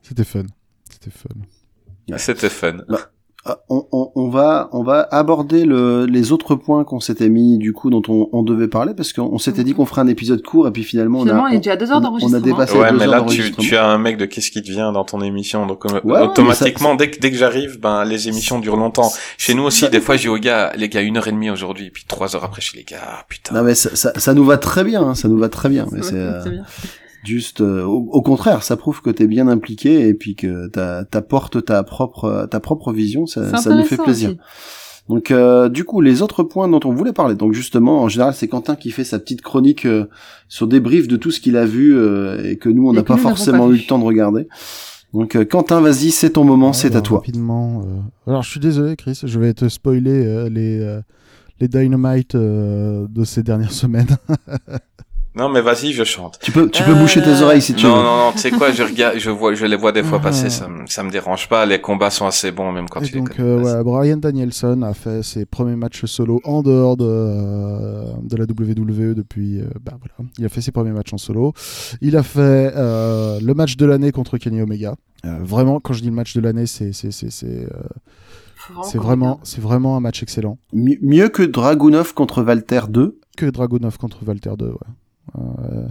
C'était 0.06 0.24
fun. 0.24 0.42
C'était 0.90 1.10
fun. 1.10 1.28
Ouais. 2.08 2.18
C'était 2.18 2.48
fun. 2.48 2.76
Ah, 3.48 3.58
on, 3.68 3.86
on, 3.92 4.10
on 4.16 4.28
va 4.28 4.68
on 4.72 4.82
va 4.82 5.06
aborder 5.12 5.64
le, 5.66 6.04
les 6.06 6.32
autres 6.32 6.56
points 6.56 6.82
qu'on 6.82 6.98
s'était 6.98 7.28
mis 7.28 7.58
du 7.58 7.72
coup 7.72 7.90
dont 7.90 8.02
on, 8.08 8.28
on 8.32 8.42
devait 8.42 8.66
parler 8.66 8.92
parce 8.92 9.12
qu'on 9.12 9.38
s'était 9.38 9.62
dit 9.62 9.72
qu'on 9.72 9.86
ferait 9.86 10.00
un 10.00 10.08
épisode 10.08 10.42
court 10.42 10.66
et 10.66 10.72
puis 10.72 10.82
finalement, 10.82 11.20
Finalement, 11.20 11.42
on 11.42 11.46
a 11.46 11.50
on 11.50 11.52
est 11.52 11.58
déjà 11.58 11.72
à 11.72 11.76
deux 11.76 11.90
heures 11.92 11.98
on- 11.98 12.00
d'enregistrement. 12.00 12.38
On 12.38 12.40
a 12.40 12.44
dépassé 12.44 12.76
Ouais, 12.76 12.90
deux 12.90 12.96
mais 12.98 13.04
heures 13.06 13.24
là, 13.24 13.32
tu, 13.32 13.52
tu 13.52 13.76
as 13.76 13.86
un 13.86 13.98
mec 13.98 14.16
de 14.16 14.24
qu'est-ce 14.24 14.50
qui 14.50 14.62
devient 14.62 14.90
dans 14.92 15.04
ton 15.04 15.20
émission. 15.20 15.64
Donc, 15.66 15.86
euh, 15.86 16.00
Ouais, 16.02 16.22
automatiquement, 16.22 16.96
dès 16.96 17.08
que, 17.12 17.20
dès 17.20 17.30
que 17.30 17.36
j'arrive, 17.36 17.78
ben, 17.78 18.04
les 18.04 18.28
émissions 18.28 18.58
durent 18.58 18.76
longtemps. 18.76 19.12
Chez 19.38 19.54
nous 19.54 19.62
aussi, 19.62 19.82
ça- 19.82 19.88
des 19.90 20.00
fois, 20.00 20.16
j'ai 20.16 20.28
aux 20.28 20.38
gars, 20.38 20.72
les 20.76 20.88
gars, 20.88 21.02
une 21.02 21.16
heure 21.16 21.28
et 21.28 21.32
demie 21.32 21.50
aujourd'hui, 21.50 21.90
puis 21.90 22.04
trois 22.08 22.34
heures 22.34 22.42
après, 22.44 22.60
chez 22.60 22.76
les 22.76 22.84
gars, 22.84 23.24
putain. 23.28 23.54
Non 23.54 23.62
mais 23.62 23.76
ça, 23.76 23.94
ça, 23.94 24.12
ça 24.18 24.34
nous 24.34 24.44
va 24.44 24.58
très 24.58 24.82
bien, 24.82 25.02
hein, 25.02 25.14
ça 25.14 25.28
nous 25.28 25.38
va 25.38 25.48
très 25.48 25.68
bien. 25.68 25.86
Mais 25.92 26.02
c'est 26.02 26.14
euh, 26.14 26.42
C'est 26.42 26.50
bien. 26.50 26.64
Juste 27.26 27.60
euh, 27.60 27.82
au, 27.84 28.08
au 28.10 28.22
contraire, 28.22 28.62
ça 28.62 28.76
prouve 28.76 29.02
que 29.02 29.10
t'es 29.10 29.26
bien 29.26 29.48
impliqué 29.48 30.08
et 30.08 30.14
puis 30.14 30.34
que 30.36 30.68
t'a- 30.68 31.04
t'apportes 31.04 31.64
ta 31.64 31.82
propre 31.82 32.46
ta 32.50 32.60
propre 32.60 32.92
vision. 32.92 33.26
Ça, 33.26 33.56
ça 33.58 33.70
nous 33.74 33.84
fait 33.84 33.96
plaisir. 33.96 34.30
aussi. 34.30 34.38
Donc 35.08 35.30
euh, 35.30 35.68
du 35.68 35.84
coup, 35.84 36.00
les 36.00 36.20
autres 36.22 36.42
points 36.42 36.66
dont 36.68 36.80
on 36.84 36.92
voulait 36.92 37.12
parler. 37.12 37.34
Donc 37.36 37.52
justement, 37.52 38.02
en 38.02 38.08
général, 38.08 38.34
c'est 38.34 38.48
Quentin 38.48 38.74
qui 38.74 38.90
fait 38.90 39.04
sa 39.04 39.18
petite 39.20 39.40
chronique 39.40 39.86
euh, 39.86 40.06
sur 40.48 40.66
des 40.66 40.80
briefs 40.80 41.06
de 41.08 41.16
tout 41.16 41.30
ce 41.30 41.40
qu'il 41.40 41.56
a 41.56 41.64
vu 41.64 41.96
euh, 41.96 42.42
et 42.50 42.56
que 42.56 42.68
nous 42.68 42.88
on 42.88 42.92
n'a 42.92 43.02
pas 43.04 43.16
forcément 43.16 43.68
pas 43.68 43.72
eu 43.74 43.76
le 43.78 43.86
temps 43.86 43.98
de 44.00 44.04
regarder. 44.04 44.48
Donc 45.14 45.36
euh, 45.36 45.44
Quentin, 45.44 45.80
vas-y, 45.80 46.10
c'est 46.10 46.30
ton 46.30 46.42
moment, 46.44 46.72
c'est 46.72 46.96
à 46.96 47.00
toi. 47.02 47.18
Rapidement. 47.18 47.82
euh, 47.86 48.30
Alors, 48.30 48.42
je 48.42 48.50
suis 48.50 48.58
désolé, 48.60 48.96
Chris, 48.96 49.20
je 49.22 49.38
vais 49.38 49.54
te 49.54 49.68
spoiler 49.68 50.26
euh, 50.26 50.48
les, 50.48 50.80
euh, 50.80 51.00
les 51.60 51.68
Dynamite 51.68 52.34
euh, 52.34 53.06
de 53.08 53.22
ces 53.24 53.44
dernières 53.44 53.70
semaines. 53.84 54.16
Non, 55.36 55.50
mais 55.50 55.60
vas-y, 55.60 55.92
je 55.92 56.02
chante. 56.02 56.38
Tu 56.42 56.50
peux 56.50 56.70
tu 56.70 56.82
peux 56.82 56.94
boucher 56.94 57.22
tes 57.22 57.42
oreilles 57.42 57.60
si 57.60 57.74
tu 57.74 57.84
non, 57.84 57.96
veux. 57.96 58.02
Non, 58.02 58.16
non, 58.26 58.32
tu 58.32 58.38
sais 58.38 58.50
quoi, 58.50 58.72
je 58.72 58.82
regarde, 58.90 59.18
je 59.18 59.28
vois, 59.30 59.52
je 59.54 59.66
les 59.66 59.76
vois 59.76 59.92
des 59.92 60.02
fois 60.02 60.18
passer, 60.18 60.46
Ah. 60.46 60.50
ça, 60.50 60.68
me- 60.68 60.86
ça 60.86 61.02
me 61.02 61.10
dérange 61.10 61.48
pas, 61.48 61.66
les 61.66 61.78
combats 61.80 62.08
sont 62.10 62.26
assez 62.26 62.50
bons, 62.52 62.72
même 62.72 62.88
quand 62.88 63.02
Et 63.02 63.06
tu 63.06 63.18
donc, 63.18 63.28
les 63.30 63.36
connais. 63.36 63.48
euh, 63.48 63.56
pas. 63.56 63.62
voilà, 63.62 63.82
Brian 63.84 64.16
Danielson 64.16 64.80
a 64.82 64.94
fait 64.94 65.22
ses 65.22 65.44
premiers 65.44 65.76
matchs 65.76 66.06
solo 66.06 66.40
en 66.44 66.62
dehors 66.62 66.96
de, 66.96 67.04
euh, 67.06 68.04
de 68.22 68.36
la 68.36 68.44
WWE 68.44 69.14
depuis. 69.14 69.60
euh, 69.60 69.64
bah, 69.84 69.92
voilà. 70.00 70.30
Il 70.38 70.44
a 70.46 70.48
fait 70.48 70.62
ses 70.62 70.72
premiers 70.72 70.92
matchs 70.92 71.12
en 71.12 71.18
solo. 71.18 71.52
Il 72.00 72.16
a 72.16 72.22
fait 72.22 72.72
euh, 72.74 73.38
le 73.42 73.52
match 73.54 73.76
de 73.76 73.84
l'année 73.84 74.12
contre 74.12 74.38
Kenny 74.38 74.62
Omega. 74.62 74.94
Euh, 75.26 75.36
vraiment, 75.42 75.80
quand 75.80 75.92
je 75.92 76.00
dis 76.00 76.08
le 76.08 76.14
match 76.14 76.34
de 76.34 76.40
l'année, 76.40 76.66
c'est 76.66 76.92
c'est 76.92 77.10
c'est 77.10 77.30
c'est 77.30 77.46
euh, 77.46 77.68
c'est 78.84 78.98
vraiment 78.98 79.38
c'est 79.42 79.60
vraiment 79.60 79.96
un 79.96 80.00
match 80.00 80.22
excellent. 80.22 80.56
Mi- 80.72 80.98
mieux 81.02 81.28
que 81.28 81.42
Dragunov 81.42 82.14
contre 82.14 82.42
Valter 82.42 82.80
2. 82.88 83.18
Que 83.36 83.46
Dragunov 83.46 83.98
contre 83.98 84.24
Valter 84.24 84.52
2. 84.58 84.66
Ouais. 84.66 84.72
Euh, 85.38 85.88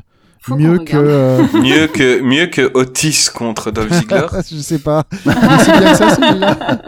mieux 0.49 0.79
que 0.79 0.95
euh, 0.95 1.43
mieux 1.53 1.87
que 1.87 2.21
mieux 2.21 2.47
que 2.47 2.71
Otis 2.77 3.29
contre 3.33 3.71
Dolph 3.71 3.91
Ziggler. 3.99 4.27
je 4.49 4.57
sais 4.57 4.79
pas. 4.79 5.03
Mais 5.25 5.33
c'est 5.59 5.79
bien 5.79 5.93
ça, 5.95 6.15
celui-là. 6.15 6.81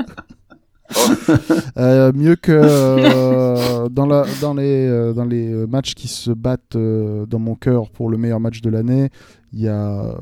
Euh, 1.77 2.11
mieux 2.15 2.35
que 2.37 2.51
euh, 2.53 3.89
dans, 3.89 4.05
la, 4.05 4.23
dans, 4.39 4.53
les, 4.53 4.87
euh, 4.87 5.11
dans 5.13 5.25
les 5.25 5.49
matchs 5.67 5.93
qui 5.95 6.07
se 6.07 6.31
battent 6.31 6.77
euh, 6.77 7.25
dans 7.25 7.39
mon 7.39 7.55
cœur 7.55 7.89
pour 7.89 8.09
le 8.09 8.17
meilleur 8.17 8.39
match 8.39 8.61
de 8.61 8.69
l'année, 8.69 9.09
il 9.51 9.59
y 9.61 9.67
a, 9.67 10.15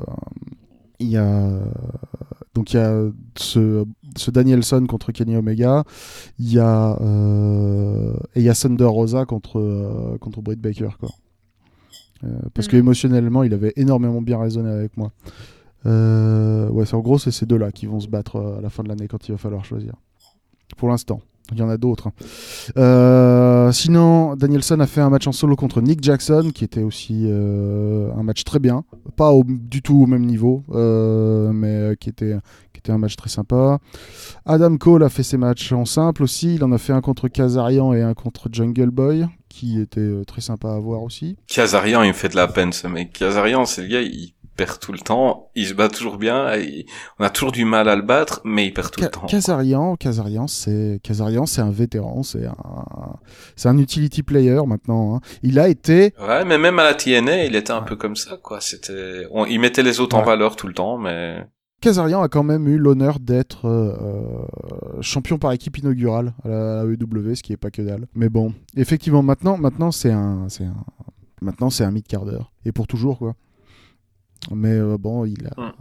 il 0.99 1.07
y 1.07 1.17
a 1.17 1.49
donc 2.55 2.73
il 2.73 2.77
y 2.77 2.79
a 2.79 3.03
ce, 3.37 3.85
ce 4.17 4.31
Danielson 4.31 4.85
contre 4.87 5.11
Kenny 5.11 5.35
Omega, 5.35 5.83
il 6.39 6.51
y 6.51 6.59
a 6.59 6.97
euh, 7.01 8.13
et 8.33 8.39
il 8.39 8.43
y 8.45 8.49
a 8.49 8.55
Thunder 8.55 8.85
Rosa 8.85 9.25
contre 9.25 9.59
euh, 9.59 10.17
contre 10.19 10.41
Britt 10.41 10.59
Baker 10.61 10.89
quoi. 10.99 11.09
Euh, 12.23 12.29
parce 12.53 12.67
que 12.67 12.75
Mhm. 12.77 12.83
émotionnellement, 12.83 13.43
il 13.43 13.53
avait 13.53 13.73
énormément 13.75 14.21
bien 14.21 14.39
résonné 14.39 14.69
avec 14.69 14.95
moi. 14.97 15.11
Euh, 15.85 16.69
ouais, 16.69 16.85
c'est 16.85 16.95
en 16.95 17.01
gros, 17.01 17.19
c'est 17.19 17.31
ces 17.31 17.45
deux-là 17.45 17.71
qui 17.71 17.85
vont 17.85 17.99
se 17.99 18.07
battre 18.07 18.37
euh, 18.37 18.57
à 18.57 18.61
la 18.61 18.69
fin 18.69 18.81
de 18.83 18.87
l'année 18.89 19.07
quand 19.07 19.27
il 19.27 19.31
va 19.33 19.37
falloir 19.37 19.63
choisir. 19.65 19.93
Pour 20.77 20.89
l'instant. 20.89 21.19
Il 21.51 21.59
y 21.59 21.61
en 21.61 21.69
a 21.69 21.77
d'autres. 21.77 22.09
Euh, 22.75 23.71
sinon, 23.71 24.35
Danielson 24.35 24.79
a 24.79 24.87
fait 24.87 25.01
un 25.01 25.11
match 25.11 25.27
en 25.27 25.31
solo 25.31 25.55
contre 25.55 25.79
Nick 25.79 26.03
Jackson, 26.03 26.49
qui 26.51 26.63
était 26.63 26.81
aussi 26.81 27.25
euh, 27.27 28.09
un 28.17 28.23
match 28.23 28.43
très 28.43 28.57
bien. 28.57 28.83
Pas 29.15 29.31
au- 29.31 29.43
du 29.43 29.83
tout 29.83 30.01
au 30.01 30.07
même 30.07 30.25
niveau, 30.25 30.63
euh, 30.71 31.51
mais 31.53 31.95
qui 31.99 32.09
était, 32.09 32.35
qui 32.85 32.91
était 32.91 32.95
un 32.95 32.99
match 32.99 33.15
très 33.15 33.29
sympa. 33.29 33.79
Adam 34.45 34.77
Cole 34.77 35.03
a 35.03 35.09
fait 35.09 35.23
ses 35.23 35.37
matchs 35.37 35.71
en 35.71 35.85
simple 35.85 36.23
aussi. 36.23 36.55
Il 36.55 36.63
en 36.63 36.71
a 36.71 36.77
fait 36.77 36.93
un 36.93 37.01
contre 37.01 37.27
Kazarian 37.27 37.93
et 37.93 38.01
un 38.01 38.13
contre 38.13 38.47
Jungle 38.51 38.91
Boy, 38.91 39.25
qui 39.49 39.79
était 39.81 39.99
euh, 39.99 40.23
très 40.23 40.41
sympa 40.41 40.69
à 40.73 40.79
voir 40.79 41.01
aussi. 41.03 41.35
Kazarian, 41.47 42.03
il 42.03 42.09
me 42.09 42.13
fait 42.13 42.29
de 42.29 42.35
la 42.35 42.47
peine, 42.47 42.71
ce 42.73 42.87
mec. 42.87 43.13
Kazarian, 43.13 43.65
c'est 43.65 43.81
le 43.81 43.87
gars, 43.87 44.01
il 44.01 44.33
perd 44.55 44.79
tout 44.79 44.93
le 44.93 44.99
temps, 44.99 45.49
il 45.55 45.67
se 45.67 45.73
bat 45.73 45.89
toujours 45.89 46.17
bien, 46.17 46.53
et 46.53 46.85
on 47.19 47.25
a 47.25 47.29
toujours 47.29 47.51
du 47.51 47.65
mal 47.65 47.89
à 47.89 47.95
le 47.97 48.01
battre, 48.03 48.39
mais 48.45 48.65
il 48.67 48.73
perd 48.73 48.89
tout 48.89 49.01
Ka- 49.01 49.07
le 49.07 49.11
temps. 49.11 49.25
Kazarian, 49.25 49.97
Kazarian, 49.97 50.47
c'est 50.47 51.01
Kazarian, 51.03 51.45
c'est 51.45 51.59
un 51.59 51.71
vétéran, 51.71 52.23
c'est 52.23 52.45
un, 52.45 52.55
c'est 53.57 53.67
un 53.67 53.77
utility 53.77 54.23
player 54.23 54.61
maintenant. 54.65 55.15
hein. 55.15 55.19
Il 55.43 55.59
a 55.59 55.67
été, 55.67 56.13
Ouais, 56.25 56.45
mais 56.45 56.57
même 56.57 56.79
à 56.79 56.85
la 56.85 56.93
TNA, 56.93 57.43
il 57.45 57.55
était 57.57 57.71
un 57.73 57.81
peu 57.81 57.97
comme 57.97 58.15
ça, 58.15 58.37
quoi. 58.41 58.61
C'était, 58.61 59.25
on- 59.31 59.45
il 59.45 59.59
mettait 59.59 59.83
les 59.83 59.99
autres 59.99 60.15
en 60.15 60.23
valeur 60.23 60.55
tout 60.55 60.67
le 60.67 60.73
temps, 60.73 60.97
mais 60.97 61.45
Kazarian 61.85 62.21
a 62.23 62.29
quand 62.29 62.41
même 62.41 62.67
eu 62.67 62.79
l'honneur 62.79 63.19
d'être 63.19 63.65
euh, 63.65 63.95
euh, 64.01 64.47
champion 65.01 65.37
par 65.37 65.51
équipe 65.51 65.77
inaugurale 65.77 66.33
à 66.43 66.47
la 66.47 66.83
AEW, 66.83 67.35
ce 67.35 67.43
qui 67.43 67.53
est 67.53 67.57
pas 67.57 67.69
que 67.69 67.83
dalle. 67.83 68.07
Mais 68.15 68.27
bon, 68.27 68.55
effectivement, 68.75 69.21
maintenant, 69.21 69.59
maintenant 69.59 69.91
c'est 69.91 70.11
un, 70.11 70.49
c'est 70.49 70.63
un, 70.63 70.73
maintenant 71.43 71.69
c'est 71.69 71.83
un 71.83 71.91
mid 71.91 72.07
quart 72.07 72.25
d'heure 72.25 72.51
et 72.65 72.71
pour 72.71 72.87
toujours 72.87 73.19
quoi. 73.19 73.35
Mais 74.51 74.71
euh, 74.71 74.97
bon, 74.97 75.25
il 75.25 75.45
a. 75.45 75.51
Hmm. 75.61 75.73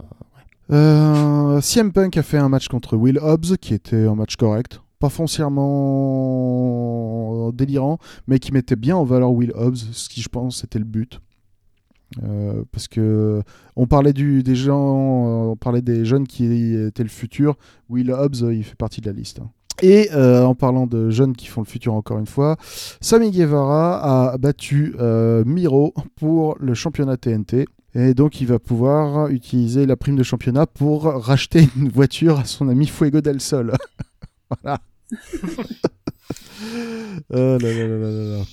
ouais. 1.55 1.61
CM 1.63 1.91
Punk 1.91 2.17
a 2.17 2.21
fait 2.21 2.37
un 2.37 2.49
match 2.49 2.67
contre 2.67 2.97
Will 2.97 3.17
Hobbs 3.17 3.57
qui 3.59 3.73
était 3.73 4.05
un 4.05 4.13
match 4.13 4.35
correct, 4.35 4.81
pas 4.99 5.09
foncièrement 5.09 7.51
délirant, 7.51 7.97
mais 8.27 8.37
qui 8.37 8.51
mettait 8.51 8.75
bien 8.75 8.95
en 8.95 9.05
valeur 9.05 9.31
Will 9.31 9.53
Hobbs, 9.55 9.87
ce 9.91 10.07
qui 10.07 10.21
je 10.21 10.29
pense 10.29 10.61
c'était 10.61 10.77
le 10.77 10.85
but. 10.85 11.19
Euh, 12.23 12.63
parce 12.71 12.87
que 12.87 13.41
on 13.75 13.87
parlait 13.87 14.13
des 14.13 14.55
gens, 14.55 15.49
on 15.51 15.55
parlait 15.55 15.81
des 15.81 16.05
jeunes 16.05 16.27
qui 16.27 16.45
étaient 16.75 17.03
le 17.03 17.09
futur. 17.09 17.55
Will 17.89 18.11
Hobbs, 18.11 18.43
euh, 18.43 18.53
il 18.53 18.63
fait 18.63 18.75
partie 18.75 19.01
de 19.01 19.07
la 19.07 19.13
liste. 19.13 19.39
hein. 19.39 19.49
Et 19.81 20.09
euh, 20.13 20.43
en 20.45 20.55
parlant 20.55 20.87
de 20.87 21.09
jeunes 21.09 21.35
qui 21.35 21.47
font 21.47 21.61
le 21.61 21.65
futur 21.67 21.93
encore 21.93 22.17
une 22.17 22.27
fois, 22.27 22.55
Sammy 23.01 23.31
Guevara 23.31 24.31
a 24.31 24.37
battu 24.37 24.95
Miro 25.45 25.93
pour 26.15 26.55
le 26.59 26.73
championnat 26.73 27.17
TNT. 27.17 27.65
Et 27.93 28.13
donc 28.13 28.39
il 28.41 28.47
va 28.47 28.59
pouvoir 28.59 29.27
utiliser 29.29 29.85
la 29.85 29.95
prime 29.97 30.15
de 30.15 30.23
championnat 30.23 30.65
pour 30.65 31.03
racheter 31.03 31.67
une 31.77 31.89
voiture 31.89 32.39
à 32.39 32.45
son 32.45 32.69
ami 32.69 32.87
Fuego 32.87 33.19
del 33.21 33.41
Sol. 33.41 33.73
voilà. 34.63 34.79
Oh 37.29 37.35
là 37.37 37.57
là 37.59 37.87
là 37.87 37.97
là 37.97 38.37
là. 38.37 38.43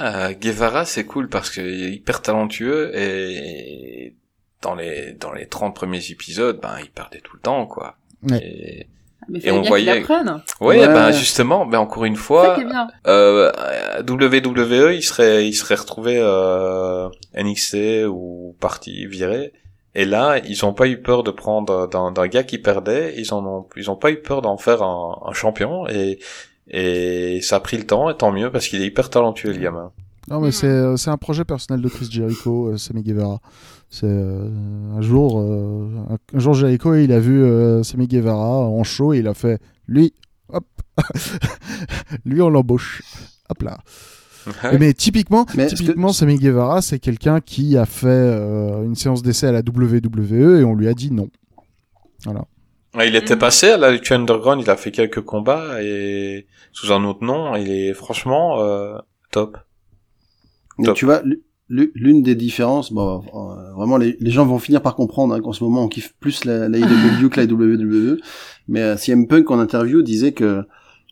Euh, 0.00 0.32
Guevara, 0.32 0.84
c'est 0.84 1.04
cool 1.06 1.28
parce 1.28 1.50
qu'il 1.50 1.66
est 1.66 1.90
hyper 1.92 2.22
talentueux 2.22 2.90
et 2.94 4.14
dans 4.62 4.74
les 4.74 5.12
dans 5.12 5.32
les 5.32 5.46
30 5.46 5.74
premiers 5.74 6.10
épisodes, 6.10 6.58
ben 6.60 6.76
il 6.82 6.90
perdait 6.90 7.20
tout 7.20 7.36
le 7.36 7.42
temps 7.42 7.66
quoi. 7.66 7.96
Ouais. 8.22 8.38
Et... 8.42 8.86
Mais 9.28 9.38
Et 9.38 9.42
fallait 9.42 9.52
on 9.56 9.60
bien 9.62 9.68
voyait- 9.70 9.92
qu'il 9.92 10.02
apprenne. 10.02 10.42
Ouais, 10.60 10.78
Ouais. 10.80 10.86
ben 10.86 11.10
justement, 11.10 11.66
ben 11.66 11.78
encore 11.80 12.04
une 12.04 12.14
fois, 12.14 12.56
euh, 13.08 13.50
à 13.56 14.00
WWE, 14.02 14.94
il 14.94 15.02
serait 15.02 15.48
il 15.48 15.52
serait 15.54 15.74
retrouvé 15.74 16.16
euh, 16.20 17.08
NXT 17.34 18.06
ou 18.08 18.54
parti 18.60 19.06
viré. 19.06 19.52
Et 19.96 20.04
là, 20.04 20.38
ils 20.46 20.64
ont 20.64 20.74
pas 20.74 20.86
eu 20.86 21.00
peur 21.02 21.22
de 21.24 21.30
prendre 21.32 21.88
d'un 21.88 22.12
d'un 22.12 22.28
gars 22.28 22.44
qui 22.44 22.58
perdait, 22.58 23.14
ils 23.16 23.32
en 23.34 23.44
ont 23.44 23.66
ils 23.76 23.90
ont 23.90 23.96
pas 23.96 24.10
eu 24.12 24.20
peur 24.20 24.42
d'en 24.42 24.58
faire 24.58 24.82
un, 24.82 25.18
un 25.26 25.32
champion 25.32 25.88
et 25.88 26.18
et 26.68 27.40
ça 27.42 27.56
a 27.56 27.60
pris 27.60 27.76
le 27.76 27.86
temps 27.86 28.10
et 28.10 28.16
tant 28.16 28.32
mieux 28.32 28.50
parce 28.50 28.68
qu'il 28.68 28.82
est 28.82 28.86
hyper 28.86 29.10
talentueux 29.10 29.52
le 29.52 29.58
gamin. 29.58 29.92
Non, 30.28 30.40
mais 30.40 30.50
c'est 30.50 30.66
euh, 30.66 30.96
c'est 30.96 31.10
un 31.10 31.16
projet 31.18 31.44
personnel 31.44 31.80
de 31.82 31.88
Chris 31.88 32.08
Jericho, 32.10 32.68
euh, 32.72 32.76
Sammy 32.76 33.02
Guevara. 33.04 33.40
C'est 33.90 34.06
euh, 34.08 34.48
un 34.96 35.00
jour, 35.00 35.40
euh, 35.40 35.88
un, 36.10 36.16
un 36.36 36.38
jour 36.40 36.54
Jericho, 36.54 36.94
il 36.96 37.12
a 37.12 37.20
vu 37.20 37.42
euh, 37.44 37.84
Sammy 37.84 38.08
Guevara 38.08 38.66
en 38.66 38.82
show 38.82 39.12
et 39.14 39.18
il 39.18 39.28
a 39.28 39.34
fait 39.34 39.60
lui, 39.86 40.12
hop, 40.48 40.64
lui 42.24 42.42
on 42.42 42.50
l'embauche, 42.50 43.02
hop 43.48 43.62
là. 43.62 43.78
Ouais. 44.64 44.78
Mais 44.78 44.92
typiquement, 44.94 45.44
Mais 45.56 45.64
est-ce 45.64 45.74
que- 45.74 45.78
typiquement 45.78 46.12
Sammy 46.12 46.36
Guevara, 46.38 46.82
c'est 46.82 46.98
quelqu'un 46.98 47.40
qui 47.40 47.76
a 47.76 47.84
fait 47.86 48.06
euh, 48.08 48.84
une 48.84 48.94
séance 48.96 49.22
d'essai 49.22 49.46
à 49.48 49.52
la 49.52 49.60
WWE 49.60 50.58
et 50.60 50.64
on 50.64 50.74
lui 50.74 50.88
a 50.88 50.94
dit 50.94 51.12
non. 51.12 51.28
Voilà. 52.24 52.44
Ouais, 52.96 53.08
Il 53.08 53.16
était 53.16 53.36
passé 53.36 53.70
à 53.70 53.76
la 53.76 53.90
lutte 53.90 54.10
underground, 54.10 54.62
il 54.62 54.70
a 54.70 54.76
fait 54.76 54.90
quelques 54.90 55.20
combats 55.20 55.82
et 55.82 56.46
sous 56.72 56.92
un 56.92 57.04
autre 57.04 57.24
nom, 57.24 57.54
il 57.56 57.70
est 57.70 57.94
franchement 57.94 58.60
euh, 58.60 58.96
top. 59.30 59.58
Mais 60.78 60.86
Top. 60.86 60.96
tu 60.96 61.04
vois, 61.04 61.22
l'une 61.68 62.22
des 62.22 62.34
différences, 62.34 62.92
bon, 62.92 63.22
euh, 63.34 63.72
vraiment, 63.74 63.96
les, 63.96 64.16
les 64.20 64.30
gens 64.30 64.46
vont 64.46 64.58
finir 64.58 64.82
par 64.82 64.94
comprendre 64.94 65.34
hein, 65.34 65.40
qu'en 65.40 65.52
ce 65.52 65.64
moment, 65.64 65.84
on 65.84 65.88
kiffe 65.88 66.14
plus 66.20 66.44
la, 66.44 66.68
la 66.68 66.78
que 66.78 67.40
la 67.40 67.46
WWE. 67.46 68.18
Mais 68.68 68.80
euh, 68.80 68.96
CM 68.96 69.26
Punk, 69.26 69.50
en 69.50 69.58
interview, 69.58 70.02
disait 70.02 70.32
que 70.32 70.62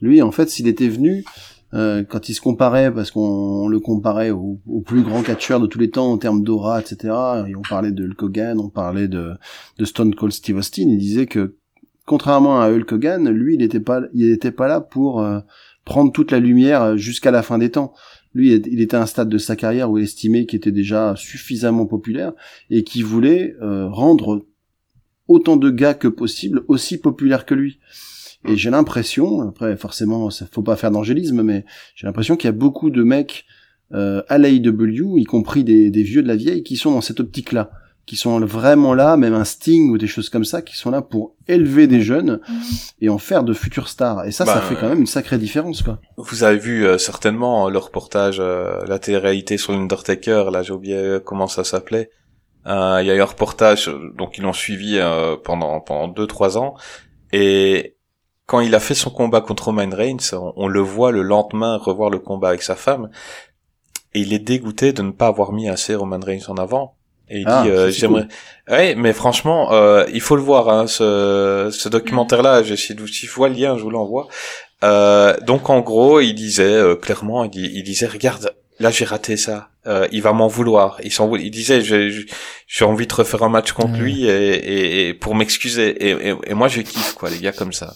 lui, 0.00 0.22
en 0.22 0.30
fait, 0.30 0.48
s'il 0.48 0.68
était 0.68 0.88
venu, 0.88 1.24
euh, 1.72 2.04
quand 2.04 2.28
il 2.28 2.34
se 2.34 2.40
comparait, 2.40 2.92
parce 2.92 3.10
qu'on 3.10 3.66
le 3.68 3.80
comparait 3.80 4.30
au, 4.30 4.60
au 4.66 4.80
plus 4.80 5.02
grand 5.02 5.22
catcheur 5.22 5.60
de 5.60 5.66
tous 5.66 5.78
les 5.78 5.90
temps 5.90 6.12
en 6.12 6.18
termes 6.18 6.44
d'aura, 6.44 6.80
etc., 6.80 7.14
et 7.48 7.56
on 7.56 7.62
parlait 7.62 7.90
de 7.90 8.04
Hulk 8.04 8.22
Hogan, 8.22 8.60
on 8.60 8.68
parlait 8.68 9.08
de, 9.08 9.32
de 9.78 9.84
Stone 9.84 10.14
Cold 10.14 10.32
Steve 10.32 10.56
Austin, 10.56 10.84
il 10.88 10.98
disait 10.98 11.26
que, 11.26 11.56
contrairement 12.06 12.60
à 12.60 12.70
Hulk 12.70 12.92
Hogan, 12.92 13.28
lui, 13.30 13.54
il 13.54 13.58
n'était 13.58 13.80
pas, 13.80 14.02
il 14.12 14.30
était 14.30 14.50
pas 14.50 14.68
là 14.68 14.80
pour 14.80 15.20
euh, 15.20 15.40
prendre 15.84 16.12
toute 16.12 16.30
la 16.30 16.40
lumière 16.40 16.96
jusqu'à 16.96 17.30
la 17.30 17.42
fin 17.42 17.58
des 17.58 17.70
temps. 17.70 17.94
Lui, 18.34 18.52
il 18.52 18.80
était 18.80 18.96
à 18.96 19.02
un 19.02 19.06
stade 19.06 19.28
de 19.28 19.38
sa 19.38 19.54
carrière 19.54 19.90
où 19.90 19.98
il 19.98 20.04
estimait 20.04 20.44
qu'il 20.44 20.56
était 20.56 20.72
déjà 20.72 21.14
suffisamment 21.16 21.86
populaire 21.86 22.32
et 22.68 22.82
qu'il 22.82 23.04
voulait 23.04 23.54
euh, 23.62 23.88
rendre 23.88 24.44
autant 25.28 25.56
de 25.56 25.70
gars 25.70 25.94
que 25.94 26.08
possible 26.08 26.64
aussi 26.66 26.98
populaires 26.98 27.46
que 27.46 27.54
lui. 27.54 27.78
Et 28.46 28.56
j'ai 28.56 28.70
l'impression, 28.70 29.40
après 29.42 29.76
forcément, 29.76 30.30
ça 30.30 30.46
faut 30.50 30.62
pas 30.62 30.76
faire 30.76 30.90
d'angélisme, 30.90 31.42
mais 31.42 31.64
j'ai 31.94 32.06
l'impression 32.06 32.36
qu'il 32.36 32.48
y 32.48 32.52
a 32.52 32.52
beaucoup 32.52 32.90
de 32.90 33.02
mecs 33.02 33.46
euh, 33.92 34.22
à 34.28 34.38
l'AEW, 34.38 35.18
y 35.18 35.24
compris 35.24 35.62
des, 35.64 35.90
des 35.90 36.02
vieux 36.02 36.22
de 36.22 36.28
la 36.28 36.36
vieille, 36.36 36.62
qui 36.62 36.76
sont 36.76 36.90
dans 36.90 37.00
cette 37.00 37.20
optique-là, 37.20 37.70
qui 38.06 38.16
sont 38.16 38.38
vraiment 38.40 38.92
là, 38.92 39.16
même 39.16 39.32
un 39.34 39.44
Sting 39.44 39.90
ou 39.90 39.96
des 39.98 40.06
choses 40.06 40.28
comme 40.28 40.44
ça, 40.44 40.60
qui 40.62 40.76
sont 40.76 40.90
là 40.90 41.00
pour 41.00 41.34
élever 41.48 41.86
des 41.86 42.02
jeunes 42.02 42.40
et 43.00 43.08
en 43.08 43.18
faire 43.18 43.44
de 43.44 43.54
futures 43.54 43.88
stars. 43.88 44.26
Et 44.26 44.30
ça, 44.32 44.44
ça 44.44 44.56
Bah, 44.56 44.60
fait 44.60 44.74
quand 44.74 44.88
même 44.88 45.00
une 45.00 45.06
sacrée 45.06 45.38
différence, 45.38 45.82
quoi. 45.82 46.00
Vous 46.18 46.44
avez 46.44 46.58
vu 46.58 46.86
euh, 46.86 46.98
certainement 46.98 47.70
le 47.70 47.78
reportage, 47.78 48.36
euh, 48.40 48.84
la 48.86 48.98
télé-réalité 48.98 49.56
sur 49.56 49.72
l'Undertaker, 49.72 50.50
là 50.52 50.62
j'ai 50.62 50.72
oublié 50.72 50.96
euh, 50.96 51.18
comment 51.20 51.46
ça 51.46 51.64
s'appelait. 51.64 52.10
Euh, 52.66 52.98
Il 53.02 53.06
y 53.06 53.10
a 53.10 53.14
eu 53.14 53.20
un 53.20 53.24
reportage, 53.26 53.88
euh, 53.88 54.12
donc 54.18 54.36
ils 54.38 54.42
l'ont 54.42 54.52
suivi 54.52 54.98
euh, 54.98 55.36
pendant 55.42 55.80
pendant 55.80 56.08
deux 56.08 56.26
trois 56.26 56.56
ans, 56.58 56.74
et 57.32 57.96
quand 58.46 58.60
il 58.60 58.74
a 58.74 58.80
fait 58.80 58.94
son 58.94 59.10
combat 59.10 59.40
contre 59.40 59.64
Roman 59.66 59.88
Reigns, 59.90 60.32
on, 60.34 60.52
on 60.56 60.68
le 60.68 60.80
voit 60.80 61.10
le 61.12 61.22
lendemain 61.22 61.78
revoir 61.78 62.10
le 62.10 62.18
combat 62.18 62.48
avec 62.50 62.62
sa 62.62 62.76
femme, 62.76 63.08
et 64.12 64.20
il 64.20 64.32
est 64.34 64.38
dégoûté 64.38 64.92
de 64.92 65.00
ne 65.02 65.10
pas 65.10 65.26
avoir 65.28 65.52
mis 65.52 65.68
assez 65.68 65.94
Roman 65.94 66.20
Reigns 66.22 66.48
en 66.48 66.56
avant. 66.56 66.96
Et 67.30 67.40
il 67.40 67.44
Ah, 67.48 67.62
dit, 67.62 67.70
euh, 67.70 67.90
j'aimerais. 67.90 68.26
Ouais, 68.68 68.94
mais 68.94 69.12
franchement, 69.12 69.72
euh, 69.72 70.04
il 70.12 70.20
faut 70.20 70.36
le 70.36 70.42
voir, 70.42 70.68
hein, 70.68 70.86
ce, 70.86 71.70
ce 71.72 71.88
documentaire-là. 71.88 72.62
J'ai 72.62 72.76
si 72.76 72.94
je 72.96 73.30
vois 73.32 73.48
le 73.48 73.54
lien, 73.54 73.76
je 73.76 73.82
vous 73.82 73.90
l'envoie. 73.90 74.28
Euh, 74.82 75.36
donc 75.40 75.70
en 75.70 75.80
gros, 75.80 76.20
il 76.20 76.34
disait 76.34 76.64
euh, 76.64 76.94
clairement, 76.94 77.44
il, 77.44 77.82
disait, 77.82 78.06
regarde, 78.06 78.52
là 78.78 78.90
j'ai 78.90 79.04
raté 79.04 79.36
ça. 79.36 79.68
Euh, 79.86 80.06
il 80.12 80.22
va 80.22 80.32
m'en 80.32 80.48
vouloir. 80.48 80.98
Il 81.04 81.12
s'en 81.12 81.34
Il 81.36 81.50
disait, 81.50 81.80
j'ai 81.82 82.84
envie 82.84 83.06
de 83.06 83.14
refaire 83.14 83.42
un 83.42 83.48
match 83.48 83.72
contre 83.72 83.94
lui 83.98 84.26
et, 84.26 84.28
et, 84.28 85.08
et 85.08 85.14
pour 85.14 85.34
m'excuser. 85.34 85.88
Et, 86.06 86.28
et, 86.28 86.34
et 86.46 86.54
moi 86.54 86.68
je 86.68 86.80
kiffe 86.82 87.14
quoi, 87.14 87.30
les 87.30 87.38
gars 87.38 87.52
comme 87.52 87.72
ça. 87.72 87.94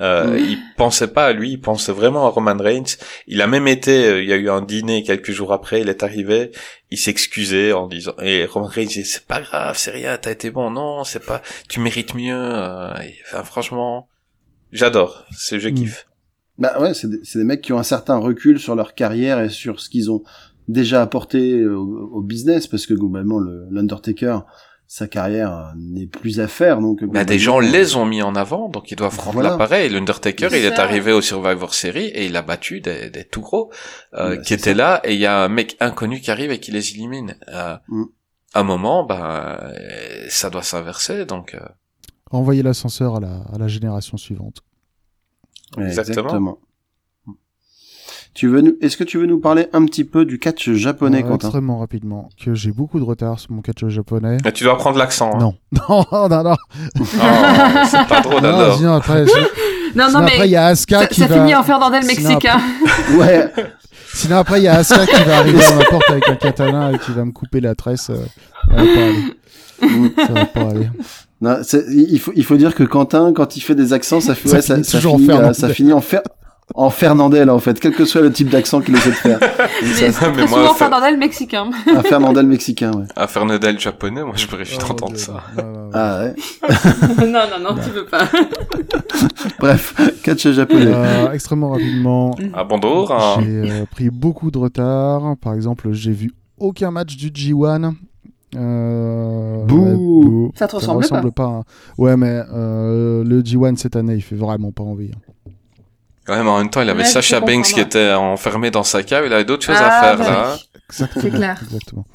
Euh. 0.00 0.38
Il 0.38 0.58
pensait 0.76 1.08
pas 1.08 1.26
à 1.26 1.32
lui, 1.32 1.50
il 1.52 1.60
pensait 1.60 1.92
vraiment 1.92 2.26
à 2.26 2.30
Roman 2.30 2.56
Reigns. 2.56 2.96
Il 3.26 3.42
a 3.42 3.46
même 3.46 3.68
été, 3.68 4.06
euh, 4.06 4.22
il 4.22 4.28
y 4.28 4.32
a 4.32 4.36
eu 4.36 4.48
un 4.48 4.62
dîner 4.62 5.02
quelques 5.02 5.30
jours 5.32 5.52
après, 5.52 5.82
il 5.82 5.88
est 5.88 6.02
arrivé, 6.02 6.52
il 6.90 6.96
s'excusait 6.98 7.72
en 7.72 7.86
disant, 7.86 8.14
et 8.22 8.44
Roman 8.46 8.66
Reigns 8.66 8.86
dit 8.86 9.04
c'est 9.04 9.26
pas 9.26 9.40
grave, 9.42 9.76
c'est 9.76 9.90
rien, 9.90 10.16
t'as 10.16 10.30
été 10.30 10.50
bon, 10.50 10.70
non, 10.70 11.04
c'est 11.04 11.24
pas, 11.24 11.42
tu 11.68 11.80
mérites 11.80 12.14
mieux. 12.14 12.34
euh, 12.34 12.94
et, 13.02 13.14
enfin, 13.26 13.44
franchement, 13.44 14.08
j'adore, 14.72 15.24
c'est 15.36 15.60
je 15.60 15.68
Mm. 15.68 15.74
kiffe. 15.74 16.06
Bah 16.58 16.78
ouais, 16.80 16.94
c'est 16.94 17.08
des, 17.08 17.20
c'est 17.22 17.38
des 17.38 17.44
mecs 17.44 17.60
qui 17.62 17.72
ont 17.72 17.78
un 17.78 17.82
certain 17.82 18.16
recul 18.18 18.58
sur 18.60 18.74
leur 18.74 18.94
carrière 18.94 19.40
et 19.40 19.48
sur 19.48 19.80
ce 19.80 19.88
qu'ils 19.88 20.10
ont 20.10 20.22
déjà 20.68 21.02
apporté 21.02 21.64
au, 21.66 22.10
au 22.12 22.22
business, 22.22 22.66
parce 22.66 22.86
que 22.86 22.94
globalement, 22.94 23.38
le- 23.38 23.66
l'Undertaker, 23.70 24.40
sa 24.92 25.06
carrière 25.06 25.54
euh, 25.56 25.62
n'est 25.76 26.08
plus 26.08 26.40
à 26.40 26.48
faire. 26.48 26.80
Donc, 26.80 27.04
Bah, 27.04 27.24
des 27.24 27.38
gens 27.38 27.60
les 27.60 27.94
ont 27.94 28.04
mis 28.04 28.22
en 28.22 28.34
avant, 28.34 28.68
donc 28.68 28.90
ils 28.90 28.96
doivent 28.96 29.16
rendre 29.20 29.34
Voilà. 29.34 29.50
l'appareil. 29.50 29.88
L'Undertaker, 29.88 30.48
il 30.50 30.64
est 30.64 30.80
arrivé 30.80 31.12
au 31.12 31.20
Survivor 31.20 31.74
Series 31.74 32.06
et 32.08 32.26
il 32.26 32.36
a 32.36 32.42
battu 32.42 32.80
des, 32.80 33.08
des 33.08 33.24
tout 33.24 33.40
gros 33.40 33.70
euh, 34.14 34.30
Bah, 34.34 34.36
qui 34.38 34.52
étaient 34.52 34.70
ça. 34.70 34.74
là 34.74 35.00
et 35.04 35.14
il 35.14 35.20
y 35.20 35.26
a 35.26 35.44
un 35.44 35.48
mec 35.48 35.76
inconnu 35.78 36.20
qui 36.20 36.32
arrive 36.32 36.50
et 36.50 36.58
qui 36.58 36.72
les 36.72 36.90
élimine. 36.90 37.36
Euh, 37.48 37.76
Mm. 37.86 38.02
À 38.52 38.60
un 38.60 38.62
moment, 38.64 39.04
bah, 39.04 39.60
euh, 39.62 40.26
ça 40.28 40.50
doit 40.50 40.64
s'inverser, 40.64 41.24
donc. 41.24 41.54
euh, 41.54 41.60
Envoyer 42.32 42.64
l'ascenseur 42.64 43.14
à 43.14 43.20
la, 43.20 43.34
à 43.52 43.58
la 43.58 43.68
génération 43.68 44.16
suivante. 44.16 44.62
Ouais, 45.76 45.84
Exactement. 45.86 46.24
exactement. 46.24 46.58
Tu 48.32 48.46
veux 48.48 48.60
nous, 48.60 48.74
est-ce 48.80 48.96
que 48.96 49.02
tu 49.04 49.18
veux 49.18 49.26
nous 49.26 49.40
parler 49.40 49.66
un 49.72 49.84
petit 49.86 50.04
peu 50.04 50.24
du 50.24 50.38
catch 50.38 50.70
japonais, 50.70 51.18
Euh, 51.24 51.28
Quentin? 51.28 51.48
extrêmement 51.48 51.78
rapidement. 51.78 52.28
Que 52.42 52.54
j'ai 52.54 52.70
beaucoup 52.70 53.00
de 53.00 53.04
retard 53.04 53.40
sur 53.40 53.50
mon 53.50 53.60
catch 53.60 53.84
japonais. 53.88 54.36
Mais 54.44 54.52
tu 54.52 54.62
dois 54.64 54.76
prendre 54.78 54.98
l'accent. 54.98 55.32
Hein. 55.34 55.38
Non. 55.40 55.54
Non, 56.12 56.28
non, 56.28 56.42
non. 56.44 56.56
Oh, 57.00 57.02
c'est 57.86 58.06
pas 58.08 58.20
drôle 58.20 58.40
Non, 58.42 58.76
sinon 58.76 58.92
après, 58.94 59.24
Non, 59.96 60.06
sinon 60.06 60.10
non, 60.20 60.26
après, 60.26 60.46
il 60.48 60.52
y 60.52 60.56
a 60.56 60.66
Asuka 60.66 61.00
ça, 61.00 61.06
qui 61.08 61.20
ça 61.20 61.26
va... 61.26 61.34
finit 61.40 61.54
en 61.56 61.62
Fernandel 61.64 62.04
mexicain. 62.06 62.60
Ouais, 63.18 63.52
Sinon 64.14 64.36
après, 64.36 64.60
il 64.60 64.64
y 64.64 64.68
a 64.68 64.74
Asuka 64.76 65.06
qui 65.06 65.22
va 65.24 65.38
arriver 65.38 65.58
dans 65.68 65.74
ma 65.76 65.84
porte 65.84 66.10
avec 66.10 66.28
un 66.28 66.36
katana 66.36 66.92
et 66.92 66.98
qui 66.98 67.10
va 67.12 67.24
me 67.24 67.32
couper 67.32 67.60
la 67.60 67.74
tresse. 67.74 68.10
euh, 68.10 68.24
ça 68.68 68.76
va 68.76 68.84
pas 68.84 69.00
aller. 69.00 70.12
Ça 70.16 70.32
va 70.32 70.44
pas 70.46 70.60
aller. 70.70 70.88
non, 71.40 71.56
c'est- 71.62 71.84
il 71.90 72.18
faut, 72.20 72.32
il 72.36 72.44
faut 72.44 72.56
dire 72.56 72.74
que 72.76 72.84
Quentin, 72.84 73.32
quand 73.32 73.56
il 73.56 73.60
fait 73.60 73.74
des 73.74 73.92
accents, 73.92 74.20
ça, 74.20 74.34
fait, 74.36 74.48
Ça 74.48 74.56
ouais, 74.56 74.62
ça, 74.62 75.00
finit 75.00 75.30
euh, 75.30 75.52
ça 75.52 75.68
finit 75.70 75.92
en 75.92 76.00
fer, 76.00 76.22
en 76.74 76.90
Fernandel, 76.90 77.50
en 77.50 77.58
fait, 77.58 77.78
quel 77.80 77.92
que 77.94 78.04
soit 78.04 78.20
le 78.20 78.32
type 78.32 78.48
d'accent 78.48 78.80
qu'il 78.80 78.94
essaie 78.96 79.10
de 79.10 79.14
faire. 79.14 79.38
Mais 79.82 80.10
Ça, 80.12 80.30
Mais 80.30 80.36
moi, 80.38 80.46
souvent 80.48 80.62
Fer- 80.74 80.76
Fernandel 80.76 81.16
mexicain. 81.18 81.70
un 81.94 82.02
Fernandel 82.02 82.46
mexicain, 82.46 82.92
ouais. 82.92 83.04
Un 83.16 83.26
Fernandel 83.26 83.78
japonais, 83.80 84.22
moi 84.22 84.34
je 84.36 84.46
pourrais 84.46 84.64
Oh, 84.76 85.06
ça. 85.16 85.32
non, 85.56 85.62
non, 85.64 85.72
non. 85.84 85.90
Ah 85.92 86.22
ouais. 86.22 86.34
non, 87.26 87.40
non, 87.50 87.70
non, 87.74 87.82
tu 87.82 87.90
veux 87.90 88.04
pas. 88.06 88.24
Bref, 89.58 89.94
catch 90.22 90.48
japonais. 90.48 90.92
Euh, 90.94 91.32
extrêmement 91.32 91.70
rapidement, 91.70 92.30
À 92.54 92.64
Bondour, 92.64 93.12
hein. 93.12 93.40
j'ai 93.42 93.70
euh, 93.70 93.84
pris 93.90 94.10
beaucoup 94.10 94.50
de 94.50 94.58
retard. 94.58 95.36
Par 95.40 95.54
exemple, 95.54 95.92
j'ai 95.92 96.12
vu 96.12 96.32
aucun 96.58 96.90
match 96.90 97.16
du 97.16 97.30
G1. 97.30 97.92
Euh, 98.56 99.64
Bouh. 99.64 99.84
ouais, 99.84 99.94
bouh. 99.94 100.52
Ça 100.56 100.66
te 100.66 100.72
Ça 100.72 100.76
ressemble 100.78 101.00
pas. 101.08 101.16
ressemble 101.16 101.32
pas. 101.32 101.44
hein. 101.46 101.62
Ouais, 101.98 102.16
mais 102.16 102.42
euh, 102.52 103.22
le 103.24 103.42
G1 103.42 103.76
cette 103.76 103.94
année, 103.96 104.14
il 104.14 104.22
fait 104.22 104.34
vraiment 104.36 104.72
pas 104.72 104.82
envie. 104.82 105.10
hein. 105.14 105.29
Ouais, 106.30 106.42
mais 106.42 106.48
en 106.50 106.58
même 106.58 106.70
temps, 106.70 106.80
il 106.82 106.88
avait 106.88 107.00
Ouais, 107.00 107.04
Sacha 107.08 107.40
Banks 107.40 107.64
qui 107.66 107.80
était 107.80 108.12
enfermé 108.14 108.70
dans 108.70 108.82
sa 108.84 109.02
cave, 109.02 109.24
il 109.26 109.32
avait 109.32 109.44
d'autres 109.44 109.64
choses 109.64 109.76
Ah, 109.78 109.98
à 109.98 110.16
faire 110.16 110.18
bah 110.18 110.30
là. 110.30 110.56
Exactement. 110.88 111.22
C'est 111.22 111.30
clair. 111.30 111.60
Exactement. 111.62 112.06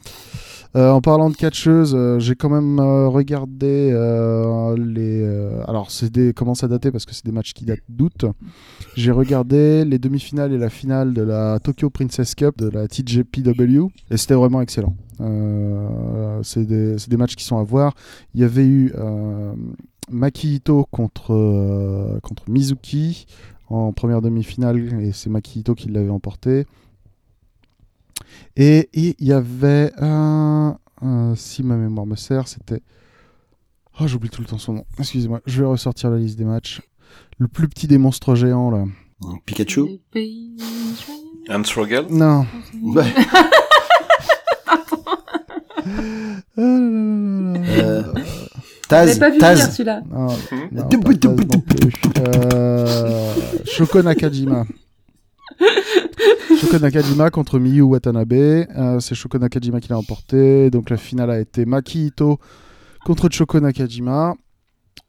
Euh, 0.76 0.90
en 0.90 1.00
parlant 1.00 1.30
de 1.30 1.38
catcheuse, 1.38 1.94
euh, 1.96 2.20
j'ai 2.20 2.36
quand 2.36 2.50
même 2.50 2.80
euh, 2.80 3.08
regardé 3.08 3.92
euh, 3.94 4.76
les. 4.78 5.22
euh, 5.22 5.64
alors, 5.70 5.90
c'est 5.90 6.12
des 6.12 6.34
commence 6.34 6.66
à 6.66 6.68
dater 6.68 6.92
parce 6.92 7.06
que 7.06 7.14
c'est 7.16 7.26
des 7.26 7.32
matchs 7.32 7.54
qui 7.54 7.64
datent 7.64 7.80
d'août. 7.88 8.26
J'ai 8.98 9.12
regardé 9.12 9.86
les 9.86 10.00
demi-finales 10.00 10.52
et 10.52 10.58
la 10.58 10.70
finale 10.70 11.14
de 11.14 11.22
la 11.22 11.60
Tokyo 11.64 11.90
Princess 11.90 12.36
Cup 12.36 12.58
de 12.58 12.68
la 12.70 12.90
TJPW 12.90 13.88
et 14.12 14.18
c'était 14.18 14.34
vraiment 14.34 14.62
excellent. 14.62 14.98
Euh, 15.22 16.40
c'est 16.44 16.66
des, 16.66 16.98
c'est 16.98 17.10
des 17.10 17.18
matchs 17.18 17.36
qui 17.36 17.46
sont 17.46 17.58
à 17.58 17.64
voir. 17.64 17.94
Il 18.34 18.42
y 18.42 18.44
avait 18.44 18.66
eu 18.66 18.92
euh, 18.98 19.54
Maki 20.12 20.56
Ito 20.56 20.86
contre 20.92 21.34
euh, 21.34 22.20
contre 22.22 22.44
Mizuki 22.50 23.28
en 23.70 23.92
première 23.94 24.22
demi-finale 24.22 25.02
et 25.02 25.12
c'est 25.12 25.30
Maki 25.30 25.60
Ito 25.62 25.76
qui 25.76 25.90
l'avait 25.90 26.10
emporté. 26.10 26.66
Et 28.56 28.90
il 28.94 29.16
y 29.20 29.32
avait 29.34 29.92
un, 29.98 30.78
un- 31.02 31.36
si 31.36 31.64
ma 31.64 31.76
mémoire 31.76 32.06
me 32.06 32.16
sert, 32.16 32.48
c'était 32.48 32.82
oh 34.00 34.08
j'oublie 34.08 34.30
tout 34.30 34.42
le 34.42 34.48
temps 34.48 34.58
son 34.58 34.74
nom. 34.74 34.86
Excusez-moi, 35.00 35.42
je 35.46 35.62
vais 35.62 35.68
ressortir 35.68 36.10
la 36.10 36.18
liste 36.18 36.38
des 36.38 36.46
matchs. 36.46 36.82
Le 37.38 37.48
plus 37.48 37.68
petit 37.68 37.88
des 37.88 37.98
monstres 37.98 38.36
géants 38.36 38.70
là. 38.72 38.86
Pikachu. 39.46 40.00
Struggle. 41.64 42.08
Non. 42.10 42.46
Ouais. 42.84 43.06
Ah 46.58 46.62
là 46.62 46.80
là 46.80 46.80
là 46.80 47.62
là 47.62 48.02
là. 48.02 48.04
Euh, 48.08 48.14
Taz, 48.88 49.14
l'ai 49.14 49.20
pas 49.20 49.30
vu 49.30 49.38
Taz. 49.40 49.60
venir 49.60 49.72
celui-là. 49.72 50.02
Euh, 52.38 53.34
Shoko 53.66 54.02
Nakajima. 54.02 54.66
Shoko 56.60 56.80
Nakajima 56.80 57.30
contre 57.30 57.60
Miyu 57.60 57.82
Watanabe. 57.82 58.34
Euh, 58.34 59.00
c'est 59.00 59.16
Shoko 59.16 59.38
Nakajima 59.38 59.80
qui 59.80 59.90
l'a 59.90 59.98
emporté. 59.98 60.70
Donc 60.70 60.90
la 60.90 60.98
finale 60.98 61.32
a 61.32 61.40
été 61.40 61.66
Maki 61.66 62.08
Ito 62.08 62.40
contre 63.06 63.30
Shoko 63.32 63.60
Nakajima. 63.60 64.36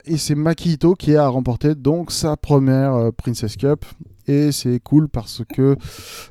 Et 0.05 0.17
c'est 0.17 0.35
Maki 0.35 0.75
Ito 0.75 0.95
qui 0.95 1.17
a 1.17 1.27
remporté 1.27 1.75
donc 1.75 2.13
sa 2.13 2.37
première 2.37 2.95
euh, 2.95 3.11
Princess 3.11 3.57
Cup. 3.57 3.85
Et 4.29 4.51
c'est 4.51 4.81
cool 4.81 5.09
parce 5.09 5.43
que 5.55 5.77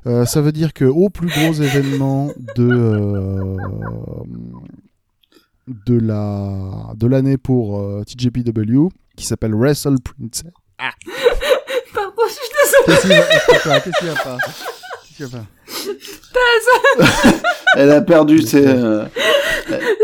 euh, 0.06 0.26
ça 0.26 0.42
veut 0.42 0.52
dire 0.52 0.74
que 0.74 0.86
au 0.86 1.10
plus 1.10 1.28
gros 1.28 1.54
événement 1.54 2.30
de 2.58 2.70
euh, 2.70 3.58
de 5.68 6.00
la 6.00 6.94
de 6.96 7.08
l'année 7.08 7.38
pour 7.38 7.80
euh, 7.80 8.04
TJPW 8.04 8.88
qui 9.16 9.26
s'appelle 9.26 9.54
Wrestle 9.56 9.96
Princess. 10.04 10.52
Pardon, 11.94 12.12
je 12.28 12.34
suis 12.34 12.94
désolée. 12.94 13.22
Qu'est-ce 13.46 13.60
qu'il 13.62 13.70
y 13.70 13.72
a 13.72 13.80
Qu'est-ce 13.80 13.98
qu'il 14.00 14.08
y 14.08 14.12
a 14.12 14.16
Qu'est-ce 14.20 15.18
qu'il 15.18 15.26
y 15.26 15.30
a 15.30 15.32
pas? 15.32 15.48
Qu'est-ce 15.98 16.10
qu'il 16.10 16.18
y 16.18 17.02
a 17.02 17.04
pas 17.04 17.40
Elle 17.78 17.92
a 17.92 18.02
perdu 18.02 18.42
ses. 18.42 18.66
euh, 18.68 19.06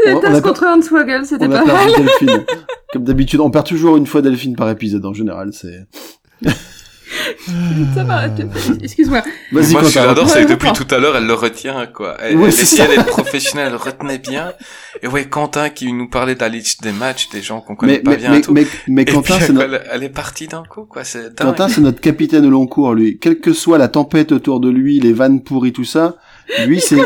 on, 0.07 0.17
a, 0.33 0.41
contre 0.41 0.65
Hornswoggle, 0.65 1.25
c'était 1.25 1.45
on 1.45 1.51
a 1.51 1.59
pas 1.59 1.65
mal. 1.65 1.87
perdu 1.87 2.03
Delphine. 2.03 2.45
Comme 2.93 3.03
d'habitude, 3.03 3.39
on 3.39 3.51
perd 3.51 3.67
toujours 3.67 3.97
une 3.97 4.07
fois 4.07 4.21
Delphine 4.21 4.55
par 4.55 4.69
épisode 4.69 5.05
en 5.05 5.13
général. 5.13 5.51
C'est. 5.53 5.85
Tu- 8.35 8.83
excuse-moi. 8.83 9.21
Vas-y, 9.51 9.51
Moi, 9.51 9.63
ce 9.63 9.67
que 9.69 9.73
Quentin. 9.75 9.89
j'adore, 9.89 10.29
c'est 10.29 10.45
que 10.45 10.49
depuis 10.49 10.71
tout 10.73 10.87
à 10.93 10.97
l'heure, 10.97 11.15
elle 11.17 11.25
le 11.25 11.33
retient, 11.33 11.85
quoi. 11.87 12.15
Elle, 12.21 12.37
Ouais, 12.37 12.47
elle 12.47 12.53
essayait 12.53 12.87
d'être 12.87 13.05
professionnelle, 13.07 13.69
elle 13.71 13.75
retenait 13.75 14.17
bien. 14.19 14.53
Et 15.03 15.07
ouais, 15.07 15.25
Quentin 15.25 15.69
qui 15.69 15.91
nous 15.93 16.09
parlait 16.09 16.35
de 16.35 16.39
la 16.39 16.49
liste 16.49 16.83
des 16.83 16.91
matchs, 16.91 17.29
des 17.29 17.41
gens 17.41 17.61
qu'on 17.61 17.75
connaît 17.75 17.93
Mais, 17.93 17.99
pas 17.99 18.11
mais, 18.11 18.17
bien 18.17 18.31
mais, 18.31 18.37
et 18.39 18.41
tout. 18.41 18.53
mais, 18.53 18.65
mais 18.87 19.01
et 19.03 19.05
Quentin, 19.05 19.35
puis, 19.37 19.45
c'est 19.47 19.53
notre, 19.53 19.81
elle, 19.91 20.03
est 20.03 20.09
partie 20.09 20.47
d'un 20.47 20.63
coup, 20.63 20.85
quoi. 20.85 21.03
C'est. 21.03 21.35
Quentin, 21.37 21.67
c'est 21.67 21.81
notre 21.81 22.01
capitaine 22.01 22.45
au 22.45 22.49
long 22.49 22.67
cours, 22.67 22.93
lui. 22.93 23.17
Quelle 23.19 23.39
que 23.39 23.53
soit 23.53 23.77
la 23.77 23.87
tempête 23.87 24.31
autour 24.31 24.59
de 24.59 24.69
lui, 24.69 24.99
les 24.99 25.13
vannes 25.13 25.41
pourries, 25.43 25.73
tout 25.73 25.83
ça, 25.85 26.15
lui, 26.65 26.79
c'est, 26.81 26.97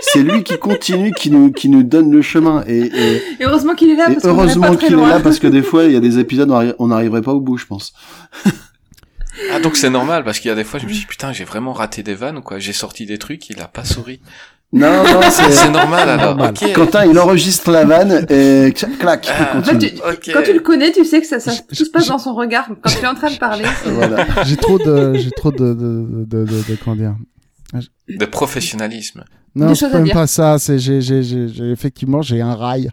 c'est 0.00 0.22
lui 0.22 0.42
qui 0.42 0.58
continue, 0.58 1.12
qui 1.12 1.30
nous, 1.30 1.50
qui 1.52 1.68
nous 1.68 1.82
donne 1.82 2.10
le 2.12 2.22
chemin. 2.22 2.64
Et, 2.66 2.78
et, 2.80 3.16
Et 3.40 3.44
heureusement 3.44 3.74
qu'il 3.74 3.90
est 3.90 3.96
là, 3.96 4.10
et 4.10 4.14
parce 4.14 4.24
heureusement 4.26 4.76
qu'il 4.76 4.92
est 4.92 4.96
là 4.96 5.20
parce 5.20 5.38
que 5.38 5.46
des 5.48 5.62
fois, 5.62 5.84
il 5.84 5.92
y 5.92 5.96
a 5.96 6.00
des 6.00 6.18
épisodes, 6.18 6.48
arri- 6.50 6.74
on 6.78 6.88
n'arriverait 6.88 7.22
pas 7.22 7.32
au 7.32 7.40
bout, 7.40 7.56
je 7.58 7.66
pense. 7.66 7.92
Ah, 9.52 9.60
donc 9.60 9.76
c'est 9.76 9.90
normal, 9.90 10.24
parce 10.24 10.38
qu'il 10.38 10.48
y 10.48 10.52
a 10.52 10.54
des 10.54 10.64
fois, 10.64 10.78
je 10.80 10.86
me 10.86 10.92
dis, 10.92 11.06
putain, 11.08 11.32
j'ai 11.32 11.44
vraiment 11.44 11.72
raté 11.72 12.02
des 12.02 12.14
vannes, 12.14 12.38
ou 12.38 12.42
quoi. 12.42 12.58
J'ai 12.58 12.72
sorti 12.72 13.06
des 13.06 13.18
trucs, 13.18 13.48
il 13.50 13.60
a 13.60 13.68
pas 13.68 13.84
souri. 13.84 14.20
Non, 14.74 15.04
non, 15.04 15.20
C'est 15.30 15.50
c'est, 15.52 15.68
normal, 15.70 16.08
alors. 16.08 16.34
normal. 16.36 16.54
Quentin, 16.74 17.04
il 17.04 17.18
enregistre 17.18 17.70
la 17.70 17.84
vanne 17.84 18.24
et 18.30 18.72
clac, 18.98 19.28
Ah. 19.30 19.60
Tu-. 19.78 20.32
Quand 20.32 20.42
tu 20.42 20.52
le 20.54 20.60
connais, 20.60 20.92
tu 20.92 21.04
sais 21.04 21.20
que 21.20 21.26
ça, 21.26 21.40
ça 21.40 21.52
tout 21.68 21.84
se 21.84 21.90
passe 21.90 22.06
dans 22.06 22.18
son 22.18 22.34
regard. 22.34 22.68
Quand 22.80 22.88
tu 22.90 22.98
es 23.04 23.06
en 23.06 23.14
train 23.14 23.30
de 23.30 23.36
parler, 23.36 23.64
Voilà. 23.84 24.24
J'ai 24.44 24.56
trop 24.56 24.78
de 24.78 25.12
j'ai 25.14 25.30
trop 25.30 25.52
de 25.52 25.74
de, 25.74 26.24
de, 26.24 26.44
de, 26.44 26.44
de- 26.46 26.78
comment 26.82 26.96
dire 26.96 27.14
De 28.08 28.24
professionnalisme. 28.24 29.24
Non, 29.54 29.74
c'est 29.74 29.92
même 29.92 30.04
dire. 30.04 30.14
pas 30.14 30.26
ça. 30.26 30.58
C'est 30.58 30.78
j'ai 30.78 31.02
j'ai 31.02 31.22
j'ai- 31.22 31.70
effectivement 31.70 32.22
j'ai 32.22 32.40
un 32.40 32.54
rail. 32.54 32.90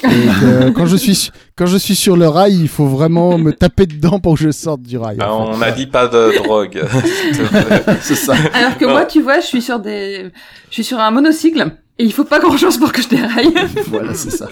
Que 0.00 0.70
quand 0.70 0.86
je 0.86 0.96
suis 0.96 1.14
su- 1.14 1.30
quand 1.56 1.66
je 1.66 1.76
suis 1.76 1.96
sur 1.96 2.16
le 2.16 2.28
rail, 2.28 2.54
il 2.60 2.68
faut 2.68 2.86
vraiment 2.86 3.36
me 3.38 3.52
taper 3.52 3.86
dedans 3.86 4.20
pour 4.20 4.34
que 4.36 4.40
je 4.40 4.50
sorte 4.50 4.82
du 4.82 4.96
rail. 4.98 5.16
Ah, 5.20 5.24
fait. 5.24 5.30
on 5.30 5.58
n'a 5.58 5.70
dit 5.72 5.86
pas 5.86 6.06
de 6.08 6.36
drogue. 6.42 6.82
c'est 8.02 8.14
ça. 8.14 8.34
Alors 8.54 8.78
que 8.78 8.84
Non. 8.84 8.92
moi, 8.92 9.04
tu 9.06 9.20
vois, 9.22 9.40
je 9.40 9.46
suis 9.46 9.62
sur 9.62 9.80
des, 9.80 10.30
je 10.68 10.74
suis 10.74 10.84
sur 10.84 10.98
un 11.00 11.10
monocycle. 11.10 11.72
Et 12.00 12.04
il 12.04 12.12
faut 12.12 12.22
pas 12.22 12.38
grand 12.38 12.56
chose 12.56 12.78
pour 12.78 12.92
que 12.92 13.02
je 13.02 13.08
déraille. 13.08 13.52
Voilà, 13.88 14.14
c'est 14.14 14.30
ça. 14.30 14.48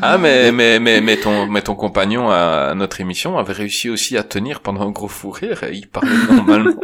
Ah, 0.00 0.16
mais, 0.16 0.52
mais, 0.52 0.80
mais, 0.80 1.02
mais 1.02 1.18
ton, 1.18 1.46
mais 1.46 1.60
ton 1.60 1.74
compagnon 1.74 2.30
à 2.30 2.72
notre 2.74 3.02
émission 3.02 3.36
avait 3.36 3.52
réussi 3.52 3.90
aussi 3.90 4.16
à 4.16 4.22
tenir 4.22 4.60
pendant 4.60 4.88
un 4.88 4.90
gros 4.90 5.08
fou 5.08 5.30
rire 5.30 5.64
et 5.64 5.74
il 5.74 5.86
parlait 5.86 6.10
normalement. 6.34 6.72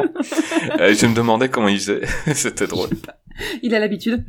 Euh, 0.81 0.95
je 0.99 1.05
me 1.07 1.15
demandais 1.15 1.51
comment 1.51 1.69
il 1.69 1.79
faisait. 1.79 2.01
C'était 2.35 2.67
drôle. 2.67 2.89
Il 3.63 3.75
a 3.75 3.79
l'habitude. 3.79 4.25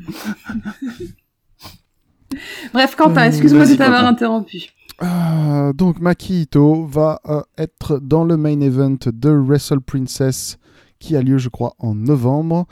Bref, 2.73 2.95
Quentin, 2.95 3.25
excuse-moi 3.25 3.65
Vas-y, 3.65 3.73
de 3.73 3.77
t'avoir 3.77 4.05
interrompu. 4.05 4.69
Euh, 5.03 5.73
donc 5.73 5.99
Maki 5.99 6.43
Ito 6.43 6.85
va 6.85 7.19
euh, 7.27 7.41
être 7.57 7.99
dans 7.99 8.23
le 8.23 8.37
main 8.37 8.59
event 8.61 8.97
de 9.05 9.29
Wrestle 9.29 9.81
Princess 9.81 10.57
qui 10.99 11.17
a 11.17 11.21
lieu 11.21 11.37
je 11.37 11.49
crois 11.49 11.73
en 11.79 11.93
novembre 11.93 12.65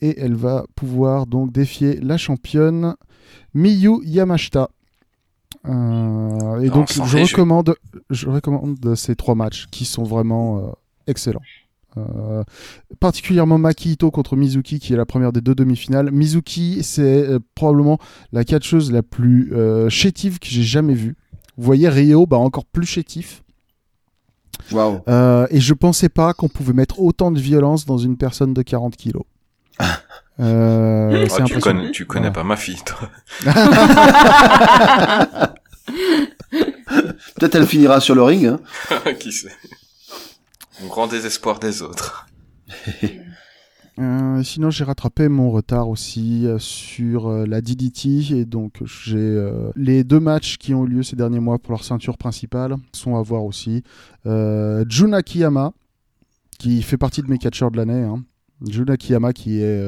et 0.00 0.18
elle 0.20 0.34
va 0.34 0.64
pouvoir 0.74 1.26
donc 1.26 1.52
défier 1.52 2.00
la 2.00 2.16
championne 2.16 2.94
Miyu 3.54 4.00
Yamashita. 4.04 4.70
Euh, 5.66 6.60
et 6.60 6.68
donc 6.68 6.92
je 6.92 7.18
recommande, 7.18 7.74
je 8.10 8.28
recommande 8.28 8.94
ces 8.94 9.16
trois 9.16 9.34
matchs 9.34 9.66
qui 9.70 9.84
sont 9.84 10.04
vraiment 10.04 10.58
euh, 10.58 10.70
excellents. 11.06 11.42
Euh, 11.96 12.44
particulièrement 13.00 13.58
Maki 13.58 13.92
Ito 13.92 14.10
contre 14.10 14.36
Mizuki 14.36 14.78
qui 14.78 14.92
est 14.92 14.96
la 14.96 15.06
première 15.06 15.32
des 15.32 15.40
deux 15.40 15.54
demi-finales. 15.54 16.10
Mizuki 16.12 16.82
c'est 16.82 17.02
euh, 17.02 17.38
probablement 17.54 17.98
la 18.32 18.44
catcheuse 18.44 18.92
la 18.92 19.02
plus 19.02 19.52
euh, 19.52 19.88
chétive 19.88 20.38
que 20.38 20.46
j'ai 20.48 20.62
jamais 20.62 20.94
vue. 20.94 21.16
Vous 21.56 21.64
voyez 21.64 21.88
Rio, 21.88 22.26
bah 22.26 22.36
encore 22.36 22.66
plus 22.66 22.86
chétif. 22.86 23.42
Euh, 24.74 25.46
et 25.50 25.60
je 25.60 25.72
pensais 25.74 26.08
pas 26.10 26.34
qu'on 26.34 26.48
pouvait 26.48 26.74
mettre 26.74 27.00
autant 27.00 27.30
de 27.30 27.40
violence 27.40 27.86
dans 27.86 27.98
une 27.98 28.16
personne 28.16 28.52
de 28.54 28.62
40 28.62 28.96
kilos. 28.96 29.22
Euh, 30.40 31.24
Oh, 31.24 31.28
c'est 31.36 31.44
tu 31.44 31.58
connais, 31.58 31.90
tu 31.90 32.06
connais 32.06 32.30
Voilà. 32.30 32.34
pas 32.34 32.44
ma 32.44 32.56
fille, 32.56 32.78
toi. 32.84 33.10
Peut-être 37.36 37.54
elle 37.54 37.66
finira 37.66 38.00
sur 38.00 38.14
le 38.14 38.22
ring. 38.22 38.46
Hein. 38.46 38.60
Qui 39.20 39.32
sait 39.32 39.50
Grand 40.86 41.06
désespoir 41.06 41.58
des 41.58 41.82
autres. 41.82 42.26
Euh, 43.98 44.44
sinon, 44.44 44.70
j'ai 44.70 44.84
rattrapé 44.84 45.28
mon 45.28 45.50
retard 45.50 45.88
aussi 45.88 46.46
euh, 46.46 46.58
sur 46.58 47.26
euh, 47.26 47.46
la 47.46 47.60
DDT 47.60 48.30
et 48.30 48.44
donc 48.44 48.74
j'ai 48.84 49.50
les 49.74 50.04
deux 50.04 50.20
matchs 50.20 50.56
qui 50.56 50.72
ont 50.72 50.84
eu 50.84 50.88
lieu 50.88 51.02
ces 51.02 51.16
derniers 51.16 51.40
mois 51.40 51.58
pour 51.58 51.72
leur 51.72 51.82
ceinture 51.82 52.16
principale 52.16 52.76
sont 52.92 53.16
à 53.16 53.22
voir 53.22 53.44
aussi. 53.44 53.82
Jun 54.24 55.12
Akiyama 55.12 55.72
qui 56.58 56.82
fait 56.82 56.96
partie 56.96 57.22
de 57.22 57.28
mes 57.28 57.38
catcheurs 57.38 57.70
de 57.70 57.76
l'année. 57.76 58.04
Hein. 58.04 58.22
Jun 58.64 58.86
Akiyama 58.86 59.32
qui 59.32 59.60
est 59.60 59.84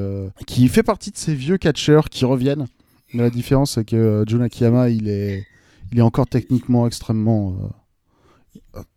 qui 0.47 0.69
fait 0.69 0.83
partie 0.83 1.11
de 1.11 1.17
ces 1.17 1.35
vieux 1.35 1.59
catcheurs 1.59 2.09
qui 2.09 2.25
reviennent. 2.25 2.67
Mais 3.15 3.23
la 3.23 3.31
différence 3.31 3.73
c'est 3.73 3.85
que 3.85 4.25
Jun 4.27 4.41
Akiyama 4.41 4.89
il 4.89 5.09
est 5.09 5.47
il 5.93 5.99
est 5.99 6.03
encore 6.03 6.27
techniquement 6.27 6.87
extrêmement 6.87 7.57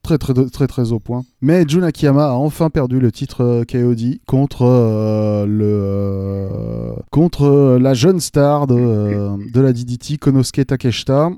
très 0.01 0.17
très 0.17 0.33
très 0.33 0.67
très 0.67 0.91
au 0.91 0.99
point. 0.99 1.23
Mais 1.41 1.65
Jun 1.67 1.83
Akiyama 1.83 2.25
a 2.25 2.33
enfin 2.33 2.69
perdu 2.69 2.99
le 2.99 3.11
titre 3.11 3.41
euh, 3.41 3.63
KOD 3.63 4.19
contre 4.25 4.63
euh, 4.63 5.45
euh, 5.47 6.93
contre 7.11 7.77
la 7.79 7.93
jeune 7.93 8.19
star 8.19 8.67
de, 8.67 9.59
la 9.59 9.73
DDT 9.73 10.17
Konosuke 10.17 10.65
Takeshita 10.65 11.29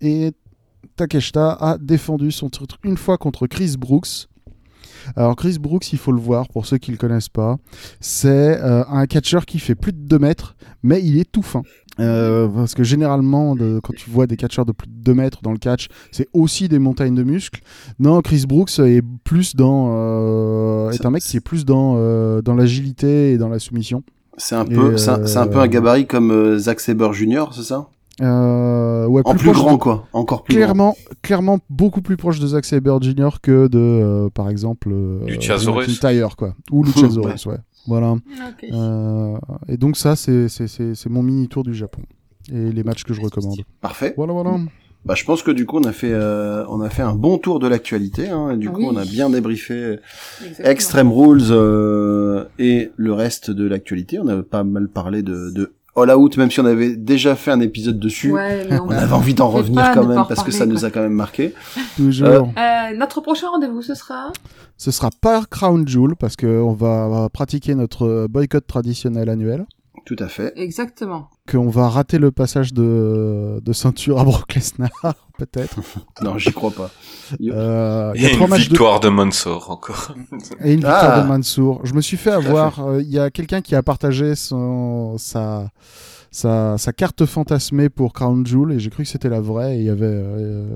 et 0.00 0.32
Takeshita 0.96 1.52
a 1.52 1.78
défendu 1.78 2.32
son 2.32 2.50
titre 2.50 2.78
une 2.82 2.96
fois 2.96 3.18
contre 3.18 3.46
Chris 3.46 3.76
Brooks. 3.78 4.28
Alors 5.16 5.34
Chris 5.34 5.58
Brooks, 5.58 5.92
il 5.92 5.98
faut 5.98 6.12
le 6.12 6.20
voir 6.20 6.48
pour 6.48 6.66
ceux 6.66 6.78
qui 6.78 6.92
le 6.92 6.96
connaissent 6.96 7.28
pas, 7.28 7.56
c'est 7.98 8.60
un 8.60 9.06
catcheur 9.06 9.46
qui 9.46 9.58
fait 9.58 9.74
plus 9.74 9.92
de 9.92 9.98
2 9.98 10.18
mètres, 10.20 10.54
mais 10.84 11.02
il 11.02 11.18
est 11.18 11.30
tout 11.30 11.42
fin. 11.42 11.62
Euh, 12.00 12.48
parce 12.48 12.74
que 12.74 12.82
généralement, 12.84 13.54
de- 13.54 13.78
quand 13.82 13.92
tu 13.94 14.08
vois 14.08 14.26
des 14.26 14.36
catcheurs 14.36 14.64
de 14.64 14.72
plus 14.72 14.88
de 14.88 14.94
2 15.02 15.14
mètres 15.14 15.40
dans 15.42 15.52
le 15.52 15.58
catch, 15.58 15.88
c'est 16.10 16.26
aussi 16.32 16.68
des 16.68 16.78
montagnes 16.78 17.14
de 17.14 17.22
muscles. 17.22 17.60
Non, 17.98 18.20
Chris 18.22 18.44
Brooks 18.48 18.78
est 18.78 19.02
plus 19.24 19.54
dans 19.54 19.90
euh, 19.94 20.90
est 20.90 21.04
un 21.04 21.10
mec 21.10 21.22
qui 21.22 21.36
est 21.36 21.40
plus 21.40 21.64
dans 21.66 21.94
euh, 21.98 22.40
dans 22.40 22.54
l'agilité 22.54 23.32
et 23.32 23.38
dans 23.38 23.48
la 23.48 23.58
soumission. 23.58 24.02
C'est 24.38 24.54
un 24.54 24.64
peu, 24.64 24.96
c'est 24.96 25.10
un, 25.10 25.26
c'est 25.26 25.36
un 25.38 25.46
peu 25.46 25.58
euh, 25.58 25.62
un 25.62 25.68
gabarit 25.68 26.06
comme 26.06 26.30
euh, 26.30 26.58
Zack 26.58 26.80
Saber 26.80 27.10
Jr., 27.12 27.44
c'est 27.52 27.62
ça? 27.62 27.88
Euh, 28.20 29.06
ouais, 29.06 29.22
En 29.24 29.34
plus 29.34 29.52
grand, 29.52 29.72
de- 29.72 29.78
quoi. 29.78 30.06
Encore 30.12 30.42
plus 30.44 30.54
grand. 30.54 30.62
Clairement, 30.64 30.96
clairement 31.22 31.58
beaucoup 31.70 32.02
plus 32.02 32.16
proche 32.16 32.40
de 32.40 32.46
Zack 32.46 32.64
Saber 32.64 32.96
Jr. 33.00 33.40
que 33.42 33.68
de, 33.68 33.78
euh, 33.78 34.28
par 34.32 34.48
exemple, 34.48 34.88
euh, 34.92 35.20
Luchasaurus. 35.26 36.00
Quoi. 36.36 36.54
Ou 36.70 36.82
Luchasaurus, 36.84 37.46
ouais. 37.46 37.56
Voilà. 37.86 38.14
Euh, 38.72 39.36
et 39.68 39.76
donc 39.76 39.96
ça, 39.96 40.16
c'est 40.16 40.48
c'est- 40.48 40.68
c'est- 40.68 40.94
c'est 40.94 41.10
mon 41.10 41.22
mini 41.22 41.48
tour 41.48 41.64
du 41.64 41.74
Japon 41.74 42.02
et 42.52 42.70
les 42.72 42.82
matchs 42.84 43.04
que 43.04 43.12
je 43.14 43.20
recommande. 43.20 43.58
Parfait. 43.80 44.14
Voilà, 44.16 44.32
voilà. 44.32 44.52
Bah, 45.04 45.14
je 45.16 45.24
pense 45.24 45.42
que 45.42 45.50
du 45.50 45.66
coup, 45.66 45.78
on 45.78 45.84
a 45.84 45.90
fait, 45.92 46.12
euh, 46.12 46.64
on 46.68 46.80
a 46.80 46.88
fait 46.88 47.02
un 47.02 47.14
bon 47.14 47.36
tour 47.38 47.58
de 47.58 47.66
l'actualité. 47.66 48.28
Hein, 48.28 48.52
et 48.52 48.56
du 48.56 48.70
coup, 48.70 48.82
Oui. 48.82 48.88
on 48.92 48.96
a 48.96 49.04
bien 49.04 49.30
débriefé 49.30 49.98
Exactement. 50.40 50.68
Extreme 50.68 51.12
Rules 51.12 51.42
euh, 51.50 52.44
et 52.60 52.92
le 52.96 53.12
reste 53.12 53.50
de 53.50 53.66
l'actualité. 53.66 54.20
On 54.20 54.28
avait 54.28 54.44
pas 54.44 54.62
mal 54.62 54.86
parlé 54.88 55.22
de, 55.24 55.50
de 55.50 55.72
All 55.96 56.08
Out, 56.10 56.36
même 56.38 56.50
si 56.52 56.60
on 56.60 56.64
avait 56.66 56.94
déjà 56.96 57.34
fait 57.34 57.50
un 57.50 57.58
épisode 57.60 57.98
dessus. 57.98 58.30
Ouais, 58.32 58.64
mais 58.70 58.78
on, 58.78 58.86
On 58.86 58.90
avait 58.90 59.12
envie 59.12 59.34
d'en 59.34 59.48
revenir 59.50 59.90
quand 59.92 60.06
même 60.06 60.22
parce 60.28 60.44
que 60.44 60.52
ça 60.52 60.66
nous 60.66 60.84
a 60.84 60.90
quand 60.90 61.02
même 61.02 61.12
marqué. 61.14 61.52
Toujours. 61.96 62.28
Euh, 62.56 62.96
notre 62.96 63.20
prochain 63.22 63.48
rendez-vous, 63.50 63.82
ce 63.82 63.94
sera 63.94 64.32
Ce 64.82 64.90
sera 64.90 65.10
pas 65.20 65.44
Crown 65.48 65.86
Jewel 65.86 66.16
parce 66.16 66.34
qu'on 66.34 66.72
va, 66.72 67.06
va 67.08 67.28
pratiquer 67.28 67.76
notre 67.76 68.26
boycott 68.28 68.66
traditionnel 68.66 69.28
annuel. 69.28 69.64
Tout 70.06 70.16
à 70.18 70.26
fait. 70.26 70.52
Exactement. 70.56 71.28
Qu'on 71.48 71.68
va 71.68 71.88
rater 71.88 72.18
le 72.18 72.32
passage 72.32 72.74
de, 72.74 73.60
de 73.64 73.72
ceinture 73.72 74.18
à 74.18 74.24
Brock 74.24 74.52
Lesnar, 74.56 74.90
peut-être. 75.38 75.76
Non, 76.22 76.36
j'y 76.36 76.50
crois 76.52 76.72
pas. 76.72 76.90
Euh, 77.40 78.12
y 78.16 78.26
a 78.26 78.30
une 78.30 78.34
trois 78.36 78.48
matchs 78.48 78.64
de 78.64 78.70
victoire 78.70 78.98
de 78.98 79.08
Mansour 79.08 79.70
encore. 79.70 80.16
Et 80.64 80.70
une 80.72 80.80
victoire 80.80 81.12
Ah. 81.18 81.22
de 81.22 81.28
Mansour. 81.28 81.80
Je 81.84 81.94
me 81.94 82.00
suis 82.00 82.16
fait 82.16 82.32
avoir. 82.32 82.80
euh, 82.84 83.00
Il 83.02 83.08
y 83.08 83.20
a 83.20 83.30
quelqu'un 83.30 83.60
qui 83.60 83.76
a 83.76 83.84
partagé 83.84 84.34
son, 84.34 85.16
sa, 85.16 85.68
sa, 86.32 86.76
sa 86.76 86.92
carte 86.92 87.24
fantasmée 87.24 87.88
pour 87.88 88.12
Crown 88.14 88.44
Jewel 88.44 88.72
et 88.74 88.80
j'ai 88.80 88.90
cru 88.90 89.04
que 89.04 89.08
c'était 89.08 89.28
la 89.28 89.40
vraie. 89.40 89.76
Et 89.76 89.80
il 89.82 89.86
y 89.86 89.90
avait. 89.90 90.06
euh, 90.06 90.74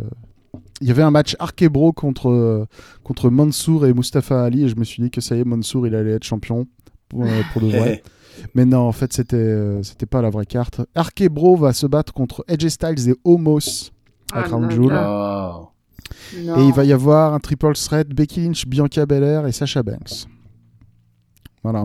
il 0.81 0.89
y 0.89 0.91
avait 0.91 1.03
un 1.03 1.11
match 1.11 1.37
Arkebro 1.39 1.93
contre, 1.93 2.67
contre 3.03 3.31
Mansour 3.31 3.87
et 3.87 3.95
Mustafa 3.95 4.45
Ali 4.45 4.65
et 4.65 4.69
je 4.69 4.77
me 4.77 4.85
suis 4.85 5.03
dit 5.03 5.11
que 5.11 5.21
ça 5.21 5.37
y 5.37 5.41
est, 5.41 5.45
Mansour 5.45 5.87
il 5.87 5.95
allait 5.95 6.13
être 6.13 6.25
champion 6.25 6.67
pour, 7.09 7.25
euh, 7.25 7.43
pour 7.53 7.63
de 7.63 7.69
vrai. 7.69 8.03
Mais 8.55 8.67
non, 8.67 8.81
en 8.81 8.93
fait, 8.93 9.13
c'était 9.13 9.37
euh, 9.37 9.83
c'était 9.83 10.07
pas 10.07 10.21
la 10.21 10.29
vraie 10.29 10.45
carte. 10.45 10.83
Arkebro 10.95 11.57
va 11.57 11.73
se 11.73 11.87
battre 11.87 12.13
contre 12.13 12.45
Edge 12.49 12.67
Styles 12.69 13.09
et 13.09 13.15
Homos 13.25 13.91
à 14.33 14.41
Ah 14.41 14.43
Crown 14.43 14.71
Jewel. 14.71 14.99
Et 16.43 16.63
il 16.63 16.73
va 16.73 16.85
y 16.85 16.93
avoir 16.93 17.33
un 17.33 17.41
triple 17.41 17.73
threat 17.75 18.09
Becky 18.09 18.43
Lynch, 18.43 18.67
Bianca 18.67 19.07
Belair 19.07 19.47
et 19.47 19.53
Sasha 19.53 19.83
Banks. 19.83 20.27
Voilà. 21.63 21.85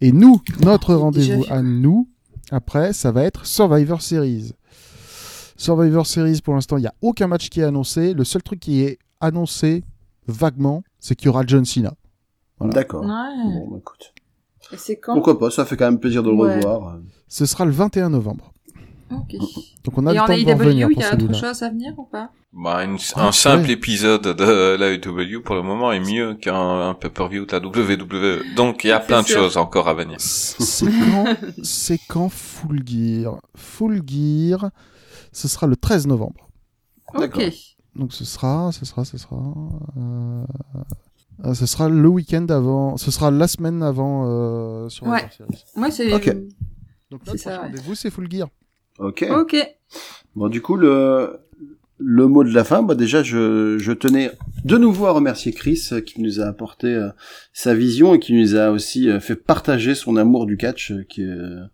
Et 0.00 0.12
nous, 0.12 0.42
notre 0.60 0.94
rendez-vous 0.94 1.44
à 1.48 1.62
nous, 1.62 2.08
après, 2.50 2.92
ça 2.92 3.12
va 3.12 3.22
être 3.22 3.46
Survivor 3.46 4.02
Series. 4.02 4.52
Survivor 5.56 6.06
Series, 6.06 6.40
pour 6.42 6.54
l'instant, 6.54 6.76
il 6.78 6.82
n'y 6.82 6.86
a 6.86 6.94
aucun 7.02 7.26
match 7.26 7.48
qui 7.48 7.60
est 7.60 7.64
annoncé. 7.64 8.14
Le 8.14 8.24
seul 8.24 8.42
truc 8.42 8.60
qui 8.60 8.82
est 8.82 8.98
annoncé 9.20 9.84
vaguement, 10.26 10.82
c'est 10.98 11.14
qu'il 11.14 11.26
y 11.26 11.28
aura 11.28 11.44
John 11.46 11.64
Cena. 11.64 11.94
Voilà. 12.58 12.72
D'accord. 12.74 13.02
Ouais. 13.04 13.08
Bon, 13.44 13.68
bah, 13.70 13.76
écoute. 13.78 14.12
Et 14.72 14.76
c'est 14.76 14.96
quand 14.96 15.14
Pourquoi 15.14 15.38
pas 15.38 15.50
Ça 15.50 15.64
fait 15.64 15.76
quand 15.76 15.84
même 15.84 16.00
plaisir 16.00 16.22
de 16.22 16.30
le 16.30 16.36
Ouais. 16.36 16.56
revoir. 16.56 16.98
Ce 17.28 17.46
sera 17.46 17.64
le 17.64 17.70
21 17.72 18.10
novembre. 18.10 18.52
Ok. 19.12 19.36
Donc 19.84 19.98
on 19.98 20.06
a 20.06 20.12
Et 20.12 20.14
le 20.14 20.20
en 20.22 20.26
temps 20.26 20.32
AEW, 20.32 20.70
il 20.70 20.78
y 20.78 20.82
a 20.82 20.86
autre 20.88 21.34
chose 21.34 21.62
à 21.62 21.68
venir 21.68 21.92
ou 21.98 22.04
pas? 22.04 22.30
Bah, 22.52 22.84
une- 22.84 22.96
Ah, 23.16 23.26
un 23.28 23.32
simple 23.32 23.70
épisode 23.70 24.22
de 24.22 24.76
la 24.76 24.92
UW 24.94 25.40
pour 25.42 25.54
le 25.56 25.62
moment 25.62 25.92
est 25.92 26.00
mieux 26.00 26.34
qu'un 26.34 26.88
un 26.88 26.94
pay-per-view 26.94 27.44
de 27.44 27.52
la 27.52 27.60
WWE. 27.60 28.54
Donc 28.56 28.82
il 28.84 28.88
y 28.88 28.92
a 28.92 29.00
plein 29.00 29.22
de 29.22 29.26
choses 29.26 29.56
encore 29.56 29.88
à 29.88 29.94
venir. 29.94 30.16
C'est 30.20 30.86
quand, 30.86 31.24
c'est 31.62 31.98
quand 32.08 32.28
Full 32.30 32.82
Gear? 32.86 33.36
Full 33.56 34.02
Gear, 34.06 34.70
ce 35.34 35.48
sera 35.48 35.66
le 35.66 35.76
13 35.76 36.06
novembre. 36.06 36.48
D'accord. 37.18 37.42
Ok. 37.42 37.52
Donc 37.96 38.12
ce 38.12 38.24
sera, 38.24 38.70
ce 38.72 38.84
sera, 38.84 39.04
ce 39.04 39.18
sera. 39.18 39.36
euh, 39.96 40.44
euh, 41.44 41.54
ce 41.54 41.66
sera 41.66 41.88
le 41.88 42.08
week-end 42.08 42.46
avant. 42.48 42.96
Ce 42.96 43.10
sera 43.10 43.30
la 43.30 43.46
semaine 43.48 43.82
avant 43.82 44.24
euh, 44.26 44.88
sur 44.88 45.06
Ouais. 45.06 45.28
Moi, 45.76 45.90
c'est. 45.90 46.12
Ok. 46.12 46.34
Donc 47.10 47.22
prochain 47.24 47.50
ouais. 47.50 47.56
rendez-vous, 47.56 47.94
c'est 47.94 48.10
Full 48.10 48.30
Gear. 48.30 48.48
Ok. 48.98 49.24
Ok. 49.30 49.56
Bon, 50.34 50.48
du 50.48 50.60
coup, 50.62 50.76
le, 50.76 51.38
le 51.98 52.26
mot 52.26 52.42
de 52.44 52.50
la 52.52 52.64
fin, 52.64 52.82
bah 52.82 52.94
déjà, 52.94 53.22
je, 53.22 53.76
je 53.78 53.92
tenais 53.92 54.32
de 54.64 54.76
nouveau 54.78 55.06
à 55.06 55.12
remercier 55.12 55.52
Chris 55.52 55.80
euh, 55.92 56.00
qui 56.00 56.20
nous 56.20 56.40
a 56.40 56.44
apporté 56.44 56.88
euh, 56.88 57.10
sa 57.52 57.74
vision 57.74 58.14
et 58.14 58.18
qui 58.18 58.32
nous 58.34 58.56
a 58.56 58.70
aussi 58.70 59.08
euh, 59.08 59.20
fait 59.20 59.36
partager 59.36 59.94
son 59.94 60.16
amour 60.16 60.46
du 60.46 60.56
catch, 60.56 60.90
euh, 60.92 61.04
qui, 61.08 61.22
euh, 61.22 61.64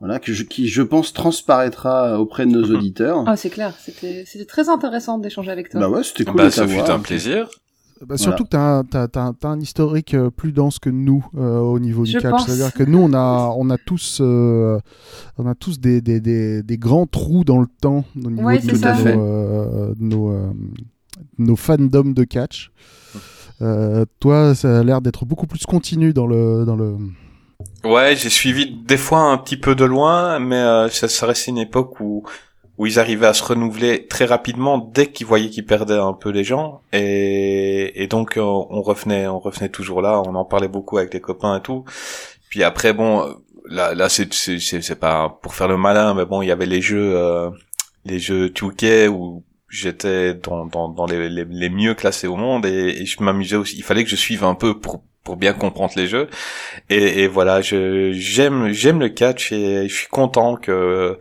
voilà, 0.00 0.18
que 0.18 0.32
je, 0.32 0.44
qui, 0.44 0.66
je 0.68 0.82
pense, 0.82 1.12
transparaîtra 1.12 2.18
auprès 2.18 2.46
de 2.46 2.50
nos 2.50 2.74
auditeurs. 2.74 3.22
Ah, 3.26 3.36
c'est 3.36 3.50
clair. 3.50 3.74
C'était, 3.78 4.24
très 4.46 4.68
intéressant 4.68 5.18
d'échanger 5.18 5.50
avec 5.50 5.68
toi. 5.68 5.80
Bah 5.80 5.88
ouais, 5.90 6.02
c'était 6.02 6.24
cool 6.24 6.36
Bah, 6.36 6.46
de 6.46 6.50
ça 6.50 6.66
fut 6.66 6.90
un 6.90 6.98
plaisir. 6.98 7.48
Bah, 8.06 8.16
surtout 8.16 8.44
que 8.44 8.48
t'as 8.48 8.78
un, 8.78 8.84
t'as, 8.84 9.08
t'as 9.08 9.48
un- 9.48 9.60
historique 9.60 10.14
euh, 10.14 10.30
plus 10.30 10.52
dense 10.52 10.78
que 10.78 10.88
nous 10.88 11.26
euh, 11.36 11.58
au 11.58 11.78
niveau 11.78 12.04
du 12.04 12.12
Je 12.12 12.18
catch. 12.18 12.44
C'est-à-dire 12.46 12.72
que 12.72 12.82
nous, 12.82 12.98
on 12.98 13.12
a, 13.12 13.54
on 13.58 13.68
a 13.68 13.76
tous, 13.76 14.20
euh, 14.22 14.78
on 15.36 15.46
a 15.46 15.54
tous 15.54 15.78
des, 15.80 16.00
des, 16.00 16.18
des, 16.18 16.62
des 16.62 16.78
grands 16.78 17.06
trous 17.06 17.44
dans 17.44 17.60
le 17.60 17.66
temps 17.82 18.04
au 18.24 18.30
niveau 18.30 18.46
Ouais, 18.46 18.58
de, 18.58 18.62
c'est 18.62 18.72
de 18.72 19.14
nos, 19.14 19.20
euh, 19.20 19.94
nos, 19.98 20.30
euh, 20.30 20.50
nos 21.36 21.56
fandoms 21.56 22.14
de 22.14 22.24
catch. 22.24 22.72
Euh, 23.60 24.06
toi, 24.18 24.54
ça 24.54 24.78
a 24.78 24.82
l'air 24.82 25.02
d'être 25.02 25.26
beaucoup 25.26 25.46
plus 25.46 25.66
continu 25.66 26.14
dans 26.14 26.26
le, 26.26 26.64
dans 26.64 26.76
le. 26.76 26.96
Ouais, 27.84 28.14
j'ai 28.16 28.30
suivi 28.30 28.70
des 28.70 28.96
fois 28.96 29.20
un 29.20 29.38
petit 29.38 29.56
peu 29.56 29.74
de 29.74 29.84
loin, 29.84 30.38
mais 30.38 30.56
euh, 30.56 30.88
ça, 30.88 31.08
ça 31.08 31.26
reste 31.26 31.46
une 31.46 31.58
époque 31.58 32.00
où 32.00 32.24
où 32.78 32.86
ils 32.86 32.98
arrivaient 32.98 33.26
à 33.26 33.34
se 33.34 33.44
renouveler 33.44 34.06
très 34.06 34.24
rapidement 34.24 34.78
dès 34.78 35.08
qu'ils 35.12 35.26
voyaient 35.26 35.50
qu'ils 35.50 35.66
perdaient 35.66 35.98
un 35.98 36.14
peu 36.14 36.30
les 36.30 36.44
gens. 36.44 36.80
Et, 36.94 38.02
et 38.02 38.06
donc 38.06 38.38
euh, 38.38 38.40
on 38.40 38.80
revenait 38.80 39.26
on 39.26 39.38
revenait 39.38 39.68
toujours 39.68 40.00
là 40.00 40.22
on 40.26 40.34
en 40.34 40.46
parlait 40.46 40.68
beaucoup 40.68 40.96
avec 40.96 41.12
les 41.12 41.20
copains 41.20 41.58
et 41.58 41.60
tout. 41.60 41.84
Puis 42.48 42.62
après 42.64 42.94
bon 42.94 43.36
là 43.66 43.94
là 43.94 44.08
c'est 44.08 44.32
c'est 44.32 44.98
pas 44.98 45.38
pour 45.42 45.54
faire 45.54 45.68
le 45.68 45.76
malin 45.76 46.14
mais 46.14 46.24
bon 46.24 46.40
il 46.40 46.48
y 46.48 46.50
avait 46.50 46.64
les 46.64 46.80
jeux 46.80 47.14
euh, 47.16 47.50
les 48.06 48.18
jeux 48.18 48.48
2K 48.48 49.08
où 49.08 49.44
j'étais 49.68 50.32
dans 50.32 50.64
dans 50.64 50.88
dans 50.88 51.04
les, 51.04 51.28
les, 51.28 51.44
les 51.44 51.68
mieux 51.68 51.94
classés 51.94 52.28
au 52.28 52.36
monde 52.36 52.64
et, 52.64 53.02
et 53.02 53.04
je 53.04 53.22
m'amusais 53.22 53.56
aussi. 53.56 53.76
Il 53.76 53.84
fallait 53.84 54.04
que 54.04 54.10
je 54.10 54.16
suive 54.16 54.42
un 54.42 54.54
peu 54.54 54.80
pour 54.80 55.02
pour 55.24 55.36
bien 55.36 55.52
comprendre 55.52 55.92
les 55.96 56.06
jeux 56.06 56.28
et, 56.88 57.22
et 57.22 57.28
voilà 57.28 57.60
je 57.60 58.12
j'aime 58.12 58.70
j'aime 58.70 59.00
le 59.00 59.08
catch 59.10 59.52
et 59.52 59.88
je 59.88 59.94
suis 59.94 60.08
content 60.08 60.56
que 60.56 61.18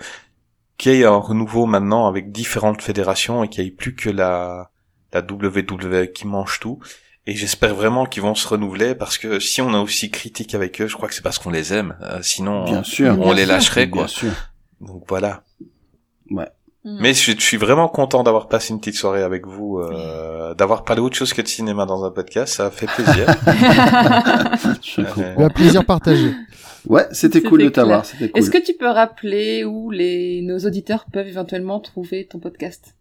qu'il 0.77 0.93
y 0.93 1.01
ait 1.01 1.05
un 1.05 1.17
renouveau 1.17 1.65
maintenant 1.65 2.07
avec 2.07 2.31
différentes 2.31 2.81
fédérations 2.81 3.43
et 3.43 3.49
qu'il 3.49 3.63
n'y 3.63 3.69
ait 3.69 3.73
plus 3.73 3.95
que 3.95 4.09
la, 4.09 4.71
la 5.11 5.19
WWE 5.19 6.07
qui 6.13 6.25
mange 6.25 6.61
tout. 6.61 6.79
Et 7.27 7.35
j'espère 7.35 7.75
vraiment 7.75 8.05
qu'ils 8.05 8.23
vont 8.23 8.33
se 8.33 8.47
renouveler 8.47 8.95
parce 8.95 9.17
que 9.17 9.39
si 9.41 9.61
on 9.61 9.73
est 9.73 9.77
aussi 9.77 10.09
critique 10.09 10.55
avec 10.55 10.79
eux, 10.81 10.87
je 10.87 10.95
crois 10.95 11.09
que 11.09 11.13
c'est 11.13 11.21
parce 11.21 11.37
qu'on 11.37 11.49
les 11.49 11.73
aime. 11.73 11.97
Euh, 12.01 12.19
sinon, 12.21 12.63
Bien 12.63 12.83
sûr. 12.83 13.11
on 13.19 13.25
Bien 13.25 13.33
les 13.33 13.43
sûr. 13.43 13.51
lâcherait, 13.53 13.89
quoi. 13.89 14.03
Bien 14.05 14.07
sûr. 14.07 14.31
Donc 14.79 15.03
voilà. 15.09 15.43
Ouais. 16.31 16.47
Mm. 16.85 16.97
Mais 17.01 17.13
je, 17.13 17.31
je 17.31 17.41
suis 17.41 17.57
vraiment 17.57 17.87
content 17.89 18.23
d'avoir 18.23 18.47
passé 18.47 18.71
une 18.73 18.79
petite 18.79 18.95
soirée 18.95 19.21
avec 19.23 19.45
vous, 19.45 19.79
euh, 19.79 20.53
d'avoir 20.55 20.83
parlé 20.85 21.01
autre 21.01 21.15
chose 21.17 21.33
que 21.33 21.41
de 21.41 21.47
cinéma 21.47 21.85
dans 21.85 22.03
un 22.05 22.11
podcast. 22.11 22.55
Ça 22.55 22.71
fait 22.71 22.87
plaisir. 22.87 23.27
Je. 24.81 25.01
Euh, 25.01 25.35
Un 25.37 25.49
plaisir 25.49 25.85
partagé. 25.85 26.33
Ouais, 26.87 27.05
c'était 27.11 27.41
cool 27.41 27.63
de 27.63 27.69
t'avoir. 27.69 28.03
cool. 28.17 28.31
Est-ce 28.35 28.49
que 28.49 28.57
tu 28.57 28.73
peux 28.73 28.87
rappeler 28.87 29.65
où 29.65 29.91
les 29.91 30.41
nos 30.41 30.59
auditeurs 30.59 31.05
peuvent 31.11 31.27
éventuellement 31.27 31.79
trouver 31.79 32.25
ton 32.25 32.39
podcast? 32.39 32.95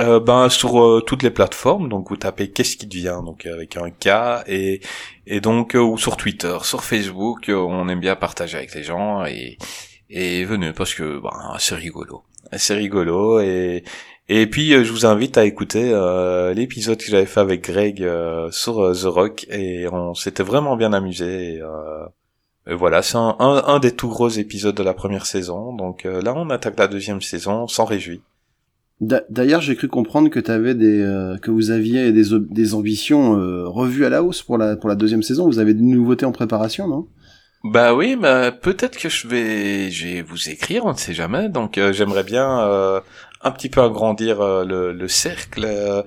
Euh, 0.00 0.18
ben 0.18 0.48
sur 0.48 0.82
euh, 0.82 1.00
toutes 1.06 1.22
les 1.22 1.30
plateformes, 1.30 1.88
donc 1.88 2.08
vous 2.08 2.16
tapez 2.16 2.50
qu'est-ce 2.50 2.76
qui 2.76 2.86
devient, 2.88 3.20
donc 3.24 3.46
avec 3.46 3.76
un 3.76 3.90
K 3.90 4.42
et 4.48 4.80
et 5.26 5.40
donc 5.40 5.76
euh, 5.76 5.78
ou 5.78 5.96
sur 5.96 6.16
Twitter, 6.16 6.56
sur 6.62 6.82
Facebook, 6.82 7.48
euh, 7.48 7.54
on 7.54 7.88
aime 7.88 8.00
bien 8.00 8.16
partager 8.16 8.56
avec 8.56 8.74
les 8.74 8.82
gens 8.82 9.24
et 9.24 9.56
et 10.10 10.44
venez 10.44 10.72
parce 10.72 10.94
que 10.94 11.20
ben 11.22 11.30
c'est 11.60 11.76
rigolo, 11.76 12.24
c'est 12.58 12.74
rigolo 12.74 13.40
et 13.40 13.84
et 14.28 14.46
puis 14.46 14.72
euh, 14.74 14.84
je 14.84 14.92
vous 14.92 15.04
invite 15.06 15.36
à 15.36 15.44
écouter 15.44 15.90
euh, 15.92 16.54
l'épisode 16.54 16.96
que 16.98 17.04
j'avais 17.04 17.26
fait 17.26 17.40
avec 17.40 17.62
Greg 17.64 18.02
euh, 18.02 18.50
sur 18.50 18.80
euh, 18.82 18.94
The 18.94 19.04
Rock 19.04 19.46
et 19.50 19.86
on 19.92 20.14
s'était 20.14 20.42
vraiment 20.42 20.76
bien 20.76 20.92
amusé. 20.94 21.56
Et, 21.56 21.62
euh, 21.62 22.06
voilà, 22.74 23.02
c'est 23.02 23.18
un, 23.18 23.36
un, 23.38 23.78
des 23.78 23.92
tout 23.92 24.08
gros 24.08 24.30
épisodes 24.30 24.74
de 24.74 24.82
la 24.82 24.94
première 24.94 25.26
saison. 25.26 25.74
Donc 25.74 26.04
là, 26.04 26.32
on 26.34 26.48
attaque 26.48 26.78
la 26.78 26.88
deuxième 26.88 27.20
saison, 27.20 27.64
on 27.64 27.66
s'en 27.68 27.84
réjouit. 27.84 28.22
D'a- 29.02 29.24
D'ailleurs, 29.28 29.60
j'ai 29.60 29.76
cru 29.76 29.88
comprendre 29.88 30.30
que 30.30 30.40
t'avais 30.40 30.74
des, 30.74 31.00
euh, 31.02 31.36
que 31.36 31.50
vous 31.50 31.70
aviez 31.70 32.10
des, 32.12 32.24
des 32.38 32.74
ambitions 32.74 33.36
euh, 33.38 33.68
revues 33.68 34.06
à 34.06 34.08
la 34.08 34.22
hausse 34.22 34.42
pour 34.42 34.56
la 34.56 34.76
pour 34.76 34.88
la 34.88 34.94
deuxième 34.94 35.22
saison. 35.22 35.44
Vous 35.46 35.58
avez 35.58 35.74
des 35.74 35.82
nouveautés 35.82 36.24
en 36.24 36.32
préparation, 36.32 36.88
non? 36.88 37.06
Bah 37.64 37.94
oui, 37.94 38.16
mais 38.20 38.52
peut-être 38.52 38.98
que 38.98 39.08
je 39.08 39.26
vais, 39.26 39.90
je 39.90 40.06
vais 40.06 40.22
vous 40.22 40.50
écrire, 40.50 40.84
on 40.84 40.92
ne 40.92 40.98
sait 40.98 41.14
jamais. 41.14 41.48
Donc 41.48 41.78
euh, 41.78 41.92
j'aimerais 41.94 42.22
bien 42.22 42.60
euh, 42.60 43.00
un 43.40 43.50
petit 43.52 43.70
peu 43.70 43.80
agrandir 43.82 44.40
euh, 44.42 44.64
le, 44.66 44.92
le 44.92 45.08
cercle 45.08 45.64
euh, 45.64 46.02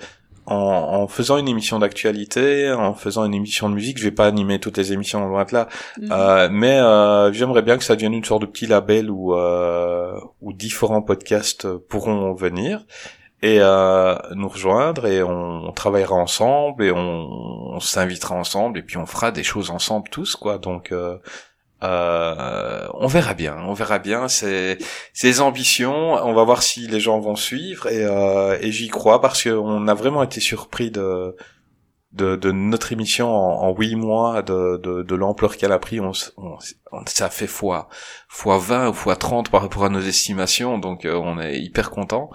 en, 0.45 0.55
en 0.55 1.07
faisant 1.07 1.37
une 1.37 1.47
émission 1.47 1.79
d'actualité, 1.79 2.71
en 2.71 2.93
faisant 2.93 3.25
une 3.25 3.33
émission 3.33 3.69
de 3.69 3.73
musique. 3.75 3.97
Je 3.97 4.03
vais 4.03 4.11
pas 4.11 4.27
animer 4.27 4.59
toutes 4.59 4.77
les 4.77 4.93
émissions 4.93 5.27
loin 5.27 5.45
de 5.45 5.53
là, 5.53 5.67
euh, 6.11 6.47
mais 6.51 6.77
euh, 6.79 7.33
j'aimerais 7.33 7.63
bien 7.63 7.77
que 7.79 7.83
ça 7.83 7.95
devienne 7.95 8.13
une 8.13 8.23
sorte 8.23 8.41
de 8.43 8.45
petit 8.47 8.67
label 8.67 9.09
où 9.09 9.33
euh, 9.33 10.13
où 10.41 10.53
différents 10.53 11.01
podcasts 11.01 11.67
pourront 11.75 12.33
venir 12.35 12.85
et 13.41 13.59
euh, 13.61 14.15
nous 14.35 14.47
rejoindre 14.49 15.05
et 15.07 15.21
on, 15.23 15.65
on 15.67 15.71
travaillera 15.71 16.15
ensemble 16.15 16.83
et 16.83 16.91
on, 16.91 16.97
on 17.75 17.79
s'invitera 17.79 18.35
ensemble 18.35 18.79
et 18.79 18.83
puis 18.83 18.97
on 18.97 19.05
fera 19.05 19.31
des 19.31 19.43
choses 19.43 19.69
ensemble 19.69 20.09
tous 20.09 20.35
quoi. 20.35 20.57
Donc 20.57 20.91
euh, 20.91 21.17
euh, 21.83 22.87
on 22.95 23.05
verra 23.07 23.35
bien 23.35 23.55
on 23.67 23.73
verra 23.73 23.99
bien 23.99 24.27
ces 24.27 24.77
ces 25.13 25.41
ambitions. 25.41 26.13
On 26.15 26.33
va 26.33 26.43
voir 26.43 26.63
si 26.63 26.87
les 26.87 26.99
gens 26.99 27.19
vont 27.19 27.35
suivre 27.35 27.87
et, 27.87 28.03
euh, 28.03 28.57
et 28.61 28.71
j'y 28.71 28.87
crois 28.87 29.21
parce 29.21 29.43
que 29.43 29.49
on 29.49 29.87
a 29.87 29.93
vraiment 29.93 30.23
été 30.23 30.39
surpris 30.39 30.89
de 30.91 31.35
de, 32.13 32.35
de 32.37 32.51
notre 32.51 32.93
émission 32.93 33.29
en, 33.29 33.67
en 33.69 33.75
huit 33.75 33.95
mois 33.95 34.41
de, 34.41 34.77
de, 34.77 35.03
de 35.03 35.15
l'ampleur 35.15 35.57
qu'elle 35.57 35.73
a 35.73 35.77
pris. 35.79 35.99
On, 35.99 36.13
on- 36.37 36.57
ça 37.05 37.29
fait 37.29 37.47
fois 37.47 37.89
fois 38.27 38.57
20 38.57 38.89
ou 38.89 38.93
fois 38.93 39.15
30 39.15 39.51
par 39.51 39.61
rapport 39.61 39.85
à 39.85 39.89
nos 39.89 39.99
estimations 40.01 40.79
donc 40.79 41.05
euh, 41.05 41.13
on 41.15 41.39
est 41.39 41.59
hyper 41.59 41.91
content 41.91 42.29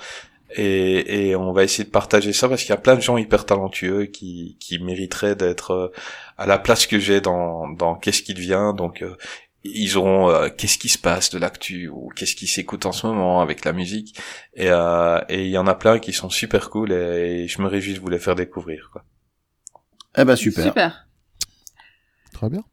et, 0.56 1.28
et 1.28 1.36
on 1.36 1.52
va 1.52 1.64
essayer 1.64 1.84
de 1.84 1.90
partager 1.90 2.32
ça 2.32 2.48
parce 2.48 2.62
qu'il 2.62 2.70
y 2.70 2.74
a 2.74 2.80
plein 2.80 2.96
de 2.96 3.00
gens 3.00 3.16
hyper 3.16 3.46
talentueux 3.46 4.06
qui, 4.06 4.56
qui 4.60 4.78
mériteraient 4.78 5.36
d'être 5.36 5.70
euh, 5.72 5.92
à 6.38 6.46
la 6.46 6.58
place 6.58 6.86
que 6.86 6.98
j'ai 6.98 7.20
dans, 7.20 7.68
dans 7.68 7.94
qu'est-ce 7.94 8.22
qui 8.22 8.34
devient? 8.34 8.72
Donc 8.76 9.02
euh, 9.02 9.16
ils 9.64 9.96
auront 9.96 10.30
euh, 10.30 10.48
qu'est-ce 10.48 10.78
qui 10.78 10.88
se 10.88 10.98
passe 10.98 11.30
de 11.30 11.38
l'actu 11.38 11.88
ou 11.88 12.10
qu'est-ce 12.16 12.34
qui 12.34 12.46
s'écoute 12.46 12.86
en 12.86 12.92
ce 12.92 13.06
moment 13.06 13.40
avec 13.40 13.64
la 13.64 13.72
musique? 13.72 14.18
Et 14.54 14.68
euh, 14.70 15.20
et 15.28 15.44
il 15.44 15.50
y 15.50 15.58
en 15.58 15.66
a 15.66 15.74
plein 15.74 15.98
qui 15.98 16.12
sont 16.12 16.30
super 16.30 16.70
cool 16.70 16.92
et, 16.92 17.46
je 17.48 17.62
me 17.62 17.68
réjouis 17.68 17.94
de 17.94 18.00
vous 18.00 18.08
les 18.08 18.18
faire 18.18 18.34
découvrir 18.34 18.90
quoi. 18.92 19.04
Eh 20.16 20.24
ben 20.24 20.36
super. 20.36 20.64
Super. 20.64 21.06
Très 22.32 22.48
bien. 22.48 22.64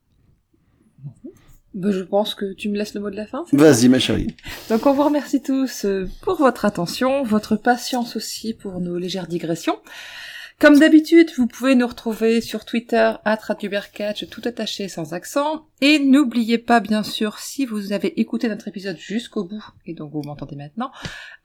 Ben, 1.73 1.91
je 1.91 2.01
pense 2.01 2.33
que 2.35 2.53
tu 2.53 2.69
me 2.69 2.77
laisses 2.77 2.93
le 2.93 3.01
mot 3.01 3.09
de 3.09 3.15
la 3.15 3.27
fin. 3.27 3.45
Vas-y, 3.51 3.89
ma 3.89 3.99
chérie. 3.99 4.35
Donc 4.69 4.85
on 4.85 4.93
vous 4.93 5.03
remercie 5.03 5.41
tous 5.41 5.85
euh, 5.85 6.09
pour 6.21 6.35
votre 6.37 6.65
attention, 6.65 7.23
votre 7.23 7.55
patience 7.55 8.15
aussi 8.15 8.53
pour 8.53 8.79
nos 8.79 8.97
légères 8.97 9.27
digressions. 9.27 9.77
Comme 10.59 10.77
d'habitude, 10.77 11.31
vous 11.37 11.47
pouvez 11.47 11.75
nous 11.75 11.87
retrouver 11.87 12.41
sur 12.41 12.65
Twitter, 12.65 13.13
@radiobercatch, 13.23 14.27
tout 14.27 14.41
attaché 14.43 14.89
sans 14.89 15.13
accent. 15.13 15.65
Et 15.79 15.99
n'oubliez 15.99 16.57
pas, 16.57 16.81
bien 16.81 17.01
sûr, 17.01 17.39
si 17.39 17.65
vous 17.65 17.93
avez 17.93 18.19
écouté 18.19 18.49
notre 18.49 18.67
épisode 18.67 18.97
jusqu'au 18.97 19.45
bout, 19.45 19.63
et 19.85 19.93
donc 19.93 20.11
vous 20.11 20.21
m'entendez 20.21 20.57
maintenant, 20.57 20.91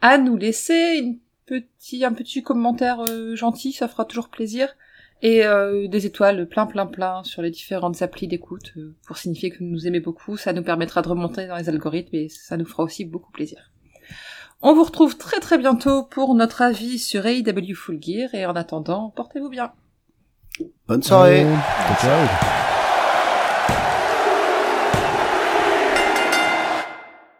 à 0.00 0.18
nous 0.18 0.36
laisser 0.36 0.98
une 0.98 1.18
petit, 1.46 2.04
un 2.04 2.12
petit 2.12 2.42
commentaire 2.42 3.04
euh, 3.08 3.36
gentil, 3.36 3.72
ça 3.72 3.86
fera 3.86 4.04
toujours 4.04 4.30
plaisir. 4.30 4.74
Et 5.22 5.44
euh, 5.46 5.88
des 5.88 6.06
étoiles 6.06 6.46
plein 6.48 6.66
plein 6.66 6.86
plein 6.86 7.22
sur 7.24 7.40
les 7.40 7.50
différentes 7.50 8.02
applis 8.02 8.28
d'écoute 8.28 8.72
euh, 8.76 8.94
pour 9.06 9.16
signifier 9.16 9.50
que 9.50 9.58
vous 9.58 9.64
nous 9.64 9.86
aimez 9.86 10.00
beaucoup. 10.00 10.36
Ça 10.36 10.52
nous 10.52 10.62
permettra 10.62 11.02
de 11.02 11.08
remonter 11.08 11.46
dans 11.46 11.56
les 11.56 11.68
algorithmes 11.68 12.16
et 12.16 12.28
ça 12.28 12.56
nous 12.56 12.66
fera 12.66 12.82
aussi 12.82 13.04
beaucoup 13.04 13.32
plaisir. 13.32 13.70
On 14.60 14.74
vous 14.74 14.84
retrouve 14.84 15.16
très 15.16 15.40
très 15.40 15.58
bientôt 15.58 16.04
pour 16.04 16.34
notre 16.34 16.62
avis 16.62 16.98
sur 16.98 17.26
AEW 17.26 17.74
Full 17.74 17.98
Gear 18.02 18.34
et 18.34 18.46
en 18.46 18.56
attendant, 18.56 19.10
portez-vous 19.10 19.50
bien. 19.50 19.72
Bonne 20.86 21.02
soirée. 21.02 21.44
Euh, 21.44 21.56
ciao. 22.00 22.63